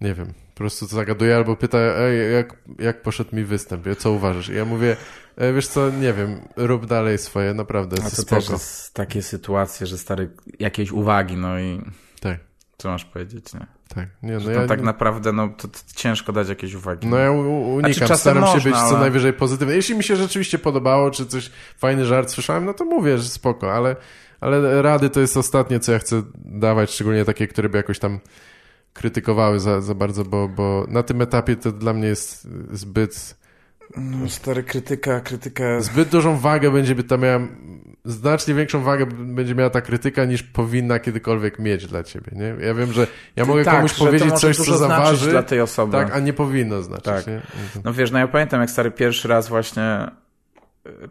nie 0.00 0.14
wiem, 0.14 0.26
po 0.26 0.58
prostu 0.58 0.86
zagaduje 0.86 1.36
albo 1.36 1.56
pyta, 1.56 1.78
ej, 1.78 2.32
jak, 2.32 2.56
jak 2.78 3.02
poszedł 3.02 3.36
mi 3.36 3.44
występ, 3.44 3.86
co 3.98 4.12
uważasz? 4.12 4.48
I 4.48 4.54
ja 4.54 4.64
mówię, 4.64 4.96
e, 5.36 5.52
wiesz 5.52 5.68
co, 5.68 5.90
nie 5.90 6.12
wiem, 6.12 6.40
rób 6.56 6.86
dalej 6.86 7.18
swoje, 7.18 7.54
naprawdę, 7.54 7.96
A 8.00 8.10
to 8.10 8.10
spoko. 8.10 8.36
też 8.36 8.48
jest 8.50 8.94
takie 8.94 9.22
sytuacje, 9.22 9.86
że 9.86 9.98
stary, 9.98 10.30
jakieś 10.58 10.92
uwagi, 10.92 11.36
no 11.36 11.58
i 11.58 11.80
Tak, 12.20 12.38
co 12.78 12.88
masz 12.88 13.04
powiedzieć, 13.04 13.54
nie? 13.54 13.66
tak. 13.94 14.08
Nie, 14.22 14.38
no 14.38 14.50
ja, 14.50 14.66
tak 14.66 14.82
naprawdę, 14.82 15.32
no 15.32 15.48
to, 15.48 15.68
to 15.68 15.78
ciężko 15.96 16.32
dać 16.32 16.48
jakieś 16.48 16.74
uwagi. 16.74 17.06
no 17.06 17.16
ja 17.16 17.30
unikam, 17.30 18.08
czasem 18.08 18.16
staram 18.16 18.46
się 18.46 18.54
można, 18.54 18.70
być 18.70 18.80
co 18.80 18.86
ale- 18.86 19.00
najwyżej 19.00 19.32
pozytywny. 19.32 19.74
Jeśli 19.74 19.96
mi 19.96 20.04
się 20.04 20.16
rzeczywiście 20.16 20.58
podobało, 20.58 21.10
czy 21.10 21.26
coś, 21.26 21.50
fajny 21.78 22.06
żart 22.06 22.30
słyszałem, 22.30 22.64
no 22.64 22.74
to 22.74 22.84
mówię, 22.84 23.18
że 23.18 23.24
spoko, 23.28 23.72
ale, 23.72 23.96
ale 24.40 24.82
rady 24.82 25.10
to 25.10 25.20
jest 25.20 25.36
ostatnie, 25.36 25.80
co 25.80 25.92
ja 25.92 25.98
chcę 25.98 26.22
dawać, 26.44 26.90
szczególnie 26.90 27.24
takie, 27.24 27.48
które 27.48 27.68
by 27.68 27.76
jakoś 27.76 27.98
tam 27.98 28.20
krytykowały 28.92 29.60
za, 29.60 29.80
za 29.80 29.94
bardzo, 29.94 30.24
bo, 30.24 30.48
bo 30.48 30.86
na 30.88 31.02
tym 31.02 31.22
etapie 31.22 31.56
to 31.56 31.72
dla 31.72 31.92
mnie 31.92 32.08
jest 32.08 32.48
zbyt 32.72 33.36
stary, 34.28 34.62
krytyka, 34.62 35.20
krytyka... 35.20 35.80
Zbyt 35.80 36.08
dużą 36.08 36.38
wagę 36.38 36.70
będzie 36.70 36.94
by 36.94 37.04
to 37.04 37.18
miała 37.18 37.40
znacznie 38.04 38.54
większą 38.54 38.82
wagę 38.82 39.06
będzie 39.06 39.54
miała 39.54 39.70
ta 39.70 39.80
krytyka 39.80 40.24
niż 40.24 40.42
powinna 40.42 40.98
kiedykolwiek 40.98 41.58
mieć 41.58 41.86
dla 41.86 42.02
ciebie, 42.02 42.32
nie? 42.32 42.66
Ja 42.66 42.74
wiem, 42.74 42.92
że 42.92 43.06
ja 43.36 43.44
mogę 43.44 43.64
tak, 43.64 43.76
komuś 43.76 43.92
powiedzieć 43.94 44.34
coś, 44.34 44.56
co 44.56 44.78
zaważy, 44.78 45.30
dla 45.30 45.42
tej 45.42 45.60
osoby. 45.60 45.92
tak, 45.92 46.14
a 46.14 46.18
nie 46.20 46.32
powinno 46.32 46.82
znaczyć, 46.82 47.04
Tak. 47.04 47.26
nie? 47.26 47.40
No 47.84 47.92
wiesz, 47.92 48.10
no 48.10 48.18
ja 48.18 48.28
pamiętam 48.28 48.60
jak 48.60 48.70
stary 48.70 48.90
pierwszy 48.90 49.28
raz 49.28 49.48
właśnie, 49.48 50.06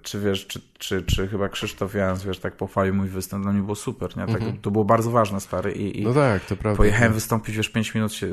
czy 0.02 0.20
wiesz, 0.20 0.48
czy, 0.48 0.62
czy, 0.78 1.04
czy 1.04 1.28
chyba 1.28 1.50
Krzysztof 1.50 1.95
Jans, 1.95 2.24
wiesz, 2.24 2.40
tak 2.40 2.56
pochwalił 2.58 2.94
mój 2.94 3.08
występ, 3.08 3.44
dla 3.44 3.54
mnie 3.54 3.62
było 3.62 3.76
super, 3.76 4.18
nie? 4.18 4.28
Tak, 4.28 4.41
To 4.62 4.72
było 4.72 4.86
bardzo 4.86 5.12
ważne, 5.12 5.41
stary, 5.41 5.72
i, 5.72 6.02
i 6.02 6.04
No 6.04 6.14
tak, 6.14 6.45
to 6.45 6.56
prawda. 6.56 6.78
pojechałem 6.78 7.14
wystąpić, 7.14 7.56
wiesz, 7.58 7.70
5 7.70 7.95
minut 7.95 8.14
się, 8.14 8.28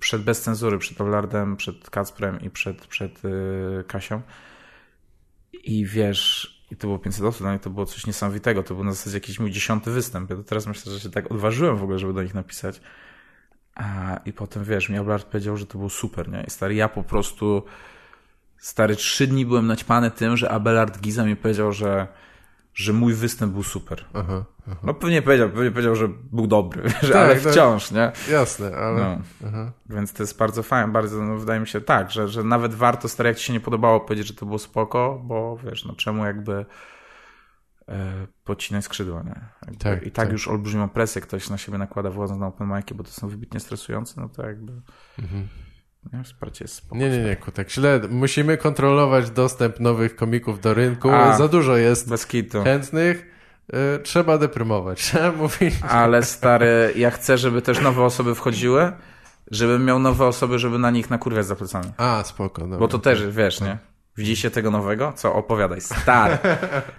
przed 0.00 0.22
bez 0.22 0.42
cenzury, 0.42 0.78
przed 0.78 1.00
Olardem, 1.00 1.56
przed 1.56 1.90
Kacprem 1.90 2.40
i 2.40 2.50
przed, 2.50 2.86
przed 2.86 3.24
y, 3.24 3.84
Kasią 3.88 4.22
i 5.64 5.86
wiesz, 5.86 6.54
i 6.70 6.76
to 6.76 6.86
było 6.86 6.98
500 6.98 7.24
osób, 7.24 7.42
dla 7.42 7.50
mnie 7.50 7.58
to 7.58 7.70
było 7.70 7.86
coś 7.86 8.06
niesamowitego, 8.06 8.62
to 8.62 8.74
był 8.74 8.84
na 8.84 8.92
zasadzie 8.92 9.16
jakiś 9.16 9.40
mój 9.40 9.50
dziesiąty 9.50 9.90
występ, 9.90 10.30
ja 10.30 10.36
to 10.36 10.42
teraz 10.42 10.66
myślę, 10.66 10.92
że 10.92 11.00
się 11.00 11.10
tak 11.10 11.30
odważyłem 11.32 11.76
w 11.76 11.82
ogóle, 11.82 11.98
żeby 11.98 12.12
do 12.12 12.22
nich 12.22 12.34
napisać. 12.34 12.80
A, 13.74 14.20
I 14.24 14.32
potem, 14.32 14.64
wiesz, 14.64 14.88
mi 14.88 14.98
Oblard 14.98 15.26
powiedział, 15.26 15.56
że 15.56 15.66
to 15.66 15.78
było 15.78 15.90
super, 15.90 16.28
nie? 16.28 16.44
I 16.46 16.50
stary, 16.50 16.74
ja 16.74 16.88
po 16.88 17.02
prostu 17.02 17.62
stary, 18.64 18.96
trzy 18.96 19.26
dni 19.26 19.46
byłem 19.46 19.66
naćpany 19.66 20.10
tym, 20.10 20.36
że 20.36 20.50
Abelard 20.50 21.00
Giza 21.00 21.24
mi 21.24 21.36
powiedział, 21.36 21.72
że, 21.72 22.06
że 22.74 22.92
mój 22.92 23.14
występ 23.14 23.52
był 23.52 23.62
super. 23.62 24.04
Aha, 24.14 24.44
aha. 24.66 24.76
No 24.82 24.94
pewnie 24.94 25.22
powiedział, 25.22 25.50
pewnie 25.50 25.70
powiedział, 25.70 25.96
że 25.96 26.08
był 26.32 26.46
dobry, 26.46 26.88
że, 27.02 27.12
Tak, 27.12 27.16
ale 27.16 27.40
tak. 27.40 27.52
wciąż, 27.52 27.90
nie? 27.90 28.12
Jasne, 28.30 28.76
ale... 28.76 29.20
No. 29.40 29.72
Więc 29.86 30.12
to 30.12 30.22
jest 30.22 30.38
bardzo 30.38 30.62
fajne, 30.62 30.92
bardzo, 30.92 31.22
no, 31.22 31.36
wydaje 31.36 31.60
mi 31.60 31.66
się 31.66 31.80
tak, 31.80 32.10
że, 32.10 32.28
że 32.28 32.44
nawet 32.44 32.74
warto, 32.74 33.08
stary, 33.08 33.28
jak 33.28 33.38
ci 33.38 33.44
się 33.44 33.52
nie 33.52 33.60
podobało, 33.60 34.00
powiedzieć, 34.00 34.26
że 34.26 34.34
to 34.34 34.46
było 34.46 34.58
spoko, 34.58 35.20
bo 35.24 35.56
wiesz, 35.56 35.84
no 35.84 35.94
czemu 35.94 36.24
jakby 36.24 36.66
e, 37.88 38.26
podcinać 38.44 38.84
skrzydła, 38.84 39.22
nie? 39.22 39.40
Tak, 39.78 40.02
I 40.02 40.10
tak, 40.10 40.12
tak. 40.12 40.32
już 40.32 40.48
olbrzymią 40.48 40.88
presję 40.88 41.22
ktoś 41.22 41.50
na 41.50 41.58
siebie 41.58 41.78
nakłada 41.78 42.10
wchodząc 42.10 42.40
na 42.40 42.46
open 42.46 42.68
mic'i, 42.68 42.94
bo 42.94 43.04
to 43.04 43.10
są 43.10 43.28
wybitnie 43.28 43.60
stresujące, 43.60 44.20
no 44.20 44.28
to 44.28 44.46
jakby 44.46 44.72
nie, 45.18 45.48
wsparcie 46.24 46.64
jest 46.64 46.74
spoko. 46.74 46.96
Nie, 46.96 47.10
nie, 47.10 47.18
nie, 47.18 47.36
tak 47.54 47.70
źle. 47.70 48.00
Musimy 48.10 48.56
kontrolować 48.56 49.30
dostęp 49.30 49.80
nowych 49.80 50.16
komików 50.16 50.60
do 50.60 50.74
rynku. 50.74 51.10
A. 51.10 51.36
Za 51.36 51.48
dużo 51.48 51.76
jest 51.76 52.08
Bez 52.08 52.26
kitu. 52.26 52.62
chętnych. 52.62 53.26
Y, 53.98 54.02
trzeba 54.02 54.38
deprymować. 54.38 55.00
Trzeba 55.04 55.32
mówić. 55.32 55.74
Ale 55.88 56.22
stary, 56.22 56.92
ja 56.96 57.10
chcę, 57.10 57.38
żeby 57.38 57.62
też 57.62 57.80
nowe 57.80 58.02
osoby 58.02 58.34
wchodziły, 58.34 58.92
żebym 59.50 59.84
miał 59.84 59.98
nowe 59.98 60.26
osoby, 60.26 60.58
żeby 60.58 60.78
na 60.78 60.90
nich 60.90 61.10
nakurwiać 61.10 61.46
za 61.46 61.56
plecami. 61.56 61.90
A, 61.96 62.22
spoko. 62.24 62.60
Dobra. 62.62 62.78
Bo 62.78 62.88
to 62.88 62.98
też, 62.98 63.26
wiesz, 63.26 63.60
nie? 63.60 63.78
Widzicie 64.16 64.50
tego 64.50 64.70
nowego? 64.70 65.12
Co? 65.16 65.34
Opowiadaj. 65.34 65.80
Stary. 65.80 66.38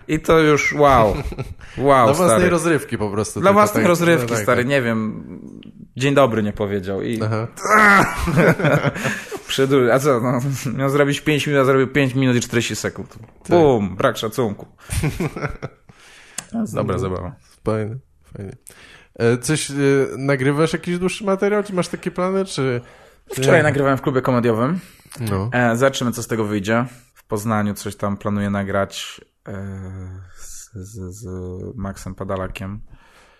I 0.07 0.19
to 0.19 0.39
już 0.39 0.73
wow. 0.73 1.15
Wow, 1.77 2.05
Dla 2.05 2.13
własnej 2.13 2.27
stary. 2.29 2.49
rozrywki 2.49 2.97
po 2.97 3.09
prostu. 3.09 3.41
Dla 3.41 3.53
własnej 3.53 3.83
tak- 3.83 3.89
rozrywki, 3.89 4.27
no 4.31 4.35
tak, 4.35 4.43
stary. 4.43 4.61
tak. 4.63 4.69
Nie 4.69 4.81
wiem. 4.81 5.23
Dzień 5.97 6.15
dobry 6.15 6.43
nie 6.43 6.53
powiedział 6.53 7.01
i 7.01 7.19
przydu... 9.47 9.91
A 9.91 9.99
co? 9.99 10.21
No, 10.21 10.39
miał 10.77 10.89
zrobić 10.89 11.21
5 11.21 11.47
minut, 11.47 11.61
a 11.61 11.65
zrobił 11.65 11.87
5 11.87 12.15
minut 12.15 12.35
i 12.35 12.39
40 12.39 12.75
sekund. 12.75 13.15
Bum, 13.49 13.95
brak 13.95 14.17
szacunku. 14.17 14.65
Dobra 16.73 16.97
zabawa. 16.97 17.35
Fajnie, 17.65 17.95
fajnie. 18.33 18.55
E, 19.15 19.37
Coś, 19.37 19.71
e, 19.71 19.73
nagrywasz 20.17 20.73
jakiś 20.73 20.97
dłuższy 20.99 21.23
materiał? 21.23 21.63
Czy 21.63 21.73
masz 21.73 21.87
takie 21.87 22.11
plany, 22.11 22.45
czy... 22.45 22.81
Wczoraj 23.33 23.63
nagrywałem 23.63 23.97
w 23.97 24.01
klubie 24.01 24.21
komediowym. 24.21 24.79
No. 25.19 25.49
E, 25.53 25.77
zobaczymy, 25.77 26.11
co 26.11 26.23
z 26.23 26.27
tego 26.27 26.45
wyjdzie. 26.45 26.85
W 27.13 27.23
Poznaniu 27.23 27.73
coś 27.73 27.95
tam 27.95 28.17
planuję 28.17 28.49
nagrać 28.49 29.21
z, 30.37 30.69
z, 30.73 31.15
z 31.15 31.25
Maxem 31.75 32.15
Padalakiem. 32.15 32.81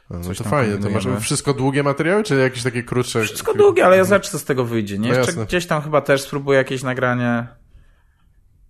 No 0.10 0.20
coś 0.20 0.38
to 0.38 0.44
fajnie. 0.44 0.78
To 0.78 0.90
masz 0.90 1.08
wszystko 1.22 1.54
długie 1.54 1.84
materiały, 1.84 2.24
czy 2.24 2.36
jakieś 2.36 2.64
takie 2.64 2.84
krótsze? 2.84 3.24
Wszystko 3.24 3.54
długie, 3.54 3.86
ale 3.86 3.98
ja 3.98 4.04
zobaczę, 4.04 4.32
co 4.32 4.40
z 4.40 4.44
tego 4.44 4.66
wyjdzie. 4.66 4.98
Nie? 4.98 5.12
No 5.36 5.46
gdzieś 5.46 5.66
tam 5.66 5.82
chyba 5.82 6.02
też 6.02 6.22
spróbuję 6.22 6.58
jakieś 6.58 6.84
nagranie. 6.84 7.48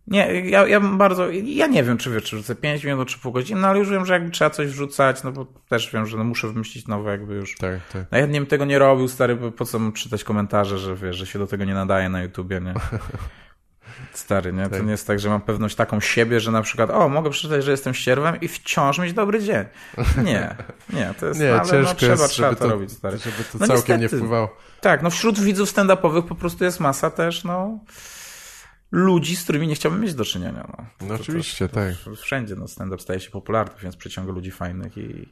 Nie, 0.08 0.50
ja, 0.50 0.68
ja 0.68 0.80
bardzo. 0.80 1.30
Ja 1.32 1.68
nie 1.68 1.84
wiem, 1.84 1.98
czy 1.98 2.12
wiesz, 2.12 2.24
czy 2.24 2.38
rzucę 2.38 2.56
5 2.56 2.84
minut, 2.84 3.08
czy 3.08 3.20
pół 3.20 3.32
godziny, 3.32 3.62
no 3.62 3.68
ale 3.68 3.80
już 3.80 3.90
wiem, 3.90 4.06
że 4.06 4.14
jakby 4.14 4.32
trzeba 4.32 4.50
coś 4.50 4.68
wrzucać, 4.68 5.24
no 5.24 5.32
bo 5.32 5.46
też 5.70 5.92
wiem, 5.94 6.06
że 6.06 6.18
no 6.18 6.24
muszę 6.24 6.48
wymyślić 6.48 6.88
nowe, 6.88 7.12
jakby 7.12 7.34
już. 7.34 7.56
Tak, 7.56 7.88
tak. 7.94 8.06
No 8.12 8.18
ja 8.18 8.28
bym 8.28 8.46
tego 8.46 8.66
nie 8.66 8.80
robił, 8.80 9.08
stary, 9.08 9.36
bo 9.36 9.52
po 9.52 9.66
co 9.66 9.80
mam 9.80 9.94
czytać 9.94 10.24
komentarze, 10.24 10.78
że 10.78 10.96
wiesz, 10.96 11.16
że 11.16 11.26
się 11.26 11.40
do 11.40 11.48
tego 11.48 11.66
nie 11.66 11.74
nadaje 11.74 12.10
na 12.10 12.24
YouTubie, 12.24 12.62
nie? 12.62 12.74
Stary, 14.14 14.54
nie? 14.54 14.64
To 14.64 14.70
Tak. 14.70 14.86
nie 14.86 14.92
jest 14.92 15.08
tak, 15.08 15.20
że 15.20 15.30
mam 15.30 15.42
pewność 15.42 15.76
taką 15.76 16.00
siebie, 16.00 16.40
że 16.40 16.52
na 16.52 16.62
przykład, 16.62 16.90
o, 16.90 17.10
mogę 17.10 17.30
przeczytać, 17.30 17.64
że 17.64 17.72
jestem 17.72 17.94
ścierwem 17.94 18.42
i 18.42 18.48
wciąż 18.48 19.00
mieć 19.00 19.14
dobry 19.14 19.44
dzień. 19.44 19.66
Nie, 20.24 20.56
nie, 20.94 21.14
to 21.20 21.26
jest, 21.26 21.40
Nie, 21.40 21.50
no, 21.52 21.54
ale 21.60 21.70
ciężko 21.70 21.90
no, 21.94 21.96
trzeba, 21.96 22.12
jest, 22.14 22.30
trzeba 22.34 22.50
to, 22.50 22.56
to, 22.56 22.68
robić, 22.70 22.92
stary. 22.92 23.18
żeby 23.18 23.36
to 23.52 23.58
No 23.60 23.68
całkiem 23.68 23.96
nie 23.98 24.02
niestety. 24.02 24.18
wpływało. 24.22 24.58
Tak, 24.82 25.02
no 25.02 25.10
wśród 25.10 25.40
widzów 25.40 25.70
stand-upowych 25.70 26.22
po 26.28 26.36
prostu 26.36 26.64
jest 26.64 26.80
masa 26.80 27.10
też, 27.12 27.44
no, 27.44 27.80
ludzi, 28.92 29.36
z 29.36 29.44
którymi 29.44 29.68
nie 29.68 29.76
chciałbym 29.76 30.02
mieć 30.02 30.14
do 30.14 30.26
czynienia, 30.26 30.68
no. 30.78 30.86
No 31.02 31.08
To- 31.18 31.22
oczywiście, 31.24 31.70
to, 31.70 31.76
tak. 31.76 31.94
to 32.06 32.16
Wszędzie, 32.16 32.56
no, 32.56 32.68
stand-up 32.68 33.02
staje 33.02 33.20
się 33.20 33.32
popularny, 33.32 33.74
więc 33.84 33.96
przyciąga 33.96 34.32
ludzi 34.32 34.52
fajnych 34.52 34.98
i... 34.98 35.30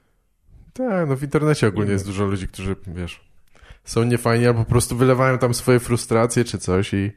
Tak, 0.73 1.09
no 1.09 1.15
w 1.15 1.23
internecie 1.23 1.67
ogólnie 1.67 1.91
jest 1.91 2.05
dużo 2.05 2.25
ludzi, 2.25 2.47
którzy, 2.47 2.75
wiesz, 2.87 3.21
są 3.85 4.03
niefajni 4.03 4.47
albo 4.47 4.59
po 4.63 4.69
prostu 4.69 4.95
wylewają 4.97 5.37
tam 5.37 5.53
swoje 5.53 5.79
frustracje 5.79 6.43
czy 6.45 6.57
coś 6.57 6.93
i, 6.93 7.11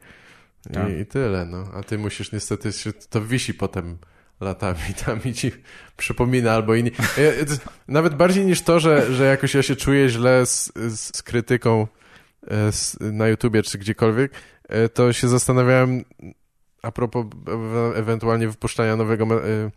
Tak. 0.73 0.89
i, 0.91 0.93
i 0.93 1.07
tyle, 1.07 1.47
no. 1.47 1.65
A 1.75 1.83
ty 1.83 1.99
musisz 1.99 2.33
niestety, 2.33 2.73
się, 2.73 2.93
to 2.93 3.21
wisi 3.23 3.55
potem 3.55 3.99
latami 4.41 4.79
tam 5.07 5.21
i 5.25 5.33
ci 5.33 5.53
przypomina 5.97 6.53
albo 6.53 6.75
inni. 6.75 6.91
Ja- 7.19 7.45
to- 7.47 7.71
Nawet 7.89 8.15
bardziej 8.15 8.45
niż 8.47 8.63
to, 8.63 8.81
że, 8.81 9.15
że 9.15 9.25
jakoś 9.25 9.55
ja 9.55 9.63
się 9.63 9.77
czuję 9.77 10.09
źle 10.09 10.47
z, 10.47 10.73
z, 10.77 11.17
z 11.17 11.23
krytyką 11.23 11.87
e, 12.49 12.73
z, 12.73 12.97
na 13.01 13.29
YouTubie 13.29 13.63
czy 13.63 13.79
gdziekolwiek, 13.79 14.33
e, 14.69 14.89
to 14.89 15.13
się 15.13 15.29
zastanawiałem 15.29 16.05
a 16.83 16.93
propos 16.93 17.27
e- 17.49 17.97
ewentualnie 17.99 18.49
wypuszczania 18.49 18.97
nowego, 18.97 19.25
e, 19.25 19.71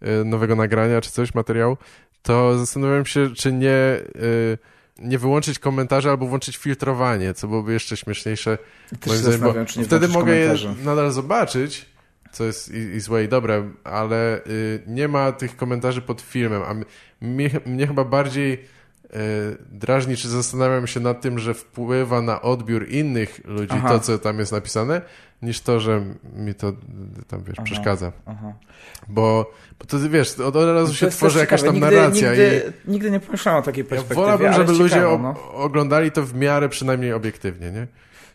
e, 0.00 0.24
nowego 0.24 0.56
nagrania 0.56 1.00
czy 1.00 1.10
coś, 1.10 1.34
materiału, 1.34 1.76
to 2.22 2.58
zastanawiałem 2.58 3.06
się, 3.06 3.34
czy 3.34 3.52
nie, 3.52 3.98
y, 4.16 4.58
nie 4.98 5.18
wyłączyć 5.18 5.58
komentarzy 5.58 6.10
albo 6.10 6.26
włączyć 6.26 6.56
filtrowanie, 6.56 7.34
co 7.34 7.48
byłoby 7.48 7.72
jeszcze 7.72 7.96
śmieszniejsze. 7.96 8.58
Też 9.00 9.12
zdaniem, 9.12 9.40
bo 9.40 9.64
czy 9.64 9.78
nie 9.78 9.84
wtedy 9.84 10.08
mogę 10.08 10.36
je 10.36 10.54
nadal 10.84 11.10
zobaczyć, 11.10 11.86
co 12.32 12.44
jest 12.44 12.74
i, 12.74 12.76
i 12.76 13.00
złe 13.00 13.24
i 13.24 13.28
dobre, 13.28 13.70
ale 13.84 14.44
y, 14.46 14.82
nie 14.86 15.08
ma 15.08 15.32
tych 15.32 15.56
komentarzy 15.56 16.02
pod 16.02 16.20
filmem, 16.20 16.62
a 16.62 16.74
mnie, 17.24 17.50
mnie 17.66 17.86
chyba 17.86 18.04
bardziej 18.04 18.52
y, 18.52 18.58
drażni, 19.70 20.16
czy 20.16 20.28
zastanawiam 20.28 20.86
się 20.86 21.00
nad 21.00 21.20
tym, 21.20 21.38
że 21.38 21.54
wpływa 21.54 22.22
na 22.22 22.42
odbiór 22.42 22.88
innych 22.88 23.40
ludzi 23.44 23.74
Aha. 23.76 23.88
to, 23.88 24.00
co 24.00 24.18
tam 24.18 24.38
jest 24.38 24.52
napisane, 24.52 25.02
niż 25.44 25.60
to, 25.60 25.80
że 25.80 26.04
mi 26.36 26.54
to 26.54 26.72
tam, 27.28 27.44
wiesz, 27.44 27.56
przeszkadza. 27.64 28.12
Aha. 28.26 28.52
Bo, 29.08 29.52
bo 29.78 29.84
to, 29.86 29.98
wiesz, 30.10 30.40
od, 30.40 30.56
razu 30.56 30.94
się 30.94 31.08
tworzy 31.08 31.38
jakaś 31.38 31.62
tam 31.62 31.74
nigdy, 31.74 31.90
narracja 31.90 32.34
i... 32.34 32.38
nigdy, 32.38 32.72
nigdy 32.84 33.10
nie 33.10 33.20
pomyślałem 33.20 33.60
o 33.60 33.64
takiej 33.64 33.84
Ja 33.84 33.90
perspektywie, 33.90 34.22
wolałbym, 34.22 34.46
ale 34.46 34.66
żeby 34.66 34.78
ludzie 34.78 34.94
ciekawe, 34.94 35.18
no. 35.18 35.52
oglądali 35.52 36.10
to 36.10 36.22
w 36.22 36.34
miarę 36.34 36.68
przynajmniej 36.68 37.12
obiektywnie, 37.12 37.70
nie? 37.70 37.86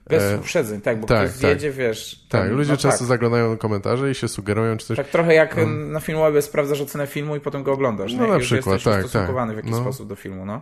Bez 0.07 0.23
e, 0.23 0.37
uprzedzeń, 0.37 0.81
tak, 0.81 0.99
bo 0.99 1.07
tak, 1.07 1.17
ktoś 1.17 1.29
tak. 1.29 1.39
zjedzie, 1.39 1.71
wiesz... 1.71 2.25
Tak, 2.29 2.51
ludzie 2.51 2.71
no 2.71 2.77
często 2.77 2.99
tak. 2.99 3.07
zaglądają 3.07 3.57
komentarze 3.57 4.11
i 4.11 4.15
się 4.15 4.27
sugerują 4.27 4.77
czy 4.77 4.85
coś. 4.85 4.97
Tak 4.97 5.07
trochę 5.07 5.33
jak 5.33 5.57
No. 5.57 5.65
na 5.67 5.99
Filmwebie 5.99 6.41
sprawdzasz 6.41 6.81
ocenę 6.81 7.07
filmu 7.07 7.35
i 7.35 7.39
potem 7.39 7.63
go 7.63 7.71
oglądasz. 7.71 8.13
No 8.13 8.23
nie? 8.23 8.29
na 8.29 8.35
I 8.35 8.39
już 8.39 8.47
przykład, 8.47 8.75
jesteś 8.75 8.93
tak, 8.93 9.05
ustosunkowany 9.05 9.53
tak. 9.53 9.55
w 9.55 9.65
jakiś 9.65 9.71
No. 9.71 9.81
sposób 9.81 10.09
do 10.09 10.15
filmu, 10.15 10.45
no. 10.45 10.61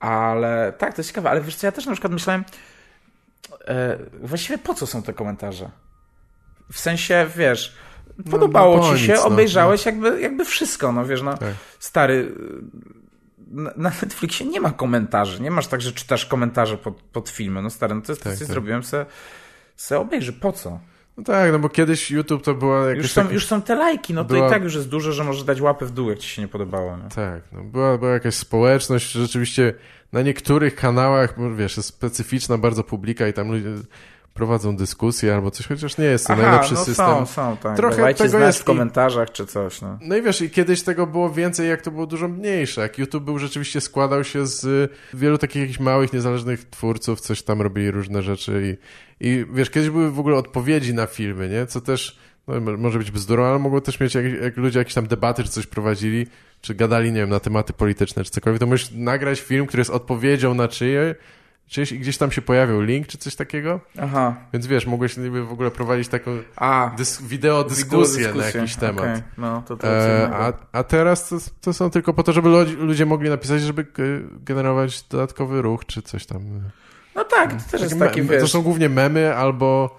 Ale 0.00 0.72
tak, 0.78 0.94
to 0.94 1.00
jest 1.00 1.10
ciekawe, 1.10 1.30
ale 1.30 1.40
wiesz 1.40 1.56
co, 1.56 1.66
ja 1.66 1.72
też 1.72 1.86
na 1.86 1.92
przykład 1.92 2.12
myślałem, 2.12 2.44
e, 3.68 3.98
właściwie 4.22 4.58
po 4.58 4.74
co 4.74 4.86
są 4.86 5.02
te 5.02 5.12
komentarze? 5.12 5.70
W 6.72 6.78
sensie, 6.78 7.26
wiesz, 7.36 7.76
podobało 8.30 8.76
no 8.76 8.82
ci 8.84 8.92
nic, 8.92 9.00
się, 9.00 9.14
no, 9.14 9.24
obejrzałeś 9.24 9.86
jakby, 9.86 10.20
jakby 10.20 10.44
wszystko, 10.44 10.92
no 10.92 11.06
wiesz, 11.06 11.22
no. 11.22 11.36
Tak. 11.36 11.54
Stary, 11.78 12.34
na, 13.50 13.72
Netflixie 13.76 14.46
nie 14.46 14.60
ma 14.60 14.70
komentarzy, 14.70 15.42
nie 15.42 15.50
masz 15.50 15.66
tak, 15.66 15.80
że 15.80 15.92
czytasz 15.92 16.26
komentarze 16.26 16.78
pod, 16.78 17.02
pod 17.02 17.28
filmy, 17.28 17.62
no 17.62 17.70
stary, 17.70 17.94
no 17.94 18.00
to 18.00 18.12
jest, 18.12 18.22
Tak, 18.22 18.32
to 18.32 18.38
tak. 18.38 18.48
zrobiłem 18.48 18.82
se, 18.82 19.06
se 19.76 19.98
obejrzy, 19.98 20.32
po 20.32 20.52
co? 20.52 20.80
No 21.16 21.24
tak, 21.24 21.52
no 21.52 21.58
bo 21.58 21.68
kiedyś 21.68 22.10
YouTube 22.10 22.42
to 22.42 22.54
była 22.54 22.86
jakaś 22.88 23.02
Już 23.02 23.12
są, 23.12 23.30
już 23.30 23.46
są 23.46 23.62
te 23.62 23.74
lajki, 23.74 24.14
no 24.14 24.24
to 24.24 24.34
była- 24.34 24.46
i 24.46 24.50
tak 24.50 24.62
już 24.62 24.74
jest 24.74 24.88
dużo, 24.88 25.12
że 25.12 25.24
możesz 25.24 25.44
dać 25.44 25.60
łapę 25.60 25.86
w 25.86 25.90
dół, 25.90 26.10
jak 26.10 26.18
ci 26.18 26.28
się 26.28 26.42
nie 26.42 26.48
podobało. 26.48 26.96
Nie? 26.96 27.08
Tak, 27.14 27.42
no 27.52 27.64
była, 27.64 27.98
była 27.98 28.10
jakaś 28.10 28.34
społeczność, 28.34 29.12
rzeczywiście 29.12 29.74
na 30.12 30.22
niektórych 30.22 30.74
kanałach, 30.74 31.34
bo 31.40 31.54
wiesz, 31.54 31.76
jest 31.76 31.88
specyficzna 31.88 32.58
bardzo 32.58 32.84
publika 32.84 33.28
i 33.28 33.32
tam 33.32 33.52
ludzie 33.52 33.68
prowadzą 34.36 34.76
dyskusje 34.76 35.34
albo 35.34 35.50
coś, 35.50 35.66
chociaż 35.66 35.98
nie 35.98 36.04
jest 36.04 36.26
to 36.26 36.32
Aha, 36.32 36.42
najlepszy 36.42 36.74
no 36.74 36.84
system. 36.84 37.06
są, 37.06 37.26
są, 37.26 37.56
tak. 37.56 37.76
Trochę 37.76 37.96
Dawajcie 37.96 38.18
tego 38.18 38.30
znać 38.30 38.46
jest 38.46 38.58
w 38.58 38.64
komentarzach 38.64 39.32
czy 39.32 39.46
coś, 39.46 39.80
no. 39.80 39.98
No 40.02 40.16
i 40.16 40.22
wiesz, 40.22 40.40
i 40.42 40.50
kiedyś 40.50 40.82
tego 40.82 41.06
było 41.06 41.30
więcej, 41.30 41.68
jak 41.68 41.82
to 41.82 41.90
było 41.90 42.06
dużo 42.06 42.28
mniejsze. 42.28 42.80
Jak 42.80 42.98
YouTube 42.98 43.24
był 43.24 43.38
rzeczywiście 43.38 43.80
składał 43.80 44.24
się 44.24 44.46
z 44.46 44.92
wielu 45.14 45.38
takich 45.38 45.62
jakichś 45.62 45.80
małych, 45.80 46.12
niezależnych 46.12 46.64
twórców, 46.64 47.20
coś 47.20 47.42
tam 47.42 47.62
robili 47.62 47.90
różne 47.90 48.22
rzeczy 48.22 48.78
i, 49.20 49.28
i 49.28 49.46
wiesz, 49.52 49.70
kiedyś 49.70 49.90
były 49.90 50.10
w 50.10 50.18
ogóle 50.20 50.36
odpowiedzi 50.36 50.94
na 50.94 51.06
filmy, 51.06 51.48
nie? 51.48 51.66
Co 51.66 51.80
też 51.80 52.18
no, 52.48 52.60
mo- 52.60 52.76
może 52.76 52.98
być 52.98 53.10
bzdurą, 53.10 53.44
ale 53.44 53.58
mogło 53.58 53.80
też 53.80 54.00
mieć, 54.00 54.14
jak, 54.14 54.24
jak 54.42 54.56
ludzie 54.56 54.78
jakieś 54.78 54.94
tam 54.94 55.06
debaty 55.06 55.42
czy 55.44 55.48
coś 55.48 55.66
prowadzili, 55.66 56.26
czy 56.60 56.74
gadali, 56.74 57.12
nie 57.12 57.20
wiem, 57.20 57.30
na 57.30 57.40
tematy 57.40 57.72
polityczne 57.72 58.24
czy 58.24 58.30
cokolwiek, 58.30 58.60
to 58.60 58.66
możesz 58.66 58.90
nagrać 58.92 59.40
film, 59.40 59.66
który 59.66 59.80
jest 59.80 59.90
odpowiedzią 59.90 60.54
na 60.54 60.68
czyje, 60.68 61.14
czyjeś 61.68 61.92
i 61.92 61.98
gdzieś 61.98 62.18
tam 62.18 62.30
się 62.32 62.42
pojawił 62.42 62.80
link 62.80 63.06
czy 63.06 63.18
coś 63.18 63.36
takiego, 63.36 63.80
Aha. 64.02 64.36
więc 64.52 64.66
wiesz, 64.66 64.86
mogłeś 64.86 65.16
niby 65.16 65.44
w 65.44 65.52
ogóle 65.52 65.70
prowadzić 65.70 66.08
taką 66.08 66.30
A, 66.56 66.90
dys 66.96 67.22
wideo 67.22 67.64
dyskusję 67.64 68.34
na 68.34 68.44
jakiś 68.46 68.76
temat. 68.76 69.04
Okej, 69.04 69.22
No, 69.38 69.62
to 69.66 69.76
to 69.76 69.88
E, 69.88 70.30
a, 70.32 70.52
a, 70.72 70.84
teraz 70.84 71.28
to, 71.28 71.36
to 71.60 71.72
są 71.72 71.90
tylko 71.90 72.14
po 72.14 72.22
to, 72.22 72.32
żeby 72.32 72.48
ludzi- 72.48 72.76
ludzie 72.76 73.06
mogli 73.06 73.30
napisać, 73.30 73.62
żeby 73.62 73.86
generować 74.44 75.02
dodatkowy 75.02 75.62
ruch, 75.62 75.86
czy 75.86 76.02
coś 76.02 76.26
tam. 76.26 76.42
No 77.14 77.24
tak, 77.24 77.62
to 77.62 77.70
też 77.70 77.82
jest 77.82 77.98
taki, 77.98 78.22
wiesz... 78.22 78.42
to 78.42 78.48
są 78.48 78.62
głównie 78.62 78.88
memy 78.88 79.34
albo, 79.36 79.96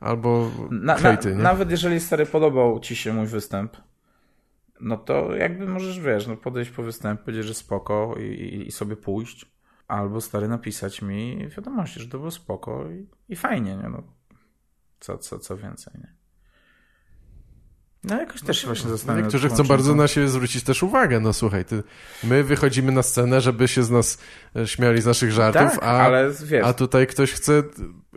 albo 0.00 0.50
Na, 0.70 0.98
na, 0.98 1.16
nawet 1.34 1.70
jeżeli 1.70 2.00
stary 2.00 2.26
podobał 2.26 2.80
ci 2.80 2.96
się 2.96 3.12
mój 3.12 3.26
występ, 3.26 3.76
no 4.80 4.96
to 4.96 5.36
jakby 5.36 5.66
możesz, 5.68 6.00
wiesz, 6.00 6.26
no 6.26 6.36
podejść 6.36 6.70
po 6.70 6.82
występie, 6.82 7.24
powiedzieć, 7.24 7.46
że 7.46 7.54
spoko 7.54 8.14
i, 8.20 8.64
i 8.68 8.72
sobie 8.72 8.96
pójść. 8.96 9.55
Albo 9.88 10.20
stary 10.20 10.48
napisać 10.48 11.02
mi 11.02 11.48
wiadomości, 11.56 12.00
że 12.00 12.08
to 12.08 12.18
było 12.18 12.30
spoko 12.30 12.90
i, 12.90 13.06
i 13.28 13.36
fajnie, 13.36 13.76
nie? 13.76 13.88
No, 13.88 14.02
co, 15.00 15.18
co, 15.18 15.38
co 15.38 15.56
więcej, 15.56 15.94
nie? 15.98 16.16
No 18.04 18.16
jakoś 18.20 18.42
też 18.42 18.60
się 18.60 18.66
właśnie 18.66 18.90
zastanawiam. 18.90 19.24
Niektórzy 19.24 19.48
chcą 19.48 19.64
bardzo 19.64 19.94
na 19.94 20.08
siebie 20.08 20.28
zwrócić 20.28 20.64
też 20.64 20.82
uwagę. 20.82 21.20
No 21.20 21.32
słuchaj, 21.32 21.64
ty, 21.64 21.82
my 22.24 22.44
wychodzimy 22.44 22.92
na 22.92 23.02
scenę, 23.02 23.40
żeby 23.40 23.68
się 23.68 23.82
z 23.82 23.90
nas 23.90 24.18
e, 24.56 24.66
śmiali 24.66 25.02
z 25.02 25.06
naszych 25.06 25.32
żartów, 25.32 25.72
Tak, 25.72 25.82
a, 25.82 25.86
ale 25.86 26.30
wiesz, 26.44 26.66
a 26.66 26.72
tutaj 26.72 27.06
ktoś 27.06 27.32
chce 27.32 27.62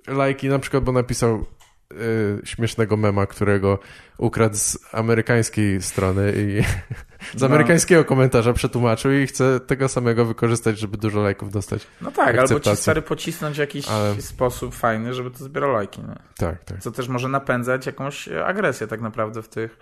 lajki 0.07 0.49
na 0.49 0.59
przykład, 0.59 0.83
bo 0.83 0.91
napisał 0.91 1.45
e, 1.91 2.45
śmiesznego 2.45 2.97
mema, 2.97 3.25
którego 3.25 3.79
ukradł 4.17 4.55
z 4.55 4.77
amerykańskiej 4.91 5.81
strony 5.81 6.33
i 6.35 6.61
z 7.37 7.41
No. 7.41 7.47
amerykańskiego 7.47 8.05
komentarza 8.05 8.53
przetłumaczył 8.53 9.11
i 9.11 9.27
chce 9.27 9.59
tego 9.59 9.87
samego 9.87 10.25
wykorzystać, 10.25 10.79
żeby 10.79 10.97
dużo 10.97 11.21
lajków 11.21 11.51
dostać. 11.51 11.87
no 12.01 12.11
tak, 12.11 12.37
albo 12.37 12.59
ci 12.59 12.75
stary 12.75 13.01
pocisnąć 13.01 13.55
w 13.55 13.59
jakiś 13.59 13.87
Ale- 13.87 14.21
sposób 14.21 14.75
fajny, 14.75 15.13
żeby 15.13 15.31
to 15.31 15.37
zbierało 15.37 15.73
lajki, 15.73 16.01
nie? 16.01 16.15
Tak, 16.37 16.63
tak. 16.63 16.79
Co 16.79 16.91
też 16.91 17.07
może 17.07 17.29
napędzać 17.29 17.85
jakąś 17.85 18.27
e, 18.27 18.45
agresję 18.45 18.87
tak 18.87 19.01
naprawdę 19.01 19.41
w 19.41 19.47
tych, 19.49 19.77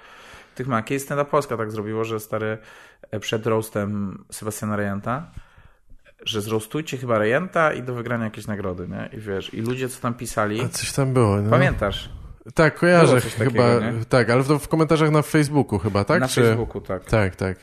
w 0.54 0.58
tych 0.58 0.68
maki. 0.68 0.94
I 0.96 1.00
Stand 1.00 1.22
Up 1.22 1.32
Polska 1.32 1.58
tak 1.58 1.72
zrobiło, 1.72 2.04
że 2.04 2.20
stary 2.20 2.58
e, 3.12 3.20
przed 3.20 3.48
roastem 3.48 4.18
Sebastiana 4.32 4.76
Rejenta, 4.76 5.32
że 6.26 6.42
zroastujcie 6.42 6.98
chyba 6.98 7.18
Rejenta 7.18 7.74
i 7.74 7.84
do 7.84 7.94
wygrania 7.94 8.24
jakieś 8.26 8.48
nagrody, 8.48 8.88
nie? 8.88 9.10
I 9.18 9.22
wiesz, 9.22 9.54
i 9.54 9.62
ludzie 9.62 9.90
co 9.90 10.02
tam 10.02 10.14
pisali, 10.14 10.62
A 10.62 10.70
coś 10.70 10.92
tam 10.94 11.14
było, 11.14 11.42
no. 11.42 11.50
pamiętasz? 11.50 12.10
Tak, 12.54 12.76
kojarzę 12.80 13.22
coś 13.22 13.34
chyba. 13.34 13.46
takiego, 13.46 13.92
nie? 13.92 14.06
tak, 14.06 14.30
ale 14.30 14.44
w, 14.44 14.48
w 14.60 14.68
komentarzach 14.68 15.12
na 15.12 15.22
Facebooku 15.22 15.80
chyba, 15.80 16.04
tak? 16.04 16.22
Na 16.22 16.28
Czy... 16.28 16.42
Facebooku, 16.42 16.82
tak. 16.82 17.06
Tak, 17.06 17.36
tak. 17.36 17.58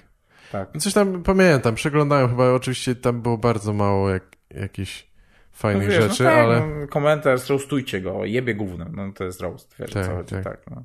tak. 0.52 0.68
Coś 0.78 0.92
tam 0.92 1.22
pamiętam, 1.22 1.74
przeglądałem 1.74 2.28
chyba, 2.28 2.52
oczywiście 2.52 2.94
tam 2.94 3.22
było 3.22 3.38
bardzo 3.38 3.72
mało 3.72 4.10
jak, 4.10 4.22
jakichś 4.50 5.06
No 5.54 5.58
fajnych 5.58 5.88
wiesz, 5.88 6.02
rzeczy, 6.02 6.22
no 6.22 6.30
tak, 6.30 6.38
ale 6.38 6.60
no, 6.60 6.88
komentarz, 6.88 7.48
roastujcie 7.48 8.00
go, 8.00 8.24
jebie 8.24 8.54
gównem, 8.54 8.92
no 8.96 9.12
to 9.12 9.24
jest 9.24 9.40
roast, 9.40 9.74
wiesz, 9.78 9.90
Tak, 9.90 10.06
co 10.06 10.16
chodzi, 10.16 10.34
tak. 10.34 10.44
tak. 10.44 10.60
no. 10.70 10.84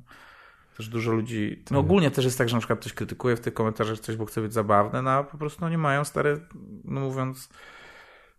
Też 0.80 0.88
dużo 0.88 1.12
ludzi, 1.12 1.64
no 1.70 1.78
ogólnie 1.78 2.10
też 2.10 2.24
jest 2.24 2.38
tak, 2.38 2.48
że 2.48 2.56
na 2.56 2.60
przykład 2.60 2.80
ktoś 2.80 2.92
krytykuje 2.92 3.36
w 3.36 3.40
tych 3.40 3.54
komentarzach 3.54 3.98
coś, 3.98 4.16
bo 4.16 4.26
chce 4.26 4.40
być 4.40 4.52
zabawny, 4.52 5.02
no 5.02 5.10
a 5.10 5.24
po 5.24 5.38
prostu 5.38 5.60
no 5.60 5.68
nie 5.68 5.78
mają 5.78 6.04
stare, 6.04 6.40
no 6.84 7.00
mówiąc 7.00 7.48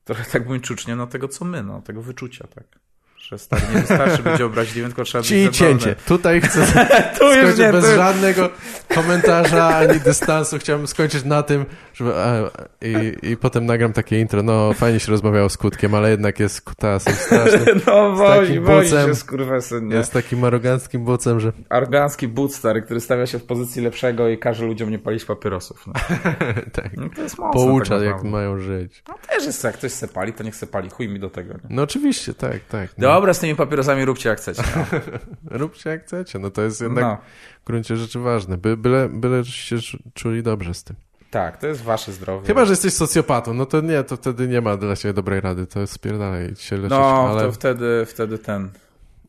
trochę 0.04 0.24
tak 0.32 0.48
buńczucznie, 0.48 0.96
no 0.96 1.08
tego 1.08 1.28
co 1.28 1.46
my, 1.46 1.64
no 1.64 1.82
tego 1.82 2.02
wyczucia, 2.02 2.48
tak. 2.48 2.81
Że 3.22 3.38
stary 3.38 3.62
nie 3.74 3.80
wystarczy 3.80 4.24
być 4.24 4.42
obraźliwym, 4.42 4.92
tylko 4.92 5.04
trzeba 5.04 5.24
ci 5.24 5.46
być 5.46 5.58
cięcie. 5.58 5.96
Tutaj 6.08 6.42
chcę 6.42 6.60
Tu 7.20 7.26
już 7.26 7.36
skończyć 7.36 7.60
nie, 7.60 7.72
bez 7.72 7.86
tu... 7.86 7.96
żadnego 7.96 8.50
komentarza 8.96 9.68
ani 9.68 10.00
dystansu. 10.00 10.58
Chciałbym 10.60 10.88
skończyć 10.88 11.24
na 11.24 11.44
tym, 11.44 11.66
żeby, 11.94 12.14
a, 12.16 12.50
i, 12.82 13.32
i 13.32 13.38
potem 13.38 13.66
nagram 13.66 13.94
takie 13.94 14.20
intro. 14.20 14.44
No, 14.44 14.74
fajnie 14.74 15.00
się 15.00 15.12
rozmawiało 15.12 15.50
z 15.50 15.58
Kutkiem, 15.58 15.96
ale 15.96 16.12
jednak 16.12 16.40
jest 16.40 16.62
kutasem 16.62 17.14
strasznym. 17.14 17.82
No 17.88 18.12
wozi, 18.12 18.48
takim 18.48 18.64
wozi 18.64 18.90
bucem. 18.90 19.10
się 19.10 19.16
skurwesyn, 19.16 19.88
nie? 19.88 19.96
Jest 19.96 20.14
takim 20.14 20.44
aroganckim 20.44 21.06
bucem, 21.06 21.40
że 21.40 21.52
Argancki 21.70 22.28
but 22.28 22.56
stary, 22.56 22.82
który 22.82 23.00
stawia 23.00 23.26
się 23.26 23.40
w 23.40 23.44
pozycji 23.44 23.82
lepszego 23.82 24.30
i 24.30 24.38
każe 24.38 24.66
ludziom 24.66 24.90
nie 24.90 25.00
palić 25.00 25.26
papierosów. 25.26 25.88
No, 25.88 25.94
tak, 26.82 26.98
no 26.98 27.10
to 27.16 27.22
jest 27.22 27.38
mocne. 27.40 27.62
poucza, 27.62 27.96
tak 27.98 28.06
jak 28.06 28.24
mają 28.24 28.60
żyć. 28.60 29.04
No 29.08 29.16
też 29.30 29.46
jest, 29.46 29.64
jak 29.64 29.74
ktoś 29.78 29.92
se 29.92 30.08
pali, 30.08 30.34
to 30.34 30.44
niech 30.44 30.56
se 30.56 30.68
pali, 30.68 30.90
chuj 30.90 31.10
mi 31.10 31.20
do 31.20 31.30
tego, 31.30 31.54
nie? 31.54 31.60
No 31.70 31.82
oczywiście, 31.84 32.34
tak, 32.34 32.60
tak. 32.70 32.90
No. 32.98 33.08
Dobra, 33.16 33.34
z 33.34 33.40
tymi 33.40 33.56
papierosami 33.56 34.06
róbcie 34.06 34.30
jak 34.30 34.38
chcecie. 34.40 34.64
No. 34.76 34.86
Róbcie 35.60 35.90
jak 35.90 36.04
chcecie, 36.06 36.40
no 36.40 36.50
to 36.52 36.62
jest 36.62 36.82
jednak 36.82 37.04
no. 37.04 37.18
w 37.62 37.66
gruncie 37.66 37.98
rzeczy 37.98 38.20
ważne. 38.20 38.58
By, 38.58 38.78
byle, 38.78 39.10
byle 39.10 39.46
się 39.46 39.78
czuli 40.14 40.44
dobrze 40.44 40.74
z 40.74 40.84
tym. 40.84 40.96
Tak, 41.32 41.58
to 41.58 41.68
jest 41.68 41.82
wasze 41.82 42.12
zdrowie. 42.12 42.48
Chyba, 42.48 42.66
że 42.66 42.72
jesteś 42.72 42.94
socjopatą, 42.94 43.54
no 43.54 43.66
to 43.66 43.82
nie, 43.82 44.04
to 44.04 44.18
wtedy 44.18 44.48
nie 44.48 44.62
ma 44.62 44.78
dla 44.78 44.96
ciebie 44.96 45.14
dobrej 45.14 45.42
rady, 45.42 45.68
to 45.68 45.80
jest 45.80 45.94
spierdalaj, 45.94 46.56
się 46.56 46.76
leczyć, 46.76 46.90
No, 46.90 47.30
ale... 47.30 47.42
to 47.42 47.52
wtedy, 47.52 48.06
wtedy 48.06 48.38
ten... 48.38 48.70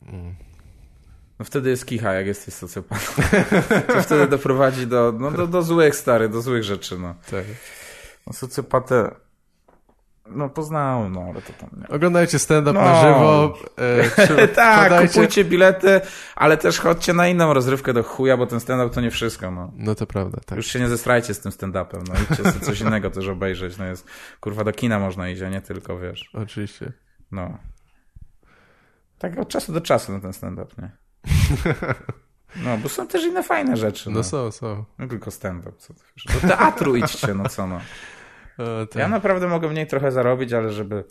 Mm. 0.07 0.35
No 1.39 1.45
wtedy 1.45 1.71
jest 1.71 1.87
kicha, 1.87 2.13
jak 2.13 2.27
jesteś 2.27 2.55
socjopatą. 2.55 3.23
To 3.95 4.03
wtedy 4.03 4.27
doprowadzi 4.27 4.87
do, 4.87 5.15
no, 5.19 5.31
do, 5.31 5.47
do 5.47 5.63
złych, 5.63 5.97
stary, 5.97 6.29
do 6.29 6.43
złych 6.43 6.65
rzeczy, 6.65 6.99
no. 6.99 7.15
Tak. 7.31 7.45
no 8.27 8.33
socjopatę... 8.33 9.15
No 10.31 10.49
poznałem, 10.49 11.13
no, 11.13 11.21
ale 11.33 11.43
to 11.43 11.53
tam 11.53 11.71
nie. 11.81 11.89
Oglądajcie 11.89 12.39
stand-up 12.39 12.73
No. 12.79 12.81
na 12.85 13.03
żywo. 13.03 13.59
E, 14.43 14.49
tak, 14.65 14.89
podajcie- 14.93 15.09
kupujcie 15.15 15.45
bilety, 15.45 16.01
ale 16.37 16.57
też 16.57 16.81
chodźcie 16.81 17.13
na 17.13 17.29
inną 17.29 17.55
rozrywkę 17.55 17.93
do 17.93 18.03
chuja, 18.03 18.37
bo 18.37 18.47
ten 18.47 18.61
stand-up 18.61 18.95
to 18.95 19.01
nie 19.01 19.11
wszystko, 19.11 19.51
no. 19.51 19.73
No 19.77 19.95
to 19.95 20.07
prawda, 20.07 20.39
tak. 20.47 20.57
Już 20.57 20.67
się 20.67 20.81
nie 20.81 20.89
zestrajcie 20.89 21.35
z 21.35 21.41
tym 21.41 21.53
stand-upem, 21.53 22.03
no 22.09 22.15
idźcie 22.23 22.45
sobie 22.53 22.61
coś 22.67 22.81
innego 22.81 23.11
też 23.11 23.29
obejrzeć, 23.29 23.79
no 23.79 23.85
jest, 23.85 24.07
kurwa, 24.41 24.65
do 24.65 24.73
kina 24.73 24.99
można 24.99 25.29
iść, 25.29 25.43
a 25.43 25.49
nie 25.49 25.61
tylko, 25.61 25.99
wiesz, 25.99 26.31
Oczywiście. 26.35 26.93
no. 27.33 27.59
Tak 29.19 29.39
od 29.39 29.49
czasu 29.49 29.73
do 29.73 29.81
czasu 29.81 30.13
na 30.13 30.21
ten 30.21 30.33
stand-up, 30.33 30.75
nie? 30.83 30.91
No, 32.65 32.79
bo 32.79 32.89
są 32.89 33.07
też 33.07 33.25
inne 33.25 33.43
fajne 33.43 33.77
rzeczy, 33.77 34.11
no. 34.11 34.17
No 34.17 34.23
są, 34.25 34.51
są. 34.51 34.85
Nie 34.99 35.09
tylko 35.09 35.31
stand-up, 35.31 35.77
co. 35.79 35.95
Do 36.35 36.49
teatru 36.49 36.97
idźcie, 36.97 37.35
no 37.35 37.49
co 37.49 37.67
no. 37.67 37.81
Ja 38.95 39.09
naprawdę 39.09 39.49
mogę 39.49 39.69
w 39.69 39.75
niej 39.75 39.87
trochę 39.87 40.13
zarobić, 40.13 40.53
ale 40.53 40.73
żeby 40.73 41.05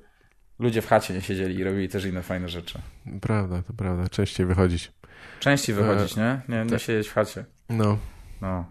ludzie 0.60 0.82
w 0.82 0.88
chacie 0.88 1.14
nie 1.14 1.22
siedzieli 1.22 1.56
i 1.56 1.64
robili 1.64 1.90
też 1.90 2.06
inne 2.06 2.22
fajne 2.22 2.50
rzeczy. 2.50 2.80
Prawda, 3.22 3.62
to 3.68 3.74
prawda. 3.74 4.10
Częściej 4.10 4.46
wychodzić. 4.46 4.92
Częściej 5.40 5.76
wychodzić, 5.76 6.16
nie? 6.16 6.42
Nie, 6.50 6.64
nie 6.64 6.70
tak. 6.70 6.80
siedzieć 6.80 7.08
w 7.08 7.14
chacie. 7.14 7.46
No. 7.70 7.98
No. 8.42 8.66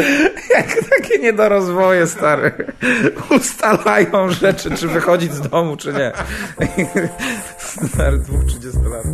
Jak 0.56 0.66
takie 0.90 1.18
niedorozwoje, 1.18 2.06
stary. 2.06 2.52
Ustalają 3.30 4.30
rzeczy, 4.30 4.70
czy 4.76 4.88
wychodzić 4.88 5.32
z 5.32 5.48
domu, 5.48 5.76
czy 5.76 5.92
nie. 5.92 6.12
Stary, 7.92 8.18
dwóch 8.18 8.44
30 8.44 8.78
lat. 8.80 9.04